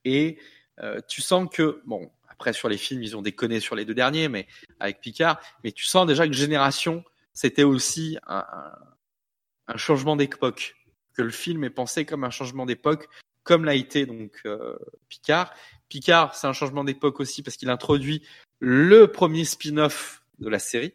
et 0.05 0.39
euh, 0.81 1.01
tu 1.07 1.21
sens 1.21 1.49
que 1.53 1.83
bon 1.85 2.11
après 2.29 2.55
sur 2.55 2.69
les 2.69 2.79
films 2.79 3.03
ils 3.03 3.17
ont 3.17 3.23
déconné 3.23 3.61
sur 3.61 3.77
les 3.77 3.85
deux 3.85 3.95
derniers 3.95 4.29
mais 4.29 4.47
avec 4.81 5.01
Picard 5.01 5.39
mais 5.63 5.73
tu 5.73 5.85
sens 5.85 6.07
déjà 6.07 6.27
que 6.27 6.33
Génération 6.33 7.05
c'était 7.35 7.65
aussi 7.65 8.17
un 8.27 9.77
changement 9.77 10.17
d'époque 10.17 10.77
que 11.15 11.23
le 11.23 11.31
film 11.31 11.65
est 11.65 11.71
pensé 11.71 12.07
comme 12.07 12.25
un 12.25 12.31
changement 12.31 12.65
d'époque 12.65 13.09
comme 13.43 13.65
l'a 13.65 13.75
été 13.75 14.07
donc 14.07 14.41
euh, 14.47 14.79
Picard. 15.09 15.53
Picard 15.89 16.35
c'est 16.35 16.47
un 16.47 16.53
changement 16.55 16.85
d'époque 16.85 17.21
aussi 17.21 17.43
parce 17.43 17.57
qu'il 17.57 17.69
introduit 17.69 18.23
le 18.59 19.07
premier 19.07 19.45
spin-off 19.45 20.23
de 20.39 20.49
la 20.49 20.59
série 20.59 20.95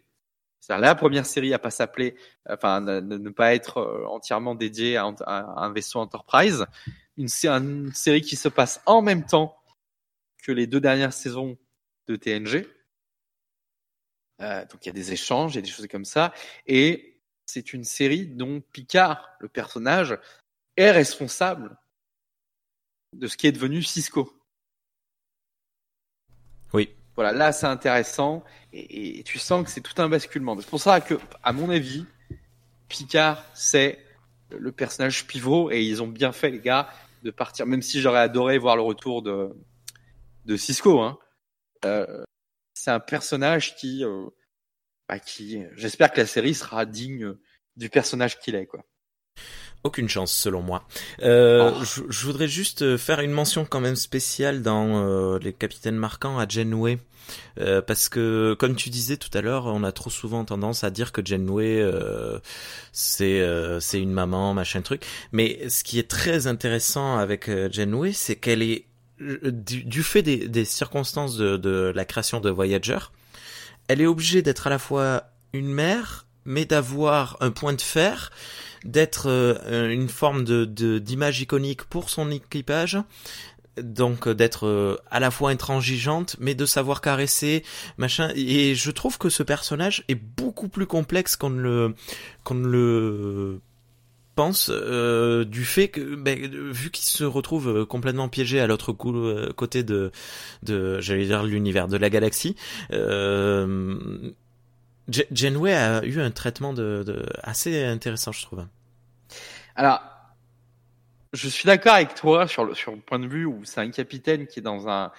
c'est-à-dire 0.64 0.86
la 0.86 0.96
première 0.96 1.26
série 1.26 1.54
à 1.54 1.60
pas 1.60 1.72
s'appeler, 1.72 2.16
enfin 2.50 2.80
ne, 2.80 3.30
pas 3.32 3.54
être 3.54 3.80
euh, 3.80 4.06
entièrement 4.08 4.56
dédiée 4.56 4.96
à, 4.96 5.14
un 5.28 5.74
vaisseau 5.74 6.00
Enterprise. 6.00 6.66
Une, 7.18 7.28
une 7.44 7.94
série 7.94 8.22
qui 8.22 8.38
se 8.38 8.48
passe 8.48 8.82
en 8.86 9.02
même 9.02 9.26
temps 9.26 9.58
que 10.42 10.54
les 10.54 10.66
deux 10.66 10.80
dernières 10.80 11.12
saisons 11.12 11.58
de 12.08 12.16
TNG. 12.16 12.66
Euh, 14.40 14.62
donc 14.68 14.86
il 14.86 14.86
y 14.86 14.90
a 14.90 14.94
des 14.94 15.12
échanges, 15.12 15.52
il 15.52 15.56
y 15.56 15.60
a 15.60 15.64
des 15.64 15.70
choses 15.70 15.88
comme 15.88 16.06
ça, 16.06 16.34
et 16.66 17.20
c'est 17.46 17.74
une 17.74 17.84
série 17.84 18.26
dont 18.26 18.62
Picard, 18.72 19.36
le 19.40 19.50
personnage, 19.50 20.18
est 20.78 20.92
responsable 20.92 21.78
de 23.12 23.28
ce 23.28 23.36
qui 23.36 23.48
est 23.48 23.52
devenu 23.52 23.84
Cisco. 23.84 24.32
Oui. 26.72 26.96
Voilà, 27.16 27.32
là 27.32 27.52
c'est 27.52 27.68
intéressant 27.68 28.44
et, 28.72 29.22
tu 29.24 29.38
sens 29.40 29.64
que 29.64 29.70
c'est 29.70 29.82
tout 29.82 30.02
un 30.02 30.10
basculement. 30.10 30.60
C'est 30.60 30.70
pour 30.70 30.82
ça 30.82 31.00
que, 31.00 31.16
à 31.44 31.54
mon 31.54 31.70
avis, 31.70 32.06
Picard 32.88 33.44
c'est 33.54 34.00
le 34.50 34.72
personnage 34.72 35.26
pivot 35.26 35.72
et 35.72 35.82
ils 35.82 36.02
ont 36.02 36.08
bien 36.08 36.32
fait 36.32 36.50
les 36.50 36.60
gars 36.60 36.90
de 37.24 37.32
partir. 37.32 37.66
Même 37.66 37.82
si 37.82 38.02
j'aurais 38.02 38.20
adoré 38.20 38.58
voir 38.58 38.76
le 38.76 38.82
retour 38.82 39.22
de 39.22 39.56
de 40.46 40.58
Cisco, 40.58 41.00
hein. 41.00 41.18
Euh, 41.86 42.24
c'est 42.74 42.92
un 42.92 43.00
personnage 43.00 43.76
qui, 43.76 44.04
euh, 44.04 44.28
bah, 45.08 45.20
qui, 45.20 45.64
j'espère 45.76 46.12
que 46.12 46.22
la 46.22 46.28
série 46.28 46.54
sera 46.54 46.86
digne 46.86 47.36
du 47.76 47.90
personnage 47.90 48.40
qu'il 48.40 48.56
est, 48.56 48.66
quoi. 48.66 48.84
Aucune 49.84 50.08
chance 50.10 50.32
selon 50.34 50.62
moi. 50.62 50.86
Euh, 51.22 51.72
Oh. 51.76 51.84
je, 51.84 52.02
je 52.10 52.26
voudrais 52.26 52.48
juste 52.48 52.98
faire 52.98 53.20
une 53.20 53.32
mention 53.32 53.66
quand 53.66 53.82
même 53.82 53.96
spéciale 53.98 54.62
dans 54.62 55.06
euh, 55.06 55.40
les 55.40 55.54
capitaines 55.54 55.98
marquants 55.98 56.40
à 56.40 56.48
Janeway. 56.48 57.00
Euh, 57.60 57.82
parce 57.82 58.10
que 58.10 58.54
comme 58.60 58.76
tu 58.76 58.90
disais 58.90 59.16
tout 59.16 59.30
à 59.34 59.42
l'heure, 59.42 59.66
on 59.68 59.84
a 59.84 59.92
trop 59.94 60.10
souvent 60.10 60.44
tendance 60.44 60.84
à 60.84 60.90
dire 60.90 61.14
que 61.14 61.22
Janeway 61.26 61.80
euh, 61.82 62.38
c'est 62.92 63.40
euh, 63.40 63.80
c'est 63.80 64.02
une 64.02 64.12
maman 64.12 64.54
machin 64.54 64.82
truc. 64.82 65.06
Mais 65.32 65.70
ce 65.70 65.84
qui 65.86 66.00
est 66.00 66.10
très 66.10 66.48
intéressant 66.48 67.18
avec 67.18 67.48
euh, 67.48 67.70
Janeway, 67.72 68.12
c'est 68.12 68.36
qu'elle 68.36 68.62
est 68.62 68.86
euh, 69.22 69.40
du, 69.52 69.84
du 69.86 70.04
fait 70.04 70.22
des, 70.22 70.50
des 70.50 70.66
circonstances 70.66 71.38
de, 71.38 71.56
de 71.56 71.94
la 71.96 72.04
création 72.04 72.42
de 72.42 72.50
Voyager, 72.50 73.00
elle 73.88 74.02
est 74.02 74.06
obligée 74.08 74.42
d'être 74.42 74.68
à 74.68 74.70
la 74.70 74.80
fois 74.80 75.24
une 75.54 75.68
mère, 75.72 76.26
mais 76.46 76.66
d'avoir 76.66 77.38
un 77.40 77.52
point 77.52 77.74
de 77.74 77.82
fer, 77.82 78.32
d'être 78.86 79.28
euh, 79.30 79.90
une 79.90 80.10
forme 80.10 80.44
de 80.44 80.66
de- 80.66 81.00
d'image 81.00 81.42
iconique 81.42 81.84
pour 81.84 82.10
son 82.10 82.30
équipage, 82.32 82.98
donc 83.82 84.28
euh, 84.28 84.34
d'être 84.36 84.68
euh, 84.68 84.98
à 85.10 85.20
la 85.20 85.32
fois 85.32 85.50
intransigeante, 85.52 86.36
mais 86.40 86.54
de 86.56 86.66
savoir 86.66 87.02
caresser, 87.02 87.64
machin. 87.98 88.32
Et 88.36 88.76
je 88.76 88.92
trouve 88.92 89.18
que 89.18 89.30
ce 89.30 89.44
personnage 89.44 90.04
est 90.10 90.16
beaucoup 90.16 90.70
plus 90.70 90.86
complexe 90.86 91.36
qu'on 91.36 91.50
ne 91.50 91.62
le 91.62 91.96
qu'on 92.44 92.56
ne 92.56 92.68
le 92.68 93.62
pense 94.36 94.72
euh, 94.74 95.46
du 95.46 95.64
fait 95.64 95.90
que 95.90 96.16
ben, 96.16 96.40
vu 96.72 96.90
qu'il 96.90 97.06
se 97.06 97.24
retrouve 97.24 97.86
complètement 97.86 98.30
piégé 98.30 98.60
à 98.60 98.66
l'autre 98.66 98.92
côté 98.92 99.84
de 99.84 100.12
de 100.64 101.00
j'allais 101.02 101.26
dire 101.26 101.44
l'univers 101.44 101.88
de 101.88 101.98
la 101.98 102.10
galaxie 102.10 102.56
euh, 102.94 104.32
Je- 105.10 105.24
Janeway 105.32 105.74
a 105.74 106.04
eu 106.06 106.20
un 106.22 106.32
traitement 106.32 106.74
de, 106.74 107.04
de 107.06 107.26
assez 107.42 107.84
intéressant 107.84 108.32
je 108.32 108.42
trouve 108.44 108.66
Alors, 109.76 110.02
je 111.34 111.48
suis 111.50 111.66
d'accord 111.66 111.94
avec 111.96 112.16
toi 112.16 112.48
sur 112.48 112.64
le, 112.64 112.74
sur 112.74 112.94
le 112.94 113.02
point 113.02 113.20
de 113.20 113.28
vue 113.28 113.46
où 113.46 113.66
c'est 113.66 113.82
un 113.82 113.90
capitaine 113.92 114.48
qui 114.48 114.60
est 114.60 114.64
dans 114.64 114.88
un, 114.88 115.12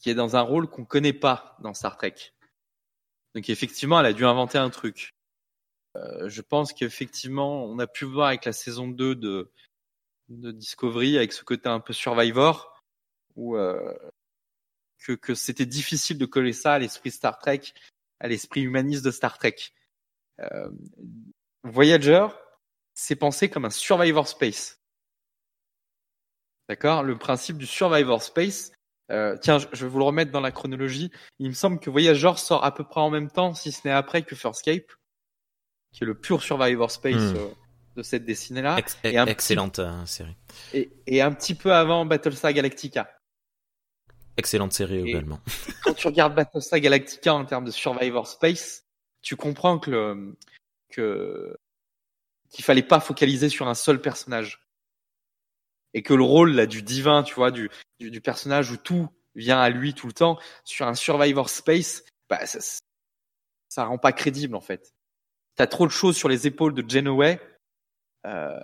qui 0.00 0.10
est 0.10 0.14
dans 0.14 0.36
un 0.36 0.40
rôle 0.40 0.68
qu'on 0.68 0.84
connaît 0.84 1.12
pas 1.12 1.56
dans 1.60 1.74
Star 1.74 1.96
Trek. 1.96 2.14
Donc 3.34 3.48
effectivement, 3.48 4.00
elle 4.00 4.06
a 4.06 4.12
dû 4.12 4.24
inventer 4.24 4.58
un 4.58 4.70
truc. 4.70 5.10
Euh, 5.96 6.28
je 6.28 6.40
pense 6.42 6.72
qu'effectivement, 6.72 7.64
on 7.64 7.78
a 7.78 7.86
pu 7.86 8.04
voir 8.04 8.28
avec 8.28 8.44
la 8.46 8.52
saison 8.52 8.88
2 8.88 9.14
de, 9.14 9.50
de 10.28 10.50
Discovery, 10.50 11.16
avec 11.16 11.32
ce 11.32 11.44
côté 11.44 11.68
un 11.68 11.80
peu 11.80 11.92
Survivor, 11.92 12.80
où 13.36 13.56
euh, 13.56 13.94
que, 15.04 15.12
que 15.12 15.34
c'était 15.34 15.66
difficile 15.66 16.18
de 16.18 16.26
coller 16.26 16.52
ça 16.52 16.74
à 16.74 16.78
l'esprit 16.78 17.10
Star 17.10 17.38
Trek, 17.38 17.60
à 18.24 18.28
l'esprit 18.28 18.62
humaniste 18.62 19.04
de 19.04 19.10
Star 19.10 19.36
Trek. 19.36 19.54
Euh, 20.40 20.70
Voyager, 21.62 22.26
c'est 22.94 23.16
pensé 23.16 23.50
comme 23.50 23.66
un 23.66 23.70
Survivor 23.70 24.26
Space. 24.26 24.80
D'accord? 26.68 27.02
Le 27.02 27.18
principe 27.18 27.58
du 27.58 27.66
Survivor 27.66 28.22
Space. 28.22 28.72
Euh, 29.10 29.36
tiens, 29.42 29.58
je 29.58 29.84
vais 29.84 29.88
vous 29.90 29.98
le 29.98 30.04
remettre 30.04 30.30
dans 30.32 30.40
la 30.40 30.50
chronologie. 30.50 31.10
Il 31.38 31.48
me 31.48 31.54
semble 31.54 31.78
que 31.78 31.90
Voyager 31.90 32.32
sort 32.36 32.64
à 32.64 32.72
peu 32.74 32.84
près 32.84 33.00
en 33.02 33.10
même 33.10 33.30
temps, 33.30 33.52
si 33.54 33.70
ce 33.72 33.86
n'est 33.86 33.92
après 33.92 34.22
que 34.22 34.34
Farscape, 34.34 34.90
qui 35.92 36.04
est 36.04 36.06
le 36.06 36.18
pur 36.18 36.42
Survivor 36.42 36.90
Space 36.90 37.16
Hmm. 37.16 37.36
euh, 37.36 37.48
de 37.96 38.02
cette 38.02 38.24
dessinée-là, 38.24 38.78
Ex- 38.78 38.96
et 39.04 39.18
un 39.18 39.24
petit- 39.26 39.32
excellente 39.32 39.80
série 40.06 40.34
et, 40.72 40.90
et 41.06 41.20
un 41.20 41.32
petit 41.32 41.54
peu 41.54 41.72
avant 41.74 42.06
Battlestar 42.06 42.52
Galactica. 42.54 43.13
Excellente 44.36 44.72
série 44.72 44.96
Et- 44.98 45.10
également 45.10 45.40
Quand 45.84 45.94
tu 45.94 46.06
regardes 46.06 46.34
Battlestar 46.34 46.80
Galactica 46.80 47.34
en 47.34 47.44
termes 47.44 47.64
de 47.64 47.70
Survivor 47.70 48.26
Space, 48.26 48.84
tu 49.22 49.36
comprends 49.36 49.78
que 49.78 49.90
le, 49.90 50.36
que 50.90 51.56
qu'il 52.50 52.64
fallait 52.64 52.82
pas 52.82 53.00
focaliser 53.00 53.48
sur 53.48 53.66
un 53.68 53.74
seul 53.74 54.00
personnage 54.00 54.60
et 55.92 56.02
que 56.02 56.14
le 56.14 56.22
rôle 56.22 56.52
là 56.52 56.66
du 56.66 56.82
divin, 56.82 57.22
tu 57.22 57.34
vois, 57.34 57.50
du, 57.50 57.70
du, 57.98 58.10
du 58.10 58.20
personnage 58.20 58.70
où 58.70 58.76
tout 58.76 59.08
vient 59.34 59.60
à 59.60 59.70
lui 59.70 59.94
tout 59.94 60.06
le 60.06 60.12
temps, 60.12 60.38
sur 60.64 60.86
un 60.86 60.94
Survivor 60.94 61.48
Space, 61.50 62.04
bah 62.28 62.46
ça, 62.46 62.60
ça 63.68 63.84
rend 63.84 63.98
pas 63.98 64.12
crédible 64.12 64.54
en 64.54 64.60
fait. 64.60 64.94
T'as 65.56 65.66
trop 65.66 65.86
de 65.86 65.92
choses 65.92 66.16
sur 66.16 66.28
les 66.28 66.46
épaules 66.46 66.74
de 66.74 66.88
Janeway. 66.88 67.40
Euh, 68.26 68.60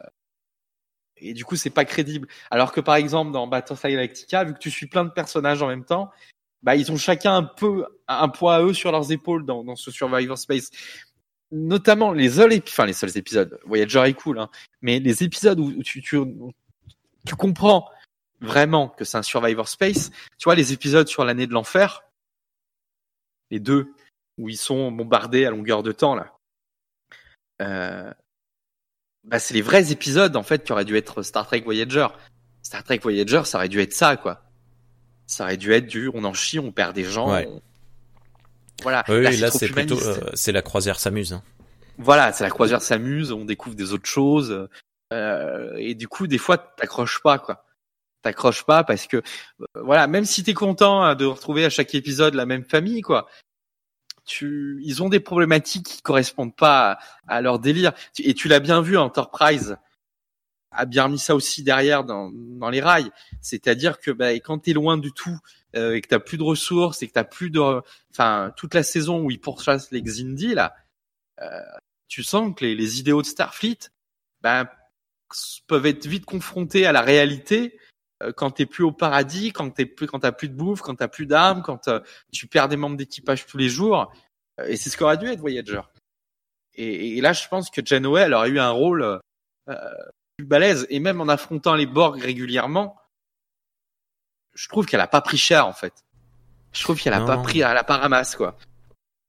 et 1.20 1.34
du 1.34 1.44
coup, 1.44 1.56
c'est 1.56 1.70
pas 1.70 1.84
crédible. 1.84 2.28
Alors 2.50 2.72
que 2.72 2.80
par 2.80 2.96
exemple, 2.96 3.32
dans 3.32 3.46
Battlestar 3.46 3.90
Galactica, 3.90 4.44
vu 4.44 4.54
que 4.54 4.58
tu 4.58 4.70
suis 4.70 4.86
plein 4.86 5.04
de 5.04 5.10
personnages 5.10 5.62
en 5.62 5.68
même 5.68 5.84
temps, 5.84 6.10
bah, 6.62 6.76
ils 6.76 6.90
ont 6.92 6.96
chacun 6.96 7.36
un 7.36 7.42
peu 7.42 7.86
un 8.08 8.28
poids 8.28 8.56
à 8.56 8.62
eux 8.62 8.74
sur 8.74 8.92
leurs 8.92 9.12
épaules 9.12 9.46
dans, 9.46 9.64
dans 9.64 9.76
ce 9.76 9.90
Survivor 9.90 10.36
Space. 10.36 10.70
Notamment 11.52 12.12
les 12.12 12.30
seuls, 12.30 12.60
enfin 12.68 12.86
les 12.86 12.92
seuls 12.92 13.16
épisodes. 13.16 13.58
Voyager 13.64 14.02
est 14.06 14.14
cool, 14.14 14.38
hein, 14.38 14.50
mais 14.82 15.00
les 15.00 15.22
épisodes 15.22 15.58
où, 15.58 15.66
où 15.66 15.82
tu, 15.82 16.00
tu, 16.02 16.18
tu 17.26 17.34
comprends 17.34 17.88
vraiment 18.40 18.88
que 18.88 19.04
c'est 19.04 19.18
un 19.18 19.22
Survivor 19.22 19.68
Space. 19.68 20.10
Tu 20.38 20.44
vois 20.44 20.54
les 20.54 20.72
épisodes 20.72 21.08
sur 21.08 21.24
l'année 21.24 21.46
de 21.46 21.52
l'enfer, 21.52 22.02
les 23.50 23.60
deux 23.60 23.92
où 24.38 24.48
ils 24.48 24.56
sont 24.56 24.90
bombardés 24.92 25.44
à 25.44 25.50
longueur 25.50 25.82
de 25.82 25.92
temps 25.92 26.14
là. 26.14 26.34
Euh, 27.60 28.12
bah, 29.24 29.38
c'est 29.38 29.54
les 29.54 29.62
vrais 29.62 29.92
épisodes 29.92 30.34
en 30.36 30.42
fait 30.42 30.64
qui 30.64 30.72
auraient 30.72 30.84
dû 30.84 30.96
être 30.96 31.22
Star 31.22 31.46
Trek 31.46 31.60
Voyager. 31.60 32.06
Star 32.62 32.82
Trek 32.84 32.98
Voyager, 33.02 33.42
ça 33.44 33.58
aurait 33.58 33.68
dû 33.68 33.80
être 33.80 33.92
ça 33.94 34.16
quoi. 34.16 34.42
Ça 35.26 35.44
aurait 35.44 35.56
dû 35.56 35.72
être 35.72 35.86
du, 35.86 36.10
on 36.12 36.24
en 36.24 36.32
chie, 36.34 36.58
on 36.58 36.72
perd 36.72 36.94
des 36.94 37.04
gens. 37.04 37.30
Ouais. 37.32 37.46
on- 37.48 37.62
Voilà. 38.82 39.04
oui 39.08 39.22
Là, 39.22 39.30
là 39.30 39.50
c'est 39.50 39.68
plutôt 39.68 39.98
euh, 40.00 40.18
c'est 40.34 40.52
la 40.52 40.62
croisière 40.62 40.98
s'amuse 40.98 41.32
hein. 41.32 41.42
Voilà, 41.98 42.32
c'est 42.32 42.44
la 42.44 42.50
croisière 42.50 42.80
s'amuse, 42.80 43.30
on 43.30 43.44
découvre 43.44 43.76
des 43.76 43.92
autres 43.92 44.08
choses. 44.08 44.68
euh, 45.12 45.74
et 45.76 45.94
du 45.94 46.08
coup, 46.08 46.26
des 46.26 46.38
fois, 46.38 46.56
t'accroches 46.56 47.20
pas, 47.22 47.38
quoi. 47.38 47.66
T'accroches 48.22 48.62
pas 48.64 48.84
parce 48.84 49.06
que, 49.06 49.18
euh, 49.18 49.64
voilà, 49.82 50.06
même 50.06 50.24
si 50.24 50.42
t'es 50.42 50.54
content 50.54 51.02
hein, 51.02 51.14
de 51.14 51.26
retrouver 51.26 51.64
à 51.64 51.68
chaque 51.70 51.94
épisode 51.94 52.34
la 52.34 52.46
même 52.46 52.64
famille, 52.64 53.02
quoi. 53.02 53.28
Tu, 54.30 54.80
ils 54.84 55.02
ont 55.02 55.08
des 55.08 55.18
problématiques 55.18 55.86
qui 55.86 56.02
correspondent 56.02 56.54
pas 56.54 56.98
à, 57.26 57.40
leur 57.40 57.58
délire. 57.58 57.92
Et 58.18 58.32
tu 58.32 58.46
l'as 58.46 58.60
bien 58.60 58.80
vu, 58.80 58.96
Enterprise 58.96 59.76
a 60.70 60.84
bien 60.86 61.08
mis 61.08 61.18
ça 61.18 61.34
aussi 61.34 61.64
derrière 61.64 62.04
dans, 62.04 62.30
dans 62.32 62.70
les 62.70 62.80
rails. 62.80 63.10
C'est-à-dire 63.40 63.98
que 63.98 64.12
bah, 64.12 64.32
quand 64.34 64.60
t'es 64.60 64.72
loin 64.72 64.98
du 64.98 65.10
tout 65.10 65.36
euh, 65.74 65.96
et 65.96 66.00
que 66.00 66.06
t'as 66.06 66.20
plus 66.20 66.38
de 66.38 66.44
ressources 66.44 67.02
et 67.02 67.08
que 67.08 67.12
t'as 67.12 67.24
plus 67.24 67.50
de, 67.50 67.82
enfin, 68.12 68.52
toute 68.56 68.74
la 68.74 68.84
saison 68.84 69.24
où 69.24 69.32
ils 69.32 69.40
pourchassent 69.40 69.90
les 69.90 70.00
Xindi 70.00 70.54
là, 70.54 70.76
euh, 71.42 71.60
tu 72.06 72.22
sens 72.22 72.54
que 72.54 72.64
les, 72.64 72.76
les 72.76 73.00
idéaux 73.00 73.22
de 73.22 73.26
Starfleet 73.26 73.90
s- 74.44 75.60
peuvent 75.66 75.86
être 75.86 76.06
vite 76.06 76.24
confrontés 76.24 76.86
à 76.86 76.92
la 76.92 77.00
réalité 77.00 77.76
quand 78.36 78.50
t'es 78.50 78.66
plus 78.66 78.84
au 78.84 78.92
paradis, 78.92 79.52
quand 79.52 79.70
t'es 79.70 79.86
plus, 79.86 80.06
quand 80.06 80.20
t'as 80.20 80.32
plus 80.32 80.48
de 80.48 80.54
bouffe, 80.54 80.80
quand 80.80 80.94
t'as 80.96 81.08
plus 81.08 81.26
d'armes, 81.26 81.62
quand 81.62 81.88
euh, 81.88 82.00
tu 82.32 82.46
perds 82.46 82.68
des 82.68 82.76
membres 82.76 82.96
d'équipage 82.96 83.46
tous 83.46 83.56
les 83.56 83.68
jours. 83.68 84.12
Euh, 84.60 84.66
et 84.66 84.76
c'est 84.76 84.90
ce 84.90 84.96
qu'aurait 84.96 85.16
dû 85.18 85.26
être 85.26 85.40
Voyager. 85.40 85.80
Et, 86.74 87.18
et 87.18 87.20
là, 87.20 87.32
je 87.32 87.48
pense 87.48 87.70
que 87.70 87.84
Janeway, 87.84 88.22
elle 88.22 88.34
aurait 88.34 88.50
eu 88.50 88.58
un 88.60 88.70
rôle 88.70 89.20
euh, 89.68 89.88
plus 90.36 90.46
balèze. 90.46 90.86
Et 90.90 91.00
même 91.00 91.20
en 91.20 91.28
affrontant 91.28 91.74
les 91.74 91.86
Borg 91.86 92.20
régulièrement, 92.20 92.96
je 94.54 94.68
trouve 94.68 94.86
qu'elle 94.86 95.00
a 95.00 95.06
pas 95.08 95.20
pris 95.20 95.38
cher 95.38 95.66
en 95.66 95.72
fait. 95.72 95.94
Je 96.72 96.82
trouve 96.82 97.00
qu'elle 97.00 97.14
a 97.14 97.20
Non. 97.20 97.26
pas 97.26 97.38
pris, 97.38 97.60
elle 97.60 97.76
a 97.76 97.84
pas 97.84 97.96
ramasse 97.96 98.36
quoi. 98.36 98.56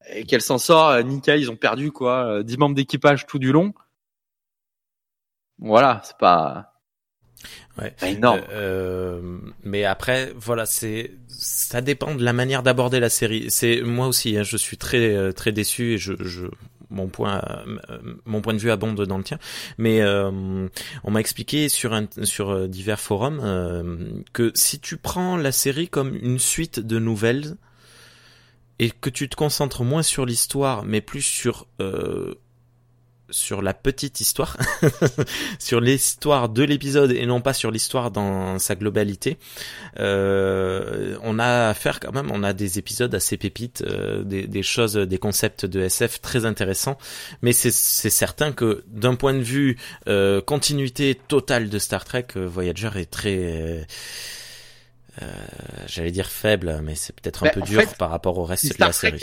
Et 0.10 0.26
qu'elle 0.26 0.42
s'en 0.42 0.58
sort 0.58 0.90
euh, 0.90 1.02
nickel. 1.04 1.40
Ils 1.40 1.50
ont 1.52 1.56
perdu 1.56 1.92
quoi, 1.92 2.26
euh, 2.26 2.44
10 2.44 2.58
membres 2.58 2.76
d'équipage 2.76 3.26
tout 3.26 3.40
du 3.40 3.52
long. 3.52 3.74
Voilà, 5.60 6.02
c'est 6.04 6.18
pas, 6.18 6.71
Ouais. 7.80 7.94
énorme. 8.06 8.42
Euh, 8.52 9.38
mais 9.64 9.86
après, 9.86 10.34
voilà, 10.36 10.66
c'est 10.66 11.12
ça 11.28 11.82
dépend 11.82 12.16
de 12.16 12.24
la 12.24 12.34
manière 12.34 12.64
d'aborder 12.64 13.00
la 13.00 13.10
série. 13.10 13.46
C'est 13.50 13.82
moi 13.82 14.08
aussi, 14.08 14.38
hein, 14.38 14.44
je 14.44 14.58
suis 14.58 14.78
très 14.78 15.16
euh, 15.16 15.32
très 15.32 15.52
déçu 15.52 15.94
et 15.94 15.98
je, 15.98 16.14
je 16.20 16.48
mon 16.92 17.08
point 17.08 17.42
euh, 17.90 18.00
mon 18.26 18.42
point 18.42 18.54
de 18.54 18.60
vue 18.60 18.70
abonde 18.70 19.02
dans 19.06 19.18
le 19.18 19.24
tien. 19.24 19.40
Mais 19.78 20.02
euh, 20.02 20.68
on 21.04 21.12
m'a 21.12 21.20
expliqué 21.20 21.70
sur 21.70 21.94
un, 21.94 22.08
sur 22.24 22.50
euh, 22.52 22.68
divers 22.68 23.00
forums 23.00 23.42
euh, 23.44 23.98
que 24.34 24.52
si 24.54 24.80
tu 24.80 24.98
prends 24.98 25.38
la 25.38 25.52
série 25.52 25.88
comme 25.88 26.16
une 26.16 26.40
suite 26.40 26.80
de 26.80 27.00
nouvelles 27.00 27.56
et 28.80 28.92
que 28.92 29.10
tu 29.10 29.30
te 29.30 29.36
concentres 29.36 29.84
moins 29.84 30.04
sur 30.04 30.26
l'histoire, 30.26 30.84
mais 30.84 31.02
plus 31.02 31.22
sur 31.22 31.68
euh, 31.80 32.34
sur 33.32 33.62
la 33.62 33.74
petite 33.74 34.22
histoire, 34.22 34.58
sur 35.60 35.82
l'histoire 35.82 36.50
de 36.50 36.64
l'épisode 36.64 37.12
et 37.12 37.26
non 37.26 37.42
pas 37.42 37.54
sur 37.54 37.72
l'histoire 37.72 38.12
dans 38.12 38.60
sa 38.60 38.76
globalité, 38.76 39.38
euh, 40.00 41.18
on 41.24 41.40
a 41.40 41.70
affaire 41.70 42.00
quand 42.00 42.12
même, 42.12 42.32
on 42.32 42.44
a 42.44 42.54
des 42.54 42.78
épisodes 42.78 43.14
assez 43.16 43.38
pépites, 43.38 43.84
euh, 43.88 44.24
des, 44.24 44.48
des, 44.48 44.64
choses, 44.64 44.94
des 44.96 45.18
concepts 45.18 45.66
de 45.66 45.82
SF 45.82 46.22
très 46.22 46.46
intéressants. 46.46 46.98
Mais 47.42 47.54
c'est 47.54 47.72
certain 47.72 48.52
que 48.52 48.84
d'un 48.88 49.16
point 49.16 49.34
de 49.34 49.42
vue 49.42 49.78
euh, 50.08 50.42
continuité 50.42 51.16
totale 51.16 51.70
de 51.70 51.80
Star 51.80 52.06
Trek, 52.06 52.28
euh, 52.36 52.48
Voyager 52.48 52.90
est 52.96 53.10
très 53.10 53.86
euh, 55.22 55.26
j'allais 55.88 56.12
dire 56.12 56.28
faible, 56.28 56.80
mais 56.84 56.96
c'est 56.96 57.14
peut-être 57.14 57.46
un 57.46 57.50
peu 57.50 57.62
dur 57.62 57.84
par 57.98 58.10
rapport 58.10 58.38
au 58.38 58.46
reste 58.46 58.78
de 58.78 58.80
la 58.80 58.94
série. 58.94 59.20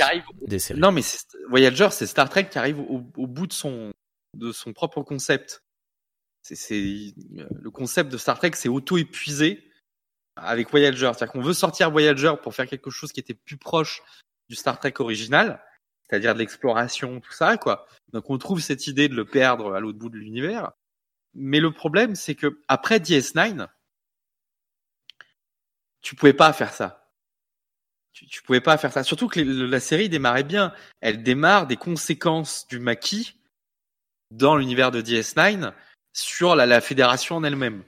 des 0.46 0.58
séries. 0.58 0.78
Non, 0.78 0.92
mais 0.92 1.00
Voyager, 1.48 1.88
c'est 1.92 2.06
Star 2.06 2.28
Trek 2.28 2.48
qui 2.50 2.58
arrive 2.58 2.78
au, 2.80 3.02
au, 3.16 3.26
bout 3.26 3.46
de 3.46 3.52
son 3.52 3.90
de 4.34 4.52
son 4.52 4.72
propre 4.72 5.02
concept. 5.02 5.64
C'est 6.42 7.14
le 7.26 7.70
concept 7.70 8.10
de 8.10 8.16
Star 8.16 8.38
Trek, 8.38 8.52
c'est 8.54 8.68
auto-épuisé 8.68 9.70
avec 10.36 10.70
Voyager. 10.70 11.10
C'est-à-dire 11.14 11.32
qu'on 11.32 11.42
veut 11.42 11.52
sortir 11.52 11.90
Voyager 11.90 12.34
pour 12.42 12.54
faire 12.54 12.66
quelque 12.66 12.90
chose 12.90 13.12
qui 13.12 13.20
était 13.20 13.34
plus 13.34 13.58
proche 13.58 14.02
du 14.48 14.56
Star 14.56 14.78
Trek 14.78 14.94
original, 14.98 15.62
c'est-à-dire 16.08 16.34
de 16.34 16.38
l'exploration, 16.38 17.20
tout 17.20 17.32
ça, 17.32 17.58
quoi. 17.58 17.86
Donc 18.12 18.30
on 18.30 18.38
trouve 18.38 18.60
cette 18.60 18.86
idée 18.86 19.08
de 19.08 19.14
le 19.14 19.26
perdre 19.26 19.74
à 19.74 19.80
l'autre 19.80 19.98
bout 19.98 20.08
de 20.08 20.16
l'univers. 20.16 20.72
Mais 21.34 21.60
le 21.60 21.70
problème, 21.70 22.14
c'est 22.14 22.34
que 22.34 22.62
après 22.68 22.98
DS9, 22.98 23.68
tu 26.00 26.14
pouvais 26.14 26.32
pas 26.32 26.52
faire 26.52 26.72
ça. 26.72 27.12
Tu 28.12 28.42
pouvais 28.42 28.60
pas 28.60 28.78
faire 28.78 28.92
ça. 28.92 29.04
Surtout 29.04 29.28
que 29.28 29.38
la 29.40 29.80
série 29.80 30.08
démarrait 30.08 30.44
bien. 30.44 30.72
Elle 31.00 31.22
démarre 31.22 31.66
des 31.66 31.76
conséquences 31.76 32.66
du 32.66 32.80
maquis 32.80 33.36
dans 34.30 34.56
l'univers 34.56 34.90
de 34.90 35.00
DS9 35.00 35.72
sur 36.12 36.56
la, 36.56 36.66
la 36.66 36.80
fédération 36.80 37.36
en 37.36 37.44
elle-même. 37.44 37.82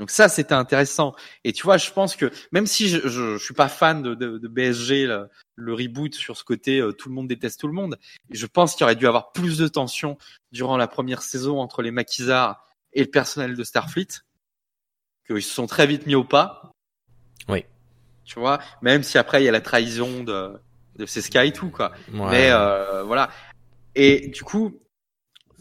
Donc 0.00 0.10
ça, 0.10 0.30
c'était 0.30 0.54
intéressant. 0.54 1.14
Et 1.44 1.52
tu 1.52 1.62
vois, 1.62 1.76
je 1.76 1.90
pense 1.90 2.16
que 2.16 2.32
même 2.52 2.66
si 2.66 2.88
je, 2.88 3.06
je, 3.06 3.36
je 3.36 3.44
suis 3.44 3.52
pas 3.52 3.68
fan 3.68 4.02
de, 4.02 4.14
de, 4.14 4.38
de 4.38 4.48
BSG, 4.48 5.06
le, 5.06 5.28
le, 5.56 5.74
reboot 5.74 6.14
sur 6.14 6.38
ce 6.38 6.42
côté, 6.42 6.80
euh, 6.80 6.92
tout 6.92 7.10
le 7.10 7.14
monde 7.14 7.28
déteste 7.28 7.60
tout 7.60 7.66
le 7.66 7.74
monde, 7.74 7.98
je 8.30 8.46
pense 8.46 8.74
qu'il 8.74 8.84
aurait 8.84 8.96
dû 8.96 9.06
avoir 9.06 9.32
plus 9.32 9.58
de 9.58 9.68
tension 9.68 10.16
durant 10.52 10.78
la 10.78 10.88
première 10.88 11.20
saison 11.20 11.60
entre 11.60 11.82
les 11.82 11.90
maquisards 11.90 12.66
et 12.94 13.00
le 13.02 13.10
personnel 13.10 13.54
de 13.54 13.62
Starfleet, 13.62 14.22
qu'ils 15.26 15.42
se 15.42 15.52
sont 15.52 15.66
très 15.66 15.86
vite 15.86 16.06
mis 16.06 16.14
au 16.14 16.24
pas. 16.24 16.72
Oui. 17.50 17.66
Tu 18.24 18.38
vois, 18.38 18.58
même 18.80 19.02
si 19.02 19.18
après 19.18 19.42
il 19.42 19.44
y 19.44 19.48
a 19.50 19.52
la 19.52 19.60
trahison 19.60 20.24
de, 20.24 20.52
de 20.96 21.04
Seska 21.04 21.44
et 21.44 21.52
tout, 21.52 21.68
quoi. 21.68 21.92
Ouais. 22.14 22.30
Mais 22.30 22.50
euh, 22.52 23.02
voilà. 23.02 23.28
Et 23.94 24.28
du 24.28 24.44
coup, 24.44 24.80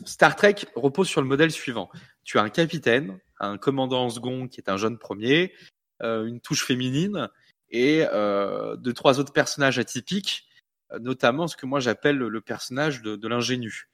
Star 0.05 0.35
Trek 0.35 0.55
repose 0.75 1.07
sur 1.07 1.21
le 1.21 1.27
modèle 1.27 1.51
suivant. 1.51 1.89
Tu 2.23 2.37
as 2.39 2.41
un 2.41 2.49
capitaine 2.49 3.19
un 3.39 3.57
commandant 3.57 4.05
en 4.05 4.09
second 4.09 4.47
qui 4.47 4.59
est 4.59 4.69
un 4.69 4.77
jeune 4.77 4.97
premier, 4.97 5.53
euh, 6.01 6.25
une 6.25 6.41
touche 6.41 6.65
féminine 6.65 7.29
et 7.69 8.05
euh, 8.11 8.75
deux 8.75 8.93
trois 8.93 9.19
autres 9.19 9.31
personnages 9.31 9.79
atypiques, 9.79 10.49
euh, 10.91 10.99
notamment 10.99 11.47
ce 11.47 11.55
que 11.55 11.65
moi 11.65 11.79
j'appelle 11.79 12.17
le 12.17 12.41
personnage 12.41 13.01
de, 13.01 13.15
de 13.15 13.27
l'ingénu. 13.27 13.89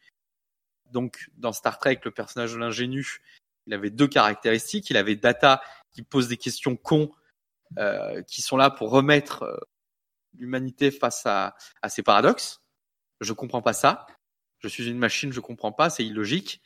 Donc 0.92 1.30
dans 1.38 1.52
Star 1.52 1.78
Trek, 1.78 2.00
le 2.04 2.12
personnage 2.12 2.54
de 2.54 2.58
l'ingénu, 2.58 3.22
il 3.68 3.74
avait 3.74 3.90
deux 3.90 4.08
caractéristiques. 4.08 4.90
Il 4.90 4.98
avait 4.98 5.16
Data 5.16 5.62
qui 5.92 6.04
pose 6.04 6.28
des 6.28 6.38
questions 6.38 6.76
cons, 6.76 7.12
euh, 7.78 8.22
qui 8.24 8.42
sont 8.42 8.58
là 8.58 8.70
pour 8.70 8.92
remettre 8.92 9.44
euh, 9.44 9.58
l'humanité 10.38 10.92
face 10.92 11.26
à, 11.26 11.56
à 11.82 11.90
ses 11.90 12.04
paradoxes. 12.04 12.62
Je 13.22 13.34
comprends 13.34 13.62
pas 13.62 13.74
ça. 13.74 14.06
Je 14.66 14.70
suis 14.70 14.90
une 14.90 14.98
machine, 14.98 15.32
je 15.32 15.40
comprends 15.40 15.72
pas, 15.72 15.92
c'est 15.92 16.04
illogique. 16.04 16.60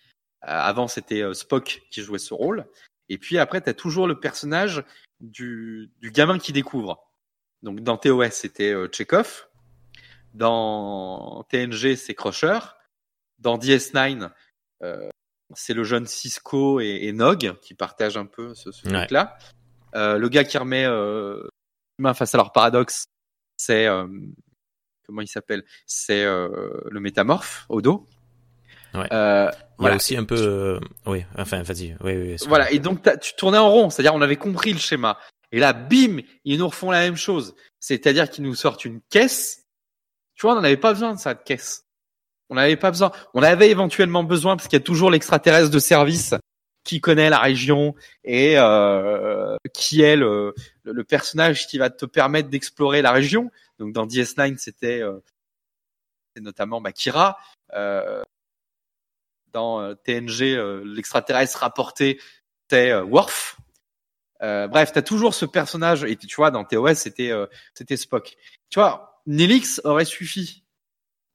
Euh, 0.44 0.48
avant, 0.48 0.88
c'était 0.88 1.22
euh, 1.22 1.34
Spock 1.34 1.82
qui 1.92 2.02
jouait 2.02 2.18
ce 2.18 2.34
rôle. 2.34 2.66
Et 3.10 3.18
puis 3.18 3.38
après, 3.38 3.60
tu 3.62 3.70
as 3.70 3.74
toujours 3.74 4.08
le 4.08 4.18
personnage 4.18 4.86
du, 5.20 5.92
du 6.00 6.10
gamin 6.10 6.40
qui 6.40 6.54
découvre. 6.54 7.12
Donc 7.62 7.82
dans 7.82 7.98
TOS, 7.98 8.30
c'était 8.32 8.72
euh, 8.72 8.88
Chekhov. 8.90 9.50
Dans 10.34 11.44
TNG, 11.50 11.98
c'est 11.98 12.16
Crusher. 12.16 12.60
Dans 13.38 13.58
DS9, 13.58 14.30
euh, 14.84 15.10
c'est 15.54 15.74
le 15.74 15.84
jeune 15.84 16.06
Cisco 16.06 16.80
et, 16.80 17.00
et, 17.02 17.12
Nog 17.12 17.60
qui 17.60 17.74
partagent 17.74 18.16
un 18.16 18.26
peu 18.26 18.54
ce, 18.54 18.72
ce 18.72 18.88
ouais. 18.88 18.94
truc-là. 18.94 19.38
Le 19.94 20.28
gars 20.30 20.46
qui 20.46 20.58
remet 20.58 20.86
l'humain 20.86 22.14
face 22.14 22.34
à 22.34 22.38
leur 22.38 22.54
paradoxe, 22.54 23.08
c'est 23.58 23.88
comment 25.10 25.22
il 25.22 25.28
s'appelle 25.28 25.64
C'est 25.88 26.24
le 26.24 27.00
métamorphe 27.00 27.66
Odo. 27.70 28.08
Ouais. 28.94 29.08
Euh, 29.12 29.52
il 29.80 29.86
y 29.86 29.88
a 29.88 29.96
aussi 29.96 30.18
un 30.18 30.24
peu, 30.24 30.36
euh, 30.36 30.80
oui, 31.06 31.24
enfin, 31.38 31.62
vas-y, 31.62 31.96
oui, 32.04 32.16
oui. 32.16 32.36
Voilà. 32.48 32.72
Et 32.72 32.80
donc, 32.80 33.08
tu 33.22 33.34
tournais 33.36 33.58
en 33.58 33.70
rond, 33.70 33.90
c'est-à-dire 33.90 34.14
on 34.14 34.22
avait 34.22 34.36
compris 34.36 34.74
le 34.74 34.80
schéma. 34.80 35.18
Et 35.52 35.60
là, 35.60 35.74
bim, 35.74 36.20
ils 36.44 36.60
nous 36.60 36.68
refont 36.68 36.92
la 36.92 37.00
même 37.00 37.16
chose. 37.16 37.56
C'est-à-dire 37.80 38.30
qu'ils 38.30 38.44
nous 38.44 38.56
sortent 38.56 38.86
une 38.86 39.02
caisse. 39.10 39.66
Tu 40.36 40.42
vois, 40.42 40.54
on 40.54 40.56
n'en 40.56 40.64
avait 40.64 40.78
pas 40.78 40.94
besoin 40.94 41.14
de 41.14 41.20
ça, 41.20 41.34
de 41.34 41.42
caisse. 41.44 41.86
On 42.50 42.56
n'avait 42.56 42.76
pas 42.76 42.92
besoin. 42.92 43.12
On 43.34 43.44
avait 43.44 43.70
éventuellement 43.70 44.24
besoin 44.24 44.56
parce 44.56 44.68
qu'il 44.68 44.78
y 44.78 44.82
a 44.82 44.86
toujours 44.86 45.12
l'extraterrestre 45.12 45.70
de 45.70 45.80
service 45.80 46.34
qui 46.90 47.02
connaît 47.02 47.30
la 47.30 47.38
région 47.38 47.94
et 48.24 48.58
euh, 48.58 49.56
qui 49.76 50.02
est 50.02 50.16
le, 50.16 50.56
le, 50.84 51.04
personnage 51.04 51.68
qui 51.68 51.78
va 51.78 51.92
te 51.92 52.06
permettre 52.08 52.50
d'explorer 52.50 53.04
la 53.04 53.12
région. 53.12 53.52
Donc 53.78 53.94
dans 53.94 54.08
DS9, 54.08 54.58
c'était 54.58 55.00
euh, 55.00 55.20
notamment 56.42 56.82
Bakira. 56.82 57.38
Euh, 57.76 58.24
dans 59.54 59.82
euh, 59.82 59.94
TNG, 59.94 60.56
euh, 60.56 60.82
l'extraterrestre 60.84 61.60
rapporté, 61.60 62.20
c'est 62.72 62.90
euh, 62.90 63.04
Worf. 63.04 63.58
bref, 64.42 64.92
t'as 64.92 65.04
toujours 65.04 65.36
ce 65.36 65.46
personnage, 65.46 66.04
et 66.04 66.16
tu 66.16 66.36
vois, 66.38 66.50
dans 66.50 66.64
TOS, 66.64 66.96
c'était 66.96 67.32
c'était 67.76 67.98
Spock. 67.98 68.36
Tu 68.72 68.80
vois, 68.80 69.22
Nelix 69.28 69.80
aurait 69.84 70.06
suffi, 70.06 70.64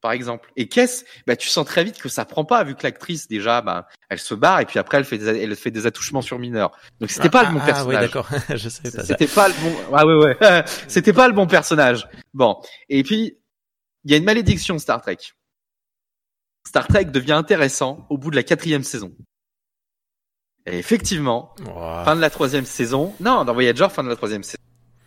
par 0.05 0.13
exemple. 0.13 0.53
Et 0.57 0.69
Kess, 0.69 1.07
bah, 1.27 1.35
tu 1.35 1.49
sens 1.49 1.65
très 1.65 1.83
vite 1.83 1.99
que 1.99 2.11
ça 2.11 2.27
prend 2.27 2.45
pas, 2.45 2.63
vu 2.63 2.75
que 2.75 2.83
l'actrice, 2.83 3.27
déjà, 3.27 3.63
bah, 3.63 3.89
elle 4.11 4.19
se 4.19 4.35
barre, 4.35 4.61
et 4.61 4.67
puis 4.67 4.79
après, 4.79 4.99
elle 4.99 5.07
fait 5.07 5.17
des, 5.17 5.41
elle 5.41 5.57
fait 5.57 5.71
des 5.71 5.87
attouchements 5.87 6.21
sur 6.21 6.39
mineurs. 6.39 6.73
Donc, 7.01 7.11
c'était 7.11 7.29
ah, 7.29 7.31
pas 7.31 7.41
ah, 7.41 7.51
le 7.51 7.59
bon 7.59 7.65
personnage. 7.65 7.87
Ah, 7.87 7.89
oui, 7.89 8.07
d'accord. 8.07 8.29
Je 8.55 8.69
sais 8.69 8.91
pas. 8.91 9.03
C'était 9.03 9.27
pas 9.27 9.49
le 9.49 9.55
bon, 9.55 9.75
ah, 9.95 10.07
ouais, 10.07 10.15
ouais. 10.15 10.65
c'était 10.89 11.15
pas 11.15 11.27
le 11.27 11.33
bon 11.33 11.47
personnage. 11.47 12.07
Bon. 12.35 12.61
Et 12.91 13.03
puis, 13.03 13.39
il 14.05 14.11
y 14.11 14.15
a 14.15 14.19
une 14.19 14.25
malédiction 14.25 14.79
Star 14.79 15.01
Trek. 15.01 15.17
Star 16.69 16.87
Trek 16.87 17.07
devient 17.07 17.33
intéressant 17.33 18.07
au 18.11 18.19
bout 18.19 18.31
de 18.31 18.37
la 18.37 18.43
quatrième 18.43 18.85
saison. 18.85 19.11
Et 20.67 20.77
effectivement, 20.77 21.55
wow. 21.61 22.05
fin 22.05 22.15
de 22.15 22.21
la 22.21 22.29
troisième 22.29 22.67
saison, 22.67 23.15
non, 23.21 23.47
dans 23.47 23.55
Voyager, 23.55 23.89
fin 23.89 24.05
de 24.05 24.11
la 24.11 24.17
troisième 24.17 24.43
saison, 24.43 24.63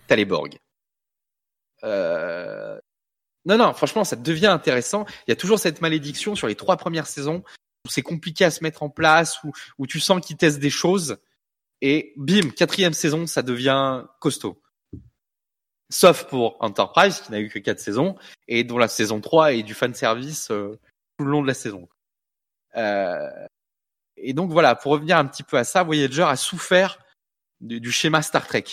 t'as 0.07 0.15
les 0.15 0.25
Borg. 0.25 0.57
Euh... 1.83 2.79
Non, 3.47 3.57
non, 3.57 3.73
franchement, 3.73 4.03
ça 4.03 4.17
devient 4.17 4.47
intéressant. 4.47 5.05
Il 5.25 5.31
y 5.31 5.31
a 5.31 5.37
toujours 5.37 5.57
cette 5.57 5.79
malédiction 5.79 6.35
sur 6.35 6.47
les 6.47 6.55
trois 6.55 6.75
premières 6.75 7.07
saisons 7.07 7.43
où 7.85 7.89
c'est 7.89 8.01
compliqué 8.01 8.43
à 8.43 8.51
se 8.51 8.61
mettre 8.61 8.83
en 8.83 8.89
place, 8.89 9.39
où, 9.77 9.87
tu 9.87 10.01
sens 10.01 10.19
qu'ils 10.25 10.35
testent 10.35 10.59
des 10.59 10.69
choses. 10.69 11.17
Et 11.79 12.13
bim, 12.17 12.49
quatrième 12.49 12.91
saison, 12.91 13.25
ça 13.25 13.43
devient 13.43 14.03
costaud. 14.19 14.61
Sauf 15.89 16.25
pour 16.25 16.57
Enterprise, 16.59 17.21
qui 17.21 17.31
n'a 17.31 17.39
eu 17.39 17.47
que 17.47 17.59
quatre 17.59 17.79
saisons, 17.79 18.17
et 18.49 18.65
dont 18.65 18.77
la 18.77 18.89
saison 18.89 19.21
3 19.21 19.53
est 19.53 19.63
du 19.63 19.73
fan 19.73 19.93
service 19.93 20.51
euh, 20.51 20.77
tout 21.17 21.23
le 21.23 21.31
long 21.31 21.41
de 21.41 21.47
la 21.47 21.53
saison. 21.53 21.87
Euh, 22.75 23.29
et 24.17 24.33
donc 24.33 24.51
voilà, 24.51 24.75
pour 24.75 24.91
revenir 24.91 25.17
un 25.17 25.25
petit 25.25 25.43
peu 25.43 25.57
à 25.57 25.63
ça, 25.63 25.83
Voyager 25.83 26.23
a 26.23 26.35
souffert 26.35 26.99
du, 27.61 27.91
schéma 27.93 28.21
Star 28.21 28.45
Trek. 28.45 28.65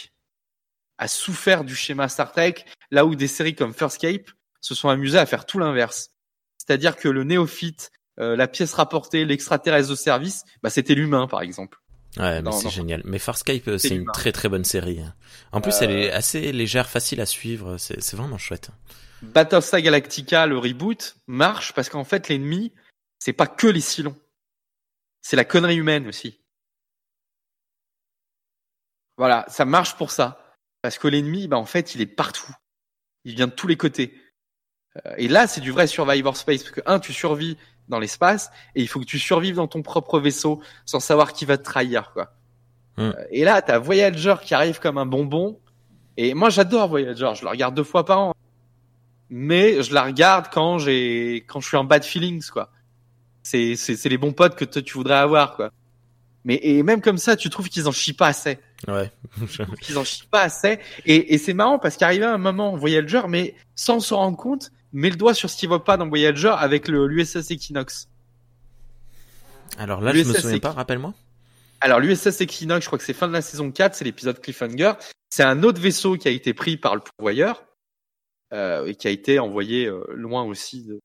A 0.98 1.06
souffert 1.06 1.62
du 1.62 1.76
schéma 1.76 2.08
Star 2.08 2.32
Trek, 2.32 2.64
là 2.90 3.06
où 3.06 3.14
des 3.14 3.28
séries 3.28 3.54
comme 3.54 3.72
Firstcape 3.72 4.30
se 4.64 4.74
sont 4.74 4.88
amusées 4.88 5.18
à 5.18 5.26
faire 5.26 5.44
tout 5.44 5.58
l'inverse. 5.58 6.10
C'est-à-dire 6.56 6.96
que 6.96 7.08
le 7.08 7.22
néophyte, 7.22 7.92
euh, 8.18 8.34
la 8.34 8.48
pièce 8.48 8.72
rapportée, 8.72 9.26
l'extraterrestre 9.26 9.90
de 9.90 9.94
service, 9.94 10.44
bah, 10.62 10.70
c'était 10.70 10.94
l'humain 10.94 11.26
par 11.28 11.42
exemple. 11.42 11.78
Ouais, 12.16 12.40
mais 12.40 12.52
c'est 12.52 12.70
génial. 12.70 13.02
Mais 13.04 13.18
Farscape, 13.18 13.76
c'est 13.76 13.88
une 13.88 14.06
très 14.06 14.32
très 14.32 14.48
bonne 14.48 14.64
série. 14.64 15.00
Hein. 15.00 15.14
En 15.52 15.60
plus, 15.60 15.74
euh... 15.74 15.78
elle 15.82 15.90
est 15.90 16.12
assez 16.12 16.52
légère, 16.52 16.88
facile 16.88 17.20
à 17.20 17.26
suivre. 17.26 17.76
C'est 17.76 18.14
vraiment 18.14 18.38
chouette. 18.38 18.70
Battlestar 19.20 19.82
Galactica, 19.82 20.46
le 20.46 20.56
reboot, 20.56 21.16
marche 21.26 21.72
parce 21.74 21.88
qu'en 21.88 22.04
fait, 22.04 22.28
l'ennemi, 22.28 22.72
c'est 23.18 23.32
pas 23.32 23.46
que 23.46 23.66
les 23.66 23.80
Cylons. 23.80 24.16
C'est 25.20 25.36
la 25.36 25.44
connerie 25.44 25.76
humaine 25.76 26.06
aussi. 26.06 26.40
Voilà, 29.18 29.44
ça 29.48 29.64
marche 29.64 29.96
pour 29.96 30.10
ça. 30.10 30.54
Parce 30.82 30.98
que 30.98 31.08
l'ennemi, 31.08 31.48
bah, 31.48 31.58
en 31.58 31.66
fait, 31.66 31.94
il 31.94 32.00
est 32.00 32.06
partout. 32.06 32.54
Il 33.24 33.34
vient 33.34 33.48
de 33.48 33.52
tous 33.52 33.66
les 33.66 33.76
côtés. 33.76 34.23
Euh, 34.96 35.14
et 35.16 35.28
là, 35.28 35.46
c'est 35.46 35.60
du 35.60 35.72
vrai 35.72 35.86
Survivor 35.86 36.36
Space. 36.36 36.62
Parce 36.62 36.74
que, 36.74 36.80
un, 36.86 36.98
tu 36.98 37.12
survis 37.12 37.56
dans 37.88 37.98
l'espace, 37.98 38.50
et 38.74 38.82
il 38.82 38.88
faut 38.88 39.00
que 39.00 39.04
tu 39.04 39.18
survives 39.18 39.56
dans 39.56 39.68
ton 39.68 39.82
propre 39.82 40.18
vaisseau 40.18 40.60
sans 40.86 41.00
savoir 41.00 41.32
qui 41.32 41.44
va 41.44 41.58
te 41.58 41.64
trahir, 41.64 42.12
quoi. 42.12 42.32
Mm. 42.96 43.10
Et 43.30 43.44
là, 43.44 43.60
t'as 43.60 43.78
Voyager 43.78 44.36
qui 44.42 44.54
arrive 44.54 44.78
comme 44.78 44.98
un 44.98 45.06
bonbon. 45.06 45.58
Et 46.16 46.32
moi, 46.34 46.48
j'adore 46.48 46.88
Voyager. 46.88 47.32
Je 47.34 47.42
le 47.42 47.50
regarde 47.50 47.74
deux 47.74 47.84
fois 47.84 48.04
par 48.04 48.20
an 48.20 48.34
mais 49.30 49.82
je 49.82 49.92
la 49.92 50.04
regarde 50.04 50.46
quand 50.52 50.78
j'ai 50.78 51.44
quand 51.48 51.60
je 51.60 51.68
suis 51.68 51.76
en 51.76 51.84
bad 51.84 52.04
feelings 52.04 52.48
quoi. 52.50 52.70
C'est 53.42 53.76
c'est 53.76 53.96
c'est 53.96 54.08
les 54.08 54.18
bons 54.18 54.32
potes 54.32 54.54
que 54.54 54.64
tu 54.64 54.94
voudrais 54.94 55.16
avoir 55.16 55.56
quoi. 55.56 55.70
Mais 56.44 56.60
et 56.62 56.82
même 56.82 57.00
comme 57.00 57.16
ça, 57.16 57.36
tu 57.36 57.48
trouves 57.48 57.68
qu'ils 57.68 57.88
en 57.88 57.92
chient 57.92 58.12
pas 58.12 58.28
assez. 58.28 58.58
Ouais. 58.86 59.10
qu'ils 59.80 59.96
en 59.98 60.04
chient 60.04 60.28
pas 60.30 60.42
assez. 60.42 60.78
Et, 61.06 61.34
et 61.34 61.38
c'est 61.38 61.54
marrant 61.54 61.78
parce 61.78 61.96
qu'arrivé 61.96 62.26
à 62.26 62.34
un 62.34 62.38
moment, 62.38 62.76
Voyager, 62.76 63.22
mais 63.28 63.54
sans 63.74 63.98
se 63.98 64.12
rendre 64.12 64.36
compte, 64.36 64.70
met 64.94 65.10
le 65.10 65.16
doigt 65.16 65.34
sur 65.34 65.50
ce 65.50 65.56
qui 65.56 65.66
va 65.66 65.80
pas 65.80 65.96
dans 65.96 66.08
Voyager 66.08 66.54
avec 66.56 66.88
le 66.88 67.06
l'USS 67.06 67.50
Equinox. 67.50 68.08
Alors 69.76 70.00
là, 70.00 70.14
je 70.14 70.22
me 70.22 70.32
souviens 70.32 70.58
pas, 70.58 70.72
rappelle-moi. 70.72 71.12
Alors 71.80 72.00
l'USS 72.00 72.40
Equinox, 72.40 72.82
je 72.82 72.86
crois 72.86 72.98
que 72.98 73.04
c'est 73.04 73.12
fin 73.12 73.28
de 73.28 73.32
la 73.32 73.42
saison 73.42 73.70
4, 73.70 73.94
c'est 73.94 74.04
l'épisode 74.04 74.40
Cliffhanger. 74.40 74.92
C'est 75.28 75.42
un 75.42 75.62
autre 75.64 75.80
vaisseau 75.80 76.16
qui 76.16 76.28
a 76.28 76.30
été 76.30 76.54
pris 76.54 76.76
par 76.76 76.94
le 76.94 77.02
pourvoyeur 77.02 77.64
euh, 78.52 78.86
et 78.86 78.94
qui 78.94 79.08
a 79.08 79.10
été 79.10 79.38
envoyé 79.38 79.86
euh, 79.86 80.04
loin 80.14 80.44
aussi. 80.44 80.84
De... 80.84 81.00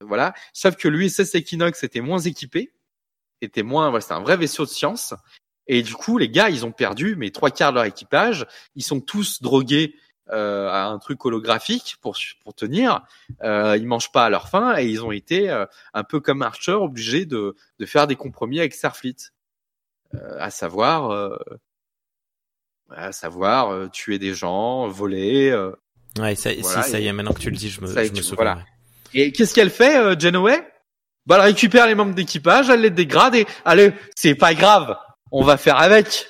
Voilà. 0.00 0.32
Sauf 0.52 0.76
que 0.76 0.88
l'USS 0.88 1.34
Equinox 1.34 1.84
était 1.84 2.00
moins 2.00 2.18
équipé, 2.18 2.72
était 3.42 3.62
moins, 3.62 3.90
voilà, 3.90 4.00
c'était 4.00 4.14
un 4.14 4.22
vrai 4.22 4.38
vaisseau 4.38 4.64
de 4.64 4.70
science. 4.70 5.14
Et 5.66 5.82
du 5.82 5.94
coup, 5.94 6.18
les 6.18 6.28
gars, 6.28 6.50
ils 6.50 6.64
ont 6.64 6.72
perdu 6.72 7.16
mais 7.16 7.30
trois 7.30 7.50
quarts 7.50 7.72
de 7.72 7.76
leur 7.76 7.84
équipage. 7.84 8.46
Ils 8.74 8.82
sont 8.82 9.00
tous 9.00 9.42
drogués 9.42 9.94
euh, 10.32 10.68
à 10.70 10.84
un 10.86 10.98
truc 10.98 11.24
holographique 11.24 11.96
pour 12.00 12.16
pour 12.42 12.54
tenir. 12.54 13.02
Euh, 13.42 13.76
ils 13.76 13.86
mangent 13.86 14.10
pas 14.12 14.24
à 14.26 14.30
leur 14.30 14.48
faim 14.48 14.74
et 14.78 14.86
ils 14.86 15.04
ont 15.04 15.12
été 15.12 15.50
euh, 15.50 15.66
un 15.92 16.04
peu 16.04 16.20
comme 16.20 16.42
Archer 16.42 16.72
obligés 16.72 17.26
de 17.26 17.54
de 17.78 17.86
faire 17.86 18.06
des 18.06 18.16
compromis 18.16 18.58
avec 18.58 18.74
Starfleet 18.74 19.16
euh, 20.14 20.36
à 20.38 20.50
savoir, 20.50 21.10
euh, 21.10 21.36
à 22.90 23.12
savoir 23.12 23.70
euh, 23.70 23.88
tuer 23.88 24.18
des 24.18 24.34
gens, 24.34 24.88
voler. 24.88 25.50
euh. 25.50 25.72
Ouais, 26.18 26.36
ça, 26.36 26.50
Voilà, 26.60 26.82
si, 26.82 26.90
ça 26.92 27.00
y 27.00 27.06
est, 27.08 27.12
maintenant 27.12 27.32
que 27.32 27.40
tu 27.40 27.50
le 27.50 27.56
dis, 27.56 27.68
je 27.70 27.80
me, 27.80 27.86
je 27.88 27.92
me 27.98 28.04
souviens. 28.22 28.34
voilà. 28.36 28.58
Et 29.14 29.32
qu'est-ce 29.32 29.52
qu'elle 29.54 29.70
fait, 29.70 29.96
euh, 29.98 30.14
Janeway? 30.18 30.64
Bah, 31.26 31.36
elle 31.38 31.46
récupère 31.46 31.86
les 31.86 31.94
membres 31.94 32.14
d'équipage, 32.14 32.68
elle 32.70 32.82
les 32.82 32.90
dégrade 32.90 33.34
et 33.34 33.46
allez, 33.64 33.92
c'est 34.14 34.34
pas 34.34 34.54
grave, 34.54 34.96
on 35.32 35.42
va 35.42 35.56
faire 35.56 35.78
avec. 35.78 36.28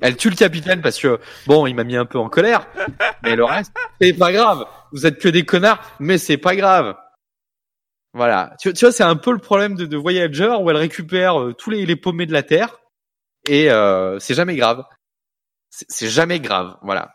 Elle 0.00 0.16
tue 0.16 0.30
le 0.30 0.36
capitaine 0.36 0.82
parce 0.82 0.98
que 0.98 1.20
bon, 1.46 1.66
il 1.66 1.74
m'a 1.74 1.84
mis 1.84 1.96
un 1.96 2.04
peu 2.04 2.18
en 2.18 2.28
colère, 2.28 2.66
mais 3.22 3.36
le 3.36 3.44
reste, 3.44 3.72
c'est 4.00 4.12
pas 4.12 4.32
grave. 4.32 4.66
Vous 4.92 5.06
êtes 5.06 5.18
que 5.18 5.28
des 5.28 5.44
connards, 5.44 5.80
mais 6.00 6.18
c'est 6.18 6.36
pas 6.36 6.56
grave. 6.56 6.96
Voilà. 8.12 8.54
Tu, 8.60 8.70
vois, 8.72 8.92
c'est 8.92 9.02
un 9.02 9.16
peu 9.16 9.32
le 9.32 9.38
problème 9.38 9.74
de, 9.74 9.86
de 9.86 9.96
Voyager 9.96 10.56
où 10.60 10.70
elle 10.70 10.76
récupère 10.76 11.40
euh, 11.40 11.52
tous 11.52 11.70
les, 11.70 11.84
les 11.84 11.96
paumés 11.96 12.26
de 12.26 12.32
la 12.32 12.42
Terre 12.42 12.78
et 13.48 13.70
euh, 13.70 14.18
c'est 14.18 14.34
jamais 14.34 14.56
grave. 14.56 14.84
C'est 15.70 15.86
c'est 15.88 16.08
jamais 16.08 16.40
grave. 16.40 16.76
Voilà. 16.82 17.14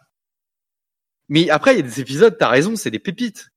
Mais 1.29 1.49
après, 1.49 1.73
il 1.73 1.77
y 1.77 1.79
a 1.79 1.83
des 1.83 2.01
épisodes, 2.01 2.35
t'as 2.37 2.49
raison, 2.49 2.75
c'est 2.75 2.91
des 2.91 2.99
pépites. 2.99 3.47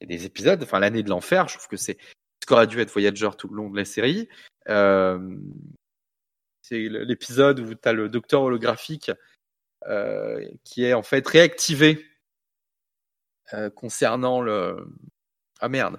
Il 0.00 0.10
y 0.10 0.14
a 0.14 0.18
des 0.18 0.26
épisodes, 0.26 0.62
enfin 0.62 0.80
l'année 0.80 1.02
de 1.02 1.10
l'enfer, 1.10 1.48
je 1.48 1.56
trouve 1.56 1.68
que 1.68 1.76
c'est 1.76 1.98
ce 2.42 2.46
qu'aurait 2.46 2.66
dû 2.66 2.80
être 2.80 2.90
Voyager 2.90 3.30
tout 3.38 3.48
le 3.48 3.56
long 3.56 3.70
de 3.70 3.76
la 3.76 3.84
série. 3.84 4.28
Euh, 4.68 5.36
c'est 6.62 6.78
l'épisode 6.88 7.60
où 7.60 7.74
t'as 7.74 7.92
le 7.92 8.08
docteur 8.08 8.42
holographique 8.42 9.10
euh, 9.88 10.42
qui 10.64 10.84
est 10.84 10.94
en 10.94 11.02
fait 11.02 11.26
réactivé 11.26 12.06
euh, 13.54 13.68
concernant 13.70 14.40
le... 14.40 14.76
Ah 15.60 15.68
merde. 15.68 15.98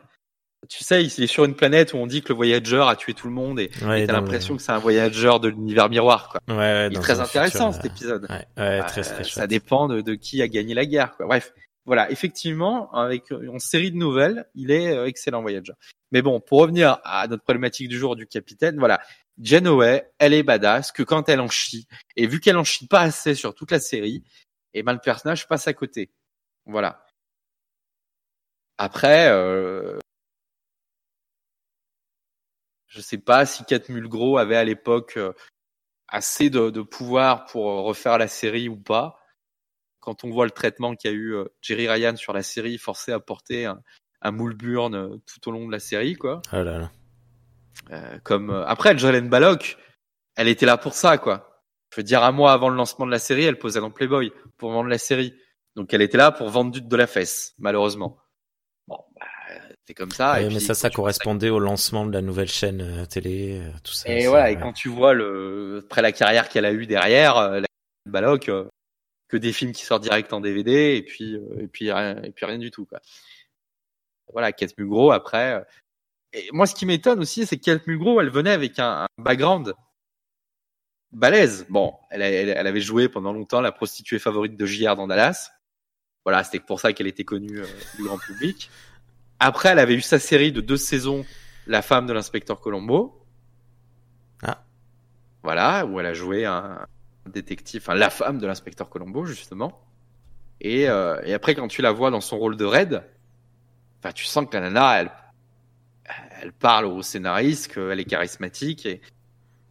Tu 0.69 0.81
sais, 0.83 1.03
il 1.03 1.23
est 1.23 1.27
sur 1.27 1.43
une 1.43 1.55
planète 1.55 1.93
où 1.93 1.97
on 1.97 2.07
dit 2.07 2.21
que 2.21 2.29
le 2.29 2.35
Voyager 2.35 2.81
a 2.87 2.95
tué 2.95 3.13
tout 3.13 3.27
le 3.27 3.33
monde 3.33 3.59
et 3.59 3.69
Ouais, 3.81 4.07
t'as 4.07 4.13
l'impression 4.13 4.53
le- 4.53 4.57
que 4.59 4.63
c'est 4.63 4.71
un 4.71 4.77
Voyager 4.79 5.33
de 5.41 5.49
l'univers 5.49 5.89
miroir. 5.89 6.29
Quoi. 6.29 6.39
Ouais, 6.47 6.55
ouais, 6.57 6.87
Il 6.89 6.97
est 6.97 7.01
très 7.01 7.19
intéressant 7.19 7.73
futur, 7.73 7.83
cet 7.83 7.91
épisode. 7.91 8.23
euh, 8.29 8.33
Ouais, 8.33 8.45
ouais, 8.57 8.79
Euh, 8.79 8.83
très, 8.83 9.01
très 9.01 9.03
ça 9.03 9.23
chouette. 9.23 9.49
dépend 9.49 9.89
de, 9.89 9.99
de 9.99 10.15
qui 10.15 10.41
a 10.41 10.47
gagné 10.47 10.73
la 10.73 10.85
guerre. 10.85 11.17
Quoi. 11.17 11.25
Bref, 11.25 11.53
voilà, 11.85 12.09
effectivement, 12.11 12.91
avec 12.93 13.29
une 13.31 13.59
série 13.59 13.91
de 13.91 13.97
nouvelles, 13.97 14.47
il 14.55 14.71
est 14.71 14.95
euh, 14.95 15.05
excellent 15.05 15.41
Voyager. 15.41 15.73
Mais 16.11 16.21
bon, 16.21 16.39
pour 16.39 16.59
revenir 16.61 16.99
à 17.03 17.27
notre 17.27 17.43
problématique 17.43 17.89
du 17.89 17.97
jour 17.97 18.15
du 18.15 18.25
capitaine, 18.25 18.77
voilà, 18.79 19.01
Janeway, 19.39 20.09
elle 20.19 20.33
est 20.33 20.43
badass, 20.43 20.91
que 20.91 21.03
quand 21.03 21.27
elle 21.27 21.41
en 21.41 21.49
chie, 21.49 21.87
et 22.15 22.27
vu 22.27 22.39
qu'elle 22.39 22.57
en 22.57 22.63
chie 22.63 22.87
pas 22.87 23.01
assez 23.01 23.35
sur 23.35 23.53
toute 23.53 23.71
la 23.71 23.79
série, 23.79 24.23
et 24.73 24.83
ben 24.83 24.93
le 24.93 24.99
personnage 24.99 25.47
passe 25.47 25.67
à 25.67 25.73
côté. 25.73 26.11
Voilà. 26.65 27.05
Après, 28.77 29.29
euh, 29.29 29.99
je 32.87 33.01
sais 33.01 33.17
pas 33.17 33.45
si 33.45 33.65
Kat 33.65 33.81
Mulgrew 33.89 34.37
avait 34.37 34.55
à 34.55 34.63
l'époque 34.63 35.17
euh, 35.17 35.33
assez 36.07 36.49
de, 36.49 36.81
pouvoir 36.81 37.45
pour 37.45 37.65
refaire 37.83 38.17
la 38.17 38.27
série 38.27 38.69
ou 38.69 38.77
pas. 38.77 39.22
Quand 40.03 40.25
on 40.25 40.29
voit 40.29 40.43
le 40.43 40.51
traitement 40.51 40.95
qu'a 40.95 41.11
eu 41.11 41.33
euh, 41.33 41.45
Jerry 41.61 41.87
Ryan 41.87 42.17
sur 42.17 42.33
la 42.33 42.43
série, 42.43 42.77
forcé 42.77 43.13
à 43.13 43.21
porter 43.21 43.65
un, 43.67 43.81
un 44.21 44.31
moule 44.31 44.53
burn 44.53 44.93
euh, 44.95 45.15
tout 45.25 45.47
au 45.47 45.53
long 45.53 45.65
de 45.65 45.71
la 45.71 45.79
série, 45.79 46.15
quoi. 46.15 46.41
Oh 46.51 46.57
là 46.57 46.77
là. 46.77 46.91
Euh, 47.91 48.19
comme 48.21 48.49
après 48.49 48.97
Jolene 48.97 49.29
Ballock, 49.29 49.77
elle 50.35 50.49
était 50.49 50.65
là 50.65 50.75
pour 50.75 50.93
ça, 50.93 51.17
quoi. 51.17 51.61
Je 51.93 52.01
veux 52.01 52.03
dire, 52.03 52.21
un 52.21 52.33
mois 52.33 52.51
avant 52.51 52.67
le 52.67 52.75
lancement 52.75 53.05
de 53.05 53.11
la 53.11 53.19
série, 53.19 53.45
elle 53.45 53.57
posait 53.57 53.79
dans 53.79 53.91
Playboy 53.91 54.33
pour 54.57 54.71
vendre 54.71 54.89
la 54.89 54.97
série. 54.97 55.33
Donc 55.77 55.93
elle 55.93 56.01
était 56.01 56.17
là 56.17 56.31
pour 56.31 56.49
vendre 56.49 56.71
du- 56.71 56.81
de 56.81 56.95
la 56.97 57.07
fesse, 57.07 57.53
malheureusement. 57.57 58.17
Bon, 58.87 58.97
bah, 59.17 59.25
c'est 59.85 59.93
comme 59.93 60.11
ça. 60.11 60.33
Ouais, 60.33 60.41
et 60.41 60.49
mais 60.49 60.57
puis, 60.57 60.65
ça, 60.65 60.73
ça 60.73 60.89
correspondait 60.89 61.49
au 61.49 61.59
lancement 61.59 62.05
de 62.05 62.11
la 62.11 62.21
nouvelle 62.21 62.49
chaîne 62.49 62.81
euh, 62.81 63.05
télé, 63.05 63.61
euh, 63.61 63.71
tout 63.85 63.93
ça. 63.93 64.09
Et 64.09 64.21
ça, 64.21 64.29
voilà, 64.29 64.51
et 64.51 64.55
ouais. 64.55 64.61
quand 64.61 64.73
tu 64.73 64.89
vois 64.89 65.13
le 65.13 65.81
après 65.85 66.01
la 66.01 66.11
carrière 66.11 66.49
qu'elle 66.49 66.65
a 66.65 66.73
eue 66.73 66.87
derrière, 66.87 67.35
la 67.61 67.67
Ballock, 68.05 68.51
que 69.33 69.37
des 69.37 69.51
films 69.51 69.71
qui 69.71 69.83
sortent 69.83 70.03
direct 70.03 70.31
en 70.31 70.41
DVD 70.41 70.95
et 70.95 71.01
puis 71.01 71.35
euh, 71.35 71.61
et 71.63 71.67
puis 71.67 71.91
rien, 71.91 72.21
et 72.21 72.29
puis 72.31 72.45
rien 72.45 72.59
du 72.59 72.69
tout 72.69 72.85
quoi. 72.85 72.99
Voilà, 74.31 74.51
Kate 74.51 74.77
Mulgrew 74.77 75.11
après. 75.11 75.53
euh, 75.55 75.61
Et 76.33 76.49
moi, 76.53 76.67
ce 76.67 76.75
qui 76.75 76.85
m'étonne 76.85 77.19
aussi, 77.19 77.47
c'est 77.47 77.57
que 77.57 77.63
Kate 77.63 77.87
Mulgrew, 77.87 78.21
elle 78.21 78.29
venait 78.29 78.51
avec 78.51 78.77
un, 78.77 79.03
un 79.03 79.07
background 79.17 79.73
balèze. 81.11 81.65
Bon, 81.69 81.95
elle, 82.11 82.21
elle, 82.21 82.49
elle 82.49 82.67
avait 82.67 82.79
joué 82.81 83.09
pendant 83.09 83.33
longtemps 83.33 83.59
la 83.61 83.71
prostituée 83.71 84.19
favorite 84.19 84.55
de 84.55 84.65
JR 84.67 84.95
dans 84.95 85.07
Dallas. 85.07 85.49
Voilà, 86.25 86.43
c'était 86.43 86.59
pour 86.59 86.79
ça 86.79 86.93
qu'elle 86.93 87.07
était 87.07 87.25
connue 87.25 87.59
euh, 87.59 87.65
du 87.97 88.03
grand 88.03 88.19
public. 88.19 88.69
Après, 89.39 89.69
elle 89.69 89.79
avait 89.79 89.95
eu 89.95 90.01
sa 90.01 90.19
série 90.19 90.51
de 90.51 90.61
deux 90.61 90.77
saisons, 90.77 91.25
La 91.65 91.81
femme 91.81 92.05
de 92.05 92.13
l'inspecteur 92.13 92.59
Colombo. 92.61 93.25
Ah. 94.43 94.63
Voilà, 95.41 95.85
où 95.87 95.99
elle 95.99 96.05
a 96.05 96.13
joué 96.13 96.45
un 96.45 96.85
détective, 97.29 97.81
enfin 97.81 97.95
la 97.95 98.09
femme 98.09 98.39
de 98.39 98.47
l'inspecteur 98.47 98.89
Colombo 98.89 99.25
justement. 99.25 99.81
Et, 100.61 100.89
euh, 100.89 101.21
et 101.23 101.33
après, 101.33 101.55
quand 101.55 101.67
tu 101.67 101.81
la 101.81 101.91
vois 101.91 102.09
dans 102.11 102.21
son 102.21 102.37
rôle 102.37 102.55
de 102.55 102.65
Red, 102.65 103.03
enfin, 103.99 104.13
tu 104.13 104.25
sens 104.25 104.45
que 104.45 104.55
la 104.55 104.61
nana, 104.61 105.01
elle, 105.01 105.11
elle 106.41 106.53
parle 106.53 106.85
au 106.85 107.01
scénariste, 107.01 107.73
qu'elle 107.73 107.99
est 107.99 108.05
charismatique 108.05 108.85
et, 108.85 109.01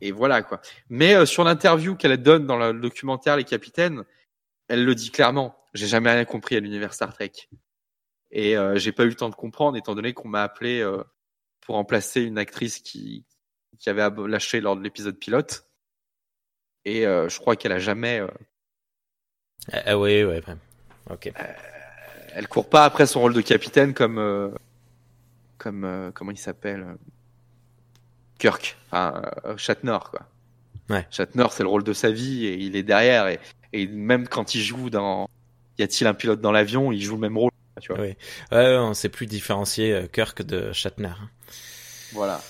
et 0.00 0.10
voilà 0.10 0.42
quoi. 0.42 0.60
Mais 0.90 1.14
euh, 1.14 1.26
sur 1.26 1.44
l'interview 1.44 1.94
qu'elle 1.94 2.16
donne 2.16 2.46
dans 2.46 2.58
le 2.58 2.78
documentaire 2.78 3.36
Les 3.36 3.44
Capitaines, 3.44 4.04
elle 4.68 4.84
le 4.84 4.94
dit 4.94 5.10
clairement. 5.10 5.56
J'ai 5.74 5.86
jamais 5.86 6.10
rien 6.10 6.24
compris 6.24 6.56
à 6.56 6.60
l'univers 6.60 6.92
Star 6.92 7.14
Trek. 7.14 7.32
Et 8.30 8.56
euh, 8.56 8.76
j'ai 8.76 8.92
pas 8.92 9.04
eu 9.04 9.08
le 9.08 9.14
temps 9.14 9.28
de 9.28 9.34
comprendre 9.34 9.76
étant 9.76 9.94
donné 9.94 10.12
qu'on 10.12 10.28
m'a 10.28 10.42
appelé 10.42 10.80
euh, 10.80 11.02
pour 11.60 11.76
remplacer 11.76 12.22
une 12.22 12.38
actrice 12.38 12.80
qui, 12.80 13.24
qui 13.78 13.90
avait 13.90 14.08
lâché 14.26 14.60
lors 14.60 14.76
de 14.76 14.82
l'épisode 14.82 15.18
pilote. 15.18 15.66
Et 16.84 17.06
euh, 17.06 17.28
je 17.28 17.38
crois 17.38 17.56
qu'elle 17.56 17.72
a 17.72 17.78
jamais, 17.78 18.20
euh, 18.20 18.26
Ah, 19.72 19.82
ah, 19.86 19.98
ouais, 19.98 20.24
ouais, 20.24 20.42
ouais. 20.46 20.56
Ok. 21.10 21.32
elle 22.34 22.48
court 22.48 22.68
pas 22.68 22.84
après 22.84 23.06
son 23.06 23.20
rôle 23.20 23.34
de 23.34 23.40
capitaine 23.40 23.94
comme, 23.94 24.18
euh, 24.18 24.50
comme 25.58 25.84
euh, 25.84 26.10
comment 26.12 26.30
il 26.32 26.38
s'appelle, 26.38 26.80
euh, 26.82 26.94
Kirk, 28.38 28.76
enfin 28.90 29.22
euh, 29.44 29.56
Shatner 29.56 29.98
quoi. 30.10 30.20
Ouais. 30.90 31.06
Shatner 31.10 31.46
c'est 31.50 31.62
le 31.62 31.68
rôle 31.68 31.84
de 31.84 31.92
sa 31.92 32.10
vie 32.10 32.46
et 32.46 32.54
il 32.54 32.74
est 32.76 32.82
derrière 32.82 33.28
et, 33.28 33.38
et 33.72 33.86
même 33.86 34.26
quand 34.26 34.54
il 34.54 34.60
joue 34.62 34.90
dans, 34.90 35.28
y 35.78 35.82
a-t-il 35.82 36.06
un 36.06 36.14
pilote 36.14 36.40
dans 36.40 36.52
l'avion, 36.52 36.90
il 36.92 37.00
joue 37.02 37.14
le 37.14 37.20
même 37.20 37.38
rôle, 37.38 37.52
tu 37.80 37.92
vois. 37.92 38.00
Ouais. 38.02 38.16
Ouais, 38.50 38.76
on 38.78 38.94
sait 38.94 39.08
plus 39.08 39.26
différencier 39.26 39.92
euh, 39.92 40.06
Kirk 40.08 40.42
de 40.42 40.72
Shatner. 40.72 41.14
Voilà. 42.12 42.40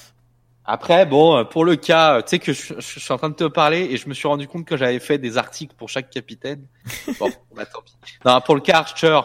Après, 0.64 1.06
bon, 1.06 1.36
euh, 1.38 1.44
pour 1.44 1.64
le 1.64 1.74
cas, 1.76 2.18
euh, 2.18 2.22
tu 2.22 2.28
sais 2.30 2.38
que 2.38 2.52
je, 2.52 2.74
je- 2.74 2.80
je 2.80 3.00
suis 3.00 3.12
en 3.12 3.18
train 3.18 3.30
de 3.30 3.34
te 3.34 3.44
parler 3.44 3.80
et 3.90 3.96
je 3.96 4.08
me 4.08 4.14
suis 4.14 4.28
rendu 4.28 4.46
compte 4.46 4.64
que 4.64 4.76
j'avais 4.76 5.00
fait 5.00 5.18
des 5.18 5.36
articles 5.36 5.74
pour 5.76 5.88
chaque 5.88 6.08
capitaine. 6.10 6.66
Bon, 7.18 7.30
bah 7.54 7.66
tant 7.66 7.82
pis. 7.82 7.94
Non, 8.24 8.40
pour 8.40 8.54
le 8.54 8.60
cas 8.60 8.78
Archer, 8.78 9.20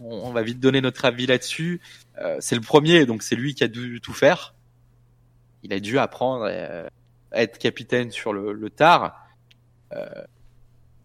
on, 0.00 0.28
on 0.28 0.30
va 0.32 0.42
vite 0.42 0.60
donner 0.60 0.80
notre 0.80 1.04
avis 1.04 1.26
là-dessus. 1.26 1.80
Euh, 2.20 2.36
c'est 2.40 2.54
le 2.54 2.60
premier, 2.60 3.04
donc 3.04 3.22
c'est 3.24 3.34
lui 3.34 3.54
qui 3.54 3.64
a 3.64 3.68
dû 3.68 4.00
tout 4.00 4.12
faire. 4.12 4.54
Il 5.64 5.72
a 5.72 5.80
dû 5.80 5.98
apprendre 5.98 6.46
euh, 6.48 6.86
à 7.32 7.42
être 7.42 7.58
capitaine 7.58 8.12
sur 8.12 8.32
le, 8.32 8.52
le 8.52 8.70
tard. 8.70 9.26
Euh, 9.92 10.06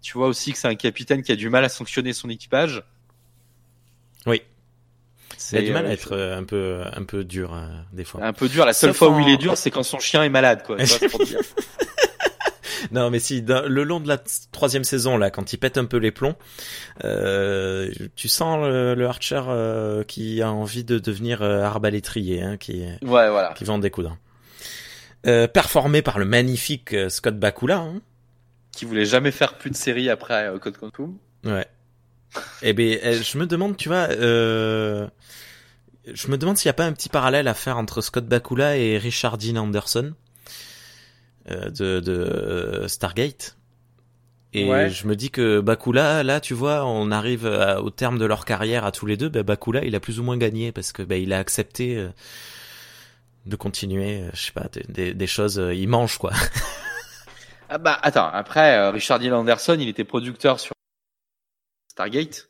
tu 0.02 0.18
vois 0.18 0.28
aussi 0.28 0.52
que 0.54 0.60
c'est 0.60 0.68
un 0.68 0.76
capitaine 0.76 1.24
qui 1.24 1.32
a 1.32 1.36
du 1.36 1.50
mal 1.50 1.66
à 1.66 1.70
sanctionner 1.70 2.14
son 2.14 2.30
équipage. 2.30 2.84
Il 5.52 5.58
a 5.58 5.62
C'est 5.62 5.66
du 5.68 5.72
mal 5.74 5.86
euh, 5.86 5.90
à 5.90 5.92
être 5.94 6.12
euh, 6.16 6.38
un 6.38 6.44
peu, 6.44 6.82
un 6.94 7.04
peu 7.04 7.24
dur, 7.24 7.54
euh, 7.54 7.68
des 7.94 8.04
fois. 8.04 8.24
un 8.24 8.34
peu 8.34 8.48
dur. 8.50 8.66
La 8.66 8.74
seule 8.74 8.92
Sauf 8.92 8.98
fois 8.98 9.10
où 9.10 9.14
en- 9.16 9.20
il 9.20 9.30
est 9.34 9.38
dur, 9.38 9.58
c'est 9.58 9.72
quand 9.72 9.84
son 9.84 10.00
chien 10.00 10.24
est 10.24 10.30
malade, 10.30 10.64
quoi. 10.66 10.78
Pour 11.12 11.26
dire. 11.26 11.40
Non, 12.92 13.10
mais 13.10 13.20
si, 13.20 13.42
dans- 13.42 13.68
le 13.68 13.84
long 13.84 14.00
de 14.00 14.08
la 14.08 14.18
troisième 14.52 14.84
saison, 14.86 15.18
là, 15.18 15.30
quand 15.30 15.52
il 15.54 15.58
pète 15.58 15.78
un 15.78 15.86
peu 15.86 15.98
les 15.98 16.12
plombs, 16.12 16.36
euh, 17.04 17.92
tu 18.16 18.28
sens 18.30 18.58
le, 18.66 18.96
le 18.96 19.06
Archer 19.06 19.42
euh, 19.48 20.04
qui 20.04 20.42
a 20.42 20.50
envie 20.52 20.84
de 20.86 20.98
devenir 20.98 21.42
euh, 21.42 21.62
arbalétrier, 21.62 22.42
hein, 22.42 22.58
qui, 22.58 22.86
Ouais, 23.02 23.30
voilà. 23.30 23.54
qui 23.56 23.66
vend 23.66 23.80
des 23.80 23.92
coups. 23.92 24.08
euh, 25.28 25.48
performé 25.48 26.02
par 26.02 26.20
le 26.20 26.26
magnifique 26.26 26.96
Scott 27.10 27.38
Bakula. 27.38 27.78
Hein. 27.80 28.02
Qui 28.72 28.86
voulait 28.86 29.06
jamais 29.06 29.32
faire 29.32 29.56
plus 29.58 29.70
de 29.72 29.76
séries 29.76 30.10
après 30.10 30.50
Code 30.62 30.78
Quantum. 30.78 31.18
Ouais. 31.44 31.68
Eh 32.62 32.74
ben, 32.74 33.00
euh, 33.04 33.22
je 33.22 33.38
me 33.38 33.46
demande, 33.48 33.76
tu 33.78 33.90
vois, 33.90 34.08
euh, 34.12 35.08
je 36.14 36.28
me 36.30 36.38
demande 36.38 36.58
s'il 36.58 36.68
n'y 36.68 36.72
a 36.72 36.74
pas 36.74 36.86
un 36.86 36.94
petit 36.94 37.10
parallèle 37.10 37.48
à 37.48 37.54
faire 37.54 37.78
entre 37.78 38.02
Scott 38.02 38.26
Bakula 38.26 38.78
et 38.78 38.98
Richard 38.98 39.38
Dean 39.38 39.56
Anderson 39.58 40.14
euh, 41.50 41.70
de, 41.70 42.00
de 42.00 42.12
euh, 42.12 42.88
Stargate. 42.88 43.56
Et 44.54 44.68
Ouais. 44.68 44.90
je 44.90 45.06
me 45.08 45.16
dis 45.16 45.30
que 45.30 45.60
Bakula, 45.60 46.24
là, 46.24 46.40
tu 46.40 46.54
vois, 46.56 46.84
on 46.86 47.12
arrive 47.12 47.46
à- 47.46 47.82
au 47.82 47.90
terme 47.92 48.18
de 48.18 48.26
leur 48.26 48.46
carrière 48.46 48.84
à 48.86 48.92
tous 48.92 49.06
les 49.06 49.16
deux. 49.18 49.30
Ben, 49.30 49.44
Bakula, 49.44 49.84
il 49.86 49.96
a 49.96 50.00
plus 50.00 50.20
ou 50.20 50.24
moins 50.24 50.38
gagné 50.38 50.72
parce 50.72 50.92
que 50.92 51.02
ben, 51.04 51.22
il 51.22 51.34
a 51.34 51.38
accepté 51.40 51.98
euh, 51.98 52.10
de 53.46 53.56
continuer, 53.56 54.22
euh, 54.22 54.30
je 54.34 54.42
sais 54.48 54.52
pas, 54.52 54.68
des, 54.74 54.86
des, 54.90 55.14
des 55.14 55.28
choses. 55.28 55.62
il 55.74 55.88
mange 55.88 56.18
quoi. 56.18 56.32
Ah 57.70 57.78
bah 57.78 58.00
attends, 58.02 58.28
après 58.28 58.90
Richard 58.90 59.20
Dean 59.20 59.32
Anderson, 59.34 59.78
il 59.80 59.88
était 59.90 60.04
producteur 60.04 60.60
sur 60.60 60.74
Stargate, 62.04 62.50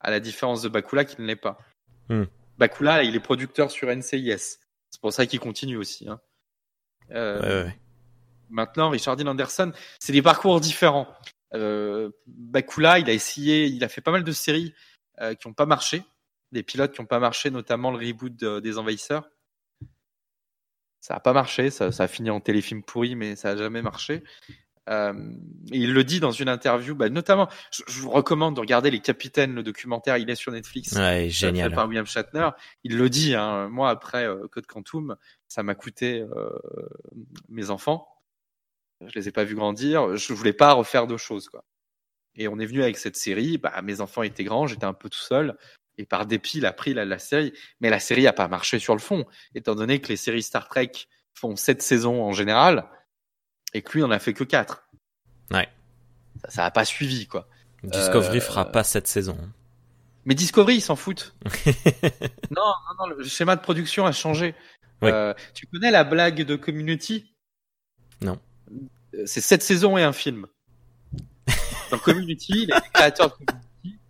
à 0.00 0.10
la 0.10 0.18
différence 0.18 0.60
de 0.62 0.68
Bakula 0.68 1.04
qui 1.04 1.20
ne 1.20 1.26
l'est 1.28 1.36
pas. 1.36 1.56
Hmm. 2.08 2.24
Bakula, 2.58 3.04
il 3.04 3.14
est 3.14 3.20
producteur 3.20 3.70
sur 3.70 3.88
NCIS. 3.94 4.58
C'est 4.90 5.00
pour 5.00 5.12
ça 5.12 5.24
qu'il 5.24 5.38
continue 5.38 5.76
aussi. 5.76 6.08
Hein. 6.08 6.20
Euh, 7.12 7.40
Ouais, 7.40 7.64
ouais. 7.68 7.78
Maintenant, 8.50 8.90
Richard 8.90 9.14
Dean 9.16 9.28
Anderson, 9.28 9.70
c'est 10.00 10.12
des 10.12 10.20
parcours 10.20 10.60
différents. 10.60 11.06
Euh, 11.54 12.10
Bakula, 12.26 12.98
il 12.98 13.08
a 13.08 13.12
essayé, 13.12 13.66
il 13.66 13.84
a 13.84 13.88
fait 13.88 14.00
pas 14.00 14.10
mal 14.10 14.24
de 14.24 14.32
séries 14.32 14.74
euh, 15.20 15.34
qui 15.34 15.46
n'ont 15.46 15.54
pas 15.54 15.64
marché, 15.66 16.02
des 16.50 16.64
pilotes 16.64 16.92
qui 16.92 17.00
n'ont 17.00 17.06
pas 17.06 17.20
marché, 17.20 17.50
notamment 17.52 17.92
le 17.92 18.04
reboot 18.04 18.34
de- 18.34 18.58
des 18.58 18.78
Envahisseurs. 18.78 19.30
Ça 21.00 21.14
a 21.14 21.20
pas 21.20 21.32
marché, 21.32 21.70
ça, 21.70 21.92
ça 21.92 22.02
a 22.04 22.08
fini 22.08 22.30
en 22.30 22.40
téléfilm 22.40 22.82
pourri, 22.82 23.14
mais 23.14 23.36
ça 23.36 23.50
a 23.50 23.56
jamais 23.56 23.80
marché. 23.80 24.24
Euh, 24.88 25.12
et 25.70 25.78
il 25.78 25.92
le 25.92 26.04
dit 26.04 26.18
dans 26.18 26.32
une 26.32 26.48
interview, 26.48 26.94
bah, 26.94 27.08
notamment, 27.08 27.48
je, 27.70 27.82
je 27.86 28.00
vous 28.00 28.10
recommande 28.10 28.56
de 28.56 28.60
regarder 28.60 28.90
Les 28.90 29.00
Capitaines, 29.00 29.54
le 29.54 29.62
documentaire, 29.62 30.16
il 30.16 30.28
est 30.28 30.34
sur 30.34 30.52
Netflix. 30.52 30.92
Ouais, 30.92 31.24
fait 31.24 31.30
génial. 31.30 31.72
par 31.72 31.86
William 31.88 32.06
Shatner. 32.06 32.50
Il 32.82 32.96
le 32.96 33.08
dit, 33.08 33.34
hein, 33.34 33.68
moi 33.68 33.90
après 33.90 34.26
euh, 34.26 34.48
Code 34.50 34.66
Quantum, 34.66 35.16
ça 35.48 35.62
m'a 35.62 35.74
coûté 35.74 36.20
euh, 36.20 36.50
mes 37.48 37.70
enfants. 37.70 38.08
Je 39.06 39.14
les 39.18 39.28
ai 39.28 39.32
pas 39.32 39.44
vus 39.44 39.54
grandir. 39.54 40.16
Je 40.16 40.32
voulais 40.32 40.52
pas 40.52 40.72
refaire 40.72 41.06
de 41.06 41.16
choses, 41.16 41.48
quoi. 41.48 41.64
Et 42.34 42.48
on 42.48 42.58
est 42.58 42.66
venu 42.66 42.82
avec 42.82 42.96
cette 42.96 43.16
série. 43.16 43.58
Bah, 43.58 43.82
mes 43.82 44.00
enfants 44.00 44.22
étaient 44.22 44.44
grands, 44.44 44.66
j'étais 44.66 44.86
un 44.86 44.94
peu 44.94 45.08
tout 45.08 45.18
seul. 45.18 45.56
Et 45.98 46.06
par 46.06 46.26
dépit, 46.26 46.58
il 46.58 46.66
a 46.66 46.72
pris 46.72 46.94
la, 46.94 47.04
la 47.04 47.18
série. 47.18 47.52
Mais 47.80 47.90
la 47.90 48.00
série 48.00 48.26
a 48.26 48.32
pas 48.32 48.48
marché 48.48 48.78
sur 48.78 48.94
le 48.94 49.00
fond, 49.00 49.26
étant 49.54 49.74
donné 49.74 50.00
que 50.00 50.08
les 50.08 50.16
séries 50.16 50.42
Star 50.42 50.66
Trek 50.68 50.92
font 51.34 51.56
sept 51.56 51.82
saisons 51.82 52.22
en 52.22 52.32
général, 52.32 52.88
et 53.74 53.82
que 53.82 53.92
lui 53.92 54.02
en 54.02 54.10
a 54.10 54.18
fait 54.18 54.34
que 54.34 54.44
quatre. 54.44 54.84
Ouais. 55.50 55.68
Ça, 56.44 56.50
ça 56.50 56.64
a 56.66 56.70
pas 56.70 56.84
suivi, 56.84 57.26
quoi. 57.26 57.48
Discovery 57.82 58.38
Euh, 58.38 58.40
fera 58.40 58.70
pas 58.70 58.84
cette 58.84 59.06
saison. 59.08 59.36
hein. 59.42 59.48
Mais 60.24 60.34
Discovery, 60.34 60.76
ils 60.76 60.80
s'en 60.80 60.94
foutent. 60.96 61.34
non, 62.50 62.62
non, 62.62 63.06
non, 63.08 63.14
le 63.16 63.24
schéma 63.24 63.56
de 63.56 63.60
production 63.60 64.06
a 64.06 64.12
changé. 64.12 64.54
Oui. 65.02 65.10
Euh, 65.10 65.34
tu 65.52 65.66
connais 65.66 65.90
la 65.90 66.04
blague 66.04 66.42
de 66.42 66.54
Community? 66.54 67.34
Non. 68.20 68.38
Euh, 69.14 69.24
C'est 69.26 69.40
sept 69.40 69.62
saisons 69.62 69.98
et 69.98 70.02
un 70.04 70.12
film. 70.12 70.46
Dans 71.90 71.98
Community, 71.98 72.66
les 72.66 72.72
créateurs 72.94 73.30
de 73.30 73.44
Community, 73.44 74.00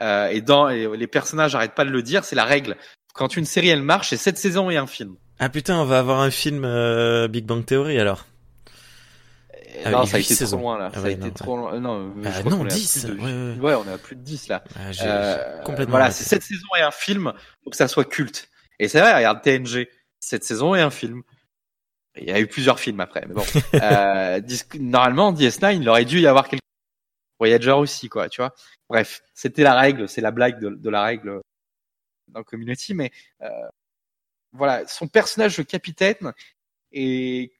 euh, 0.00 0.28
et 0.28 0.40
dans 0.40 0.68
et 0.70 0.96
les 0.96 1.06
personnages 1.06 1.54
arrêtent 1.54 1.74
pas 1.74 1.84
de 1.84 1.90
le 1.90 2.02
dire, 2.02 2.24
c'est 2.24 2.34
la 2.36 2.44
règle. 2.44 2.76
Quand 3.12 3.36
une 3.36 3.44
série 3.44 3.68
elle 3.68 3.82
marche, 3.82 4.08
c'est 4.10 4.16
sept 4.16 4.38
saisons 4.38 4.70
et 4.70 4.76
un 4.76 4.86
film. 4.86 5.16
Ah 5.38 5.48
putain, 5.50 5.78
on 5.78 5.84
va 5.84 5.98
avoir 5.98 6.20
un 6.20 6.30
film 6.30 6.62
Big 7.28 7.44
Bang 7.44 7.64
Theory 7.64 7.98
alors. 8.00 8.24
Et 9.74 9.82
Ah 9.84 9.90
non, 9.90 10.06
ça 10.06 10.16
a 10.16 10.20
été 10.20 10.34
saisons. 10.34 10.56
trop 10.56 10.62
loin 10.66 10.78
là. 10.78 10.90
Ah 10.92 10.94
ça 10.94 11.00
a 11.00 11.02
ouais, 11.04 11.12
été 11.12 11.20
non, 11.26 11.30
trop 11.30 11.56
loin. 11.56 11.78
Non, 11.80 12.14
Ah 12.24 12.30
crois 12.40 12.50
non, 12.50 12.58
qu'on 12.58 12.66
est 12.66 12.72
à 12.72 12.74
10, 12.74 13.04
plus 13.04 13.14
de- 13.14 13.20
ouais, 13.20 13.60
ouais. 13.60 13.60
ouais, 13.60 13.74
on 13.74 13.88
est 13.88 13.92
à 13.92 13.98
plus 13.98 14.16
de 14.16 14.22
10 14.22 14.48
là. 14.48 14.64
Ah, 14.76 14.90
Euh, 15.02 15.62
complètement. 15.64 15.90
voilà, 15.90 16.10
c'est 16.10 16.24
sept 16.24 16.42
saisons 16.42 16.66
et 16.78 16.80
un 16.82 16.90
film 16.90 17.32
pour 17.62 17.70
que 17.70 17.76
ça 17.76 17.86
soit 17.88 18.04
culte. 18.04 18.48
Et 18.78 18.88
c'est 18.88 19.00
vrai, 19.00 19.14
regarde 19.14 19.42
TNG, 19.42 19.88
sept 20.20 20.44
saisons 20.44 20.74
et 20.74 20.80
un 20.80 20.90
film. 20.90 21.22
Il 22.16 22.24
y 22.24 22.32
a 22.32 22.40
eu 22.40 22.46
plusieurs 22.46 22.80
films 22.80 23.00
après, 23.00 23.24
mais 23.28 23.34
bon. 23.34 23.44
euh, 23.82 24.40
normalement, 24.80 25.32
DS9, 25.32 25.76
il 25.76 25.88
aurait 25.88 26.04
dû 26.04 26.20
y 26.20 26.26
avoir 26.26 26.48
quelques 26.48 26.62
Voyager 27.40 27.70
aussi, 27.70 28.08
quoi, 28.08 28.28
tu 28.28 28.40
vois. 28.40 28.52
Bref, 28.88 29.22
c'était 29.32 29.62
la 29.62 29.78
règle, 29.78 30.08
c'est 30.08 30.20
la 30.20 30.32
blague 30.32 30.58
de, 30.58 30.70
de 30.70 30.90
la 30.90 31.02
règle 31.04 31.40
dans 32.26 32.42
Community, 32.42 32.94
mais 32.94 33.12
euh, 33.42 33.48
voilà, 34.52 34.86
son 34.88 35.06
personnage 35.06 35.56
de 35.56 35.62
capitaine 35.62 36.32
et 36.90 37.52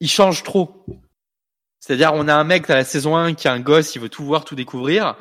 il 0.00 0.08
change 0.10 0.42
trop. 0.42 0.84
C'est-à-dire, 1.80 2.12
on 2.14 2.26
a 2.28 2.34
un 2.34 2.44
mec 2.44 2.68
à 2.70 2.74
la 2.74 2.84
saison 2.84 3.16
1 3.16 3.34
qui 3.34 3.46
a 3.48 3.52
un 3.52 3.60
gosse, 3.60 3.94
il 3.94 4.00
veut 4.00 4.08
tout 4.08 4.24
voir, 4.24 4.44
tout 4.44 4.54
découvrir. 4.56 5.16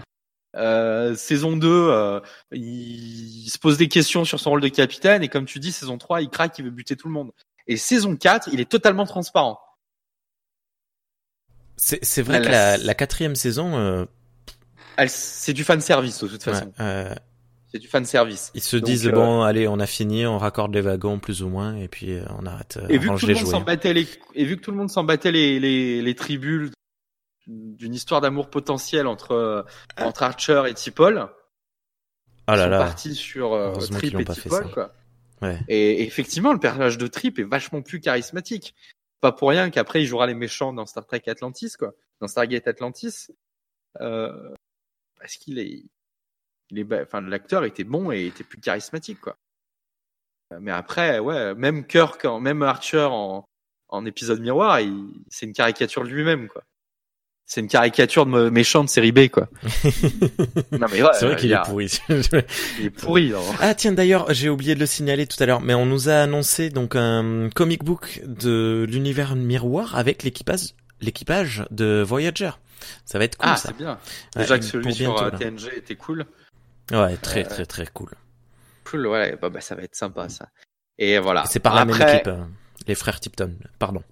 Euh, 0.55 1.15
saison 1.15 1.57
2, 1.57 1.67
euh, 1.69 2.19
il, 2.51 3.45
il 3.45 3.49
se 3.49 3.59
pose 3.59 3.77
des 3.77 3.87
questions 3.89 4.23
sur 4.25 4.39
son 4.39 4.51
rôle 4.51 4.61
de 4.61 4.67
capitaine, 4.69 5.21
et 5.21 5.27
comme 5.27 5.45
tu 5.45 5.59
dis, 5.59 5.71
saison 5.71 5.97
3, 5.97 6.21
il 6.21 6.29
craque, 6.29 6.57
il 6.59 6.65
veut 6.65 6.71
buter 6.71 6.95
tout 6.95 7.07
le 7.07 7.13
monde. 7.13 7.31
Et 7.67 7.77
saison 7.77 8.15
4, 8.15 8.49
il 8.53 8.59
est 8.61 8.69
totalement 8.69 9.05
transparent. 9.05 9.59
C'est 11.77 12.03
c'est 12.05 12.21
vrai 12.21 12.39
que 12.41 12.45
la- 12.45 12.77
la, 12.77 12.83
la 12.83 12.93
quatrième 12.93 13.35
saison, 13.35 13.77
euh, 13.77 14.05
Elle- 14.97 15.09
C'est 15.09 15.51
du 15.53 15.63
fan 15.65 15.81
service 15.81 16.23
de 16.23 16.27
toute 16.29 16.43
façon. 16.43 16.65
ouais, 16.67 16.71
euh, 16.79 17.13
C'est 17.75 17.79
du 17.79 17.87
fan 17.89 18.05
service. 18.05 18.51
ils 18.53 18.61
se 18.63 18.77
Donc, 18.77 18.85
disent 18.85 19.07
euh, 19.07 19.11
bon, 19.11 19.41
allez, 19.41 19.67
on 19.67 19.81
a 19.81 19.85
fini, 19.85 20.25
on 20.25 20.37
raccorde 20.37 20.73
les 20.73 20.79
wagons 20.79 21.19
plus 21.19 21.43
ou 21.43 21.49
moins, 21.49 21.75
et 21.75 21.89
puis 21.89 22.13
euh, 22.13 22.23
on 22.39 22.45
arrête. 22.45 22.77
euh, 22.77 22.87
Et 22.87 22.97
vu 22.97 23.09
que 23.09 23.19
tout 23.19 23.25
le 23.27 23.33
les 23.33 23.39
monde 23.41 23.51
s'en 23.51 23.59
battait 23.59 23.93
les, 23.93 24.07
et 24.33 24.45
vu 24.45 24.55
que 24.55 24.61
tout 24.61 24.71
le 24.71 24.77
monde 24.77 24.89
s'en 24.89 25.03
battait 25.03 25.33
les, 25.33 25.59
les, 25.59 26.01
les 26.01 26.15
tribules 26.15 26.71
d'une 27.47 27.93
histoire 27.93 28.21
d'amour 28.21 28.49
potentiel 28.49 29.07
entre, 29.07 29.65
entre 29.97 30.23
Archer 30.23 30.63
et 30.69 30.73
T'Pol, 30.73 31.27
Ah 32.47 32.53
ils 32.53 32.57
là 32.59 32.63
sont 32.63 32.69
là. 32.69 32.77
partis 32.77 33.13
sur 33.15 33.51
euh, 33.53 33.73
Trip 33.73 34.19
et 34.19 34.23
pas 34.23 34.35
fait 34.35 34.43
T'Pol, 34.49 34.63
ça. 34.63 34.69
quoi. 34.69 34.93
Ouais. 35.41 35.59
Et 35.67 36.03
effectivement, 36.03 36.53
le 36.53 36.59
personnage 36.59 36.97
de 36.97 37.07
Trip 37.07 37.37
est 37.39 37.43
vachement 37.43 37.81
plus 37.81 37.99
charismatique. 37.99 38.73
Pas 39.19 39.33
pour 39.33 39.49
rien 39.49 39.69
qu'après 39.69 40.01
il 40.01 40.05
jouera 40.05 40.27
les 40.27 40.33
méchants 40.33 40.71
dans 40.71 40.85
Star 40.85 41.05
Trek 41.05 41.23
Atlantis, 41.27 41.73
quoi, 41.77 41.91
dans 42.21 42.27
Stargate 42.29 42.69
Atlantis, 42.69 43.27
euh, 43.99 44.31
parce 45.19 45.35
qu'il 45.35 45.59
est, 45.59 45.65
il 45.67 45.79
est, 45.79 45.81
ba- 45.81 45.89
enfin 45.89 46.54
l'acteur 46.71 47.63
était 47.65 47.83
bon 47.83 48.11
et 48.11 48.25
était 48.27 48.43
plus 48.43 48.59
charismatique, 48.59 49.21
quoi. 49.21 49.37
Euh, 50.53 50.57
Mais 50.61 50.71
après, 50.71 51.19
ouais, 51.19 51.55
même 51.55 51.85
Kirk, 51.87 52.25
même 52.25 52.61
Archer 52.63 53.07
en, 53.09 53.45
en 53.89 54.05
épisode 54.05 54.39
miroir, 54.41 54.79
il- 54.81 55.07
c'est 55.29 55.45
une 55.45 55.53
caricature 55.53 56.03
de 56.03 56.09
lui-même, 56.09 56.47
quoi. 56.47 56.63
C'est 57.47 57.61
une 57.61 57.67
caricature 57.67 58.25
de 58.25 58.31
me- 58.31 58.49
méchant 58.49 58.83
de 58.83 58.89
série 58.89 59.11
B, 59.11 59.27
quoi. 59.29 59.47
non 60.71 60.87
mais 60.91 61.03
ouais, 61.03 61.09
C'est 61.13 61.27
vrai 61.27 61.35
qu'il 61.35 61.49
il 61.51 61.53
est 61.53 61.63
pourri. 61.63 61.99
Il 62.79 62.85
est 62.85 62.89
pourri. 62.89 63.33
hein. 63.33 63.39
Ah 63.59 63.75
tiens 63.75 63.91
d'ailleurs 63.91 64.33
j'ai 64.33 64.49
oublié 64.49 64.73
de 64.73 64.79
le 64.79 64.85
signaler 64.87 65.27
tout 65.27 65.41
à 65.41 65.45
l'heure 65.45 65.61
mais 65.61 65.75
on 65.75 65.85
nous 65.85 66.09
a 66.09 66.13
annoncé 66.15 66.71
donc 66.71 66.95
un 66.95 67.49
comic 67.53 67.83
book 67.83 68.21
de 68.25 68.85
l'univers 68.89 69.35
miroir 69.35 69.95
avec 69.95 70.23
l'équipage 70.23 70.73
l'équipage 71.01 71.65
de 71.69 72.01
Voyager. 72.01 72.49
Ça 73.05 73.19
va 73.19 73.25
être 73.25 73.37
cool 73.37 73.49
Ah, 73.51 73.57
ça. 73.57 73.69
c'est 73.69 73.77
bien. 73.77 73.99
Ouais, 74.35 74.41
Déjà 74.41 74.57
que 74.59 74.65
celui 74.65 74.93
sur 74.93 75.13
bientôt, 75.13 75.25
euh, 75.25 75.31
là. 75.31 75.37
TNG 75.37 75.77
était 75.77 75.95
cool. 75.95 76.25
Ouais 76.91 77.17
très 77.17 77.45
Euh, 77.45 77.49
très 77.49 77.65
très 77.65 77.87
cool. 77.87 78.11
Cool, 78.83 79.07
ouais, 79.07 79.35
bah, 79.41 79.49
bah, 79.49 79.61
ça 79.61 79.75
va 79.75 79.83
être 79.83 79.95
sympa 79.95 80.29
ça. 80.29 80.49
Et 80.97 81.17
voilà. 81.19 81.45
C'est 81.45 81.59
par 81.59 81.75
la 81.75 81.85
même 81.85 81.95
équipe 81.99 82.27
hein. 82.27 82.49
les 82.87 82.95
frères 82.95 83.19
Tipton. 83.19 83.55
Pardon. 83.79 84.03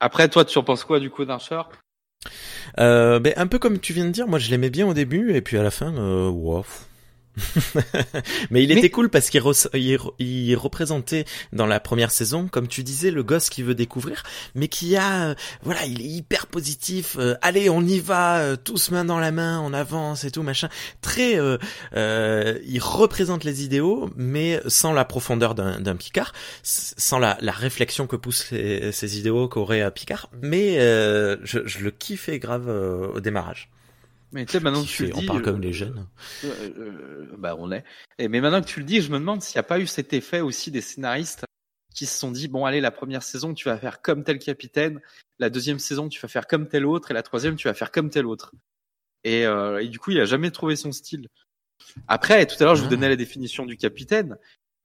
Après, 0.00 0.28
toi, 0.28 0.44
tu 0.44 0.58
en 0.58 0.62
penses 0.62 0.84
quoi 0.84 1.00
du 1.00 1.10
coup 1.10 1.24
d'Archer 1.24 1.62
Euh, 2.78 3.18
ben, 3.20 3.32
un 3.36 3.46
peu 3.46 3.58
comme 3.58 3.78
tu 3.78 3.92
viens 3.92 4.04
de 4.04 4.10
dire, 4.10 4.26
moi 4.26 4.38
je 4.38 4.50
l'aimais 4.50 4.70
bien 4.70 4.86
au 4.86 4.94
début 4.94 5.34
et 5.34 5.40
puis 5.40 5.56
à 5.56 5.62
la 5.62 5.70
fin, 5.70 5.94
euh, 5.94 6.28
wow. 6.28 6.64
Mais 8.50 8.62
il 8.62 8.70
était 8.70 8.82
Mais- 8.82 8.90
cool 8.90 9.08
parce 9.10 9.30
qu'il 9.30 9.40
re- 9.40 9.68
il 9.76 9.96
re- 9.96 10.14
il 10.18 10.54
représentait 10.56 11.24
dans 11.52 11.66
la 11.66 11.80
première 11.80 12.10
saison, 12.10 12.48
comme 12.48 12.68
tu 12.68 12.82
disais, 12.82 13.10
le 13.10 13.22
gosse 13.22 13.50
qui 13.50 13.62
veut 13.62 13.74
découvrir, 13.74 14.22
mais 14.54 14.68
qui 14.68 14.96
a, 14.96 15.28
euh, 15.30 15.34
voilà, 15.62 15.84
il 15.86 16.00
est 16.00 16.04
hyper 16.08 16.46
positif. 16.46 17.16
euh, 17.18 17.34
allez, 17.42 17.68
on 17.70 17.82
y 17.82 17.98
va, 17.98 18.38
euh, 18.38 18.56
tous 18.56 18.90
main 18.90 19.04
dans 19.04 19.18
la 19.18 19.32
main, 19.32 19.60
on 19.60 19.72
avance 19.72 20.24
et 20.24 20.30
tout 20.30 20.42
machin. 20.42 20.68
Très, 21.02 21.38
euh, 21.38 21.58
euh, 21.96 22.58
il 22.66 22.80
représente 22.80 23.44
les 23.44 23.64
idéaux, 23.64 24.10
mais 24.16 24.60
sans 24.68 24.92
la 24.92 25.04
profondeur 25.04 25.54
d'un 25.54 25.96
Picard, 25.96 26.32
sans 26.62 27.18
la, 27.18 27.36
la 27.40 27.52
réflexion 27.52 28.06
que 28.06 28.16
poussent 28.16 28.46
ces, 28.50 28.92
ces 28.92 29.18
idéaux 29.18 29.48
qu'aurait 29.48 29.90
Picard. 29.92 30.28
Mais 30.42 30.78
euh, 30.78 31.36
je, 31.44 31.60
je 31.66 31.80
le 31.80 31.90
kiffais 31.90 32.38
grave 32.38 32.68
au 32.68 33.20
démarrage. 33.20 33.68
Mais 34.34 34.44
tu 34.44 34.52
sais, 34.52 34.60
maintenant 34.60 34.82
que 34.82 34.88
tu 34.88 35.06
le 35.06 35.14
on 35.14 35.20
dis, 35.20 35.26
parle 35.26 35.42
comme 35.42 35.56
euh, 35.56 35.60
les 35.60 35.72
jeunes. 35.72 36.06
euh, 36.44 36.48
euh, 36.76 37.34
bah 37.38 37.54
on 37.58 37.70
est. 37.72 37.84
Et, 38.18 38.28
mais 38.28 38.40
maintenant 38.42 38.60
que 38.60 38.66
tu 38.66 38.80
le 38.80 38.84
dis, 38.84 39.00
je 39.00 39.10
me 39.10 39.18
demande 39.18 39.40
s'il 39.42 39.56
n'y 39.56 39.60
a 39.60 39.62
pas 39.64 39.78
eu 39.78 39.86
cet 39.86 40.12
effet 40.12 40.40
aussi 40.40 40.70
des 40.70 40.80
scénaristes 40.82 41.44
qui 41.94 42.04
se 42.06 42.18
sont 42.18 42.32
dit 42.32 42.48
bon 42.48 42.64
allez 42.66 42.80
la 42.80 42.90
première 42.90 43.22
saison 43.22 43.54
tu 43.54 43.68
vas 43.68 43.78
faire 43.78 44.02
comme 44.02 44.24
tel 44.24 44.40
capitaine, 44.40 45.00
la 45.38 45.48
deuxième 45.48 45.78
saison 45.78 46.08
tu 46.08 46.20
vas 46.20 46.26
faire 46.28 46.48
comme 46.48 46.66
tel 46.68 46.84
autre 46.84 47.12
et 47.12 47.14
la 47.14 47.22
troisième 47.22 47.54
tu 47.54 47.68
vas 47.68 47.74
faire 47.74 47.92
comme 47.92 48.10
tel 48.10 48.26
autre. 48.26 48.50
Et, 49.22 49.46
euh, 49.46 49.80
et 49.80 49.86
du 49.88 49.98
coup 50.00 50.10
il 50.10 50.18
a 50.20 50.24
jamais 50.24 50.50
trouvé 50.50 50.74
son 50.74 50.90
style. 50.90 51.28
Après 52.08 52.44
tout 52.46 52.56
à 52.60 52.64
l'heure 52.64 52.74
je 52.74 52.80
vous 52.82 52.88
Ah. 52.88 52.90
donnais 52.90 53.08
la 53.08 53.16
définition 53.16 53.64
du 53.66 53.76
capitaine. 53.76 54.36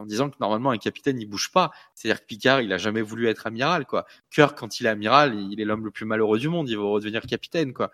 en 0.01 0.05
disant 0.05 0.29
que 0.29 0.37
normalement 0.39 0.69
un 0.71 0.77
capitaine 0.77 1.19
il 1.19 1.25
bouge 1.25 1.51
pas. 1.51 1.71
C'est-à-dire 1.95 2.21
que 2.21 2.25
Picard 2.27 2.61
il 2.61 2.71
a 2.71 2.77
jamais 2.77 3.01
voulu 3.01 3.27
être 3.27 3.47
amiral 3.47 3.85
quoi. 3.87 4.05
Kirk 4.29 4.57
quand 4.57 4.79
il 4.79 4.85
est 4.85 4.89
amiral 4.89 5.33
il 5.51 5.59
est 5.59 5.65
l'homme 5.65 5.83
le 5.85 5.91
plus 5.91 6.05
malheureux 6.05 6.37
du 6.39 6.47
monde, 6.47 6.69
il 6.69 6.77
va 6.77 6.83
redevenir 6.83 7.21
capitaine 7.23 7.73
quoi. 7.73 7.91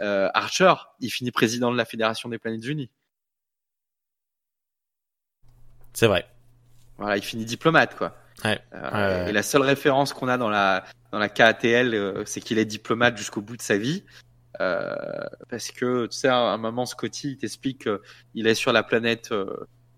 Euh, 0.00 0.28
Archer 0.34 0.74
il 1.00 1.10
finit 1.10 1.30
président 1.30 1.72
de 1.72 1.76
la 1.76 1.84
Fédération 1.84 2.28
des 2.28 2.38
Planètes 2.38 2.64
Unies. 2.64 2.90
C'est 5.92 6.06
vrai. 6.06 6.26
Voilà 6.98 7.16
il 7.16 7.22
finit 7.22 7.44
diplomate 7.44 7.96
quoi. 7.96 8.16
Ouais. 8.44 8.60
Euh, 8.72 9.26
Et 9.26 9.32
la 9.32 9.42
seule 9.42 9.62
référence 9.62 10.12
qu'on 10.12 10.28
a 10.28 10.38
dans 10.38 10.48
la 10.50 10.84
dans 11.12 11.18
la 11.18 11.28
KATL 11.28 11.94
euh, 11.94 12.24
c'est 12.24 12.40
qu'il 12.40 12.58
est 12.58 12.64
diplomate 12.64 13.16
jusqu'au 13.16 13.40
bout 13.40 13.56
de 13.56 13.62
sa 13.62 13.76
vie. 13.78 14.04
Euh, 14.60 14.94
parce 15.50 15.70
que 15.70 16.06
tu 16.06 16.16
sais 16.16 16.28
à 16.28 16.36
un 16.36 16.56
moment 16.58 16.86
Scotty 16.86 17.32
il 17.32 17.36
t'explique 17.38 17.88
qu'il 18.32 18.46
est 18.46 18.54
sur 18.54 18.72
la 18.72 18.82
planète 18.82 19.32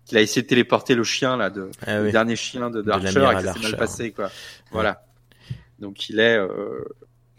qu'il 0.05 0.17
a 0.17 0.21
essayé 0.21 0.41
de 0.43 0.47
téléporter 0.47 0.95
le 0.95 1.03
chien 1.03 1.37
là 1.37 1.49
de 1.49 1.69
Ah 1.85 1.97
le 1.99 2.05
oui. 2.05 2.11
dernier 2.11 2.35
chien 2.35 2.69
de, 2.69 2.77
de 2.77 2.81
De 2.83 2.91
Archer 2.91 3.07
et 3.09 3.11
que 3.11 3.19
ça 3.19 3.53
s'est 3.53 3.59
mal 3.59 3.65
Archer. 3.65 3.77
passé 3.77 4.11
quoi. 4.11 4.29
Voilà. 4.71 5.05
Donc 5.79 6.09
il 6.09 6.19
est 6.19 6.37
euh, 6.37 6.83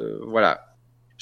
euh, 0.00 0.18
voilà. 0.26 0.72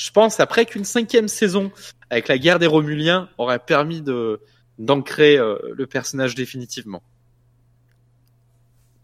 Je 0.01 0.11
pense 0.13 0.41
après 0.41 0.65
qu'une 0.65 0.87
cinquième 0.87 1.29
saison 1.29 1.71
avec 2.09 2.29
la 2.29 2.39
guerre 2.39 2.59
des 2.59 2.67
Romuliens 2.67 3.29
aurait 3.37 3.59
permis 3.59 4.01
de 4.01 4.41
d'ancrer 4.79 5.37
euh, 5.37 5.59
le 5.75 5.87
personnage 5.87 6.35
définitivement. 6.35 7.03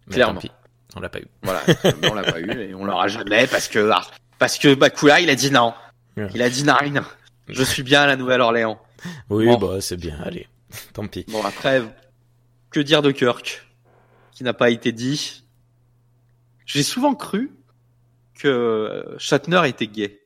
Mais 0.07 0.15
Clairement. 0.15 0.41
tant 0.41 0.49
pis, 0.49 0.51
on 0.97 1.01
l'a 1.01 1.11
pas 1.11 1.19
eu. 1.19 1.27
Voilà, 1.43 1.63
on 2.11 2.15
l'a 2.15 2.23
pas 2.23 2.41
eu 2.41 2.51
et 2.51 2.75
on 2.75 2.87
l'aura 2.87 3.09
jamais 3.09 3.47
parce 3.47 3.69
que 3.69 3.91
ah, 3.93 4.07
parce 4.39 4.57
que 4.57 4.75
Bakula 4.75 5.21
il 5.21 5.29
a 5.29 5.35
dit 5.35 5.51
non. 5.51 5.75
Il 6.17 6.41
a 6.41 6.49
dit 6.49 6.65
nine. 6.65 7.03
Je 7.49 7.63
suis 7.63 7.83
bien 7.83 8.01
à 8.01 8.07
la 8.07 8.17
Nouvelle-Orléans. 8.17 8.81
Oui, 9.29 9.45
Bon. 9.45 9.59
bah 9.59 9.81
c'est 9.83 9.99
bien. 9.99 10.19
Allez, 10.25 10.49
tant 10.95 11.07
pis. 11.07 11.27
Bon 11.29 11.45
après, 11.45 11.83
que 12.71 12.81
dire 12.81 13.03
de 13.03 13.11
Kirk 13.11 13.67
qui 14.33 14.45
n'a 14.45 14.55
pas 14.55 14.71
été 14.71 14.93
dit? 14.93 15.45
J'ai 16.65 16.83
souvent 16.83 17.15
cru 17.15 17.55
que 18.35 19.15
Shatner 19.19 19.61
était 19.69 19.89
gay. 19.89 20.23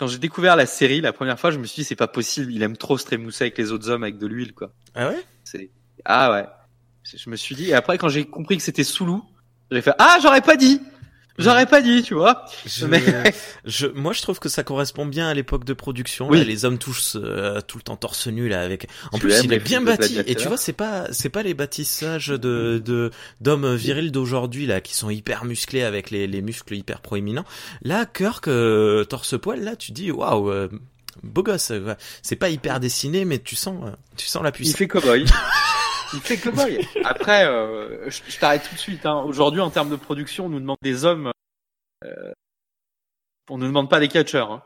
Quand 0.00 0.06
j'ai 0.06 0.16
découvert 0.16 0.56
la 0.56 0.64
série 0.64 1.02
la 1.02 1.12
première 1.12 1.38
fois, 1.38 1.50
je 1.50 1.58
me 1.58 1.66
suis 1.66 1.82
dit 1.82 1.84
c'est 1.84 1.94
pas 1.94 2.08
possible, 2.08 2.50
il 2.54 2.62
aime 2.62 2.78
trop 2.78 2.96
se 2.96 3.04
trémousser 3.04 3.44
avec 3.44 3.58
les 3.58 3.70
autres 3.70 3.90
hommes 3.90 4.02
avec 4.02 4.16
de 4.16 4.26
l'huile 4.26 4.54
quoi. 4.54 4.72
Ah 4.94 5.10
ouais? 5.10 5.22
C'est 5.44 5.68
ah 6.06 6.32
ouais. 6.32 6.46
Je 7.04 7.28
me 7.28 7.36
suis 7.36 7.54
dit 7.54 7.68
et 7.68 7.74
après 7.74 7.98
quand 7.98 8.08
j'ai 8.08 8.24
compris 8.24 8.56
que 8.56 8.62
c'était 8.62 8.82
Soulou, 8.82 9.22
j'ai 9.70 9.82
fait 9.82 9.92
ah 9.98 10.16
j'aurais 10.22 10.40
pas 10.40 10.56
dit. 10.56 10.80
J'aurais 11.42 11.66
pas 11.66 11.80
dit, 11.82 12.02
tu 12.02 12.14
vois. 12.14 12.44
je, 12.66 12.86
Mais- 12.86 13.02
je, 13.64 13.86
moi, 13.86 14.12
je 14.12 14.22
trouve 14.22 14.38
que 14.38 14.48
ça 14.48 14.62
correspond 14.62 15.06
bien 15.06 15.28
à 15.28 15.34
l'époque 15.34 15.64
de 15.64 15.72
production. 15.72 16.28
Oui. 16.28 16.38
là, 16.38 16.44
les 16.44 16.64
hommes 16.64 16.78
tous 16.78 17.16
euh, 17.16 17.60
tout 17.60 17.78
le 17.78 17.82
temps 17.82 17.96
torse 17.96 18.26
nu 18.26 18.48
là 18.48 18.62
avec. 18.62 18.86
En 19.12 19.18
Tu 19.18 19.26
plus, 19.26 19.40
il 19.44 19.52
est 19.52 19.58
bien 19.58 19.80
bâti. 19.80 20.18
Et 20.26 20.34
tu 20.34 20.48
vois, 20.48 20.56
c'est 20.56 20.72
pas 20.72 21.06
c'est 21.12 21.28
pas 21.30 21.42
les 21.42 21.54
bâtissages 21.54 22.28
de 22.28 22.82
de 22.84 23.10
d'hommes 23.40 23.74
virils 23.74 24.12
d'aujourd'hui 24.12 24.66
là 24.66 24.80
qui 24.80 24.94
sont 24.94 25.10
hyper 25.10 25.44
musclés 25.44 25.82
avec 25.82 26.10
les 26.10 26.26
les 26.26 26.42
muscles 26.42 26.74
hyper 26.74 27.00
proéminents. 27.00 27.44
Là, 27.82 28.06
Kirk 28.06 28.48
euh, 28.48 29.04
torse 29.04 29.38
poil 29.40 29.60
là, 29.62 29.76
tu 29.76 29.92
dis 29.92 30.10
waouh. 30.10 30.50
euh, 30.50 30.68
Beau 31.22 31.42
gosse, 31.42 31.72
quoi. 31.84 31.96
c'est 32.22 32.36
pas 32.36 32.48
hyper 32.48 32.80
dessiné, 32.80 33.24
mais 33.26 33.38
tu 33.40 33.54
sens, 33.56 33.76
euh, 33.84 33.90
tu 34.16 34.26
sens 34.26 34.42
la 34.42 34.48
Il 34.50 34.52
puissance. 34.52 34.76
fait 34.76 34.88
cowboy. 34.88 35.24
Il 36.12 36.20
fait 36.20 36.36
cowboy. 36.38 36.86
Après, 37.04 37.46
euh, 37.46 38.08
je, 38.10 38.20
je 38.28 38.38
t'arrête 38.38 38.62
tout 38.68 38.74
de 38.74 38.80
suite. 38.80 39.06
Hein. 39.06 39.22
Aujourd'hui, 39.26 39.60
en 39.60 39.70
termes 39.70 39.90
de 39.90 39.96
production, 39.96 40.46
on 40.46 40.48
nous 40.48 40.60
demande 40.60 40.78
des 40.82 41.04
hommes. 41.04 41.30
Euh, 42.04 42.32
on 43.48 43.58
nous 43.58 43.66
demande 43.66 43.88
pas 43.90 44.00
des 44.00 44.08
catcheurs. 44.08 44.50
Hein. 44.52 44.62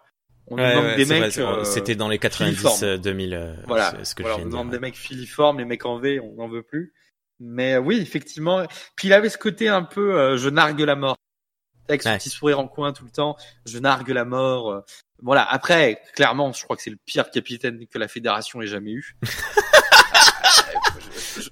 On 0.47 0.57
nous 0.57 0.63
demande 0.63 0.85
ouais, 0.85 0.97
des 0.97 1.07
mecs. 1.07 1.39
euh, 1.39 1.65
C'était 1.65 1.95
dans 1.97 2.09
les 2.09 2.19
90 2.19 2.51
filiformes. 2.57 2.85
euh, 2.85 2.99
2000. 2.99 3.35
euh, 3.35 3.55
voilà. 3.67 3.91
c'est 3.99 4.05
ce 4.05 4.15
que 4.15 4.23
Voilà, 4.23 4.37
je 4.39 4.43
on 4.43 4.45
nous 4.45 4.51
de 4.51 4.53
demande 4.53 4.71
dire. 4.71 4.79
des 4.81 4.87
mecs 4.87 4.97
filiformes, 4.97 5.59
les 5.59 5.65
mecs 5.65 5.85
en 5.87 5.99
V, 5.99 6.21
on 6.21 6.35
n'en 6.35 6.49
veut 6.49 6.63
plus. 6.63 6.93
Mais 7.41 7.77
oui, 7.79 7.99
effectivement. 8.01 8.65
Puis 8.97 9.09
il 9.09 9.13
avait 9.13 9.29
ce 9.29 9.39
côté 9.39 9.69
un 9.69 9.83
peu, 9.83 10.19
euh, 10.19 10.37
je 10.37 10.49
nargue 10.49 10.81
la 10.81 10.97
mort. 10.97 11.17
Avec 11.89 12.03
son 12.03 12.09
Ouais. 12.11 12.17
petit 12.19 12.31
sourire 12.31 12.61
en 12.61 12.67
coin 12.69 12.95
tout 12.95 13.05
le 13.05 13.11
temps, 13.11 13.37
je 13.67 13.79
nargue 13.79 14.09
la 14.09 14.25
mort. 14.25 14.85
Voilà. 15.23 15.43
Après, 15.45 16.01
clairement, 16.15 16.53
je 16.53 16.63
crois 16.65 16.77
que 16.77 16.83
c'est 16.83 16.91
le 16.91 16.97
pire 17.05 17.31
capitaine 17.31 17.87
que 17.87 17.99
la 17.99 18.09
fédération 18.09 18.63
ait 18.63 18.67
jamais 18.67 18.93
eu. 18.93 19.17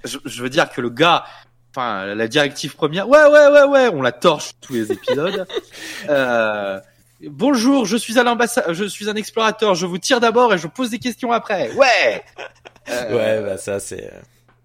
je, 0.04 0.42
veux 0.42 0.48
dire 0.50 0.70
que 0.70 0.80
le 0.80 0.90
gars, 0.90 1.24
enfin, 1.70 2.14
la 2.14 2.28
directive 2.28 2.74
première, 2.74 3.08
ouais, 3.08 3.24
ouais, 3.24 3.48
ouais, 3.48 3.64
ouais, 3.64 3.88
on 3.92 4.02
la 4.02 4.12
torche 4.12 4.52
tous 4.60 4.74
les 4.74 4.92
épisodes. 4.92 5.46
Euh, 6.08 6.80
bonjour, 7.28 7.86
je 7.86 7.96
suis 7.96 8.18
un 8.18 8.26
ambassade, 8.26 8.72
je 8.72 8.84
suis 8.84 9.08
un 9.08 9.14
explorateur, 9.14 9.76
je 9.76 9.86
vous 9.86 9.98
tire 9.98 10.18
d'abord 10.18 10.52
et 10.52 10.58
je 10.58 10.66
pose 10.66 10.90
des 10.90 10.98
questions 10.98 11.30
après. 11.30 11.72
Ouais. 11.74 12.24
Euh, 12.90 13.16
Ouais, 13.16 13.40
bah 13.40 13.56
ça 13.56 13.78
c'est. 13.78 14.10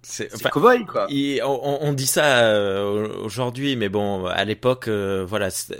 Euh, 0.08 0.10
C'est 0.10 0.30
c'est 0.30 0.36
enfin, 0.36 0.50
cowboy 0.50 0.86
quoi. 0.86 1.06
il- 1.10 1.42
on, 1.44 1.94
dit 1.94 2.08
ça 2.08 2.40
euh, 2.40 3.08
aujourd'hui, 3.24 3.76
mais 3.76 3.90
bon, 3.90 4.26
à 4.26 4.44
l'époque, 4.46 4.88
euh, 4.88 5.26
voilà, 5.28 5.50
c'est- 5.50 5.78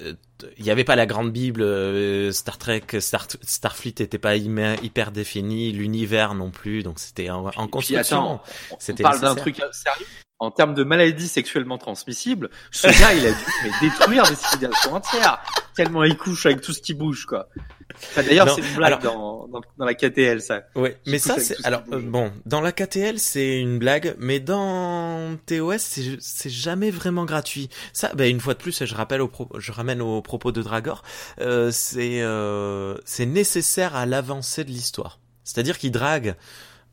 il 0.58 0.64
n'y 0.64 0.70
avait 0.70 0.84
pas 0.84 0.96
la 0.96 1.06
grande 1.06 1.32
bible. 1.32 1.62
euh, 1.62 2.32
Star 2.32 2.58
Trek, 2.58 2.84
Star, 3.00 3.26
Starfleet 3.42 3.96
n'était 4.00 4.18
pas 4.20 4.36
hyper, 4.36 4.84
hyper 4.84 5.12
défini, 5.12 5.72
l'univers 5.72 6.36
non 6.36 6.52
plus, 6.52 6.84
donc 6.84 7.00
c'était 7.00 7.30
en, 7.30 7.46
en 7.48 7.52
Puis 7.52 7.70
construction. 7.70 8.18
attends, 8.18 8.44
on 8.90 8.96
parle 8.96 9.22
d'un 9.22 9.36
truc 9.36 9.56
sérieux. 9.72 10.06
En 10.40 10.52
termes 10.52 10.76
de 10.76 10.84
maladies 10.84 11.28
sexuellement 11.28 11.80
transmissibles, 11.80 12.52
ce 12.72 12.88
gars, 12.88 13.14
il 13.14 13.26
a 13.26 13.32
dû 13.32 13.38
mais, 13.64 13.72
détruire 13.90 14.24
des 14.30 14.36
civilisations 14.36 14.94
entières. 14.94 15.42
Tellement 15.76 16.04
il 16.04 16.16
couche 16.16 16.46
avec 16.46 16.62
tout 16.62 16.74
ce 16.74 16.82
qui 16.82 16.94
bouge, 16.94 17.26
quoi. 17.26 17.50
Enfin, 17.96 18.22
D'ailleurs, 18.22 18.50
c'est 18.54 18.62
une 18.62 18.76
blague 18.76 18.94
alors- 18.94 19.02
dans, 19.02 19.48
dans, 19.48 19.62
dans 19.78 19.86
la 19.86 19.96
KTL, 19.96 20.40
ça. 20.42 20.62
Qui 20.62 20.82
mais 21.08 21.18
ça 21.18 21.40
c'est 21.40 21.56
alors 21.66 21.82
euh, 21.92 22.00
bon, 22.02 22.32
dans 22.46 22.62
la 22.62 22.72
KTL 22.72 23.18
c'est 23.18 23.60
une 23.60 23.80
blague, 23.80 24.16
mais 24.20 24.40
dans 24.40 25.36
TOS 25.48 25.78
c'est 26.20 26.50
jamais 26.52 26.92
vraiment 26.92 27.26
gratuit. 27.26 27.70
Ça, 27.94 28.14
ben 28.14 28.30
une 28.30 28.40
fois 28.40 28.54
de 28.54 28.60
plus, 28.60 28.84
je 28.86 28.94
rappelle 28.94 29.22
au 29.22 29.28
pro- 29.28 29.50
je 29.58 29.72
ramène 29.72 30.02
au 30.04 30.22
propos 30.22 30.52
de 30.52 30.62
Dragor, 30.62 31.02
euh, 31.42 31.72
c'est 31.72 32.22
euh, 32.22 32.96
c'est 33.06 33.26
nécessaire 33.26 33.96
à 33.96 34.06
l'avancée 34.06 34.64
de 34.64 34.70
l'histoire. 34.70 35.20
C'est-à-dire 35.44 35.80
qu'il 35.80 35.92
drague 35.92 36.36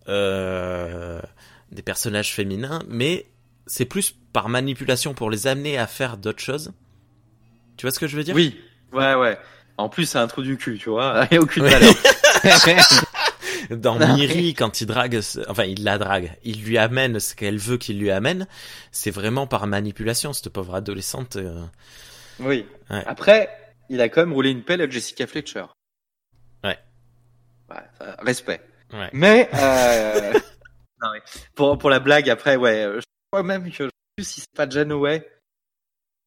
euh, 0.09 1.21
des 1.73 1.83
personnages 1.83 2.33
féminins, 2.33 2.81
mais 2.89 3.27
c'est 3.67 3.85
plus 3.85 4.15
par 4.33 4.49
manipulation 4.49 5.15
pour 5.15 5.31
les 5.31 5.47
amener 5.47 5.79
à 5.79 5.87
faire 5.87 6.17
d'autres 6.17 6.43
choses. 6.43 6.73
Tu 7.77 7.87
vois 7.87 7.91
ce 7.91 7.99
que 7.99 8.07
je 8.07 8.17
veux 8.17 8.25
dire? 8.25 8.35
Oui, 8.35 8.59
ouais, 8.93 9.15
ouais. 9.15 9.39
En 9.77 9.89
plus, 9.89 10.07
c'est 10.07 10.19
un 10.19 10.27
trou 10.29 10.43
du 10.43 10.57
cul, 10.57 10.79
tu 10.79 10.91
vois. 10.91 11.27
Il 11.31 11.35
n'y 11.35 11.39
a 11.39 11.41
aucune 11.43 11.65
valeur. 11.65 11.95
Dans 13.71 13.99
Miri, 14.17 14.55
quand 14.55 14.81
il 14.83 14.87
drague, 14.87 15.21
enfin 15.49 15.65
il 15.65 15.85
la 15.85 15.97
drague, 15.97 16.37
il 16.45 16.63
lui 16.63 16.77
amène 16.77 17.19
ce 17.19 17.35
qu'elle 17.35 17.57
veut 17.57 17.79
qu'il 17.79 17.99
lui 17.99 18.11
amène, 18.11 18.47
c'est 18.93 19.11
vraiment 19.11 19.47
par 19.47 19.67
manipulation, 19.67 20.35
cette 20.35 20.51
pauvre 20.51 20.75
adolescente. 20.75 21.37
euh, 21.37 21.65
oui. 22.41 22.67
Ouais. 22.91 23.03
Après, 23.07 23.49
il 23.89 24.03
a 24.03 24.11
quand 24.11 24.21
même 24.21 24.35
roulé 24.35 24.51
une 24.51 24.63
pelle 24.65 24.83
à 24.83 24.89
Jessica 24.91 25.27
Fletcher. 25.27 25.65
Ouais. 26.63 26.79
Ouais, 27.71 27.77
ça- 27.99 28.17
respect. 28.21 28.61
Ouais. 28.93 29.09
Mais 29.15 29.49
euh... 29.55 30.33
non, 31.03 31.09
mais 31.15 31.23
pour 31.55 31.79
pour 31.79 31.89
la 31.89 32.01
blague 32.01 32.29
après 32.29 32.57
ouais, 32.57 32.85
euh, 32.85 33.01
même 33.43 33.71
que 33.71 33.85
je 33.85 33.85
sais 33.85 33.91
plus 34.17 34.25
si 34.25 34.41
c'est 34.41 34.55
pas 34.55 34.69
Janeway 34.69 35.29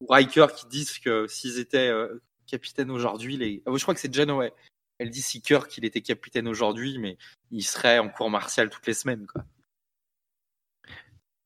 ou 0.01 0.07
Riker 0.07 0.47
qui 0.55 0.67
disent 0.67 0.99
que 0.99 1.27
s'ils 1.27 1.59
étaient 1.59 1.89
euh, 1.89 2.21
capitaines 2.45 2.91
aujourd'hui 2.91 3.37
les 3.37 3.63
ah, 3.65 3.71
je 3.75 3.81
crois 3.81 3.93
que 3.93 3.99
c'est 3.99 4.13
Janeway. 4.13 4.53
Elle 4.99 5.09
dit 5.11 5.21
si 5.21 5.41
qu'il 5.41 5.85
était 5.85 6.01
capitaine 6.01 6.47
aujourd'hui 6.47 6.97
mais 6.97 7.17
il 7.51 7.63
serait 7.63 7.99
en 7.99 8.09
cours 8.09 8.29
martial 8.29 8.69
toutes 8.69 8.87
les 8.87 8.93
semaines 8.93 9.27
quoi. 9.27 9.43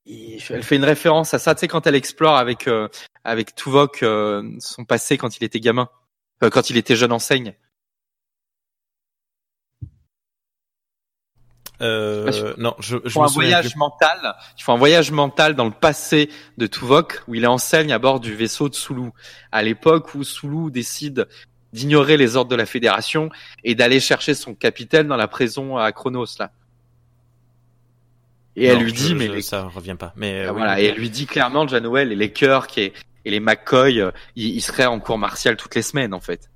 Elle 0.05 0.63
fait 0.63 0.75
une 0.75 0.83
référence 0.83 1.33
à 1.33 1.39
ça, 1.39 1.55
quand 1.55 1.85
elle 1.85 1.95
explore 1.95 2.35
avec 2.35 2.67
euh, 2.67 2.87
avec 3.23 3.55
Tuvok 3.55 4.03
euh, 4.03 4.43
son 4.59 4.83
passé 4.83 5.17
quand 5.17 5.37
il 5.37 5.43
était 5.43 5.59
gamin, 5.59 5.89
euh, 6.43 6.49
quand 6.49 6.69
il 6.69 6.77
était 6.77 6.95
jeune 6.95 7.11
enseigne. 7.11 7.55
Euh, 11.81 12.53
non, 12.57 12.75
je, 12.79 12.97
je 13.05 13.17
me 13.19 13.23
un 13.23 13.27
voyage 13.27 13.69
plus. 13.71 13.77
mental. 13.79 14.35
Ils 14.57 14.63
font 14.63 14.73
un 14.73 14.77
voyage 14.77 15.11
mental 15.11 15.55
dans 15.55 15.65
le 15.65 15.71
passé 15.71 16.29
de 16.57 16.67
Tuvok 16.67 17.23
où 17.27 17.35
il 17.35 17.47
enseigne 17.47 17.91
à 17.91 17.99
bord 17.99 18.19
du 18.19 18.35
vaisseau 18.35 18.69
de 18.69 18.75
Sulu. 18.75 19.09
À 19.51 19.63
l'époque 19.63 20.13
où 20.15 20.23
Sulu 20.23 20.69
décide 20.71 21.27
d'ignorer 21.73 22.17
les 22.17 22.35
ordres 22.35 22.51
de 22.51 22.55
la 22.55 22.65
Fédération 22.65 23.29
et 23.63 23.75
d'aller 23.75 23.99
chercher 23.99 24.33
son 24.33 24.53
capitaine 24.53 25.07
dans 25.07 25.15
la 25.17 25.27
prison 25.27 25.77
à 25.77 25.91
Chronos 25.91 26.25
là. 26.39 26.51
Et 28.57 28.65
elle 28.65 28.79
lui 28.79 28.89
je- 28.89 28.95
dit 28.95 29.15
mais 29.15 29.27
je- 29.27 29.31
les- 29.33 29.41
ça 29.41 29.63
revient 29.63 29.95
pas. 29.97 30.13
Mais 30.17 30.41
ah, 30.41 30.49
euh, 30.49 30.51
oui, 30.51 30.57
voilà 30.57 30.75
oui. 30.75 30.81
et 30.81 30.85
elle 30.87 30.97
lui 30.97 31.09
dit 31.09 31.25
clairement 31.25 31.67
Janowell 31.67 32.11
et 32.11 32.15
les 32.15 32.33
Kirk 32.33 32.77
et, 32.77 32.91
et 33.23 33.31
les 33.31 33.39
McCoy 33.39 34.01
euh, 34.01 34.11
ils, 34.35 34.55
ils 34.55 34.61
seraient 34.61 34.85
en 34.85 34.99
cours 34.99 35.17
martial 35.17 35.55
toutes 35.55 35.75
les 35.75 35.81
semaines 35.81 36.13
en 36.13 36.19
fait. 36.21 36.49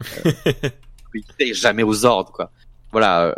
Euh, 1.14 1.14
ils 1.38 1.54
jamais 1.54 1.82
aux 1.82 2.06
ordres 2.06 2.32
quoi. 2.32 2.50
Voilà. 2.92 3.26
euh. 3.28 3.34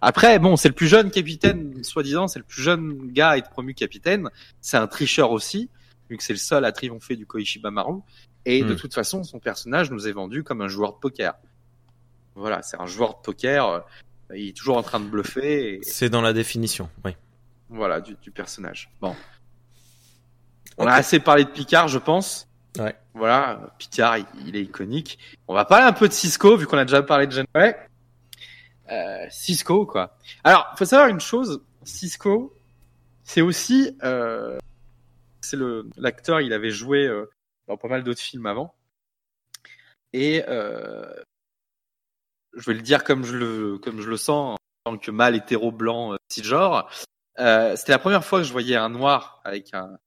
Après, 0.00 0.38
bon, 0.38 0.56
c'est 0.56 0.68
le 0.68 0.74
plus 0.74 0.88
jeune 0.88 1.10
capitaine, 1.10 1.82
soi-disant, 1.84 2.28
c'est 2.28 2.38
le 2.40 2.44
plus 2.44 2.62
jeune 2.62 3.10
gars 3.12 3.30
à 3.30 3.36
être 3.38 3.50
promu 3.50 3.72
capitaine. 3.74 4.28
C'est 4.60 4.76
un 4.76 4.86
tricheur 4.86 5.30
aussi, 5.30 5.70
vu 6.10 6.16
que 6.16 6.22
c'est 6.24 6.32
le 6.32 6.38
seul 6.38 6.64
à 6.64 6.72
triompher 6.72 7.16
du 7.16 7.24
Koishiba 7.26 7.70
Maru. 7.70 8.00
Et 8.44 8.64
de 8.64 8.72
Hmm. 8.74 8.76
toute 8.76 8.94
façon, 8.94 9.24
son 9.24 9.38
personnage 9.40 9.90
nous 9.90 10.08
est 10.08 10.12
vendu 10.12 10.42
comme 10.42 10.60
un 10.62 10.68
joueur 10.68 10.94
de 10.94 10.98
poker. 10.98 11.34
Voilà, 12.34 12.62
c'est 12.62 12.80
un 12.80 12.86
joueur 12.86 13.10
de 13.18 13.22
poker. 13.22 13.66
euh, 13.68 13.80
Il 14.34 14.48
est 14.48 14.56
toujours 14.56 14.76
en 14.76 14.82
train 14.82 15.00
de 15.00 15.06
bluffer. 15.08 15.74
Et, 15.74 15.80
c'est 15.82 16.08
dans 16.10 16.20
la 16.22 16.32
définition. 16.32 16.88
Oui. 17.04 17.12
voilà, 17.68 18.00
du, 18.00 18.14
du 18.22 18.30
personnage. 18.30 18.90
Bon. 19.00 19.14
On 20.76 20.86
a 20.86 20.92
assez 20.92 21.18
parlé 21.18 21.44
de 21.44 21.50
Picard, 21.50 21.88
je 21.88 21.98
pense. 21.98 22.46
Ouais. 22.78 22.94
Voilà, 23.14 23.74
Picard, 23.78 24.18
il, 24.18 24.26
il 24.46 24.56
est 24.56 24.62
iconique. 24.62 25.18
On 25.48 25.54
va 25.54 25.64
parler 25.64 25.86
un 25.86 25.92
peu 25.92 26.06
de 26.08 26.12
Cisco, 26.12 26.56
vu 26.56 26.66
qu'on 26.66 26.78
a 26.78 26.84
déjà 26.84 27.02
parlé 27.02 27.26
de 27.26 27.32
Janeway. 27.32 27.76
Euh, 28.90 29.26
Cisco, 29.30 29.86
quoi. 29.86 30.16
Alors, 30.44 30.72
faut 30.76 30.84
savoir 30.84 31.08
une 31.08 31.20
chose. 31.20 31.62
Cisco, 31.84 32.54
c'est 33.24 33.42
aussi, 33.42 33.96
euh, 34.02 34.58
c'est 35.40 35.56
le 35.56 35.88
l'acteur. 35.96 36.40
Il 36.40 36.52
avait 36.52 36.70
joué 36.70 37.06
euh, 37.06 37.30
dans 37.66 37.76
pas 37.76 37.88
mal 37.88 38.02
d'autres 38.02 38.20
films 38.20 38.46
avant. 38.46 38.74
Et 40.14 40.42
euh, 40.48 41.12
je 42.56 42.64
vais 42.64 42.74
le 42.74 42.82
dire 42.82 43.04
comme 43.04 43.24
je 43.24 43.36
le 43.36 43.78
comme 43.78 44.00
je 44.00 44.08
le 44.08 44.16
sens 44.16 44.56
en 44.86 44.92
tant 44.92 44.98
que 44.98 45.10
mâle 45.10 45.36
hétéro 45.36 45.70
blanc 45.70 46.14
euh, 46.14 46.16
cisgenre. 46.30 46.90
Euh, 47.38 47.76
C'était 47.76 47.92
la 47.92 47.98
première 47.98 48.24
fois 48.24 48.38
que 48.40 48.44
je 48.46 48.52
voyais 48.52 48.76
un 48.76 48.88
noir 48.88 49.40
avec 49.44 49.74
un, 49.74 49.98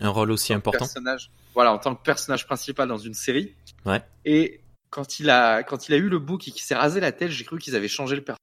Un 0.00 0.08
rôle 0.08 0.32
aussi 0.32 0.52
important. 0.52 0.78
personnage, 0.78 1.30
voilà, 1.54 1.72
en 1.72 1.78
tant 1.78 1.94
que 1.94 2.02
personnage 2.02 2.46
principal 2.46 2.88
dans 2.88 2.98
une 2.98 3.14
série. 3.14 3.54
Ouais. 3.86 4.02
Et 4.24 4.60
quand 4.92 5.18
il 5.18 5.30
a, 5.30 5.62
quand 5.62 5.88
il 5.88 5.94
a 5.94 5.96
eu 5.96 6.08
le 6.08 6.18
bouc 6.18 6.46
et 6.46 6.50
qu'il 6.52 6.62
s'est 6.62 6.74
rasé 6.74 7.00
la 7.00 7.12
tête, 7.12 7.30
j'ai 7.30 7.44
cru 7.44 7.58
qu'ils 7.58 7.74
avaient 7.74 7.88
changé 7.88 8.14
le 8.14 8.22
personnage. 8.22 8.38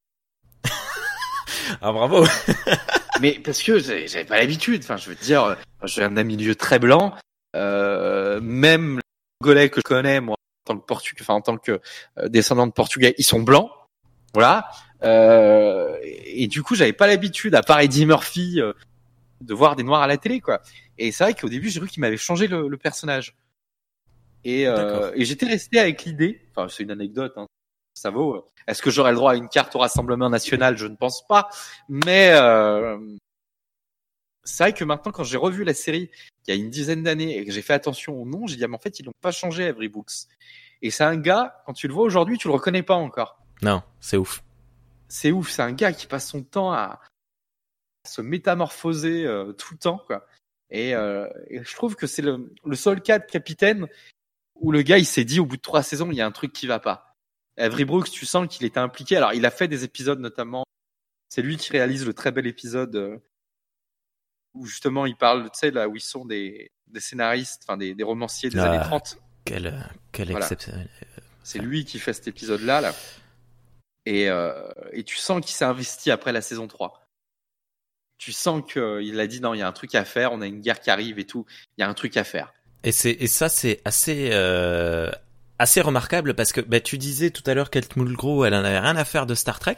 Ah 1.82 1.92
bravo. 1.92 2.26
Mais 3.22 3.34
parce 3.34 3.62
que 3.62 3.78
j'avais 3.78 4.26
pas 4.26 4.38
l'habitude. 4.38 4.82
Enfin, 4.84 4.98
je 4.98 5.10
veux 5.10 5.16
dire, 5.16 5.44
euh, 5.44 5.56
je 5.84 6.00
viens 6.00 6.10
d'un 6.10 6.24
milieu 6.24 6.56
très 6.56 6.80
blanc. 6.80 7.14
Euh, 7.56 8.42
même 8.42 8.96
les 8.96 9.02
Congolais 9.40 9.70
que 9.70 9.80
je 9.80 9.84
connais, 9.84 10.20
moi, 10.20 10.36
en 10.36 10.74
tant 10.74 10.80
que 10.80 10.86
portugais, 10.86 11.22
enfin 11.22 11.36
en 11.36 11.42
tant 11.42 11.58
que 11.58 11.80
euh, 12.18 12.28
descendant 12.28 12.66
de 12.66 12.72
portugais, 12.72 13.14
ils 13.20 13.24
sont 13.24 13.42
blancs. 13.42 13.70
Voilà. 14.34 14.72
Euh, 15.04 15.96
et, 16.02 16.44
et 16.44 16.48
du 16.48 16.64
coup, 16.64 16.74
j'avais 16.74 16.94
pas 16.94 17.06
l'habitude, 17.06 17.54
à 17.54 17.62
part 17.62 17.80
Eddie 17.82 18.08
Murphy, 18.08 18.60
euh, 18.60 18.74
de 19.42 19.54
voir 19.54 19.76
des 19.76 19.84
noirs 19.84 20.02
à 20.02 20.08
la 20.08 20.18
télé, 20.18 20.42
quoi. 20.42 20.62
Et 20.98 21.12
c'est 21.12 21.24
vrai 21.24 21.34
qu'au 21.36 21.50
début, 21.50 21.70
j'ai 21.70 21.80
cru 21.80 21.88
qu'il 21.88 22.02
m'avait 22.02 22.18
changé 22.18 22.48
le, 22.48 22.68
le 22.68 22.78
personnage. 22.78 23.36
Et, 24.44 24.68
euh, 24.68 25.12
et 25.16 25.26
j'étais 25.26 25.46
resté 25.46 25.80
avec 25.80 26.04
l'idée. 26.06 26.42
Enfin, 26.52 26.70
c'est 26.70 26.84
une 26.84 26.92
anecdote. 26.92 27.34
Hein, 27.36 27.48
ça 27.94 28.10
vaut. 28.10 28.52
Est-ce 28.68 28.82
que 28.82 28.90
j'aurais 28.90 29.12
le 29.12 29.18
droit 29.18 29.34
à 29.34 29.36
une 29.36 29.50
carte 29.50 29.76
au 29.76 29.80
Rassemblement 29.80 30.30
national? 30.30 30.78
Je 30.78 30.88
ne 30.88 30.96
pense 30.96 31.26
pas. 31.28 31.50
Mais 31.90 32.32
euh, 32.34 32.98
c'est 34.44 34.64
vrai 34.64 34.74
que 34.74 34.84
maintenant, 34.84 35.12
quand 35.12 35.24
j'ai 35.24 35.38
revu 35.38 35.64
la 35.64 35.74
série 35.74 36.10
il 36.48 36.56
y 36.56 36.58
a 36.58 36.60
une 36.60 36.70
dizaine 36.70 37.04
d'années 37.04 37.38
et 37.38 37.46
que 37.46 37.52
j'ai 37.52 37.62
fait 37.62 37.74
attention 37.74 38.20
au 38.20 38.26
nom, 38.26 38.48
j'ai 38.48 38.56
dit 38.56 38.64
ah, 38.64 38.68
mais 38.68 38.76
en 38.76 38.80
fait 38.80 39.00
ils 39.00 39.06
l'ont 39.06 39.12
pas 39.22 39.32
changé 39.32 39.66
Avery 39.68 39.90
Brooks. 39.90 40.28
Et 40.82 40.90
c'est 40.90 41.04
un 41.04 41.18
gars 41.18 41.62
quand 41.66 41.74
tu 41.74 41.88
le 41.88 41.94
vois 41.94 42.04
aujourd'hui, 42.04 42.38
tu 42.38 42.48
le 42.48 42.54
reconnais 42.54 42.82
pas 42.82 42.96
encore. 42.96 43.38
Non, 43.62 43.84
c'est 44.00 44.18
ouf. 44.18 44.44
C'est 45.10 45.32
ouf, 45.32 45.50
c'est 45.50 45.62
un 45.62 45.74
gars 45.74 45.92
qui 45.94 46.08
passe 46.08 46.28
son 46.28 46.42
temps 46.44 46.72
à 46.72 47.02
se 48.08 48.22
métamorphoser 48.22 49.26
euh, 49.26 49.52
tout 49.54 49.74
le 49.74 49.80
temps 49.80 50.02
quoi. 50.08 50.26
Et, 50.72 50.96
euh, 50.96 51.28
et 51.50 51.64
je 51.64 51.76
trouve 51.76 51.96
que 51.96 52.08
c'est 52.08 52.22
le, 52.22 52.52
le 52.64 52.76
seul 52.76 53.02
cas 53.02 53.20
de 53.20 53.26
capitaine 53.26 53.88
où 54.60 54.72
le 54.72 54.82
gars 54.82 54.98
il 54.98 55.06
s'est 55.06 55.24
dit 55.26 55.40
au 55.40 55.46
bout 55.46 55.58
de 55.58 55.62
trois 55.62 55.84
saisons 55.84 56.12
il 56.12 56.16
y 56.18 56.22
a 56.22 56.26
un 56.26 56.32
truc 56.32 56.54
qui 56.54 56.68
va 56.68 56.80
pas. 56.80 57.16
Avery 57.58 57.86
Brooks, 57.86 58.10
tu 58.12 58.26
sens 58.26 58.48
qu'il 58.48 58.66
était 58.66 58.80
impliqué. 58.80 59.18
Alors 59.18 59.34
il 59.34 59.46
a 59.46 59.52
fait 59.52 59.68
des 59.68 59.84
épisodes 59.84 60.20
notamment. 60.20 60.64
C'est 61.30 61.42
lui 61.42 61.58
qui 61.58 61.72
réalise 61.72 62.06
le 62.06 62.14
très 62.14 62.32
bel 62.32 62.48
épisode 62.48 62.96
euh, 62.96 63.18
où 64.54 64.66
justement 64.66 65.06
il 65.06 65.16
parle, 65.16 65.44
tu 65.52 65.60
sais, 65.60 65.72
là 65.72 65.88
où 65.88 65.96
ils 65.96 66.02
sont 66.02 66.26
des, 66.26 66.72
des 66.88 67.00
scénaristes, 67.00 67.64
enfin 67.68 67.78
des, 67.78 67.94
des 67.96 68.04
romanciers 68.04 68.50
des 68.50 68.60
Ah. 68.60 68.72
années 68.72 68.84
30. 68.84 69.18
Quel, 69.46 69.68
euh, 69.68 69.80
quel 70.12 70.32
Voilà. 70.32 70.48
C'est 71.44 71.60
lui 71.60 71.86
qui 71.86 72.00
fait 72.00 72.14
cet 72.14 72.28
épisode-là. 72.28 72.82
Là. 72.82 72.94
Et, 74.06 74.30
euh, 74.30 74.70
et 74.92 75.04
tu 75.04 75.18
sens 75.18 75.42
qu'il 75.46 75.54
s'est 75.56 75.66
investi 75.66 76.12
après 76.12 76.32
la 76.32 76.42
saison 76.42 76.68
3. 76.68 77.06
Tu 78.18 78.32
sens 78.32 78.64
qu'il 78.72 79.20
a 79.20 79.28
dit 79.28 79.40
non, 79.40 79.54
il 79.54 79.60
y 79.60 79.62
a 79.62 79.68
un 79.68 79.72
truc 79.72 79.96
à 79.96 80.04
faire, 80.06 80.34
on 80.34 80.42
a 80.42 80.48
une 80.48 80.60
guerre 80.62 80.80
qui 80.82 80.90
arrive 80.90 81.20
et 81.20 81.26
tout, 81.26 81.46
il 81.78 81.82
y 81.82 81.84
a 81.84 81.90
un 81.90 81.94
truc 81.94 82.18
à 82.18 82.24
faire. 82.24 82.54
Et 82.84 82.92
c'est 82.92 83.12
et 83.12 83.28
ça 83.28 83.50
c'est 83.50 83.82
assez 83.84 84.30
euh, 84.32 85.12
assez 85.58 85.82
remarquable 85.82 86.34
parce 86.34 86.54
que 86.54 86.62
bah, 86.62 86.80
tu 86.80 86.98
disais 86.98 87.30
tout 87.30 87.44
à 87.46 87.54
l'heure 87.54 87.70
Kate 87.70 87.96
Mulgrew, 87.98 88.46
elle 88.46 88.54
en 88.56 88.64
avait 88.64 88.80
rien 88.80 88.96
à 88.96 89.04
faire 89.04 89.26
de 89.26 89.36
Star 89.36 89.60
Trek, 89.60 89.78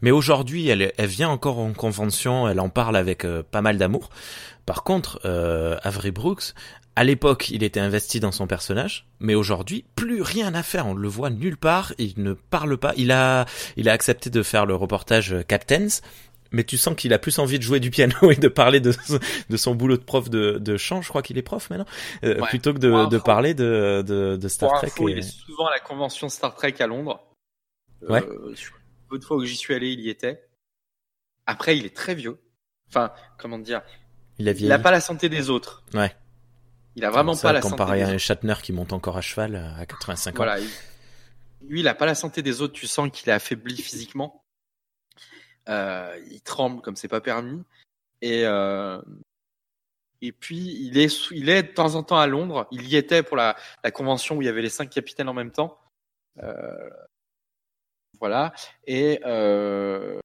mais 0.00 0.10
aujourd'hui 0.10 0.68
elle 0.68 0.92
elle 0.96 1.06
vient 1.06 1.28
encore 1.28 1.58
en 1.58 1.72
convention, 1.72 2.48
elle 2.48 2.60
en 2.60 2.68
parle 2.68 2.96
avec 2.96 3.24
euh, 3.24 3.42
pas 3.48 3.62
mal 3.62 3.78
d'amour. 3.78 4.10
Par 4.66 4.84
contre, 4.84 5.20
euh, 5.24 5.76
Avery 5.82 6.12
Brooks, 6.12 6.54
à 6.94 7.04
l'époque, 7.04 7.48
il 7.50 7.62
était 7.62 7.80
investi 7.80 8.20
dans 8.20 8.32
son 8.32 8.46
personnage, 8.46 9.06
mais 9.18 9.34
aujourd'hui, 9.34 9.84
plus 9.96 10.20
rien 10.20 10.54
à 10.54 10.62
faire. 10.62 10.86
On 10.86 10.94
le 10.94 11.08
voit 11.08 11.30
nulle 11.30 11.56
part. 11.56 11.94
Il 11.96 12.14
ne 12.18 12.34
parle 12.34 12.76
pas. 12.76 12.92
Il 12.98 13.12
a, 13.12 13.46
il 13.76 13.88
a 13.88 13.92
accepté 13.92 14.28
de 14.28 14.42
faire 14.42 14.66
le 14.66 14.74
reportage 14.74 15.32
euh, 15.32 15.42
Captains, 15.42 15.88
mais 16.52 16.64
tu 16.64 16.76
sens 16.76 16.94
qu'il 16.96 17.12
a 17.12 17.18
plus 17.18 17.38
envie 17.38 17.58
de 17.58 17.62
jouer 17.64 17.80
du 17.80 17.90
piano 17.90 18.14
et 18.30 18.36
de 18.36 18.48
parler 18.48 18.80
de, 18.80 18.92
de 19.50 19.56
son 19.56 19.74
boulot 19.74 19.96
de 19.96 20.02
prof 20.02 20.28
de, 20.30 20.58
de 20.58 20.76
chant. 20.76 21.02
Je 21.02 21.08
crois 21.08 21.22
qu'il 21.22 21.38
est 21.38 21.42
prof 21.42 21.68
maintenant, 21.70 21.86
euh, 22.24 22.40
Ouais. 22.40 22.48
plutôt 22.48 22.72
que 22.74 22.78
de, 22.78 23.08
de 23.08 23.18
parler 23.18 23.54
de, 23.54 24.02
de, 24.06 24.36
de 24.36 24.48
Star 24.48 24.68
Pour 24.70 24.78
Trek. 24.78 24.88
info, 24.88 25.08
et- 25.08 25.12
il 25.12 25.18
est 25.18 25.22
souvent 25.22 25.66
à 25.66 25.70
la 25.70 25.80
convention 25.80 26.28
Star 26.28 26.54
Trek 26.54 26.74
à 26.80 26.86
Londres. 26.86 27.20
Ouais. 28.08 28.22
Euh, 28.22 28.54
peu 29.08 29.18
de 29.18 29.24
fois 29.24 29.36
où 29.36 29.44
j'y 29.44 29.56
suis 29.56 29.74
allé, 29.74 29.90
il 29.92 30.00
y 30.00 30.08
était. 30.10 30.42
Après, 31.46 31.76
il 31.76 31.84
est 31.86 31.94
très 31.96 32.14
vieux. 32.14 32.38
Enfin, 32.88 33.12
comment 33.38 33.58
dire? 33.58 33.82
Il 34.38 34.48
a 34.48 34.52
Il 34.52 34.68
n'a 34.68 34.78
pas 34.78 34.90
la 34.90 35.00
santé 35.00 35.28
des 35.28 35.50
autres. 35.50 35.82
Ouais. 35.94 36.14
Il 36.96 37.04
a 37.04 37.10
vraiment 37.10 37.34
Ça, 37.34 37.48
pas 37.48 37.52
la 37.54 37.62
santé 37.62 37.70
comparé 37.72 38.02
à 38.02 38.08
un 38.08 38.18
Shatner 38.18 38.54
qui 38.62 38.72
monte 38.72 38.92
encore 38.92 39.16
à 39.16 39.20
cheval 39.22 39.54
euh, 39.54 39.80
à 39.80 39.86
85 39.86 40.30
ans. 40.30 40.36
Voilà. 40.36 40.58
il- 40.60 40.68
Lui, 41.68 41.80
il 41.80 41.88
a 41.88 41.94
pas 41.94 42.06
la 42.06 42.14
santé 42.14 42.42
des 42.42 42.60
autres. 42.60 42.74
Tu 42.74 42.86
sens 42.86 43.08
qu'il 43.12 43.28
est 43.28 43.32
affaibli 43.32 43.76
physiquement. 43.80 44.41
Euh, 45.68 46.18
il 46.30 46.40
tremble 46.42 46.80
comme 46.82 46.96
c'est 46.96 47.08
pas 47.08 47.20
permis. 47.20 47.62
Et 48.20 48.42
euh, 48.44 49.00
et 50.20 50.32
puis 50.32 50.76
il 50.80 50.98
est 50.98 51.30
il 51.30 51.48
est 51.48 51.62
de 51.62 51.72
temps 51.72 51.94
en 51.94 52.02
temps 52.02 52.18
à 52.18 52.26
Londres. 52.26 52.66
Il 52.70 52.88
y 52.88 52.96
était 52.96 53.22
pour 53.22 53.36
la, 53.36 53.56
la 53.84 53.90
convention 53.90 54.36
où 54.36 54.42
il 54.42 54.46
y 54.46 54.48
avait 54.48 54.62
les 54.62 54.70
cinq 54.70 54.90
capitaines 54.90 55.28
en 55.28 55.34
même 55.34 55.50
temps. 55.50 55.78
Euh, 56.42 56.90
voilà. 58.20 58.52
Et 58.86 59.20
euh, 59.24 60.18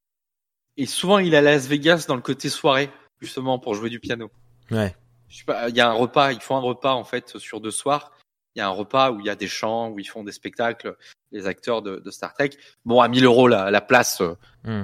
et 0.78 0.86
souvent 0.86 1.20
il 1.20 1.34
est 1.34 1.38
à 1.38 1.42
Las 1.42 1.68
Vegas 1.68 2.06
dans 2.08 2.16
le 2.16 2.22
côté 2.22 2.50
soirée 2.50 2.90
justement 3.22 3.60
pour 3.60 3.74
jouer 3.74 3.90
du 3.90 4.00
piano. 4.00 4.32
Ouais. 4.72 4.96
Je 5.30 5.40
sais 5.40 5.46
pas, 5.46 5.68
il 5.70 5.76
y 5.76 5.82
a 5.82 5.90
un 5.90 5.94
repas, 5.94 6.32
ils 6.32 6.40
font 6.40 6.56
un 6.56 6.62
repas 6.62 6.94
en 6.94 7.04
fait 7.04 7.38
sur 7.38 7.60
deux 7.60 7.72
soirs. 7.72 8.14
Il 8.56 8.60
y 8.60 8.62
a 8.62 8.68
un 8.68 8.72
repas 8.72 9.12
où 9.12 9.20
il 9.20 9.26
y 9.26 9.30
a 9.30 9.36
des 9.36 9.48
chants, 9.48 9.90
où 9.90 10.00
ils 10.00 10.08
font 10.08 10.24
des 10.24 10.32
spectacles, 10.32 10.96
les 11.32 11.46
acteurs 11.46 11.82
de, 11.82 11.98
de 11.98 12.12
Star 12.12 12.34
Trek. 12.34 12.52
Bon, 12.86 13.02
à 13.02 13.08
1000 13.08 13.26
euros 13.26 13.48
la, 13.48 13.70
la 13.70 13.82
place, 13.82 14.22
euh, 14.22 14.36
Hmm. 14.64 14.84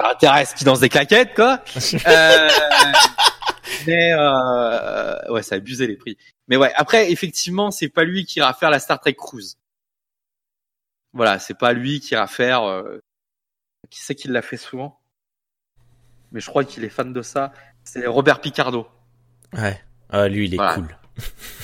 Ça 0.00 0.10
intéresse 0.10 0.54
qui 0.54 0.64
dansent 0.64 0.80
des 0.80 0.88
claquettes, 0.88 1.34
quoi. 1.34 1.62
Euh, 2.06 2.48
mais 3.86 4.12
euh, 4.12 5.32
ouais, 5.32 5.42
ça 5.42 5.54
a 5.54 5.58
abusé 5.58 5.86
les 5.86 5.96
prix. 5.96 6.16
Mais 6.48 6.56
ouais, 6.56 6.72
après, 6.74 7.10
effectivement, 7.12 7.70
c'est 7.70 7.88
pas 7.88 8.04
lui 8.04 8.24
qui 8.24 8.38
ira 8.40 8.52
faire 8.52 8.70
la 8.70 8.78
Star 8.80 9.00
Trek 9.00 9.14
Cruise. 9.14 9.56
Voilà, 11.12 11.38
c'est 11.38 11.54
pas 11.54 11.72
lui 11.72 12.00
qui 12.00 12.14
ira 12.14 12.26
faire. 12.26 12.64
euh, 12.64 12.98
qui 13.90 14.00
c'est 14.00 14.14
qui 14.14 14.28
l'a 14.28 14.42
fait 14.42 14.56
souvent? 14.56 15.00
Mais 16.32 16.40
je 16.40 16.46
crois 16.46 16.64
qu'il 16.64 16.84
est 16.84 16.88
fan 16.90 17.12
de 17.12 17.22
ça. 17.22 17.52
C'est 17.84 18.06
Robert 18.06 18.40
Picardo. 18.40 18.86
Ouais. 19.54 19.80
Ah, 20.10 20.28
lui, 20.28 20.46
il 20.46 20.54
est 20.54 20.56
Voilà. 20.58 20.74
cool. 20.74 20.96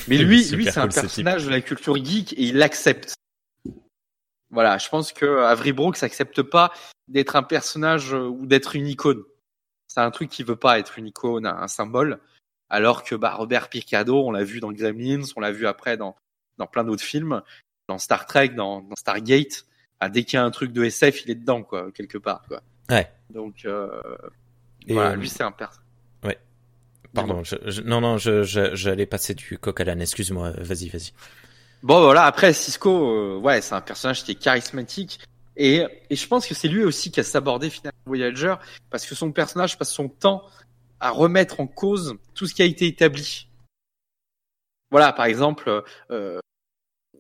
Mais 0.09 0.17
lui, 0.19 0.45
lui, 0.51 0.65
c'est 0.65 0.79
un 0.79 0.91
ce 0.91 1.01
personnage 1.01 1.45
de 1.45 1.51
la 1.51 1.61
culture 1.61 1.97
geek 2.03 2.33
et 2.33 2.43
il 2.43 2.57
l'accepte. 2.57 3.15
Voilà, 4.51 4.79
je 4.79 4.89
pense 4.89 5.13
que 5.13 5.39
Avery 5.45 5.73
Brooks 5.73 6.03
accepte 6.03 6.43
pas 6.43 6.73
d'être 7.09 7.37
un 7.37 7.43
personnage 7.43 8.15
euh, 8.15 8.27
ou 8.29 8.47
d'être 8.47 8.77
une 8.77 8.87
icône. 8.87 9.23
C'est 9.89 10.01
un 10.01 10.11
truc 10.11 10.29
qui 10.31 10.43
veut 10.43 10.57
pas 10.57 10.79
être 10.79 10.99
une 10.99 11.07
icône, 11.09 11.47
un 11.47 11.69
symbole. 11.69 12.21
Alors 12.69 13.05
que 13.05 13.15
bah, 13.15 13.35
Robert 13.35 13.69
Picardo, 13.69 14.23
on 14.25 14.31
l'a 14.33 14.45
vu 14.45 14.61
dans 14.61 14.73
Gremlins, 14.73 15.23
on 15.37 15.41
l'a 15.41 15.53
vu 15.53 15.67
après 15.67 15.97
dans, 15.97 16.17
dans 16.59 16.67
plein 16.67 16.85
d'autres 16.85 17.03
films, 17.05 17.43
dans 17.89 17.99
Star 17.99 18.27
Trek, 18.27 18.49
dans, 18.51 18.83
dans 18.83 18.97
Stargate. 18.97 19.65
Ah, 20.01 20.09
dès 20.09 20.25
qu'il 20.25 20.37
y 20.37 20.41
a 20.41 20.45
un 20.45 20.51
truc 20.51 20.73
de 20.73 20.85
SF, 20.85 21.25
il 21.25 21.31
est 21.31 21.37
dedans, 21.37 21.63
quoi, 21.63 21.91
quelque 21.93 22.19
part. 22.19 22.43
Quoi. 22.49 22.61
Ouais. 22.91 23.11
Donc, 23.31 23.65
euh, 23.65 24.03
voilà, 24.89 25.11
euh, 25.11 25.17
lui, 25.17 25.29
c'est 25.29 25.43
un 25.43 25.53
personnage. 25.53 25.83
Pardon, 27.15 27.43
je, 27.45 27.57
je- 27.65 27.81
non, 27.81 28.03
non, 28.03 28.19
je, 28.19 28.43
je, 28.43 28.75
j'allais 28.75 29.07
passer 29.07 29.35
du 29.35 29.57
coq 29.59 29.81
à 29.81 29.85
l'âne. 29.85 30.03
Excuse-moi. 30.03 30.51
Vas-y, 30.59 30.89
vas-y. 30.89 31.13
Bon 31.83 32.01
voilà, 32.01 32.25
après 32.25 32.53
Cisco, 32.53 33.11
euh, 33.11 33.39
ouais, 33.39 33.61
c'est 33.61 33.75
un 33.75 33.81
personnage 33.81 34.25
qui 34.25 34.33
est 34.33 34.35
charismatique 34.37 35.21
et, 35.57 35.85
et 36.11 36.17
je 36.17 36.27
pense 36.27 36.47
que 36.47 36.55
c'est 36.55 36.69
lui 36.69 36.85
aussi 36.85 37.11
qui 37.11 37.21
a 37.21 37.23
sabordé 37.23 37.71
finalement 37.71 37.99
Voyager 38.07 38.55
parce 38.91 39.07
que 39.07 39.15
son 39.15 39.31
personnage 39.33 39.79
passe 39.79 39.93
son 39.93 40.09
temps 40.09 40.45
à 41.01 41.11
remettre 41.11 41.61
en 41.61 41.67
cause 41.67 42.17
tout 42.35 42.47
ce 42.47 42.55
qui 42.55 42.63
a 42.63 42.65
été 42.65 42.87
établi. 42.87 43.49
Voilà, 44.91 45.13
par 45.13 45.27
exemple, 45.27 45.83
euh, 46.11 46.39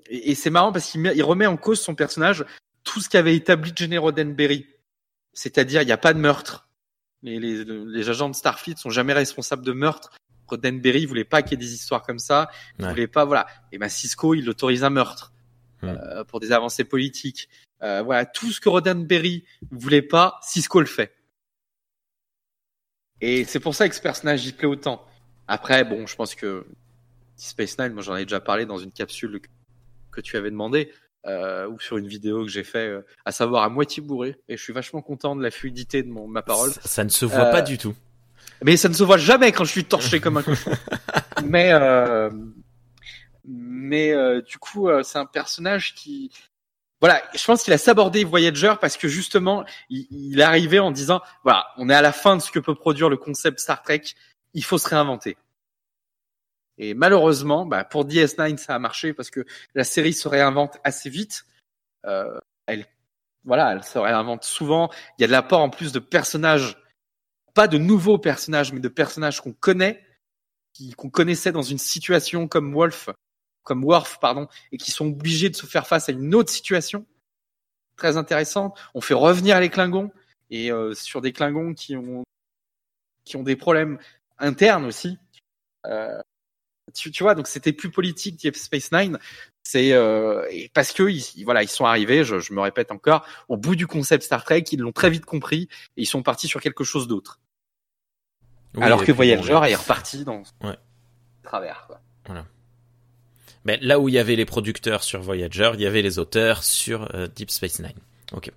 et, 0.08 0.34
c'est 0.34 0.50
marrant 0.50 0.72
parce 0.72 0.90
qu'il 0.90 1.00
met- 1.00 1.16
il 1.16 1.22
remet 1.22 1.46
en 1.46 1.56
cause 1.56 1.80
son 1.80 1.94
personnage 1.94 2.44
tout 2.84 3.00
ce 3.00 3.08
qu'avait 3.08 3.34
établi 3.36 3.72
Jenny 3.74 3.98
Roddenberry, 3.98 4.66
c'est-à-dire 5.32 5.82
il 5.82 5.86
n'y 5.86 5.92
a 5.92 5.98
pas 5.98 6.14
de 6.14 6.18
meurtre. 6.18 6.68
Les, 7.22 7.38
les, 7.40 7.64
les 7.64 8.08
agents 8.08 8.28
de 8.28 8.34
Starfleet 8.34 8.76
sont 8.76 8.90
jamais 8.90 9.12
responsables 9.12 9.64
de 9.64 9.72
meurtre. 9.72 10.10
Roddenberry 10.48 11.06
voulait 11.06 11.24
pas 11.24 11.42
qu'il 11.42 11.52
y 11.52 11.54
ait 11.62 11.66
des 11.66 11.74
histoires 11.74 12.02
comme 12.02 12.18
ça. 12.18 12.48
Il 12.78 12.84
Ouais. 12.84 12.90
voulait 12.90 13.06
pas, 13.06 13.24
voilà. 13.24 13.46
Et 13.72 13.78
ben 13.78 13.88
Cisco, 13.88 14.34
il 14.34 14.48
autorise 14.48 14.84
un 14.84 14.90
meurtre 14.90 15.32
Hmm. 15.82 15.88
euh, 15.88 16.24
pour 16.24 16.40
des 16.40 16.52
avancées 16.52 16.84
politiques. 16.84 17.50
Euh, 17.82 18.00
voilà, 18.02 18.24
tout 18.24 18.50
ce 18.50 18.60
que 18.60 18.68
Roddenberry 18.70 19.44
voulait 19.70 20.00
pas, 20.00 20.38
Cisco 20.42 20.80
le 20.80 20.86
fait. 20.86 21.12
Et 23.20 23.44
c'est 23.44 23.60
pour 23.60 23.74
ça 23.74 23.88
que 23.88 23.94
ce 23.94 24.00
personnage 24.00 24.44
il 24.46 24.54
plaît 24.54 24.66
autant. 24.68 25.04
Après, 25.48 25.84
bon, 25.84 26.06
je 26.06 26.16
pense 26.16 26.34
que 26.34 26.66
Space 27.36 27.78
Nine, 27.78 27.92
moi 27.92 28.02
j'en 28.02 28.16
ai 28.16 28.24
déjà 28.24 28.40
parlé 28.40 28.66
dans 28.66 28.78
une 28.78 28.92
capsule 28.92 29.40
que 30.10 30.20
tu 30.20 30.36
avais 30.36 30.50
demandé. 30.50 30.92
Euh, 31.26 31.66
ou 31.68 31.80
sur 31.80 31.96
une 31.96 32.06
vidéo 32.06 32.44
que 32.44 32.48
j'ai 32.50 32.62
fait, 32.62 32.86
euh, 32.86 33.04
à 33.24 33.32
savoir 33.32 33.64
à 33.64 33.68
moitié 33.68 34.00
bourré. 34.00 34.36
Et 34.48 34.56
je 34.56 34.62
suis 34.62 34.72
vachement 34.72 35.02
content 35.02 35.34
de 35.34 35.42
la 35.42 35.50
fluidité 35.50 36.04
de 36.04 36.08
mon, 36.08 36.28
ma 36.28 36.40
parole. 36.40 36.70
Ça, 36.70 36.80
ça 36.84 37.04
ne 37.04 37.08
se 37.08 37.24
voit 37.24 37.46
Euh, 37.46 37.50
pas 37.50 37.62
du 37.62 37.78
tout. 37.78 37.96
Mais 38.62 38.76
ça 38.76 38.88
ne 38.88 38.94
se 38.94 39.02
voit 39.02 39.18
jamais 39.18 39.52
quand 39.52 39.64
je 39.64 39.70
suis 39.70 39.84
torché 39.84 40.20
comme 40.20 40.36
un 40.36 40.42
cochon. 40.42 40.70
mais 41.44 41.72
euh, 41.72 42.30
mais 43.44 44.12
euh, 44.12 44.42
du 44.42 44.58
coup, 44.58 44.88
euh, 44.88 45.02
c'est 45.02 45.18
un 45.18 45.26
personnage 45.26 45.94
qui, 45.94 46.32
voilà, 47.00 47.22
je 47.34 47.44
pense 47.44 47.62
qu'il 47.62 47.72
a 47.72 47.78
sabordé 47.78 48.24
Voyager 48.24 48.74
parce 48.80 48.96
que 48.96 49.06
justement, 49.08 49.64
il, 49.88 50.06
il 50.10 50.40
est 50.40 50.44
arrivé 50.44 50.78
en 50.78 50.90
disant, 50.90 51.20
voilà, 51.44 51.66
on 51.76 51.88
est 51.88 51.94
à 51.94 52.02
la 52.02 52.12
fin 52.12 52.36
de 52.36 52.42
ce 52.42 52.50
que 52.50 52.58
peut 52.58 52.74
produire 52.74 53.08
le 53.08 53.16
concept 53.16 53.60
Star 53.60 53.82
Trek, 53.82 54.02
il 54.54 54.64
faut 54.64 54.78
se 54.78 54.88
réinventer. 54.88 55.36
Et 56.78 56.94
malheureusement, 56.94 57.66
bah, 57.66 57.84
pour 57.84 58.06
DS9, 58.06 58.56
ça 58.58 58.74
a 58.74 58.78
marché 58.78 59.12
parce 59.12 59.30
que 59.30 59.44
la 59.74 59.84
série 59.84 60.12
se 60.12 60.28
réinvente 60.28 60.78
assez 60.84 61.08
vite. 61.08 61.44
Euh, 62.04 62.38
elle, 62.66 62.86
voilà, 63.44 63.72
elle 63.72 63.84
se 63.84 63.98
réinvente 63.98 64.44
souvent. 64.44 64.90
Il 65.18 65.22
y 65.22 65.24
a 65.24 65.26
de 65.28 65.32
l'apport 65.32 65.60
en 65.60 65.70
plus 65.70 65.92
de 65.92 65.98
personnages 65.98 66.76
pas 67.56 67.68
de 67.68 67.78
nouveaux 67.78 68.18
personnages, 68.18 68.74
mais 68.74 68.80
de 68.80 68.88
personnages 68.88 69.40
qu'on 69.40 69.54
connaît, 69.54 70.04
qu'on 70.98 71.08
connaissait 71.08 71.52
dans 71.52 71.62
une 71.62 71.78
situation 71.78 72.48
comme 72.48 72.74
Wolf, 72.74 73.08
comme 73.62 73.82
Worf, 73.82 74.20
pardon, 74.20 74.46
et 74.72 74.76
qui 74.76 74.90
sont 74.90 75.06
obligés 75.06 75.48
de 75.48 75.56
se 75.56 75.64
faire 75.64 75.86
face 75.86 76.10
à 76.10 76.12
une 76.12 76.34
autre 76.34 76.50
situation 76.50 77.06
très 77.96 78.18
intéressante. 78.18 78.78
On 78.94 79.00
fait 79.00 79.14
revenir 79.14 79.58
les 79.58 79.70
Klingons 79.70 80.12
et 80.50 80.70
euh, 80.70 80.92
sur 80.92 81.22
des 81.22 81.32
Klingons 81.32 81.72
qui 81.72 81.96
ont 81.96 82.24
qui 83.24 83.36
ont 83.36 83.42
des 83.42 83.56
problèmes 83.56 83.98
internes 84.38 84.84
aussi. 84.84 85.16
Euh, 85.86 86.20
tu, 86.94 87.10
tu 87.10 87.22
vois, 87.22 87.34
donc 87.34 87.48
c'était 87.48 87.72
plus 87.72 87.90
politique 87.90 88.36
Deep 88.36 88.54
Space 88.54 88.92
Nine. 88.92 89.18
C'est 89.64 89.94
euh, 89.94 90.46
parce 90.74 90.92
que 90.92 91.04
ils, 91.04 91.44
voilà, 91.44 91.62
ils 91.62 91.68
sont 91.68 91.86
arrivés. 91.86 92.22
Je, 92.22 92.38
je 92.38 92.52
me 92.52 92.60
répète 92.60 92.92
encore, 92.92 93.26
au 93.48 93.56
bout 93.56 93.76
du 93.76 93.86
concept 93.86 94.24
Star 94.24 94.44
Trek, 94.44 94.64
ils 94.72 94.80
l'ont 94.80 94.92
très 94.92 95.08
vite 95.08 95.24
compris 95.24 95.68
et 95.96 96.02
ils 96.02 96.06
sont 96.06 96.22
partis 96.22 96.48
sur 96.48 96.60
quelque 96.60 96.84
chose 96.84 97.08
d'autre. 97.08 97.40
Oui, 98.76 98.82
Alors 98.82 99.04
que 99.04 99.12
bon, 99.12 99.22
est 99.72 99.74
reparti 99.74 100.24
dans 100.24 100.42
Ouais. 100.62 100.76
travers. 101.42 101.84
Quoi. 101.86 102.00
ben, 103.64 103.78
là 103.82 103.98
où 103.98 104.08
il 104.08 104.14
y 104.14 104.18
avait 104.18 104.36
les 104.36 104.44
producteurs 104.44 105.02
sur 105.02 105.20
Voyager, 105.20 105.72
il 105.74 105.80
y 105.80 105.86
avait 105.86 106.02
les 106.02 106.18
auteurs 106.18 106.62
sur 106.62 107.14
euh, 107.14 107.26
Deep 107.34 107.50
Space 107.50 107.80
Nine. 107.80 107.92
Ok. 108.32 108.52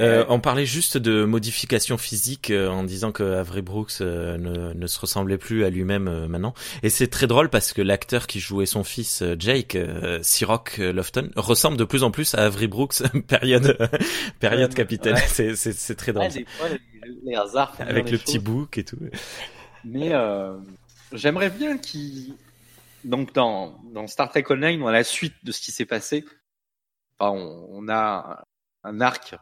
Euh, 0.00 0.24
on 0.28 0.38
parlait 0.38 0.66
juste 0.66 0.96
de 0.96 1.24
modification 1.24 1.98
physique 1.98 2.50
euh, 2.50 2.68
en 2.68 2.84
disant 2.84 3.10
que 3.10 3.22
Avery 3.22 3.62
Brooks 3.62 4.00
euh, 4.00 4.36
ne, 4.36 4.72
ne 4.72 4.86
se 4.86 5.00
ressemblait 5.00 5.38
plus 5.38 5.64
à 5.64 5.70
lui-même 5.70 6.08
euh, 6.08 6.28
maintenant. 6.28 6.54
Et 6.82 6.90
c'est 6.90 7.08
très 7.08 7.26
drôle 7.26 7.48
parce 7.48 7.72
que 7.72 7.82
l'acteur 7.82 8.26
qui 8.26 8.38
jouait 8.38 8.66
son 8.66 8.84
fils 8.84 9.22
euh, 9.22 9.34
Jake, 9.38 9.74
euh, 9.76 10.18
Siroc 10.22 10.78
Lofton, 10.78 11.30
ressemble 11.36 11.76
de 11.76 11.84
plus 11.84 12.02
en 12.02 12.10
plus 12.10 12.34
à 12.34 12.44
Avery 12.44 12.68
Brooks 12.68 13.02
période 13.26 13.76
période 14.40 14.74
capitaine. 14.74 15.14
ouais. 15.14 15.24
C'est 15.26 15.56
c'est 15.56 15.72
c'est 15.72 15.94
très 15.94 16.12
drôle. 16.12 16.28
Ouais, 16.28 16.44
les, 16.70 16.78
les 17.24 17.34
hasards 17.34 17.74
Avec 17.78 18.10
le 18.10 18.18
petit 18.18 18.38
bouc 18.38 18.78
et 18.78 18.84
tout. 18.84 18.98
Mais 19.84 20.12
euh, 20.12 20.56
j'aimerais 21.12 21.50
bien 21.50 21.78
qu'il 21.78 22.34
donc 23.04 23.32
dans 23.32 23.80
dans 23.92 24.06
Star 24.06 24.28
Trek 24.30 24.44
Online, 24.50 24.82
on 24.82 24.86
a 24.86 24.92
la 24.92 25.04
suite 25.04 25.34
de 25.44 25.52
ce 25.52 25.60
qui 25.60 25.72
s'est 25.72 25.86
passé. 25.86 26.24
Enfin, 27.18 27.32
on, 27.36 27.66
on 27.70 27.88
a 27.88 28.44
un, 28.84 29.00
arc 29.00 29.34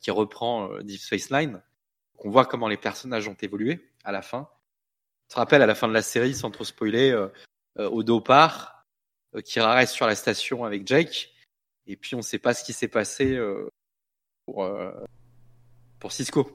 qui 0.00 0.10
reprend 0.10 0.72
euh, 0.72 0.82
Deep 0.82 1.00
Space 1.00 1.30
Nine. 1.30 1.62
On 2.18 2.30
voit 2.30 2.46
comment 2.46 2.68
les 2.68 2.76
personnages 2.76 3.28
ont 3.28 3.36
évolué 3.40 3.90
à 4.04 4.12
la 4.12 4.22
fin. 4.22 4.48
Tu 5.28 5.34
te 5.34 5.38
rappelles 5.40 5.62
à 5.62 5.66
la 5.66 5.74
fin 5.74 5.88
de 5.88 5.92
la 5.94 6.02
série, 6.02 6.34
sans 6.34 6.50
trop 6.50 6.64
spoiler, 6.64 7.10
euh, 7.10 7.28
euh, 7.78 7.88
Odo 7.88 8.20
part, 8.20 8.84
euh, 9.34 9.40
Kira 9.40 9.74
reste 9.74 9.94
sur 9.94 10.06
la 10.06 10.16
station 10.16 10.64
avec 10.64 10.86
Jake, 10.86 11.32
et 11.86 11.96
puis 11.96 12.14
on 12.14 12.18
ne 12.18 12.22
sait 12.22 12.38
pas 12.38 12.52
ce 12.52 12.64
qui 12.64 12.72
s'est 12.72 12.88
passé 12.88 13.36
euh, 13.36 13.68
pour 14.44 14.64
euh, 14.64 14.92
pour 15.98 16.12
Cisco. 16.12 16.50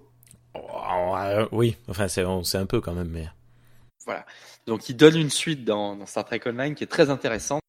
Oh, 0.54 1.16
euh, 1.18 1.48
oui, 1.52 1.78
enfin 1.88 2.08
c'est 2.08 2.24
on 2.26 2.44
sait 2.44 2.58
un 2.58 2.66
peu 2.66 2.82
quand 2.82 2.94
même, 2.94 3.10
mais 3.10 3.28
Donc 4.66 4.90
il 4.90 4.96
donne 4.96 5.18
une 5.18 5.30
suite 5.30 5.64
dans, 5.64 5.96
dans 5.96 6.06
Star 6.06 6.26
Trek 6.26 6.42
Online 6.46 6.76
qui 6.76 6.84
est 6.84 6.88
très 6.88 7.10
intéressante. 7.10 7.62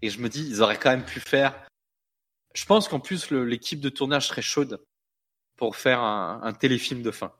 Et 0.00 0.10
je 0.10 0.20
me 0.20 0.28
dis, 0.28 0.46
ils 0.48 0.62
auraient 0.62 0.78
quand 0.78 0.90
même 0.90 1.04
pu 1.04 1.20
faire. 1.20 1.54
Je 2.54 2.64
pense 2.64 2.88
qu'en 2.88 3.00
plus 3.00 3.30
le- 3.30 3.44
l'équipe 3.44 3.80
de 3.80 3.88
tournage 3.88 4.28
serait 4.28 4.42
chaude 4.42 4.80
pour 5.62 5.76
faire 5.76 6.00
un, 6.00 6.40
un 6.42 6.52
téléfilm 6.52 7.02
de 7.04 7.12
fin. 7.12 7.32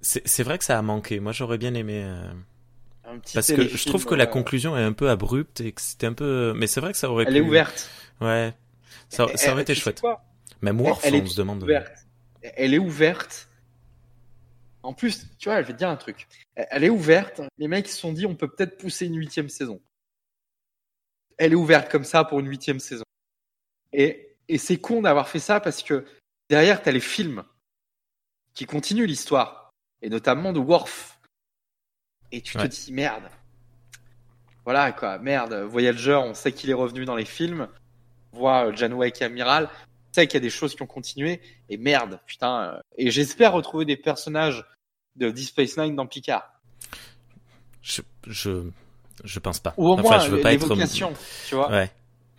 c'est 0.00 0.42
vrai 0.42 0.56
que 0.56 0.64
ça 0.64 0.78
a 0.78 0.80
manqué. 0.80 1.20
Moi 1.20 1.32
j'aurais 1.32 1.58
bien 1.58 1.74
aimé. 1.74 2.02
euh, 2.02 2.32
Un 3.04 3.18
petit 3.18 3.34
Parce 3.34 3.52
que 3.52 3.68
je 3.68 3.84
trouve 3.86 4.06
que 4.06 4.14
la 4.14 4.24
euh, 4.24 4.26
conclusion 4.26 4.74
est 4.74 4.82
un 4.82 4.94
peu 4.94 5.10
abrupte 5.10 5.60
et 5.60 5.72
que 5.72 5.82
c'était 5.82 6.06
un 6.06 6.14
peu. 6.14 6.54
Mais 6.56 6.66
c'est 6.66 6.80
vrai 6.80 6.92
que 6.92 6.98
ça 6.98 7.10
aurait 7.10 7.24
Elle 7.26 7.34
pu. 7.34 7.38
est 7.40 7.42
ouverte. 7.42 7.90
Ouais. 8.22 8.54
Ça, 9.10 9.26
ça 9.36 9.46
Elle- 9.48 9.52
aurait 9.52 9.62
été 9.62 9.74
chouette. 9.74 10.02
Même 10.62 10.80
est 10.80 10.90
on 10.90 11.26
se 11.26 11.36
demande. 11.36 11.62
ouverte. 11.62 11.92
Elle 12.40 12.72
est 12.72 12.78
ouverte. 12.78 13.50
En 14.82 14.94
plus, 14.94 15.26
tu 15.38 15.50
vois, 15.50 15.60
je 15.60 15.66
vais 15.66 15.74
te 15.74 15.78
dire 15.78 15.90
un 15.90 15.96
truc. 15.96 16.26
Elle 16.54 16.66
elle 16.70 16.84
est 16.84 16.88
ouverte. 16.90 17.42
Les 17.58 17.68
mecs 17.68 17.86
se 17.88 17.98
sont 17.98 18.14
dit, 18.14 18.24
on 18.24 18.34
peut 18.34 18.48
peut-être 18.48 18.78
pousser 18.78 19.04
une 19.04 19.16
huitième 19.18 19.50
saison. 19.50 19.78
Elle 21.36 21.52
est 21.52 21.56
ouverte 21.56 21.90
comme 21.90 22.04
ça 22.04 22.24
pour 22.24 22.40
une 22.40 22.48
huitième 22.48 22.80
saison. 22.80 23.04
Et, 23.92 24.27
et 24.48 24.58
c'est 24.58 24.78
con 24.78 25.02
d'avoir 25.02 25.28
fait 25.28 25.38
ça 25.40 25.60
parce 25.60 25.82
que 25.82 26.04
derrière, 26.48 26.82
tu 26.82 26.88
as 26.88 26.92
les 26.92 27.00
films 27.00 27.44
qui 28.54 28.66
continuent 28.66 29.04
l'histoire. 29.06 29.70
Et 30.02 30.08
notamment 30.08 30.52
de 30.52 30.60
Worf. 30.60 31.18
Et 32.30 32.40
tu 32.40 32.56
te 32.56 32.66
dis, 32.66 32.92
merde. 32.92 33.24
Voilà, 34.64 34.92
quoi, 34.92 35.18
merde. 35.18 35.54
Voyager, 35.68 36.14
on 36.14 36.34
sait 36.34 36.52
qu'il 36.52 36.70
est 36.70 36.74
revenu 36.74 37.04
dans 37.04 37.16
les 37.16 37.24
films. 37.24 37.68
On 38.32 38.38
voit 38.38 38.66
euh, 38.68 38.76
Janeway 38.76 39.10
qui 39.12 39.22
est 39.22 39.26
amiral. 39.26 39.68
On 40.10 40.12
sait 40.12 40.26
qu'il 40.26 40.34
y 40.34 40.36
a 40.36 40.40
des 40.40 40.50
choses 40.50 40.74
qui 40.74 40.82
ont 40.82 40.86
continué. 40.86 41.40
Et 41.68 41.76
merde, 41.78 42.20
putain. 42.26 42.74
euh, 42.74 42.80
Et 42.96 43.10
j'espère 43.10 43.52
retrouver 43.52 43.84
des 43.86 43.96
personnages 43.96 44.64
de 45.16 45.30
Deep 45.30 45.48
Space 45.48 45.76
Nine 45.78 45.96
dans 45.96 46.06
Picard. 46.06 46.48
Je, 47.82 48.02
je, 48.26 48.68
je 49.24 49.38
pense 49.38 49.58
pas. 49.58 49.74
Ou 49.78 49.88
au 49.88 49.92
Enfin, 49.94 50.02
moins 50.02 50.18
je 50.20 50.30
veux 50.30 50.40
pas 50.40 50.52
être. 50.52 50.68
tu 51.48 51.54
vois. 51.54 51.70
Ouais. 51.70 51.90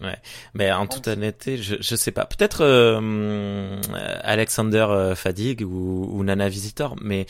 Ouais. 0.02 0.18
Mais 0.54 0.72
en 0.72 0.88
toute 0.88 1.08
honnêteté, 1.10 1.58
je, 1.58 1.76
je 1.80 1.96
sais 1.96 2.12
pas. 2.12 2.26
Peut-être 2.26 2.62
euh, 2.62 2.98
hum, 2.98 3.82
Alexander 4.24 4.86
euh, 4.90 5.16
Fadigue 5.16 5.62
ou, 5.62 6.08
ou 6.12 6.24
Nana 6.24 6.48
Visitor, 6.48 6.96
mais 7.02 7.26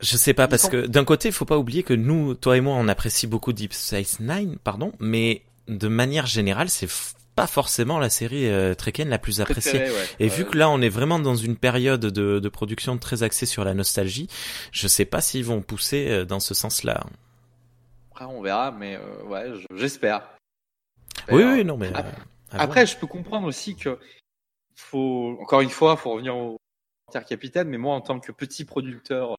je 0.00 0.16
sais 0.18 0.34
pas 0.34 0.46
parce 0.46 0.68
que 0.68 0.86
d'un 0.86 1.04
côté, 1.04 1.28
il 1.28 1.32
faut 1.32 1.46
pas 1.46 1.56
oublier 1.58 1.82
que 1.82 1.94
nous, 1.94 2.34
toi 2.34 2.56
et 2.56 2.60
moi, 2.60 2.74
on 2.76 2.86
apprécie 2.88 3.26
beaucoup 3.26 3.52
Deep 3.54 3.72
Space 3.72 4.20
Nine, 4.20 4.58
pardon, 4.62 4.92
mais 5.00 5.42
de 5.68 5.88
manière 5.88 6.26
générale, 6.26 6.68
c'est 6.68 6.88
pas 7.34 7.46
forcément 7.46 7.98
la 7.98 8.10
série 8.10 8.48
euh, 8.48 8.74
la 9.06 9.18
plus 9.18 9.40
appréciée. 9.40 9.72
Préféré, 9.72 9.90
ouais. 9.98 10.06
Et 10.20 10.28
vu 10.28 10.44
que 10.44 10.56
là, 10.56 10.68
on 10.70 10.80
est 10.80 10.88
vraiment 10.88 11.18
dans 11.18 11.34
une 11.34 11.56
période 11.56 12.00
de, 12.00 12.38
de 12.40 12.48
production 12.48 12.96
très 12.98 13.22
axée 13.22 13.46
sur 13.46 13.64
la 13.64 13.74
nostalgie, 13.74 14.28
je 14.72 14.86
sais 14.86 15.04
pas 15.06 15.20
s'ils 15.22 15.44
vont 15.44 15.62
pousser 15.62 16.08
euh, 16.08 16.24
dans 16.24 16.40
ce 16.40 16.52
sens-là. 16.54 17.04
Après, 18.10 18.24
on 18.26 18.40
verra, 18.42 18.70
mais 18.70 18.96
euh, 18.96 19.28
ouais, 19.28 19.52
je- 19.70 19.76
j'espère. 19.76 20.22
Oui, 21.30 21.42
Alors, 21.42 21.54
oui, 21.54 21.64
non, 21.64 21.76
mais. 21.76 21.88
euh, 21.96 22.02
Après- 22.52 22.86
je 22.86 22.96
peux 22.96 23.06
comprendre 23.06 23.46
aussi 23.46 23.76
que 23.76 23.98
faut, 24.74 25.36
encore 25.40 25.60
une 25.62 25.70
fois, 25.70 25.96
faut 25.96 26.10
revenir 26.12 26.36
au 26.36 26.58
capitaine, 27.28 27.68
mais 27.68 27.78
moi, 27.78 27.94
en 27.94 28.00
tant 28.00 28.20
que 28.20 28.30
petit 28.32 28.64
producteur 28.64 29.32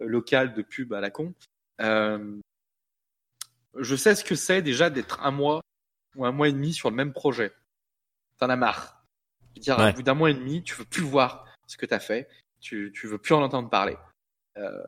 euh, 0.00 0.06
local 0.06 0.54
de 0.54 0.62
pub 0.62 0.92
à 0.94 1.00
la 1.00 1.10
con, 1.10 1.34
euh, 1.80 2.38
je 3.76 3.96
sais 3.96 4.14
ce 4.14 4.24
que 4.24 4.34
c'est 4.34 4.62
déjà 4.62 4.88
d'être 4.90 5.20
un 5.22 5.30
mois 5.30 5.60
ou 6.16 6.24
un 6.24 6.32
mois 6.32 6.48
et 6.48 6.52
demi 6.52 6.72
sur 6.72 6.90
le 6.90 6.96
même 6.96 7.12
projet. 7.12 7.52
T'en 8.38 8.48
as 8.50 8.56
marre. 8.56 9.04
Je 9.54 9.60
veux 9.60 9.62
dire, 9.62 9.78
Ouais. 9.78 9.90
au 9.90 9.94
bout 9.94 10.02
d'un 10.02 10.14
mois 10.14 10.30
et 10.30 10.34
demi, 10.34 10.62
tu 10.62 10.74
veux 10.74 10.84
plus 10.84 11.02
voir 11.02 11.44
ce 11.66 11.76
que 11.76 11.86
t'as 11.86 11.98
fait, 12.00 12.28
tu, 12.60 12.92
tu 12.94 13.06
veux 13.06 13.18
plus 13.18 13.34
en 13.34 13.42
entendre 13.42 13.68
parler. 13.68 13.96
Euh, 14.56 14.82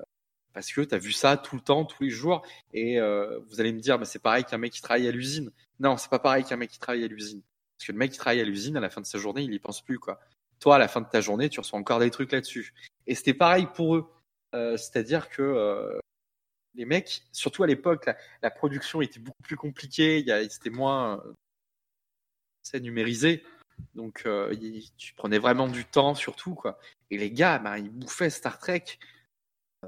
parce 0.53 0.73
que 0.73 0.81
t'as 0.81 0.99
vu 0.99 1.13
ça 1.13 1.37
tout 1.37 1.55
le 1.57 1.61
temps, 1.63 1.85
tous 1.85 2.03
les 2.03 2.11
jours, 2.11 2.45
et 2.73 2.99
euh, 2.99 3.39
vous 3.49 3.61
allez 3.61 3.73
me 3.73 3.81
dire, 3.81 3.99
mais 3.99 4.05
c'est 4.05 4.19
pareil 4.19 4.45
qu'un 4.45 4.59
mec 4.59 4.73
qui 4.73 4.81
travaille 4.83 5.07
à 5.07 5.13
l'usine. 5.13 5.51
Non, 5.81 5.97
c'est 5.97 6.11
pas 6.11 6.19
pareil 6.19 6.45
qu'un 6.45 6.57
mec 6.57 6.71
qui 6.71 6.79
travaille 6.79 7.05
à 7.05 7.09
l'usine. 7.09 7.43
Parce 7.77 7.87
que 7.87 7.93
le 7.93 7.99
mec 7.99 8.13
qui 8.13 8.19
travaille 8.19 8.41
à 8.41 8.45
l'usine, 8.45 8.77
à 8.77 8.81
la 8.81 8.91
fin 8.91 9.01
de 9.01 9.07
sa 9.07 9.19
journée, 9.19 9.43
il 9.43 9.53
y 9.53 9.59
pense 9.59 9.83
plus, 9.83 9.99
quoi. 9.99 10.21
Toi, 10.61 10.77
à 10.77 10.79
la 10.79 10.89
fin 10.89 11.01
de 11.01 11.09
ta 11.09 11.23
journée, 11.23 11.49
tu 11.49 11.59
reçois 11.61 11.79
encore 11.79 11.99
des 11.99 12.11
trucs 12.11 12.33
là-dessus. 12.33 12.75
Et 13.07 13.15
c'était 13.15 13.35
pareil 13.35 13.67
pour 13.75 13.97
eux. 13.97 14.11
Euh, 14.55 14.77
C'est-à-dire 14.77 15.31
que 15.31 15.43
euh, 15.43 15.99
les 16.75 16.85
mecs, 16.85 17.23
surtout 17.33 17.63
à 17.63 17.67
l'époque, 17.67 18.09
la, 18.43 18.51
production 18.51 19.01
était 19.01 19.21
beaucoup 19.21 19.43
plus 19.43 19.57
compliquée, 19.57 20.25
c'était 20.51 20.71
moins 20.71 21.23
euh, 22.75 22.81
numérisé. 22.81 23.43
Donc, 23.95 24.25
euh, 24.27 24.55
tu 24.99 25.15
prenais 25.15 25.39
vraiment 25.39 25.67
du 25.67 25.87
temps, 25.87 26.15
surtout, 26.15 26.55
quoi. 26.55 26.79
Et 27.11 27.17
les 27.17 27.31
gars, 27.31 27.59
ben, 27.59 27.79
ils 27.79 27.91
bouffaient 27.91 28.31
Star 28.31 28.59
Trek 28.59 28.85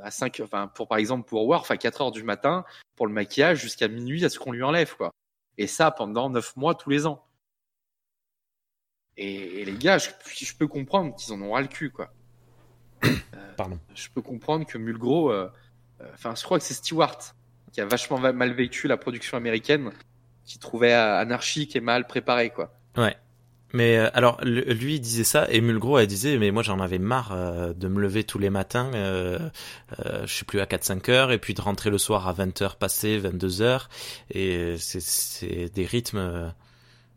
à 0.00 0.10
5 0.10 0.40
enfin, 0.42 0.68
pour, 0.68 0.88
par 0.88 0.96
exemple, 0.96 1.28
pour 1.28 1.46
Worf 1.46 1.70
à 1.70 1.76
4 1.76 2.00
heures 2.00 2.10
du 2.12 2.22
matin, 2.22 2.64
pour 2.96 3.06
le 3.06 3.12
maquillage, 3.12 3.60
jusqu'à 3.60 3.88
minuit 3.88 4.24
à 4.24 4.30
ce 4.30 4.38
qu'on 4.38 4.52
lui 4.52 4.62
enlève, 4.62 4.96
quoi. 4.96 5.12
Et 5.58 5.66
ça 5.66 5.90
pendant 5.90 6.30
9 6.30 6.56
mois 6.56 6.74
tous 6.74 6.90
les 6.90 7.06
ans. 7.06 7.24
Et, 9.16 9.60
et 9.60 9.64
les 9.64 9.74
gars, 9.74 9.98
je, 9.98 10.08
je 10.34 10.54
peux 10.56 10.66
comprendre 10.66 11.14
qu'ils 11.14 11.32
en 11.34 11.42
ont 11.42 11.52
ras 11.52 11.60
le 11.60 11.68
cul, 11.68 11.90
quoi. 11.90 12.12
Pardon. 13.56 13.78
Je 13.94 14.08
peux 14.08 14.22
comprendre 14.22 14.66
que 14.66 14.78
Mulgro, 14.78 15.30
euh, 15.30 15.50
euh, 16.00 16.10
enfin, 16.14 16.34
je 16.34 16.42
crois 16.42 16.58
que 16.58 16.64
c'est 16.64 16.74
Stewart 16.74 17.18
qui 17.72 17.80
a 17.80 17.86
vachement 17.86 18.18
va- 18.18 18.32
mal 18.32 18.52
vécu 18.52 18.86
la 18.88 18.96
production 18.96 19.36
américaine, 19.36 19.90
qui 20.44 20.58
trouvait 20.58 20.94
euh, 20.94 21.18
anarchique 21.18 21.76
et 21.76 21.80
mal 21.80 22.06
préparée, 22.06 22.50
quoi. 22.50 22.74
Ouais. 22.96 23.16
Mais 23.72 23.96
euh, 23.98 24.10
alors, 24.14 24.38
lui 24.44 24.94
il 24.96 25.00
disait 25.00 25.24
ça, 25.24 25.46
et 25.50 25.60
Mulgro 25.60 25.98
elle 25.98 26.06
disait, 26.06 26.36
mais 26.38 26.50
moi 26.50 26.62
j'en 26.62 26.78
avais 26.80 26.98
marre 26.98 27.32
euh, 27.32 27.72
de 27.72 27.88
me 27.88 28.00
lever 28.00 28.24
tous 28.24 28.38
les 28.38 28.50
matins, 28.50 28.90
euh, 28.94 29.38
euh, 30.04 30.26
je 30.26 30.32
sais 30.34 30.44
plus 30.44 30.60
à 30.60 30.66
4-5 30.66 31.08
heures, 31.10 31.32
et 31.32 31.38
puis 31.38 31.54
de 31.54 31.60
rentrer 31.60 31.88
le 31.90 31.98
soir 31.98 32.28
à 32.28 32.32
20 32.32 32.60
heures 32.62 32.76
passées, 32.76 33.18
22 33.18 33.62
heures, 33.62 33.88
et 34.30 34.76
c'est- 34.78 35.00
c'est 35.00 35.72
des 35.74 35.86
rythmes... 35.86 36.52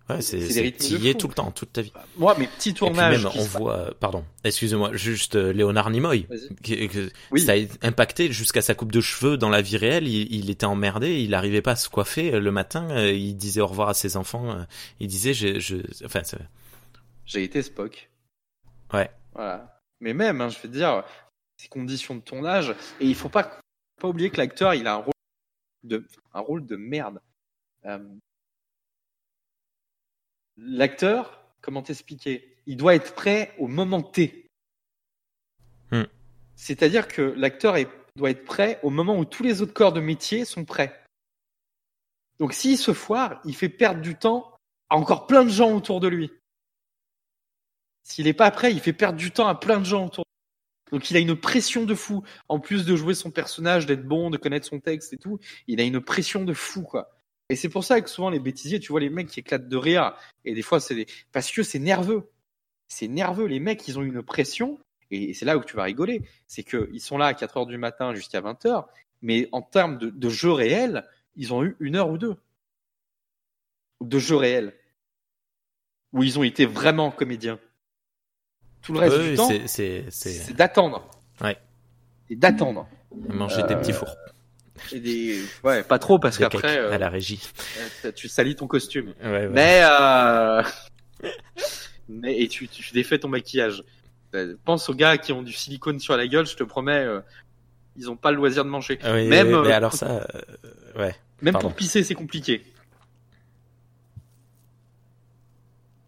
euh, 0.10 0.16
Ouais, 0.16 0.22
c'est 0.22 0.38
y 0.40 1.16
tout 1.16 1.28
le 1.28 1.34
temps, 1.34 1.50
toute 1.52 1.74
ta 1.74 1.82
vie. 1.82 1.92
Moi, 2.18 2.36
mes 2.38 2.48
petits 2.48 2.70
Et 2.70 2.74
puis 2.74 2.80
tournages. 2.80 3.24
même, 3.24 3.32
on 3.36 3.44
se- 3.44 3.50
voit, 3.58 3.78
euh, 3.78 3.92
pardon, 4.00 4.24
excusez-moi, 4.44 4.92
juste 4.94 5.36
euh, 5.36 5.52
Léonard 5.52 5.90
Nimoy, 5.90 6.28
qui- 6.64 6.88
que- 6.90 7.10
Oui. 7.32 7.42
ça 7.42 7.54
a 7.54 7.88
impacté 7.88 8.32
jusqu'à 8.32 8.62
sa 8.62 8.76
coupe 8.76 8.92
de 8.92 9.02
cheveux 9.02 9.38
dans 9.38 9.50
la 9.50 9.62
vie 9.62 9.78
réelle. 9.78 10.08
Il, 10.08 10.32
il 10.34 10.50
était 10.50 10.66
emmerdé, 10.68 11.22
il 11.22 11.32
n'arrivait 11.32 11.62
pas 11.64 11.72
à 11.72 11.76
se 11.76 11.90
coiffer 11.90 12.34
euh, 12.36 12.40
le 12.40 12.52
matin. 12.52 12.88
euh, 12.92 13.12
Il 13.12 13.36
disait 13.36 13.62
au 13.62 13.68
revoir 13.68 13.90
à 13.90 13.94
ses 13.96 14.16
enfants. 14.18 14.52
euh, 14.52 14.64
Il 15.00 15.08
disait, 15.08 15.34
je, 15.34 15.60
je, 15.60 15.78
enfin, 16.06 16.22
c'est- 16.24 16.38
J'ai 17.26 17.44
été 17.44 17.62
Spock. 17.64 18.10
ouais, 18.94 19.10
Voilà. 19.34 19.82
Mais 20.02 20.14
même, 20.14 20.42
hein, 20.42 20.50
je 20.50 20.60
veux 20.62 20.70
dire, 20.70 21.04
ces 21.58 21.68
conditions 21.70 22.16
de 22.16 22.22
tournage, 22.22 22.70
et 23.00 23.06
il 23.08 23.16
faut 23.16 23.30
pas, 23.30 23.60
pas 24.00 24.08
oublier 24.08 24.30
que 24.30 24.38
l'acteur, 24.38 24.74
il 24.76 24.86
a 24.88 24.94
un 24.96 24.98
rôle 24.98 25.14
de, 25.84 26.06
un 26.34 26.40
rôle 26.42 26.66
de 26.66 26.76
merde. 26.76 27.20
L'acteur, 30.58 31.44
comment 31.62 31.82
t'expliquer 31.82 32.58
Il 32.66 32.78
doit 32.78 32.96
être 32.96 33.14
prêt 33.14 33.54
au 33.60 33.68
moment 33.68 34.02
T. 34.02 34.48
Hmm. 35.92 36.04
C'est-à-dire 36.56 37.08
que 37.08 37.22
l'acteur 37.22 37.76
doit 38.16 38.30
être 38.30 38.46
prêt 38.46 38.80
au 38.84 38.90
moment 38.90 39.18
où 39.18 39.26
tous 39.26 39.44
les 39.44 39.62
autres 39.62 39.74
corps 39.74 39.94
de 39.94 40.00
métier 40.00 40.46
sont 40.46 40.66
prêts. 40.66 41.04
Donc 42.40 42.54
s'il 42.54 42.78
se 42.78 42.94
foire, 42.94 43.42
il 43.46 43.56
fait 43.56 43.70
perdre 43.70 44.02
du 44.02 44.16
temps 44.16 44.58
à 44.90 44.96
encore 44.96 45.28
plein 45.28 45.44
de 45.44 45.50
gens 45.50 45.74
autour 45.74 46.00
de 46.00 46.08
lui. 46.08 46.32
S'il 48.04 48.26
n'est 48.26 48.34
pas 48.34 48.52
prêt, 48.52 48.72
il 48.72 48.80
fait 48.80 48.94
perdre 48.94 49.18
du 49.18 49.32
temps 49.32 49.48
à 49.48 49.56
plein 49.56 49.80
de 49.80 49.86
gens 49.86 50.06
autour. 50.06 50.26
Donc 50.92 51.10
il 51.10 51.18
a 51.18 51.20
une 51.20 51.36
pression 51.36 51.86
de 51.86 51.96
fou. 51.96 52.24
En 52.48 52.60
plus 52.60 52.86
de 52.86 52.96
jouer 52.96 53.16
son 53.16 53.32
personnage, 53.32 53.86
d'être 53.86 54.06
bon, 54.08 54.30
de 54.30 54.38
connaître 54.38 54.68
son 54.68 54.80
texte 54.80 55.14
et 55.14 55.18
tout, 55.18 55.40
il 55.68 55.82
a 55.82 55.84
une 55.84 56.00
pression 56.00 56.44
de 56.44 56.54
fou, 56.54 56.84
quoi. 56.84 57.15
Et 57.50 57.56
c'est 57.56 57.70
pour 57.70 57.84
ça 57.84 58.02
que 58.02 58.10
souvent 58.10 58.30
les 58.30 58.40
bêtisiers, 58.40 58.80
tu 58.80 58.92
vois 58.92 59.00
les 59.00 59.10
mecs 59.10 59.28
qui 59.28 59.40
éclatent 59.40 59.70
de 59.70 59.78
rire. 59.78 60.16
Et 60.46 60.54
des 60.54 60.62
fois, 60.62 60.80
c'est 60.80 60.96
des... 60.96 61.08
parce 61.32 61.52
que 61.52 61.64
c'est 61.64 61.80
nerveux. 61.80 62.30
C'est 62.88 63.08
nerveux. 63.08 63.46
Les 63.46 63.60
mecs, 63.60 63.88
ils 63.88 64.00
ont 64.00 64.04
une 64.04 64.24
pression. 64.24 64.80
Et 65.12 65.34
c'est 65.34 65.46
là 65.46 65.58
où 65.58 65.64
tu 65.64 65.76
vas 65.76 65.84
rigoler. 65.84 66.24
C'est 66.48 66.64
qu'ils 66.64 67.02
sont 67.02 67.18
là 67.18 67.28
à 67.28 67.34
4 67.34 67.58
heures 67.58 67.66
du 67.68 67.78
matin 67.78 68.16
jusqu'à 68.16 68.42
20 68.42 68.66
heures. 68.66 68.88
Mais 69.22 69.48
en 69.52 69.62
termes 69.62 69.98
de, 69.98 70.10
de 70.10 70.30
jeu 70.30 70.52
réel, 70.52 71.06
ils 71.36 71.54
ont 71.54 71.64
eu 71.64 71.76
une 71.80 71.96
heure 71.96 72.10
ou 72.10 72.18
deux. 72.18 72.36
De 74.02 74.18
jeu 74.18 74.36
réel. 74.36 74.74
Où 76.14 76.24
ils 76.24 76.40
ont 76.40 76.44
été 76.44 76.66
vraiment 76.66 77.12
comédiens. 77.12 77.60
Tout 78.82 78.94
le 78.94 79.00
reste 79.00 79.18
Oui, 79.18 79.30
du 79.32 79.36
temps, 79.36 79.50
c'est, 79.66 80.54
d'attendre. 80.54 81.10
Ouais. 81.42 81.58
Et 82.30 82.36
d'attendre. 82.36 82.88
manger 83.30 83.64
des 83.64 83.76
petits 83.76 83.94
fours, 83.94 84.16
Et 84.92 85.00
des... 85.00 85.42
Ouais, 85.64 85.84
pas 85.84 86.00
trop 86.00 86.20
parce 86.20 86.38
qu'après, 86.38 86.78
euh, 86.78 86.92
à 86.92 86.98
la 86.98 87.10
régie. 87.10 87.42
euh, 88.04 88.12
tu 88.12 88.28
salis 88.28 88.56
ton 88.56 88.68
costume. 88.68 89.14
Ouais, 89.24 89.30
ouais. 89.30 89.50
Mais, 89.50 89.82
euh... 89.84 90.62
Mais 92.10 92.40
et 92.42 92.48
tu, 92.48 92.68
tu 92.68 92.94
défais 92.94 93.18
ton 93.18 93.30
maquillage. 93.30 93.84
Euh, 94.36 94.56
Pense 94.66 94.90
aux 94.90 94.94
gars 94.94 95.18
qui 95.18 95.32
ont 95.34 95.42
du 95.44 95.54
silicone 95.54 96.00
sur 96.00 96.16
la 96.18 96.28
gueule, 96.28 96.46
je 96.46 96.56
te 96.56 96.64
promets, 96.64 97.04
euh, 97.04 97.22
ils 97.96 98.10
ont 98.12 98.18
pas 98.18 98.32
le 98.32 98.38
loisir 98.38 98.64
de 98.66 98.70
manger. 98.70 99.00
Ah 99.02 99.14
oui, 99.14 99.28
même, 99.28 99.48
oui, 99.48 99.62
mais 99.64 99.72
euh, 99.72 99.76
alors 99.76 99.94
ça, 99.94 100.26
euh, 100.36 100.42
ouais. 101.02 101.16
Même 101.42 101.54
Pardon. 101.54 101.70
pour 101.70 101.76
pisser, 101.76 102.04
c'est 102.04 102.14
compliqué. 102.16 102.64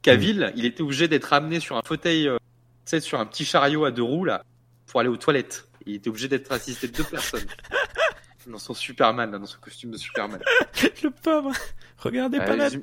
Cavill, 0.02 0.54
il 0.56 0.66
était 0.66 0.82
obligé 0.82 1.08
d'être 1.08 1.34
amené 1.34 1.60
sur 1.60 1.76
un 1.78 1.82
fauteuil, 1.84 2.28
euh, 2.28 2.38
tu 2.86 2.92
sais, 2.92 3.00
sur 3.00 3.20
un 3.20 3.26
petit 3.26 3.46
chariot 3.46 3.86
à 3.86 3.92
deux 3.92 4.04
roues 4.04 4.26
là, 4.26 4.44
pour 4.86 5.00
aller 5.00 5.10
aux 5.10 5.18
toilettes. 5.18 5.68
Il 5.86 5.96
était 5.96 6.10
obligé 6.10 6.28
d'être 6.28 6.52
assisté 6.52 6.88
de 6.88 6.94
deux 6.98 7.04
personnes. 7.04 7.46
Dans 8.48 8.58
son 8.60 8.74
Superman, 8.74 9.30
là, 9.32 9.38
dans 9.40 9.46
son 9.46 9.60
costume 9.60 9.92
de 9.92 9.98
Superman. 9.98 10.42
Le 11.04 11.10
pauvre. 11.12 11.52
Regardez 11.98 12.38
pas 12.40 12.70
je- 12.70 12.80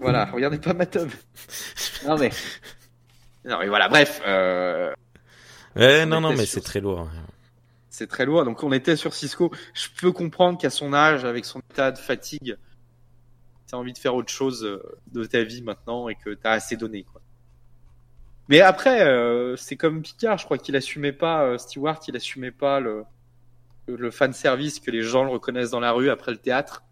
Voilà, 0.00 0.24
regardez 0.26 0.58
pas 0.58 0.72
ma 0.72 0.86
tome. 0.86 1.10
Non 2.06 2.16
mais. 2.16 2.30
Non 3.44 3.58
mais 3.58 3.68
voilà, 3.68 3.88
bref, 3.88 4.20
euh, 4.26 4.92
Ouais, 5.76 6.02
on 6.04 6.06
non, 6.06 6.20
non, 6.22 6.30
mais 6.30 6.46
sur- 6.46 6.54
c'est 6.54 6.60
très 6.62 6.80
lourd. 6.80 7.08
c'est 7.90 8.06
très 8.06 8.24
lourd. 8.24 8.44
Donc 8.44 8.62
on 8.62 8.72
était 8.72 8.96
sur 8.96 9.12
Cisco. 9.14 9.52
Je 9.74 9.88
peux 10.00 10.10
comprendre 10.12 10.58
qu'à 10.58 10.70
son 10.70 10.94
âge, 10.94 11.24
avec 11.24 11.44
son 11.44 11.60
état 11.70 11.92
de 11.92 11.98
fatigue, 11.98 12.56
t'as 13.66 13.76
envie 13.76 13.92
de 13.92 13.98
faire 13.98 14.14
autre 14.14 14.32
chose 14.32 14.64
euh, 14.64 14.82
de 15.12 15.24
ta 15.26 15.42
vie 15.42 15.60
maintenant 15.62 16.08
et 16.08 16.14
que 16.14 16.30
t'as 16.34 16.52
assez 16.52 16.76
donné, 16.76 17.02
quoi. 17.04 17.20
Mais 18.48 18.60
après, 18.60 19.02
euh, 19.02 19.56
c'est 19.56 19.76
comme 19.76 20.02
Picard, 20.02 20.38
je 20.38 20.44
crois 20.44 20.56
qu'il 20.56 20.76
assumait 20.76 21.12
pas, 21.12 21.42
euh, 21.44 21.58
Stewart, 21.58 22.00
il 22.08 22.14
assumait 22.16 22.52
pas 22.52 22.78
le, 22.80 23.02
le 23.88 24.10
fan 24.10 24.32
service 24.32 24.80
que 24.80 24.90
les 24.90 25.02
gens 25.02 25.24
le 25.24 25.30
reconnaissent 25.30 25.70
dans 25.70 25.80
la 25.80 25.92
rue 25.92 26.10
après 26.10 26.32
le 26.32 26.38
théâtre, 26.38 26.82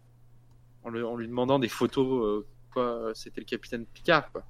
en, 0.83 0.89
le- 0.89 1.05
en 1.05 1.15
lui 1.15 1.27
demandant 1.27 1.59
des 1.59 1.67
photos, 1.69 2.23
euh, 2.25 2.47
quoi, 2.73 3.11
c'était 3.13 3.41
le 3.41 3.45
capitaine 3.45 3.85
Picard, 3.85 4.31
quoi. 4.31 4.43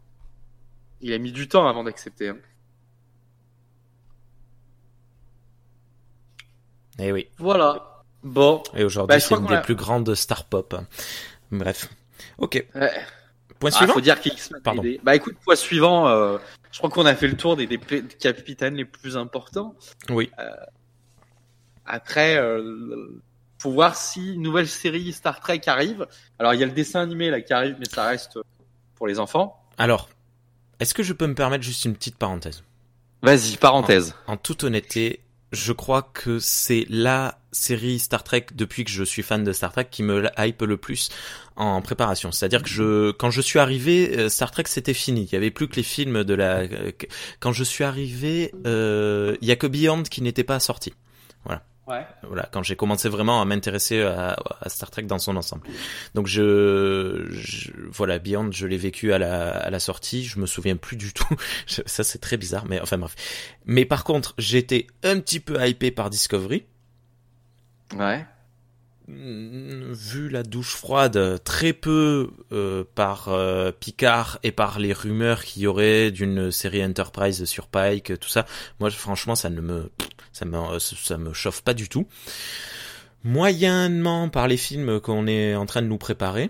Il 1.01 1.11
a 1.14 1.17
mis 1.17 1.32
du 1.32 1.48
temps 1.48 1.67
avant 1.67 1.83
d'accepter. 1.83 2.30
hein. 2.30 2.38
Et 6.99 7.07
Eh 7.07 7.11
oui. 7.11 7.27
Voilà. 7.38 8.03
Bon. 8.24 8.64
Et 8.74 8.83
aujourd'hui, 8.83 9.15
Bah, 9.15 9.19
c'est 9.19 9.35
une 9.35 9.45
des 9.45 9.56
a- 9.56 9.61
plus 9.61 9.75
grandes 9.75 10.14
stars 10.15 10.45
pop. 10.45 10.75
Bref. 11.51 11.90
Ok. 12.38 12.65
Ouais. 12.74 12.91
Point 13.59 13.69
Ah, 13.74 13.77
suivant. 13.77 13.93
faut 13.93 14.01
dire 14.01 14.19
qu'X-Men. 14.19 14.61
Pardon. 14.61 14.82
des- 14.82 14.99
Bah 15.03 15.15
écoute, 15.15 15.35
point 15.43 15.56
suivant, 15.56 16.07
euh, 16.07 16.38
je 16.72 16.77
crois 16.77 16.90
qu'on 16.90 17.06
a 17.06 17.15
fait 17.15 17.27
le 17.27 17.38
tour 17.38 17.56
des, 17.56 17.67
des 17.67 17.77
capitaines 18.19 18.75
les 18.75 18.85
plus 18.85 19.15
importants. 19.17 19.75
Oui. 20.09 20.32
Après, 21.85 22.38
euh, 22.38 23.07
faut 23.59 23.72
voir 23.72 23.95
si 23.95 24.33
une 24.33 24.41
nouvelle 24.41 24.67
série 24.67 25.11
Star 25.14 25.39
Trek 25.39 25.61
arrive. 25.67 26.07
Alors 26.39 26.53
il 26.53 26.59
y 26.59 26.64
a 26.64 26.65
le 26.65 26.72
dessin 26.72 27.01
animé 27.01 27.30
là 27.30 27.41
qui 27.41 27.53
arrive, 27.53 27.75
mais 27.80 27.85
ça 27.85 28.05
reste 28.05 28.39
pour 28.95 29.07
les 29.07 29.19
enfants. 29.19 29.61
Alors, 29.77 30.09
est-ce 30.80 30.93
que 30.93 31.03
je 31.03 31.14
peux 31.14 31.27
me 31.27 31.35
permettre 31.35 31.64
juste 31.64 31.85
une 31.85 31.95
petite 31.95 32.17
parenthèse? 32.17 32.64
Vas-y, 33.22 33.57
parenthèse. 33.57 34.14
En 34.27 34.38
toute 34.38 34.64
honnêteté, 34.64 35.22
je 35.51 35.73
crois 35.73 36.01
que 36.14 36.39
c'est 36.39 36.85
la 36.89 37.39
série 37.51 37.97
Star 37.99 38.23
Trek 38.23 38.47
depuis 38.53 38.83
que 38.83 38.91
je 38.91 39.03
suis 39.03 39.23
fan 39.23 39.43
de 39.43 39.53
Star 39.53 39.72
Trek 39.72 39.88
qui 39.89 40.03
me 40.03 40.27
hype 40.38 40.61
le 40.61 40.77
plus 40.77 41.09
en 41.55 41.81
préparation. 41.81 42.31
C'est-à-dire 42.31 42.61
que 42.61 42.69
je, 42.69 43.11
quand 43.11 43.31
je 43.31 43.41
suis 43.41 43.59
arrivé, 43.59 44.17
euh, 44.17 44.30
Star 44.30 44.51
Trek 44.51 44.65
c'était 44.67 44.93
fini. 44.93 45.23
Il 45.23 45.33
y 45.33 45.35
avait 45.38 45.51
plus 45.51 45.67
que 45.67 45.77
les 45.77 45.83
films 45.83 46.23
de 46.23 46.33
la. 46.33 46.57
euh, 46.59 46.91
Quand 47.39 47.53
je 47.53 47.64
suis 47.64 47.83
arrivé, 47.83 48.53
euh, 48.65 49.38
il 49.41 49.47
y 49.47 49.51
a 49.51 49.55
que 49.55 49.67
Beyond 49.67 50.03
qui 50.03 50.22
n'était 50.22 50.43
pas 50.43 50.59
sorti. 50.59 50.93
Ouais. 51.88 52.03
Voilà, 52.23 52.49
quand 52.51 52.64
j'ai 52.64 52.75
commencé 52.75 53.09
vraiment 53.09 53.41
à 53.41 53.45
m'intéresser 53.45 54.01
à, 54.01 54.35
à 54.59 54.69
Star 54.69 54.89
Trek 54.89 55.03
dans 55.03 55.19
son 55.19 55.35
ensemble. 55.35 55.67
Donc 56.15 56.25
je, 56.25 57.27
je 57.30 57.72
voilà, 57.91 58.17
Beyond, 58.17 58.51
je 58.51 58.65
l'ai 58.65 58.77
vécu 58.77 59.14
à 59.14 59.19
la, 59.19 59.51
à 59.51 59.69
la 59.69 59.80
sortie, 59.80 60.23
je 60.25 60.39
me 60.39 60.47
souviens 60.47 60.77
plus 60.77 60.97
du 60.97 61.14
tout. 61.14 61.27
Je- 61.67 61.81
Ça 61.85 62.03
c'est 62.03 62.17
très 62.17 62.38
bizarre, 62.38 62.65
mais 62.67 62.81
enfin 62.81 62.97
bref. 62.97 63.14
Mais 63.65 63.85
par 63.85 64.03
contre, 64.03 64.33
j'étais 64.39 64.88
un 65.03 65.19
petit 65.19 65.39
peu 65.39 65.64
hypé 65.64 65.91
par 65.91 66.09
Discovery. 66.09 66.65
Ouais. 67.95 68.25
Vu 69.08 70.30
la 70.30 70.42
douche 70.42 70.75
froide, 70.75 71.40
très 71.43 71.74
peu 71.74 72.32
euh, 72.51 72.84
par 72.95 73.30
euh, 73.30 73.72
Picard 73.72 74.40
et 74.42 74.51
par 74.51 74.80
les 74.80 74.93
rumeurs 74.93 75.43
qu'il 75.43 75.61
y 75.61 75.67
aurait 75.67 76.09
d'une 76.09 76.50
série 76.50 76.84
Enterprise 76.84 77.45
sur 77.45 77.67
Pike, 77.67 78.19
tout 78.19 78.30
ça. 78.30 78.48
Moi, 78.80 78.90
franchement, 78.90 79.35
ça 79.35 79.51
ne 79.51 79.61
me, 79.61 79.92
ça 80.34 80.45
me, 80.45 80.80
ça 80.80 81.17
me 81.17 81.34
chauffe 81.34 81.61
pas 81.61 81.75
du 81.75 81.88
tout. 81.88 82.08
Moyennement 83.24 84.30
par 84.30 84.48
les 84.48 84.58
films 84.58 85.00
qu'on 85.00 85.27
est 85.27 85.56
en 85.56 85.67
train 85.67 85.84
de 85.84 85.88
nous 85.88 86.00
préparer. 86.00 86.50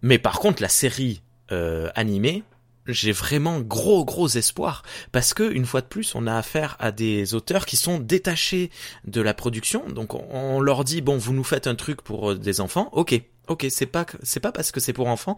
Mais 0.00 0.18
par 0.18 0.38
contre, 0.38 0.62
la 0.62 0.68
série 0.70 1.22
euh, 1.52 1.90
animée, 1.94 2.42
j'ai 2.86 3.12
vraiment 3.12 3.60
gros 3.60 4.04
gros 4.04 4.28
espoir 4.28 4.82
parce 5.12 5.34
que 5.34 5.52
une 5.52 5.66
fois 5.66 5.80
de 5.80 5.86
plus, 5.86 6.14
on 6.14 6.26
a 6.26 6.36
affaire 6.36 6.76
à 6.78 6.92
des 6.92 7.34
auteurs 7.34 7.66
qui 7.66 7.76
sont 7.76 7.98
détachés 7.98 8.70
de 9.04 9.20
la 9.20 9.34
production. 9.34 9.88
Donc 9.88 10.14
on, 10.14 10.60
leur 10.60 10.84
dit 10.84 11.00
bon, 11.00 11.16
vous 11.16 11.32
nous 11.32 11.44
faites 11.44 11.66
un 11.66 11.74
truc 11.74 12.02
pour 12.02 12.32
euh, 12.32 12.34
des 12.36 12.60
enfants, 12.60 12.88
ok. 12.92 13.20
Ok, 13.48 13.64
c'est 13.70 13.86
pas 13.86 14.04
c'est 14.24 14.40
pas 14.40 14.50
parce 14.50 14.72
que 14.72 14.80
c'est 14.80 14.92
pour 14.92 15.06
enfants 15.06 15.36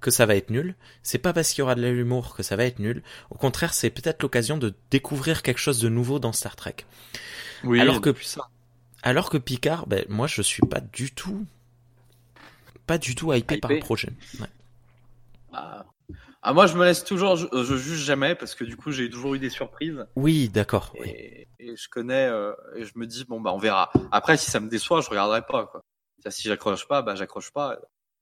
que 0.00 0.10
ça 0.10 0.24
va 0.24 0.34
être 0.34 0.48
nul. 0.48 0.76
C'est 1.02 1.18
pas 1.18 1.34
parce 1.34 1.50
qu'il 1.50 1.58
y 1.58 1.62
aura 1.62 1.74
de 1.74 1.86
l'humour 1.86 2.34
que 2.34 2.42
ça 2.42 2.56
va 2.56 2.64
être 2.64 2.78
nul. 2.78 3.02
Au 3.28 3.34
contraire, 3.34 3.74
c'est 3.74 3.90
peut-être 3.90 4.22
l'occasion 4.22 4.56
de 4.56 4.74
découvrir 4.90 5.42
quelque 5.42 5.58
chose 5.58 5.78
de 5.78 5.90
nouveau 5.90 6.18
dans 6.18 6.32
Star 6.32 6.56
Trek. 6.56 6.76
Oui. 7.64 7.78
Alors 7.78 8.00
que- 8.00 8.14
ça. 8.22 8.48
Alors 9.02 9.28
que 9.28 9.36
Picard, 9.36 9.86
ben 9.86 10.06
moi 10.08 10.26
je 10.26 10.40
suis 10.40 10.62
pas 10.62 10.80
du 10.80 11.10
tout, 11.10 11.46
pas 12.86 12.96
du 12.96 13.14
tout 13.14 13.30
hypé, 13.34 13.58
par 13.58 13.70
le 13.70 13.78
projet. 13.78 14.08
Ouais. 14.40 14.46
Ah. 15.52 15.84
Ah, 16.42 16.54
moi, 16.54 16.66
je 16.66 16.76
me 16.76 16.84
laisse 16.84 17.04
toujours, 17.04 17.36
je, 17.36 17.46
je 17.52 17.76
juge 17.76 18.00
jamais 18.02 18.34
parce 18.34 18.54
que 18.54 18.64
du 18.64 18.76
coup, 18.76 18.92
j'ai 18.92 19.10
toujours 19.10 19.34
eu 19.34 19.38
des 19.38 19.50
surprises. 19.50 20.06
Oui, 20.16 20.48
d'accord. 20.48 20.94
oui. 20.98 21.10
Et, 21.58 21.76
je 21.76 21.88
connais, 21.90 22.26
euh, 22.28 22.54
et 22.76 22.84
je 22.84 22.92
me 22.96 23.06
dis, 23.06 23.24
bon, 23.26 23.40
bah, 23.42 23.52
on 23.52 23.58
verra. 23.58 23.90
Après, 24.10 24.38
si 24.38 24.50
ça 24.50 24.58
me 24.60 24.68
déçoit, 24.68 25.02
je 25.02 25.10
regarderai 25.10 25.42
pas, 25.44 25.66
quoi. 25.66 25.82
Si 26.30 26.48
j'accroche 26.48 26.88
pas, 26.88 27.02
bah, 27.02 27.14
j'accroche 27.14 27.50
pas. 27.52 27.78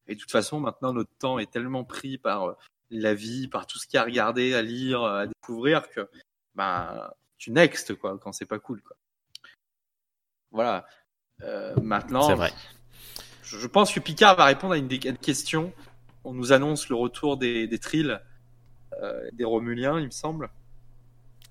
Et 0.09 0.15
de 0.17 0.21
toute 0.21 0.33
façon, 0.33 0.59
maintenant, 0.59 0.93
notre 0.93 1.11
temps 1.21 1.39
est 1.39 1.51
tellement 1.51 1.85
pris 1.85 2.19
par 2.19 2.49
euh, 2.49 2.53
la 2.91 3.15
vie, 3.15 3.47
par 3.47 3.67
tout 3.67 3.79
ce 3.79 3.87
qu'il 3.87 3.97
y 3.97 3.99
a 3.99 4.03
à 4.03 4.05
regarder, 4.07 4.55
à 4.55 4.63
lire, 4.63 5.05
à 5.05 5.27
découvrir 5.29 5.89
que, 5.89 6.09
bah, 6.57 7.15
tu 7.37 7.53
next, 7.53 7.95
quoi, 7.95 8.19
quand 8.19 8.33
c'est 8.33 8.47
pas 8.47 8.59
cool, 8.59 8.83
quoi. 8.83 8.97
Voilà. 10.51 10.87
Euh, 11.43 11.75
maintenant, 11.81 12.23
C'est 12.29 12.35
vrai. 12.35 12.53
je 13.45 13.59
je 13.59 13.67
pense 13.69 13.93
que 13.93 14.01
Picard 14.01 14.35
va 14.37 14.47
répondre 14.47 14.75
à 14.75 14.77
une, 14.77 14.89
des- 14.89 15.07
à 15.07 15.11
une 15.11 15.19
question. 15.19 15.73
On 16.28 16.34
nous 16.34 16.52
annonce 16.52 16.90
le 16.90 16.94
retour 16.94 17.39
des, 17.39 17.66
des 17.66 17.78
Trills, 17.78 18.20
euh, 19.02 19.28
des 19.32 19.44
Romuliens, 19.44 19.98
il 19.98 20.07
me 20.07 20.10
semble. 20.10 20.50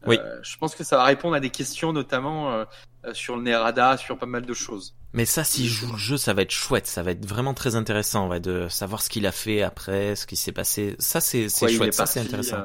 Oui. 0.06 0.20
Euh, 0.20 0.40
je 0.44 0.56
pense 0.58 0.76
que 0.76 0.84
ça 0.84 0.98
va 0.98 1.04
répondre 1.04 1.34
à 1.36 1.40
des 1.40 1.50
questions, 1.50 1.94
notamment 1.94 2.54
euh, 2.54 2.66
euh, 3.06 3.14
sur 3.16 3.36
le 3.38 3.42
Nerada, 3.42 3.98
sur 3.98 4.20
pas 4.20 4.28
mal 4.28 4.46
de 4.46 4.54
choses. 4.54 4.96
Mais 5.14 5.26
ça, 5.26 5.44
s'il 5.44 5.68
joue 5.68 5.92
le 5.94 5.98
jeu, 5.98 6.18
ça 6.18 6.36
va 6.36 6.44
être 6.44 6.52
chouette. 6.52 6.86
Ça 6.86 7.02
va 7.02 7.10
être 7.12 7.26
vraiment 7.26 7.56
très 7.56 7.76
intéressant, 7.76 8.30
ouais, 8.30 8.40
de 8.40 8.68
savoir 8.68 9.02
ce 9.02 9.10
qu'il 9.10 9.26
a 9.26 9.32
fait 9.32 9.64
après, 9.64 10.16
ce 10.16 10.28
qui 10.28 10.36
s'est 10.36 10.52
passé. 10.52 10.96
Ça, 11.00 11.22
c'est 11.22 11.50
chouette. 11.50 11.96
Ça, 11.96 12.06
c'est 12.06 12.20
intéressant. 12.20 12.58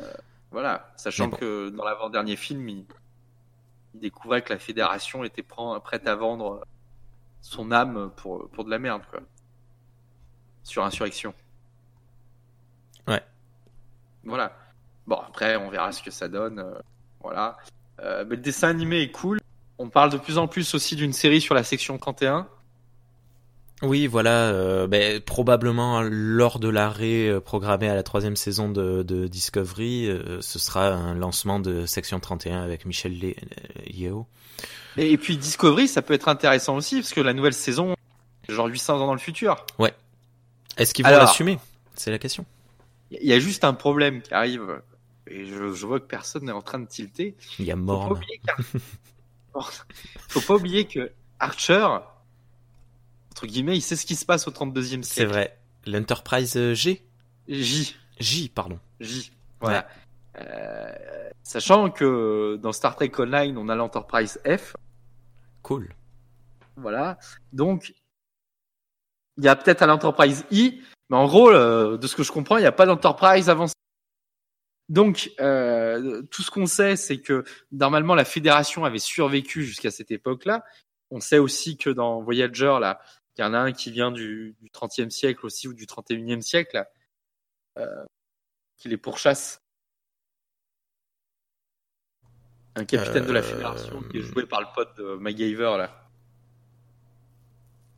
euh, 0.00 0.12
voilà, 0.50 0.92
sachant 0.96 1.28
bon. 1.28 1.36
que 1.36 1.68
dans 1.68 1.84
l'avant-dernier 1.84 2.34
film, 2.34 2.68
il, 2.68 2.84
il 3.94 4.00
découvrait 4.00 4.42
que 4.42 4.52
la 4.52 4.58
Fédération 4.58 5.22
était 5.22 5.44
prête 5.44 6.08
à 6.08 6.16
vendre 6.16 6.66
son 7.42 7.70
âme 7.70 8.10
pour, 8.16 8.50
pour 8.50 8.64
de 8.64 8.70
la 8.70 8.80
merde, 8.80 9.02
quoi. 9.08 9.20
Sur 10.68 10.84
Insurrection. 10.84 11.32
Ouais. 13.06 13.22
Voilà. 14.24 14.52
Bon, 15.06 15.16
après, 15.16 15.56
on 15.56 15.70
verra 15.70 15.92
ce 15.92 16.02
que 16.02 16.10
ça 16.10 16.28
donne. 16.28 16.58
euh, 16.58 16.74
voilà. 17.22 17.56
Euh, 18.00 18.24
mais 18.28 18.36
le 18.36 18.42
dessin 18.42 18.68
animé 18.68 19.00
est 19.00 19.10
cool. 19.10 19.40
On 19.78 19.88
parle 19.88 20.10
de 20.10 20.18
plus 20.18 20.36
en 20.36 20.46
plus 20.46 20.74
aussi 20.74 20.94
d'une 20.94 21.14
série 21.14 21.40
sur 21.40 21.54
la 21.54 21.64
section 21.64 21.96
31. 21.96 22.46
Oui, 23.82 24.06
voilà. 24.08 24.48
euh, 24.50 24.86
ben, 24.86 25.20
probablement 25.22 26.02
lors 26.02 26.58
de 26.58 26.68
l'arrêt 26.68 27.28
euh, 27.28 27.40
programmé 27.40 27.88
à 27.88 27.94
la 27.94 28.02
troisième 28.02 28.36
saison 28.36 28.68
de, 28.68 29.02
de 29.02 29.26
Discovery, 29.26 30.08
euh, 30.10 30.40
ce 30.42 30.58
sera 30.58 30.88
un 30.88 31.14
lancement 31.14 31.60
de 31.60 31.86
Section 31.86 32.20
31 32.20 32.60
avec 32.62 32.84
Michel 32.84 33.18
Le- 33.18 33.34
Yeo. 33.90 34.26
Et, 34.98 35.12
et 35.12 35.16
puis 35.16 35.36
Discovery, 35.38 35.88
ça 35.88 36.02
peut 36.02 36.12
être 36.14 36.28
intéressant 36.28 36.76
aussi, 36.76 36.96
parce 36.96 37.12
que 37.14 37.20
la 37.22 37.32
nouvelle 37.32 37.54
saison, 37.54 37.94
genre 38.48 38.66
800 38.66 38.96
ans 39.00 39.06
dans 39.06 39.12
le 39.14 39.18
futur. 39.20 39.64
Est-ce 40.78 40.94
qu'ils 40.94 41.04
vont 41.04 41.10
l'assumer? 41.10 41.58
C'est 41.94 42.10
la 42.10 42.18
question. 42.18 42.44
Il 43.10 43.26
y 43.26 43.32
a 43.32 43.38
juste 43.38 43.64
un 43.64 43.74
problème 43.74 44.22
qui 44.22 44.32
arrive, 44.34 44.82
et 45.26 45.44
je, 45.46 45.72
je 45.74 45.86
vois 45.86 45.98
que 46.00 46.06
personne 46.06 46.44
n'est 46.44 46.52
en 46.52 46.62
train 46.62 46.78
de 46.78 46.86
tilter. 46.86 47.36
Il 47.58 47.64
y 47.64 47.72
a 47.72 47.76
Faut 47.76 48.12
oublier 48.12 48.40
qu'Ar- 48.46 48.58
Faut 50.28 50.40
pas 50.40 50.54
oublier 50.54 50.86
que 50.86 51.10
Archer, 51.40 51.86
entre 53.32 53.46
guillemets, 53.46 53.76
il 53.76 53.80
sait 53.82 53.96
ce 53.96 54.06
qui 54.06 54.14
se 54.16 54.24
passe 54.24 54.46
au 54.46 54.50
32e 54.50 55.02
C'est 55.02 55.14
siècle. 55.14 55.30
vrai. 55.30 55.58
L'Enterprise 55.86 56.56
euh, 56.56 56.74
G? 56.74 57.02
J. 57.48 57.96
J, 58.20 58.48
pardon. 58.48 58.78
J. 59.00 59.32
Voilà. 59.60 59.88
Euh, 60.38 60.92
sachant 61.42 61.90
que 61.90 62.56
dans 62.62 62.72
Star 62.72 62.94
Trek 62.94 63.10
Online, 63.18 63.56
on 63.58 63.68
a 63.68 63.74
l'Enterprise 63.74 64.38
F. 64.46 64.76
Cool. 65.62 65.88
Voilà. 66.76 67.18
Donc, 67.52 67.94
il 69.38 69.44
y 69.44 69.48
a 69.48 69.56
peut-être 69.56 69.82
à 69.82 69.86
l'Enterprise 69.86 70.44
I, 70.50 70.82
mais 71.10 71.16
en 71.16 71.26
gros, 71.26 71.50
euh, 71.50 71.96
de 71.96 72.06
ce 72.06 72.16
que 72.16 72.22
je 72.22 72.32
comprends, 72.32 72.58
il 72.58 72.60
n'y 72.60 72.66
a 72.66 72.72
pas 72.72 72.86
d'Enterprise 72.86 73.48
avant. 73.48 73.66
Donc, 74.88 75.30
euh, 75.40 76.22
tout 76.30 76.42
ce 76.42 76.50
qu'on 76.50 76.66
sait, 76.66 76.96
c'est 76.96 77.20
que 77.20 77.44
normalement, 77.72 78.14
la 78.14 78.24
Fédération 78.24 78.84
avait 78.84 78.98
survécu 78.98 79.62
jusqu'à 79.64 79.90
cette 79.90 80.10
époque-là. 80.10 80.64
On 81.10 81.20
sait 81.20 81.38
aussi 81.38 81.76
que 81.76 81.88
dans 81.90 82.20
Voyager, 82.20 82.78
là, 82.80 83.00
il 83.36 83.42
y 83.42 83.44
en 83.44 83.54
a 83.54 83.58
un 83.58 83.72
qui 83.72 83.90
vient 83.90 84.10
du, 84.10 84.56
du 84.60 84.70
30e 84.70 85.10
siècle 85.10 85.46
aussi, 85.46 85.68
ou 85.68 85.72
du 85.72 85.86
31e 85.86 86.40
siècle, 86.40 86.76
là, 86.76 86.88
euh, 87.78 88.04
qui 88.76 88.88
les 88.88 88.96
pourchasse. 88.96 89.62
Un 92.74 92.84
capitaine 92.84 93.26
de 93.26 93.32
la 93.32 93.40
Euh, 93.40 93.42
Fédération 93.42 94.02
qui 94.10 94.18
est 94.18 94.22
joué 94.22 94.46
par 94.46 94.60
le 94.60 94.66
pote 94.74 94.96
de 94.96 95.16
MacGyver, 95.16 95.76
là. 95.78 96.07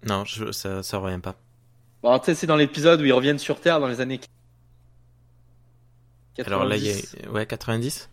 Non, 0.07 0.25
je, 0.25 0.51
ça, 0.53 0.83
ça 0.83 0.99
revient 0.99 1.21
pas. 1.21 1.37
Bon, 2.03 2.19
tu 2.19 2.27
sais, 2.27 2.35
c'est 2.35 2.47
dans 2.47 2.57
l'épisode 2.57 3.01
où 3.01 3.05
ils 3.05 3.13
reviennent 3.13 3.39
sur 3.39 3.61
Terre 3.61 3.81
dans 3.81 3.89
les 3.89 4.01
années 4.01 4.21
90. 6.37 6.53
Alors 6.53 6.65
là, 6.65 6.77
il 6.77 6.87
y 6.87 6.91
a... 6.91 7.31
Ouais, 7.31 7.47
90 7.47 8.09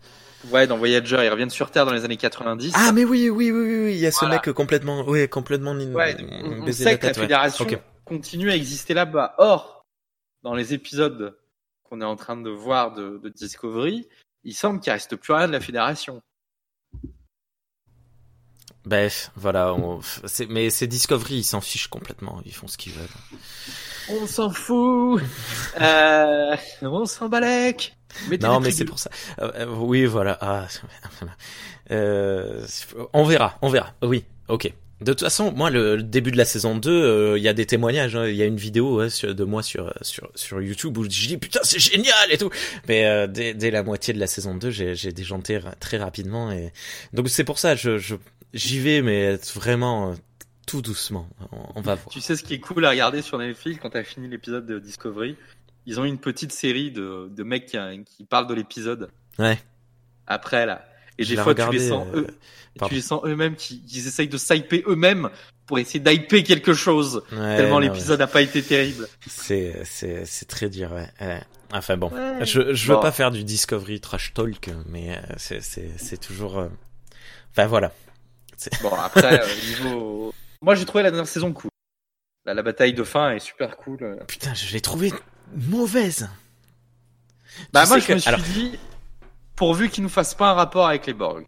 Ouais, 0.50 0.66
dans 0.66 0.76
Voyager, 0.76 1.24
ils 1.24 1.30
reviennent 1.30 1.50
sur 1.50 1.70
Terre 1.70 1.84
dans 1.86 1.92
les 1.92 2.04
années 2.04 2.16
90. 2.16 2.72
Ah, 2.76 2.92
mais 2.92 3.04
oui, 3.04 3.28
oui, 3.30 3.50
oui, 3.50 3.60
oui, 3.60 3.84
oui, 3.86 3.92
il 3.94 3.98
y 3.98 4.06
a 4.06 4.12
ce 4.12 4.20
Voilà. 4.20 4.36
mec 4.36 4.52
complètement... 4.52 5.02
Ouais, 5.04 5.26
complètement... 5.28 5.72
ouais, 5.72 6.16
on, 6.20 6.60
on 6.60 6.64
baisé 6.64 6.84
sait 6.84 6.90
la 6.92 6.96
que 6.98 7.06
la 7.06 7.12
ouais. 7.12 7.18
Fédération 7.20 7.66
continue 8.04 8.50
à 8.50 8.54
exister 8.56 8.94
là-bas. 8.94 9.34
Or, 9.38 9.84
dans 10.42 10.54
les 10.54 10.74
épisodes 10.74 11.36
qu'on 11.82 12.00
est 12.00 12.04
en 12.04 12.16
train 12.16 12.36
de 12.36 12.50
voir 12.50 12.92
de, 12.92 13.18
de 13.22 13.28
Discovery, 13.30 14.06
il 14.44 14.54
semble 14.54 14.80
qu'il 14.80 14.92
reste 14.92 15.16
plus 15.16 15.32
rien 15.32 15.48
de 15.48 15.52
la 15.52 15.60
Fédération. 15.60 16.22
Bref, 18.88 19.30
voilà. 19.36 19.74
on- 19.74 20.00
Mais 20.48 20.70
c'est 20.70 20.86
Discovery, 20.86 21.34
ils 21.36 21.44
s'en 21.44 21.60
fichent 21.60 21.88
complètement. 21.88 22.40
Ils 22.46 22.54
font 22.54 22.66
ce 22.68 22.78
qu'ils 22.78 22.92
veulent. 22.94 23.06
On 24.08 24.26
s'en 24.26 24.48
fout 24.50 25.20
euh, 25.80 26.56
On 26.80 27.04
s'en 27.04 27.28
balèque 27.28 27.94
Non, 28.40 28.60
mais 28.60 28.70
c'est 28.70 28.86
pour 28.86 28.98
ça. 28.98 29.10
Euh, 29.40 29.50
euh, 29.56 29.66
oui, 29.66 30.06
voilà. 30.06 30.38
Ah, 30.40 30.66
euh, 31.90 32.66
on 33.12 33.24
verra, 33.24 33.58
on 33.60 33.68
verra. 33.68 33.92
Oui, 34.02 34.24
ok. 34.48 34.72
De 35.00 35.12
toute 35.12 35.20
façon, 35.20 35.52
moi, 35.52 35.70
le, 35.70 36.02
début 36.02 36.32
de 36.32 36.36
la 36.36 36.44
saison 36.44 36.76
2, 36.76 36.90
euh, 36.90 37.38
il 37.38 37.42
y 37.44 37.48
a 37.48 37.52
des 37.52 37.66
témoignages. 37.66 38.16
hein. 38.16 38.26
Il 38.26 38.34
y 38.34 38.42
a 38.42 38.46
une 38.46 38.56
vidéo 38.56 38.98
ouais, 38.98 39.10
sur- 39.10 39.32
de 39.34 39.44
moi 39.44 39.62
sur, 39.62 39.92
sur, 40.02 40.28
sur 40.34 40.60
YouTube 40.60 40.98
où 40.98 41.04
je 41.04 41.08
dis 41.08 41.36
putain, 41.36 41.60
c'est 41.62 41.78
génial 41.78 42.32
et 42.32 42.36
tout. 42.38 42.50
Mais 42.88 43.06
euh, 43.06 43.26
dès, 43.28 43.54
dès 43.54 43.70
la 43.70 43.82
moitié 43.84 44.12
de 44.12 44.18
la 44.18 44.26
saison 44.26 44.56
2, 44.56 44.70
j'ai 44.70 44.94
j'ai 44.96 45.12
déjanté 45.12 45.60
très 45.78 45.98
rapidement. 45.98 46.50
Et... 46.50 46.72
Donc 47.12 47.28
c'est 47.28 47.44
pour 47.44 47.58
ça, 47.60 47.76
je 47.76 47.98
je- 47.98 48.16
j'y 48.54 48.80
vais, 48.80 49.00
mais 49.02 49.36
vraiment 49.54 50.10
euh, 50.10 50.14
tout 50.66 50.82
doucement. 50.82 51.28
On, 51.52 51.58
on 51.76 51.80
va 51.80 51.94
voir. 51.94 52.08
Tu 52.10 52.20
sais 52.20 52.34
ce 52.34 52.42
qui 52.42 52.54
est 52.54 52.60
cool 52.60 52.84
à 52.84 52.90
regarder 52.90 53.22
sur 53.22 53.38
Netflix 53.38 53.78
quand 53.80 53.90
t'as 53.90 54.02
fini 54.02 54.28
l'épisode 54.28 54.66
de 54.66 54.80
Discovery? 54.80 55.36
Ils 55.86 56.00
ont 56.00 56.04
une 56.04 56.18
petite 56.18 56.52
série 56.52 56.90
de, 56.90 57.28
de 57.30 57.42
mecs 57.44 57.66
qui, 57.66 57.78
qui 58.04 58.24
parlent 58.24 58.48
de 58.48 58.54
l'épisode. 58.54 59.10
Ouais. 59.38 59.58
Après 60.26 60.66
là. 60.66 60.84
Et 61.18 61.24
des 61.24 61.34
fois 61.34 61.44
tu 61.54 61.60
regardé, 61.62 61.78
les 61.78 61.88
sens 61.88 62.06
euh, 62.14 62.20
eux, 62.20 62.26
tu 62.88 62.94
les 62.94 63.00
sens 63.02 63.20
eux-mêmes 63.24 63.56
qui, 63.56 63.82
qui 63.82 63.98
essayent 63.98 64.28
de 64.28 64.38
s'hyper 64.38 64.82
eux-mêmes 64.86 65.30
pour 65.66 65.78
essayer 65.78 66.00
d'hyper 66.00 66.42
quelque 66.44 66.72
chose. 66.74 67.22
Ouais, 67.32 67.56
tellement 67.56 67.78
l'épisode 67.80 68.20
n'a 68.20 68.26
pas 68.26 68.40
été 68.42 68.62
terrible. 68.62 69.08
C'est 69.26 69.82
c'est 69.84 70.24
c'est 70.24 70.46
très 70.46 70.68
dur. 70.68 70.92
Ouais. 70.92 71.08
ouais. 71.20 71.42
Enfin 71.72 71.96
bon. 71.96 72.10
Je, 72.42 72.72
je 72.74 72.88
veux 72.88 72.94
Bon. 72.94 73.02
pas 73.02 73.12
faire 73.12 73.30
du 73.30 73.44
Discovery 73.44 74.00
Trash 74.00 74.32
Talk, 74.32 74.70
mais 74.88 75.16
euh, 75.16 75.20
c'est, 75.36 75.60
c'est, 75.60 75.90
c'est 75.98 76.16
toujours. 76.18 76.58
euh, 76.58 76.68
Enfin 77.50 77.66
voilà. 77.66 77.92
Bon 78.82 78.90
après 78.94 79.40
niveau, 79.66 80.32
moi 80.62 80.74
j'ai 80.74 80.84
trouvé 80.84 81.02
la 81.02 81.10
dernière 81.10 81.28
saison 81.28 81.52
cool. 81.52 81.70
La, 82.46 82.54
la 82.54 82.62
bataille 82.62 82.94
de 82.94 83.02
fin 83.04 83.32
est 83.32 83.38
super 83.40 83.76
cool. 83.76 84.18
Putain, 84.26 84.54
je 84.54 84.72
l'ai 84.72 84.80
trouvé 84.80 85.12
mauvaise. 85.54 86.28
Bah 87.72 87.82
Tu 87.82 87.88
moi 87.88 87.98
je 87.98 88.04
me 88.12 88.14
que- 88.14 88.20
suis 88.20 88.28
alors- 88.28 88.40
dit 88.40 88.78
pourvu 89.58 89.90
qu'ils 89.90 90.04
nous 90.04 90.08
fassent 90.08 90.36
pas 90.36 90.50
un 90.50 90.54
rapport 90.54 90.86
avec 90.86 91.06
les 91.06 91.12
Borg. 91.12 91.44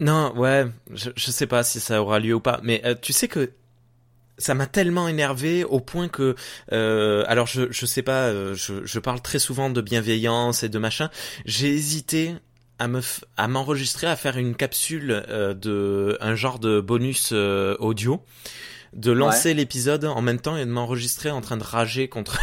Non, 0.00 0.36
ouais, 0.36 0.66
je, 0.92 1.10
je 1.14 1.30
sais 1.30 1.46
pas 1.46 1.62
si 1.62 1.80
ça 1.80 2.02
aura 2.02 2.18
lieu 2.18 2.34
ou 2.34 2.40
pas, 2.40 2.60
mais 2.62 2.82
euh, 2.84 2.94
tu 3.00 3.12
sais 3.12 3.28
que 3.28 3.52
ça 4.38 4.54
m'a 4.54 4.66
tellement 4.66 5.08
énervé 5.08 5.64
au 5.64 5.80
point 5.80 6.08
que, 6.08 6.34
euh, 6.72 7.24
alors 7.28 7.46
je, 7.46 7.70
je 7.70 7.86
sais 7.86 8.02
pas, 8.02 8.24
euh, 8.24 8.54
je, 8.54 8.84
je 8.84 8.98
parle 8.98 9.22
très 9.22 9.38
souvent 9.38 9.70
de 9.70 9.80
bienveillance 9.80 10.64
et 10.64 10.68
de 10.68 10.78
machin. 10.78 11.08
J'ai 11.46 11.72
hésité 11.72 12.34
à 12.78 12.88
me, 12.88 13.00
à 13.36 13.48
m'enregistrer, 13.48 14.08
à 14.08 14.16
faire 14.16 14.36
une 14.36 14.54
capsule 14.54 15.24
euh, 15.28 15.54
de 15.54 16.18
un 16.20 16.34
genre 16.34 16.58
de 16.58 16.80
bonus 16.80 17.30
euh, 17.32 17.76
audio, 17.78 18.22
de 18.92 19.12
lancer 19.12 19.54
l'épisode 19.54 20.04
en 20.04 20.20
même 20.22 20.40
temps 20.40 20.56
et 20.56 20.66
de 20.66 20.70
m'enregistrer 20.70 21.30
en 21.30 21.40
train 21.40 21.56
de 21.56 21.64
rager 21.64 22.08
contre 22.08 22.38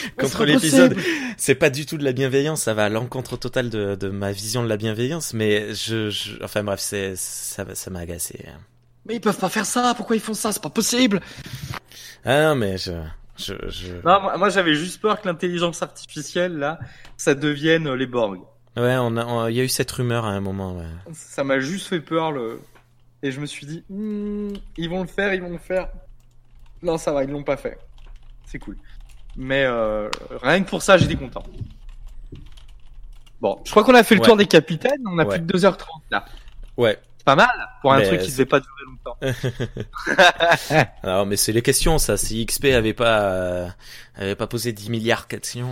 contre 0.18 0.44
l'épisode. 0.44 0.96
C'est 1.36 1.54
pas 1.54 1.70
du 1.70 1.86
tout 1.86 1.96
de 1.98 2.04
la 2.04 2.12
bienveillance, 2.12 2.62
ça 2.62 2.74
va 2.74 2.84
à 2.86 2.88
l'encontre 2.88 3.36
totale 3.36 3.70
de, 3.70 3.94
de 3.94 4.08
ma 4.08 4.32
vision 4.32 4.62
de 4.62 4.68
la 4.68 4.76
bienveillance, 4.76 5.32
mais 5.34 5.74
je, 5.74 6.10
je 6.10 6.42
enfin 6.42 6.62
bref, 6.64 6.80
c'est 6.80 7.14
ça 7.16 7.64
m'a 7.90 8.00
agacé. 8.00 8.46
Mais 9.06 9.16
ils 9.16 9.20
peuvent 9.20 9.38
pas 9.38 9.48
faire 9.48 9.66
ça. 9.66 9.94
Pourquoi 9.96 10.16
ils 10.16 10.22
font 10.22 10.34
ça? 10.34 10.52
C'est 10.52 10.62
pas 10.62 10.68
possible. 10.70 11.20
Ah 12.24 12.42
non 12.42 12.54
mais 12.54 12.76
je 12.78 12.92
je 13.38 13.54
je 13.68 13.92
Non, 14.04 14.20
moi, 14.20 14.36
moi, 14.36 14.48
j'avais 14.50 14.74
juste 14.74 15.00
peur 15.00 15.20
que 15.20 15.26
l'intelligence 15.26 15.82
artificielle 15.82 16.58
là, 16.58 16.78
ça 17.16 17.34
devienne 17.34 17.86
euh, 17.86 17.96
les 17.96 18.06
Borg. 18.06 18.38
ouais, 18.76 18.96
on 18.98 19.16
a 19.16 19.24
on- 19.24 19.46
il 19.48 19.56
y 19.56 19.60
a 19.60 19.64
eu 19.64 19.68
cette 19.68 19.90
rumeur 19.90 20.26
à 20.26 20.30
un 20.30 20.40
moment. 20.40 20.76
Ouais. 20.76 20.84
Ça 21.14 21.42
m'a 21.44 21.58
juste 21.60 21.86
fait 21.86 22.00
peur 22.00 22.30
le. 22.32 22.60
Et 23.22 23.32
je 23.32 23.40
me 23.40 23.46
suis 23.46 23.66
dit, 23.66 23.82
Hmm, 23.88 24.52
ils 24.76 24.88
vont 24.90 25.00
le 25.02 25.06
faire, 25.08 25.32
ils 25.34 25.40
vont 25.42 25.50
le 25.52 25.58
faire. 25.58 25.88
Non, 26.82 26.96
ça 26.98 27.12
va, 27.12 27.24
ils 27.24 27.30
l'ont 27.30 27.42
pas 27.42 27.56
fait. 27.56 27.78
C'est 28.46 28.58
cool. 28.58 28.76
Mais 29.36 29.64
euh, 29.64 30.08
rien 30.42 30.62
que 30.62 30.68
pour 30.68 30.82
ça, 30.82 30.98
j'étais 30.98 31.16
content. 31.16 31.42
Bon, 33.40 33.58
je 33.64 33.70
crois 33.70 33.84
qu'on 33.84 33.94
a 33.94 34.02
fait 34.02 34.14
le 34.16 34.20
Ouais. 34.20 34.26
tour 34.26 34.36
des 34.36 34.46
capitaines. 34.46 35.00
On 35.06 35.18
a 35.18 35.24
Ouais. 35.24 35.38
plus 35.38 35.46
de 35.46 35.46
2h30 35.58 35.86
là. 36.10 36.24
Ouais. 36.76 36.98
C'est 37.16 37.24
pas 37.24 37.36
mal 37.36 37.50
pour 37.82 37.92
un 37.92 37.98
Mais 37.98 38.06
truc 38.06 38.20
qui 38.22 38.30
devait 38.30 38.46
pas 38.46 38.60
durer 38.60 38.84
longtemps. 38.86 39.18
Alors, 41.02 41.26
mais 41.26 41.36
c'est 41.36 41.52
les 41.52 41.60
questions, 41.62 41.98
ça. 41.98 42.16
Si 42.16 42.44
XP 42.46 42.66
avait 42.74 42.94
pas, 42.94 43.20
euh, 43.22 43.68
avait 44.14 44.36
pas 44.36 44.46
posé 44.46 44.72
10 44.72 44.88
milliards 44.90 45.22
de 45.22 45.26
questions. 45.28 45.68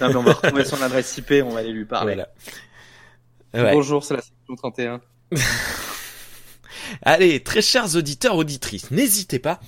Non, 0.00 0.08
mais 0.08 0.16
on 0.16 0.22
va 0.22 0.32
retrouver 0.42 0.64
son 0.64 0.80
adresse 0.82 1.16
IP, 1.16 1.42
on 1.44 1.50
va 1.50 1.60
aller 1.60 1.72
lui 1.72 1.86
parler. 1.86 2.14
Voilà. 3.52 3.68
Ouais. 3.68 3.72
Bonjour, 3.74 4.04
c'est 4.04 4.14
la 4.14 4.20
section 4.20 4.54
31. 4.56 5.00
Allez, 7.02 7.42
très 7.42 7.62
chers 7.62 7.96
auditeurs, 7.96 8.36
auditrices, 8.36 8.90
n'hésitez 8.90 9.38
pas 9.38 9.58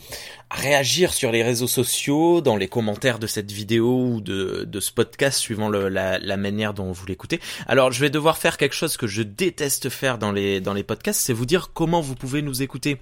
réagir 0.51 1.13
sur 1.13 1.33
les 1.33 1.43
réseaux 1.43 1.67
sociaux, 1.67 2.41
dans 2.41 2.57
les 2.57 2.69
commentaires 2.69 3.19
de 3.19 3.27
cette 3.27 3.51
vidéo 3.51 4.07
ou 4.07 4.21
de, 4.21 4.65
de 4.67 4.81
ce 4.81 4.93
podcast, 4.93 5.39
suivant 5.39 5.69
le- 5.69 5.89
la, 5.89 6.19
la 6.19 6.37
manière 6.37 6.73
dont 6.73 6.93
vous 6.93 7.05
l'écoutez. 7.07 7.41
Alors, 7.67 7.91
je 7.91 8.01
vais 8.01 8.11
devoir 8.11 8.39
faire 8.39 8.57
quelque 8.57 8.75
chose 8.75 8.97
que 8.97 9.07
je 9.07 9.23
déteste 9.23 9.89
faire 9.89 10.19
dans 10.19 10.31
les, 10.31 10.61
dans 10.61 10.73
les 10.73 10.85
podcasts, 10.85 11.21
c'est 11.21 11.33
vous 11.33 11.47
dire 11.47 11.71
comment 11.75 12.01
vous 12.01 12.15
pouvez 12.15 12.43
nous 12.43 12.63
écouter, 12.63 12.99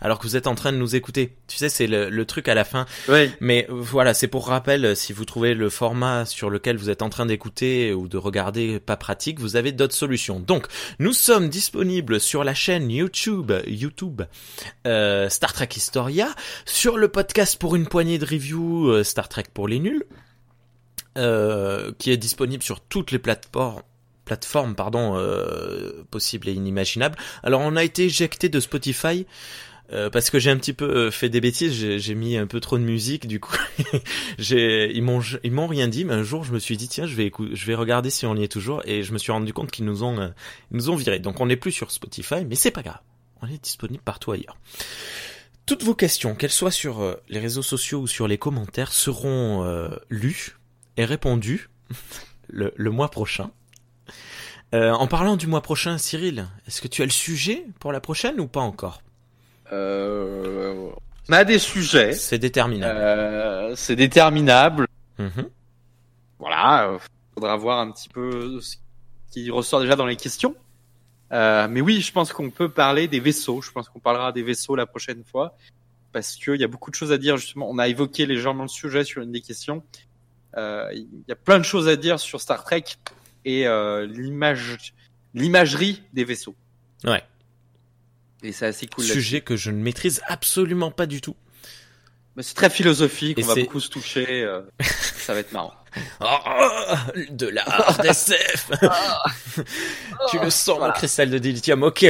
alors 0.00 0.18
que 0.18 0.24
vous 0.24 0.36
êtes 0.36 0.48
en 0.48 0.54
train 0.56 0.72
de 0.72 0.76
nous 0.78 0.96
écouter. 0.96 1.34
Tu 1.46 1.56
sais, 1.56 1.68
c'est 1.68 1.86
le, 1.86 2.10
le 2.10 2.24
truc 2.24 2.48
à 2.48 2.54
la 2.54 2.64
fin. 2.64 2.84
Oui. 3.08 3.30
Mais 3.40 3.66
voilà, 3.70 4.12
c'est 4.12 4.26
pour 4.28 4.48
rappel, 4.48 4.96
si 4.96 5.12
vous 5.12 5.24
trouvez 5.24 5.54
le 5.54 5.70
format 5.70 6.24
sur 6.24 6.50
lequel 6.50 6.76
vous 6.76 6.90
êtes 6.90 7.02
en 7.02 7.10
train 7.10 7.26
d'écouter 7.26 7.92
ou 7.92 8.08
de 8.08 8.16
regarder 8.16 8.80
pas 8.80 8.96
pratique, 8.96 9.38
vous 9.38 9.54
avez 9.54 9.70
d'autres 9.70 9.94
solutions. 9.94 10.40
Donc, 10.40 10.66
nous 10.98 11.12
sommes 11.12 11.48
disponibles 11.48 12.18
sur 12.18 12.42
la 12.42 12.54
chaîne 12.54 12.90
YouTube, 12.90 13.52
YouTube 13.66 14.22
euh, 14.86 15.28
Star 15.28 15.52
Trek 15.52 15.68
Historia, 15.76 16.34
sur 16.64 16.87
le 16.96 17.08
podcast 17.08 17.58
pour 17.58 17.76
une 17.76 17.86
poignée 17.86 18.18
de 18.18 18.24
reviews 18.24 18.88
euh, 18.88 19.04
Star 19.04 19.28
Trek 19.28 19.44
pour 19.52 19.68
les 19.68 19.78
nuls, 19.80 20.04
euh, 21.16 21.92
qui 21.98 22.10
est 22.10 22.16
disponible 22.16 22.62
sur 22.62 22.80
toutes 22.80 23.10
les 23.10 23.18
plateformes 23.18 23.82
plateformes 24.24 24.74
pardon 24.74 25.16
euh, 25.16 26.04
possibles 26.10 26.48
et 26.48 26.52
inimaginables. 26.52 27.16
Alors 27.42 27.62
on 27.62 27.76
a 27.76 27.82
été 27.82 28.04
éjecté 28.04 28.50
de 28.50 28.60
Spotify 28.60 29.26
euh, 29.90 30.10
parce 30.10 30.28
que 30.28 30.38
j'ai 30.38 30.50
un 30.50 30.58
petit 30.58 30.74
peu 30.74 30.84
euh, 30.84 31.10
fait 31.10 31.30
des 31.30 31.40
bêtises, 31.40 31.72
j'ai 31.72 32.14
mis 32.14 32.36
un 32.36 32.46
peu 32.46 32.60
trop 32.60 32.76
de 32.76 32.82
musique, 32.82 33.26
du 33.26 33.40
coup, 33.40 33.56
j'ai 34.38 34.94
ils 34.94 35.02
m'ont 35.02 35.22
ils 35.42 35.52
m'ont 35.52 35.66
rien 35.66 35.88
dit, 35.88 36.04
mais 36.04 36.12
un 36.12 36.22
jour 36.22 36.44
je 36.44 36.52
me 36.52 36.58
suis 36.58 36.76
dit 36.76 36.88
tiens 36.88 37.06
je 37.06 37.14
vais 37.14 37.32
je 37.52 37.66
vais 37.66 37.74
regarder 37.74 38.10
si 38.10 38.26
on 38.26 38.36
y 38.36 38.44
est 38.44 38.52
toujours 38.52 38.82
et 38.84 39.02
je 39.02 39.12
me 39.14 39.18
suis 39.18 39.32
rendu 39.32 39.54
compte 39.54 39.70
qu'ils 39.70 39.86
nous 39.86 40.04
ont 40.04 40.20
euh, 40.20 40.28
ils 40.70 40.76
nous 40.76 40.90
ont 40.90 40.96
viré. 40.96 41.20
Donc 41.20 41.40
on 41.40 41.46
n'est 41.46 41.56
plus 41.56 41.72
sur 41.72 41.90
Spotify, 41.90 42.44
mais 42.46 42.54
c'est 42.54 42.70
pas 42.70 42.82
grave, 42.82 43.00
on 43.40 43.46
est 43.46 43.62
disponible 43.62 44.02
partout 44.04 44.32
ailleurs. 44.32 44.58
Toutes 45.68 45.84
vos 45.84 45.94
questions, 45.94 46.34
qu'elles 46.34 46.50
soient 46.50 46.70
sur 46.70 47.02
euh, 47.02 47.22
les 47.28 47.38
réseaux 47.38 47.62
sociaux 47.62 48.00
ou 48.00 48.06
sur 48.06 48.26
les 48.26 48.38
commentaires, 48.38 48.90
seront 48.90 49.64
euh, 49.64 49.90
lues 50.08 50.56
et 50.96 51.04
répondues 51.04 51.68
le, 52.48 52.72
le 52.74 52.90
mois 52.90 53.10
prochain. 53.10 53.50
Euh, 54.74 54.92
en 54.92 55.06
parlant 55.06 55.36
du 55.36 55.46
mois 55.46 55.60
prochain, 55.60 55.98
Cyril, 55.98 56.48
est-ce 56.66 56.80
que 56.80 56.88
tu 56.88 57.02
as 57.02 57.04
le 57.04 57.10
sujet 57.10 57.66
pour 57.80 57.92
la 57.92 58.00
prochaine 58.00 58.40
ou 58.40 58.46
pas 58.46 58.60
encore? 58.60 59.02
Euh, 59.70 60.90
on 61.28 61.32
a 61.32 61.44
des 61.44 61.58
sujets. 61.58 62.12
C'est 62.12 62.38
déterminable. 62.38 62.98
Euh, 62.98 63.74
c'est 63.76 63.96
déterminable. 63.96 64.86
Mhm. 65.18 65.50
Voilà. 66.38 66.96
faudra 67.34 67.56
voir 67.56 67.80
un 67.80 67.90
petit 67.90 68.08
peu 68.08 68.58
ce 68.62 68.76
qui 69.30 69.50
ressort 69.50 69.80
déjà 69.80 69.96
dans 69.96 70.06
les 70.06 70.16
questions. 70.16 70.54
Euh, 71.32 71.68
mais 71.68 71.80
oui, 71.80 72.00
je 72.00 72.12
pense 72.12 72.32
qu'on 72.32 72.50
peut 72.50 72.68
parler 72.68 73.08
des 73.08 73.20
vaisseaux. 73.20 73.60
Je 73.60 73.70
pense 73.70 73.88
qu'on 73.88 74.00
parlera 74.00 74.32
des 74.32 74.42
vaisseaux 74.42 74.76
la 74.76 74.86
prochaine 74.86 75.24
fois. 75.24 75.56
Parce 76.12 76.36
qu'il 76.36 76.56
y 76.56 76.64
a 76.64 76.68
beaucoup 76.68 76.90
de 76.90 76.96
choses 76.96 77.12
à 77.12 77.18
dire, 77.18 77.36
justement. 77.36 77.68
On 77.70 77.78
a 77.78 77.88
évoqué 77.88 78.26
légèrement 78.26 78.62
le 78.62 78.68
sujet 78.68 79.04
sur 79.04 79.22
une 79.22 79.32
des 79.32 79.42
questions. 79.42 79.82
Euh, 80.56 80.88
Il 80.94 81.24
y 81.28 81.32
a 81.32 81.36
plein 81.36 81.58
de 81.58 81.64
choses 81.64 81.88
à 81.88 81.96
dire 81.96 82.18
sur 82.18 82.40
Star 82.40 82.64
Trek 82.64 82.84
et 83.44 83.66
euh, 83.66 84.06
l'image, 84.06 84.94
l'imagerie 85.34 86.02
des 86.12 86.24
vaisseaux. 86.24 86.54
Ouais. 87.04 87.22
Et 88.42 88.52
c'est 88.52 88.66
assez 88.66 88.86
cool. 88.86 89.04
Sujet 89.04 89.40
que 89.40 89.56
je 89.56 89.70
ne 89.70 89.82
maîtrise 89.82 90.22
absolument 90.26 90.90
pas 90.90 91.06
du 91.06 91.20
tout. 91.20 91.36
Mais 92.38 92.44
c'est 92.44 92.54
très 92.54 92.70
philosophique. 92.70 93.36
Et 93.40 93.42
on 93.42 93.48
va 93.48 93.54
c'est- 93.54 93.62
beaucoup 93.64 93.80
se 93.80 93.88
toucher. 93.90 94.44
euh, 94.44 94.60
ça 94.80 95.34
va 95.34 95.40
être 95.40 95.50
marrant. 95.52 95.74
Oh, 96.20 96.26
de 97.30 97.48
la 97.48 97.68
hard 97.68 98.04
SF. 98.06 98.70
tu 100.30 100.38
le 100.38 100.50
sens, 100.50 100.78
mon 100.78 100.92
cristal 100.92 101.30
de 101.30 101.38
dilithium. 101.38 101.82
Ok, 101.82 102.04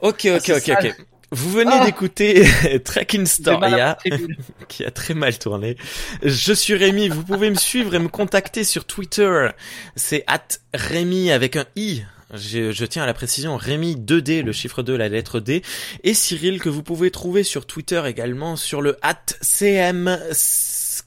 ok, 0.00 0.26
ok, 0.34 0.42
c'est 0.44 0.52
ok, 0.56 0.62
sale. 0.64 0.94
ok. 0.98 1.06
Vous 1.30 1.50
venez 1.52 1.70
Ah. 1.74 1.84
d'écouter 1.84 2.44
Trek 2.84 3.06
in 3.12 3.12
J'ai 3.12 3.18
mal 3.18 3.22
à 3.22 3.26
Storia. 3.26 3.86
ma 3.86 3.94
tribune. 3.94 4.36
qui 4.68 4.84
a 4.84 4.90
très 4.90 5.14
mal 5.14 5.38
tourné. 5.38 5.76
Je 6.24 6.52
suis 6.52 6.74
Rémi, 6.74 7.08
vous 7.08 7.22
pouvez 7.22 7.50
me 7.50 7.54
suivre 7.54 7.94
et 7.94 8.00
me 8.00 8.08
contacter 8.08 8.64
sur 8.64 8.84
Twitter. 8.84 9.48
C'est 9.94 10.24
at 10.26 10.42
Rémi 10.74 11.30
avec 11.30 11.54
un 11.54 11.66
i. 11.76 12.02
Je, 12.34 12.72
je 12.72 12.84
tiens 12.84 13.02
à 13.04 13.06
la 13.06 13.14
précision, 13.14 13.56
Rémi 13.56 13.96
2D, 13.96 14.42
le 14.42 14.52
chiffre 14.52 14.82
2, 14.82 14.96
la 14.96 15.08
lettre 15.08 15.40
D. 15.40 15.62
Et 16.04 16.12
Cyril, 16.12 16.60
que 16.60 16.68
vous 16.68 16.82
pouvez 16.82 17.10
trouver 17.10 17.42
sur 17.42 17.66
Twitter 17.66 18.02
également, 18.06 18.56
sur 18.56 18.82
le 18.82 18.98
at 19.02 19.16
CM 19.40 20.18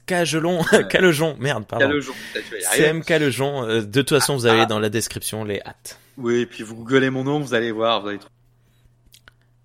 Cagelon, 0.06 0.62
Ouais. 0.72 0.86
Calejon, 0.90 1.36
merde, 1.38 1.64
pardon. 1.66 1.86
Calejon. 1.86 2.12
CM 2.72 3.04
Calejon, 3.04 3.64
euh, 3.68 3.82
de 3.82 4.02
toute 4.02 4.08
façon, 4.18 4.34
vous 4.36 4.46
avez 4.46 4.62
Ah. 4.62 4.66
dans 4.66 4.80
la 4.80 4.88
description 4.88 5.44
les 5.44 5.60
hâtes. 5.64 5.98
Oui, 6.18 6.40
et 6.40 6.46
puis 6.46 6.64
vous 6.64 6.74
googlez 6.74 7.10
mon 7.10 7.22
nom, 7.24 7.38
vous 7.38 7.54
allez 7.54 7.70
voir, 7.70 8.02
vous 8.02 8.08
allez 8.08 8.18
trouver. 8.18 8.32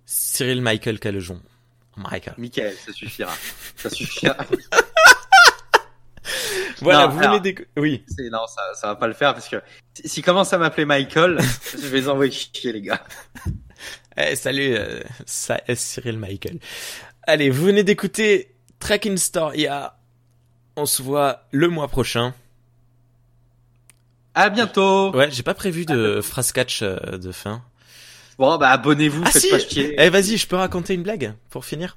Cyril 0.06 0.62
Michael 0.62 1.00
Calejon. 1.00 1.40
Michael. 1.96 2.34
Michael, 2.38 2.74
ça 2.86 2.92
suffira. 2.92 3.32
Ça 3.76 3.90
suffira. 3.90 4.36
Voilà, 6.80 7.06
Non, 7.06 7.12
vous 7.12 7.18
alors- 7.20 7.30
venez 7.32 7.40
d'écouter. 7.42 7.68
Oui. 7.76 8.04
Non, 8.30 8.46
ça, 8.46 8.62
ça 8.74 8.86
va 8.88 8.96
pas 8.96 9.06
le 9.08 9.14
faire 9.14 9.34
parce 9.34 9.48
que 9.48 9.56
si- 9.94 10.08
s'il 10.08 10.24
commence 10.24 10.52
à 10.52 10.58
m'appeler 10.58 10.84
Michael, 10.84 11.38
je 11.72 11.86
vais 11.88 12.00
les 12.00 12.08
envoyer 12.08 12.30
chier, 12.32 12.72
les 12.72 12.82
gars. 12.82 13.02
Eh, 14.16 14.36
salut, 14.36 14.74
euh, 14.76 15.00
ça 15.26 15.60
est 15.66 15.74
Cyril 15.74 16.18
Michael. 16.18 16.58
Allez, 17.24 17.50
vous 17.50 17.64
venez 17.64 17.82
d'écouter 17.84 18.54
Trek 18.78 19.00
in 19.06 19.16
Storia. 19.16 19.96
On 20.76 20.86
se 20.86 21.02
voit 21.02 21.46
le 21.50 21.68
mois 21.68 21.88
prochain. 21.88 22.32
À 24.34 24.50
bientôt. 24.50 25.14
Ouais, 25.14 25.30
j'ai 25.30 25.42
pas 25.42 25.54
prévu 25.54 25.84
de 25.84 26.20
phrase 26.20 26.52
catch 26.52 26.82
euh, 26.82 26.96
de 27.18 27.32
fin. 27.32 27.62
Bon, 28.38 28.56
bah 28.56 28.70
abonnez-vous, 28.70 29.22
Ah 29.26 29.30
faites 29.30 29.42
si 29.42 29.50
pas 29.50 29.58
chier. 29.58 29.94
Eh, 29.98 30.10
vas-y, 30.10 30.36
je 30.36 30.46
peux 30.46 30.54
raconter 30.56 30.94
une 30.94 31.02
blague 31.02 31.34
pour 31.50 31.64
finir? 31.64 31.96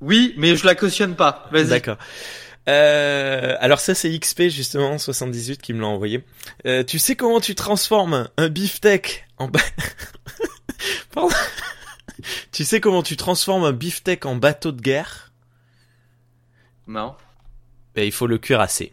Oui, 0.00 0.32
mais 0.38 0.56
je 0.56 0.64
la 0.64 0.74
cautionne 0.74 1.16
pas. 1.16 1.46
Vas-y. 1.52 1.66
D'accord. 1.68 1.98
Euh, 2.68 3.56
alors 3.60 3.80
ça 3.80 3.94
c'est 3.94 4.16
XP 4.18 4.48
justement 4.48 4.98
78 4.98 5.62
qui 5.62 5.72
me 5.72 5.80
l'a 5.80 5.86
envoyé. 5.86 6.24
Euh, 6.66 6.84
tu 6.84 6.98
sais 6.98 7.16
comment 7.16 7.40
tu 7.40 7.54
transformes 7.54 8.28
un 8.36 8.48
beefsteak 8.48 9.26
en 9.38 9.48
ba... 9.48 9.60
Pardon. 11.12 11.34
tu 12.52 12.64
sais 12.64 12.80
comment 12.80 13.02
tu 13.02 13.16
transformes 13.16 13.64
un 13.64 13.72
beefsteak 13.72 14.26
en 14.26 14.36
bateau 14.36 14.72
de 14.72 14.82
guerre? 14.82 15.32
Non. 16.86 17.16
Ben 17.94 18.04
il 18.04 18.12
faut 18.12 18.26
le 18.26 18.38
cuirasser. 18.38 18.92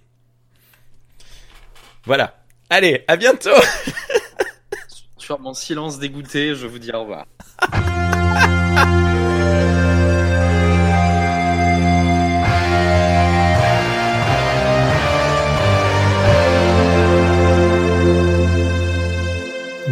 Voilà. 2.06 2.42
Allez, 2.70 3.04
à 3.08 3.18
bientôt. 3.18 3.50
Sur 5.18 5.40
mon 5.40 5.54
silence 5.54 6.00
dégoûté, 6.00 6.56
je 6.56 6.66
vous 6.68 6.80
dis 6.80 6.92
au 6.92 7.02
revoir. 7.02 7.26